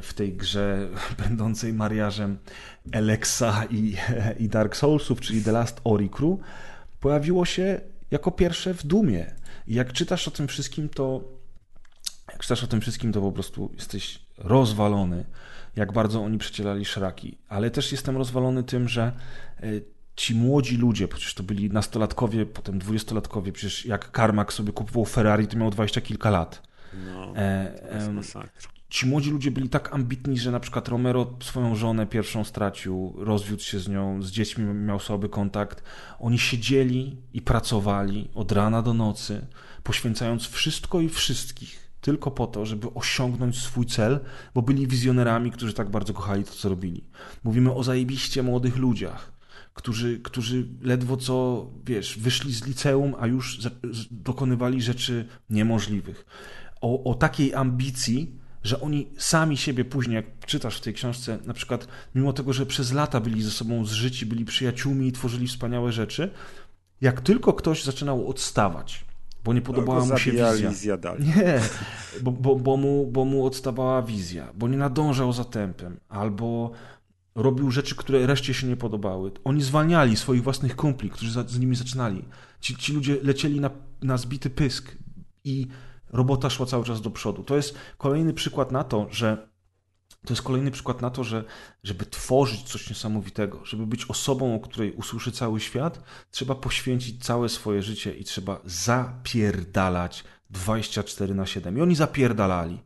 w 0.02 0.14
tej 0.14 0.32
grze 0.32 0.88
będącej 1.24 1.72
mariażem 1.72 2.38
Alexa 2.92 3.64
i, 3.70 3.96
i 4.44 4.48
Dark 4.48 4.76
Soulsów, 4.76 5.20
czyli 5.20 5.42
The 5.42 5.52
Last 5.52 5.80
Ori 5.84 6.10
Crew, 6.10 6.38
pojawiło 7.00 7.44
się 7.44 7.80
jako 8.10 8.30
pierwsze 8.30 8.74
w 8.74 8.86
Dumie. 8.86 9.34
I 9.66 9.74
jak 9.74 9.92
czytasz 9.92 10.28
o 10.28 10.30
tym 10.30 10.48
wszystkim, 10.48 10.88
to 10.88 11.24
jak 12.28 12.42
czytasz 12.42 12.64
o 12.64 12.66
tym 12.66 12.80
wszystkim, 12.80 13.12
to 13.12 13.20
po 13.20 13.32
prostu 13.32 13.70
jesteś 13.74 14.27
rozwalony, 14.38 15.24
jak 15.76 15.92
bardzo 15.92 16.24
oni 16.24 16.38
przecielali 16.38 16.84
szraki. 16.84 17.38
Ale 17.48 17.70
też 17.70 17.92
jestem 17.92 18.16
rozwalony 18.16 18.62
tym, 18.62 18.88
że 18.88 19.12
e, 19.60 19.66
ci 20.16 20.34
młodzi 20.34 20.76
ludzie, 20.76 21.08
przecież 21.08 21.34
to 21.34 21.42
byli 21.42 21.70
nastolatkowie, 21.70 22.46
potem 22.46 22.78
dwudziestolatkowie, 22.78 23.52
przecież 23.52 23.86
jak 23.86 24.10
Carmack 24.16 24.52
sobie 24.52 24.72
kupował 24.72 25.04
Ferrari, 25.04 25.46
to 25.46 25.56
miał 25.56 25.70
dwadzieścia 25.70 26.00
kilka 26.00 26.30
lat. 26.30 26.62
No, 27.06 27.36
e, 27.36 27.40
e, 27.92 28.22
ci 28.88 29.06
młodzi 29.06 29.30
ludzie 29.30 29.50
byli 29.50 29.68
tak 29.68 29.94
ambitni, 29.94 30.38
że 30.38 30.50
na 30.50 30.60
przykład 30.60 30.88
Romero 30.88 31.36
swoją 31.42 31.74
żonę 31.74 32.06
pierwszą 32.06 32.44
stracił, 32.44 33.14
rozwiódł 33.16 33.62
się 33.62 33.80
z 33.80 33.88
nią, 33.88 34.22
z 34.22 34.30
dziećmi 34.30 34.64
miał 34.64 35.00
słaby 35.00 35.28
kontakt. 35.28 35.82
Oni 36.18 36.38
siedzieli 36.38 37.16
i 37.34 37.42
pracowali 37.42 38.30
od 38.34 38.52
rana 38.52 38.82
do 38.82 38.94
nocy, 38.94 39.46
poświęcając 39.82 40.48
wszystko 40.48 41.00
i 41.00 41.08
wszystkich 41.08 41.87
tylko 42.00 42.30
po 42.30 42.46
to, 42.46 42.66
żeby 42.66 42.94
osiągnąć 42.94 43.58
swój 43.58 43.86
cel, 43.86 44.20
bo 44.54 44.62
byli 44.62 44.86
wizjonerami, 44.86 45.50
którzy 45.50 45.72
tak 45.72 45.90
bardzo 45.90 46.14
kochali 46.14 46.44
to, 46.44 46.52
co 46.52 46.68
robili. 46.68 47.04
Mówimy 47.44 47.74
o 47.74 47.82
zajebiście 47.82 48.42
młodych 48.42 48.76
ludziach, 48.76 49.32
którzy, 49.74 50.18
którzy 50.18 50.68
ledwo 50.82 51.16
co, 51.16 51.66
wiesz, 51.86 52.18
wyszli 52.18 52.54
z 52.54 52.66
liceum, 52.66 53.14
a 53.20 53.26
już 53.26 53.58
dokonywali 54.10 54.82
rzeczy 54.82 55.28
niemożliwych. 55.50 56.26
O, 56.80 57.10
o 57.10 57.14
takiej 57.14 57.54
ambicji, 57.54 58.38
że 58.62 58.80
oni 58.80 59.08
sami 59.18 59.56
siebie 59.56 59.84
później, 59.84 60.14
jak 60.14 60.46
czytasz 60.46 60.78
w 60.78 60.80
tej 60.80 60.94
książce, 60.94 61.38
na 61.46 61.54
przykład, 61.54 61.88
mimo 62.14 62.32
tego, 62.32 62.52
że 62.52 62.66
przez 62.66 62.92
lata 62.92 63.20
byli 63.20 63.42
ze 63.42 63.50
sobą 63.50 63.84
zżyci, 63.84 64.26
byli 64.26 64.44
przyjaciółmi 64.44 65.08
i 65.08 65.12
tworzyli 65.12 65.48
wspaniałe 65.48 65.92
rzeczy, 65.92 66.30
jak 67.00 67.20
tylko 67.20 67.52
ktoś 67.52 67.84
zaczynał 67.84 68.28
odstawać, 68.28 69.04
bo 69.48 69.52
nie 69.52 69.62
podobała 69.62 70.04
mu 70.04 70.18
się 70.18 70.30
wizja. 70.32 70.72
Zjadali. 70.72 71.26
Nie, 71.26 71.60
bo, 72.22 72.32
bo, 72.32 72.56
bo, 72.56 72.76
mu, 72.76 73.06
bo 73.06 73.24
mu 73.24 73.46
odstawała 73.46 74.02
wizja, 74.02 74.52
bo 74.54 74.68
nie 74.68 74.76
nadążał 74.76 75.32
za 75.32 75.44
tempem, 75.44 76.00
albo 76.08 76.70
robił 77.34 77.70
rzeczy, 77.70 77.96
które 77.96 78.26
reszcie 78.26 78.54
się 78.54 78.66
nie 78.66 78.76
podobały. 78.76 79.32
Oni 79.44 79.62
zwalniali 79.62 80.16
swoich 80.16 80.42
własnych 80.42 80.76
kumpli, 80.76 81.10
którzy 81.10 81.32
za, 81.32 81.42
z 81.42 81.58
nimi 81.58 81.76
zaczynali. 81.76 82.24
Ci, 82.60 82.76
ci 82.76 82.92
ludzie 82.92 83.16
lecieli 83.22 83.60
na, 83.60 83.70
na 84.02 84.16
zbity 84.16 84.50
pysk 84.50 84.96
i 85.44 85.66
robota 86.12 86.50
szła 86.50 86.66
cały 86.66 86.84
czas 86.84 87.00
do 87.00 87.10
przodu. 87.10 87.42
To 87.42 87.56
jest 87.56 87.74
kolejny 87.98 88.32
przykład 88.32 88.72
na 88.72 88.84
to, 88.84 89.06
że 89.10 89.47
to 90.28 90.32
jest 90.34 90.42
kolejny 90.42 90.70
przykład 90.70 91.02
na 91.02 91.10
to, 91.10 91.24
że 91.24 91.44
żeby 91.82 92.06
tworzyć 92.06 92.62
coś 92.62 92.90
niesamowitego, 92.90 93.64
żeby 93.64 93.86
być 93.86 94.04
osobą, 94.04 94.54
o 94.54 94.60
której 94.60 94.92
usłyszy 94.92 95.32
cały 95.32 95.60
świat, 95.60 96.02
trzeba 96.30 96.54
poświęcić 96.54 97.24
całe 97.24 97.48
swoje 97.48 97.82
życie 97.82 98.14
i 98.14 98.24
trzeba 98.24 98.60
zapierdalać 98.64 100.24
24 100.50 101.34
na 101.34 101.46
7. 101.46 101.78
I 101.78 101.80
oni 101.80 101.94
zapierdalali. 101.94 102.78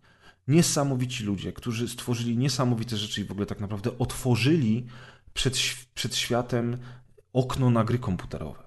Niesamowici 0.49 1.25
ludzie, 1.25 1.53
którzy 1.53 1.89
stworzyli 1.89 2.39
niesamowite 2.39 2.97
rzeczy 2.97 3.21
i 3.21 3.25
w 3.25 3.31
ogóle 3.31 3.47
tak 3.47 3.61
naprawdę 3.61 3.99
otworzyli 3.99 4.87
przed, 5.35 5.59
przed 5.95 6.17
światem 6.17 6.79
okno 7.33 7.71
na 7.71 7.85
gry 7.85 7.99
komputerowe. 7.99 8.63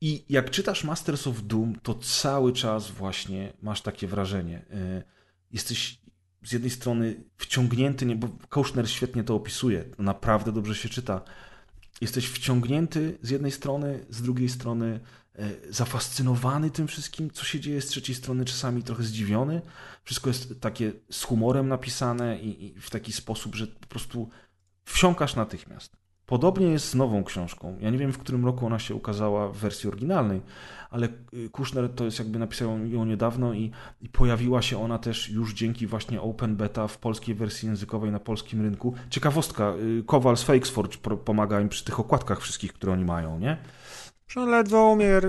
I 0.00 0.24
jak 0.28 0.50
czytasz 0.50 0.84
Masters 0.84 1.26
of 1.26 1.42
Doom, 1.42 1.74
to 1.82 1.94
cały 1.94 2.52
czas 2.52 2.90
właśnie 2.90 3.52
masz 3.62 3.80
takie 3.82 4.06
wrażenie. 4.06 4.58
Y, 4.58 5.02
jesteś 5.52 6.03
z 6.44 6.52
jednej 6.52 6.70
strony 6.70 7.24
wciągnięty, 7.36 8.16
bo 8.16 8.28
Koszner 8.48 8.90
świetnie 8.90 9.24
to 9.24 9.34
opisuje, 9.34 9.84
naprawdę 9.98 10.52
dobrze 10.52 10.74
się 10.74 10.88
czyta. 10.88 11.20
Jesteś 12.00 12.26
wciągnięty 12.26 13.18
z 13.22 13.30
jednej 13.30 13.50
strony, 13.50 14.06
z 14.10 14.22
drugiej 14.22 14.48
strony 14.48 15.00
e, 15.34 15.50
zafascynowany 15.70 16.70
tym 16.70 16.86
wszystkim, 16.86 17.30
co 17.30 17.44
się 17.44 17.60
dzieje, 17.60 17.80
z 17.80 17.86
trzeciej 17.86 18.14
strony 18.14 18.44
czasami 18.44 18.82
trochę 18.82 19.02
zdziwiony. 19.02 19.62
Wszystko 20.04 20.30
jest 20.30 20.60
takie 20.60 20.92
z 21.10 21.22
humorem 21.22 21.68
napisane 21.68 22.40
i, 22.40 22.66
i 22.66 22.80
w 22.80 22.90
taki 22.90 23.12
sposób, 23.12 23.54
że 23.54 23.66
po 23.66 23.86
prostu 23.86 24.28
wsiąkasz 24.84 25.36
natychmiast. 25.36 26.03
Podobnie 26.26 26.66
jest 26.66 26.88
z 26.88 26.94
nową 26.94 27.24
książką. 27.24 27.76
Ja 27.80 27.90
nie 27.90 27.98
wiem, 27.98 28.12
w 28.12 28.18
którym 28.18 28.44
roku 28.44 28.66
ona 28.66 28.78
się 28.78 28.94
ukazała 28.94 29.48
w 29.48 29.56
wersji 29.56 29.88
oryginalnej, 29.88 30.40
ale 30.90 31.08
y, 31.34 31.48
Kushner 31.50 31.94
to 31.94 32.04
jest 32.04 32.18
jakby 32.18 32.38
napisał 32.38 32.78
ją 32.86 33.04
niedawno 33.04 33.54
i, 33.54 33.70
i, 34.02 34.08
pojawiła 34.08 34.62
się 34.62 34.82
ona 34.82 34.98
też 34.98 35.28
już 35.28 35.54
dzięki 35.54 35.86
właśnie 35.86 36.20
Open 36.20 36.56
Beta 36.56 36.88
w 36.88 36.98
polskiej 36.98 37.34
wersji 37.34 37.68
językowej 37.68 38.10
na 38.10 38.20
polskim 38.20 38.62
rynku. 38.62 38.94
Ciekawostka, 39.10 39.72
y, 39.98 40.02
Kowal 40.06 40.36
z 40.36 40.42
Fakesforge 40.42 40.96
pomaga 41.24 41.60
im 41.60 41.68
przy 41.68 41.84
tych 41.84 42.00
okładkach 42.00 42.40
wszystkich, 42.40 42.72
które 42.72 42.92
oni 42.92 43.04
mają, 43.04 43.38
nie? 43.38 43.56
On 44.36 44.50
ledwo 44.50 44.88
umie 44.88 45.20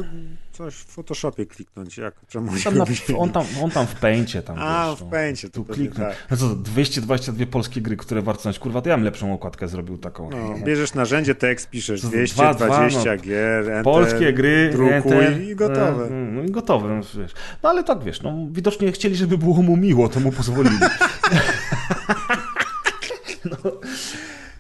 coś 0.52 0.74
w 0.74 0.86
Photoshopie 0.86 1.46
kliknąć, 1.46 1.98
jak 1.98 2.28
czemu 2.28 2.52
tam 2.64 2.78
na, 2.78 2.86
on, 3.18 3.30
tam, 3.30 3.46
on 3.64 3.72
tam 3.72 3.88
w 3.88 3.96
pęcie 3.96 4.42
tam. 4.42 4.56
A, 4.60 4.90
wiesz, 4.90 5.00
w 5.00 5.02
no. 5.02 5.10
pęcie, 5.10 5.50
tu 5.50 5.66
kliknę. 5.66 6.06
Tak. 6.06 6.28
No 6.32 6.38
co, 6.38 6.56
222 6.56 7.46
polskie 7.46 7.82
gry, 7.82 7.98
które 7.98 8.22
warto 8.22 8.42
znać. 8.42 8.60
Kurwa, 8.60 8.82
to 8.82 8.90
ja 8.90 8.96
bym 8.96 9.06
lepszą 9.06 9.34
okładkę 9.34 9.68
zrobił 9.68 9.98
taką. 9.98 10.30
No, 10.30 10.66
bierzesz 10.66 10.94
narzędzie, 10.94 11.36
tekst, 11.36 11.70
piszesz 11.70 12.02
220 12.02 12.54
dwa, 12.54 12.66
dwa, 12.66 12.88
no, 12.88 13.18
gier, 13.18 13.60
enter, 13.60 13.84
Polskie 13.84 14.34
gry, 14.34 14.70
drukuj 14.72 14.94
enter, 14.94 15.42
i 15.42 15.56
gotowe. 15.56 16.10
No, 16.10 16.32
no 16.32 16.44
i 16.44 16.52
gotowe, 16.52 16.90
no, 16.90 17.22
wiesz. 17.22 17.34
No 17.64 17.70
ale 17.70 17.84
tak, 17.84 18.04
wiesz, 18.04 18.22
no 18.22 18.48
widocznie 18.52 18.92
chcieli, 18.92 19.16
żeby 19.16 19.38
było 19.38 19.62
mu 19.62 19.78
miło, 19.78 20.10
to 20.10 20.20
mu 20.20 20.32
pozwolili. 20.32 20.78
no. 23.52 23.58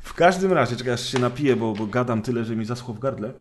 W 0.03 0.13
każdym 0.13 0.53
razie, 0.53 0.75
czekaj, 0.75 0.93
aż 0.93 1.09
się 1.09 1.19
napiję, 1.19 1.55
bo, 1.55 1.73
bo 1.73 1.87
gadam 1.87 2.21
tyle, 2.21 2.45
że 2.45 2.55
mi 2.55 2.65
zaschło 2.65 2.93
w 2.93 2.99
gardle. 2.99 3.33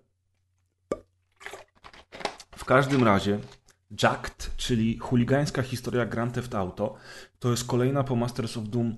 W 2.64 2.66
każdym 2.66 3.04
razie 3.04 3.38
Jacked, 4.02 4.50
czyli 4.56 4.98
chuligańska 4.98 5.62
historia 5.62 6.06
Grand 6.06 6.34
Theft 6.34 6.54
Auto, 6.54 6.94
to 7.38 7.50
jest 7.50 7.66
kolejna 7.66 8.04
po 8.04 8.16
Masters 8.16 8.56
of 8.56 8.68
Doom 8.68 8.96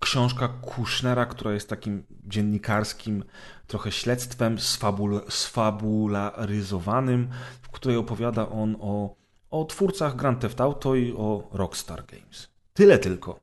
książka 0.00 0.48
Kushnera, 0.48 1.26
która 1.26 1.52
jest 1.52 1.68
takim 1.68 2.04
dziennikarskim 2.10 3.24
trochę 3.66 3.92
śledztwem 3.92 4.58
sfabul 4.58 5.20
sfabularyzowanym, 5.28 7.28
w 7.62 7.68
której 7.68 7.96
opowiada 7.96 8.48
on 8.48 8.76
o, 8.80 9.16
o 9.50 9.64
twórcach 9.64 10.16
Grand 10.16 10.40
Theft 10.40 10.60
Auto 10.60 10.94
i 10.94 11.12
o 11.12 11.48
Rockstar 11.52 12.06
Games. 12.06 12.48
Tyle 12.74 12.98
tylko, 12.98 13.40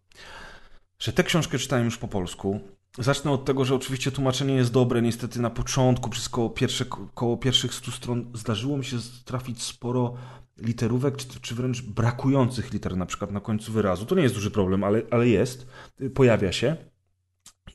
że 1.00 1.14
tę 1.14 1.24
książkę 1.24 1.58
czytałem 1.58 1.86
już 1.86 1.98
po 1.98 2.08
polsku. 2.08 2.60
Zacznę 2.98 3.32
od 3.32 3.46
tego, 3.46 3.66
że 3.66 3.76
oczywiście 3.76 4.12
tłumaczenie 4.12 4.54
jest 4.54 4.72
dobre. 4.72 5.02
Niestety 5.02 5.42
na 5.42 5.50
początku, 5.50 6.10
przez 6.10 6.30
koło, 6.30 6.50
pierwsze, 6.50 6.86
koło 7.14 7.38
pierwszych 7.38 7.74
stu 7.74 7.92
stron, 7.92 8.32
zdarzyło 8.34 8.78
mi 8.78 8.86
się 8.86 8.98
trafić 9.26 9.64
sporo 9.64 10.14
literówek, 10.58 11.18
czy, 11.18 11.40
czy 11.40 11.56
wręcz 11.56 11.82
brakujących 11.82 12.74
liter, 12.74 12.98
na 12.98 13.06
przykład 13.06 13.32
na 13.32 13.40
końcu 13.40 13.72
wyrazu. 13.72 14.06
To 14.06 14.16
nie 14.16 14.24
jest 14.24 14.36
duży 14.36 14.52
problem, 14.52 14.84
ale, 14.84 15.02
ale 15.12 15.28
jest, 15.28 15.68
pojawia 16.14 16.52
się. 16.52 16.76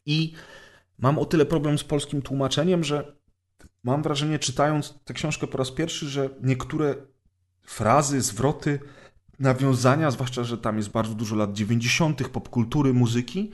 I 0.07 0.33
mam 0.99 1.19
o 1.19 1.25
tyle 1.25 1.47
problem 1.47 1.79
z 1.79 1.85
polskim 1.85 2.23
tłumaczeniem, 2.23 2.85
że 2.85 3.17
mam 3.85 4.03
wrażenie, 4.03 4.39
czytając 4.39 4.95
tę 5.05 5.15
książkę 5.15 5.47
po 5.47 5.59
raz 5.59 5.71
pierwszy, 5.71 6.09
że 6.09 6.31
niektóre 6.43 6.95
frazy, 7.63 8.21
zwroty, 8.21 8.81
nawiązania, 9.39 10.11
zwłaszcza, 10.11 10.45
że 10.45 10.59
tam 10.59 10.77
jest 10.77 10.91
bardzo 10.91 11.15
dużo 11.15 11.37
lat 11.37 11.53
90., 11.53 12.29
popkultury, 12.29 12.95
muzyki, 12.95 13.51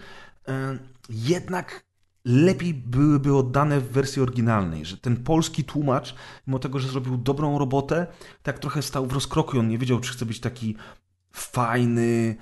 e, 0.49 0.79
jednak 1.13 1.85
lepiej 2.25 2.75
byłyby 2.75 3.37
oddane 3.37 3.81
w 3.81 3.91
wersji 3.91 4.23
oryginalnej, 4.23 4.85
że 4.85 4.97
ten 4.97 5.17
polski 5.17 5.65
tłumacz, 5.65 6.15
mimo 6.47 6.59
tego, 6.59 6.79
że 6.79 6.89
zrobił 6.89 7.17
dobrą 7.17 7.59
robotę, 7.59 8.07
tak 8.43 8.59
trochę 8.59 8.83
stał 8.83 9.07
w 9.07 9.13
rozkroku. 9.13 9.59
On 9.59 9.69
nie 9.69 9.79
wiedział, 9.79 10.01
czy 10.01 10.13
chce 10.13 10.27
być 10.27 10.41
taki 10.41 10.77
fajny, 11.33 12.37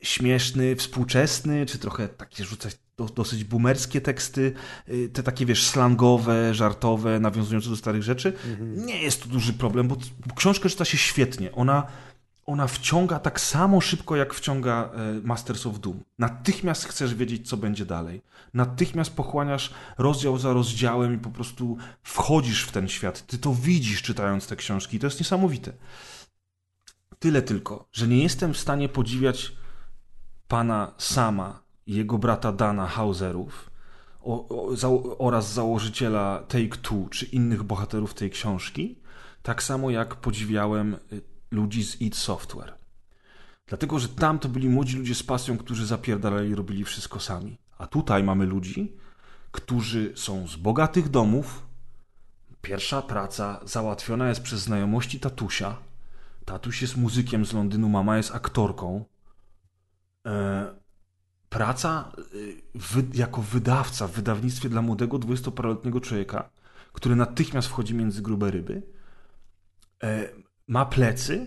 śmieszny, 0.00 0.76
współczesny, 0.76 1.66
czy 1.66 1.78
trochę 1.78 2.08
takie 2.08 2.44
rzucać 2.44 2.78
dosyć 3.14 3.44
boomerskie 3.44 4.00
teksty, 4.00 4.52
y, 4.88 5.08
te 5.08 5.22
takie, 5.22 5.46
wiesz, 5.46 5.66
slangowe, 5.66 6.54
żartowe, 6.54 7.20
nawiązujące 7.20 7.70
do 7.70 7.76
starych 7.76 8.02
rzeczy. 8.02 8.32
Mhm. 8.50 8.86
Nie 8.86 9.02
jest 9.02 9.22
to 9.22 9.28
duży 9.28 9.52
problem, 9.52 9.88
bo 9.88 9.96
książka 10.36 10.68
czyta 10.68 10.84
się 10.84 10.98
świetnie. 10.98 11.52
Ona 11.52 11.86
ona 12.46 12.66
wciąga 12.66 13.18
tak 13.18 13.40
samo 13.40 13.80
szybko, 13.80 14.16
jak 14.16 14.34
wciąga 14.34 14.90
e, 14.94 15.20
Masters 15.22 15.66
of 15.66 15.80
Doom. 15.80 16.00
Natychmiast 16.18 16.84
chcesz 16.84 17.14
wiedzieć, 17.14 17.48
co 17.48 17.56
będzie 17.56 17.86
dalej. 17.86 18.22
Natychmiast 18.54 19.16
pochłaniasz 19.16 19.74
rozdział 19.98 20.38
za 20.38 20.52
rozdziałem 20.52 21.14
i 21.14 21.18
po 21.18 21.30
prostu 21.30 21.76
wchodzisz 22.02 22.64
w 22.64 22.72
ten 22.72 22.88
świat. 22.88 23.26
Ty 23.26 23.38
to 23.38 23.54
widzisz, 23.54 24.02
czytając 24.02 24.46
te 24.46 24.56
książki. 24.56 24.98
To 24.98 25.06
jest 25.06 25.20
niesamowite. 25.20 25.72
Tyle 27.18 27.42
tylko, 27.42 27.88
że 27.92 28.08
nie 28.08 28.22
jestem 28.22 28.54
w 28.54 28.58
stanie 28.58 28.88
podziwiać 28.88 29.52
pana 30.48 30.94
Sama 30.98 31.62
i 31.86 31.94
jego 31.94 32.18
brata 32.18 32.52
Dana 32.52 32.86
Hauserów 32.86 33.70
o, 34.24 34.48
o, 34.48 34.76
za, 34.76 34.88
oraz 35.18 35.52
założyciela 35.52 36.44
Take 36.48 36.76
Two 36.82 37.08
czy 37.10 37.26
innych 37.26 37.62
bohaterów 37.62 38.14
tej 38.14 38.30
książki, 38.30 38.98
tak 39.42 39.62
samo 39.62 39.90
jak 39.90 40.14
podziwiałem 40.14 40.94
y, 41.12 41.33
ludzi 41.54 41.84
z 41.84 42.00
id 42.00 42.16
Software. 42.16 42.74
Dlatego, 43.66 43.98
że 43.98 44.08
tam 44.08 44.38
to 44.38 44.48
byli 44.48 44.68
młodzi 44.68 44.96
ludzie 44.96 45.14
z 45.14 45.22
pasją, 45.22 45.58
którzy 45.58 45.86
zapierdalali 45.86 46.50
i 46.50 46.54
robili 46.54 46.84
wszystko 46.84 47.20
sami. 47.20 47.58
A 47.78 47.86
tutaj 47.86 48.24
mamy 48.24 48.46
ludzi, 48.46 48.92
którzy 49.52 50.12
są 50.16 50.46
z 50.48 50.56
bogatych 50.56 51.08
domów. 51.08 51.66
Pierwsza 52.62 53.02
praca 53.02 53.60
załatwiona 53.64 54.28
jest 54.28 54.42
przez 54.42 54.60
znajomości 54.60 55.20
tatusia. 55.20 55.76
Tatuś 56.44 56.82
jest 56.82 56.96
muzykiem 56.96 57.46
z 57.46 57.52
Londynu, 57.52 57.88
mama 57.88 58.16
jest 58.16 58.34
aktorką. 58.34 59.04
E, 60.26 60.74
praca 61.48 62.12
e, 62.96 63.02
jako 63.14 63.42
wydawca 63.42 64.08
w 64.08 64.12
wydawnictwie 64.12 64.68
dla 64.68 64.82
młodego 64.82 65.18
dwudziestoparoletniego 65.18 66.00
człowieka, 66.00 66.50
który 66.92 67.16
natychmiast 67.16 67.68
wchodzi 67.68 67.94
między 67.94 68.22
grube 68.22 68.50
ryby. 68.50 68.82
Ma 70.68 70.86
plecy. 70.86 71.46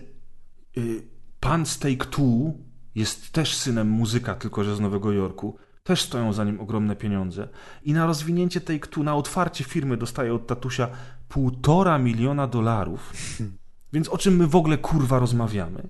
Y, 0.76 1.08
pan 1.40 1.66
z 1.66 1.78
Take 1.78 1.96
Two 1.96 2.52
jest 2.94 3.32
też 3.32 3.56
synem 3.56 3.88
muzyka, 3.88 4.34
tylko 4.34 4.64
że 4.64 4.76
z 4.76 4.80
Nowego 4.80 5.12
Jorku. 5.12 5.56
Też 5.82 6.02
stoją 6.02 6.32
za 6.32 6.44
nim 6.44 6.60
ogromne 6.60 6.96
pieniądze. 6.96 7.48
I 7.82 7.92
na 7.92 8.06
rozwinięcie 8.06 8.60
Take 8.60 8.86
Two, 8.86 9.02
na 9.02 9.14
otwarcie 9.14 9.64
firmy 9.64 9.96
dostaje 9.96 10.34
od 10.34 10.46
tatusia 10.46 10.88
półtora 11.28 11.98
miliona 11.98 12.46
dolarów. 12.46 13.12
Więc 13.92 14.08
o 14.08 14.18
czym 14.18 14.36
my 14.36 14.46
w 14.46 14.56
ogóle 14.56 14.78
kurwa 14.78 15.18
rozmawiamy? 15.18 15.88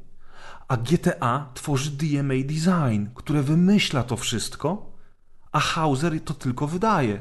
A 0.68 0.76
GTA 0.76 1.50
tworzy 1.54 1.90
DMA 1.90 2.34
Design, 2.44 3.06
które 3.14 3.42
wymyśla 3.42 4.02
to 4.02 4.16
wszystko, 4.16 4.92
a 5.52 5.60
Hauser 5.60 6.20
to 6.24 6.34
tylko 6.34 6.66
wydaje. 6.66 7.20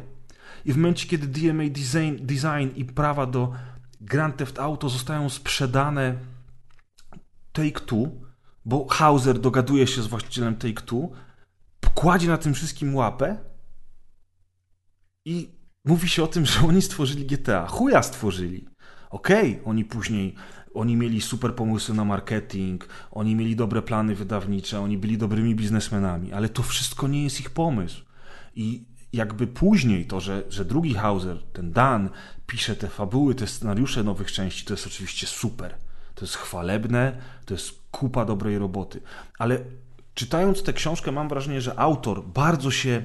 I 0.66 0.74
w 0.74 0.78
momencie, 0.78 1.08
kiedy 1.08 1.28
DMA 1.28 1.64
Design, 1.64 2.26
design 2.26 2.70
i 2.76 2.86
prawa 2.86 3.26
do 3.26 3.54
Grand 4.02 4.38
Theft 4.38 4.60
Auto 4.60 4.90
zostają 4.90 5.30
sprzedane 5.30 6.16
Take-Two, 7.54 8.10
bo 8.66 8.88
Hauser 8.88 9.40
dogaduje 9.40 9.88
się 9.88 10.02
z 10.02 10.08
właścicielem 10.08 10.56
Take-Two, 10.56 11.10
kładzie 11.98 12.28
na 12.28 12.38
tym 12.38 12.54
wszystkim 12.54 12.96
łapę 12.96 13.38
i 15.26 15.50
mówi 15.86 16.10
się 16.10 16.24
o 16.24 16.28
tym, 16.28 16.46
że 16.46 16.68
oni 16.68 16.82
stworzyli 16.82 17.26
GTA. 17.26 17.68
Chuja 17.68 18.04
stworzyli. 18.04 18.68
Okej, 19.10 19.52
okay, 19.52 19.66
oni 19.66 19.86
później 19.86 20.36
oni 20.74 20.96
mieli 20.96 21.22
super 21.22 21.56
pomysły 21.56 21.96
na 21.96 22.06
marketing, 22.06 22.88
oni 23.12 23.36
mieli 23.36 23.56
dobre 23.56 23.82
plany 23.82 24.16
wydawnicze, 24.16 24.80
oni 24.80 24.98
byli 24.98 25.18
dobrymi 25.18 25.56
biznesmenami, 25.56 26.34
ale 26.34 26.50
to 26.50 26.64
wszystko 26.64 27.08
nie 27.08 27.24
jest 27.24 27.40
ich 27.40 27.50
pomysł. 27.50 28.02
I 28.56 28.86
jakby 29.18 29.48
później 29.48 30.06
to, 30.06 30.20
że, 30.20 30.44
że 30.50 30.66
drugi 30.66 30.94
Hauser, 30.94 31.38
ten 31.54 31.72
Dan, 31.72 32.10
pisze 32.48 32.76
te 32.76 32.88
fabuły, 32.88 33.36
te 33.36 33.48
scenariusze 33.48 34.04
nowych 34.04 34.32
części, 34.32 34.66
to 34.66 34.74
jest 34.74 34.88
oczywiście 34.88 35.28
super. 35.28 35.76
To 36.16 36.26
jest 36.26 36.36
chwalebne, 36.36 37.18
to 37.46 37.54
jest 37.54 37.80
kupa 37.92 38.26
dobrej 38.26 38.58
roboty. 38.58 39.02
Ale 39.38 39.60
czytając 40.14 40.64
tę 40.64 40.74
książkę, 40.74 41.12
mam 41.12 41.30
wrażenie, 41.30 41.62
że 41.62 41.80
autor 41.80 42.24
bardzo 42.24 42.72
się 42.72 43.02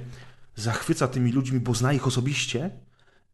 zachwyca 0.56 1.08
tymi 1.08 1.32
ludźmi, 1.32 1.60
bo 1.60 1.74
zna 1.74 1.92
ich 1.92 2.06
osobiście 2.06 2.70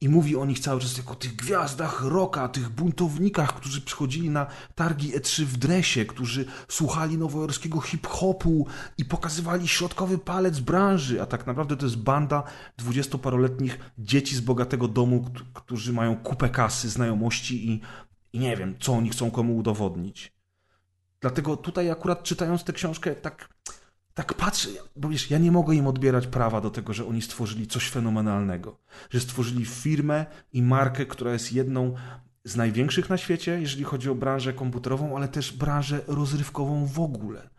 i 0.00 0.08
mówi 0.08 0.36
o 0.36 0.44
nich 0.44 0.60
cały 0.60 0.80
czas 0.80 0.96
jako 0.96 1.12
o 1.12 1.16
tych 1.16 1.36
gwiazdach 1.36 2.02
roka, 2.04 2.48
tych 2.48 2.68
buntownikach, 2.68 3.54
którzy 3.54 3.80
przychodzili 3.80 4.30
na 4.30 4.46
targi 4.74 5.12
E3 5.12 5.44
w 5.44 5.56
dresie, 5.56 6.04
którzy 6.04 6.44
słuchali 6.68 7.18
nowojorskiego 7.18 7.80
hip-hopu 7.80 8.66
i 8.98 9.04
pokazywali 9.04 9.68
środkowy 9.68 10.18
palec 10.18 10.60
branży, 10.60 11.22
a 11.22 11.26
tak 11.26 11.46
naprawdę 11.46 11.76
to 11.76 11.86
jest 11.86 11.98
banda 11.98 12.42
dwudziestoparoletnich 12.76 13.78
dzieci 13.98 14.36
z 14.36 14.40
bogatego 14.40 14.88
domu, 14.88 15.24
którzy 15.54 15.92
mają 15.92 16.16
kupę 16.16 16.48
kasy, 16.48 16.88
znajomości 16.88 17.70
i, 17.70 17.80
i 18.32 18.38
nie 18.38 18.56
wiem, 18.56 18.74
co 18.80 18.92
oni 18.92 19.10
chcą 19.10 19.30
komu 19.30 19.56
udowodnić. 19.56 20.32
Dlatego 21.20 21.56
tutaj 21.56 21.90
akurat 21.90 22.22
czytając 22.22 22.64
tę 22.64 22.72
książkę 22.72 23.14
tak 23.14 23.48
tak 24.18 24.34
patrzę, 24.34 24.68
bo 24.96 25.08
wiesz, 25.08 25.30
ja 25.30 25.38
nie 25.38 25.52
mogę 25.52 25.74
im 25.74 25.86
odbierać 25.86 26.26
prawa 26.26 26.60
do 26.60 26.70
tego, 26.70 26.92
że 26.92 27.06
oni 27.06 27.22
stworzyli 27.22 27.66
coś 27.66 27.90
fenomenalnego. 27.90 28.78
Że 29.10 29.20
stworzyli 29.20 29.64
firmę 29.64 30.26
i 30.52 30.62
markę, 30.62 31.06
która 31.06 31.32
jest 31.32 31.52
jedną 31.52 31.94
z 32.44 32.56
największych 32.56 33.10
na 33.10 33.16
świecie, 33.16 33.60
jeżeli 33.60 33.84
chodzi 33.84 34.10
o 34.10 34.14
branżę 34.14 34.52
komputerową, 34.52 35.16
ale 35.16 35.28
też 35.28 35.52
branżę 35.52 36.00
rozrywkową 36.06 36.86
w 36.86 37.00
ogóle. 37.00 37.50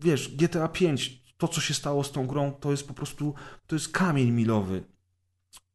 Wiesz, 0.00 0.36
GTA 0.36 0.68
5, 0.68 1.22
to 1.36 1.48
co 1.48 1.60
się 1.60 1.74
stało 1.74 2.04
z 2.04 2.12
tą 2.12 2.26
grą, 2.26 2.52
to 2.52 2.70
jest 2.70 2.88
po 2.88 2.94
prostu, 2.94 3.34
to 3.66 3.76
jest 3.76 3.88
kamień 3.88 4.30
milowy 4.30 4.84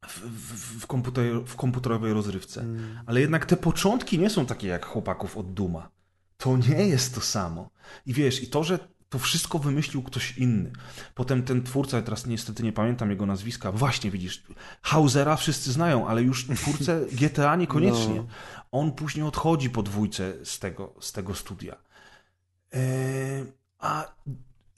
w, 0.06 0.20
w, 0.20 0.80
w, 0.80 0.86
komputer, 0.86 1.44
w 1.46 1.56
komputerowej 1.56 2.12
rozrywce. 2.12 2.60
Mm. 2.60 3.00
Ale 3.06 3.20
jednak 3.20 3.46
te 3.46 3.56
początki 3.56 4.18
nie 4.18 4.30
są 4.30 4.46
takie 4.46 4.68
jak 4.68 4.86
chłopaków 4.86 5.36
od 5.36 5.52
Duma. 5.52 5.90
To 6.36 6.56
nie 6.56 6.86
jest 6.86 7.14
to 7.14 7.20
samo. 7.20 7.70
I 8.06 8.12
wiesz, 8.12 8.42
i 8.42 8.46
to, 8.46 8.64
że 8.64 8.78
to 9.08 9.18
wszystko 9.18 9.58
wymyślił 9.58 10.02
ktoś 10.02 10.38
inny. 10.38 10.72
Potem 11.14 11.42
ten 11.42 11.62
twórca, 11.62 11.96
ja 11.96 12.02
teraz 12.02 12.26
niestety 12.26 12.62
nie 12.62 12.72
pamiętam 12.72 13.10
jego 13.10 13.26
nazwiska, 13.26 13.72
właśnie 13.72 14.10
widzisz, 14.10 14.42
Hausera 14.82 15.36
wszyscy 15.36 15.72
znają, 15.72 16.08
ale 16.08 16.22
już 16.22 16.46
twórcę 16.46 17.00
GTA 17.20 17.56
niekoniecznie. 17.56 18.14
No. 18.14 18.26
On 18.72 18.92
później 18.92 19.26
odchodzi 19.26 19.70
po 19.70 19.82
dwójce 19.82 20.34
z 20.44 20.58
tego, 20.58 20.94
z 21.00 21.12
tego 21.12 21.34
studia. 21.34 21.76
Eee, 22.72 23.44
a 23.78 24.14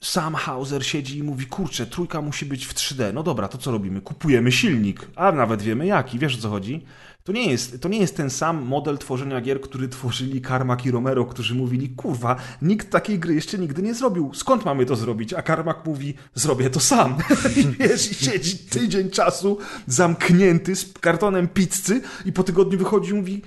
sam 0.01 0.35
Hauser 0.35 0.85
siedzi 0.85 1.17
i 1.17 1.23
mówi, 1.23 1.45
kurczę, 1.45 1.87
trójka 1.87 2.21
musi 2.21 2.45
być 2.45 2.65
w 2.65 2.73
3D. 2.73 3.13
No 3.13 3.23
dobra, 3.23 3.47
to 3.47 3.57
co 3.57 3.71
robimy? 3.71 4.01
Kupujemy 4.01 4.51
silnik, 4.51 5.07
a 5.15 5.31
nawet 5.31 5.61
wiemy 5.61 5.85
jaki. 5.85 6.19
Wiesz 6.19 6.35
o 6.37 6.41
co 6.41 6.49
chodzi? 6.49 6.85
To 7.23 7.31
nie 7.31 7.51
jest, 7.51 7.81
to 7.81 7.89
nie 7.89 7.99
jest 7.99 8.17
ten 8.17 8.29
sam 8.29 8.65
model 8.65 8.97
tworzenia 8.97 9.41
gier, 9.41 9.61
który 9.61 9.87
tworzyli 9.87 10.41
Carmack 10.41 10.85
i 10.85 10.91
Romero, 10.91 11.25
którzy 11.25 11.55
mówili, 11.55 11.89
kurwa, 11.89 12.35
nikt 12.61 12.89
takiej 12.89 13.19
gry 13.19 13.33
jeszcze 13.33 13.57
nigdy 13.57 13.81
nie 13.81 13.93
zrobił. 13.93 14.31
Skąd 14.33 14.65
mamy 14.65 14.85
to 14.85 14.95
zrobić? 14.95 15.33
A 15.33 15.41
Carmack 15.41 15.85
mówi, 15.85 16.13
zrobię 16.35 16.69
to 16.69 16.79
sam. 16.79 17.15
I 17.57 17.67
wiesz, 17.67 18.11
i 18.11 18.15
siedzi 18.15 18.57
tydzień 18.57 19.09
czasu 19.09 19.57
zamknięty 19.87 20.75
z 20.75 20.93
kartonem 20.93 21.47
pizzy 21.47 22.01
i 22.25 22.33
po 22.33 22.43
tygodniu 22.43 22.77
wychodzi 22.77 23.11
i 23.11 23.13
mówi, 23.13 23.41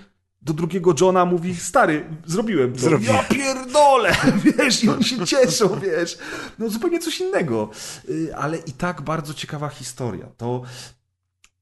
do 0.44 0.52
drugiego 0.52 0.94
Johna 1.00 1.24
mówi, 1.24 1.56
stary, 1.56 2.04
zrobiłem 2.26 2.72
to. 2.72 2.78
Zrobiłem. 2.78 3.16
Ja 3.16 3.22
pierdolę, 3.22 4.16
wiesz, 4.58 4.84
i 4.84 4.88
oni 4.88 5.04
się 5.04 5.26
cieszą, 5.26 5.80
wiesz. 5.80 6.18
No 6.58 6.68
zupełnie 6.68 6.98
coś 6.98 7.20
innego. 7.20 7.70
Y, 8.08 8.36
ale 8.36 8.58
i 8.58 8.72
tak 8.72 9.02
bardzo 9.02 9.34
ciekawa 9.34 9.68
historia. 9.68 10.26
To, 10.36 10.62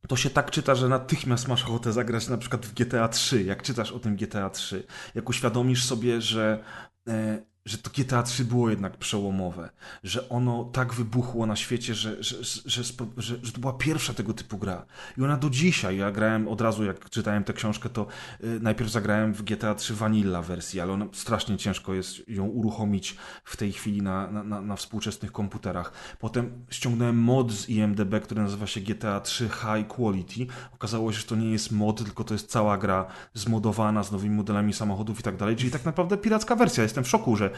to 0.09 0.17
się 0.17 0.31
tak 0.31 0.51
czyta, 0.51 0.75
że 0.75 0.89
natychmiast 0.89 1.49
masz 1.49 1.65
ochotę 1.65 1.93
zagrać 1.93 2.29
na 2.29 2.39
przykład 2.39 2.67
w 2.67 2.75
GTA 2.75 3.09
3, 3.09 3.43
jak 3.43 3.63
czytasz 3.63 3.93
o 3.93 3.99
tym 3.99 4.17
GTA 4.17 4.51
3. 4.51 4.87
Jak 5.15 5.29
uświadomisz 5.29 5.85
sobie, 5.85 6.21
że 6.21 6.65
e, 7.09 7.43
że 7.65 7.79
to 7.79 7.91
GTA 7.91 8.23
3 8.23 8.45
było 8.45 8.71
jednak 8.71 8.97
przełomowe, 8.97 9.71
że 10.05 10.29
ono 10.29 10.65
tak 10.65 10.95
wybuchło 10.95 11.47
na 11.47 11.57
świecie, 11.57 11.95
że, 11.95 12.23
że, 12.23 12.45
że, 12.65 12.83
że, 13.17 13.53
to 13.53 13.61
była 13.61 13.73
pierwsza 13.73 14.15
tego 14.15 14.35
typu 14.35 14.59
gra. 14.59 14.87
I 15.19 15.23
ona 15.23 15.37
do 15.37 15.51
dzisiaj, 15.51 15.97
ja 15.97 16.11
grałem 16.11 16.49
od 16.49 16.61
razu, 16.61 16.85
jak 16.85 17.11
czytałem 17.11 17.45
tę 17.45 17.53
książkę, 17.53 17.89
to 17.89 18.07
y, 18.45 18.61
najpierw 18.61 18.91
zagrałem 18.91 19.35
w 19.35 19.43
GTA 19.43 19.75
3 19.75 19.95
Vanilla 19.95 20.43
wersji, 20.43 20.81
ale 20.81 20.93
ona, 20.93 21.07
strasznie 21.13 21.57
ciężko 21.57 21.95
jest 21.95 22.29
ją 22.29 22.47
uruchomić 22.47 23.17
w 23.45 23.57
tej 23.57 23.73
chwili 23.73 24.03
na, 24.03 24.31
na, 24.31 24.61
na 24.61 24.77
współczesnych 24.77 25.33
komputerach. 25.33 25.93
Potem 26.19 26.65
ściągnąłem 26.71 27.19
mod 27.19 27.53
z 27.53 27.69
IMDB, 27.69 28.21
który 28.23 28.43
nazywa 28.43 28.67
się 28.67 28.81
GTA 28.81 29.21
3 29.21 29.49
High 29.49 29.89
Quality. 29.89 30.47
Okazało 30.75 31.13
się, 31.13 31.19
że 31.19 31.27
to 31.27 31.37
nie 31.37 31.51
jest 31.51 31.73
mod, 31.73 32.05
tylko 32.05 32.25
to 32.25 32.35
jest 32.35 32.51
cała 32.51 32.79
gra 32.79 33.07
zmodowana 33.35 34.03
z 34.03 34.13
nowymi 34.13 34.37
modelami 34.37 34.73
samochodów 34.73 35.21
i 35.21 35.23
tak 35.23 35.37
dalej, 35.37 35.57
czyli 35.57 35.71
tak 35.71 35.85
naprawdę 35.85 36.17
piracka 36.17 36.57
wersja. 36.57 36.83
Jestem 36.83 37.05
w 37.05 37.09
szoku, 37.09 37.37
że 37.37 37.52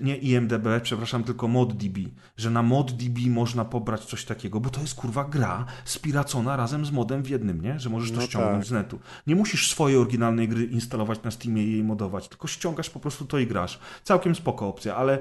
nie 0.00 0.16
IMDB, 0.16 0.66
przepraszam, 0.82 1.24
tylko 1.24 1.48
ModDB, 1.48 1.98
że 2.36 2.50
na 2.50 2.62
ModDB 2.62 3.18
można 3.28 3.64
pobrać 3.64 4.04
coś 4.04 4.24
takiego, 4.24 4.60
bo 4.60 4.70
to 4.70 4.80
jest 4.80 4.94
kurwa 4.94 5.24
gra 5.24 5.66
spiracona 5.84 6.56
razem 6.56 6.86
z 6.86 6.90
modem 6.90 7.22
w 7.22 7.28
jednym, 7.28 7.60
nie? 7.60 7.78
Że 7.78 7.90
możesz 7.90 8.10
to 8.10 8.16
no 8.16 8.22
ściągnąć 8.22 8.58
tak. 8.58 8.66
z 8.66 8.70
netu. 8.70 8.98
Nie 9.26 9.36
musisz 9.36 9.70
swojej 9.70 9.98
oryginalnej 9.98 10.48
gry 10.48 10.64
instalować 10.64 11.22
na 11.22 11.30
Steamie 11.30 11.64
i 11.64 11.72
jej 11.72 11.84
modować, 11.84 12.28
tylko 12.28 12.46
ściągasz 12.46 12.90
po 12.90 13.00
prostu 13.00 13.24
to 13.24 13.38
i 13.38 13.46
grasz. 13.46 13.78
Całkiem 14.04 14.34
spoko 14.34 14.68
opcja, 14.68 14.96
ale 14.96 15.18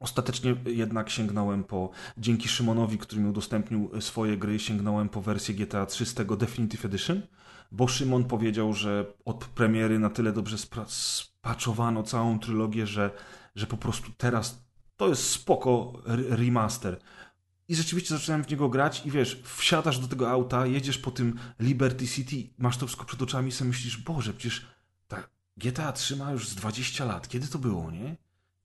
Ostatecznie 0.00 0.56
jednak 0.66 1.10
sięgnąłem 1.10 1.64
po, 1.64 1.90
dzięki 2.18 2.48
Szymonowi, 2.48 2.98
który 2.98 3.22
mi 3.22 3.28
udostępnił 3.28 3.90
swoje 4.00 4.36
gry, 4.36 4.58
sięgnąłem 4.58 5.08
po 5.08 5.22
wersję 5.22 5.54
GTA 5.54 5.86
3 5.86 6.06
z 6.06 6.14
tego 6.14 6.36
Definitive 6.36 6.84
Edition, 6.84 7.22
bo 7.74 7.88
Szymon 7.88 8.24
powiedział, 8.24 8.72
że 8.72 9.06
od 9.24 9.44
premiery 9.44 9.98
na 9.98 10.10
tyle 10.10 10.32
dobrze 10.32 10.56
spaczowano 10.86 12.02
całą 12.02 12.38
trylogię, 12.38 12.86
że, 12.86 13.10
że 13.54 13.66
po 13.66 13.76
prostu 13.76 14.10
teraz 14.16 14.64
to 14.96 15.08
jest 15.08 15.30
spoko 15.30 15.92
remaster. 16.28 17.00
I 17.68 17.74
rzeczywiście 17.74 18.14
zacząłem 18.18 18.44
w 18.44 18.50
niego 18.50 18.68
grać 18.68 19.06
i 19.06 19.10
wiesz, 19.10 19.42
wsiadasz 19.44 19.98
do 19.98 20.08
tego 20.08 20.30
auta, 20.30 20.66
jedziesz 20.66 20.98
po 20.98 21.10
tym 21.10 21.38
Liberty 21.60 22.08
City, 22.08 22.54
masz 22.58 22.76
to 22.76 22.86
wszystko 22.86 23.04
przed 23.04 23.22
oczami 23.22 23.48
i 23.48 23.52
sobie 23.52 23.68
myślisz, 23.68 23.96
Boże, 23.96 24.34
przecież 24.34 24.66
ta 25.08 25.28
GTA 25.56 25.92
3 25.92 26.16
ma 26.16 26.32
już 26.32 26.48
z 26.48 26.54
20 26.54 27.04
lat. 27.04 27.28
Kiedy 27.28 27.48
to 27.48 27.58
było, 27.58 27.90
nie? 27.90 28.16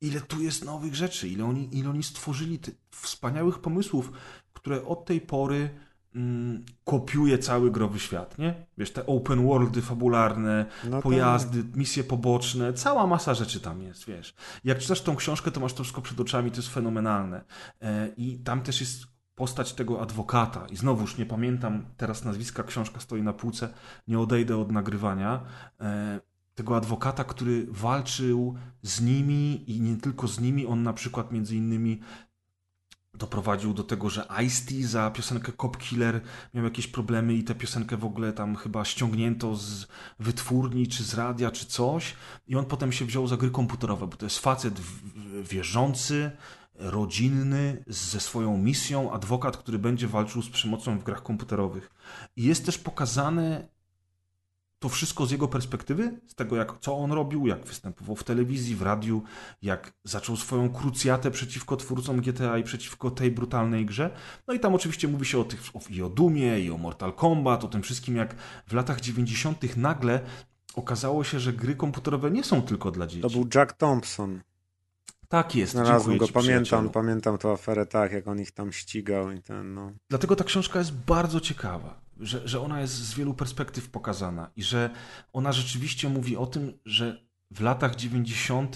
Ile 0.01 0.21
tu 0.21 0.41
jest 0.41 0.65
nowych 0.65 0.95
rzeczy, 0.95 1.27
ile 1.29 1.45
oni, 1.45 1.77
ile 1.77 1.89
oni 1.89 2.03
stworzyli 2.03 2.59
wspaniałych 2.91 3.59
pomysłów, 3.59 4.11
które 4.53 4.85
od 4.85 5.05
tej 5.05 5.21
pory 5.21 5.69
mm, 6.15 6.65
kopiuje 6.83 7.37
cały 7.37 7.71
growy 7.71 7.99
świat, 7.99 8.37
nie? 8.37 8.65
Wiesz, 8.77 8.91
te 8.91 9.05
open 9.05 9.45
worldy 9.45 9.81
fabularne, 9.81 10.65
no 10.89 11.01
pojazdy, 11.01 11.63
misje 11.75 12.03
poboczne, 12.03 12.73
cała 12.73 13.07
masa 13.07 13.33
rzeczy 13.33 13.59
tam 13.59 13.81
jest, 13.81 14.05
wiesz. 14.05 14.35
Jak 14.63 14.79
czytasz 14.79 15.01
tą 15.01 15.15
książkę, 15.15 15.51
to 15.51 15.59
masz 15.59 15.73
to 15.73 15.83
wszystko 15.83 16.01
przed 16.01 16.19
oczami, 16.19 16.51
to 16.51 16.57
jest 16.57 16.69
fenomenalne. 16.69 17.43
E, 17.81 18.09
I 18.17 18.39
tam 18.39 18.61
też 18.61 18.79
jest 18.79 19.03
postać 19.35 19.73
tego 19.73 20.01
adwokata. 20.01 20.67
I 20.67 20.75
znowuż 20.75 21.17
nie 21.17 21.25
pamiętam 21.25 21.85
teraz 21.97 22.25
nazwiska, 22.25 22.63
książka 22.63 22.99
stoi 22.99 23.23
na 23.23 23.33
półce, 23.33 23.73
nie 24.07 24.19
odejdę 24.19 24.57
od 24.57 24.71
nagrywania. 24.71 25.41
E, 25.79 26.19
tego 26.55 26.77
adwokata, 26.77 27.23
który 27.23 27.67
walczył 27.69 28.55
z 28.81 29.01
nimi 29.01 29.71
i 29.71 29.81
nie 29.81 29.97
tylko 29.97 30.27
z 30.27 30.39
nimi, 30.39 30.65
on 30.65 30.83
na 30.83 30.93
przykład 30.93 31.31
między 31.31 31.55
innymi 31.55 31.99
doprowadził 33.19 33.73
do 33.73 33.83
tego, 33.83 34.09
że 34.09 34.27
Ice-T 34.45 34.87
za 34.87 35.11
piosenkę 35.11 35.51
Cop 35.61 35.77
Killer 35.77 36.21
miał 36.53 36.63
jakieś 36.63 36.87
problemy 36.87 37.33
i 37.33 37.43
tę 37.43 37.55
piosenkę 37.55 37.97
w 37.97 38.05
ogóle 38.05 38.33
tam 38.33 38.55
chyba 38.55 38.85
ściągnięto 38.85 39.55
z 39.55 39.87
wytwórni, 40.19 40.87
czy 40.87 41.03
z 41.03 41.13
radia, 41.13 41.51
czy 41.51 41.65
coś. 41.65 42.15
I 42.47 42.55
on 42.55 42.65
potem 42.65 42.91
się 42.91 43.05
wziął 43.05 43.27
za 43.27 43.37
gry 43.37 43.51
komputerowe, 43.51 44.07
bo 44.07 44.17
to 44.17 44.25
jest 44.25 44.39
facet 44.39 44.81
wierzący, 45.43 46.31
rodzinny, 46.75 47.83
ze 47.87 48.19
swoją 48.19 48.57
misją, 48.57 49.11
adwokat, 49.11 49.57
który 49.57 49.79
będzie 49.79 50.07
walczył 50.07 50.41
z 50.41 50.49
przemocą 50.49 50.99
w 50.99 51.03
grach 51.03 51.23
komputerowych. 51.23 51.91
I 52.35 52.43
jest 52.43 52.65
też 52.65 52.77
pokazane 52.77 53.67
to 54.79 54.89
wszystko 54.89 55.25
z 55.25 55.31
jego 55.31 55.47
perspektywy, 55.47 56.19
z 56.27 56.35
tego, 56.35 56.55
jak, 56.55 56.79
co 56.79 56.97
on 56.97 57.11
robił, 57.11 57.47
jak 57.47 57.65
występował 57.65 58.15
w 58.15 58.23
telewizji, 58.23 58.75
w 58.75 58.81
radiu, 58.81 59.23
jak 59.61 59.93
zaczął 60.03 60.37
swoją 60.37 60.69
krucjatę 60.69 61.31
przeciwko 61.31 61.77
twórcom 61.77 62.21
GTA 62.21 62.57
i 62.57 62.63
przeciwko 62.63 63.11
tej 63.11 63.31
brutalnej 63.31 63.85
grze. 63.85 64.09
No 64.47 64.53
i 64.53 64.59
tam 64.59 64.75
oczywiście 64.75 65.07
mówi 65.07 65.25
się 65.25 65.39
o 65.39 65.43
tych, 65.43 65.61
i 65.89 66.01
o 66.01 66.09
Dumie, 66.09 66.59
i 66.59 66.71
o 66.71 66.77
Mortal 66.77 67.13
Kombat, 67.13 67.63
o 67.63 67.67
tym 67.67 67.81
wszystkim, 67.81 68.15
jak 68.15 68.35
w 68.67 68.73
latach 68.73 69.01
90. 69.01 69.77
nagle 69.77 70.19
okazało 70.75 71.23
się, 71.23 71.39
że 71.39 71.53
gry 71.53 71.75
komputerowe 71.75 72.31
nie 72.31 72.43
są 72.43 72.61
tylko 72.61 72.91
dla 72.91 73.07
dzieci. 73.07 73.21
To 73.21 73.29
był 73.29 73.47
Jack 73.55 73.73
Thompson. 73.73 74.41
Tak 75.27 75.55
jest. 75.55 75.71
Znalazłem 75.71 76.17
go, 76.17 76.27
pamiętam, 76.27 76.89
pamiętam 76.89 77.37
tę 77.37 77.51
aferę 77.51 77.85
tak, 77.85 78.11
jak 78.11 78.27
on 78.27 78.39
ich 78.39 78.51
tam 78.51 78.71
ścigał 78.71 79.31
i 79.31 79.41
ten, 79.41 79.73
no. 79.73 79.91
Dlatego 80.09 80.35
ta 80.35 80.43
książka 80.43 80.79
jest 80.79 80.93
bardzo 80.93 81.39
ciekawa 81.39 82.08
że, 82.19 82.47
że 82.47 82.61
ona 82.61 82.81
jest 82.81 82.93
z 82.93 83.13
wielu 83.13 83.33
perspektyw 83.33 83.89
pokazana 83.89 84.51
i 84.55 84.63
że 84.63 84.89
ona 85.33 85.51
rzeczywiście 85.51 86.09
mówi 86.09 86.37
o 86.37 86.45
tym, 86.45 86.73
że 86.85 87.21
w 87.51 87.61
latach 87.61 87.95
90. 87.95 88.75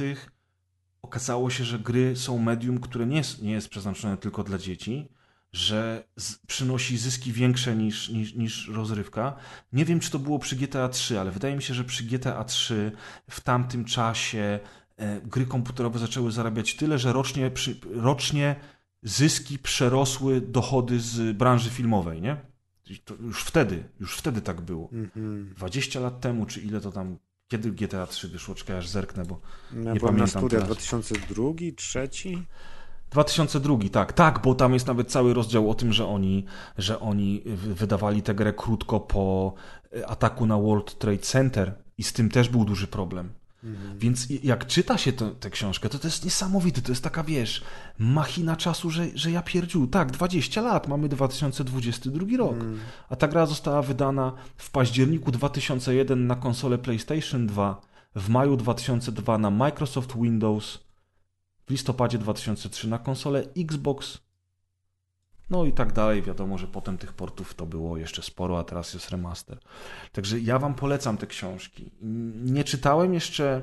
okazało 1.01 1.49
się, 1.49 1.63
że 1.63 1.79
gry 1.79 2.15
są 2.15 2.37
medium, 2.39 2.79
które 2.79 3.05
nie 3.05 3.17
jest, 3.17 3.41
nie 3.41 3.51
jest 3.51 3.69
przeznaczone 3.69 4.17
tylko 4.17 4.43
dla 4.43 4.57
dzieci, 4.57 5.09
że 5.51 6.03
z, 6.15 6.35
przynosi 6.47 6.97
zyski 6.97 7.31
większe 7.31 7.75
niż, 7.75 8.09
niż, 8.09 8.35
niż 8.35 8.67
rozrywka. 8.67 9.35
Nie 9.73 9.85
wiem, 9.85 9.99
czy 9.99 10.11
to 10.11 10.19
było 10.19 10.39
przy 10.39 10.55
GTA 10.55 10.89
3, 10.89 11.19
ale 11.19 11.31
wydaje 11.31 11.55
mi 11.55 11.63
się, 11.63 11.73
że 11.73 11.83
przy 11.83 12.03
GTA 12.03 12.43
3 12.43 12.91
w 13.29 13.41
tamtym 13.41 13.85
czasie 13.85 14.59
e, 14.97 15.21
gry 15.21 15.45
komputerowe 15.45 15.99
zaczęły 15.99 16.31
zarabiać 16.31 16.75
tyle, 16.75 16.99
że 16.99 17.13
rocznie, 17.13 17.51
przy, 17.51 17.79
rocznie 17.91 18.55
zyski 19.03 19.59
przerosły 19.59 20.41
dochody 20.41 20.99
z 20.99 21.37
branży 21.37 21.69
filmowej, 21.69 22.21
nie? 22.21 22.52
To 23.05 23.15
już 23.15 23.43
wtedy, 23.43 23.83
już 23.99 24.17
wtedy 24.17 24.41
tak 24.41 24.61
było. 24.61 24.87
Mm-hmm. 24.87 25.45
20 25.45 25.99
lat 25.99 26.19
temu, 26.19 26.45
czy 26.45 26.61
ile 26.61 26.81
to 26.81 26.91
tam, 26.91 27.17
kiedy 27.47 27.71
GTA 27.71 28.07
3 28.07 28.27
wyszło, 28.27 28.55
czekaj 28.55 28.77
aż 28.77 28.87
zerknę, 28.87 29.25
bo 29.25 29.41
ja 29.73 29.93
nie 29.93 29.99
pamiętam 29.99 30.15
na 30.17 30.27
studia 30.27 30.49
teraz. 30.49 30.65
2002, 30.65 31.43
2003? 31.53 32.29
2002, 33.11 33.77
tak, 33.91 34.13
tak, 34.13 34.41
bo 34.41 34.55
tam 34.55 34.73
jest 34.73 34.87
nawet 34.87 35.11
cały 35.11 35.33
rozdział 35.33 35.69
o 35.69 35.73
tym, 35.73 35.93
że 35.93 36.07
oni, 36.07 36.45
że 36.77 36.99
oni 36.99 37.41
wydawali 37.55 38.21
tę 38.21 38.35
grę 38.35 38.53
krótko 38.53 38.99
po 38.99 39.53
e, 39.97 40.07
ataku 40.07 40.45
na 40.45 40.57
World 40.57 40.97
Trade 40.97 41.17
Center 41.17 41.73
i 41.97 42.03
z 42.03 42.13
tym 42.13 42.29
też 42.29 42.49
był 42.49 42.65
duży 42.65 42.87
problem. 42.87 43.33
Mhm. 43.63 43.99
Więc 43.99 44.27
jak 44.43 44.67
czyta 44.67 44.97
się 44.97 45.13
tę 45.13 45.49
książkę, 45.49 45.89
to 45.89 45.99
to 45.99 46.07
jest 46.07 46.25
niesamowite. 46.25 46.81
To 46.81 46.91
jest 46.91 47.03
taka, 47.03 47.23
wiesz, 47.23 47.63
machina 47.97 48.55
czasu, 48.55 48.89
że, 48.89 49.05
że 49.15 49.31
ja 49.31 49.41
pierdził. 49.41 49.87
Tak, 49.87 50.11
20 50.11 50.61
lat, 50.61 50.87
mamy 50.87 51.09
2022 51.09 52.37
rok. 52.37 52.53
Mhm. 52.53 52.79
A 53.09 53.15
ta 53.15 53.27
gra 53.27 53.45
została 53.45 53.81
wydana 53.81 54.33
w 54.57 54.71
październiku 54.71 55.31
2001 55.31 56.27
na 56.27 56.35
konsolę 56.35 56.77
PlayStation 56.77 57.47
2, 57.47 57.81
w 58.15 58.29
maju 58.29 58.57
2002 58.57 59.37
na 59.37 59.49
Microsoft 59.49 60.15
Windows, 60.21 60.79
w 61.67 61.71
listopadzie 61.71 62.17
2003 62.17 62.87
na 62.87 62.99
konsolę 62.99 63.43
Xbox 63.57 64.22
No 65.49 65.65
i 65.65 65.73
tak 65.73 65.93
dalej. 65.93 66.21
Wiadomo, 66.21 66.57
że 66.57 66.67
potem 66.67 66.97
tych 66.97 67.13
portów 67.13 67.53
to 67.53 67.65
było 67.65 67.97
jeszcze 67.97 68.21
sporo, 68.21 68.59
a 68.59 68.63
teraz 68.63 68.93
jest 68.93 69.09
remaster. 69.09 69.59
Także 70.11 70.39
ja 70.39 70.59
wam 70.59 70.75
polecam 70.75 71.17
te 71.17 71.27
książki. 71.27 71.91
Nie 72.43 72.63
czytałem 72.63 73.13
jeszcze 73.13 73.61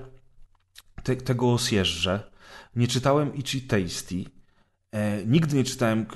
te, 1.02 1.16
tego 1.16 1.52
o. 1.52 2.20
Nie 2.76 2.88
czytałem 2.88 3.34
Ichi 3.34 3.62
Tasty. 3.62 4.24
E, 4.92 5.26
nigdy 5.26 5.56
nie 5.56 5.64
czytałem 5.64 6.06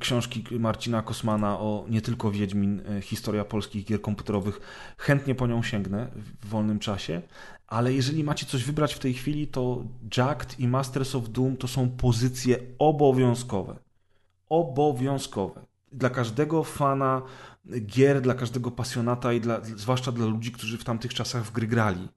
książki 0.00 0.44
Marcina 0.58 1.02
Kosmana 1.02 1.58
o 1.58 1.86
nie 1.88 2.02
tylko 2.02 2.30
Wiedźmin, 2.30 2.82
e, 2.88 3.02
historia 3.02 3.44
polskich 3.44 3.84
gier 3.84 4.00
komputerowych. 4.00 4.60
Chętnie 4.98 5.34
po 5.34 5.46
nią 5.46 5.62
sięgnę 5.62 6.10
w 6.42 6.48
wolnym 6.48 6.78
czasie, 6.78 7.22
ale 7.66 7.92
jeżeli 7.92 8.24
macie 8.24 8.46
coś 8.46 8.64
wybrać 8.64 8.94
w 8.94 8.98
tej 8.98 9.14
chwili, 9.14 9.46
to 9.46 9.84
Jacked 10.16 10.60
i 10.60 10.68
Masters 10.68 11.14
of 11.14 11.28
Doom 11.28 11.56
to 11.56 11.68
są 11.68 11.90
pozycje 11.90 12.58
obowiązkowe. 12.78 13.89
Obowiązkowe. 14.50 15.66
Dla 15.92 16.10
każdego 16.10 16.64
fana 16.64 17.22
gier, 17.80 18.20
dla 18.20 18.34
każdego 18.34 18.70
pasjonata 18.70 19.32
i 19.32 19.40
dla, 19.40 19.60
zwłaszcza 19.60 20.12
dla 20.12 20.26
ludzi, 20.26 20.52
którzy 20.52 20.78
w 20.78 20.84
tamtych 20.84 21.14
czasach 21.14 21.44
w 21.44 21.52
gry 21.52 21.66
grali 21.66 22.08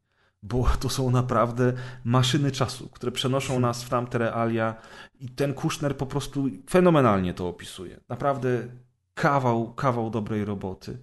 bo 0.43 0.65
to 0.79 0.89
są 0.89 1.11
naprawdę 1.11 1.73
maszyny 2.03 2.51
czasu, 2.51 2.89
które 2.89 3.11
przenoszą 3.11 3.59
nas 3.59 3.83
w 3.83 3.89
tamte 3.89 4.17
realia 4.17 4.75
i 5.19 5.29
ten 5.29 5.53
Kushner 5.53 5.97
po 5.97 6.05
prostu 6.05 6.49
fenomenalnie 6.69 7.33
to 7.33 7.47
opisuje. 7.47 7.99
Naprawdę 8.09 8.67
kawał, 9.13 9.73
kawał 9.73 10.09
dobrej 10.09 10.45
roboty. 10.45 10.97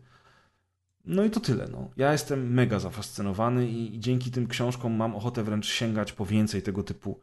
No 1.04 1.24
i 1.24 1.30
to 1.30 1.40
tyle. 1.40 1.68
No. 1.72 1.90
Ja 1.96 2.12
jestem 2.12 2.54
mega 2.54 2.78
zafascynowany 2.78 3.68
i, 3.68 3.96
i 3.96 4.00
dzięki 4.00 4.30
tym 4.30 4.46
książkom 4.46 4.92
mam 4.96 5.16
ochotę 5.16 5.42
wręcz 5.42 5.66
sięgać 5.66 6.12
po 6.12 6.26
więcej 6.26 6.62
tego 6.62 6.82
typu 6.82 7.20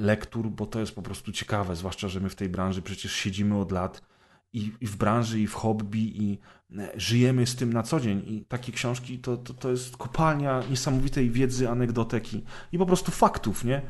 lektur, 0.00 0.46
bo 0.50 0.66
to 0.66 0.80
jest 0.80 0.94
po 0.94 1.02
prostu 1.02 1.32
ciekawe, 1.32 1.76
zwłaszcza, 1.76 2.08
że 2.08 2.20
my 2.20 2.28
w 2.28 2.34
tej 2.34 2.48
branży 2.48 2.82
przecież 2.82 3.12
siedzimy 3.12 3.58
od 3.58 3.72
lat 3.72 4.02
i, 4.52 4.72
i 4.80 4.86
w 4.86 4.96
branży, 4.96 5.40
i 5.40 5.46
w 5.46 5.54
hobby, 5.54 6.22
i 6.22 6.38
e, 6.78 6.92
żyjemy 6.96 7.46
z 7.46 7.56
tym 7.56 7.72
na 7.72 7.82
co 7.82 8.00
dzień. 8.00 8.22
I 8.26 8.44
takie 8.48 8.72
książki 8.72 9.18
to, 9.18 9.36
to, 9.36 9.54
to 9.54 9.70
jest 9.70 9.96
kopalnia 9.96 10.62
niesamowitej 10.70 11.30
wiedzy, 11.30 11.68
anegdotek 11.68 12.34
i, 12.34 12.44
i 12.72 12.78
po 12.78 12.86
prostu 12.86 13.12
faktów, 13.12 13.64
nie? 13.64 13.82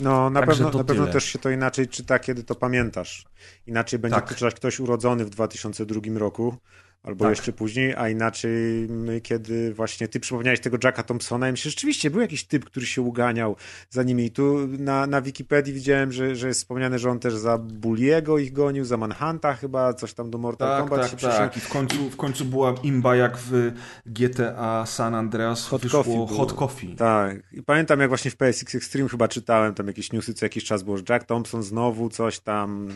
No, 0.00 0.30
na 0.30 0.42
pewno, 0.42 0.70
na 0.70 0.84
pewno 0.84 1.06
też 1.06 1.24
się 1.24 1.38
to 1.38 1.50
inaczej 1.50 1.88
czyta, 1.88 2.18
kiedy 2.18 2.44
to 2.44 2.54
pamiętasz. 2.54 3.26
Inaczej 3.66 3.98
będzie 3.98 4.20
tak. 4.20 4.34
czytać 4.34 4.54
ktoś 4.54 4.80
urodzony 4.80 5.24
w 5.24 5.30
2002 5.30 6.00
roku, 6.18 6.56
albo 7.02 7.24
tak. 7.24 7.30
jeszcze 7.30 7.52
później, 7.52 7.94
a 7.96 8.08
inaczej 8.08 8.88
my, 8.88 9.20
kiedy 9.20 9.74
właśnie 9.74 10.08
ty 10.08 10.20
przypomniałeś 10.20 10.60
tego 10.60 10.78
Jacka 10.84 11.02
Thompsona 11.02 11.48
i 11.48 11.50
myślę, 11.50 11.70
rzeczywiście 11.70 12.10
był 12.10 12.20
jakiś 12.20 12.44
typ, 12.44 12.64
który 12.64 12.86
się 12.86 13.02
uganiał 13.02 13.56
za 13.90 14.02
nimi 14.02 14.24
i 14.24 14.30
tu 14.30 14.68
na, 14.78 15.06
na 15.06 15.22
Wikipedii 15.22 15.74
widziałem, 15.74 16.12
że, 16.12 16.36
że 16.36 16.48
jest 16.48 16.60
wspomniane, 16.60 16.98
że 16.98 17.10
on 17.10 17.18
też 17.18 17.34
za 17.34 17.58
Bulliego 17.58 18.38
ich 18.38 18.52
gonił, 18.52 18.84
za 18.84 18.96
Manhunta 18.96 19.54
chyba, 19.54 19.94
coś 19.94 20.14
tam 20.14 20.30
do 20.30 20.38
Mortal 20.38 20.68
tak, 20.68 20.80
Kombat 20.80 21.10
tak, 21.10 21.20
się 21.20 21.28
tak. 21.28 21.56
I 21.56 21.60
w 21.60 21.68
końcu, 21.68 22.10
w 22.10 22.16
końcu 22.16 22.44
była 22.44 22.74
imba 22.82 23.16
jak 23.16 23.38
w 23.38 23.72
GTA 24.06 24.86
San 24.86 25.14
Andreas 25.14 25.66
Hot 25.66 25.82
wyszło 25.82 26.04
Coffee 26.04 26.36
Hot 26.36 26.52
Coffee. 26.52 26.96
Tak. 26.96 27.36
I 27.52 27.62
pamiętam 27.62 28.00
jak 28.00 28.08
właśnie 28.08 28.30
w 28.30 28.36
PSX 28.36 28.74
Extreme 28.74 29.08
chyba 29.08 29.28
czytałem 29.28 29.74
tam 29.74 29.86
jakieś 29.86 30.12
newsy 30.12 30.34
co 30.34 30.46
jakiś 30.46 30.64
czas 30.64 30.82
było, 30.82 30.96
że 30.96 31.02
Jack 31.08 31.26
Thompson 31.26 31.62
znowu 31.62 32.08
coś 32.08 32.40
tam 32.40 32.88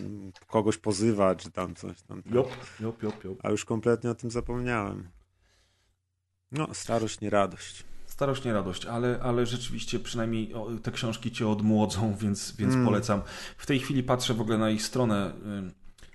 kogoś 0.46 0.78
pozywa, 0.78 1.34
czy 1.34 1.50
tam 1.50 1.74
coś 1.74 2.02
tam. 2.02 2.22
Jop, 2.32 2.48
jop, 2.80 3.02
jop, 3.02 3.24
jop. 3.24 3.38
A 3.42 3.50
już 3.50 3.64
kompletnie 3.64 3.91
kompletnie 3.92 4.10
o 4.10 4.14
tym 4.14 4.30
zapomniałem. 4.30 5.08
No, 6.52 6.68
starość, 6.72 7.20
nie 7.20 7.30
radość. 7.30 7.84
Starość, 8.06 8.44
nie 8.44 8.52
radość, 8.52 8.86
ale, 8.86 9.18
ale 9.22 9.46
rzeczywiście 9.46 10.00
przynajmniej 10.00 10.52
te 10.82 10.92
książki 10.92 11.32
cię 11.32 11.48
odmłodzą, 11.48 12.16
więc, 12.16 12.56
więc 12.56 12.74
mm. 12.74 12.86
polecam. 12.86 13.22
W 13.56 13.66
tej 13.66 13.80
chwili 13.80 14.02
patrzę 14.02 14.34
w 14.34 14.40
ogóle 14.40 14.58
na 14.58 14.70
ich 14.70 14.82
stronę 14.82 15.32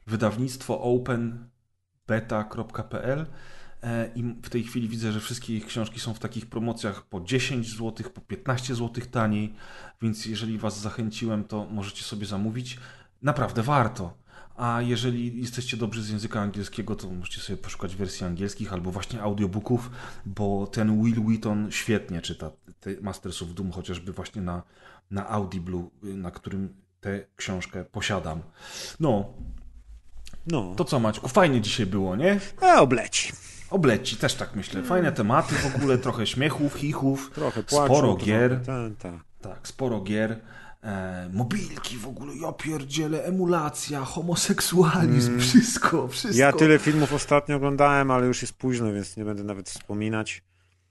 wydawnictwo 0.08 0.82
openbeta.pl 0.82 3.26
e, 3.84 4.12
i 4.16 4.24
w 4.24 4.50
tej 4.50 4.64
chwili 4.64 4.88
widzę, 4.88 5.12
że 5.12 5.20
wszystkie 5.20 5.58
ich 5.58 5.66
książki 5.66 6.00
są 6.00 6.14
w 6.14 6.20
takich 6.20 6.46
promocjach 6.46 7.06
po 7.06 7.22
10 7.22 7.78
zł, 7.78 8.10
po 8.14 8.22
15 8.22 8.76
zł 8.76 9.04
taniej, 9.12 9.54
więc 10.02 10.26
jeżeli 10.26 10.58
Was 10.58 10.80
zachęciłem, 10.80 11.44
to 11.44 11.68
możecie 11.72 12.04
sobie 12.04 12.26
zamówić. 12.26 12.80
Naprawdę 13.22 13.64
warto. 13.64 14.27
A 14.58 14.82
jeżeli 14.82 15.42
jesteście 15.42 15.78
dobrzy 15.78 16.04
z 16.04 16.10
języka 16.10 16.42
angielskiego, 16.42 16.96
to 16.96 17.10
możecie 17.10 17.42
sobie 17.42 17.58
poszukać 17.58 17.96
wersji 17.96 18.26
angielskich 18.26 18.74
albo 18.74 18.92
właśnie 18.92 19.22
audiobooków, 19.22 19.92
bo 20.26 20.68
ten 20.68 21.04
Will 21.04 21.24
Wheaton 21.26 21.72
świetnie 21.72 22.22
czyta 22.22 22.52
te 22.80 22.90
Masters 23.02 23.42
of 23.42 23.54
Doom, 23.54 23.72
chociażby 23.72 24.14
właśnie 24.14 24.42
na, 24.42 24.64
na 25.12 25.30
Audible, 25.30 25.84
na 26.04 26.32
którym 26.32 26.74
tę 27.02 27.26
książkę 27.36 27.86
posiadam. 27.86 28.42
No. 29.00 29.34
No. 30.48 30.76
To 30.76 30.86
co 30.86 31.00
Maćku, 31.00 31.28
fajnie 31.28 31.62
dzisiaj 31.62 31.86
było, 31.86 32.16
nie? 32.16 32.40
A, 32.62 32.82
obleci. 32.82 33.34
Obleci, 33.70 34.16
też 34.16 34.36
tak 34.36 34.56
myślę. 34.56 34.84
Fajne 34.84 35.12
tematy 35.12 35.56
w 35.56 35.76
ogóle, 35.76 35.98
trochę 35.98 36.28
śmiechów, 36.28 36.74
chichów, 36.74 37.32
trochę 37.36 37.64
płaczu, 37.64 37.94
sporo 37.94 38.16
gier. 38.16 38.62
Tak, 38.66 38.98
tak. 39.00 39.14
tak, 39.42 39.68
sporo 39.68 40.02
gier 40.02 40.40
e, 40.88 41.30
mobilki 41.34 41.98
w 41.98 42.08
ogóle, 42.08 42.36
ja 42.36 42.52
pierdzielę, 42.52 43.24
emulacja, 43.24 44.06
homoseksualizm, 44.06 45.30
mm. 45.30 45.42
wszystko, 45.42 46.08
wszystko. 46.08 46.40
Ja 46.40 46.54
tyle 46.54 46.80
filmów 46.80 47.14
ostatnio 47.14 47.56
oglądałem, 47.56 48.12
ale 48.12 48.28
już 48.28 48.42
jest 48.42 48.54
późno, 48.54 48.94
więc 48.94 49.18
nie 49.18 49.26
będę 49.26 49.44
nawet 49.44 49.70
wspominać. 49.70 50.44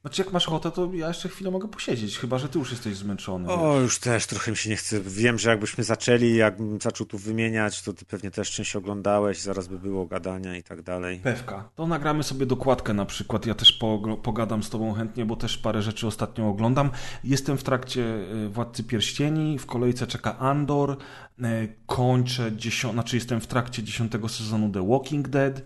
Znaczy, 0.07 0.23
jak 0.23 0.33
masz 0.33 0.49
ochotę, 0.49 0.71
to 0.71 0.91
ja 0.95 1.09
jeszcze 1.09 1.29
chwilę 1.29 1.51
mogę 1.51 1.69
posiedzieć, 1.69 2.19
chyba 2.19 2.39
że 2.39 2.49
ty 2.49 2.59
już 2.59 2.71
jesteś 2.71 2.97
zmęczony. 2.97 3.49
O, 3.49 3.75
wiesz. 3.75 3.83
już 3.83 3.99
też 3.99 4.27
trochę 4.27 4.51
mi 4.51 4.57
się 4.57 4.71
nie 4.71 4.77
chce. 4.77 5.01
Wiem, 5.01 5.39
że 5.39 5.51
jakbyśmy 5.51 5.85
zaczęli, 5.85 6.37
jakbym 6.37 6.81
zaczął 6.81 7.07
tu 7.07 7.19
wymieniać, 7.19 7.83
to 7.83 7.93
ty 7.93 8.05
pewnie 8.05 8.31
też 8.31 8.51
część 8.51 8.77
oglądałeś, 8.77 9.41
zaraz 9.41 9.69
by 9.69 9.79
było 9.79 10.07
gadania 10.07 10.57
i 10.57 10.63
tak 10.63 10.83
dalej. 10.83 11.21
Pewka. 11.23 11.69
To 11.75 11.87
nagramy 11.87 12.23
sobie 12.23 12.47
dokładkę 12.47 12.95
na 12.95 13.05
przykład. 13.05 13.47
Ja 13.47 13.55
też 13.55 13.73
po, 13.73 14.19
pogadam 14.23 14.63
z 14.63 14.71
tobą 14.71 14.93
chętnie, 14.93 15.25
bo 15.25 15.37
też 15.37 15.59
parę 15.59 15.83
rzeczy 15.83 16.07
ostatnio 16.07 16.49
oglądam. 16.49 16.91
Jestem 17.25 17.59
w 17.59 17.63
trakcie 17.63 18.05
e, 18.05 18.49
Władcy 18.49 18.85
Pierścieni, 18.85 19.59
w 19.59 19.67
kolejce 19.67 20.07
czeka 20.07 20.39
Andor, 20.39 20.97
e, 21.43 21.69
kończę 21.87 22.53
dziesiąt... 22.57 22.95
znaczy 22.95 23.17
jestem 23.17 23.41
w 23.41 23.47
trakcie 23.47 23.83
dziesiątego 23.83 24.29
sezonu 24.29 24.71
The 24.73 24.89
Walking 24.89 25.29
Dead. 25.29 25.63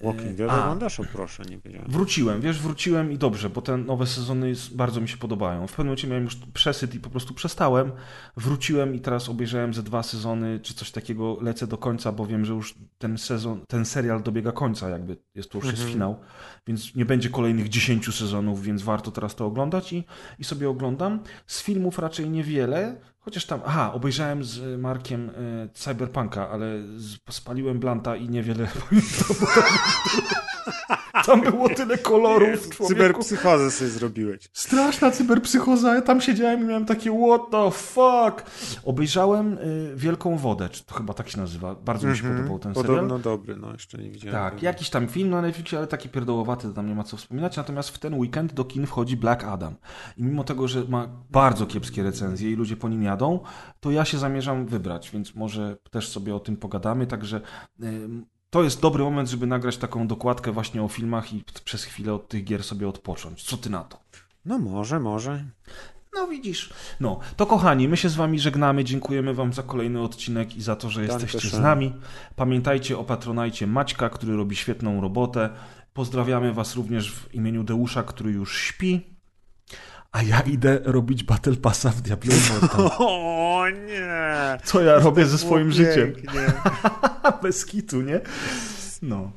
Walking 0.00 0.36
Dead 0.36 0.50
oglądasz? 0.50 1.00
O 1.00 1.04
proszę, 1.12 1.42
nie 1.50 1.58
wiedziałem. 1.58 1.90
Wróciłem, 1.90 2.40
wiesz, 2.40 2.60
wróciłem 2.60 3.12
i 3.12 3.18
dobrze, 3.18 3.50
bo 3.50 3.62
te 3.62 3.76
nowe 3.76 4.06
sezony 4.06 4.52
bardzo 4.72 5.00
mi 5.00 5.08
się 5.08 5.16
podobają. 5.16 5.66
W 5.66 5.70
pewnym 5.70 5.86
momencie 5.86 6.08
miałem 6.08 6.24
już 6.24 6.36
przesyt 6.54 6.94
i 6.94 7.00
po 7.00 7.10
prostu 7.10 7.34
przestałem. 7.34 7.92
Wróciłem 8.36 8.94
i 8.94 9.00
teraz 9.00 9.28
obejrzałem 9.28 9.74
ze 9.74 9.82
dwa 9.82 10.02
sezony, 10.02 10.60
czy 10.60 10.74
coś 10.74 10.90
takiego, 10.90 11.38
lecę 11.40 11.66
do 11.66 11.78
końca, 11.78 12.12
bo 12.12 12.26
wiem, 12.26 12.44
że 12.44 12.52
już 12.52 12.74
ten 12.98 13.18
sezon, 13.18 13.60
ten 13.68 13.84
serial 13.84 14.22
dobiega 14.22 14.52
końca, 14.52 14.88
jakby 14.88 15.16
jest 15.34 15.50
to 15.50 15.58
już 15.58 15.64
mhm. 15.64 15.80
jest 15.80 15.92
finał, 15.92 16.20
więc 16.66 16.94
nie 16.94 17.04
będzie 17.04 17.30
kolejnych 17.30 17.68
dziesięciu 17.68 18.12
sezonów, 18.12 18.62
więc 18.62 18.82
warto 18.82 19.10
teraz 19.10 19.34
to 19.34 19.46
oglądać 19.46 19.92
i, 19.92 20.04
i 20.38 20.44
sobie 20.44 20.70
oglądam. 20.70 21.20
Z 21.46 21.62
filmów 21.62 21.98
raczej 21.98 22.30
niewiele, 22.30 23.00
Chociaż 23.20 23.46
tam, 23.46 23.60
aha, 23.64 23.92
obejrzałem 23.92 24.44
z 24.44 24.80
Markiem 24.80 25.30
y, 25.30 25.68
Cyberpunka, 25.74 26.48
ale 26.48 26.66
spaliłem 27.30 27.78
Blanta 27.78 28.16
i 28.16 28.28
niewiele 28.28 28.68
pamiętam. 28.88 29.36
Tam 31.26 31.40
było 31.40 31.68
tyle 31.68 31.98
kolorów. 31.98 32.76
cyberpsychozę 32.88 33.70
sobie 33.70 33.90
zrobiłeś. 33.90 34.48
Straszna 34.52 35.10
cyberpsychoza. 35.10 35.94
Ja 35.94 36.02
tam 36.02 36.20
siedziałem 36.20 36.60
i 36.62 36.64
miałem 36.64 36.86
takie 36.86 37.10
what 37.10 37.42
the 37.50 37.70
fuck. 37.70 38.50
Obejrzałem 38.84 39.58
y, 39.58 39.92
Wielką 39.96 40.36
Wodę, 40.36 40.68
czy 40.68 40.84
to 40.84 40.94
chyba 40.94 41.14
tak 41.14 41.28
się 41.28 41.38
nazywa. 41.38 41.74
Bardzo 41.74 42.08
mi 42.08 42.16
się 42.16 42.24
mm 42.24 42.34
-hmm. 42.34 42.36
podobał 42.36 42.58
ten 42.58 42.74
serial. 42.74 42.96
Podobno 42.96 43.18
dobry, 43.18 43.56
no 43.56 43.72
jeszcze 43.72 43.98
nie 43.98 44.10
widziałem. 44.10 44.32
Tak, 44.32 44.54
tego. 44.54 44.66
jakiś 44.66 44.90
tam 44.90 45.08
film 45.08 45.30
na 45.30 45.42
Netflixie, 45.42 45.78
ale 45.78 45.86
taki 45.86 46.08
pierdołowaty, 46.08 46.68
to 46.68 46.74
tam 46.74 46.86
nie 46.86 46.94
ma 46.94 47.04
co 47.04 47.16
wspominać. 47.16 47.56
Natomiast 47.56 47.90
w 47.90 47.98
ten 47.98 48.14
weekend 48.14 48.52
do 48.52 48.64
kin 48.64 48.86
wchodzi 48.86 49.16
Black 49.16 49.44
Adam. 49.44 49.74
I 50.16 50.22
mimo 50.22 50.44
tego, 50.44 50.68
że 50.68 50.84
ma 50.88 51.08
bardzo 51.30 51.66
kiepskie 51.66 52.02
recenzje 52.02 52.50
i 52.50 52.54
ludzie 52.54 52.76
po 52.76 52.88
nim 52.88 53.02
jadą, 53.02 53.40
to 53.80 53.90
ja 53.90 54.04
się 54.04 54.18
zamierzam 54.18 54.66
wybrać, 54.66 55.10
więc 55.10 55.34
może 55.34 55.76
też 55.90 56.08
sobie 56.08 56.34
o 56.34 56.40
tym 56.40 56.56
pogadamy. 56.56 57.06
Także 57.06 57.40
y, 57.82 58.08
to 58.50 58.62
jest 58.62 58.80
dobry 58.80 59.04
moment, 59.04 59.28
żeby 59.28 59.46
nagrać 59.46 59.76
taką 59.76 60.06
dokładkę 60.06 60.52
właśnie 60.52 60.82
o 60.82 60.88
filmach 60.88 61.32
i 61.32 61.44
przez 61.64 61.84
chwilę 61.84 62.14
od 62.14 62.28
tych 62.28 62.44
gier 62.44 62.64
sobie 62.64 62.88
odpocząć. 62.88 63.42
Co 63.42 63.56
ty 63.56 63.70
na 63.70 63.84
to? 63.84 63.98
No 64.44 64.58
może, 64.58 65.00
może. 65.00 65.44
No 66.14 66.26
widzisz. 66.26 66.72
No, 67.00 67.20
to 67.36 67.46
kochani, 67.46 67.88
my 67.88 67.96
się 67.96 68.08
z 68.08 68.14
wami 68.14 68.40
żegnamy. 68.40 68.84
Dziękujemy 68.84 69.34
wam 69.34 69.52
za 69.52 69.62
kolejny 69.62 70.02
odcinek 70.02 70.56
i 70.56 70.62
za 70.62 70.76
to, 70.76 70.90
że 70.90 71.02
jesteście 71.02 71.48
z 71.48 71.58
nami. 71.58 71.92
Pamiętajcie 72.36 72.98
o 72.98 73.04
patronajcie 73.04 73.66
Maćka, 73.66 74.10
który 74.10 74.36
robi 74.36 74.56
świetną 74.56 75.00
robotę. 75.00 75.50
Pozdrawiamy 75.92 76.52
was 76.52 76.76
również 76.76 77.12
w 77.12 77.34
imieniu 77.34 77.64
Deusza, 77.64 78.02
który 78.02 78.32
już 78.32 78.58
śpi. 78.58 79.19
A 80.12 80.22
ja 80.22 80.40
idę 80.40 80.78
robić 80.84 81.22
Battle 81.22 81.56
Passa 81.56 81.90
w 81.90 82.00
Diablo 82.00 82.34
Immortal. 82.34 82.90
O 82.98 83.64
nie! 83.86 84.58
Co 84.64 84.82
ja 84.82 84.98
robię 84.98 85.26
ze 85.26 85.38
swoim 85.38 85.72
życiem? 85.72 86.12
Bez 87.42 87.66
kitu, 87.66 88.02
nie? 88.02 88.20
No, 89.02 89.32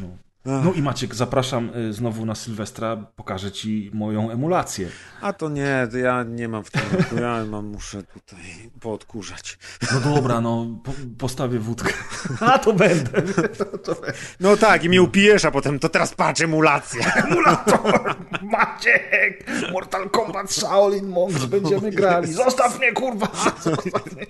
no. 0.00 0.27
No 0.44 0.72
i 0.72 0.82
Maciek, 0.82 1.14
zapraszam 1.14 1.70
y, 1.76 1.92
znowu 1.92 2.26
na 2.26 2.34
Sylwestra, 2.34 2.96
pokażę 2.96 3.52
ci 3.52 3.90
moją 3.94 4.30
emulację. 4.30 4.88
A 5.20 5.32
to 5.32 5.48
nie, 5.48 5.88
ja 6.02 6.22
nie 6.22 6.48
mam 6.48 6.64
w 6.64 6.70
tym 6.70 6.82
ja 7.20 7.44
mam, 7.50 7.66
muszę 7.66 8.02
tutaj 8.02 8.70
poodkurzać. 8.80 9.58
No 9.92 10.14
dobra, 10.14 10.40
no 10.40 10.66
po, 10.84 10.92
postawię 11.18 11.58
wódkę. 11.58 11.92
A 12.40 12.58
to 12.58 12.72
będę. 12.72 13.22
To, 13.58 13.64
to 13.64 13.96
No 14.40 14.56
tak, 14.56 14.84
i 14.84 14.88
mnie 14.88 15.02
upijesz, 15.02 15.44
a 15.44 15.50
potem 15.50 15.78
to 15.78 15.88
teraz 15.88 16.14
patrz, 16.14 16.40
emulacja. 16.40 17.12
Emulator! 17.14 18.14
Maciek! 18.42 19.50
Mortal 19.72 20.10
Kombat 20.10 20.52
Shaolin 20.52 21.08
Monks 21.08 21.44
będziemy 21.44 21.90
grali. 21.90 22.32
Zostaw 22.32 22.78
mnie, 22.78 22.92
kurwa! 22.92 23.28
Zostaw 23.64 24.12
mnie. 24.12 24.26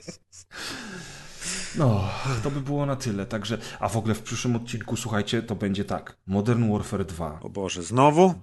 No, 1.77 2.05
to 2.43 2.51
by 2.51 2.61
było 2.61 2.87
na 2.87 2.97
tyle. 2.97 3.27
Także, 3.27 3.59
a 3.81 3.89
w 3.89 3.97
ogóle 3.97 4.15
w 4.15 4.23
przyszłym 4.23 4.57
odcinku, 4.57 4.97
słuchajcie, 4.97 5.43
to 5.43 5.55
będzie 5.55 5.85
tak. 5.85 6.17
Modern 6.27 6.73
Warfare 6.73 7.05
2. 7.05 7.41
O 7.43 7.49
Boże, 7.49 7.83
znowu? 7.83 8.35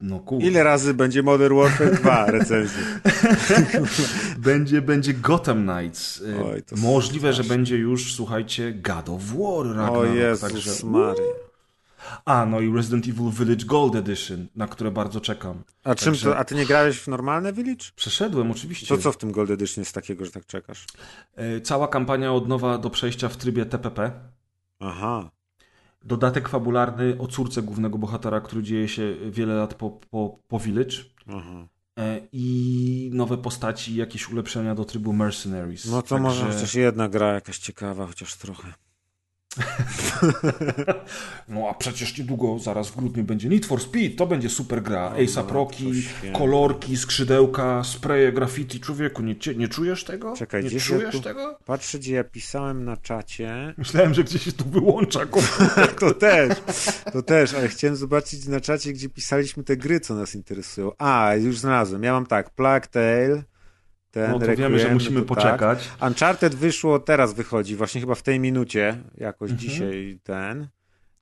No 0.00 0.20
kurwa. 0.20 0.46
Ile 0.46 0.62
razy 0.62 0.94
będzie 0.94 1.22
Modern 1.22 1.56
Warfare 1.56 1.94
2 1.94 2.26
recenzji? 2.38 2.82
będzie, 4.38 4.82
będzie 4.82 5.14
Gotham 5.14 5.68
Knights. 5.68 6.22
Oj, 6.44 6.62
Możliwe, 6.76 7.32
że 7.32 7.44
będzie 7.44 7.76
już, 7.76 8.14
słuchajcie, 8.14 8.72
God 8.72 9.08
of 9.08 9.22
War 9.22 9.66
Ragnarok. 9.66 9.96
O 9.96 10.04
Jezus 10.04 10.52
Także... 10.52 10.86
Maria. 10.86 11.51
A, 12.24 12.46
no 12.46 12.60
i 12.60 12.72
Resident 12.72 13.08
Evil 13.08 13.30
Village 13.30 13.64
Gold 13.64 13.94
Edition, 13.94 14.46
na 14.56 14.66
które 14.66 14.90
bardzo 14.90 15.20
czekam. 15.20 15.62
A 15.84 15.94
czym 15.94 16.16
to, 16.16 16.36
a 16.36 16.44
ty 16.44 16.54
nie 16.54 16.66
grałeś 16.66 16.98
w 16.98 17.08
normalne 17.08 17.52
Village? 17.52 17.84
Przeszedłem, 17.96 18.50
oczywiście. 18.50 18.86
To 18.86 18.98
co 18.98 19.12
w 19.12 19.16
tym 19.16 19.32
Gold 19.32 19.50
Edition 19.50 19.82
jest 19.82 19.94
takiego, 19.94 20.24
że 20.24 20.30
tak 20.30 20.46
czekasz? 20.46 20.86
E, 21.36 21.60
cała 21.60 21.88
kampania 21.88 22.32
od 22.32 22.48
nowa 22.48 22.78
do 22.78 22.90
przejścia 22.90 23.28
w 23.28 23.36
trybie 23.36 23.66
TPP. 23.66 24.10
Aha. 24.80 25.30
Dodatek 26.04 26.48
fabularny 26.48 27.18
o 27.18 27.26
córce 27.26 27.62
głównego 27.62 27.98
bohatera, 27.98 28.40
który 28.40 28.62
dzieje 28.62 28.88
się 28.88 29.14
wiele 29.30 29.54
lat 29.54 29.74
po, 29.74 29.90
po, 29.90 30.38
po 30.48 30.58
Village. 30.58 30.96
Aha. 31.28 31.68
E, 31.98 32.20
I 32.32 33.10
nowe 33.12 33.38
postaci, 33.38 33.96
jakieś 33.96 34.28
ulepszenia 34.28 34.74
do 34.74 34.84
trybu 34.84 35.12
Mercenaries. 35.12 35.84
No 35.84 36.02
to 36.02 36.08
Także... 36.08 36.22
może 36.22 36.52
chociaż 36.52 36.74
jedna 36.74 37.08
gra 37.08 37.32
jakaś 37.32 37.58
ciekawa, 37.58 38.06
chociaż 38.06 38.36
trochę. 38.36 38.72
No 41.48 41.68
a 41.70 41.74
przecież 41.74 42.18
niedługo, 42.18 42.58
zaraz 42.58 42.90
w 42.90 42.96
grudniu 42.96 43.24
będzie 43.24 43.48
Need 43.48 43.66
for 43.66 43.80
Speed, 43.80 44.16
to 44.16 44.26
będzie 44.26 44.50
super 44.50 44.82
gra. 44.82 45.10
No, 45.10 45.22
Ace 45.24 45.44
Proki, 45.44 45.92
kolorki, 46.32 46.96
skrzydełka, 46.96 47.84
spreje, 47.84 48.32
graffiti. 48.32 48.80
Człowieku, 48.80 49.22
nie, 49.22 49.34
nie 49.56 49.68
czujesz 49.68 50.04
tego? 50.04 50.36
Czekaj, 50.36 50.64
nie 50.64 50.80
czujesz 50.80 51.14
ja 51.14 51.20
tego? 51.20 51.58
Patrzę, 51.64 51.98
gdzie 51.98 52.14
ja 52.14 52.24
pisałem 52.24 52.84
na 52.84 52.96
czacie. 52.96 53.74
Myślałem, 53.78 54.14
że 54.14 54.24
gdzieś 54.24 54.42
się 54.42 54.52
tu 54.52 54.64
wyłącza 54.64 55.20
to 56.00 56.14
też, 56.14 56.52
to 57.12 57.22
też, 57.22 57.54
ale 57.54 57.68
chciałem 57.68 57.96
zobaczyć 57.96 58.46
na 58.46 58.60
czacie, 58.60 58.92
gdzie 58.92 59.08
pisaliśmy 59.08 59.64
te 59.64 59.76
gry, 59.76 60.00
co 60.00 60.14
nas 60.14 60.34
interesują. 60.34 60.92
A, 60.98 61.34
już 61.34 61.58
znalazłem. 61.58 62.02
Ja 62.02 62.12
mam 62.12 62.26
tak, 62.26 62.50
Plague 62.50 62.86
Tale, 62.90 63.42
ten 64.12 64.30
no 64.30 64.38
to 64.38 64.46
Requiem, 64.46 64.72
wiemy, 64.72 64.78
że 64.78 64.94
musimy 64.94 65.20
tak. 65.20 65.28
poczekać. 65.28 65.88
Tak. 65.98 66.08
Uncharted 66.08 66.54
wyszło, 66.54 66.98
teraz 66.98 67.34
wychodzi, 67.34 67.76
właśnie 67.76 68.00
chyba 68.00 68.14
w 68.14 68.22
tej 68.22 68.40
minucie, 68.40 68.98
jakoś 69.16 69.50
mhm. 69.50 69.68
dzisiaj 69.68 70.18
ten. 70.22 70.68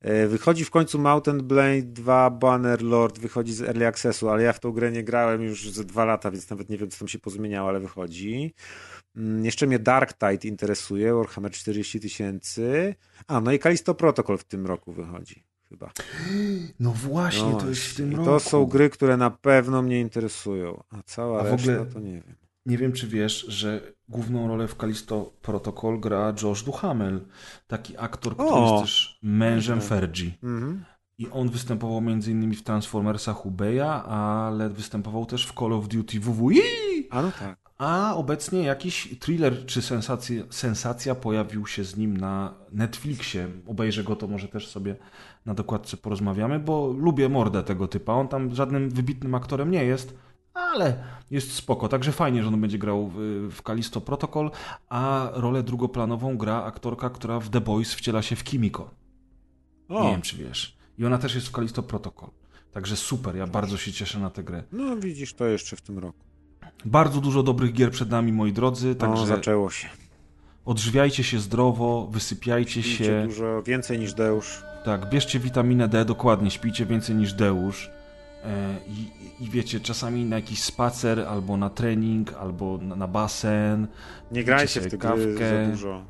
E, 0.01 0.27
wychodzi 0.27 0.65
w 0.65 0.71
końcu 0.71 0.99
Mountain 0.99 1.43
Blade 1.43 1.83
2 1.83 2.31
Banner 2.31 2.83
Lord, 2.83 3.19
wychodzi 3.19 3.53
z 3.53 3.63
Early 3.63 3.87
Accessu, 3.87 4.29
ale 4.29 4.43
ja 4.43 4.53
w 4.53 4.61
tą 4.61 4.73
grę 4.73 4.91
nie 4.91 5.05
grałem 5.05 5.43
już 5.43 5.71
ze 5.71 5.85
dwa 5.85 6.05
lata, 6.05 6.31
więc 6.31 6.51
nawet 6.51 6.69
nie 6.69 6.79
wiem, 6.79 6.91
co 6.91 6.99
tam 6.99 7.09
się 7.09 7.19
pozmieniało, 7.19 7.69
ale 7.69 7.81
wychodzi. 7.81 8.55
Mm, 9.17 9.45
jeszcze 9.45 9.67
mnie 9.67 9.79
Dark 9.79 10.13
Tide 10.13 10.49
interesuje, 10.49 11.15
Warhammer 11.15 11.53
40 11.53 12.01
tysięcy. 12.01 12.95
A, 13.27 13.41
no 13.41 13.53
i 13.53 13.59
Kalisto 13.59 13.95
Protocol 13.95 14.39
w 14.39 14.45
tym 14.45 14.67
roku 14.67 14.93
wychodzi 14.93 15.45
chyba. 15.71 15.91
No 16.81 16.93
właśnie, 16.93 17.51
no, 17.51 17.61
to 17.61 17.69
jest 17.69 17.83
w 17.83 17.97
tym 17.97 18.11
roku. 18.11 18.25
To 18.25 18.41
są 18.41 18.67
gry, 18.67 18.91
które 18.91 19.17
na 19.17 19.31
pewno 19.31 19.83
mnie 19.83 20.01
interesują, 20.01 20.83
a 20.91 21.03
cała 21.03 21.41
a 21.41 21.43
reszta 21.43 21.73
ogóle... 21.73 21.87
to 21.87 22.01
nie 22.01 22.13
wiem. 22.13 22.40
Nie 22.67 22.79
wiem, 22.79 22.93
czy 22.93 23.07
wiesz, 23.07 23.47
że 23.49 23.93
główną 24.09 24.49
rolę 24.49 24.69
w 24.69 24.77
Kalisto 24.77 25.33
Protocol 25.43 26.01
gra 26.01 26.35
Josh 26.43 26.63
Duhamel, 26.63 27.21
taki 27.67 27.97
aktor, 27.99 28.35
który 28.35 28.51
o! 28.51 28.73
jest 28.73 28.85
też 28.85 29.19
mężem 29.23 29.79
mhm. 29.79 29.89
Fergie. 29.89 30.31
Mhm. 30.43 30.85
I 31.19 31.29
on 31.31 31.49
występował 31.49 31.99
m.in. 31.99 32.55
w 32.55 32.63
Transformersach 32.63 33.47
Ubeya, 33.47 34.05
ale 34.09 34.71
występował 34.71 35.27
też 35.27 35.47
w 35.47 35.55
Call 35.55 35.73
of 35.73 35.89
Duty 35.89 36.21
WWE. 36.21 36.63
A 37.11 37.23
no 37.23 37.33
tak. 37.39 37.71
A 37.79 38.15
obecnie 38.17 38.63
jakiś 38.63 39.19
thriller 39.19 39.67
czy 39.67 39.83
sensacja, 39.83 40.43
sensacja 40.51 41.15
pojawił 41.15 41.67
się 41.67 41.85
z 41.85 41.97
nim 41.97 42.17
na 42.17 42.55
Netflixie. 42.73 43.49
Obejrzę 43.67 44.05
go, 44.05 44.17
to 44.17 44.27
może 44.27 44.49
też 44.49 44.69
sobie 44.69 44.97
na 45.47 45.55
dokładce 45.55 45.97
porozmawiamy, 45.97 46.59
bo 46.59 46.95
lubię 46.99 47.29
mordę 47.29 47.63
tego 47.63 47.89
typa. 47.89 48.13
On 48.13 48.29
tam 48.29 48.55
żadnym 48.55 48.91
wybitnym 48.91 49.35
aktorem 49.35 49.71
nie 49.71 49.85
jest, 49.85 50.15
ale 50.55 51.05
jest 51.31 51.53
spoko. 51.53 51.89
Także 51.89 52.13
fajnie, 52.13 52.43
że 52.43 52.49
on 52.49 52.61
będzie 52.61 52.79
grał 52.79 53.11
w, 53.49 53.63
Kalisto 53.63 54.01
Protocol, 54.01 54.51
a 54.89 55.29
rolę 55.33 55.63
drugoplanową 55.63 56.37
gra 56.37 56.65
aktorka, 56.65 57.11
która 57.11 57.41
w 57.41 57.49
The 57.49 57.61
Boys 57.61 57.95
wciela 57.95 58.23
się 58.23 58.37
w 58.37 58.45
Kimiko. 58.45 58.91
O. 59.89 60.05
Nie 60.05 60.11
wiem, 60.11 60.23
czy 60.23 60.37
wiesz. 60.37 60.77
I 60.99 61.07
ona 61.07 61.19
też 61.19 61.35
jest 61.35 61.49
w 61.49 61.53
Kalisto 61.53 61.83
Protocol. 61.83 62.31
Także 62.73 62.97
super, 62.97 63.37
ja 63.37 63.47
bardzo 63.47 63.77
się 63.77 63.93
cieszę 63.93 64.19
na 64.19 64.31
tę 64.31 64.45
grę. 64.45 64.63
No 64.73 64.97
widzisz, 64.97 65.35
to 65.35 65.47
jeszcze 65.47 65.77
w 65.77 65.81
tym 65.81 65.99
roku. 65.99 66.19
Bardzo 66.85 67.21
dużo 67.21 67.43
dobrych 67.43 67.73
gier 67.73 67.91
przed 67.91 68.11
nami, 68.11 68.33
moi 68.33 68.53
drodzy. 68.53 68.95
Także 68.95 69.21
no, 69.21 69.27
zaczęło 69.27 69.71
się. 69.71 69.89
Odżywiajcie 70.65 71.25
się 71.25 71.39
zdrowo, 71.39 72.09
wysypiajcie 72.11 72.83
śpijcie 72.83 73.05
się. 73.05 73.25
dużo, 73.27 73.63
więcej 73.63 73.99
niż 73.99 74.15
Deusz. 74.15 74.63
Tak, 74.85 75.11
bierzcie 75.11 75.39
witaminę 75.39 75.89
D, 75.89 76.05
dokładnie, 76.05 76.51
śpijcie 76.51 76.87
więcej 76.87 77.17
niż 77.17 77.33
Deusz. 77.33 77.91
E, 78.45 78.77
I, 78.89 79.11
I, 79.45 79.51
wiecie, 79.51 79.81
czasami 79.81 80.25
na 80.25 80.37
jakiś 80.37 80.63
spacer, 80.63 81.21
albo 81.21 81.57
na 81.57 81.71
trening, 81.71 82.35
albo 82.35 82.79
na, 82.83 82.97
na 82.97 83.07
basen. 83.07 83.87
Nie 84.33 84.45
grajcie 84.45 84.81
w 84.81 84.91
te 84.91 84.99
kawkę. 84.99 85.65
za 85.67 85.71
dużo. 85.71 86.05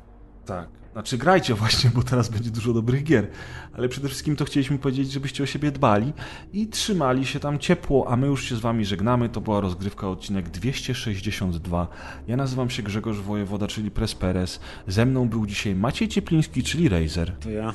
Tak. 0.45 0.81
Znaczy 0.91 1.17
grajcie 1.17 1.53
właśnie, 1.63 1.89
bo 1.89 2.03
teraz 2.03 2.29
będzie 2.29 2.49
dużo 2.49 2.73
dobrych 2.73 3.03
gier. 3.03 3.27
Ale 3.73 3.89
przede 3.89 4.07
wszystkim 4.07 4.35
to 4.35 4.45
chcieliśmy 4.45 4.77
powiedzieć, 4.77 5.11
żebyście 5.11 5.43
o 5.43 5.45
siebie 5.45 5.71
dbali 5.71 6.13
i 6.53 6.67
trzymali 6.67 7.25
się 7.25 7.39
tam 7.39 7.59
ciepło, 7.59 8.09
a 8.09 8.15
my 8.15 8.27
już 8.27 8.43
się 8.43 8.55
z 8.55 8.59
wami 8.59 8.85
żegnamy. 8.85 9.29
To 9.29 9.41
była 9.41 9.61
rozgrywka 9.61 10.09
odcinek 10.09 10.49
262. 10.49 11.87
Ja 12.27 12.37
nazywam 12.37 12.69
się 12.69 12.83
Grzegorz 12.83 13.17
Wojewoda, 13.17 13.67
czyli 13.67 13.91
Presperes. 13.91 14.59
Ze 14.87 15.05
mną 15.05 15.29
był 15.29 15.45
dzisiaj 15.45 15.75
Maciej 15.75 16.07
Ciepliński, 16.07 16.63
czyli 16.63 16.89
Razer. 16.89 17.31
To 17.39 17.49
ja. 17.49 17.73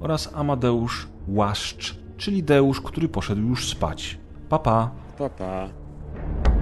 Oraz 0.00 0.30
Amadeusz 0.34 1.08
Łaszcz, 1.28 2.03
czyli 2.16 2.42
Deusz, 2.42 2.80
który 2.80 3.08
poszedł 3.08 3.42
już 3.42 3.68
spać. 3.68 4.18
Papa. 4.48 4.90
Papa. 5.18 5.68
Pa. 6.44 6.53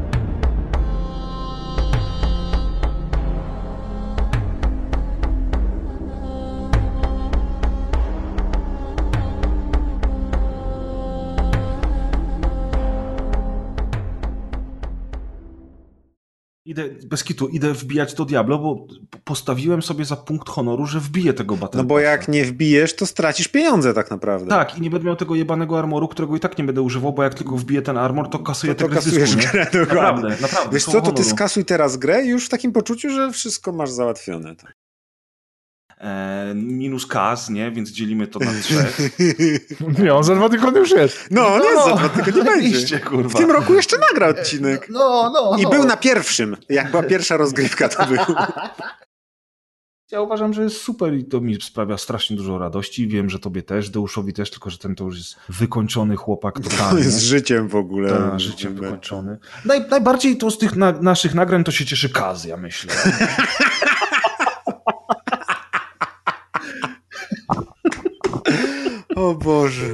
Idę, 16.65 16.89
bez 17.07 17.25
kitu, 17.25 17.49
idę 17.49 17.73
wbijać 17.73 18.15
to 18.15 18.25
Diablo, 18.25 18.59
bo 18.59 18.87
postawiłem 19.25 19.83
sobie 19.83 20.05
za 20.05 20.17
punkt 20.17 20.49
honoru, 20.49 20.87
że 20.87 21.01
wbiję 21.01 21.33
tego 21.33 21.57
Battle 21.57 21.79
No 21.79 21.85
bo 21.85 22.01
jak 22.01 22.29
nie 22.29 22.45
wbijesz, 22.45 22.97
to 22.97 23.07
stracisz 23.07 23.49
pieniądze 23.49 23.95
tak 23.95 24.11
naprawdę. 24.11 24.49
Tak, 24.51 24.79
i 24.79 24.81
nie 24.81 24.91
będę 24.91 25.07
miał 25.07 25.17
tego 25.17 25.35
jebanego 25.35 25.79
armoru, 25.79 26.09
którego 26.09 26.37
i 26.37 26.41
tak 26.41 26.59
nie 26.59 26.65
będę 26.65 26.83
używał, 26.83 27.13
bo 27.13 27.23
jak 27.23 27.35
tylko 27.35 27.57
wbiję 27.57 27.83
ten 27.83 27.99
armor, 27.99 28.29
to 28.29 28.39
kasuję 28.39 28.75
to, 28.75 28.89
to 28.89 28.95
kasujesz 28.95 29.31
zysku, 29.31 29.53
grę, 29.53 29.67
Naprawdę, 29.75 30.29
naprawdę. 30.29 30.71
Wiesz 30.73 30.85
co, 30.85 31.01
to 31.01 31.13
ty 31.13 31.25
skasuj 31.25 31.65
teraz 31.65 31.97
grę 31.97 32.25
i 32.25 32.29
już 32.29 32.47
w 32.47 32.49
takim 32.49 32.73
poczuciu, 32.73 33.11
że 33.11 33.33
wszystko 33.33 33.73
masz 33.73 33.91
załatwione. 33.91 34.57
Tak. 34.57 34.82
E, 36.03 36.53
minus 36.55 37.07
kas, 37.07 37.51
nie? 37.51 37.71
Więc 37.71 37.91
dzielimy 37.91 38.27
to 38.27 38.39
na 38.39 38.53
trzech. 38.63 38.99
Nie, 40.03 40.15
on 40.15 40.25
za 40.25 40.35
dwa 40.35 40.49
tygodnie 40.49 40.81
już 40.81 40.91
jest. 40.91 41.29
No, 41.31 41.59
no 41.59 41.65
nie, 41.65 41.91
za 41.91 41.97
dwa 41.97 42.09
tygodnie 42.09 42.45
będzie. 42.61 43.01
Kurwa. 43.01 43.29
W 43.29 43.35
tym 43.35 43.51
roku 43.51 43.75
jeszcze 43.75 43.97
nagra 43.99 44.29
odcinek. 44.29 44.89
No, 44.91 45.31
no, 45.35 45.57
I 45.59 45.63
no. 45.63 45.71
był 45.71 45.85
na 45.85 45.97
pierwszym. 45.97 46.57
Jak 46.69 46.91
była 46.91 47.03
pierwsza 47.03 47.37
rozgrywka, 47.37 47.89
to 47.89 48.07
był. 48.07 48.19
Ja 50.11 50.21
uważam, 50.21 50.53
że 50.53 50.63
jest 50.63 50.77
super 50.77 51.15
i 51.15 51.25
to 51.25 51.41
mi 51.41 51.63
sprawia 51.63 51.99
strasznie 51.99 52.37
dużo 52.37 52.59
radości. 52.59 53.09
Wiem, 53.09 53.31
że 53.31 53.39
tobie 53.39 53.63
też, 53.63 53.91
Deuszowi 53.91 54.33
też, 54.33 54.51
tylko 54.51 54.71
że 54.71 54.79
ten 54.79 54.95
to 54.95 55.05
już 55.05 55.17
jest 55.17 55.37
wykończony 55.49 56.17
chłopak 56.17 56.61
totalnie. 56.61 57.05
Z 57.05 57.23
życiem 57.23 57.69
w 57.69 57.77
ogóle. 57.77 58.11
Tak, 58.11 58.41
życiem 58.41 58.75
wykończony. 58.75 59.39
Naj, 59.65 59.89
najbardziej 59.91 60.37
to 60.37 60.51
z 60.51 60.59
tych 60.59 60.77
na, 60.77 60.93
naszych 60.93 61.35
nagrań 61.35 61.65
to 61.65 61.73
się 61.73 61.85
cieszy 61.85 62.09
Kaz, 62.09 62.45
ja 62.45 62.57
myślę. 62.57 62.95
O 69.23 69.35
Boże. 69.35 69.89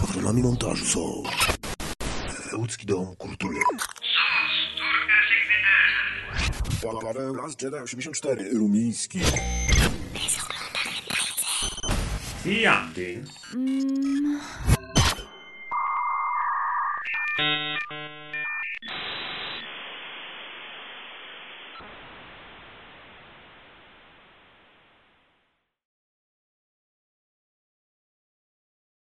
Patronami 0.00 0.42
montażu 0.42 0.84
są 0.84 1.22
e, 2.52 2.56
Łódzki 2.56 2.86
Dom 2.86 3.16
Kultury. 3.16 3.58
Paweł 7.02 7.34
Las 7.34 7.62
Jedi 7.62 7.76
84 7.76 8.50
Rumiński. 8.52 9.20
I 12.46 12.60
Jandyn. 12.60 13.26
Mm. 13.54 14.40